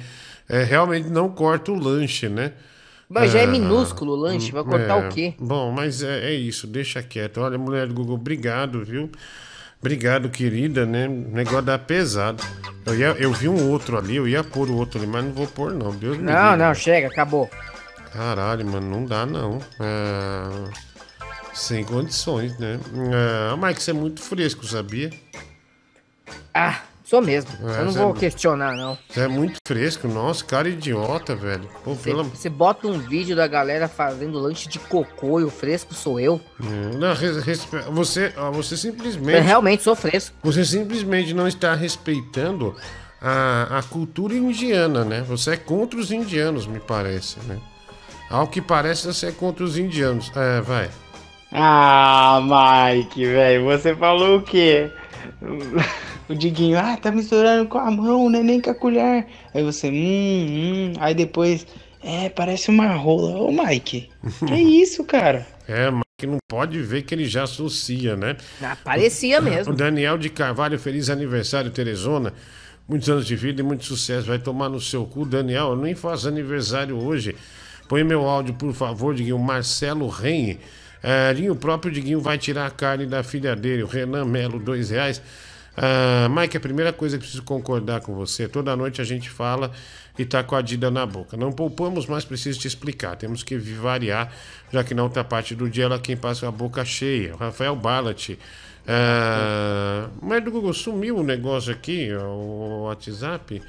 É, 0.50 0.64
realmente 0.64 1.08
não 1.10 1.30
corta 1.30 1.72
o 1.72 1.80
lanche, 1.80 2.28
né? 2.28 2.54
Mas 3.08 3.32
já 3.32 3.40
é 3.40 3.44
Ah, 3.44 3.48
minúsculo 3.48 4.14
o 4.14 4.16
lanche, 4.16 4.52
vai 4.52 4.64
cortar 4.64 5.04
é, 5.04 5.08
o 5.08 5.10
quê? 5.10 5.34
Bom, 5.40 5.72
mas 5.72 6.04
é, 6.04 6.32
é 6.32 6.34
isso, 6.34 6.68
deixa 6.68 7.02
quieto. 7.02 7.40
Olha, 7.40 7.58
mulher 7.58 7.88
do 7.88 7.94
Google, 7.94 8.16
obrigado, 8.16 8.84
viu? 8.84 9.10
Obrigado, 9.80 10.30
querida, 10.30 10.86
né? 10.86 11.08
O 11.08 11.12
negócio 11.32 11.62
dá 11.62 11.80
pesado. 11.80 12.44
Eu, 12.86 12.96
ia, 12.96 13.08
eu 13.18 13.32
vi 13.32 13.48
um 13.48 13.70
outro 13.70 13.98
ali, 13.98 14.16
eu 14.18 14.28
ia 14.28 14.44
pôr 14.44 14.70
o 14.70 14.76
outro 14.76 15.00
ali, 15.00 15.08
mas 15.08 15.24
não 15.24 15.32
vou 15.32 15.48
pôr, 15.48 15.74
não. 15.74 15.92
Deus 15.96 16.18
me 16.18 16.24
Não, 16.24 16.52
livre. 16.52 16.58
não, 16.58 16.74
chega, 16.74 17.08
acabou. 17.08 17.50
Caralho, 18.12 18.66
mano, 18.66 18.90
não 18.90 19.06
dá, 19.06 19.26
não. 19.26 19.60
É, 19.80 20.70
Sem 21.54 21.84
condições, 21.84 22.58
né? 22.60 22.80
É... 23.54 23.56
Mike, 23.68 23.82
você 23.82 23.92
é 23.92 23.94
muito 23.94 24.22
fresco, 24.22 24.66
sabia? 24.66 25.12
Ah, 26.54 26.82
sou 27.10 27.22
mesmo. 27.22 27.50
É, 27.68 27.80
Eu 27.82 27.86
não 27.86 27.92
vou 27.92 28.12
é- 28.16 28.20
questionar, 28.20 28.76
não. 28.76 28.98
Você 29.10 29.22
é 29.22 29.28
muito 29.28 29.58
fresco, 29.68 30.08
nossa, 30.08 30.44
cara 30.46 30.70
idiota, 30.70 31.36
velho. 31.36 31.68
Pô, 31.84 31.94
Você, 31.96 32.04
pelo... 32.04 32.24
você 32.24 32.50
bota 32.50 32.88
um 32.88 33.00
vídeo 33.00 33.36
da 33.36 33.48
galera 33.48 33.88
fazendo 33.88 34.38
lanche 34.38 34.70
de 34.70 34.78
cocô 34.80 35.40
e 35.40 35.44
o 35.44 35.50
fresco 35.50 35.94
sou 35.94 36.20
eu. 36.20 36.40
É, 36.62 36.96
Não, 36.98 37.14
res- 37.14 37.44
respe- 37.44 37.80
você, 37.92 38.34
você 38.54 38.78
simplesmente. 38.78 39.38
Eu 39.38 39.44
realmente 39.44 39.84
sou 39.84 39.96
fresco. 39.96 40.36
Você 40.44 40.64
simplesmente 40.64 41.34
não 41.34 41.48
está 41.48 41.74
respeitando 41.74 42.76
a, 43.22 43.80
a 43.80 43.84
cultura 43.84 44.34
indiana, 44.36 45.04
né? 45.04 45.22
Você 45.28 45.52
é 45.52 45.58
contra 45.58 46.00
os 46.00 46.12
indianos, 46.12 46.68
me 46.68 46.80
parece, 46.80 47.38
né? 47.48 47.58
Ao 48.30 48.48
que 48.48 48.62
parece, 48.62 49.08
você 49.08 49.28
é 49.28 49.32
contra 49.32 49.64
os 49.64 49.78
indianos. 49.78 50.32
É, 50.36 50.62
vai. 50.62 50.90
Ah, 51.52 52.40
Mike, 52.94 53.26
velho, 53.26 53.66
você 53.66 53.96
falou 53.96 54.38
o 54.38 54.42
quê? 54.44 54.92
O 56.30 56.36
Diguinho, 56.36 56.78
ah, 56.78 56.98
tá 56.98 57.12
misturando 57.12 57.68
com 57.68 57.78
a 57.78 57.90
mão, 57.90 58.30
né? 58.30 58.42
Nem 58.44 58.62
com 58.62 58.70
a 58.70 58.76
colher. 58.76 59.26
Aí 59.54 59.64
você, 59.64 59.90
hum, 59.90 59.94
hum. 59.94 60.94
Aí 61.00 61.14
depois, 61.14 61.66
é, 62.04 62.30
parece 62.30 62.70
uma 62.70 62.94
rola. 62.94 63.38
Ô, 63.42 63.52
Mike, 63.52 64.10
que 64.48 64.54
isso, 64.56 65.04
cara? 65.04 65.46
É, 65.68 65.90
mas 65.90 66.04
que 66.18 66.28
não 66.28 66.38
pode 66.48 66.82
ver 66.82 67.04
que 67.04 67.16
ele 67.16 67.26
já 67.26 67.44
associa, 67.44 68.16
né? 68.16 68.36
Ah, 68.62 68.78
parecia 68.84 69.42
mesmo. 69.42 69.74
O 69.74 69.76
Daniel 69.78 70.18
de 70.18 70.30
Carvalho, 70.30 70.78
feliz 70.78 71.10
aniversário, 71.10 71.72
Teresona. 71.72 72.34
Muitos 72.88 73.10
anos 73.10 73.26
de 73.26 73.36
vida 73.36 73.62
e 73.62 73.64
muito 73.64 73.86
sucesso. 73.86 74.28
Vai 74.28 74.40
tomar 74.40 74.70
no 74.70 74.80
seu 74.80 75.06
cu, 75.06 75.26
Daniel. 75.26 75.70
Eu 75.70 75.76
nem 75.76 75.94
faço 75.94 76.28
aniversário 76.28 76.98
hoje. 76.98 77.36
Põe 77.88 78.04
meu 78.04 78.28
áudio, 78.28 78.54
por 78.54 78.74
favor, 78.74 79.14
Diguinho. 79.14 79.38
Marcelo 79.38 80.08
Reni. 80.08 80.60
É, 81.02 81.34
o 81.50 81.56
próprio 81.56 81.92
Diguinho 81.92 82.20
vai 82.20 82.38
tirar 82.38 82.66
a 82.66 82.72
carne 82.72 83.06
da 83.06 83.24
filha 83.24 83.56
dele, 83.56 83.84
o 83.84 83.88
Renan 83.88 84.26
Melo, 84.26 84.60
dois 84.60 84.90
reais. 84.90 85.22
Ah, 85.82 86.28
Mike, 86.30 86.58
a 86.58 86.60
primeira 86.60 86.92
coisa 86.92 87.18
que 87.18 87.22
preciso 87.22 87.44
concordar 87.44 88.02
com 88.02 88.14
você, 88.14 88.50
toda 88.50 88.76
noite 88.76 89.00
a 89.00 89.06
gente 89.06 89.30
fala 89.30 89.72
e 90.18 90.26
tá 90.26 90.44
com 90.44 90.54
a 90.56 90.62
dida 90.62 90.92
na 90.92 91.06
boca. 91.06 91.38
Não 91.38 91.54
poupamos, 91.54 92.06
mas 92.06 92.26
preciso 92.26 92.60
te 92.60 92.68
explicar. 92.68 93.16
Temos 93.16 93.44
que 93.44 93.58
variar, 93.58 94.30
já 94.74 94.84
que 94.84 94.94
na 94.94 95.04
outra 95.04 95.24
parte 95.24 95.56
do 95.56 95.70
dia 95.70 95.86
ela 95.86 95.96
é 95.96 96.00
quem 96.00 96.18
passa 96.18 96.50
a 96.50 96.52
boca 96.52 96.84
cheia. 96.84 97.34
O 97.34 97.38
Rafael 97.38 97.78
Ballat. 97.78 98.38
Ah, 98.86 100.10
mas 100.22 100.44
do 100.44 100.52
Google 100.52 100.74
sumiu 100.74 101.18
o 101.18 101.24
negócio 101.24 101.72
aqui, 101.72 102.10
o 102.14 102.84
WhatsApp. 102.84 103.62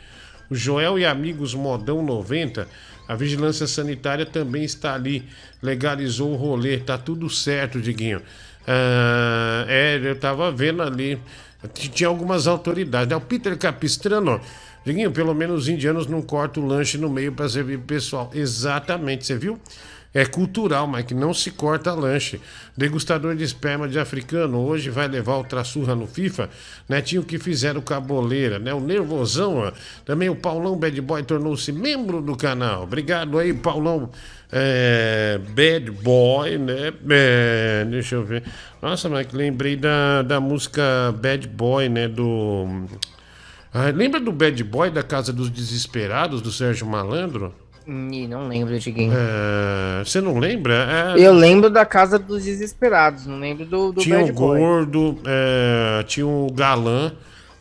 O 0.51 0.55
Joel 0.57 0.99
e 0.99 1.07
Amigos 1.07 1.55
Modão 1.55 2.03
90. 2.03 2.67
A 3.11 3.17
vigilância 3.17 3.67
sanitária 3.67 4.25
também 4.25 4.63
está 4.63 4.95
ali. 4.95 5.25
Legalizou 5.61 6.31
o 6.31 6.37
rolê. 6.37 6.79
Tá 6.79 6.97
tudo 6.97 7.29
certo, 7.29 7.81
Diguinho. 7.81 8.23
Ah, 8.65 9.65
é, 9.67 10.01
eu 10.01 10.15
tava 10.15 10.53
vendo 10.53 10.81
ali. 10.81 11.19
Tinha 11.75 12.07
algumas 12.07 12.47
autoridades. 12.47 13.09
né? 13.09 13.17
O 13.17 13.21
Peter 13.21 13.59
Capistrano. 13.59 14.41
Diguinho, 14.85 15.11
pelo 15.11 15.35
menos 15.35 15.63
os 15.63 15.69
indianos 15.69 16.07
não 16.07 16.23
cortam 16.23 16.63
o 16.63 16.67
lanche 16.67 16.99
no 16.99 17.11
meio 17.11 17.33
para 17.33 17.49
servir 17.49 17.81
pessoal. 17.81 18.31
Exatamente, 18.33 19.27
você 19.27 19.37
viu? 19.37 19.59
É 20.13 20.25
cultural, 20.25 20.89
Mike, 20.89 21.15
não 21.15 21.33
se 21.33 21.53
corta 21.53 21.95
lanche. 21.95 22.41
Degustador 22.77 23.37
de 23.37 23.45
esperma 23.45 23.89
de 23.89 23.97
africano 23.97 24.59
hoje 24.59 24.91
vai 24.91 25.07
levar 25.07 25.37
o 25.37 25.45
traçurra 25.45 25.95
no 25.95 26.07
FIFA. 26.07 26.51
Netinho 26.89 27.23
que 27.23 27.39
fizeram 27.39 27.81
caboleira, 27.81 28.59
né? 28.59 28.75
O 28.75 28.81
nervosão, 28.81 29.59
ó. 29.59 29.73
Também 30.05 30.29
o 30.29 30.35
Paulão 30.35 30.77
Bad 30.77 31.01
Boy 31.01 31.23
tornou-se 31.23 31.71
membro 31.71 32.21
do 32.21 32.37
canal. 32.37 32.83
Obrigado 32.83 33.39
aí, 33.39 33.55
Paulão 33.55 34.11
é, 34.51 35.39
Bad 35.51 35.91
Boy, 35.93 36.59
né? 36.59 36.93
É, 37.09 37.87
deixa 37.89 38.17
eu 38.17 38.25
ver. 38.25 38.43
Nossa, 38.83 39.09
Mike, 39.09 39.37
lembrei 39.37 39.77
da, 39.77 40.23
da 40.23 40.41
música 40.41 40.83
Bad 41.21 41.47
Boy, 41.47 41.89
né? 41.89 42.09
Do. 42.09 42.87
Ah, 43.73 43.91
lembra 43.95 44.19
do 44.19 44.33
Bad 44.33 44.65
Boy 44.65 44.91
da 44.91 45.05
Casa 45.05 45.33
dos 45.33 45.49
Desesperados, 45.49 46.43
do 46.43 46.51
Sérgio 46.51 46.85
Malandro? 46.85 47.55
Ih, 47.91 48.29
não 48.29 48.47
lembro, 48.47 48.79
Diguinho. 48.79 49.13
É, 49.13 50.05
você 50.05 50.21
não 50.21 50.39
lembra? 50.39 51.15
É, 51.17 51.21
Eu 51.21 51.33
lembro 51.33 51.69
da 51.69 51.85
Casa 51.85 52.19
dos 52.19 52.45
Desesperados, 52.45 53.27
não 53.27 53.39
lembro 53.41 53.67
do, 53.67 53.93
do 53.93 54.01
tinha 54.01 54.19
Bad 54.19 54.31
o 54.31 54.35
Boy. 54.35 54.61
gordo, 54.61 55.19
é, 55.27 56.05
tinha 56.05 56.27
o 56.27 56.53
galã. 56.53 57.13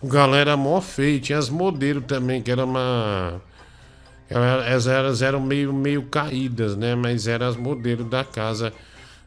O 0.01 0.07
galã 0.07 0.37
era 0.37 0.55
mó 0.55 0.79
feio. 0.81 1.19
Tinha 1.19 1.37
as 1.39 1.49
modelos 1.49 2.05
também, 2.05 2.41
que 2.41 2.51
era 2.51 2.63
uma. 2.63 3.41
Elas, 4.29 4.85
elas 4.85 5.21
eram 5.23 5.39
meio, 5.41 5.73
meio 5.73 6.03
caídas, 6.03 6.75
né? 6.75 6.93
Mas 6.95 7.27
eram 7.27 7.47
as 7.47 7.55
modelos 7.57 8.07
da 8.07 8.23
casa 8.23 8.71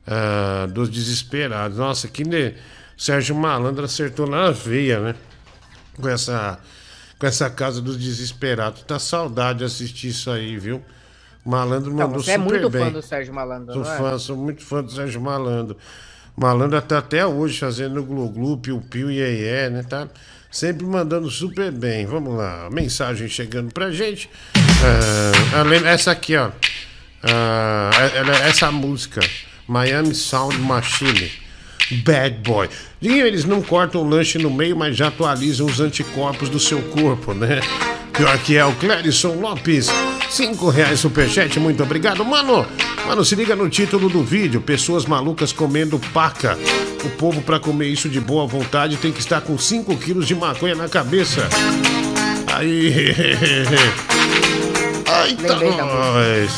ah, 0.07 0.67
dos 0.73 0.89
desesperados. 0.89 1.79
Nossa, 1.79 2.07
que 2.09 2.25
ne... 2.25 2.55
Sérgio 2.97 3.35
Malandro 3.35 3.85
acertou 3.85 4.29
na 4.29 4.51
veia, 4.53 5.01
né? 5.01 5.15
Com 6.01 6.09
essa, 6.09 6.59
com 7.23 7.27
essa 7.29 7.49
casa 7.49 7.81
dos 7.81 7.97
desesperados. 7.97 8.83
Tá 8.83 8.99
saudade 8.99 9.61
de 9.61 9.65
assistir 9.65 10.09
isso 10.09 10.29
aí, 10.29 10.59
viu? 10.59 10.83
Malandro 11.45 11.95
mandou 11.95 12.21
você 12.21 12.33
é 12.33 12.37
super 12.37 12.51
muito 12.51 12.69
bem. 12.69 12.85
fã 12.85 12.91
do 12.91 13.01
Sérgio 13.01 13.33
Malandro, 13.33 13.75
Sou 13.75 13.85
não 13.85 13.93
é? 13.93 13.97
fã, 13.97 14.19
sou 14.19 14.37
muito 14.37 14.65
fã 14.65 14.83
do 14.83 14.91
Sérgio 14.91 15.21
Malandro. 15.21 15.77
Malandro 16.37 16.83
tá 16.83 16.99
até 16.99 17.25
hoje 17.25 17.61
fazendo 17.61 18.03
Glu 18.03 18.29
Glu, 18.29 18.59
Piu 18.59 18.81
Piu 18.91 19.09
e 19.09 19.19
Iê, 19.19 19.71
né? 19.71 19.85
Tá 19.85 20.09
sempre 20.51 20.85
mandando 20.85 21.31
super 21.31 21.71
bem. 21.71 22.07
Vamos 22.07 22.37
lá, 22.37 22.69
mensagem 22.73 23.29
chegando 23.29 23.73
pra 23.73 23.93
gente. 23.93 24.29
Ah, 24.85 25.91
essa 25.91 26.11
aqui, 26.11 26.37
ó. 26.37 26.51
Ah, 27.23 27.91
essa 28.49 28.73
música, 28.73 29.21
Miami 29.69 30.13
Sound 30.13 30.59
Machine. 30.59 31.31
Bad 31.93 32.39
Boy. 32.43 32.69
Diguinho, 33.01 33.27
eles 33.27 33.45
não 33.45 33.63
cortam 33.63 34.03
o 34.03 34.09
lanche 34.09 34.39
no 34.39 34.51
meio, 34.51 34.77
mas 34.77 34.97
já 34.97 35.09
atualizam 35.09 35.67
os 35.67 35.81
anticorpos 35.81 36.49
do 36.49 36.59
seu 36.59 36.81
corpo, 36.83 37.35
né? 37.35 37.61
Pior 38.13 38.39
que 38.39 38.57
é 38.57 38.65
o 38.65 38.73
Clérison 38.75 39.35
Lopes. 39.41 39.89
Cinco 40.31 40.69
reais 40.71 41.01
superchat, 41.01 41.59
muito 41.59 41.83
obrigado. 41.83 42.25
Mano, 42.25 42.67
mano, 43.07 43.25
se 43.25 43.35
liga 43.35 43.57
no 43.57 43.69
título 43.69 44.09
do 44.09 44.23
vídeo. 44.23 44.61
Pessoas 44.61 45.07
malucas 45.07 45.53
comendo 45.53 45.99
paca. 46.13 46.59
O 47.05 47.11
povo 47.11 47.43
pra 47.43 47.59
comer 47.59 47.89
isso 47.89 48.09
de 48.09 48.21
boa 48.21 48.47
vontade 48.47 48.97
tem 48.97 49.13
que 49.13 49.21
estar 49.21 49.41
com 49.41 49.59
5 49.59 49.97
quilos 49.97 50.27
de 50.27 50.35
maconha 50.35 50.75
na 50.75 50.89
cabeça. 50.89 51.49
Aí... 52.55 53.15
Ai, 55.15 55.37
tá 55.37 55.57
nós. 55.57 56.53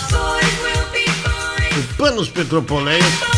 Panos 1.96 2.28
Petropoleiros. 2.28 3.33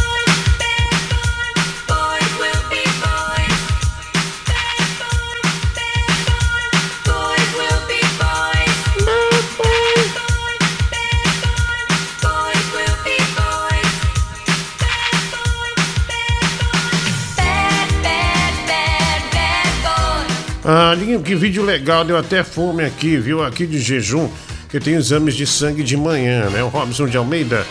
Ah, 20.68 20.96
que 21.24 21.36
vídeo 21.36 21.64
legal, 21.64 22.04
deu 22.04 22.18
até 22.18 22.42
fome 22.42 22.84
aqui, 22.84 23.16
viu? 23.18 23.40
Aqui 23.40 23.68
de 23.68 23.78
jejum, 23.78 24.28
que 24.68 24.80
tem 24.80 24.94
exames 24.94 25.36
de 25.36 25.46
sangue 25.46 25.84
de 25.84 25.96
manhã, 25.96 26.50
né? 26.50 26.60
O 26.60 26.66
Robson 26.66 27.06
de 27.06 27.16
Almeida, 27.16 27.64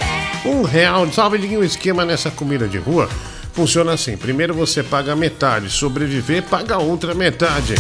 um 0.46 0.62
real. 0.62 1.06
Salve, 1.12 1.38
Liguinho, 1.38 1.60
o 1.60 1.66
esquema 1.66 2.06
nessa 2.06 2.32
comida 2.32 2.70
de 2.70 2.78
rua 2.78 3.10
funciona 3.52 3.92
assim. 3.92 4.16
Primeiro 4.16 4.54
você 4.54 4.82
paga 4.82 5.14
metade, 5.14 5.70
sobreviver, 5.70 6.44
paga 6.44 6.78
outra 6.78 7.14
metade. 7.14 7.76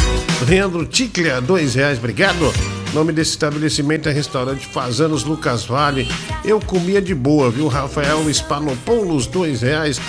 Leandro 0.50 0.85
Ticlia, 0.85 1.40
dois 1.40 1.76
reais, 1.76 1.98
obrigado. 1.98 2.53
Nome 2.94 3.14
desse 3.14 3.32
estabelecimento 3.32 4.10
é 4.10 4.11
Restaurante 4.11 4.66
Fazanos 4.68 5.24
Lucas 5.24 5.66
Vale. 5.66 6.08
Eu 6.44 6.60
comia 6.60 7.02
de 7.02 7.16
boa, 7.16 7.50
viu? 7.50 7.68
Rafael 7.68 8.30
Spanopoulos, 8.34 9.27
dois 9.27 9.61
reais. 9.61 10.00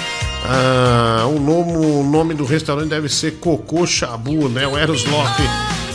Ah, 0.45 1.27
o, 1.27 1.41
nome, 1.41 1.73
o 1.77 2.03
nome 2.05 2.35
do 2.35 2.45
restaurante 2.45 2.89
deve 2.91 3.09
ser 3.09 3.33
Cocô 3.41 3.87
Chabu, 3.87 4.49
né? 4.49 4.67
O 4.67 4.77
Eros 4.79 5.05
Loft. 5.05 5.41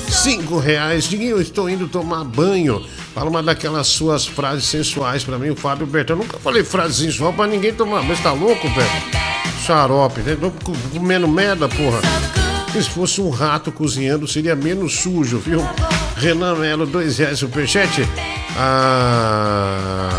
Cinco 0.10 0.58
reais. 0.60 1.06
Diguinho, 1.06 1.40
estou 1.42 1.70
indo 1.70 1.88
tomar 1.88 2.24
banho. 2.26 2.84
Fala 3.14 3.30
uma 3.30 3.42
daquelas 3.44 3.88
suas 3.88 4.26
frases 4.26 4.66
sensuais 4.66 5.24
pra 5.24 5.38
mim, 5.38 5.50
o 5.52 5.56
Fábio 5.56 5.86
Bertão. 5.88 6.18
Nunca 6.18 6.38
falei 6.38 6.64
frase 6.64 7.06
sensual 7.06 7.32
pra 7.34 7.48
ninguém 7.48 7.74
tomar. 7.74 8.04
Mas 8.04 8.20
tá 8.22 8.32
louco, 8.34 8.68
velho? 8.70 8.90
Xarope, 9.66 10.22
né? 10.22 10.36
Tô 10.40 10.52
co- 10.52 10.74
comendo 10.94 11.28
merda, 11.28 11.70
porra. 11.70 12.00
Se 12.74 12.90
fosse 12.90 13.22
um 13.22 13.30
rato 13.30 13.72
cozinhando, 13.72 14.28
seria 14.28 14.56
menos 14.56 15.00
sujo, 15.00 15.38
viu? 15.40 15.62
Renan 16.18 16.56
Melo, 16.56 16.86
dois 16.86 17.18
reais 17.18 17.40
superchat. 17.40 18.08
Ah... 18.58 20.10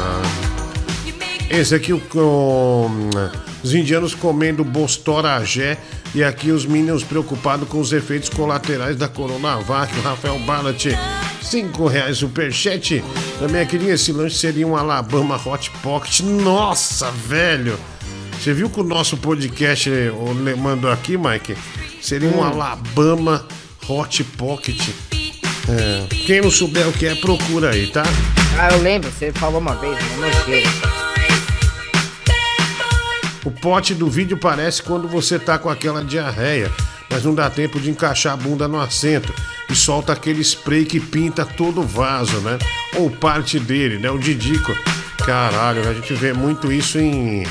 Esse 1.53 1.75
aqui, 1.75 1.93
com 2.09 2.91
os 3.63 3.75
indianos 3.75 4.15
comendo 4.15 4.65
bostoragé 4.65 5.77
e 6.15 6.25
aqui 6.25 6.51
os 6.51 6.65
minions 6.65 7.05
preocupados 7.05 7.69
com 7.69 7.79
os 7.79 7.93
efeitos 7.93 8.31
colaterais 8.31 8.97
da 8.97 9.07
Coronavac. 9.07 9.93
O 9.99 10.03
Rafael 10.03 10.39
Ballat, 10.41 10.87
cinco 11.43 11.87
reais 11.87 12.17
superchat. 12.19 13.05
Também 13.39 13.61
aqui, 13.61 13.77
esse 13.77 14.13
lanche 14.13 14.37
seria 14.37 14.67
um 14.67 14.75
Alabama 14.77 15.39
Hot 15.45 15.71
Pocket. 15.83 16.21
Nossa, 16.21 17.11
velho! 17.11 17.79
Você 18.41 18.55
viu 18.55 18.71
que 18.71 18.81
o 18.81 18.85
nosso 18.85 19.19
podcast 19.19 19.91
mandou 20.59 20.91
aqui, 20.91 21.19
Mike? 21.19 21.55
Seria 22.01 22.31
um 22.31 22.41
Hum. 22.41 22.45
Alabama 22.45 23.47
Hot 23.89 24.25
Pocket. 24.25 24.89
É, 25.69 26.07
Quem 26.27 26.41
não 26.41 26.51
souber 26.51 26.89
o 26.89 26.93
que 26.93 27.07
é, 27.07 27.15
procura 27.15 27.71
aí, 27.71 27.87
tá? 27.89 28.03
Ah, 28.59 28.71
eu 28.73 28.83
lembro, 28.83 29.11
você 29.11 29.31
falou 29.33 29.61
uma 29.61 29.75
vez, 29.77 29.97
uma 30.17 30.27
nojeira. 30.27 31.02
O 33.45 33.51
pote 33.51 33.93
do 33.93 34.09
vídeo 34.09 34.37
parece 34.37 34.83
quando 34.83 35.09
você 35.09 35.37
tá 35.37 35.59
com 35.59 35.69
aquela 35.69 36.05
diarreia, 36.05 36.71
mas 37.11 37.25
não 37.25 37.35
dá 37.35 37.51
tempo 37.51 37.81
de 37.81 37.91
encaixar 37.91 38.35
a 38.35 38.37
bunda 38.37 38.69
no 38.69 38.81
assento 38.81 39.35
e 39.69 39.75
solta 39.75 40.13
aquele 40.13 40.41
spray 40.43 40.85
que 40.85 41.01
pinta 41.01 41.45
todo 41.45 41.81
o 41.81 41.87
vaso, 41.87 42.39
né? 42.39 42.57
Ou 42.97 43.11
parte 43.11 43.59
dele, 43.59 43.99
né? 43.99 44.11
O 44.11 44.19
Didico. 44.19 44.73
Caralho, 45.25 45.89
a 45.89 45.93
gente 45.93 46.15
vê 46.15 46.33
muito 46.33 46.71
isso 46.73 46.99
em. 47.01 47.45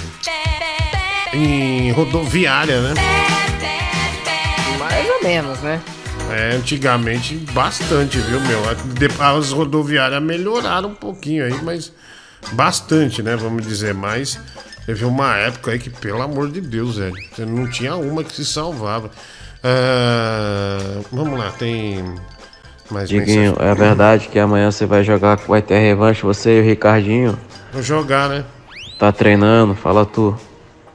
em 1.33 1.91
rodoviária, 1.91 2.81
né? 2.81 2.93
Mais 4.79 5.09
ou 5.09 5.23
menos, 5.23 5.59
né? 5.59 5.81
É, 6.29 6.55
antigamente 6.55 7.35
bastante, 7.51 8.17
viu, 8.17 8.39
meu? 8.39 8.61
As 9.19 9.51
rodoviárias 9.51 10.23
melhoraram 10.23 10.89
um 10.89 10.95
pouquinho 10.95 11.45
aí, 11.45 11.61
mas 11.61 11.91
bastante, 12.53 13.21
né? 13.21 13.35
Vamos 13.35 13.67
dizer, 13.67 13.93
mas 13.93 14.39
teve 14.85 15.05
uma 15.05 15.35
época 15.37 15.71
aí 15.71 15.79
que, 15.79 15.89
pelo 15.89 16.21
amor 16.21 16.49
de 16.51 16.61
Deus, 16.61 16.97
velho, 16.97 17.15
você 17.33 17.45
não 17.45 17.69
tinha 17.69 17.95
uma 17.95 18.23
que 18.23 18.33
se 18.33 18.45
salvava. 18.45 19.09
Ah, 19.63 21.01
vamos 21.11 21.37
lá, 21.39 21.51
tem 21.51 22.03
mais 22.89 23.07
Diguinho, 23.07 23.51
mensagem? 23.51 23.71
é 23.71 23.75
verdade 23.75 24.27
que 24.27 24.39
amanhã 24.39 24.69
você 24.71 24.85
vai 24.85 25.03
jogar, 25.03 25.37
vai 25.47 25.61
ter 25.61 25.79
revanche, 25.79 26.23
você 26.23 26.57
e 26.57 26.61
o 26.61 26.63
Ricardinho. 26.63 27.37
Vou 27.71 27.81
jogar, 27.81 28.27
né? 28.29 28.43
Tá 28.99 29.11
treinando, 29.11 29.73
fala 29.75 30.05
tu. 30.05 30.35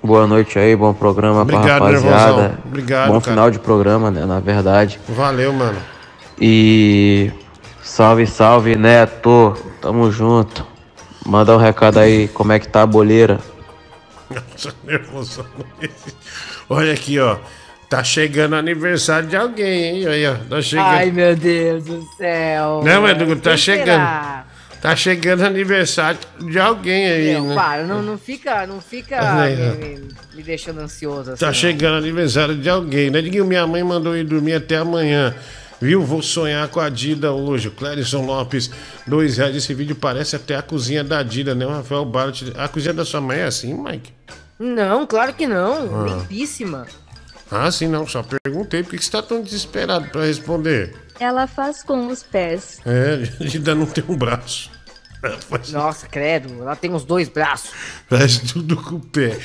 Boa 0.02 0.26
noite 0.26 0.58
aí, 0.58 0.76
bom 0.76 0.92
programa 0.92 1.44
pra 1.44 1.56
Obrigado, 1.56 1.82
rapaziada. 1.82 2.16
nervosão. 2.26 2.58
Obrigado, 2.66 3.06
Bom 3.08 3.20
cara. 3.20 3.32
final 3.32 3.50
de 3.50 3.58
programa, 3.58 4.10
né, 4.10 4.24
na 4.24 4.39
verdade. 4.39 5.00
Valeu, 5.08 5.52
mano. 5.52 5.78
E 6.40 7.32
salve, 7.82 8.26
salve, 8.26 8.76
Neto. 8.76 9.56
Tamo 9.81 10.10
junto. 10.12 10.65
Manda 11.24 11.55
um 11.56 11.58
recado 11.58 11.98
aí, 11.98 12.28
como 12.28 12.52
é 12.52 12.58
que 12.60 12.68
tá 12.68 12.82
a 12.82 12.86
boleira? 12.86 13.40
Nervoso. 14.84 15.46
Olha 16.68 16.92
aqui, 16.92 17.18
ó. 17.18 17.38
Tá 17.88 18.02
chegando 18.02 18.56
aniversário 18.56 19.28
de 19.28 19.36
alguém, 19.36 19.84
hein? 20.00 20.06
Aí, 20.08 20.26
ó. 20.26 20.34
Tá 20.34 20.60
chegando. 20.60 20.86
Ai, 20.86 21.10
meu 21.12 21.36
Deus 21.36 21.84
do 21.84 22.02
céu. 22.16 22.82
Não, 22.84 23.08
Edu, 23.08 23.36
tá 23.36 23.50
Quem 23.50 23.58
chegando. 23.58 23.84
será? 23.86 24.46
Tá 24.82 24.94
chegando 24.94 25.42
aniversário 25.44 26.18
de 26.38 26.58
alguém 26.58 27.06
aí, 27.06 27.32
Meu, 27.32 27.44
né? 27.44 27.55
para, 27.55 27.84
não, 27.84 28.02
não 28.02 28.18
fica, 28.18 28.66
não 28.66 28.80
fica 28.80 29.18
Aí, 29.42 29.56
me, 29.56 29.76
me- 29.98 30.08
me 30.34 30.42
deixando 30.42 30.80
ansioso 30.80 31.32
assim. 31.32 31.40
Tá 31.40 31.46
não. 31.46 31.55
chegando 31.55 31.96
aniversário 31.96 32.55
de 32.56 32.68
alguém, 32.68 33.10
né? 33.10 33.22
Diguinho, 33.22 33.44
minha 33.46 33.66
mãe 33.66 33.82
mandou 33.82 34.16
ir 34.16 34.24
dormir 34.24 34.52
até 34.55 34.76
amanhã. 34.76 35.34
Viu? 35.80 36.02
Vou 36.05 36.22
sonhar 36.22 36.66
com 36.68 36.80
a 36.80 36.88
Dida 36.88 37.32
hoje. 37.32 37.68
O 37.68 37.70
Clérison 37.70 38.24
Lopes, 38.24 38.70
dois 39.06 39.36
reais. 39.36 39.55
Esse 39.55 39.74
vídeo 39.74 39.94
parece 39.94 40.36
até 40.36 40.56
a 40.56 40.62
cozinha 40.62 41.05
da 41.05 41.22
Dida, 41.22 41.55
né? 41.55 41.66
O 41.66 41.70
Rafael 41.70 42.05
Bart. 42.05 42.42
A 42.56 42.66
cozinha 42.68 42.94
da 42.94 43.05
sua 43.05 43.20
mãe 43.20 43.38
é 43.40 43.44
assim, 43.44 43.74
Mike? 43.74 44.12
Não, 44.58 45.06
claro 45.06 45.34
que 45.34 45.46
não. 45.46 46.02
Ah. 46.02 46.06
Limpíssima. 46.08 46.86
Ah, 47.50 47.70
sim, 47.70 47.88
não. 47.88 48.06
Só 48.06 48.22
perguntei. 48.22 48.82
Por 48.82 48.96
que 48.98 49.05
você 49.05 49.10
tá 49.10 49.22
tão 49.22 49.42
desesperado 49.42 50.08
pra 50.08 50.24
responder? 50.24 50.94
Ela 51.20 51.46
faz 51.46 51.82
com 51.82 52.06
os 52.08 52.22
pés. 52.22 52.80
É, 52.86 53.16
Dida 53.44 53.74
não 53.74 53.86
tem 53.86 54.05
um 54.08 54.16
braço. 54.16 54.70
Faz, 55.48 55.72
Nossa, 55.72 56.06
credo, 56.06 56.62
ela 56.62 56.76
tem 56.76 56.92
os 56.94 57.05
dois 57.05 57.28
braços. 57.28 57.70
faz 58.08 58.38
tudo 58.38 58.76
com 58.76 58.96
o 58.96 59.00
pé. 59.00 59.36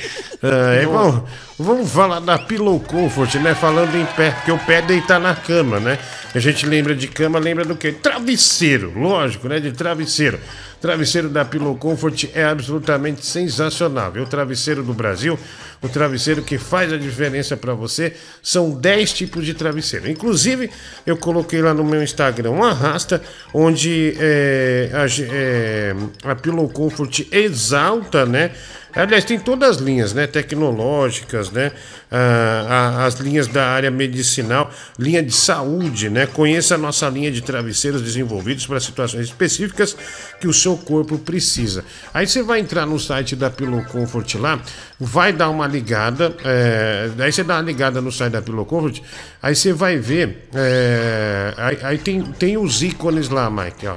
Ah, 0.42 0.74
é, 0.74 0.86
vamos, 0.86 1.28
vamos 1.62 1.90
falar 1.90 2.20
da 2.20 2.38
Pillow 2.38 2.78
Comfort, 2.80 3.36
né? 3.36 3.54
Falando 3.54 3.94
em 3.96 4.04
pé, 4.04 4.30
porque 4.32 4.50
o 4.50 4.58
pé 4.58 4.78
é 4.78 4.82
deitar 4.82 5.20
na 5.20 5.34
cama, 5.34 5.78
né? 5.78 5.98
A 6.34 6.38
gente 6.38 6.66
lembra 6.66 6.94
de 6.94 7.08
cama, 7.08 7.38
lembra 7.38 7.64
do 7.64 7.76
quê? 7.76 7.92
Travesseiro, 7.92 8.92
lógico, 8.98 9.48
né? 9.48 9.60
De 9.60 9.72
travesseiro. 9.72 10.38
Travesseiro 10.80 11.28
da 11.28 11.44
Pillow 11.44 11.76
Comfort 11.76 12.24
é 12.34 12.44
absolutamente 12.44 13.24
sensacional. 13.24 14.12
É 14.16 14.20
o 14.20 14.26
travesseiro 14.26 14.82
do 14.82 14.92
Brasil, 14.92 15.38
o 15.80 15.88
travesseiro 15.88 16.42
que 16.42 16.58
faz 16.58 16.92
a 16.92 16.96
diferença 16.96 17.56
para 17.56 17.72
você. 17.74 18.14
São 18.42 18.70
10 18.72 19.12
tipos 19.12 19.46
de 19.46 19.54
travesseiro. 19.54 20.10
Inclusive, 20.10 20.70
eu 21.06 21.16
coloquei 21.16 21.62
lá 21.62 21.72
no 21.72 21.84
meu 21.84 22.02
Instagram 22.02 22.50
uma 22.50 22.70
arrasta 22.70 23.22
onde 23.54 24.16
é, 24.18 24.90
a, 24.92 25.06
é, 25.32 25.94
a 26.24 26.34
Pillow 26.34 26.68
Comfort 26.68 27.28
exalta, 27.30 28.26
né? 28.26 28.50
Aliás, 28.94 29.24
tem 29.24 29.38
todas 29.38 29.70
as 29.70 29.76
linhas, 29.78 30.12
né? 30.12 30.26
Tecnológicas, 30.26 31.50
né? 31.50 31.72
Ah, 32.10 33.06
as 33.06 33.14
linhas 33.14 33.46
da 33.46 33.66
área 33.66 33.90
medicinal, 33.90 34.70
linha 34.98 35.22
de 35.22 35.32
saúde, 35.32 36.10
né? 36.10 36.26
Conheça 36.26 36.74
a 36.74 36.78
nossa 36.78 37.08
linha 37.08 37.30
de 37.30 37.40
travesseiros 37.40 38.02
desenvolvidos 38.02 38.66
para 38.66 38.78
situações 38.80 39.26
específicas 39.26 39.96
que 40.40 40.46
o 40.46 40.52
seu 40.52 40.76
corpo 40.76 41.18
precisa. 41.18 41.84
Aí 42.12 42.26
você 42.26 42.42
vai 42.42 42.60
entrar 42.60 42.84
no 42.84 42.98
site 42.98 43.34
da 43.34 43.48
Pillow 43.48 43.82
Comfort 43.84 44.34
lá, 44.34 44.60
vai 45.00 45.32
dar 45.32 45.48
uma 45.48 45.66
ligada, 45.66 46.36
é, 46.44 47.10
daí 47.16 47.32
você 47.32 47.42
dá 47.42 47.54
uma 47.56 47.62
ligada 47.62 48.00
no 48.00 48.12
site 48.12 48.32
da 48.32 48.42
Pillow 48.42 48.66
Comfort, 48.66 49.00
aí 49.42 49.56
você 49.56 49.72
vai 49.72 49.96
ver, 49.96 50.48
é, 50.54 51.54
aí, 51.56 51.78
aí 51.82 51.98
tem, 51.98 52.22
tem 52.22 52.58
os 52.58 52.82
ícones 52.82 53.30
lá, 53.30 53.50
Mike, 53.50 53.86
ó. 53.86 53.96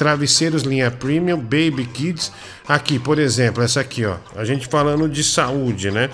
Travesseiros 0.00 0.62
linha 0.62 0.90
premium, 0.90 1.36
baby 1.36 1.84
kids. 1.84 2.32
Aqui, 2.66 2.98
por 2.98 3.18
exemplo, 3.18 3.62
essa 3.62 3.80
aqui, 3.82 4.06
ó. 4.06 4.16
A 4.34 4.46
gente 4.46 4.66
falando 4.66 5.06
de 5.06 5.22
saúde, 5.22 5.90
né? 5.90 6.08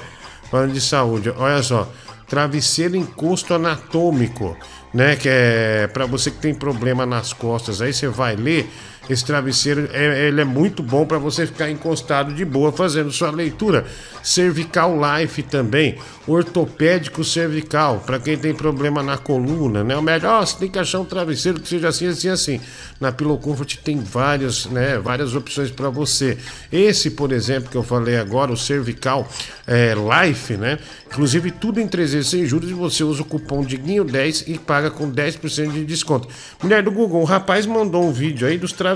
Falando 0.50 0.72
de 0.72 0.80
saúde. 0.80 1.32
Olha 1.36 1.62
só. 1.62 1.88
Travesseiro 2.26 2.96
encosto 2.96 3.54
anatômico, 3.54 4.56
né? 4.92 5.14
Que 5.14 5.28
é 5.30 5.86
para 5.86 6.04
você 6.04 6.32
que 6.32 6.38
tem 6.38 6.52
problema 6.52 7.06
nas 7.06 7.32
costas. 7.32 7.80
Aí 7.80 7.92
você 7.92 8.08
vai 8.08 8.34
ler. 8.34 8.68
Esse 9.08 9.24
travesseiro 9.24 9.88
é, 9.92 10.28
ele 10.28 10.40
é 10.40 10.44
muito 10.44 10.82
bom 10.82 11.06
para 11.06 11.18
você 11.18 11.46
ficar 11.46 11.70
encostado 11.70 12.34
de 12.34 12.44
boa 12.44 12.72
fazendo 12.72 13.12
sua 13.12 13.30
leitura. 13.30 13.86
Cervical 14.22 14.96
Life 14.96 15.42
também, 15.44 15.98
ortopédico 16.26 17.22
cervical, 17.22 18.02
para 18.04 18.18
quem 18.18 18.36
tem 18.36 18.52
problema 18.52 19.02
na 19.02 19.16
coluna, 19.16 19.84
né? 19.84 19.96
O 19.96 20.02
melhor, 20.02 20.44
você 20.44 20.58
tem 20.58 20.68
que 20.68 20.78
achar 20.78 20.98
um 20.98 21.04
travesseiro 21.04 21.60
que 21.60 21.68
seja 21.68 21.88
assim, 21.88 22.08
assim, 22.08 22.28
assim. 22.28 22.60
Na 23.00 23.12
Pillow 23.12 23.38
Comfort 23.38 23.76
tem 23.76 24.00
várias, 24.00 24.66
né, 24.66 24.98
várias 24.98 25.34
opções 25.36 25.70
para 25.70 25.88
você. 25.88 26.36
Esse, 26.72 27.10
por 27.10 27.30
exemplo, 27.30 27.70
que 27.70 27.76
eu 27.76 27.84
falei 27.84 28.16
agora, 28.16 28.50
o 28.50 28.56
cervical 28.56 29.28
é, 29.66 29.94
Life, 29.94 30.56
né? 30.56 30.78
Inclusive 31.06 31.52
tudo 31.52 31.80
em 31.80 31.86
3 31.86 32.12
vezes 32.14 32.30
sem 32.30 32.44
juros 32.44 32.68
e 32.68 32.74
você 32.74 33.04
usa 33.04 33.22
o 33.22 33.24
cupom 33.24 33.64
DIGUINHO10 33.64 34.48
e 34.48 34.58
paga 34.58 34.90
com 34.90 35.08
10% 35.08 35.70
de 35.70 35.84
desconto. 35.84 36.28
Mulher 36.60 36.82
do 36.82 36.90
Google, 36.90 37.20
o 37.20 37.24
rapaz 37.24 37.64
mandou 37.64 38.04
um 38.04 38.12
vídeo 38.12 38.48
aí 38.48 38.58
dos 38.58 38.72
travesseiros 38.72 38.95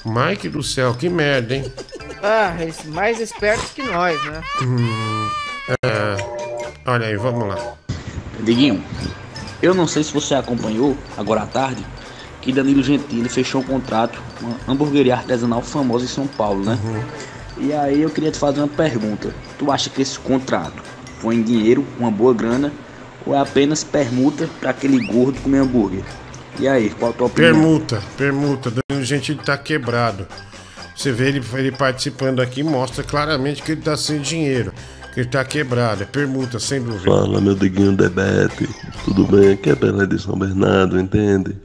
Mike 0.05 0.47
do 0.47 0.61
céu, 0.61 0.93
que 0.93 1.09
merda, 1.09 1.55
hein? 1.55 1.73
Ah, 2.21 2.55
eles 2.59 2.85
mais 2.85 3.19
espertos 3.19 3.71
que 3.71 3.81
nós, 3.81 4.23
né? 4.25 4.41
Hum, 4.61 5.29
é, 5.83 6.15
olha 6.85 7.07
aí, 7.07 7.17
vamos 7.17 7.47
lá. 7.47 7.73
Diguinho, 8.41 8.83
eu 9.63 9.73
não 9.73 9.87
sei 9.87 10.03
se 10.03 10.13
você 10.13 10.35
acompanhou, 10.35 10.95
agora 11.17 11.41
à 11.41 11.47
tarde, 11.47 11.83
que 12.39 12.53
Danilo 12.53 12.83
Gentili 12.83 13.27
fechou 13.29 13.61
um 13.61 13.63
contrato 13.63 14.21
com 14.39 14.45
uma 14.45 14.57
hamburgueria 14.67 15.15
artesanal 15.15 15.63
famosa 15.63 16.05
em 16.05 16.07
São 16.07 16.27
Paulo, 16.27 16.63
né? 16.63 16.77
E 17.57 17.73
aí 17.73 18.01
eu 18.01 18.11
queria 18.11 18.31
te 18.31 18.37
fazer 18.37 18.59
uma 18.59 18.67
pergunta. 18.67 19.33
Tu 19.57 19.71
acha 19.71 19.89
que 19.89 20.03
esse 20.03 20.19
contrato 20.19 20.83
foi 21.19 21.35
em 21.35 21.41
dinheiro, 21.41 21.85
uma 21.97 22.11
boa 22.11 22.33
grana, 22.33 22.71
ou 23.29 23.35
é 23.35 23.39
apenas 23.39 23.83
permuta 23.83 24.49
para 24.59 24.71
aquele 24.71 25.05
gordo 25.05 25.39
comer 25.41 25.59
hambúrguer? 25.59 26.03
E 26.59 26.67
aí, 26.67 26.89
qual 26.89 27.11
a 27.11 27.13
tua 27.13 27.27
opinião? 27.27 27.53
Permuta, 27.53 28.03
permuta. 28.17 28.71
Danilo 28.71 29.05
Gentili 29.05 29.39
tá 29.39 29.55
quebrado. 29.55 30.27
Você 30.95 31.11
vê 31.11 31.29
ele, 31.29 31.41
ele 31.53 31.71
participando 31.71 32.41
aqui, 32.41 32.63
mostra 32.63 33.03
claramente 33.03 33.61
que 33.61 33.73
ele 33.73 33.81
tá 33.81 33.95
sem 33.95 34.19
dinheiro. 34.19 34.73
Que 35.13 35.21
ele 35.21 35.29
tá 35.29 35.45
quebrado. 35.45 36.03
É 36.03 36.05
permuta, 36.05 36.59
sem 36.59 36.81
dúvida. 36.81 37.05
Fala, 37.05 37.39
meu 37.39 37.53
Diguinho 37.53 37.95
Debete. 37.95 38.67
Tudo 39.05 39.25
bem? 39.25 39.53
Aqui 39.53 39.69
é 39.69 39.75
Pelé 39.75 40.07
de 40.07 40.19
São 40.19 40.37
Bernardo, 40.37 40.99
entende? 40.99 41.55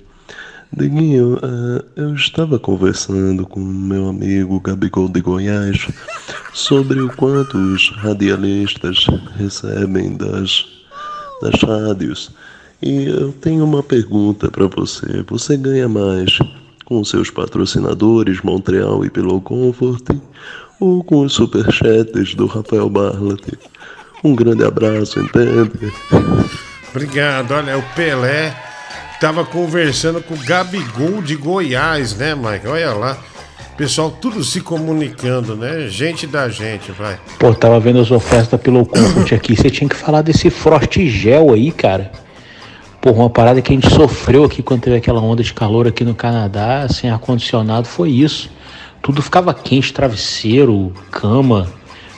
Diguinho, 0.70 1.38
eh, 1.42 1.84
eu 1.96 2.14
estava 2.14 2.58
conversando 2.58 3.46
com 3.46 3.60
meu 3.60 4.08
amigo 4.08 4.60
Gabigol 4.60 5.08
de 5.08 5.20
Goiás 5.20 5.88
sobre 6.52 7.00
o 7.00 7.08
quanto 7.14 7.56
os 7.56 7.90
radialistas 7.96 9.06
recebem 9.36 10.16
das, 10.16 10.73
das 11.44 11.60
rádios. 11.62 12.30
E 12.82 13.04
eu 13.06 13.32
tenho 13.32 13.64
uma 13.64 13.82
pergunta 13.82 14.50
para 14.50 14.66
você. 14.66 15.22
Você 15.28 15.56
ganha 15.56 15.88
mais 15.88 16.38
com 16.84 17.04
seus 17.04 17.30
patrocinadores 17.30 18.42
Montreal 18.42 19.04
e 19.04 19.10
Pillow 19.10 19.40
Comfort 19.40 20.10
ou 20.80 21.04
com 21.04 21.20
os 21.20 21.32
superchats 21.32 22.34
do 22.34 22.46
Rafael 22.46 22.88
Barlat? 22.88 23.42
Um 24.22 24.34
grande 24.34 24.64
abraço, 24.64 25.20
entende? 25.20 25.92
Obrigado. 26.90 27.52
Olha, 27.52 27.78
o 27.78 27.82
Pelé 27.94 28.56
tava 29.20 29.44
conversando 29.44 30.22
com 30.22 30.34
o 30.34 30.44
Gabigol 30.44 31.20
de 31.20 31.36
Goiás, 31.36 32.16
né, 32.16 32.34
Mike? 32.34 32.66
Olha 32.66 32.92
lá. 32.94 33.18
Pessoal, 33.76 34.08
tudo 34.08 34.44
se 34.44 34.60
comunicando, 34.60 35.56
né? 35.56 35.88
Gente 35.88 36.28
da 36.28 36.48
gente, 36.48 36.92
vai. 36.92 37.18
Pô, 37.40 37.52
tava 37.52 37.80
vendo 37.80 37.98
as 37.98 38.10
ofertas 38.12 38.60
pelo 38.60 38.86
Comfort 38.86 39.32
aqui. 39.32 39.56
Você 39.56 39.68
tinha 39.68 39.88
que 39.88 39.96
falar 39.96 40.22
desse 40.22 40.48
Frost 40.48 40.96
Gel 41.08 41.52
aí, 41.52 41.72
cara. 41.72 42.12
Porra, 43.00 43.18
uma 43.18 43.30
parada 43.30 43.60
que 43.60 43.72
a 43.72 43.74
gente 43.74 43.92
sofreu 43.92 44.44
aqui 44.44 44.62
quando 44.62 44.82
teve 44.82 44.96
aquela 44.96 45.20
onda 45.20 45.42
de 45.42 45.52
calor 45.52 45.88
aqui 45.88 46.04
no 46.04 46.14
Canadá, 46.14 46.86
sem 46.88 47.10
ar-condicionado, 47.10 47.88
foi 47.88 48.10
isso. 48.10 48.48
Tudo 49.02 49.20
ficava 49.20 49.52
quente, 49.52 49.92
travesseiro, 49.92 50.92
cama. 51.10 51.66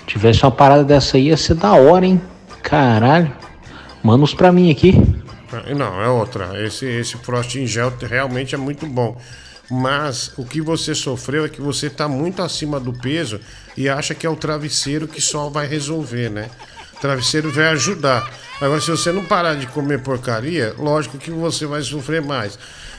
Tivesse 0.07 0.43
uma 0.43 0.53
parada 0.53 0.85
dessa 0.85 1.17
aí, 1.17 1.29
ia 1.29 1.37
ser 1.39 1.55
da 1.55 1.73
hora, 1.73 2.07
hein? 2.07 2.21
Caralho. 2.63 3.33
Manda 4.03 4.23
uns 4.23 4.35
pra 4.35 4.53
mim 4.53 4.71
aqui. 4.71 4.95
Não, 5.75 6.03
é 6.03 6.09
outra. 6.09 6.63
Esse, 6.65 6.85
esse 6.85 7.17
Frost 7.17 7.57
em 7.57 7.67
gel 7.67 7.93
realmente 8.09 8.55
é 8.55 8.59
muito 8.59 8.87
bom. 8.87 9.17
Mas 9.71 10.31
o 10.37 10.45
que 10.45 10.61
você 10.61 10.95
sofreu 10.95 11.45
é 11.45 11.49
que 11.49 11.61
você 11.61 11.89
está 11.89 12.07
muito 12.07 12.41
acima 12.43 12.79
do 12.79 12.93
peso 12.93 13.41
e 13.77 13.89
acha 13.89 14.15
que 14.15 14.27
é 14.27 14.31
o 14.31 14.37
travesseiro 14.37 15.09
que 15.09 15.21
só 15.21 15.49
vai 15.49 15.67
resolver, 15.67 16.31
né? 16.31 16.49
O 16.97 17.01
travesseiro 17.01 17.51
vai 17.51 17.67
ajudar. 17.69 18.31
Agora, 18.61 18.81
se 18.81 18.91
você 18.91 19.11
não 19.13 19.25
parar 19.25 19.55
de 19.55 19.67
comer 19.67 20.01
porcaria, 20.01 20.75
lógico 20.79 21.19
que 21.19 21.31
você 21.31 21.67
vai 21.67 21.83
sofrer 21.83 22.23
mais. 22.23 22.59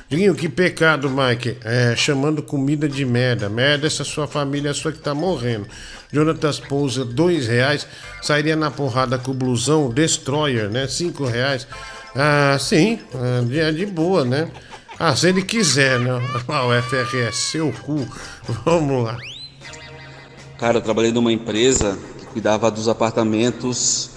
Diguinho, 0.10 0.36
que 0.36 0.48
pecado, 0.48 1.10
Mike. 1.10 1.58
É, 1.64 1.96
chamando 1.96 2.44
comida 2.44 2.88
de 2.88 3.04
merda. 3.06 3.50
Merda, 3.50 3.88
essa 3.88 4.04
sua 4.04 4.28
família 4.28 4.70
é 4.70 4.74
sua 4.74 4.92
que 4.92 5.00
tá 5.00 5.14
morrendo. 5.16 5.68
Jonatas 6.14 6.60
Pousa, 6.60 7.04
dois 7.04 7.48
reais. 7.48 7.88
Sairia 8.22 8.56
na 8.56 8.70
porrada 8.72 9.18
com 9.18 9.32
o 9.32 9.34
blusão 9.34 9.90
Destroyer, 9.90 10.70
né? 10.70 10.88
Cinco 10.88 11.26
reais. 11.26 11.68
Ah, 12.16 12.56
sim, 12.60 13.00
é 13.14 13.46
de- 13.46 13.60
é 13.60 13.72
de 13.72 13.86
boa, 13.86 14.24
né? 14.24 14.50
Ah, 15.00 15.16
se 15.16 15.30
ele 15.30 15.43
quiser, 15.43 16.00
né? 16.00 16.11
Ah, 16.48 16.66
o 16.66 16.74
FRS, 16.82 17.35
seu 17.51 17.72
cu. 17.84 18.08
Vamos 18.66 19.03
lá. 19.03 19.17
Cara, 20.58 20.77
eu 20.77 20.82
trabalhei 20.82 21.11
numa 21.11 21.32
empresa 21.32 21.98
que 22.17 22.26
cuidava 22.26 22.72
dos 22.72 22.88
apartamentos 22.88 24.09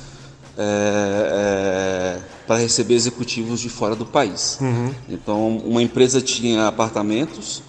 para 2.47 2.57
receber 2.59 2.95
executivos 2.95 3.61
de 3.61 3.69
fora 3.69 3.95
do 3.95 4.07
país. 4.07 4.59
Uhum. 4.61 4.95
Então, 5.09 5.59
uma 5.59 5.83
empresa 5.83 6.21
tinha 6.21 6.67
apartamentos. 6.67 7.63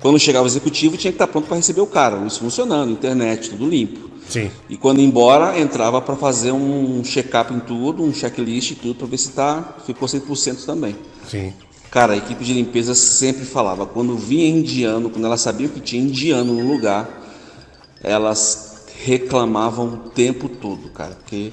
Quando 0.00 0.18
chegava 0.18 0.44
o 0.44 0.48
executivo, 0.48 0.96
tinha 0.96 1.12
que 1.12 1.16
estar 1.16 1.26
pronto 1.26 1.46
para 1.46 1.56
receber 1.56 1.80
o 1.80 1.86
cara. 1.86 2.24
Isso 2.26 2.40
funcionando, 2.40 2.90
internet, 2.92 3.50
tudo 3.50 3.68
limpo. 3.68 4.10
Sim. 4.28 4.50
E 4.68 4.76
quando 4.76 5.00
ia 5.00 5.06
embora, 5.06 5.58
entrava 5.58 6.00
para 6.00 6.14
fazer 6.16 6.52
um 6.52 7.02
check-up 7.04 7.52
em 7.52 7.60
tudo, 7.60 8.02
um 8.02 8.12
checklist 8.12 8.72
e 8.72 8.74
tudo, 8.74 8.96
para 8.96 9.06
ver 9.06 9.18
se 9.18 9.30
tá, 9.30 9.76
ficou 9.86 10.06
100% 10.06 10.64
também. 10.64 10.96
Sim. 11.28 11.52
Cara, 11.90 12.12
a 12.12 12.16
equipe 12.16 12.44
de 12.44 12.52
limpeza 12.52 12.94
sempre 12.94 13.44
falava, 13.44 13.86
quando 13.86 14.16
vinha 14.16 14.46
indiano, 14.46 15.08
quando 15.08 15.24
elas 15.24 15.40
sabiam 15.40 15.70
que 15.70 15.80
tinha 15.80 16.02
indiano 16.02 16.52
no 16.52 16.70
lugar, 16.70 17.08
elas 18.02 18.84
reclamavam 19.04 19.86
o 19.86 20.10
tempo 20.10 20.48
todo, 20.48 20.90
cara, 20.90 21.14
porque 21.14 21.52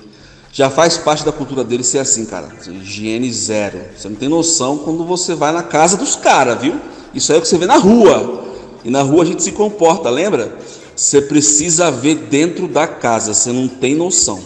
já 0.52 0.70
faz 0.70 0.98
parte 0.98 1.26
da 1.26 1.32
cultura 1.32 1.64
deles 1.64 1.88
ser 1.88 2.00
assim, 2.00 2.26
cara. 2.26 2.50
Higiene 2.66 3.32
zero. 3.32 3.78
Você 3.96 4.08
não 4.08 4.16
tem 4.16 4.30
noção 4.30 4.78
quando 4.78 5.04
você 5.04 5.36
vai 5.36 5.52
na 5.52 5.62
casa 5.62 5.98
dos 5.98 6.16
caras, 6.16 6.62
viu? 6.62 6.80
Isso 7.14 7.32
aí 7.32 7.38
é 7.38 7.40
o 7.40 7.42
que 7.42 7.48
você 7.48 7.58
vê 7.58 7.66
na 7.66 7.76
rua. 7.78 8.46
E 8.84 8.90
na 8.90 9.02
rua 9.02 9.24
a 9.24 9.26
gente 9.26 9.44
se 9.44 9.52
comporta, 9.52 10.10
lembra? 10.10 10.58
Você 10.96 11.22
precisa 11.22 11.92
ver 11.92 12.16
dentro 12.16 12.70
da 12.70 12.88
casa, 12.88 13.34
você 13.34 13.52
não 13.52 13.68
tem 13.68 13.96
noção. 13.96 14.42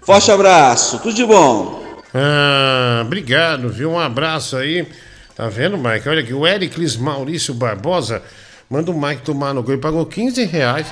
Forte 0.00 0.30
abraço, 0.30 0.98
tudo 0.98 1.14
de 1.14 1.24
bom. 1.24 1.83
Ah, 2.14 3.02
obrigado, 3.04 3.68
viu? 3.68 3.90
Um 3.90 3.98
abraço 3.98 4.56
aí. 4.56 4.86
Tá 5.34 5.48
vendo, 5.48 5.76
Mike? 5.76 6.08
Olha 6.08 6.20
aqui, 6.20 6.32
o 6.32 6.46
Ericles 6.46 6.96
Maurício 6.96 7.52
Barbosa 7.52 8.22
manda 8.70 8.90
o 8.92 9.00
Mike 9.00 9.22
tomar 9.22 9.52
no 9.52 9.64
cu. 9.64 9.72
Ele 9.72 9.80
pagou 9.80 10.06
15 10.06 10.44
reais. 10.44 10.86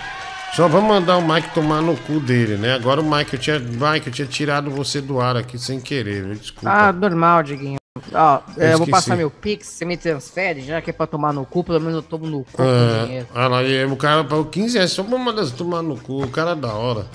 Só 0.54 0.68
vamos 0.68 0.88
mandar 0.88 1.16
o 1.16 1.26
Mike 1.26 1.54
tomar 1.54 1.80
no 1.80 1.96
cu 1.96 2.20
dele, 2.20 2.56
né? 2.56 2.74
Agora 2.74 3.00
o 3.00 3.10
Mike, 3.10 3.34
eu 3.34 3.40
tinha, 3.40 3.58
Mike, 3.58 4.08
eu 4.08 4.12
tinha 4.12 4.26
tirado 4.26 4.70
você 4.70 5.00
do 5.00 5.18
ar 5.18 5.34
aqui 5.36 5.58
sem 5.58 5.80
querer, 5.80 6.24
viu? 6.24 6.34
desculpa. 6.34 6.68
Ah, 6.70 6.92
normal, 6.92 7.42
Diguinho. 7.42 7.76
Ó, 8.12 8.40
Eu 8.58 8.62
é, 8.62 8.74
eu 8.74 8.78
vou 8.78 8.86
passar 8.86 9.16
meu 9.16 9.30
Pix, 9.30 9.66
você 9.66 9.84
me 9.86 9.96
transfere, 9.96 10.60
já 10.62 10.82
que 10.82 10.90
é 10.90 10.92
pra 10.92 11.06
tomar 11.06 11.32
no 11.32 11.46
cu, 11.46 11.62
pelo 11.64 11.78
menos 11.80 11.94
eu 11.94 12.02
tomo 12.02 12.26
no 12.26 12.44
cu 12.44 12.52
com 12.56 12.62
Ah, 12.62 13.04
dinheiro. 13.06 13.26
ah 13.34 13.48
lá, 13.48 13.58
o 13.90 13.96
cara 13.96 14.24
pagou 14.24 14.44
15 14.46 14.74
reais 14.76 14.90
só 14.92 15.02
pra 15.02 15.16
mandar 15.16 15.44
você 15.44 15.54
tomar 15.54 15.82
no 15.82 15.96
cu. 15.96 16.22
O 16.24 16.28
cara 16.28 16.50
é 16.50 16.54
da 16.54 16.72
hora. 16.74 17.06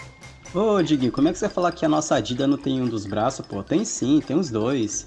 Ô, 0.53 0.82
Diguinho, 0.82 1.11
como 1.11 1.27
é 1.27 1.34
que 1.34 1.40
você 1.40 1.45
vai 1.45 1.53
falar 1.53 1.72
que 1.72 1.85
a 1.85 1.90
nossa 1.90 2.16
Adidas 2.16 2.48
não 2.48 2.58
tem 2.58 2.82
um 2.82 2.88
dos 2.88 3.06
braços, 3.06 3.45
pô? 3.45 3.61
Tem 3.64 3.84
sim, 3.84 4.22
tem 4.26 4.38
os 4.38 4.50
dois. 4.50 5.06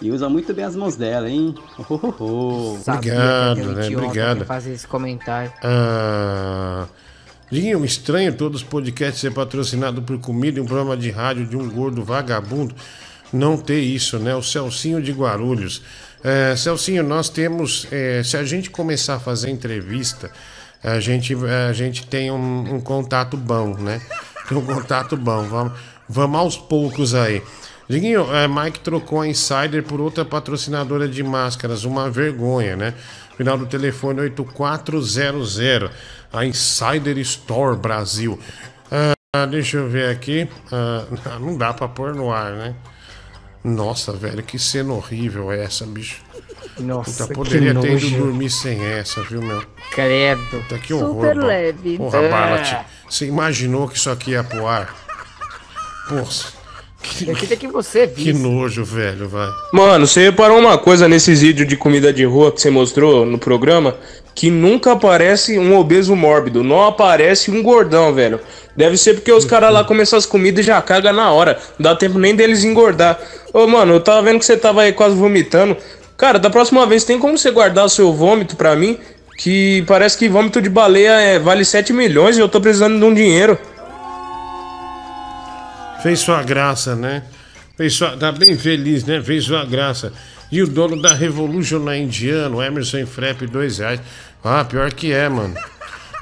E 0.00 0.10
usa 0.10 0.28
muito 0.28 0.52
bem 0.52 0.64
as 0.64 0.76
mãos 0.76 0.96
dela, 0.96 1.28
hein? 1.28 1.54
Oh, 1.78 2.00
oh, 2.02 2.14
oh. 2.18 2.90
Obrigado, 2.90 3.72
né? 3.74 3.86
idiota 3.86 4.06
Obrigado. 4.06 4.44
fazer 4.44 4.72
esse 4.72 4.86
comentário. 4.86 5.52
Ah, 5.62 6.86
Diguinho, 7.50 7.84
estranho 7.84 8.34
todos 8.34 8.62
os 8.62 8.66
podcasts 8.66 9.20
ser 9.20 9.32
patrocinado 9.32 10.02
por 10.02 10.18
comida 10.18 10.58
e 10.58 10.62
um 10.62 10.66
programa 10.66 10.96
de 10.96 11.10
rádio 11.10 11.46
de 11.46 11.56
um 11.56 11.68
gordo 11.70 12.04
vagabundo 12.04 12.74
não 13.32 13.56
ter 13.56 13.80
isso, 13.80 14.18
né? 14.18 14.34
O 14.34 14.42
Celcinho 14.42 15.02
de 15.02 15.12
Guarulhos. 15.12 15.82
É, 16.22 16.54
Celcinho, 16.56 17.02
nós 17.02 17.28
temos. 17.28 17.86
é, 17.90 18.22
se 18.22 18.36
a 18.36 18.44
gente 18.44 18.70
começar 18.70 19.16
a 19.16 19.20
fazer 19.20 19.50
entrevista, 19.50 20.30
a 20.82 21.00
gente, 21.00 21.34
a 21.68 21.72
gente 21.72 22.06
tem 22.06 22.30
um, 22.30 22.76
um 22.76 22.80
contato 22.80 23.36
bom, 23.36 23.74
né? 23.74 24.00
Tem 24.48 24.56
um 24.56 24.64
contato 24.64 25.16
bom. 25.16 25.42
Vamos, 25.44 25.72
vamos 26.08 26.38
aos 26.38 26.56
poucos 26.56 27.14
aí. 27.14 27.42
Diguinho, 27.88 28.34
é, 28.34 28.48
Mike 28.48 28.80
trocou 28.80 29.20
a 29.20 29.28
Insider 29.28 29.82
por 29.82 30.00
outra 30.00 30.24
patrocinadora 30.24 31.06
de 31.06 31.22
máscaras, 31.22 31.84
uma 31.84 32.10
vergonha, 32.10 32.76
né? 32.76 32.94
Final 33.36 33.58
do 33.58 33.66
telefone 33.66 34.20
8400, 34.20 35.58
a 36.32 36.44
Insider 36.46 37.18
Store 37.18 37.76
Brasil. 37.76 38.38
Ah, 39.36 39.46
deixa 39.46 39.78
eu 39.78 39.88
ver 39.88 40.10
aqui. 40.10 40.48
Ah, 40.70 41.04
não 41.40 41.58
dá 41.58 41.74
pra 41.74 41.88
pôr 41.88 42.14
no 42.14 42.32
ar, 42.32 42.52
né? 42.52 42.74
Nossa, 43.64 44.12
velho, 44.12 44.42
que 44.44 44.58
cena 44.60 44.92
horrível 44.92 45.50
é 45.50 45.64
essa, 45.64 45.84
bicho. 45.84 46.22
Nossa, 46.78 47.24
Puta, 47.28 47.34
poderia 47.34 47.72
que 47.74 47.80
ter 47.80 47.92
ido 47.96 48.16
dormir 48.18 48.50
sem 48.50 48.84
essa, 48.84 49.22
viu, 49.22 49.40
meu? 49.40 49.62
Credo. 49.92 50.40
Puta, 50.50 50.78
que 50.78 50.92
horror. 50.92 51.14
Super 51.14 51.34
Bala. 51.36 51.46
leve. 51.46 51.96
Porra, 51.98 52.18
É. 52.18 52.28
Bala, 52.28 52.86
você 53.08 53.26
imaginou 53.26 53.88
que 53.88 53.96
isso 53.96 54.10
aqui 54.10 54.32
ia 54.32 54.42
pro 54.42 54.66
ar? 54.66 54.94
Porra, 56.08 56.24
Eu 57.26 57.34
queria 57.36 57.56
que 57.56 57.68
você 57.68 58.06
que 58.08 58.32
visse. 58.32 58.42
nojo, 58.42 58.82
velho, 58.84 59.28
vai. 59.28 59.48
Mano, 59.72 60.06
você 60.06 60.24
reparou 60.24 60.58
uma 60.58 60.76
coisa 60.78 61.06
nesses 61.06 61.42
vídeos 61.42 61.68
de 61.68 61.76
comida 61.76 62.12
de 62.12 62.24
rua 62.24 62.50
que 62.50 62.60
você 62.60 62.70
mostrou 62.70 63.24
no 63.26 63.38
programa? 63.38 63.96
Que 64.34 64.50
nunca 64.50 64.92
aparece 64.92 65.58
um 65.58 65.76
obeso 65.78 66.16
mórbido, 66.16 66.64
não 66.64 66.82
aparece 66.84 67.50
um 67.50 67.62
gordão, 67.62 68.12
velho. 68.12 68.40
Deve 68.76 68.96
ser 68.96 69.14
porque 69.14 69.30
os 69.30 69.44
caras 69.44 69.72
lá 69.72 69.84
comem 69.84 70.02
essas 70.02 70.26
comidas 70.26 70.64
e 70.64 70.66
já 70.66 70.82
cagam 70.82 71.12
na 71.12 71.30
hora. 71.30 71.58
Não 71.78 71.84
dá 71.84 71.94
tempo 71.94 72.18
nem 72.18 72.34
deles 72.34 72.64
engordar. 72.64 73.20
Ô, 73.52 73.66
mano, 73.68 73.92
eu 73.94 74.00
tava 74.00 74.22
vendo 74.22 74.38
que 74.40 74.44
você 74.46 74.56
tava 74.56 74.82
aí 74.82 74.92
quase 74.92 75.14
vomitando. 75.14 75.76
Cara, 76.16 76.38
da 76.38 76.48
próxima 76.48 76.86
vez 76.86 77.04
tem 77.04 77.18
como 77.18 77.36
você 77.36 77.50
guardar 77.50 77.84
o 77.84 77.88
seu 77.88 78.12
vômito 78.12 78.56
pra 78.56 78.76
mim? 78.76 78.98
Que 79.36 79.82
parece 79.86 80.16
que 80.16 80.28
vômito 80.28 80.62
de 80.62 80.68
baleia 80.68 81.20
é, 81.20 81.38
vale 81.38 81.64
7 81.64 81.92
milhões 81.92 82.36
e 82.36 82.40
eu 82.40 82.48
tô 82.48 82.60
precisando 82.60 82.98
de 82.98 83.04
um 83.04 83.12
dinheiro. 83.12 83.58
Fez 86.02 86.20
sua 86.20 86.42
graça, 86.42 86.94
né? 86.94 87.24
Fez 87.76 87.94
sua... 87.94 88.16
Tá 88.16 88.30
bem 88.30 88.56
feliz, 88.56 89.04
né? 89.04 89.20
Fez 89.22 89.44
sua 89.44 89.64
graça. 89.64 90.12
E 90.52 90.62
o 90.62 90.68
dono 90.68 91.00
da 91.00 91.12
Revolution 91.12 91.80
na 91.80 91.96
Indiano, 91.96 92.62
Emerson 92.62 93.04
Frep, 93.06 93.46
dois 93.46 93.78
reais. 93.78 94.00
Ah, 94.44 94.64
pior 94.64 94.92
que 94.92 95.12
é, 95.12 95.28
mano. 95.28 95.54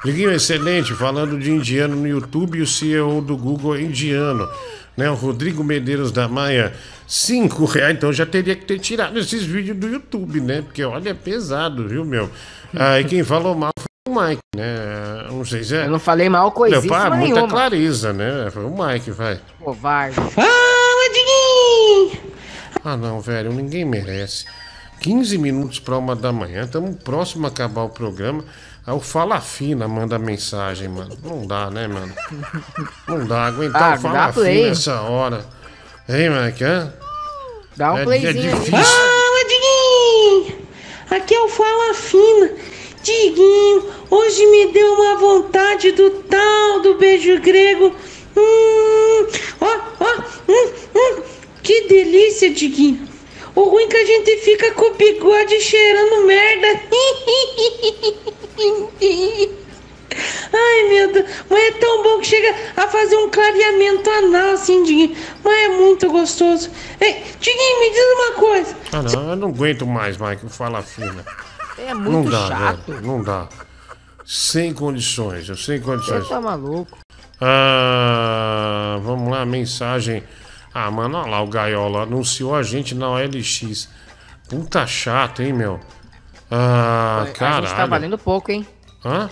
Diguinho, 0.05 0.33
excelente. 0.33 0.95
Falando 0.95 1.39
de 1.39 1.51
indiano 1.51 1.95
no 1.95 2.09
YouTube, 2.09 2.63
o 2.63 2.67
CEO 2.67 3.21
do 3.21 3.37
Google 3.37 3.77
é 3.77 3.83
indiano. 3.83 4.49
Né? 4.97 5.11
O 5.11 5.15
Rodrigo 5.15 5.65
Medeiros 5.65 6.13
da 6.13 6.29
Maia, 6.29 6.73
cinco 7.07 7.65
reais. 7.65 7.97
Então 7.97 8.13
já 8.13 8.27
teria 8.27 8.55
que 8.55 8.65
ter 8.65 8.79
tirado 8.79 9.19
esses 9.19 9.43
vídeos 9.43 9.77
do 9.77 9.89
YouTube, 9.89 10.41
né? 10.41 10.63
Porque 10.63 10.85
olha, 10.85 11.11
é 11.11 11.15
pesado, 11.15 11.89
viu, 11.89 12.05
meu? 12.05 12.31
Ah, 12.75 13.01
e 13.01 13.05
quem 13.05 13.23
falou 13.23 13.55
mal 13.55 13.71
foi 13.79 14.13
o 14.13 14.21
Mike, 14.21 14.41
né? 14.57 15.27
Não 15.31 15.45
sei 15.45 15.65
se 15.65 15.77
é. 15.77 15.87
Eu 15.87 15.91
não 15.91 15.99
falei 15.99 16.29
mal 16.29 16.45
Não, 16.45 16.51
coisíssima 16.51 16.95
pá, 16.97 17.11
muita 17.11 17.35
nenhuma. 17.35 17.49
clareza, 17.49 18.13
né? 18.13 18.51
Foi 18.51 18.65
o 18.65 18.71
Mike, 18.71 19.11
vai. 19.11 19.41
Covarde. 19.59 20.17
Fala, 20.17 20.49
Diguinho! 21.13 22.21
Ah, 22.85 22.97
não, 22.97 23.21
velho, 23.21 23.53
ninguém 23.53 23.85
merece. 23.85 24.45
15 25.01 25.37
minutos 25.39 25.79
para 25.81 25.97
uma 25.97 26.15
da 26.15 26.33
manhã, 26.33 26.65
estamos 26.65 26.95
próximo 27.03 27.47
a 27.47 27.49
acabar 27.49 27.83
o 27.83 27.89
programa. 27.89 28.45
Aí 28.87 28.95
o 28.95 29.01
Fala 29.01 29.41
Fina 29.41 29.87
manda 29.87 30.19
mensagem, 30.19 30.89
mano. 30.89 31.17
Não 31.23 31.47
dá, 31.47 31.71
né, 31.71 31.87
mano? 31.87 32.13
Não 33.07 33.25
dá, 33.27 33.47
aguentar 33.47 33.93
Ah, 33.93 33.95
o 33.97 34.01
Fala 34.01 34.15
dá 34.15 34.33
Fina 34.33 34.45
play. 34.45 34.69
essa 34.71 35.01
hora. 35.03 35.47
Hein, 36.09 36.31
Mike? 36.31 36.65
Hã? 36.65 36.93
Dá 37.77 37.93
um 37.93 37.99
É- 37.99 38.03
é 38.03 38.05
playzinho. 38.05 38.31
aí. 38.31 38.59
difícil. 38.61 38.73
Fala, 38.85 39.45
Diguinho! 39.49 40.59
Aqui 41.11 41.35
é 41.35 41.41
o 41.41 41.49
Fala 41.49 41.95
Fina. 41.95 42.51
Diguinho, 43.03 43.85
hoje 44.11 44.47
me 44.47 44.73
deu 44.73 44.93
uma 44.95 45.17
vontade 45.17 45.93
do 45.93 46.11
tal 46.23 46.81
do 46.81 46.95
beijo 46.95 47.41
grego. 47.41 47.95
Hum, 48.37 49.27
ó, 49.61 49.81
ó, 50.01 50.23
hum, 50.49 50.73
hum. 50.95 51.23
Que 51.63 51.83
delícia, 51.89 52.51
Diguinho. 52.51 53.09
O 53.55 53.63
ruim 53.65 53.85
é 53.85 53.87
que 53.87 53.97
a 53.97 54.07
gente 54.07 54.37
fica 54.39 54.71
com 54.73 54.87
o 54.87 54.95
bigode 54.95 55.61
cheirando 55.61 56.27
merda. 56.27 56.81
Ai, 60.55 60.89
meu 60.91 61.13
Deus. 61.13 61.27
Mas 61.49 61.59
é 61.65 61.71
tão 61.79 62.03
bom 62.03 62.19
que 62.21 62.27
chega 62.27 62.55
a 62.77 62.87
fazer 62.87 63.17
um 63.17 63.31
clareamento 63.31 64.11
anal, 64.11 64.51
assim, 64.53 64.83
Diguinho. 64.83 65.17
Mas 65.43 65.55
é 65.55 65.69
muito 65.69 66.11
gostoso. 66.11 66.71
Ei, 67.01 67.25
Diguinho, 67.41 67.81
me 67.81 67.91
diz 67.91 68.05
uma 68.15 68.33
coisa. 68.35 68.77
Ah, 68.93 69.03
não, 69.03 69.31
eu 69.31 69.37
não 69.37 69.49
aguento 69.49 69.87
mais, 69.87 70.19
Mike, 70.19 70.45
o 70.45 70.49
Fala 70.51 70.83
Fina. 70.83 71.25
É 71.79 71.95
não 71.95 72.01
muito 72.13 72.31
dá, 72.31 72.47
chato. 72.49 72.93
velho, 72.93 73.07
não 73.07 73.23
dá. 73.23 73.49
Sem 74.27 74.73
condições, 74.75 75.49
eu 75.49 75.57
sem 75.57 75.79
Você 75.79 75.85
condições. 75.85 76.29
tá 76.29 76.41
maluco. 76.41 76.99
Ah, 77.41 78.99
vamos 79.03 79.31
lá, 79.31 79.45
mensagem. 79.47 80.23
Ah, 80.75 80.91
mano, 80.91 81.19
olha 81.19 81.31
lá 81.31 81.43
o 81.43 81.47
Gaiola. 81.49 82.03
Anunciou 82.03 82.55
a 82.55 82.63
gente 82.63 82.95
na 82.95 83.11
OLX. 83.11 83.89
Puta 84.49 84.87
chato, 84.87 85.43
hein, 85.43 85.53
meu? 85.55 85.81
Ah, 86.55 87.21
a 87.23 87.27
gente 87.27 87.39
caralho. 87.39 87.67
tá 87.77 87.87
valendo 87.87 88.19
pouco, 88.19 88.53
hein? 88.53 88.67
Hã? 89.05 89.31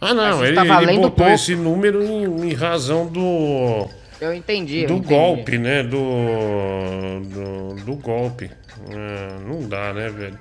Ah, 0.00 0.14
não, 0.14 0.44
ele, 0.44 0.54
tá 0.54 0.82
ele 0.82 0.92
botou 0.94 1.10
pouco. 1.10 1.32
esse 1.32 1.56
número 1.56 2.02
em, 2.04 2.48
em 2.50 2.54
razão 2.54 3.06
do. 3.06 3.88
Eu 4.20 4.32
entendi. 4.32 4.82
eu 4.82 4.88
do 4.88 4.94
entendi. 4.94 5.08
golpe, 5.14 5.58
né? 5.58 5.82
Do. 5.82 7.20
Do, 7.24 7.84
do 7.84 7.96
golpe. 7.96 8.50
Ah, 8.90 9.38
não 9.44 9.68
dá, 9.68 9.92
né, 9.92 10.08
velho? 10.08 10.38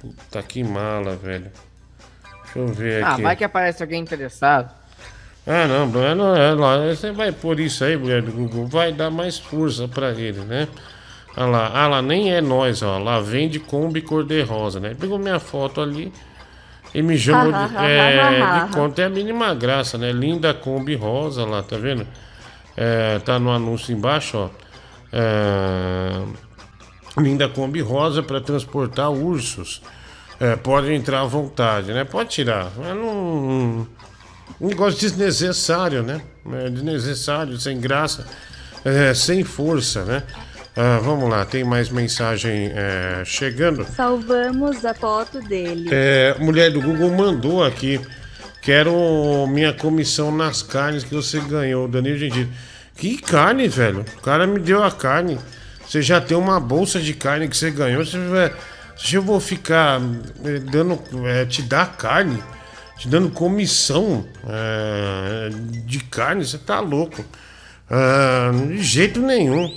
Puta 0.00 0.42
que 0.42 0.64
mala, 0.64 1.16
velho. 1.16 1.50
Deixa 2.44 2.58
eu 2.58 2.66
ver 2.68 3.04
Ah, 3.04 3.12
aqui. 3.12 3.22
vai 3.22 3.36
que 3.36 3.44
aparece 3.44 3.82
alguém 3.82 4.00
interessado. 4.00 4.72
Ah, 5.46 5.66
não, 5.66 5.86
não, 5.86 6.14
não 6.14 6.36
é 6.36 6.52
lá. 6.52 6.78
Você 6.94 7.12
vai 7.12 7.32
por 7.32 7.60
isso 7.60 7.84
aí, 7.84 7.96
mulher 7.96 8.22
do 8.22 8.32
Google. 8.32 8.66
Vai 8.66 8.92
dar 8.92 9.10
mais 9.10 9.38
força 9.38 9.86
pra 9.86 10.10
ele, 10.12 10.40
né? 10.40 10.66
Ah 11.36 11.46
lá, 11.46 11.70
ah 11.72 11.86
lá, 11.86 12.02
nem 12.02 12.32
é 12.32 12.40
nós, 12.40 12.82
ó. 12.82 12.98
Lá 12.98 13.20
vende 13.20 13.58
Kombi 13.58 14.00
cor-de-rosa, 14.00 14.80
né? 14.80 14.94
Pegou 14.98 15.18
minha 15.18 15.38
foto 15.38 15.80
ali 15.80 16.12
e 16.94 17.02
me 17.02 17.16
chamou 17.16 17.52
de, 17.52 17.76
é, 17.76 18.64
de 18.66 18.72
conta. 18.74 19.02
É 19.02 19.04
a 19.06 19.08
mínima 19.08 19.54
graça, 19.54 19.96
né? 19.96 20.12
Linda 20.12 20.52
Kombi 20.52 20.96
rosa 20.96 21.44
lá, 21.44 21.62
tá 21.62 21.76
vendo? 21.76 22.06
É, 22.76 23.18
tá 23.20 23.38
no 23.38 23.50
anúncio 23.50 23.94
embaixo, 23.94 24.36
ó. 24.36 24.50
É, 25.12 26.22
linda 27.18 27.48
Kombi 27.48 27.80
rosa 27.80 28.22
para 28.22 28.40
transportar 28.40 29.10
ursos. 29.10 29.82
É, 30.40 30.56
pode 30.56 30.92
entrar 30.92 31.20
à 31.20 31.24
vontade, 31.24 31.92
né? 31.92 32.04
Pode 32.04 32.30
tirar. 32.30 32.70
Mas 32.76 32.96
não. 32.96 33.86
Um 34.60 34.66
negócio 34.66 34.98
desnecessário, 34.98 36.02
né? 36.02 36.20
É 36.52 36.70
desnecessário, 36.70 37.58
sem 37.58 37.78
graça, 37.78 38.26
é, 38.84 39.14
sem 39.14 39.44
força, 39.44 40.04
né? 40.04 40.22
Ah, 40.76 41.00
vamos 41.02 41.28
lá, 41.28 41.44
tem 41.44 41.64
mais 41.64 41.90
mensagem 41.90 42.70
é, 42.74 43.22
chegando. 43.24 43.84
Salvamos 43.84 44.84
a 44.84 44.94
foto 44.94 45.40
dele. 45.40 45.88
É, 45.90 46.36
mulher 46.38 46.70
do 46.70 46.80
Google 46.80 47.10
mandou 47.10 47.64
aqui. 47.64 48.00
Quero 48.62 49.46
minha 49.48 49.72
comissão 49.72 50.30
nas 50.30 50.62
carnes 50.62 51.02
que 51.02 51.14
você 51.14 51.40
ganhou, 51.40 51.88
Danilo 51.88 52.18
Gentili. 52.18 52.50
Que 52.96 53.16
carne, 53.16 53.66
velho? 53.66 54.04
O 54.18 54.20
cara 54.20 54.46
me 54.46 54.60
deu 54.60 54.82
a 54.82 54.92
carne. 54.92 55.38
Você 55.86 56.02
já 56.02 56.20
tem 56.20 56.36
uma 56.36 56.60
bolsa 56.60 57.00
de 57.00 57.14
carne 57.14 57.48
que 57.48 57.56
você 57.56 57.70
ganhou. 57.70 58.04
Você 58.04 58.18
vai, 58.28 58.52
se 58.96 59.16
eu 59.16 59.22
vou 59.22 59.40
ficar 59.40 60.00
eh, 60.44 60.58
dando, 60.58 61.00
eh, 61.26 61.46
te 61.46 61.62
dar 61.62 61.96
carne, 61.96 62.40
te 62.98 63.08
dando 63.08 63.30
comissão 63.30 64.26
eh, 64.46 65.48
de 65.84 65.98
carne, 66.00 66.46
você 66.46 66.58
tá 66.58 66.78
louco. 66.80 67.24
Ah, 67.90 68.50
de 68.68 68.82
jeito 68.82 69.20
nenhum. 69.20 69.74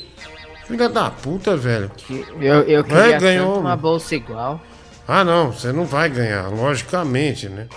Filha 0.67 0.89
da 0.89 1.09
puta, 1.11 1.55
velho. 1.57 1.91
Eu, 2.39 2.61
eu 2.63 2.79
É, 2.79 2.83
queria 2.83 3.19
ganhou. 3.19 3.47
tanto 3.55 3.59
uma 3.59 3.75
bolsa 3.75 4.15
igual. 4.15 4.61
Ah, 5.07 5.23
não, 5.23 5.51
você 5.51 5.71
não 5.73 5.85
vai 5.85 6.09
ganhar, 6.09 6.47
logicamente, 6.49 7.49
né? 7.49 7.67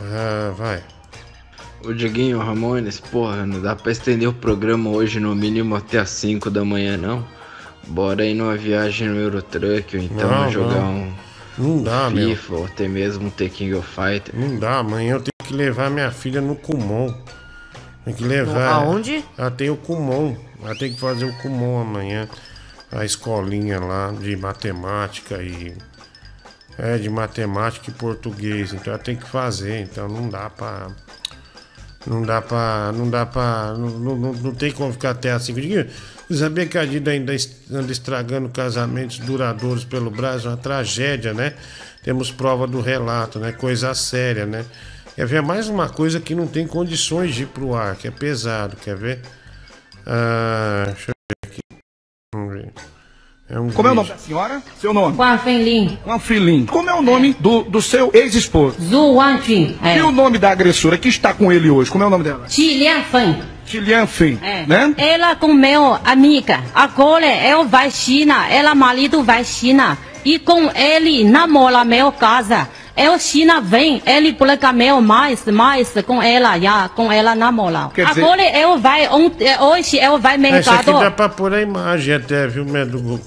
Ah, 0.00 0.52
vai. 0.56 0.82
Ô 1.84 1.92
Dieguinho, 1.92 2.38
Ramones, 2.38 3.00
porra, 3.00 3.44
não 3.44 3.60
dá 3.60 3.74
pra 3.76 3.92
estender 3.92 4.28
o 4.28 4.32
programa 4.32 4.88
hoje 4.90 5.18
no 5.20 5.34
mínimo 5.34 5.74
até 5.76 5.98
as 5.98 6.10
5 6.10 6.48
da 6.50 6.64
manhã, 6.64 6.96
não? 6.96 7.24
Bora 7.88 8.24
ir 8.24 8.34
numa 8.34 8.56
viagem 8.56 9.08
no 9.08 9.18
Eurotruck 9.18 9.96
ou 9.96 10.02
então 10.02 10.30
Não, 10.30 10.50
jogar 10.50 10.74
não. 10.80 10.92
um 10.94 11.14
Não 11.58 11.82
dá, 11.82 12.08
meu. 12.08 12.30
FIFA 12.30 12.54
ou 12.54 12.64
até 12.64 12.88
mesmo 12.88 13.26
um 13.26 13.30
The 13.30 13.48
King 13.50 13.74
of 13.74 13.86
Fighter. 13.86 14.34
Não 14.34 14.58
dá, 14.58 14.78
amanhã 14.78 15.14
eu 15.16 15.20
tenho 15.20 15.32
que 15.46 15.52
levar 15.52 15.90
minha 15.90 16.10
filha 16.10 16.40
no 16.40 16.56
Kumon. 16.56 17.12
Tem 18.04 18.14
que 18.14 18.24
levar. 18.24 18.72
Aonde? 18.72 19.22
Ela 19.36 19.50
tem 19.50 19.68
o 19.68 19.76
Kumon. 19.76 20.34
Ela 20.64 20.74
tem 20.74 20.92
que 20.92 20.98
fazer 21.00 21.24
o 21.26 21.32
Kumon 21.38 21.80
amanhã. 21.82 22.28
A 22.90 23.04
escolinha 23.04 23.80
lá 23.80 24.12
de 24.12 24.36
matemática 24.36 25.42
e. 25.42 25.76
É, 26.78 26.98
de 26.98 27.08
matemática 27.08 27.90
e 27.90 27.94
português. 27.94 28.72
Então 28.72 28.92
ela 28.94 29.02
tem 29.02 29.16
que 29.16 29.28
fazer. 29.28 29.80
Então 29.80 30.08
não 30.08 30.28
dá 30.28 30.48
pra. 30.50 30.88
Não 32.06 32.22
dá 32.22 32.40
pra. 32.42 32.92
Não 32.94 33.08
dá 33.10 33.26
pra. 33.26 33.74
Não, 33.76 34.16
não, 34.16 34.32
não- 34.32 34.54
tem 34.54 34.70
como 34.72 34.92
ficar 34.92 35.10
até 35.10 35.32
às 35.32 35.42
5 35.44 35.60
dias. 35.60 35.86
Você 36.28 36.38
sabia 36.38 36.66
que 36.66 36.78
a 36.78 36.84
Dida 36.86 37.10
ainda 37.10 37.34
anda 37.70 37.92
estragando 37.92 38.48
casamentos 38.48 39.18
duradouros 39.18 39.84
pelo 39.84 40.10
Brasil? 40.10 40.50
Uma 40.50 40.56
tragédia, 40.56 41.34
né? 41.34 41.54
Temos 42.02 42.30
prova 42.30 42.66
do 42.66 42.80
relato, 42.80 43.38
né? 43.38 43.52
Coisa 43.52 43.92
séria, 43.94 44.46
né? 44.46 44.64
Quer 45.14 45.26
ver 45.26 45.42
mais 45.42 45.68
uma 45.68 45.88
coisa 45.88 46.18
que 46.20 46.34
não 46.34 46.46
tem 46.46 46.66
condições 46.66 47.34
de 47.34 47.42
ir 47.42 47.46
pro 47.46 47.74
ar, 47.74 47.94
que 47.96 48.08
é 48.08 48.10
pesado, 48.10 48.76
quer 48.76 48.96
ver? 48.96 49.20
Ah, 50.06 50.84
deixa 50.86 51.10
eu 51.10 51.14
ver 51.30 51.48
aqui. 51.50 51.60
Vamos 52.34 52.54
ver. 52.54 52.72
É 53.50 53.60
um 53.60 53.70
Como 53.70 53.86
é 53.88 53.92
o 53.92 53.94
nome 53.94 54.08
da 54.08 54.16
senhora? 54.16 54.62
Seu 54.80 54.92
nome? 54.94 55.16
Guan 55.16 55.36
Fenlin. 55.38 55.98
Guan 56.04 56.18
Filin. 56.18 56.66
Como 56.66 56.88
é 56.88 56.94
o 56.94 57.02
nome 57.02 57.34
do, 57.38 57.62
do 57.62 57.82
seu 57.82 58.10
ex-esposo? 58.14 58.76
Zhu 58.80 59.14
Wanjun. 59.16 59.76
É. 59.82 59.98
E 59.98 60.02
o 60.02 60.10
nome 60.10 60.38
da 60.38 60.50
agressora 60.50 60.96
que 60.96 61.08
está 61.08 61.34
com 61.34 61.52
ele 61.52 61.68
hoje? 61.68 61.90
Como 61.90 62.02
é 62.02 62.06
o 62.06 62.10
nome 62.10 62.24
dela? 62.24 62.46
Ti 62.46 62.74
Lian 62.78 63.02
Fen. 63.02 63.42
Tilian 63.66 64.06
Fen, 64.06 64.38
É. 64.42 64.66
né? 64.66 64.94
Ela 64.98 65.34
com 65.36 65.52
meu 65.52 65.98
amiga. 66.04 66.62
Agora 66.74 67.26
eu 67.26 67.66
vai 67.66 67.90
China. 67.90 68.46
Ela 68.48 68.74
marido 68.74 69.22
vai 69.22 69.44
China. 69.44 69.96
E 70.24 70.38
com 70.38 70.70
ele 70.74 71.22
namora 71.24 71.84
meu 71.84 72.10
casa. 72.12 72.68
Eu 72.96 73.18
China 73.18 73.60
vem, 73.60 74.00
ele 74.06 74.32
publica 74.32 74.72
meu 74.72 75.00
mais, 75.00 75.44
mais 75.46 75.92
com 76.06 76.22
ela, 76.22 76.58
já, 76.58 76.88
com 76.90 77.10
ela 77.10 77.34
namora. 77.34 77.90
Quer 77.92 78.06
dizer- 78.06 78.22
Agora 78.22 78.42
eu 78.56 78.78
vai, 78.78 79.08
ontem, 79.08 79.46
hoje 79.60 79.98
eu 79.98 80.18
vai 80.18 80.34
Essa 80.36 80.74
aqui 80.74 80.86
mercado. 80.90 81.00
dá 81.00 81.10
pra 81.10 81.28
pôr 81.28 81.52
a 81.54 81.60
imagem 81.60 82.14
até, 82.14 82.46
viu, 82.46 82.64
Medo? 82.64 83.20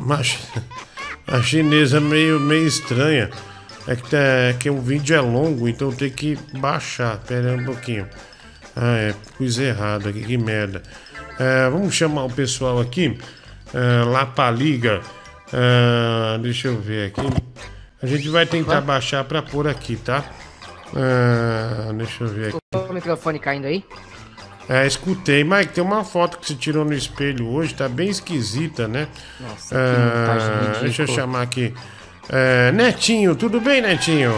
Mas 0.00 0.38
a 1.26 1.42
chinesa 1.42 2.00
meio, 2.00 2.38
meio 2.38 2.66
estranha. 2.68 3.30
É 3.88 3.96
que, 3.96 4.02
tá, 4.10 4.16
é 4.18 4.52
que 4.58 4.68
o 4.70 4.80
vídeo 4.80 5.16
é 5.16 5.20
longo, 5.20 5.66
então 5.68 5.90
tem 5.90 6.10
que 6.10 6.38
baixar. 6.58 7.16
Pera 7.26 7.52
aí 7.52 7.56
um 7.60 7.64
pouquinho. 7.64 8.06
Ah, 8.76 8.96
é, 8.96 9.14
pus 9.36 9.58
errado 9.58 10.08
aqui, 10.10 10.22
que 10.22 10.36
merda. 10.38 10.82
É, 11.40 11.68
vamos 11.70 11.94
chamar 11.94 12.24
o 12.24 12.30
pessoal 12.30 12.78
aqui. 12.80 13.18
É, 13.74 14.04
lá 14.04 14.24
pra 14.26 14.50
liga. 14.50 15.00
É, 15.52 16.38
deixa 16.38 16.68
eu 16.68 16.78
ver 16.80 17.06
aqui. 17.08 17.22
A 18.02 18.06
gente 18.06 18.28
vai 18.28 18.46
tentar 18.46 18.80
baixar 18.80 19.24
pra 19.24 19.42
pôr 19.42 19.66
aqui, 19.66 19.96
tá? 19.96 20.24
É, 20.94 21.92
deixa 21.92 22.24
eu 22.24 22.28
ver 22.28 22.48
aqui. 22.48 22.58
O 22.74 22.92
microfone 22.92 23.38
caindo 23.38 23.66
aí? 23.66 23.84
É, 24.68 24.86
escutei. 24.86 25.42
Mike, 25.42 25.72
tem 25.72 25.82
uma 25.82 26.04
foto 26.04 26.38
que 26.38 26.46
você 26.46 26.54
tirou 26.54 26.84
no 26.84 26.92
espelho 26.92 27.48
hoje, 27.48 27.74
tá 27.74 27.88
bem 27.88 28.08
esquisita, 28.08 28.86
né? 28.86 29.08
Nossa, 29.40 29.74
que 29.74 29.80
Ah, 29.80 30.14
montagem 30.28 30.56
ridícula. 30.58 30.80
Deixa 30.82 31.02
eu 31.02 31.06
chamar 31.06 31.42
aqui. 31.42 31.74
É, 32.28 32.70
Netinho, 32.72 33.34
tudo 33.34 33.60
bem, 33.60 33.80
Netinho? 33.80 34.32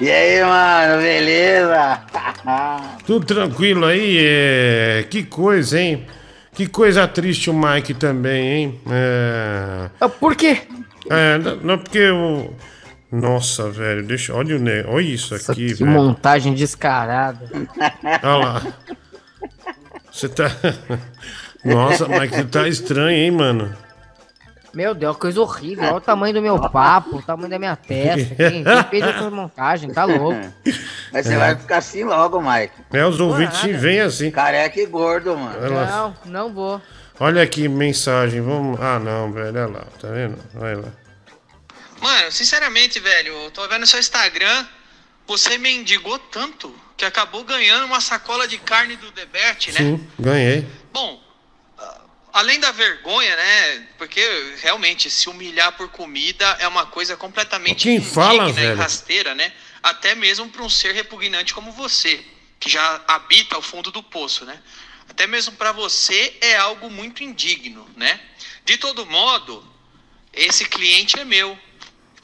E 0.00 0.10
aí, 0.10 0.44
mano, 0.44 1.00
beleza? 1.02 2.00
Tudo 3.06 3.26
tranquilo 3.26 3.86
aí? 3.86 4.18
É, 4.20 5.06
Que 5.08 5.22
coisa, 5.24 5.80
hein? 5.80 6.06
Que 6.52 6.66
coisa 6.66 7.06
triste 7.08 7.50
o 7.50 7.54
Mike 7.54 7.94
também, 7.94 8.48
hein? 8.48 8.80
É... 8.90 10.08
Por 10.20 10.34
quê? 10.34 10.62
É, 11.10 11.38
não, 11.38 11.56
não, 11.56 11.78
porque 11.78 12.08
o. 12.10 12.52
Nossa, 13.10 13.70
velho, 13.70 14.02
deixa. 14.04 14.34
Olha, 14.34 14.56
o 14.56 14.58
ne... 14.58 14.82
olha 14.84 15.02
isso 15.04 15.34
aqui, 15.34 15.66
Que 15.68 15.74
velho. 15.74 15.90
montagem 15.90 16.54
descarada. 16.54 17.48
Olha 18.22 18.36
lá. 18.36 18.62
Você 20.10 20.28
tá. 20.28 20.50
Nossa, 21.64 22.06
Mike, 22.08 22.34
você 22.34 22.44
tá 22.44 22.68
estranho, 22.68 23.10
hein, 23.16 23.30
mano? 23.30 23.74
Meu 24.74 24.94
Deus, 24.94 25.16
coisa 25.16 25.40
horrível. 25.40 25.84
Olha 25.84 25.94
o 25.96 26.00
tamanho 26.00 26.34
do 26.34 26.42
meu 26.42 26.58
papo, 26.68 27.16
o 27.16 27.22
tamanho 27.22 27.48
da 27.48 27.58
minha 27.58 27.74
testa. 27.76 28.34
Quem, 28.36 28.62
quem 28.62 28.82
fez 28.90 29.04
essa 29.04 29.30
montagem? 29.30 29.90
Tá 29.90 30.04
louco. 30.04 30.38
Mas 31.12 31.24
você 31.26 31.32
É. 31.34 31.38
vai 31.38 31.56
ficar 31.56 31.78
assim 31.78 32.04
logo, 32.04 32.40
Mike. 32.42 32.74
É, 32.92 33.04
os 33.06 33.18
ouvintes 33.18 33.62
nada. 33.62 33.78
vêm 33.78 34.00
assim. 34.00 34.30
Careca 34.30 34.78
e 34.78 34.84
gordo, 34.86 35.34
mano. 35.36 35.56
Não, 35.70 36.14
não 36.26 36.52
vou. 36.52 36.80
Olha 37.18 37.42
aqui, 37.42 37.68
mensagem. 37.68 38.40
Vamos. 38.40 38.80
Ah, 38.80 38.98
não, 38.98 39.32
velho. 39.32 39.48
Olha 39.48 39.66
lá, 39.66 39.86
tá 40.00 40.08
vendo? 40.08 40.38
Olha 40.54 40.78
lá. 40.78 40.92
Mano, 42.00 42.30
sinceramente, 42.30 43.00
velho, 43.00 43.32
eu 43.32 43.50
tô 43.50 43.66
vendo 43.68 43.86
seu 43.86 43.98
Instagram, 43.98 44.66
você 45.26 45.56
mendigou 45.56 46.18
tanto 46.18 46.74
que 46.96 47.04
acabou 47.04 47.42
ganhando 47.42 47.86
uma 47.86 48.00
sacola 48.00 48.46
de 48.46 48.58
carne 48.58 48.96
do 48.96 49.10
Debert, 49.10 49.68
né? 49.68 49.78
Sim, 49.78 50.08
ganhei. 50.18 50.66
Bom, 50.92 51.22
ah, 51.78 52.00
além 52.34 52.60
da 52.60 52.70
vergonha, 52.70 53.34
né? 53.34 53.86
Porque 53.96 54.20
realmente 54.62 55.10
se 55.10 55.28
humilhar 55.28 55.72
por 55.72 55.88
comida 55.88 56.44
é 56.60 56.68
uma 56.68 56.84
coisa 56.86 57.16
completamente 57.16 57.84
Quem 57.84 58.00
fala, 58.00 58.44
indigna 58.44 58.60
velho? 58.60 58.74
e 58.74 58.78
rasteira, 58.78 59.34
né? 59.34 59.52
Até 59.82 60.14
mesmo 60.14 60.48
para 60.48 60.62
um 60.62 60.68
ser 60.68 60.92
repugnante 60.92 61.54
como 61.54 61.72
você, 61.72 62.22
que 62.60 62.68
já 62.68 63.00
habita 63.08 63.56
o 63.56 63.62
fundo 63.62 63.90
do 63.90 64.02
poço, 64.02 64.44
né? 64.44 64.58
Até 65.08 65.26
mesmo 65.26 65.54
para 65.56 65.72
você 65.72 66.36
é 66.40 66.56
algo 66.56 66.90
muito 66.90 67.22
indigno, 67.24 67.88
né? 67.96 68.20
De 68.64 68.76
todo 68.76 69.06
modo, 69.06 69.64
esse 70.32 70.64
cliente 70.64 71.18
é 71.18 71.24
meu. 71.24 71.58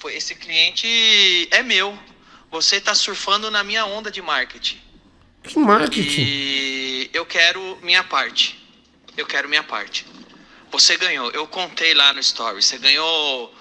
Esse 0.07 0.35
cliente 0.35 1.49
é 1.51 1.62
meu. 1.62 1.97
Você 2.51 2.81
tá 2.81 2.94
surfando 2.94 3.51
na 3.51 3.62
minha 3.65 3.86
onda 3.86 4.11
de 4.11 4.20
marketing. 4.20 4.81
Que 5.43 5.59
marketing? 5.59 6.20
E 6.20 7.11
eu 7.12 7.25
quero 7.25 7.78
minha 7.83 8.02
parte. 8.05 8.59
Eu 9.17 9.27
quero 9.27 9.49
minha 9.49 9.62
parte. 9.62 10.05
Você 10.70 10.97
ganhou. 10.97 11.31
Eu 11.31 11.47
contei 11.47 11.94
lá 11.94 12.12
no 12.12 12.20
story. 12.20 12.62
Você 12.62 12.78
ganhou 12.78 13.55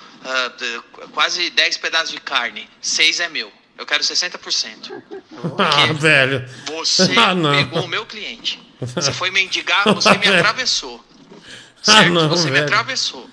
de- 0.57 1.07
quase 1.11 1.49
10 1.51 1.77
pedaços 1.77 2.11
de 2.11 2.19
carne. 2.19 2.67
6 2.81 3.19
é 3.19 3.29
meu. 3.29 3.51
Eu 3.77 3.85
quero 3.85 4.03
60%. 4.03 4.91
Ah, 5.57 5.93
velho. 5.93 6.47
Você 6.67 7.03
Ah, 7.17 7.33
pegou 7.55 7.83
o 7.83 7.87
meu 7.87 8.05
cliente. 8.05 8.59
Você 8.81 9.11
foi 9.13 9.29
mendigar, 9.31 9.83
você 9.93 10.11
me 10.11 10.17
Velho. 10.25 10.37
atravessou. 10.39 11.03
Ah, 11.31 11.81
Certo? 11.83 12.11
não, 12.11 12.29
você 12.29 12.45
me 12.45 12.51
velho. 12.51 12.65
atravessou. 12.65 13.29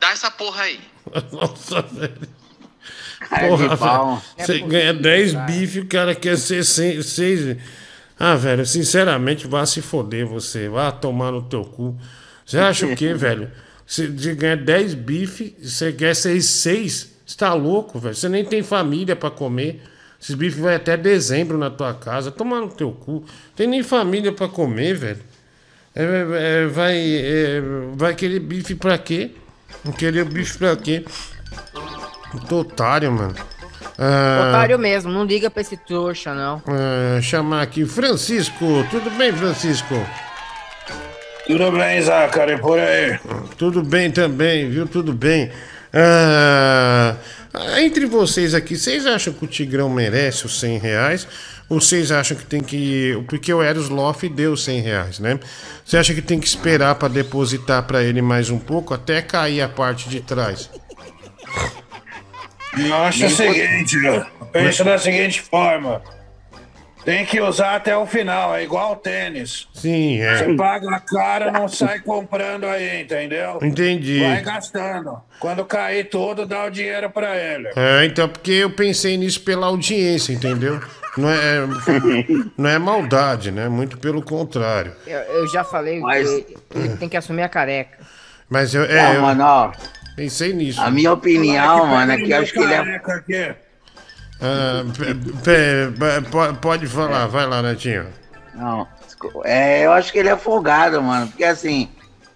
Dá 0.00 0.10
essa 0.10 0.30
porra 0.30 0.62
aí. 0.62 0.80
Nossa, 1.32 1.82
velho. 1.82 2.28
Porra, 3.28 3.76
velho. 3.76 4.22
Você 4.38 4.58
ganha 4.60 4.92
10 4.94 5.34
bife 5.46 5.80
o 5.80 5.86
cara 5.86 6.14
quer 6.14 6.36
ser 6.36 6.64
6. 6.64 7.56
Ah, 8.18 8.34
velho, 8.36 8.64
sinceramente, 8.66 9.46
vá 9.46 9.64
se 9.66 9.80
foder 9.82 10.26
você. 10.26 10.68
Vá 10.68 10.90
tomar 10.92 11.32
no 11.32 11.42
teu 11.42 11.64
cu. 11.64 11.96
Você 12.44 12.58
acha 12.58 12.86
o 12.86 12.94
quê, 12.96 13.14
velho? 13.14 13.50
Você 13.86 14.06
de 14.08 14.34
ganhar 14.34 14.56
10 14.56 14.94
bife, 14.94 15.56
você 15.62 15.92
quer 15.92 16.14
ser 16.14 16.40
6? 16.40 17.10
Você 17.26 17.36
tá 17.36 17.52
louco, 17.54 17.98
velho? 17.98 18.14
Você 18.14 18.28
nem 18.28 18.44
tem 18.44 18.62
família 18.62 19.14
pra 19.16 19.30
comer. 19.30 19.82
Esses 20.22 20.36
bifes 20.36 20.60
vai 20.60 20.76
até 20.76 20.96
dezembro 20.96 21.58
na 21.58 21.68
tua 21.68 21.92
casa. 21.94 22.30
Tomar 22.30 22.60
no 22.60 22.68
teu 22.68 22.92
cu. 22.92 23.24
Tem 23.56 23.66
nem 23.66 23.82
família 23.82 24.30
pra 24.32 24.46
comer, 24.46 24.94
velho. 24.94 25.18
É, 25.94 26.02
é, 26.62 26.66
vai, 26.68 26.96
é, 26.96 27.60
vai 27.96 28.14
querer 28.14 28.38
bife 28.38 28.76
pra 28.76 28.96
quê? 28.96 29.32
Não 29.84 29.92
querer 29.92 30.24
bife 30.24 30.56
pra 30.58 30.76
quê? 30.76 31.04
Puta 32.30 32.54
otário, 32.54 33.10
mano. 33.10 33.34
Ah, 33.98 34.48
Otário 34.48 34.78
mesmo, 34.78 35.12
não 35.12 35.24
liga 35.24 35.50
pra 35.50 35.60
esse 35.60 35.76
trouxa, 35.76 36.32
não. 36.34 36.62
ah, 36.66 37.20
chamar 37.20 37.62
aqui 37.62 37.84
Francisco. 37.84 38.86
Tudo 38.90 39.10
bem, 39.10 39.32
Francisco? 39.32 39.94
Tudo 41.46 41.72
bem, 41.72 42.00
Zacari, 42.00 42.58
por 42.58 42.78
aí. 42.78 43.18
Tudo 43.58 43.82
bem 43.82 44.10
também, 44.10 44.70
viu? 44.70 44.86
Tudo 44.86 45.12
bem. 45.12 45.50
Ah, 45.92 47.16
entre 47.80 48.06
vocês 48.06 48.54
aqui, 48.54 48.76
vocês 48.76 49.06
acham 49.06 49.32
que 49.32 49.44
o 49.44 49.48
Tigrão 49.48 49.88
merece 49.90 50.46
os 50.46 50.58
100 50.58 50.78
reais? 50.78 51.28
Ou 51.68 51.80
vocês 51.80 52.10
acham 52.10 52.36
que 52.36 52.44
tem 52.44 52.62
que. 52.62 53.22
Porque 53.28 53.52
o 53.52 53.62
Eros 53.62 53.88
Loff 53.88 54.28
deu 54.28 54.56
100 54.56 54.80
reais, 54.80 55.18
né? 55.18 55.38
Você 55.84 55.96
acha 55.96 56.14
que 56.14 56.22
tem 56.22 56.40
que 56.40 56.46
esperar 56.46 56.94
pra 56.94 57.08
depositar 57.08 57.82
pra 57.82 58.02
ele 58.02 58.22
mais 58.22 58.50
um 58.50 58.58
pouco 58.58 58.94
até 58.94 59.20
cair 59.22 59.60
a 59.60 59.68
parte 59.68 60.08
de 60.08 60.20
trás? 60.20 60.70
Eu 62.78 62.94
acho 62.94 63.26
o 63.26 63.30
seguinte, 63.30 63.96
eu 64.04 64.24
penso 64.46 64.82
da 64.82 64.98
seguinte 64.98 65.42
forma. 65.42 66.02
Tem 67.04 67.26
que 67.26 67.40
usar 67.40 67.74
até 67.76 67.96
o 67.96 68.06
final, 68.06 68.54
é 68.54 68.62
igual 68.62 68.94
tênis. 68.94 69.66
Sim, 69.74 70.20
é. 70.20 70.36
Você 70.36 70.54
paga 70.54 70.88
a 70.94 71.00
cara, 71.00 71.50
não 71.50 71.66
sai 71.66 71.98
comprando 71.98 72.64
aí, 72.64 73.02
entendeu? 73.02 73.58
Entendi. 73.60 74.20
Vai 74.20 74.40
gastando. 74.40 75.20
Quando 75.40 75.64
cair 75.64 76.04
tudo, 76.08 76.46
dá 76.46 76.64
o 76.64 76.70
dinheiro 76.70 77.10
pra 77.10 77.36
ele. 77.36 77.68
É, 77.74 78.04
então, 78.04 78.28
porque 78.28 78.52
eu 78.52 78.70
pensei 78.70 79.16
nisso 79.16 79.40
pela 79.40 79.66
audiência, 79.66 80.32
entendeu? 80.32 80.80
Não 81.18 81.28
é, 81.28 81.66
não 82.56 82.70
é 82.70 82.78
maldade, 82.78 83.50
né? 83.50 83.68
Muito 83.68 83.98
pelo 83.98 84.22
contrário. 84.22 84.92
Eu, 85.06 85.18
eu 85.18 85.48
já 85.48 85.64
falei 85.64 85.98
Mas- 86.00 86.28
que 86.30 86.56
ele 86.74 86.96
tem 86.96 87.08
que 87.08 87.16
assumir 87.16 87.42
a 87.42 87.48
careca. 87.48 87.98
Mas 88.48 88.74
eu, 88.74 88.84
é, 88.84 89.02
Não, 89.02 89.12
eu 89.14 89.22
mano, 89.22 89.44
ó. 89.44 89.72
pensei 90.14 90.52
nisso. 90.52 90.80
A 90.80 90.90
minha 90.90 91.12
opinião, 91.12 91.86
mano, 91.86 92.12
é 92.12 92.16
que 92.16 92.30
eu 92.30 92.40
acho 92.40 92.52
que 92.52 92.60
ele 92.60 92.72
é. 92.72 92.76
Careca 92.76 93.12
aqui. 93.14 93.54
Ah, 94.42 94.82
pode 96.60 96.86
falar, 96.86 97.26
vai 97.26 97.46
lá, 97.46 97.62
Netinho. 97.62 98.06
Não. 98.54 98.86
É, 99.44 99.86
eu 99.86 99.92
acho 99.92 100.12
que 100.12 100.18
ele 100.18 100.28
é 100.28 100.36
folgado, 100.36 101.00
mano. 101.00 101.28
Porque 101.28 101.44
assim, 101.44 101.88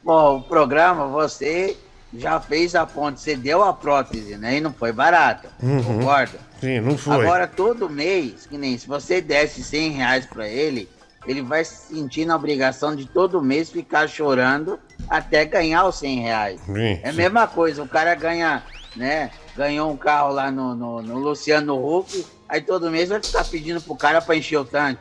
pô, 0.04 0.36
o 0.36 0.42
programa, 0.42 1.08
você 1.08 1.76
já 2.14 2.40
fez 2.40 2.74
a 2.74 2.86
ponte, 2.86 3.20
você 3.20 3.36
deu 3.36 3.62
a 3.62 3.72
prótese, 3.72 4.36
né? 4.36 4.56
E 4.56 4.60
não 4.60 4.72
foi 4.72 4.92
barata. 4.92 5.48
Uhum. 5.62 5.82
Concorda? 5.82 6.38
Sim, 6.60 6.80
não 6.80 6.96
foi. 6.96 7.26
Agora, 7.26 7.46
todo 7.46 7.90
mês, 7.90 8.46
que 8.46 8.56
nem 8.56 8.78
se 8.78 8.86
você 8.86 9.20
desse 9.20 9.62
100 9.62 9.90
reais 9.90 10.26
pra 10.26 10.48
ele, 10.48 10.88
ele 11.26 11.42
vai 11.42 11.64
se 11.64 11.94
sentir 11.94 12.24
na 12.24 12.36
obrigação 12.36 12.94
de 12.94 13.04
todo 13.06 13.42
mês 13.42 13.68
ficar 13.70 14.08
chorando 14.08 14.78
até 15.10 15.44
ganhar 15.44 15.86
os 15.86 15.96
100 15.96 16.20
reais. 16.20 16.60
Sim, 16.64 17.00
É 17.02 17.10
a 17.10 17.12
mesma 17.12 17.46
coisa, 17.46 17.82
o 17.82 17.88
cara 17.88 18.14
ganha, 18.14 18.62
né? 18.94 19.30
Ganhou 19.56 19.90
um 19.90 19.96
carro 19.96 20.32
lá 20.32 20.50
no, 20.50 20.74
no, 20.74 21.02
no 21.02 21.18
Luciano 21.18 21.74
Huck, 21.76 22.26
aí 22.48 22.60
todo 22.60 22.90
mês 22.90 23.08
vai 23.08 23.22
ficar 23.22 23.44
pedindo 23.44 23.80
pro 23.80 23.96
cara 23.96 24.20
pra 24.20 24.36
encher 24.36 24.58
o 24.58 24.64
tanque. 24.64 25.00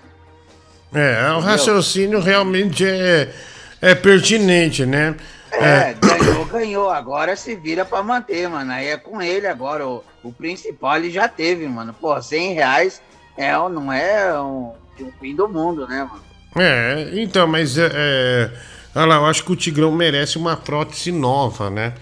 É, 0.94 1.30
o 1.32 1.40
raciocínio 1.40 2.20
realmente 2.22 2.86
é, 2.86 3.34
é 3.82 3.94
pertinente, 3.94 4.86
né? 4.86 5.16
É, 5.52 5.94
ganhou, 5.94 6.46
ganhou. 6.46 6.90
Agora 6.90 7.36
se 7.36 7.56
vira 7.56 7.84
pra 7.84 8.02
manter, 8.02 8.48
mano. 8.48 8.72
Aí 8.72 8.88
é 8.88 8.98
com 8.98 9.22
ele 9.22 9.48
agora. 9.48 9.86
O, 9.88 10.04
o 10.24 10.32
principal 10.32 10.96
ele 10.98 11.12
já 11.12 11.28
teve, 11.28 11.68
mano. 11.68 11.94
Pô, 11.94 12.22
100 12.22 12.54
reais 12.54 13.02
é, 13.38 13.58
um- 13.60 13.68
não 13.70 13.92
é 13.92 14.40
um, 14.40 14.74
o 15.00 15.14
fim 15.20 15.36
do 15.36 15.48
mundo, 15.50 15.86
né, 15.88 16.08
mano? 16.10 16.24
É, 16.58 17.10
então, 17.16 17.46
mas 17.48 17.78
é, 17.78 17.90
é, 17.94 18.52
olha 18.96 19.06
lá, 19.08 19.16
eu 19.18 19.26
acho 19.26 19.44
que 19.44 19.52
o 19.52 19.56
Tigrão 19.58 19.92
merece 19.92 20.38
uma 20.38 20.56
prótese 20.56 21.12
nova, 21.12 21.70
né? 21.70 21.94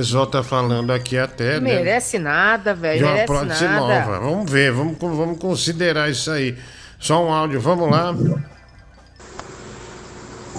O 0.00 0.02
pessoal 0.02 0.26
tá 0.26 0.42
falando 0.42 0.90
aqui 0.92 1.18
até, 1.18 1.56
Não 1.60 1.68
né? 1.68 1.74
merece 1.74 2.18
nada, 2.18 2.72
De 2.72 2.80
velho. 2.80 3.04
uma 3.04 3.12
Merece 3.12 3.26
prótese 3.26 3.64
nada. 3.64 3.80
nova. 3.80 4.18
Vamos 4.18 4.50
ver, 4.50 4.72
vamos, 4.72 4.96
vamos 4.98 5.38
considerar 5.38 6.08
isso 6.10 6.30
aí. 6.30 6.56
Só 6.98 7.22
um 7.22 7.30
áudio, 7.30 7.60
vamos 7.60 7.90
lá. 7.90 8.14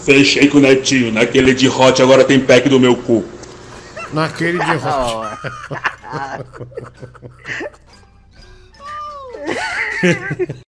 Fechei 0.06 0.48
com 0.48 0.60
o 0.60 0.61
Netinho, 0.61 1.11
naquele 1.11 1.56
de 1.56 1.68
hot 1.68 2.00
agora 2.03 2.24
tem 2.24 2.40
pack 2.40 2.70
do 2.70 2.80
meu 2.80 2.95
cu. 2.95 3.26
Naquele 4.14 4.60
de 4.60 4.76
rocha. 4.76 5.40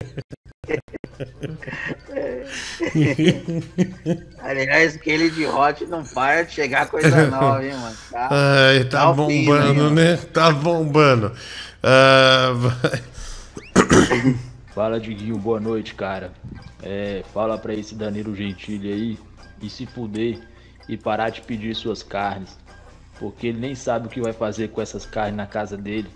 Aliás, 4.40 4.96
aquele 4.96 5.30
de 5.30 5.46
hot 5.46 5.84
não 5.86 6.04
para 6.04 6.42
de 6.42 6.52
chegar 6.52 6.88
coisa 6.88 7.26
nova, 7.28 7.64
hein, 7.64 7.74
mano? 7.74 7.96
Tá, 8.10 8.28
Ai, 8.70 8.84
tá 8.84 9.10
fim, 9.10 9.16
bombando, 9.16 9.90
né? 9.90 10.16
Tá 10.16 10.50
bombando. 10.50 11.32
Vai. 12.56 13.02
Fala, 14.74 14.98
Diguinho, 14.98 15.38
boa 15.38 15.60
noite, 15.60 15.94
cara. 15.94 16.32
É, 16.82 17.22
fala 17.32 17.56
pra 17.56 17.72
esse 17.72 17.94
Danilo 17.94 18.34
Gentili 18.34 18.92
aí 18.92 19.18
e 19.62 19.70
se 19.70 19.86
fuder 19.86 20.38
e 20.88 20.96
parar 20.96 21.30
de 21.30 21.40
pedir 21.40 21.74
suas 21.74 22.02
carnes. 22.02 22.58
Porque 23.18 23.46
ele 23.46 23.60
nem 23.60 23.74
sabe 23.74 24.06
o 24.06 24.10
que 24.10 24.20
vai 24.20 24.32
fazer 24.32 24.68
com 24.68 24.82
essas 24.82 25.06
carnes 25.06 25.36
na 25.36 25.46
casa 25.46 25.76
dele. 25.76 26.08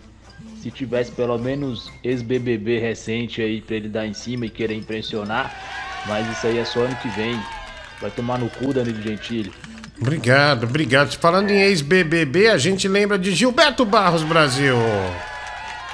Se 0.63 0.71
tivesse 0.71 1.13
pelo 1.13 1.39
menos 1.39 1.91
ex-BBB 2.03 2.79
recente 2.79 3.41
aí 3.41 3.61
pra 3.61 3.77
ele 3.77 3.89
dar 3.89 4.07
em 4.07 4.13
cima 4.13 4.47
e 4.47 4.51
querer 4.51 4.75
impressionar, 4.75 5.55
mas 6.07 6.29
isso 6.31 6.47
aí 6.47 6.59
é 6.59 6.65
só 6.65 6.81
ano 6.81 6.97
que 6.97 7.09
vem. 7.11 7.41
Vai 8.01 8.11
tomar 8.11 8.39
no 8.39 8.49
cu, 8.49 8.73
Danilo 8.73 9.01
Gentili. 9.03 9.53
Obrigado, 10.01 10.65
obrigado. 10.65 11.17
Falando 11.17 11.51
em 11.51 11.61
ex-BBB, 11.61 12.49
a 12.49 12.59
gente 12.59 12.87
lembra 12.87 13.19
de 13.19 13.33
Gilberto 13.35 13.85
Barros 13.85 14.23
Brasil. 14.23 14.77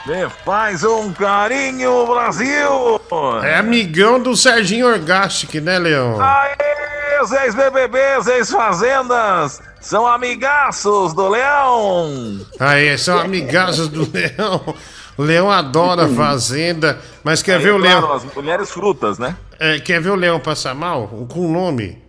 Me 0.06 0.28
faz 0.44 0.84
um 0.84 1.12
carinho, 1.14 2.06
Brasil! 2.06 3.00
É 3.42 3.56
amigão 3.56 4.20
do 4.20 4.36
Serginho 4.36 4.86
Orgastic, 4.86 5.54
né, 5.54 5.78
Leão? 5.78 6.20
Aê, 6.20 7.20
os 7.22 7.32
ex-BBBs, 7.32 8.26
ex-fazendas, 8.26 9.62
são 9.84 10.06
amigaços 10.06 11.12
do 11.12 11.28
Leão! 11.28 12.40
Aí, 12.58 12.96
são 12.96 13.18
amigaços 13.18 13.88
do 13.88 14.10
Leão. 14.10 14.74
O 15.16 15.22
Leão 15.22 15.48
adora 15.50 16.08
Fazenda, 16.08 16.98
mas 17.22 17.42
quer 17.42 17.58
Aí, 17.58 17.62
ver 17.62 17.74
o 17.74 17.78
claro, 17.78 18.06
Leão? 18.06 18.12
as 18.14 18.24
mulheres 18.34 18.70
frutas, 18.70 19.18
né? 19.18 19.36
É, 19.60 19.78
quer 19.78 20.00
ver 20.00 20.08
o 20.10 20.14
Leão 20.14 20.40
passar 20.40 20.74
mal? 20.74 21.06
Com 21.28 21.40
o 21.40 21.52
nome? 21.52 22.02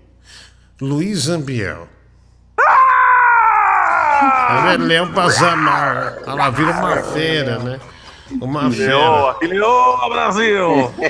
Luiz 0.82 1.28
Ambiel. 1.28 1.88
Ah! 2.60 4.72
É, 4.74 4.78
Leão 4.78 5.12
passar 5.12 5.58
mal. 5.58 6.14
Ela 6.26 6.50
vira 6.52 6.72
uma 6.72 7.04
fera, 7.04 7.60
né? 7.60 7.78
Uma 8.42 8.72
fera. 8.72 8.88
Leoa, 8.88 9.38
leoa, 9.42 10.10
Brasil! 10.10 10.94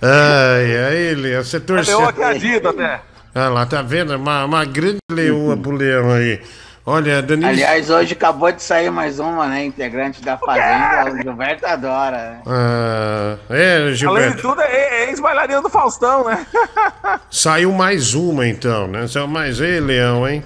Ai, 0.00 0.76
aí, 0.86 1.14
Leão, 1.16 1.42
você 1.42 1.58
torceu. 1.58 1.98
Leoa 1.98 2.12
que 2.12 2.22
é 2.22 2.68
até. 2.68 3.00
Ah 3.38 3.48
lá, 3.48 3.64
tá 3.64 3.82
vendo? 3.82 4.16
Uma, 4.16 4.44
uma 4.44 4.64
grande 4.64 4.98
leoa 5.08 5.56
pro 5.56 5.70
Leão 5.70 6.10
aí. 6.10 6.40
Olha, 6.84 7.22
Danilo. 7.22 7.48
Aliás, 7.48 7.88
hoje 7.88 8.14
acabou 8.14 8.50
de 8.50 8.60
sair 8.60 8.90
mais 8.90 9.20
uma, 9.20 9.46
né? 9.46 9.64
Integrante 9.64 10.20
da 10.20 10.36
Fazenda. 10.36 11.12
O 11.12 11.22
Gilberto 11.22 11.64
adora, 11.64 12.16
né? 12.16 12.42
Ah, 12.44 13.36
é, 13.48 13.76
Além 13.76 13.92
de 13.92 13.94
Gilberto. 13.94 14.42
tudo, 14.42 14.60
é 14.60 15.04
é 15.04 15.10
ex-bailarina 15.10 15.62
do 15.62 15.68
Faustão, 15.68 16.24
né? 16.24 16.44
Saiu 17.30 17.70
mais 17.70 18.12
uma 18.14 18.44
então, 18.48 18.88
né? 18.88 19.06
Saiu 19.06 19.28
mais. 19.28 19.60
Ei, 19.60 19.78
Leão, 19.78 20.28
hein? 20.28 20.42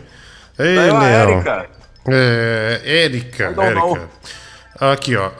Ei, 0.59 0.77
Saiu 0.77 0.99
Leão. 0.99 1.31
Érica. 1.33 1.67
É, 2.09 2.81
Érica. 2.85 3.55
Érica. 3.57 4.09
Aqui, 4.79 5.17
ó. 5.17 5.31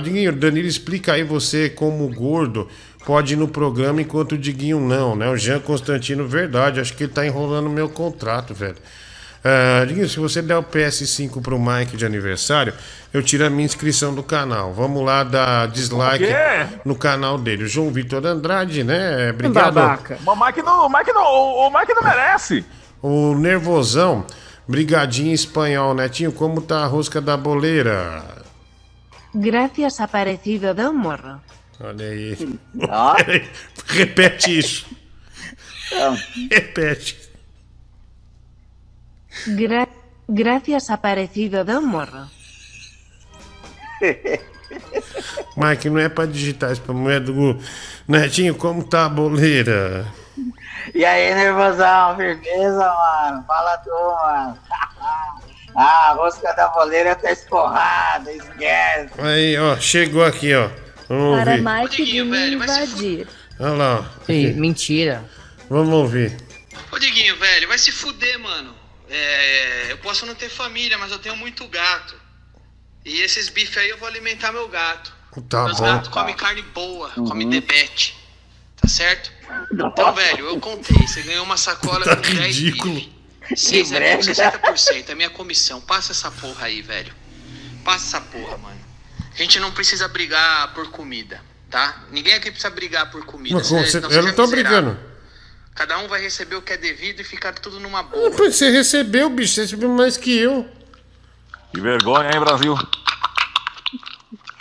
Diguinho, 0.00 0.32
Danilo, 0.32 0.68
explica 0.68 1.12
aí 1.12 1.22
você 1.24 1.68
como 1.68 2.08
gordo 2.08 2.66
pode 3.04 3.34
ir 3.34 3.36
no 3.36 3.48
programa 3.48 4.00
enquanto 4.00 4.32
o 4.32 4.38
Diguinho 4.38 4.80
não, 4.80 5.14
né? 5.14 5.28
O 5.28 5.36
Jean 5.36 5.60
Constantino, 5.60 6.26
verdade. 6.26 6.80
Acho 6.80 6.94
que 6.94 7.04
ele 7.04 7.12
tá 7.12 7.24
enrolando 7.26 7.68
meu 7.68 7.88
contrato, 7.88 8.54
velho. 8.54 8.76
Ah, 9.44 9.84
Diguinho, 9.84 10.08
se 10.08 10.18
você 10.18 10.40
der 10.40 10.56
o 10.56 10.62
PS5 10.62 11.42
pro 11.42 11.58
Mike 11.58 11.98
de 11.98 12.06
aniversário, 12.06 12.72
eu 13.12 13.22
tiro 13.22 13.44
a 13.44 13.50
minha 13.50 13.66
inscrição 13.66 14.14
do 14.14 14.22
canal. 14.22 14.72
Vamos 14.72 15.04
lá 15.04 15.22
dar 15.22 15.68
dislike 15.68 16.26
no 16.82 16.96
canal 16.96 17.36
dele. 17.36 17.64
O 17.64 17.68
João 17.68 17.90
Vitor 17.90 18.24
Andrade, 18.24 18.82
né? 18.82 19.30
Obrigado. 19.30 19.78
O 20.26 20.34
Mike 20.34 20.62
não, 20.62 20.86
o 20.86 20.88
Mike 20.88 21.12
não, 21.12 21.24
o, 21.24 21.68
o 21.68 21.78
Mike 21.78 21.92
não 21.94 22.02
merece. 22.02 22.64
O 23.02 23.34
Nervosão, 23.34 24.24
brigadinho 24.66 25.34
espanhol, 25.34 25.92
Netinho, 25.92 26.32
como 26.32 26.62
tá 26.62 26.84
a 26.84 26.86
rosca 26.86 27.20
da 27.20 27.36
boleira? 27.36 28.24
Gracias 29.34 30.00
aparecido 30.00 30.72
de 30.72 30.86
un 30.86 30.96
morro. 30.96 31.42
Olha 31.80 32.06
aí. 32.06 32.58
Ó. 32.88 33.14
Repete 33.88 34.58
isso. 34.58 34.86
Repete. 36.50 37.18
Gra- 39.48 39.88
gracias 40.28 40.90
aparecido 40.90 41.62
un 41.62 41.86
morro. 41.86 42.30
Mike, 45.56 45.88
não 45.90 46.00
é 46.00 46.08
pra 46.08 46.26
digitar 46.26 46.72
isso 46.72 46.80
pra 46.82 46.94
mulher 46.94 47.20
do 47.20 47.32
Google. 47.32 47.62
Netinho, 48.08 48.54
como 48.54 48.82
tá 48.84 49.06
a 49.06 49.08
boleira? 49.08 50.06
E 50.94 51.04
aí, 51.04 51.34
nervosão, 51.34 52.16
firmeza, 52.16 52.78
mano? 52.92 53.44
Fala 53.46 53.76
tu, 53.78 53.90
mano. 53.90 54.58
Ah, 55.76 56.10
a 56.10 56.12
rosca 56.12 56.52
da 56.52 56.68
boleira 56.68 57.16
tá 57.16 57.32
escorrada, 57.32 58.30
esquece. 58.30 59.10
Aí, 59.20 59.58
ó, 59.58 59.76
chegou 59.76 60.24
aqui, 60.24 60.54
ó. 60.54 60.70
Vamos 61.08 61.38
Para 61.38 61.50
ouvir. 61.52 61.62
Mike 61.64 62.04
de 62.04 62.22
me 62.24 62.50
invadir. 62.54 63.28
Olha 63.58 63.72
lá. 63.72 64.10
ó. 64.28 64.32
Ih, 64.32 64.52
mentira. 64.54 65.24
Vamos 65.68 65.92
ouvir. 65.94 66.36
Ô 66.90 66.98
Diguinho, 66.98 67.36
velho, 67.36 67.68
vai 67.68 67.78
se 67.78 67.90
fuder, 67.92 68.38
mano. 68.38 68.74
É, 69.08 69.86
eu 69.92 69.98
posso 69.98 70.24
não 70.26 70.34
ter 70.34 70.48
família, 70.48 70.96
mas 70.98 71.12
eu 71.12 71.18
tenho 71.18 71.36
muito 71.36 71.66
gato. 71.68 72.14
E 73.04 73.20
esses 73.20 73.48
bifes 73.48 73.76
aí 73.76 73.90
eu 73.90 73.98
vou 73.98 74.08
alimentar 74.08 74.50
meu 74.52 74.68
gato. 74.68 75.12
Tá 75.48 75.64
Meus 75.64 75.78
bom. 75.78 75.84
gatos 75.84 76.08
comem 76.08 76.34
carne 76.34 76.62
boa, 76.62 77.10
comem 77.10 77.48
debete. 77.48 78.16
Tá 78.80 78.86
certo? 78.88 79.32
Então, 79.72 80.12
velho, 80.14 80.46
eu 80.46 80.60
contei. 80.60 81.06
Você 81.06 81.22
ganhou 81.22 81.44
uma 81.44 81.56
sacola 81.56 82.04
Tá 82.04 82.16
com 82.16 82.22
10 82.34 82.56
ridículo. 82.56 82.94
bife. 82.94 83.12
6 83.56 83.92
é 83.92 83.94
brega. 83.96 84.22
60%. 84.22 85.08
É 85.10 85.14
minha 85.14 85.30
comissão. 85.30 85.80
Passa 85.80 86.12
essa 86.12 86.30
porra 86.30 86.66
aí, 86.66 86.80
velho. 86.82 87.12
Passa 87.84 88.16
essa 88.16 88.20
porra, 88.26 88.56
mano. 88.58 88.80
A 89.34 89.36
gente 89.36 89.58
não 89.58 89.72
precisa 89.72 90.06
brigar 90.08 90.72
por 90.74 90.88
comida, 90.90 91.40
tá? 91.70 91.96
Ninguém 92.10 92.34
aqui 92.34 92.50
precisa 92.50 92.70
brigar 92.70 93.10
por 93.10 93.24
comida. 93.24 93.56
Mas 93.56 93.68
você- 93.68 93.90
senão 93.90 94.10
eu 94.10 94.22
não 94.22 94.32
tô 94.32 94.42
miserável. 94.46 94.80
brigando. 94.92 95.14
Cada 95.74 95.98
um 95.98 96.06
vai 96.06 96.20
receber 96.20 96.54
o 96.54 96.62
que 96.62 96.72
é 96.72 96.76
devido 96.76 97.20
e 97.20 97.24
ficar 97.24 97.52
tudo 97.52 97.80
numa 97.80 98.02
boa. 98.04 98.30
Você 98.30 98.70
recebeu, 98.70 99.28
bicho. 99.28 99.54
Você 99.54 99.62
recebeu 99.62 99.88
mais 99.90 100.16
que 100.16 100.38
eu. 100.38 100.68
Que 101.74 101.80
vergonha, 101.80 102.30
hein, 102.32 102.38
Brasil? 102.38 102.76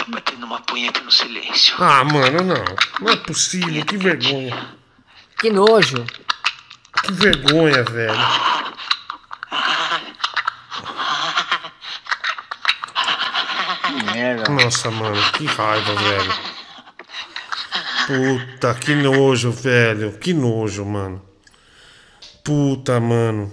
Batendo 0.07 0.45
uma 0.47 0.59
punheta 0.61 1.01
no 1.01 1.11
silêncio. 1.11 1.75
Ah, 1.77 2.03
mano, 2.03 2.39
não. 2.43 2.65
Não 2.99 3.13
é 3.13 3.15
possível. 3.17 3.85
Que 3.85 3.95
vergonha. 3.95 4.75
Que 5.39 5.51
nojo. 5.51 6.03
Que 7.03 7.11
vergonha, 7.11 7.83
velho. 7.83 8.17
Que 13.87 13.93
merda. 14.13 14.49
Nossa, 14.51 14.91
mano, 14.91 15.15
que 15.33 15.45
raiva, 15.45 15.95
velho. 15.95 16.33
Puta, 18.07 18.73
que 18.75 18.95
nojo, 18.95 19.51
velho. 19.51 20.17
Que 20.17 20.33
nojo, 20.33 20.85
mano. 20.85 21.21
Puta, 22.43 22.99
mano. 22.99 23.51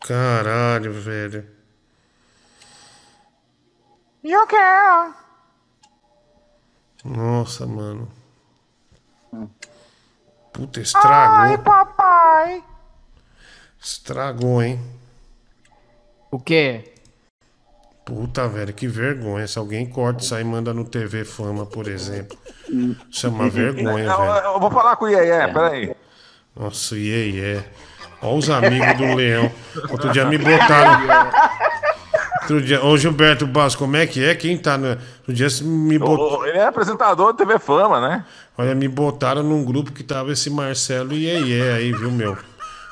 Caralho, 0.00 0.92
velho. 0.92 1.48
Eu 4.22 4.46
quero. 4.46 5.14
Nossa, 7.04 7.66
mano. 7.66 8.10
Puta, 10.52 10.78
Ai, 10.78 10.82
estragou. 10.82 11.58
papai. 11.58 12.64
Estragou, 13.80 14.62
hein? 14.62 14.80
O 16.30 16.38
quê? 16.38 16.91
Puta, 18.04 18.48
velho, 18.48 18.72
que 18.72 18.88
vergonha. 18.88 19.46
Se 19.46 19.58
alguém 19.58 19.86
corta 19.86 20.22
isso 20.22 20.34
aí 20.34 20.42
e 20.42 20.44
manda 20.44 20.74
no 20.74 20.84
TV 20.84 21.24
Fama, 21.24 21.64
por 21.64 21.86
exemplo. 21.86 22.36
Isso 23.10 23.26
é 23.26 23.30
uma 23.30 23.48
vergonha, 23.50 24.06
Não, 24.06 24.18
velho. 24.18 24.46
eu 24.46 24.60
vou 24.60 24.70
falar 24.70 24.96
com 24.96 25.04
o 25.04 25.08
Iê, 25.08 25.48
peraí. 25.52 25.94
Nossa, 26.54 26.96
iê, 26.96 27.30
iê. 27.30 27.60
Olha 28.20 28.34
os 28.34 28.50
amigos 28.50 28.96
do 28.96 29.14
Leão. 29.14 29.50
Outro 29.90 30.10
dia 30.12 30.24
me 30.26 30.36
botaram. 30.38 31.08
Outro 32.42 32.60
dia... 32.60 32.84
Ô, 32.84 32.96
Gilberto 32.98 33.46
Bastos, 33.46 33.76
como 33.76 33.96
é 33.96 34.06
que 34.06 34.22
é? 34.24 34.34
Quem 34.34 34.58
tá 34.58 34.76
no. 34.76 34.88
Outro 34.88 35.32
dia 35.32 35.48
me 35.62 35.98
ô, 35.98 36.44
Ele 36.44 36.58
é 36.58 36.66
apresentador 36.66 37.32
do 37.32 37.36
TV 37.36 37.58
Fama, 37.58 38.00
né? 38.00 38.24
Olha, 38.58 38.74
me 38.74 38.86
botaram 38.86 39.42
num 39.42 39.64
grupo 39.64 39.92
que 39.92 40.02
tava 40.02 40.32
esse 40.32 40.50
Marcelo 40.50 41.14
Iê, 41.14 41.40
iê 41.40 41.72
aí, 41.72 41.92
viu, 41.92 42.10
meu? 42.10 42.36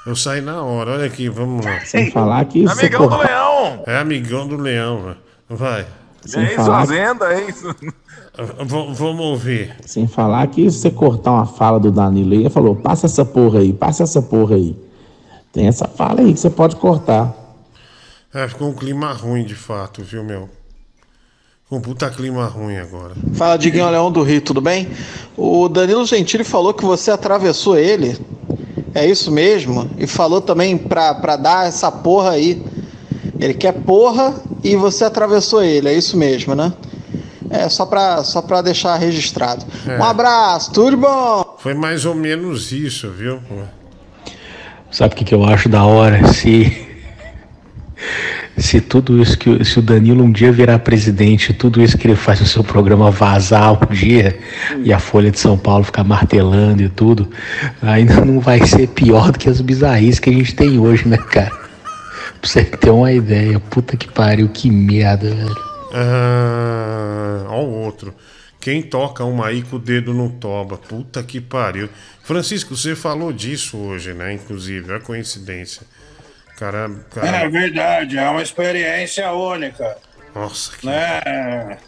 Eu 0.07 0.17
saí 0.17 0.41
na 0.41 0.63
hora, 0.63 0.93
olha 0.93 1.07
aqui, 1.07 1.29
vamos 1.29 1.65
lá. 1.65 1.81
Sem 1.85 2.11
falar 2.11 2.45
que 2.47 2.63
você 2.67 2.87
Amigão 2.87 3.09
do 3.09 3.17
Leão! 3.19 3.83
É 3.87 3.97
amigão 3.99 4.49
do 4.49 4.57
Leão, 4.57 5.03
velho. 5.03 5.17
vai. 5.49 5.87
Sem 6.25 6.43
é 6.43 6.47
isso, 6.47 6.57
falar- 6.57 6.81
Fazenda, 6.87 7.33
é 7.33 7.49
isso. 7.49 7.69
V- 7.75 8.95
vamos 8.95 9.21
ouvir. 9.21 9.75
Sem 9.85 10.07
falar 10.07 10.47
que 10.49 10.71
se 10.71 10.79
você 10.79 10.91
cortar 10.91 11.33
uma 11.33 11.47
fala 11.47 11.79
do 11.79 11.91
Danilo 11.91 12.33
aí, 12.33 12.41
ele 12.41 12.51
falou, 12.51 12.75
passa 12.77 13.07
essa 13.07 13.25
porra 13.25 13.61
aí, 13.61 13.73
passa 13.73 14.03
essa 14.03 14.21
porra 14.23 14.55
aí. 14.57 14.77
Tem 15.53 15.67
essa 15.67 15.87
fala 15.87 16.21
aí 16.21 16.33
que 16.33 16.41
você 16.41 16.49
pode 16.51 16.77
cortar. 16.77 17.35
É, 18.33 18.47
ficou 18.49 18.69
um 18.69 18.75
clima 18.75 19.13
ruim, 19.13 19.45
de 19.45 19.55
fato, 19.55 20.03
viu, 20.03 20.23
meu? 20.23 20.49
Um 21.71 21.81
puta 21.81 22.09
clima 22.11 22.47
ruim 22.47 22.77
agora. 22.79 23.15
Fala, 23.35 23.57
Diguinho 23.57 23.89
Leão 23.91 24.11
do 24.11 24.23
Rio, 24.23 24.41
tudo 24.41 24.61
bem? 24.61 24.89
O 25.37 25.69
Danilo 25.69 26.05
Gentili 26.05 26.43
falou 26.45 26.73
que 26.75 26.85
você 26.85 27.11
atravessou 27.11 27.79
ele. 27.79 28.17
É 28.95 29.07
isso 29.07 29.31
mesmo? 29.31 29.91
E 29.99 30.07
falou 30.07 30.41
também 30.41 30.77
pra, 30.77 31.15
pra 31.15 31.37
dar 31.37 31.69
essa 31.69 31.91
porra 31.91 32.31
aí. 32.31 32.63
Ele 33.39 33.55
quer 33.55 33.73
porra 33.73 34.35
e 34.63 34.77
você 34.77 35.05
atravessou 35.05 35.63
ele, 35.63 35.89
é 35.89 35.95
isso 35.95 36.17
mesmo, 36.17 36.55
né? 36.55 36.73
É, 37.49 37.69
só 37.69 37.85
pra, 37.85 38.23
só 38.23 38.41
pra 38.43 38.63
deixar 38.63 38.97
registrado. 38.97 39.65
É. 39.87 39.99
Um 39.99 40.05
abraço, 40.05 40.73
tudo 40.73 40.97
bom? 40.97 41.57
Foi 41.59 41.75
mais 41.75 42.05
ou 42.05 42.15
menos 42.15 42.71
isso, 42.71 43.11
viu? 43.11 43.41
Sabe 44.91 45.15
o 45.15 45.17
que, 45.17 45.25
que 45.25 45.35
eu 45.35 45.45
acho 45.45 45.69
da 45.69 45.85
hora? 45.85 46.33
Se. 46.33 46.89
Se 48.57 48.81
tudo 48.81 49.21
isso 49.23 49.39
que. 49.39 49.49
o- 49.49 49.65
Se 49.65 49.79
o 49.79 49.83
Danilo 49.83 50.23
um 50.25 50.31
dia 50.31 50.53
virar 50.53 50.79
presidente, 50.81 51.53
tudo 51.55 51.81
isso 51.83 51.97
que 51.97 52.07
ele 52.07 52.17
faz 52.17 52.41
no 52.41 52.47
seu 52.47 52.63
programa 52.63 53.11
vazar 53.11 53.73
um 53.73 53.95
dia 53.95 54.39
e 54.85 54.93
a 54.93 54.99
Folha 54.99 55.31
de 55.31 55.39
São 55.41 55.57
Paulo 55.57 55.85
ficar 55.85 56.05
martelando 56.05 56.83
e 56.83 56.89
tudo, 56.89 57.31
ainda 57.81 58.25
não 58.25 58.39
vai 58.41 58.67
ser 58.67 58.87
pior 58.89 59.33
do 59.33 59.39
que 59.39 59.49
as 59.49 59.61
bizarrices 59.61 60.19
que 60.21 60.29
a 60.31 60.33
gente 60.33 60.55
tem 60.55 60.79
hoje, 60.79 61.09
né, 61.09 61.17
cara? 61.17 61.51
Pra 62.41 62.49
você 62.51 62.65
ter 62.65 62.91
uma 62.91 63.13
ideia. 63.13 63.59
Puta 63.61 63.97
que 63.97 64.09
pariu, 64.09 64.49
que 64.49 64.71
merda, 64.71 65.29
velho. 65.35 65.57
Ah, 65.93 67.45
ó 67.49 67.63
o 67.63 67.71
outro. 67.85 68.15
Quem 68.61 68.83
toca 68.83 69.25
uma 69.25 69.47
aí 69.47 69.63
com 69.63 69.77
o 69.77 69.79
dedo 69.79 70.13
no 70.13 70.29
toba. 70.29 70.77
Puta 70.77 71.23
que 71.23 71.41
pariu. 71.41 71.89
Francisco, 72.23 72.77
você 72.77 72.95
falou 72.95 73.33
disso 73.33 73.79
hoje, 73.79 74.13
né? 74.13 74.35
Inclusive, 74.35 74.93
é 74.93 74.99
coincidência. 74.99 75.83
Cara, 76.61 76.91
É 77.23 77.49
verdade, 77.49 78.19
é 78.19 78.29
uma 78.29 78.43
experiência 78.43 79.33
única. 79.33 79.97
Nossa, 80.35 80.77
que. 80.77 80.87
Né? 80.87 81.79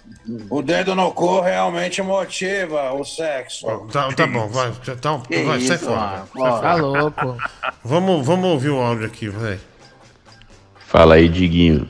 O 0.48 0.62
dedo 0.62 0.94
no 0.94 1.12
cu 1.12 1.40
realmente 1.40 2.00
motiva 2.00 2.90
o 2.94 3.04
sexo. 3.04 3.66
Tá, 3.92 4.10
tá 4.14 4.26
bom, 4.26 4.48
vai. 4.48 4.72
Tá, 4.84 4.96
tá- 4.96 5.20
Que 5.28 5.42
vai 5.44 5.60
sai 5.60 5.76
isso, 5.76 5.84
fora. 5.84 6.00
mano? 6.00 6.28
vai, 6.34 6.50
sai 6.50 6.50
Pô. 6.50 6.56
fora. 6.56 6.60
Tá 6.62 6.74
louco. 6.74 7.38
Vamos, 7.84 8.26
vamos 8.26 8.48
ouvir 8.50 8.70
o 8.70 8.80
áudio 8.80 9.06
aqui, 9.06 9.28
vai. 9.28 9.60
Fala 10.86 11.16
aí, 11.16 11.28
Diguinho. 11.28 11.88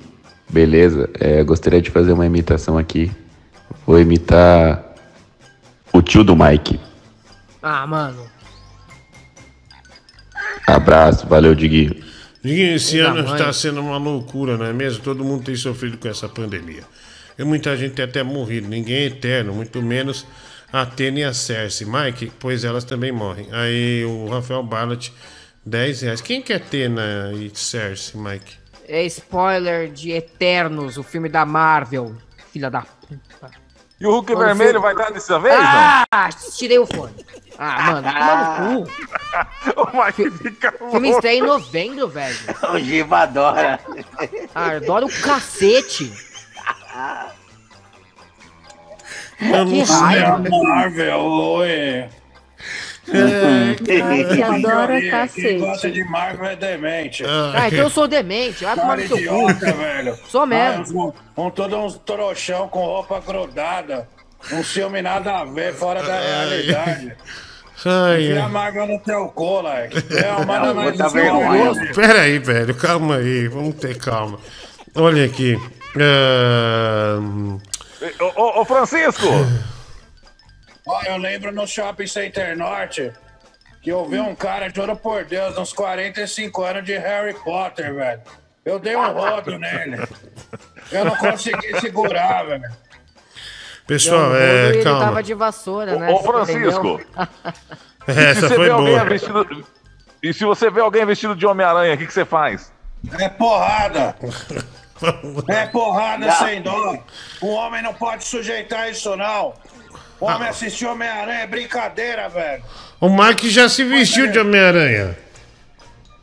Beleza? 0.51 1.09
É, 1.21 1.43
gostaria 1.45 1.81
de 1.81 1.91
fazer 1.91 2.13
uma 2.13 2.27
imitação 2.27 2.77
aqui. 2.77 3.11
Vou 3.87 3.99
imitar 4.01 4.83
o 5.93 6.03
tio 6.03 6.25
do 6.25 6.35
Mike. 6.37 6.81
Ah, 7.63 7.87
mano. 7.87 8.27
Abraço, 10.67 11.27
valeu, 11.27 11.55
Diguinho. 11.55 12.12
Diguinho, 12.43 12.75
esse 12.75 12.99
ano 12.99 13.21
está 13.33 13.53
sendo 13.53 13.81
uma 13.81 13.99
loucura, 13.99 14.57
não 14.57 14.67
é 14.67 14.73
mesmo? 14.73 15.03
Todo 15.03 15.25
mundo 15.25 15.45
tem 15.45 15.55
sofrido 15.55 15.97
com 15.97 16.09
essa 16.09 16.29
pandemia. 16.29 16.83
E 17.39 17.45
muita 17.45 17.77
gente 17.77 17.95
tem 17.95 18.05
até 18.05 18.23
morrido. 18.23 18.69
Ninguém 18.69 18.97
é 18.97 19.05
eterno, 19.07 19.55
muito 19.55 19.81
menos 19.81 20.27
a 20.73 20.85
Tênia 20.85 21.23
e 21.23 21.25
a 21.25 21.33
Cersei. 21.33 21.87
Mike, 21.87 22.33
pois 22.39 22.65
elas 22.65 22.85
também 22.85 23.13
morrem. 23.13 23.47
Aí 23.53 24.05
o 24.05 24.29
Rafael 24.29 24.63
Ballat, 24.63 25.11
10 25.65 26.03
reais. 26.03 26.21
Quem 26.21 26.43
que 26.43 26.53
é 26.53 26.59
Tena 26.59 27.33
e 27.33 27.51
Cersei, 27.55 28.21
Mike? 28.21 28.57
É 28.89 29.05
spoiler 29.05 29.91
de 29.93 30.11
Eternos, 30.11 30.97
o 30.97 31.03
filme 31.03 31.29
da 31.29 31.47
Marvel. 31.47 32.17
Filha 32.53 32.69
da 32.69 32.83
puta. 32.83 33.62
E 34.03 34.07
o 34.07 34.11
Hulk 34.11 34.33
Quando 34.33 34.45
Vermelho 34.47 34.81
foi- 34.81 34.81
vai 34.81 34.93
estar 34.95 35.13
dessa 35.15 35.39
vez, 35.39 35.55
Ah, 35.61 36.29
tirei 36.57 36.77
o 36.81 36.85
fone. 36.87 37.25
Ah, 37.57 37.83
mano, 37.93 38.09
toma 38.13 38.71
no 38.71 38.85
cu. 38.85 38.93
O 39.95 40.05
Mike 40.05 40.31
fica 40.39 40.75
O 40.81 40.91
filme 40.91 41.11
estreia 41.11 41.39
em 41.39 41.43
novembro, 41.43 42.09
velho. 42.09 42.37
O 42.75 42.79
Giba 42.81 43.21
adora. 43.21 43.79
Ah, 44.57 44.71
adoro 44.73 45.07
o 45.07 45.21
cacete. 45.23 46.13
Eu 49.41 49.67
Que 49.67 49.83
raiva. 49.85 50.43
Marvel, 50.51 51.21
oi. 51.21 52.09
Que 53.05 54.43
adora 54.43 55.01
Quem 55.01 55.11
cacete. 55.11 55.59
gosta 55.59 55.91
de 55.91 56.05
Marvel 56.05 56.47
é 56.47 56.57
demente. 56.57 57.25
Ah, 57.27 57.67
então 57.67 57.81
eu 57.81 57.91
sou 57.91 58.07
demente. 58.07 58.65
Vai 58.65 58.77
tomar 58.77 58.97
no 58.97 59.09
seu 59.09 59.17
cu. 59.17 59.23
idiota, 59.23 59.73
velho. 59.73 60.19
Sou 60.29 60.47
mesmo. 60.47 61.15
Ah, 61.37 61.41
um, 61.41 61.47
um, 61.47 61.51
todo 61.51 61.77
uns 61.77 61.97
trouxão 61.99 62.69
com 62.69 62.85
roupa 62.85 63.21
grudada. 63.21 64.09
Um 64.53 64.63
filme 64.63 65.03
nada 65.03 65.39
a 65.39 65.45
ver, 65.45 65.73
fora 65.73 66.03
da 66.03 66.21
realidade. 66.21 67.13
Ai, 67.85 68.23
Enfia 68.25 68.41
a 68.43 68.45
ai. 68.45 68.51
Marvel 68.51 68.87
no 68.87 68.99
teu 69.01 69.29
cu, 69.29 69.61
like. 69.61 69.97
É, 70.17 70.91
no 70.91 70.97
seu 70.97 71.11
vergonha, 71.11 71.65
rosto. 71.65 71.95
Pera 71.95 72.21
aí, 72.23 72.39
velho, 72.39 72.75
calma 72.75 73.17
aí, 73.17 73.49
vamos 73.49 73.75
ter 73.77 73.97
calma. 73.99 74.39
Olha 74.95 75.25
aqui. 75.25 75.59
é, 75.97 77.17
Ô, 78.21 78.43
ô, 78.43 78.61
ô, 78.61 78.65
Francisco! 78.65 79.27
Ó, 80.87 81.01
eu 81.03 81.17
lembro 81.17 81.53
no 81.53 81.67
Shopping 81.67 82.07
Center 82.07 82.57
Norte 82.57 83.13
que 83.81 83.91
eu 83.91 84.05
vi 84.09 84.21
um 84.21 84.35
cara, 84.35 84.69
juro 84.69 84.95
por 84.97 85.25
Deus, 85.25 85.57
uns 85.59 85.73
45 85.73 86.63
anos 86.63 86.85
de 86.85 86.97
Harry 86.99 87.35
Potter, 87.35 87.95
velho. 87.95 88.21
Eu 88.65 88.79
dei 88.79 88.95
um 88.95 89.13
rodo 89.13 89.59
nele. 89.59 89.97
Eu 90.91 91.05
não 91.05 91.17
consegui 91.17 91.81
segurar, 91.81 92.45
velho. 92.45 92.71
Pessoal, 93.87 94.35
é, 94.37 94.69
Ele 94.69 94.85
calma. 94.85 95.01
tava 95.07 95.23
de 95.23 95.35
vassoura, 95.35 95.97
Ô, 95.97 95.99
né? 95.99 96.11
ô, 96.11 96.19
Francisco. 96.23 97.01
entendeu? 97.03 97.29
E 98.07 98.11
Essa 98.13 98.35
se 98.35 98.41
você 98.49 98.55
foi 98.55 98.65
vê 98.67 98.71
alguém 98.71 98.95
boa. 98.95 99.05
vestido. 99.05 99.67
E 100.23 100.33
se 100.33 100.45
você 100.45 100.71
vê 100.71 100.81
alguém 100.81 101.05
vestido 101.05 101.35
de 101.35 101.45
Homem-Aranha, 101.45 101.95
o 101.95 101.99
que, 101.99 102.07
que 102.07 102.13
você 102.13 102.25
faz? 102.25 102.73
É 103.19 103.29
porrada. 103.29 104.15
É 105.49 105.67
porrada 105.67 106.27
Não. 106.27 106.33
sem 106.47 106.63
dó. 106.63 106.97
O 107.41 107.49
homem 107.49 107.83
não 107.83 107.93
pode 107.93 108.23
sujeitar 108.23 108.89
isso, 108.89 109.17
não. 109.17 109.53
O 110.23 110.27
homem 110.27 110.49
assistir 110.49 110.87
Homem-Aranha 110.87 111.41
é 111.41 111.47
brincadeira, 111.49 112.29
velho. 112.29 112.63
O 113.01 113.09
Mike 113.09 113.51
já 113.51 113.69
se 113.69 113.83
vestiu 113.83 114.31
de 114.31 114.39
Homem-Aranha. 114.39 115.19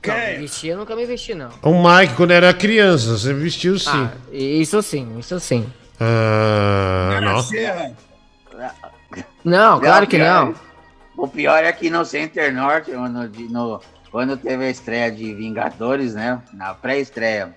Não, 0.07 0.15
me 0.15 0.37
vesti, 0.37 0.67
eu 0.69 0.77
nunca 0.77 0.95
me 0.95 1.05
vesti, 1.05 1.35
não. 1.35 1.49
O 1.61 1.73
Mike, 1.83 2.13
quando 2.13 2.31
era 2.31 2.53
criança, 2.53 3.17
você 3.17 3.33
vestiu 3.33 3.77
sim. 3.77 3.89
Ah, 3.91 4.11
isso 4.31 4.81
sim, 4.81 5.19
isso 5.19 5.37
sim. 5.41 5.69
Ah, 5.99 7.19
não. 7.21 7.43
Não, 9.43 9.79
claro 9.81 10.07
que 10.07 10.17
não. 10.17 10.55
O 11.17 11.27
pior 11.27 11.61
é 11.61 11.71
que 11.73 11.89
no 11.89 12.05
Center 12.05 12.53
Norte, 12.53 12.91
no, 12.91 13.09
no- 13.09 13.81
quando 14.09 14.37
teve 14.37 14.63
a 14.63 14.69
estreia 14.69 15.11
de 15.11 15.33
Vingadores, 15.33 16.13
né? 16.13 16.39
Na 16.53 16.73
pré-estreia. 16.73 17.53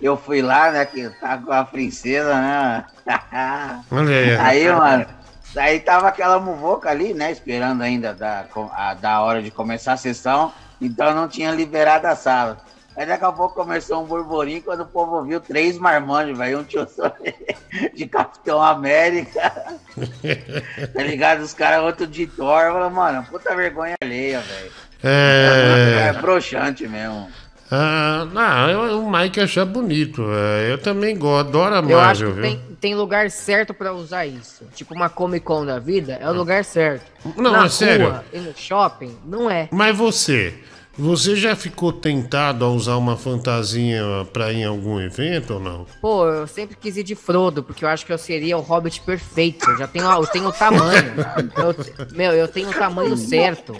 Eu 0.00 0.16
fui 0.16 0.40
lá, 0.40 0.72
né? 0.72 0.86
Que 0.86 1.10
tá 1.20 1.36
com 1.36 1.52
a 1.52 1.64
princesa, 1.66 2.34
né? 2.34 2.84
Olha 3.90 4.16
aí. 4.16 4.36
Aí, 4.36 4.72
mano, 4.72 5.06
aí 5.56 5.80
tava 5.80 6.08
aquela 6.08 6.38
muvoca 6.38 6.90
ali, 6.90 7.14
né? 7.14 7.30
Esperando 7.30 7.82
ainda 7.82 8.12
da, 8.14 8.44
a, 8.72 8.94
da 8.94 9.20
hora 9.22 9.42
de 9.42 9.50
começar 9.50 9.94
a 9.94 9.96
sessão. 9.96 10.52
Então 10.80 11.14
não 11.14 11.28
tinha 11.28 11.50
liberado 11.50 12.06
a 12.06 12.14
sala. 12.16 12.58
Aí 12.96 13.04
daqui 13.04 13.24
a 13.24 13.32
pouco 13.32 13.54
começou 13.54 14.02
um 14.02 14.06
burburinho 14.06 14.62
quando 14.62 14.80
o 14.80 14.86
povo 14.86 15.22
viu 15.22 15.38
três 15.40 15.76
marmanjos, 15.78 16.36
velho. 16.38 16.60
Um 16.60 16.64
tio 16.64 16.86
de 17.94 18.06
Capitão 18.06 18.62
América. 18.62 19.52
Tá 20.94 21.02
ligado? 21.02 21.40
Os 21.40 21.52
caras, 21.54 21.82
outro 21.82 22.06
de 22.06 22.26
Thor. 22.26 22.62
Eu 22.62 22.72
falei, 22.74 22.90
mano, 22.90 23.24
puta 23.30 23.54
vergonha 23.54 23.94
alheia, 24.02 24.40
velho. 24.40 24.72
É 25.02 26.08
É. 26.08 26.12
broxante 26.14 26.86
mesmo. 26.88 27.28
Ah, 27.70 28.26
não, 28.32 28.68
eu- 28.70 29.02
o 29.04 29.10
Mike 29.10 29.40
acha 29.40 29.64
bonito. 29.64 30.22
é, 30.30 30.72
Eu 30.72 30.78
também 30.78 31.16
gosto, 31.18 31.48
adoro 31.48 31.74
a 31.74 31.78
Eu 31.78 31.98
acho 31.98 32.24
Marvel, 32.24 32.34
que 32.34 32.40
tem, 32.40 32.60
tem 32.80 32.94
lugar 32.94 33.30
certo 33.30 33.74
pra 33.74 33.92
usar 33.92 34.24
isso. 34.26 34.64
Tipo 34.74 34.94
uma 34.94 35.08
Comic 35.08 35.44
Con 35.44 35.64
da 35.66 35.78
vida, 35.78 36.14
é 36.20 36.28
o 36.30 36.32
lugar 36.32 36.64
certo. 36.64 37.04
Não, 37.36 37.52
Na 37.52 37.66
é 37.66 37.68
sério. 37.68 38.06
rua 38.08 38.24
e 38.32 38.38
no 38.38 38.52
shopping, 38.56 39.16
não 39.24 39.50
é. 39.50 39.68
Mas 39.72 39.96
você, 39.96 40.54
você 40.98 41.36
já 41.36 41.54
ficou 41.54 41.92
tentado 41.92 42.64
a 42.64 42.68
usar 42.70 42.96
uma 42.96 43.16
fantasia 43.16 44.02
pra 44.32 44.52
ir 44.52 44.58
em 44.58 44.64
algum 44.64 45.00
evento 45.00 45.54
ou 45.54 45.60
não? 45.60 45.86
Pô, 46.00 46.26
eu 46.26 46.46
sempre 46.46 46.76
quis 46.76 46.96
ir 46.96 47.02
de 47.02 47.14
Frodo, 47.14 47.62
porque 47.62 47.84
eu 47.84 47.88
acho 47.88 48.04
que 48.06 48.12
eu 48.12 48.18
seria 48.18 48.56
o 48.56 48.60
Hobbit 48.60 49.00
perfeito. 49.02 49.68
Eu 49.70 49.78
já 49.78 49.86
tenho, 49.86 50.04
eu 50.10 50.26
tenho 50.26 50.48
o 50.48 50.52
tamanho. 50.52 51.14
Eu- 51.56 52.06
meu, 52.16 52.32
eu 52.32 52.48
tenho 52.48 52.70
o 52.70 52.74
tamanho 52.74 53.16
certo. 53.16 53.74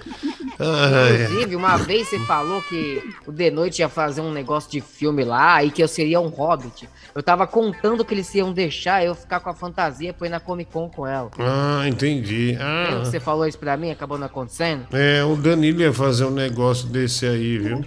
Ai, 0.59 1.25
Inclusive, 1.25 1.57
uma 1.57 1.77
vez 1.77 2.09
você 2.09 2.19
falou 2.21 2.63
que 2.63 3.03
o 3.27 3.33
The 3.33 3.51
Noite 3.51 3.81
ia 3.81 3.89
fazer 3.89 4.21
um 4.23 4.33
negócio 4.33 4.71
de 4.71 4.81
filme 4.81 5.23
lá 5.25 5.63
e 5.63 5.71
que 5.71 5.83
eu 5.83 5.89
seria 5.89 6.21
um 6.21 6.29
Hobbit. 6.29 6.89
Eu 7.15 7.23
tava 7.23 7.47
contando 7.47 8.05
que 8.05 8.15
eles 8.15 8.35
iam 8.35 8.53
deixar 8.53 9.05
eu 9.05 9.15
ficar 9.15 9.41
com 9.41 9.51
a 9.51 9.55
fantasia 9.55 10.13
pra 10.15 10.27
ir 10.27 10.31
na 10.31 10.41
Comic 10.41 10.71
Con 10.73 10.89
com 10.89 11.07
ela. 11.07 11.31
Ah, 11.39 11.87
entendi. 11.87 12.57
Ah, 12.61 13.01
você 13.05 13.21
falou 13.21 13.47
isso 13.47 13.59
pra 13.59 13.77
mim? 13.77 13.91
Acabou 13.91 14.19
não 14.19 14.27
acontecendo? 14.27 14.87
é, 14.93 15.23
o 15.25 15.37
Danilo 15.37 15.81
ia 15.83 15.93
fazer 15.93 16.25
um 16.25 16.31
negócio 16.31 16.89
desse 17.07 17.25
aí, 17.25 17.59
viu? 17.59 17.85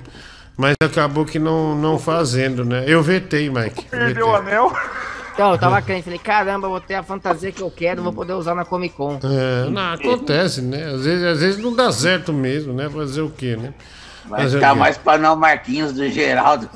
Mas 0.58 0.76
acabou 0.82 1.26
que 1.26 1.38
não, 1.38 1.76
não 1.76 2.00
fazendo, 2.00 2.66
né? 2.66 2.84
Eu 2.88 3.04
vetei, 3.04 3.50
Mike. 3.50 3.86
Perdeu 3.86 4.28
o 4.28 4.36
anel. 4.36 4.74
Então, 5.34 5.54
eu 5.54 5.58
tava 5.58 5.82
crente, 5.82 6.04
falei, 6.04 6.20
caramba, 6.20 6.68
eu 6.68 6.72
vou 6.72 6.82
ter 6.82 6.96
a 6.96 7.04
fantasia 7.04 7.50
que 7.50 7.62
eu 7.62 7.72
quero, 7.72 8.04
vou 8.04 8.12
poder 8.12 8.34
usar 8.34 8.56
na 8.56 8.66
Comic 8.66 8.94
Con. 8.94 9.20
É, 9.24 9.70
não, 9.70 9.94
acontece, 9.94 10.62
né? 10.62 10.84
Às 10.86 11.06
vezes, 11.06 11.26
às 11.26 11.40
vezes 11.40 11.64
não 11.64 11.74
dá 11.74 11.92
certo 11.94 12.34
mesmo, 12.34 12.74
né? 12.74 12.90
Fazer 12.90 13.22
o 13.22 13.30
quê, 13.30 13.56
né? 13.56 13.74
Vai 14.26 14.42
Fazer 14.42 14.58
ficar 14.58 14.76
mais 14.76 14.98
pra 14.98 15.18
não 15.18 15.38
Marquinhos 15.38 15.94
do 15.94 16.10
Geraldo. 16.10 16.70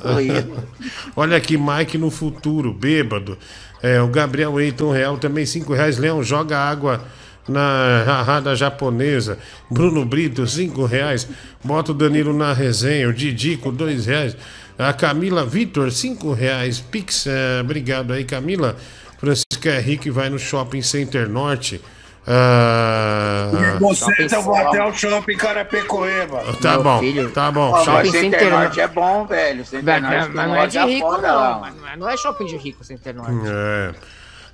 Olha 1.14 1.36
aqui, 1.36 1.58
Mike 1.58 1.98
no 1.98 2.10
futuro, 2.10 2.74
bêbado. 2.74 3.38
É, 3.82 4.02
o 4.02 4.08
Gabriel 4.08 4.58
Eiton 4.62 4.92
Real 4.92 5.18
também, 5.18 5.46
5 5.46 5.74
reais. 5.74 5.98
Leão, 5.98 6.24
joga 6.24 6.58
água 6.58 7.02
na 7.48 8.04
rarrada 8.06 8.56
japonesa. 8.56 9.38
Bruno 9.70 10.06
Brito, 10.06 10.46
5 10.48 10.86
reais. 10.86 11.28
Bota 11.64 11.92
o 11.92 11.96
Danilo 11.96 12.34
na 12.34 12.54
resenha. 12.54 13.10
O 13.10 13.14
Didico, 13.14 13.72
2 13.72 14.06
reais. 14.06 14.38
A 14.78 14.92
Camila 14.94 15.46
Vitor, 15.46 15.92
5 15.92 16.34
reais. 16.34 16.80
Pix, 16.80 17.28
é, 17.28 17.62
obrigado 17.62 18.12
aí, 18.14 18.24
Camila. 18.24 18.76
Francisco 19.20 19.68
é 19.68 19.80
rico 19.80 20.08
e 20.08 20.12
vai 20.12 20.30
no 20.30 20.38
Shopping 20.40 20.82
Center 20.82 21.30
Norte. 21.30 21.80
Ah, 22.26 23.78
Você, 23.80 24.28
eu 24.34 24.42
vou 24.42 24.56
até 24.56 24.84
o 24.84 24.94
shopping 24.94 25.36
Carapecoeba. 25.38 26.42
Tá 26.62 26.78
bom, 26.80 27.02
tá 27.34 27.52
bom. 27.52 27.84
Shopping 27.84 28.12
Center 28.12 28.50
Norte 28.50 28.80
é 28.80 28.88
bom, 28.88 29.26
velho. 29.26 29.66
Center 29.66 30.02
Mas, 30.02 30.02
Norte 30.02 30.30
mas 30.34 30.48
não 30.48 30.56
é 30.56 30.68
de 30.68 30.80
rico, 30.80 31.12
não. 31.12 31.22
lá, 31.22 31.60
Mas 31.62 31.76
é- 31.94 31.98
não 31.98 32.10
é 32.10 32.18
shopping 32.18 32.46
de 32.46 32.58
rico, 32.58 32.84
Center 32.84 33.14
Norte. 33.14 33.32
É. 33.46 33.92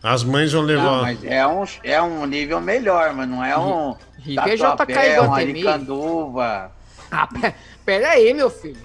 As 0.01 0.23
mães 0.23 0.51
vão 0.53 0.61
Não, 0.61 0.67
levar. 0.67 1.01
mas 1.01 1.23
é 1.23 1.45
um, 1.45 1.63
é 1.83 2.01
um 2.01 2.25
nível 2.25 2.61
melhor, 2.61 3.13
mas 3.13 3.27
não 3.27 3.43
é 3.43 3.57
um. 3.57 3.95
Rico 4.17 4.47
é 4.47 4.57
Tatuapé, 4.57 4.93
JK 4.93 5.19
um 5.19 5.23
Iguatemi. 5.25 5.49
Aricanduva. 5.67 6.71
Ah, 7.11 7.27
pe- 7.27 7.53
pera 7.85 8.09
aí, 8.11 8.33
meu 8.33 8.49
filho. 8.49 8.77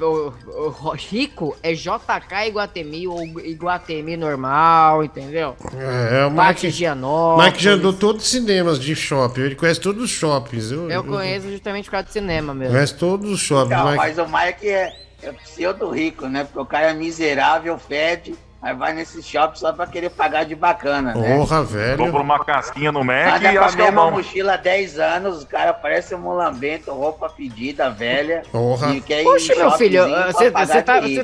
O, 0.00 0.04
o- 0.04 0.88
o 0.88 0.90
rico 0.94 1.56
é 1.62 1.72
JK 1.74 2.48
Iguatemi 2.48 3.06
ou 3.06 3.22
Iguatemi 3.40 4.16
normal, 4.16 5.04
entendeu? 5.04 5.54
É, 5.76 6.20
é 6.22 6.26
o 6.26 6.30
Mike. 6.30 6.66
Mike 6.66 7.62
já 7.62 7.72
andou 7.72 7.92
todos 7.92 8.24
os 8.24 8.30
cinemas 8.30 8.80
de 8.80 8.96
shopping. 8.96 9.42
Ele 9.42 9.54
conhece 9.54 9.80
todos 9.80 10.02
os 10.02 10.10
shoppings. 10.10 10.72
Eu, 10.72 10.90
Eu 10.90 11.04
conheço 11.04 11.50
justamente 11.50 11.84
por 11.84 11.92
causa 11.92 12.06
de 12.06 12.12
cinema 12.14 12.52
mesmo. 12.54 12.72
Conhece 12.74 12.94
todos 12.96 13.30
os 13.30 13.38
shoppings. 13.40 13.72
Então, 13.78 13.84
Mike. 13.92 13.96
mas 13.98 14.18
o 14.18 14.26
Mike 14.26 14.68
é, 14.68 14.92
é 15.22 15.32
pseudo 15.32 15.90
rico, 15.90 16.26
né? 16.26 16.44
Porque 16.44 16.58
o 16.58 16.66
cara 16.66 16.90
é 16.90 16.94
miserável, 16.94 17.78
fede, 17.78 18.34
aí 18.66 18.74
vai 18.74 18.92
nesse 18.92 19.22
shopping 19.22 19.58
só 19.58 19.72
pra 19.72 19.86
querer 19.86 20.10
pagar 20.10 20.44
de 20.44 20.56
bacana, 20.56 21.14
né? 21.14 21.36
Porra, 21.36 21.62
velho. 21.62 21.98
Compra 21.98 22.20
uma 22.20 22.44
casquinha 22.44 22.90
no 22.90 23.04
Mac 23.04 23.36
Anda 23.36 23.52
e 23.52 23.58
acho 23.58 23.76
que 23.76 23.82
é 23.82 23.84
mesma 23.86 24.04
bom. 24.04 24.10
mochila 24.16 24.54
há 24.54 24.56
10 24.56 24.98
anos, 24.98 25.38
os 25.38 25.44
caras 25.44 25.76
parecem 25.80 26.18
um 26.18 26.20
mulambento, 26.22 26.92
roupa 26.92 27.28
pedida, 27.28 27.88
velha. 27.90 28.42
Porra. 28.50 28.92
E 28.92 29.00
quer 29.00 29.20
ir 29.20 29.24
Poxa, 29.24 29.54
meu 29.54 29.70
filho, 29.72 30.02
você 30.32 30.50
tá, 30.50 30.66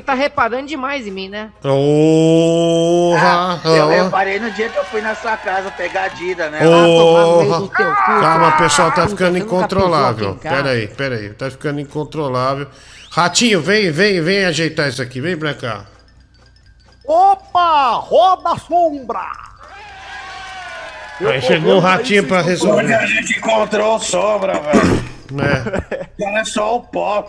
tá 0.05 0.13
reparando 0.13 0.67
demais 0.67 1.05
em 1.05 1.11
mim, 1.11 1.27
né? 1.27 1.51
Porra! 1.61 3.59
Eu 3.65 3.87
ó. 3.87 3.89
reparei 3.89 4.39
no 4.39 4.49
dia 4.51 4.69
que 4.69 4.77
eu 4.77 4.85
fui 4.85 5.01
na 5.01 5.13
sua 5.13 5.35
casa 5.35 5.69
pegar 5.71 6.03
a 6.03 6.07
Dida, 6.07 6.49
né? 6.49 6.59
Porra! 6.59 7.67
Calma, 7.67 8.21
Calma, 8.21 8.51
pessoal, 8.57 8.91
tá 8.91 9.07
ficando 9.07 9.37
incontrolável. 9.37 10.35
Pera 10.35 10.69
aí, 10.69 10.87
pera 10.87 11.15
aí. 11.15 11.29
Tá 11.31 11.51
ficando 11.51 11.81
incontrolável. 11.81 12.67
Ratinho, 13.11 13.61
vem, 13.61 13.91
vem, 13.91 14.21
vem 14.21 14.45
ajeitar 14.45 14.87
isso 14.87 15.01
aqui. 15.01 15.19
Vem 15.19 15.37
pra 15.37 15.53
cá. 15.53 15.92
Opa! 17.05 17.91
Roda 17.95 18.51
a 18.51 18.57
sombra! 18.57 19.21
Aí 21.21 21.41
chegou 21.41 21.75
o 21.75 21.79
ratinho 21.79 22.27
pra 22.27 22.39
Onde 22.39 22.47
a 22.47 22.49
resolver. 22.49 23.07
gente 23.07 23.37
encontrou 23.37 23.99
sombra, 23.99 24.59
velho. 24.59 25.13
Né? 25.31 25.63
Ela 26.19 26.39
é 26.39 26.45
só 26.45 26.77
o 26.77 26.81
pó. 26.81 27.27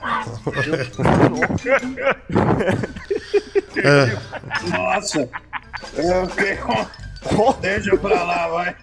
É. 3.76 4.68
Nossa. 4.68 5.28
Eu 5.94 6.26
tenho... 6.28 6.88
Deixa 7.60 7.96
pra 7.96 8.22
lá, 8.22 8.48
vai. 8.48 8.76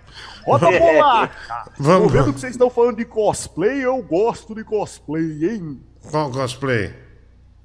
Roda 0.46 0.68
a 0.68 0.80
bolacha! 0.80 1.32
Vamos. 1.78 2.12
Tô 2.12 2.18
vendo 2.18 2.34
que 2.34 2.40
vocês 2.40 2.54
estão 2.54 2.70
falando 2.70 2.98
de 2.98 3.06
cosplay, 3.06 3.86
eu 3.86 4.02
gosto 4.02 4.56
de 4.56 4.64
cosplay, 4.64 5.50
hein? 5.50 5.82
Qual 6.10 6.32
cosplay? 6.32 6.94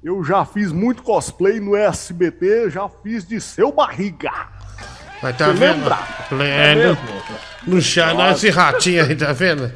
Eu 0.03 0.23
já 0.23 0.45
fiz 0.45 0.71
muito 0.71 1.01
cosplay 1.03 1.59
no 1.59 1.75
SBT, 1.75 2.69
já 2.69 2.87
fiz 3.03 3.27
de 3.27 3.41
seu 3.41 3.71
barriga. 3.71 4.31
Mas 5.21 5.35
tá 5.35 5.47
Você 5.47 5.53
vendo? 5.53 5.89
lembra? 6.31 6.45
É, 6.45 6.75
no, 7.65 7.75
no 7.75 7.81
chá, 7.81 8.13
não, 8.13 8.31
esse 8.31 8.49
ratinho 8.49 9.03
aí, 9.03 9.15
tá 9.15 9.33
vendo? 9.33 9.71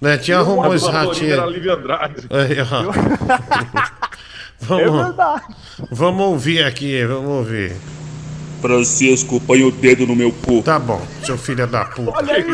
Netinho 0.00 0.38
arrumou 0.38 0.74
esse 0.74 0.90
ratinho. 0.90 1.32
Era. 1.32 1.46
Lívia 1.46 1.74
Andrade. 1.74 2.26
Aí, 2.30 2.56
ó. 2.60 2.92
Vamos, 4.64 4.82
É 4.84 5.04
verdade. 5.04 5.42
vamos 5.90 6.22
ouvir 6.24 6.64
aqui, 6.64 7.04
vamos 7.04 7.28
ouvir. 7.30 7.72
Francisco, 8.60 9.40
põe 9.40 9.64
o 9.64 9.72
dedo 9.72 10.06
no 10.06 10.14
meu 10.14 10.30
cu. 10.30 10.62
Tá 10.62 10.78
bom, 10.78 11.04
seu 11.24 11.36
filho 11.36 11.66
da 11.66 11.84
puta. 11.86 12.16
Olha 12.16 12.34
aí, 12.34 12.44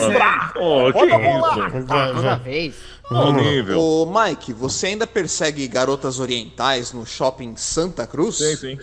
sombra! 0.00 0.52
Oh, 0.56 0.90
que 0.90 0.98
Roda 1.10 1.16
a 1.16 1.68
isso? 1.68 1.86
Toda 2.14 2.36
vez. 2.36 2.74
Lá. 3.10 3.32
nível. 3.32 3.80
Ô, 3.80 4.06
Mike, 4.06 4.52
você 4.52 4.88
ainda 4.88 5.06
persegue 5.06 5.66
garotas 5.66 6.20
orientais 6.20 6.92
no 6.92 7.04
shopping 7.04 7.56
Santa 7.56 8.06
Cruz? 8.06 8.36
Sim, 8.36 8.56
sim. 8.56 8.78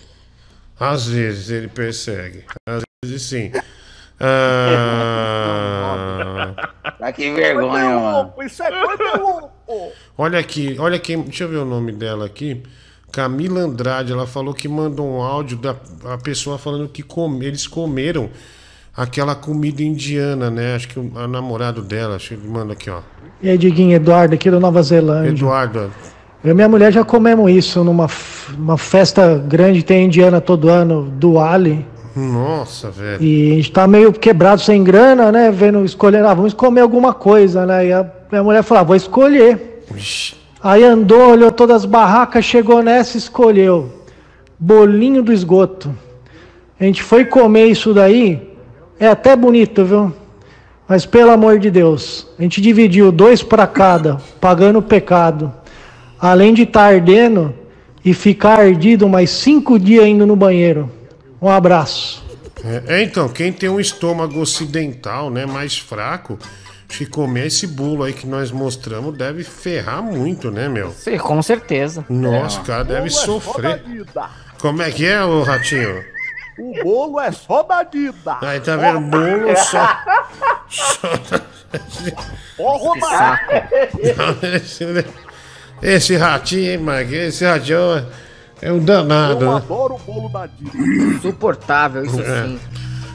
Às 0.78 1.06
vezes 1.06 1.50
ele 1.50 1.68
persegue. 1.68 2.44
Às 2.66 2.82
vezes 3.04 3.22
sim. 3.22 3.50
Ah, 4.20 4.56
Tá 6.98 7.12
que 7.12 7.32
vergonha, 7.32 7.94
mano. 8.00 8.16
Louco, 8.22 8.42
isso 8.42 8.60
é 8.64 8.84
coisa 8.84 9.16
louco! 9.16 9.52
olha 10.16 10.40
aqui, 10.40 10.76
olha 10.80 10.98
quem. 10.98 11.22
Deixa 11.22 11.44
eu 11.44 11.48
ver 11.48 11.58
o 11.58 11.64
nome 11.64 11.92
dela 11.92 12.26
aqui. 12.26 12.60
Camila 13.12 13.60
Andrade, 13.60 14.12
ela 14.12 14.26
falou 14.26 14.52
que 14.52 14.66
mandou 14.68 15.06
um 15.06 15.22
áudio 15.22 15.56
da 15.56 15.76
a 16.04 16.18
pessoa 16.18 16.58
falando 16.58 16.88
que 16.88 17.02
come, 17.02 17.46
eles 17.46 17.68
comeram 17.68 18.28
aquela 18.98 19.36
comida 19.36 19.80
indiana, 19.80 20.50
né? 20.50 20.74
Acho 20.74 20.88
que 20.88 20.98
o 20.98 21.28
namorado 21.28 21.80
dela, 21.80 22.16
acho 22.16 22.30
que 22.30 22.34
ele 22.34 22.48
manda 22.48 22.72
aqui, 22.72 22.90
ó. 22.90 22.98
E 23.40 23.48
aí, 23.48 23.56
Diguinho, 23.56 23.94
Eduardo, 23.94 24.34
aqui 24.34 24.50
da 24.50 24.58
Nova 24.58 24.82
Zelândia. 24.82 25.30
Eduardo, 25.30 25.90
Eu 26.42 26.50
e 26.50 26.54
minha 26.54 26.68
mulher 26.68 26.92
já 26.92 27.04
comemos 27.04 27.48
isso 27.50 27.84
numa 27.84 28.08
uma 28.56 28.76
festa 28.76 29.38
grande 29.38 29.84
tem 29.84 30.06
indiana 30.06 30.40
todo 30.40 30.68
ano, 30.68 31.04
do 31.04 31.38
Ali. 31.38 31.86
nossa, 32.16 32.90
velho. 32.90 33.22
E 33.22 33.52
a 33.52 33.54
gente 33.54 33.70
tá 33.70 33.86
meio 33.86 34.12
quebrado 34.12 34.60
sem 34.60 34.82
grana, 34.82 35.30
né? 35.30 35.52
Vendo, 35.52 35.84
escolhendo, 35.84 36.26
ah, 36.26 36.34
vamos 36.34 36.52
comer 36.52 36.80
alguma 36.80 37.14
coisa, 37.14 37.64
né? 37.64 37.86
E 37.86 37.92
a 37.92 38.04
minha 38.32 38.42
mulher 38.42 38.64
falou, 38.64 38.80
ah, 38.80 38.84
vou 38.84 38.96
escolher. 38.96 39.84
Aí 40.60 40.82
andou, 40.82 41.30
olhou 41.30 41.52
todas 41.52 41.76
as 41.76 41.84
barracas, 41.84 42.44
chegou 42.44 42.82
nessa 42.82 43.16
e 43.16 43.20
escolheu. 43.20 43.92
Bolinho 44.58 45.22
do 45.22 45.32
esgoto. 45.32 45.94
A 46.80 46.84
gente 46.84 47.00
foi 47.00 47.24
comer 47.24 47.66
isso 47.66 47.94
daí, 47.94 48.48
é 48.98 49.06
até 49.06 49.34
bonito, 49.36 49.84
viu? 49.84 50.14
Mas 50.86 51.04
pelo 51.04 51.30
amor 51.30 51.58
de 51.58 51.70
Deus, 51.70 52.26
a 52.38 52.42
gente 52.42 52.60
dividiu 52.60 53.12
dois 53.12 53.42
para 53.42 53.66
cada, 53.66 54.16
pagando 54.40 54.78
o 54.78 54.82
pecado. 54.82 55.52
Além 56.18 56.54
de 56.54 56.62
estar 56.62 56.84
ardendo 56.94 57.54
e 58.04 58.14
ficar 58.14 58.58
ardido 58.58 59.08
mais 59.08 59.30
cinco 59.30 59.78
dias 59.78 60.06
indo 60.06 60.26
no 60.26 60.34
banheiro. 60.34 60.90
Um 61.40 61.48
abraço. 61.48 62.24
É, 62.64 63.00
é, 63.00 63.02
então, 63.02 63.28
quem 63.28 63.52
tem 63.52 63.68
um 63.68 63.78
estômago 63.78 64.40
ocidental, 64.40 65.30
né, 65.30 65.46
mais 65.46 65.78
fraco, 65.78 66.38
se 66.88 67.06
comer 67.06 67.46
esse 67.46 67.66
bolo 67.66 68.02
aí 68.02 68.12
que 68.12 68.26
nós 68.26 68.50
mostramos, 68.50 69.16
deve 69.16 69.44
ferrar 69.44 70.02
muito, 70.02 70.50
né, 70.50 70.68
meu? 70.68 70.90
Sim, 70.90 71.18
com 71.18 71.40
certeza. 71.42 72.04
Nossa, 72.08 72.58
É. 72.58 72.62
o 72.62 72.64
cara 72.64 72.82
deve 72.84 73.10
sofrer. 73.10 73.82
Como 74.58 74.82
é 74.82 74.90
que 74.90 75.06
é, 75.06 75.22
ô 75.22 75.42
Ratinho? 75.42 76.02
O 76.58 76.82
bolo 76.84 77.20
é 77.20 77.30
só 77.30 77.62
da 77.62 77.82
dida. 77.84 78.38
Aí 78.42 78.58
tá 78.60 78.76
vendo? 78.76 79.00
Bolo 79.00 79.56
só. 79.56 79.88
Ó, 82.58 82.76
rodar. 82.76 83.40
esse, 84.54 84.84
esse 85.82 86.16
ratinho, 86.16 86.70
hein, 86.72 86.78
Mike? 86.78 87.14
Esse 87.14 87.44
ratinho 87.44 87.78
é- 87.96 88.04
é 88.62 88.72
um 88.72 88.80
danado, 88.84 89.44
Eu 89.44 89.50
né? 89.52 89.56
adoro 89.58 89.94
o 89.94 89.98
bolo 89.98 90.28
da 90.28 90.46
dida. 90.46 90.76
Insuportável, 90.76 92.04
isso 92.04 92.20
É. 92.20 92.44
sim. 92.44 92.60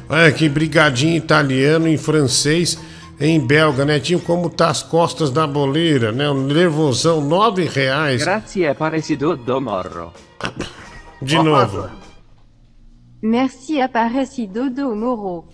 Olha 0.10 0.32
que 0.32 0.48
brigadinho 0.48 1.16
italiano 1.18 1.88
em 1.88 1.98
francês, 1.98 2.78
em 3.20 3.40
belga, 3.46 3.84
né? 3.84 4.00
Tinha 4.00 4.20
como 4.20 4.50
tá 4.50 4.70
as 4.70 4.84
costas 4.84 5.32
da 5.32 5.46
boleira, 5.48 6.12
né? 6.12 6.30
Um 6.30 6.46
nervosão, 6.46 7.20
nove 7.22 7.66
reais. 7.66 8.24
Grazie 8.24 8.74
parecido 8.74 9.36
do 9.36 9.60
morro. 9.60 10.14
De 11.22 11.38
novo. 11.42 11.90
Merci 13.24 13.80
Aparecido 13.80 14.69
do 14.76 14.93
Moro. 14.93 15.45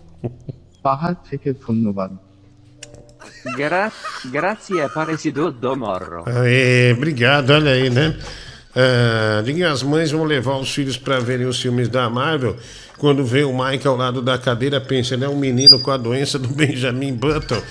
Gra 3.56 3.92
grazie 4.32 4.90
parecido 4.90 5.52
do 5.52 5.76
morro. 5.76 6.24
Aê, 6.26 6.94
obrigado, 6.94 7.52
olha 7.52 7.72
aí, 7.72 7.90
né? 7.90 8.18
Ah, 8.76 9.42
diga 9.44 9.72
as 9.72 9.84
mães 9.84 10.12
vão 10.12 10.24
levar 10.24 10.58
os 10.58 10.74
filhos 10.74 10.98
para 10.98 11.20
verem 11.20 11.46
os 11.46 11.62
filmes 11.62 11.90
da 11.90 12.10
Marvel. 12.10 12.58
Quando 12.98 13.24
vê 13.24 13.44
o 13.44 13.54
Mike 13.54 13.88
ao 13.88 13.96
lado 13.96 14.22
da 14.22 14.38
cadeira, 14.38 14.82
pensa, 14.82 15.14
ele 15.14 15.26
é 15.26 15.30
um 15.30 15.38
menino 15.38 15.80
com 15.80 15.92
a 15.92 15.98
doença 15.98 16.40
do 16.40 16.48
Benjamin 16.48 17.14
Button. 17.14 17.60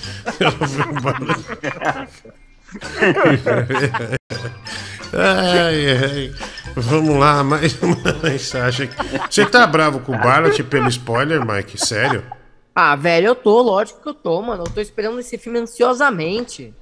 ai, 5.13 5.87
ai. 5.91 6.35
Vamos 6.75 7.17
lá, 7.17 7.43
mais 7.43 7.81
uma 7.81 7.95
mensagem. 8.23 8.87
aqui. 8.89 9.19
Você 9.29 9.45
tá 9.45 9.65
bravo 9.65 9.99
com 10.01 10.13
o 10.13 10.17
Barlet 10.17 10.63
pelo 10.63 10.87
spoiler, 10.87 11.45
Mike? 11.45 11.77
Sério? 11.77 12.23
Ah, 12.73 12.95
velho, 12.95 13.27
eu 13.27 13.35
tô, 13.35 13.61
lógico 13.61 14.01
que 14.01 14.09
eu 14.09 14.13
tô, 14.13 14.41
mano. 14.41 14.63
Eu 14.65 14.71
tô 14.71 14.79
esperando 14.79 15.19
esse 15.19 15.37
filme 15.37 15.59
ansiosamente. 15.59 16.73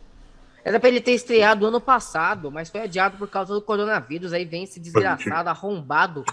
Era 0.63 0.79
pra 0.79 0.89
ele 0.89 0.99
ter 0.99 1.11
estreado 1.13 1.65
ano 1.65 1.79
passado, 1.79 2.51
mas 2.51 2.69
foi 2.69 2.81
adiado 2.81 3.17
por 3.17 3.27
causa 3.29 3.53
do 3.53 3.61
coronavírus. 3.61 4.33
Aí 4.33 4.43
vem 4.43 4.63
esse 4.63 4.79
desgraçado, 4.79 5.49
arrombado, 5.49 6.25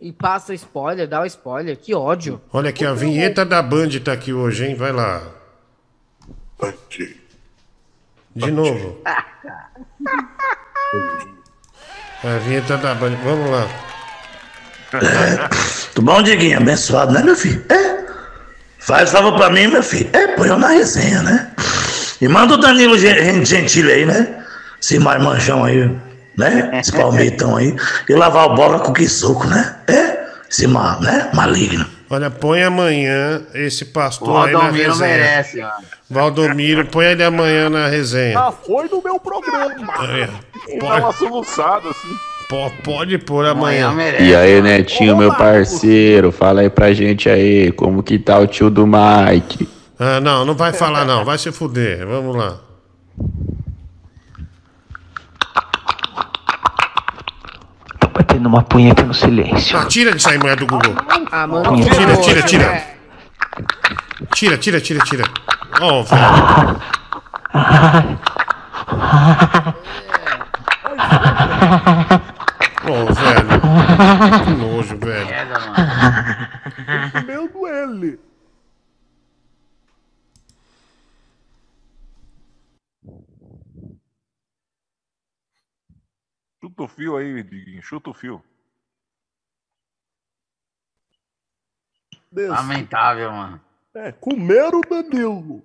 e 0.00 0.12
passa 0.12 0.52
o 0.52 0.54
spoiler, 0.54 1.08
dá 1.08 1.22
o 1.22 1.26
spoiler. 1.26 1.76
Que 1.76 1.94
ódio. 1.94 2.40
Olha 2.52 2.68
aqui, 2.68 2.84
a 2.84 2.92
vinheta 2.92 3.44
da 3.46 3.62
Band 3.62 3.88
tá 4.04 4.12
aqui 4.12 4.32
hoje, 4.32 4.66
hein? 4.66 4.74
Vai 4.74 4.92
lá. 4.92 5.22
De 8.34 8.50
novo. 8.50 9.00
A 12.24 12.38
vinheta 12.38 12.76
da 12.76 12.94
Band. 12.94 13.16
Vamos 13.24 13.50
lá. 13.50 13.66
Tudo 15.94 16.04
bom, 16.04 16.22
Diguinho? 16.22 16.58
Abençoado, 16.58 17.12
né, 17.12 17.22
meu 17.22 17.36
filho? 17.36 17.64
É. 17.68 17.96
Faz 18.78 19.10
favor 19.10 19.34
pra 19.36 19.50
mim, 19.50 19.66
meu 19.66 19.82
filho. 19.82 20.08
É, 20.12 20.28
põe 20.28 20.48
eu 20.48 20.58
na 20.58 20.68
resenha, 20.68 21.22
né? 21.22 21.50
E 22.20 22.28
manda 22.28 22.54
o 22.54 22.56
Danilo 22.56 22.96
Gen- 22.98 23.44
Gentili 23.44 23.92
aí, 23.92 24.06
né? 24.06 24.44
Esse 24.80 24.98
mais 24.98 25.22
manchão 25.22 25.64
aí, 25.64 25.90
né? 26.36 26.70
Esse 26.80 26.92
palmitão 26.92 27.56
aí. 27.56 27.74
E 28.08 28.14
lavar 28.14 28.46
o 28.46 28.54
bola 28.54 28.78
com 28.80 28.92
que 28.92 29.08
suco, 29.08 29.46
né? 29.46 29.76
É? 29.88 30.16
Esse 30.48 30.66
mal, 30.66 31.00
né? 31.00 31.28
Maligno. 31.34 31.84
Olha, 32.08 32.30
põe 32.30 32.62
amanhã 32.62 33.42
esse 33.54 33.84
pastor 33.86 34.28
O 34.28 34.38
aí 34.38 34.52
na 34.52 34.58
Valdomiro 34.60 34.90
resenha. 34.92 35.08
merece, 35.16 35.60
mano. 35.60 35.72
Valdomiro, 36.08 36.86
põe 36.86 37.06
ele 37.06 37.24
amanhã 37.24 37.68
na 37.68 37.88
resenha. 37.88 38.32
Já 38.34 38.52
foi 38.52 38.88
no 38.88 39.02
meu 39.02 39.18
programa. 39.18 39.92
Aí, 39.98 40.28
Dá 40.80 40.96
uma 40.98 41.12
soluçada 41.12 41.88
assim. 41.88 42.08
po- 42.48 42.70
pode 42.84 43.18
pôr 43.18 43.44
amanhã. 43.46 43.92
E 44.20 44.34
aí, 44.36 44.62
Netinho, 44.62 45.16
meu 45.16 45.34
parceiro, 45.34 46.30
fala 46.30 46.60
aí 46.60 46.70
pra 46.70 46.92
gente 46.92 47.28
aí, 47.28 47.72
como 47.72 48.02
que 48.04 48.18
tá 48.20 48.38
o 48.38 48.46
tio 48.46 48.70
do 48.70 48.86
Mike? 48.86 49.68
Ah, 49.98 50.20
não, 50.20 50.44
não 50.44 50.54
vai 50.54 50.72
falar 50.72 51.04
não, 51.04 51.24
vai 51.24 51.38
se 51.38 51.50
fuder. 51.50 52.06
Vamos 52.06 52.36
lá. 52.36 52.58
Batendo 58.36 58.48
uma 58.50 58.62
punheta 58.62 59.02
no 59.02 59.14
silêncio. 59.14 59.78
Ah, 59.78 59.86
tira 59.86 60.12
disso 60.12 60.28
aí, 60.28 60.36
mulher 60.36 60.56
do 60.56 60.66
Google. 60.66 60.94
Ah, 61.32 61.46
mano, 61.46 61.74
Tira, 61.74 61.94
Tira, 61.94 62.16
tira, 62.16 62.42
nojo, 62.42 62.46
tira. 62.46 62.84
Tira, 64.34 64.58
tira, 64.58 64.80
tira, 64.80 65.00
tira. 65.06 65.24
Ó, 65.80 66.02
velho. 66.02 66.80
Ó, 72.84 73.04
velho. 73.14 74.44
Que 74.44 74.50
nojo, 74.50 74.98
velho. 74.98 75.28
Tô 77.26 77.48
comendo 77.48 78.18
Chuta 86.76 86.82
o 86.82 86.88
fio 86.88 87.16
aí, 87.16 87.42
Diguinho. 87.42 87.82
Chuta 87.82 88.10
o 88.10 88.14
fio. 88.14 88.42
Lamentável, 92.30 93.32
mano. 93.32 93.58
É, 93.94 94.12
comeram 94.12 94.80
o 94.80 94.82
Danilo. 94.82 95.62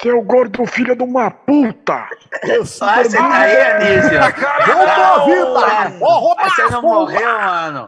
Seu 0.00 0.22
gordo 0.22 0.64
filho 0.64 0.96
de 0.96 1.02
uma 1.02 1.30
puta! 1.30 2.08
Vai, 2.80 3.04
você 3.04 3.16
tá 3.18 3.40
aí, 3.40 3.60
Anísio. 3.60 4.18
Vamos 4.66 4.84
pra 4.94 5.24
vida! 5.26 5.98
Ó, 6.00 6.18
rodar! 6.18 6.50
Você 6.50 6.68
não 6.70 6.80
morreu, 6.80 7.38
mano. 7.38 7.86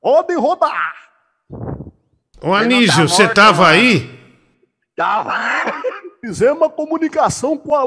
Roda 0.00 0.32
e 0.32 0.36
rodar! 0.36 0.94
Ô, 2.40 2.54
Anísio, 2.54 3.08
você 3.08 3.24
morto, 3.24 3.34
tava 3.34 3.62
mano. 3.62 3.74
aí? 3.74 4.38
Tava. 4.94 5.34
Fizemos 6.24 6.58
uma 6.58 6.70
comunicação 6.70 7.58
com 7.58 7.74
a. 7.74 7.84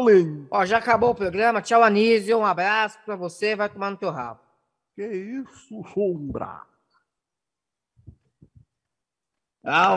Ó, 0.52 0.66
já 0.66 0.78
acabou 0.78 1.12
o 1.12 1.16
programa. 1.16 1.62
Tchau, 1.62 1.82
Anísio. 1.82 2.38
Um 2.38 2.46
abraço 2.46 3.00
pra 3.06 3.16
você. 3.16 3.56
Vai 3.56 3.70
tomar 3.70 3.92
no 3.92 3.98
teu 3.98 4.12
rabo. 4.12 4.42
Que 4.94 5.06
isso, 5.06 5.84
sombra? 5.94 6.62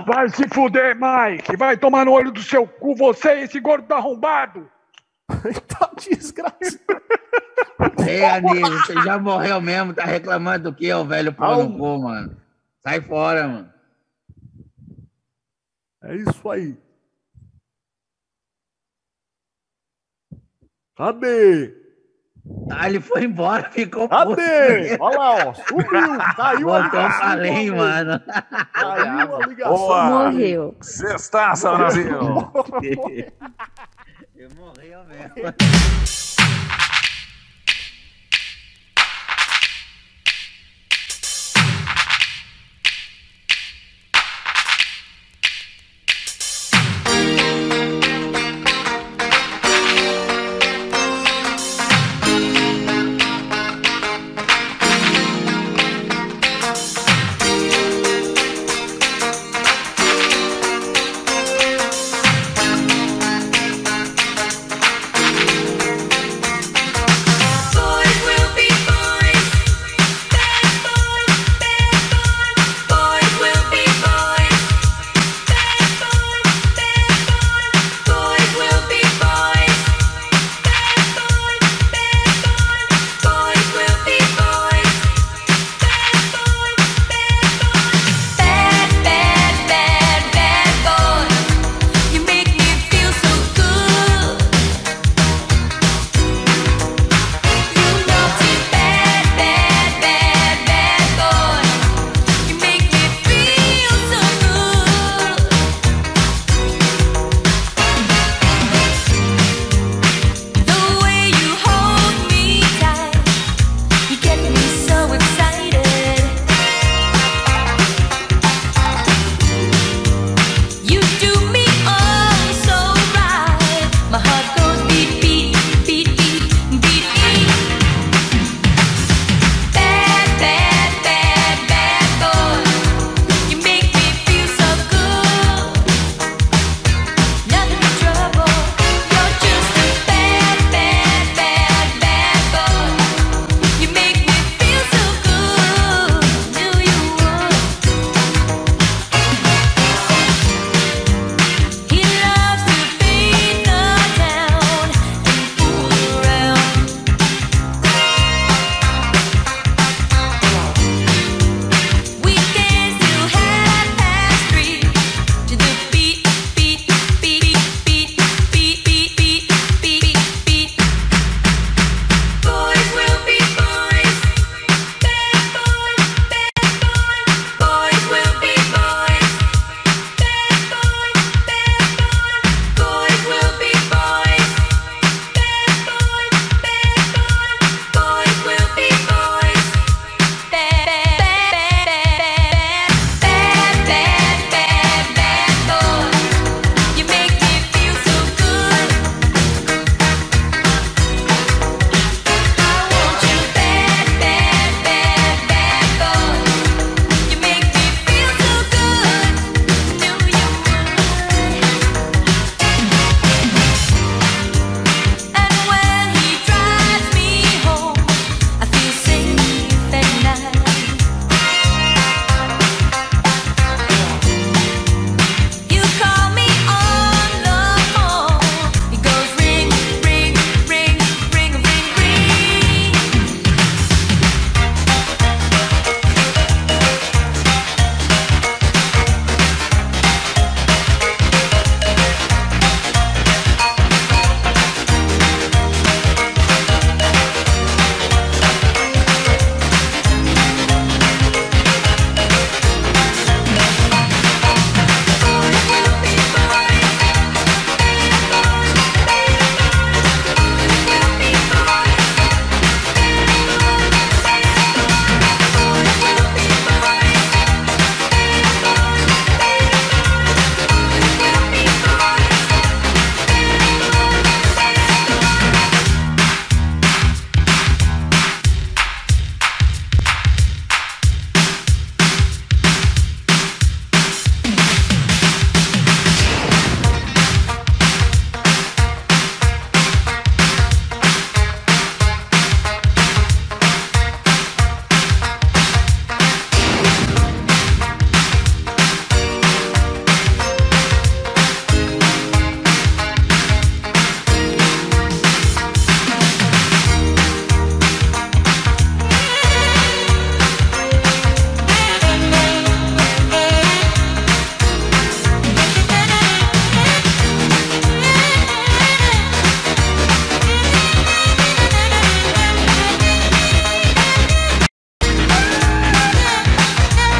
Vai 0.06 0.28
se 0.30 0.48
fuder, 0.48 0.96
Mike! 0.96 1.56
Vai 1.56 1.76
tomar 1.76 2.06
no 2.06 2.12
olho 2.12 2.32
do 2.32 2.42
seu 2.42 2.66
cu, 2.66 2.94
você 2.96 3.40
e 3.40 3.42
esse 3.42 3.60
gordo 3.60 3.92
arrombado! 3.92 4.70
tá 5.28 5.90
desgraçado. 5.94 7.02
Ei, 8.08 8.24
Anísio, 8.24 8.78
você 8.78 8.94
já 9.02 9.18
morreu 9.18 9.60
mesmo. 9.60 9.92
Tá 9.92 10.04
reclamando 10.04 10.70
do 10.70 10.76
que, 10.76 10.90
ô 10.92 11.04
velho 11.04 11.34
pau 11.34 11.64
no 11.64 11.76
cu, 11.76 11.98
mano? 11.98 12.36
Sai 12.80 13.00
fora, 13.02 13.46
mano. 13.46 13.72
É 16.02 16.16
isso 16.16 16.48
aí. 16.48 16.87
Cadê? 20.98 21.74
Ah, 22.72 22.88
ele 22.88 22.98
foi 23.00 23.22
embora, 23.24 23.70
ficou 23.70 24.08
Cadê? 24.08 24.88
puto. 24.90 25.04
Olha 25.04 25.18
lá, 25.18 25.34
ó. 25.46 25.54
Sumiu. 25.54 26.18
Caiu 26.36 26.74
a 26.74 26.82
Botou 26.82 27.00
uma 27.00 27.36
vez. 27.36 27.70
mano. 27.70 28.20
Caiu 28.72 29.36
a 29.36 29.46
ligação. 29.46 29.76
Boa. 29.76 30.04
Morreu. 30.24 30.76
Sextaça, 30.80 31.76
Brasil. 31.76 32.18
Morreu 34.56 35.04
mesmo. 35.04 35.34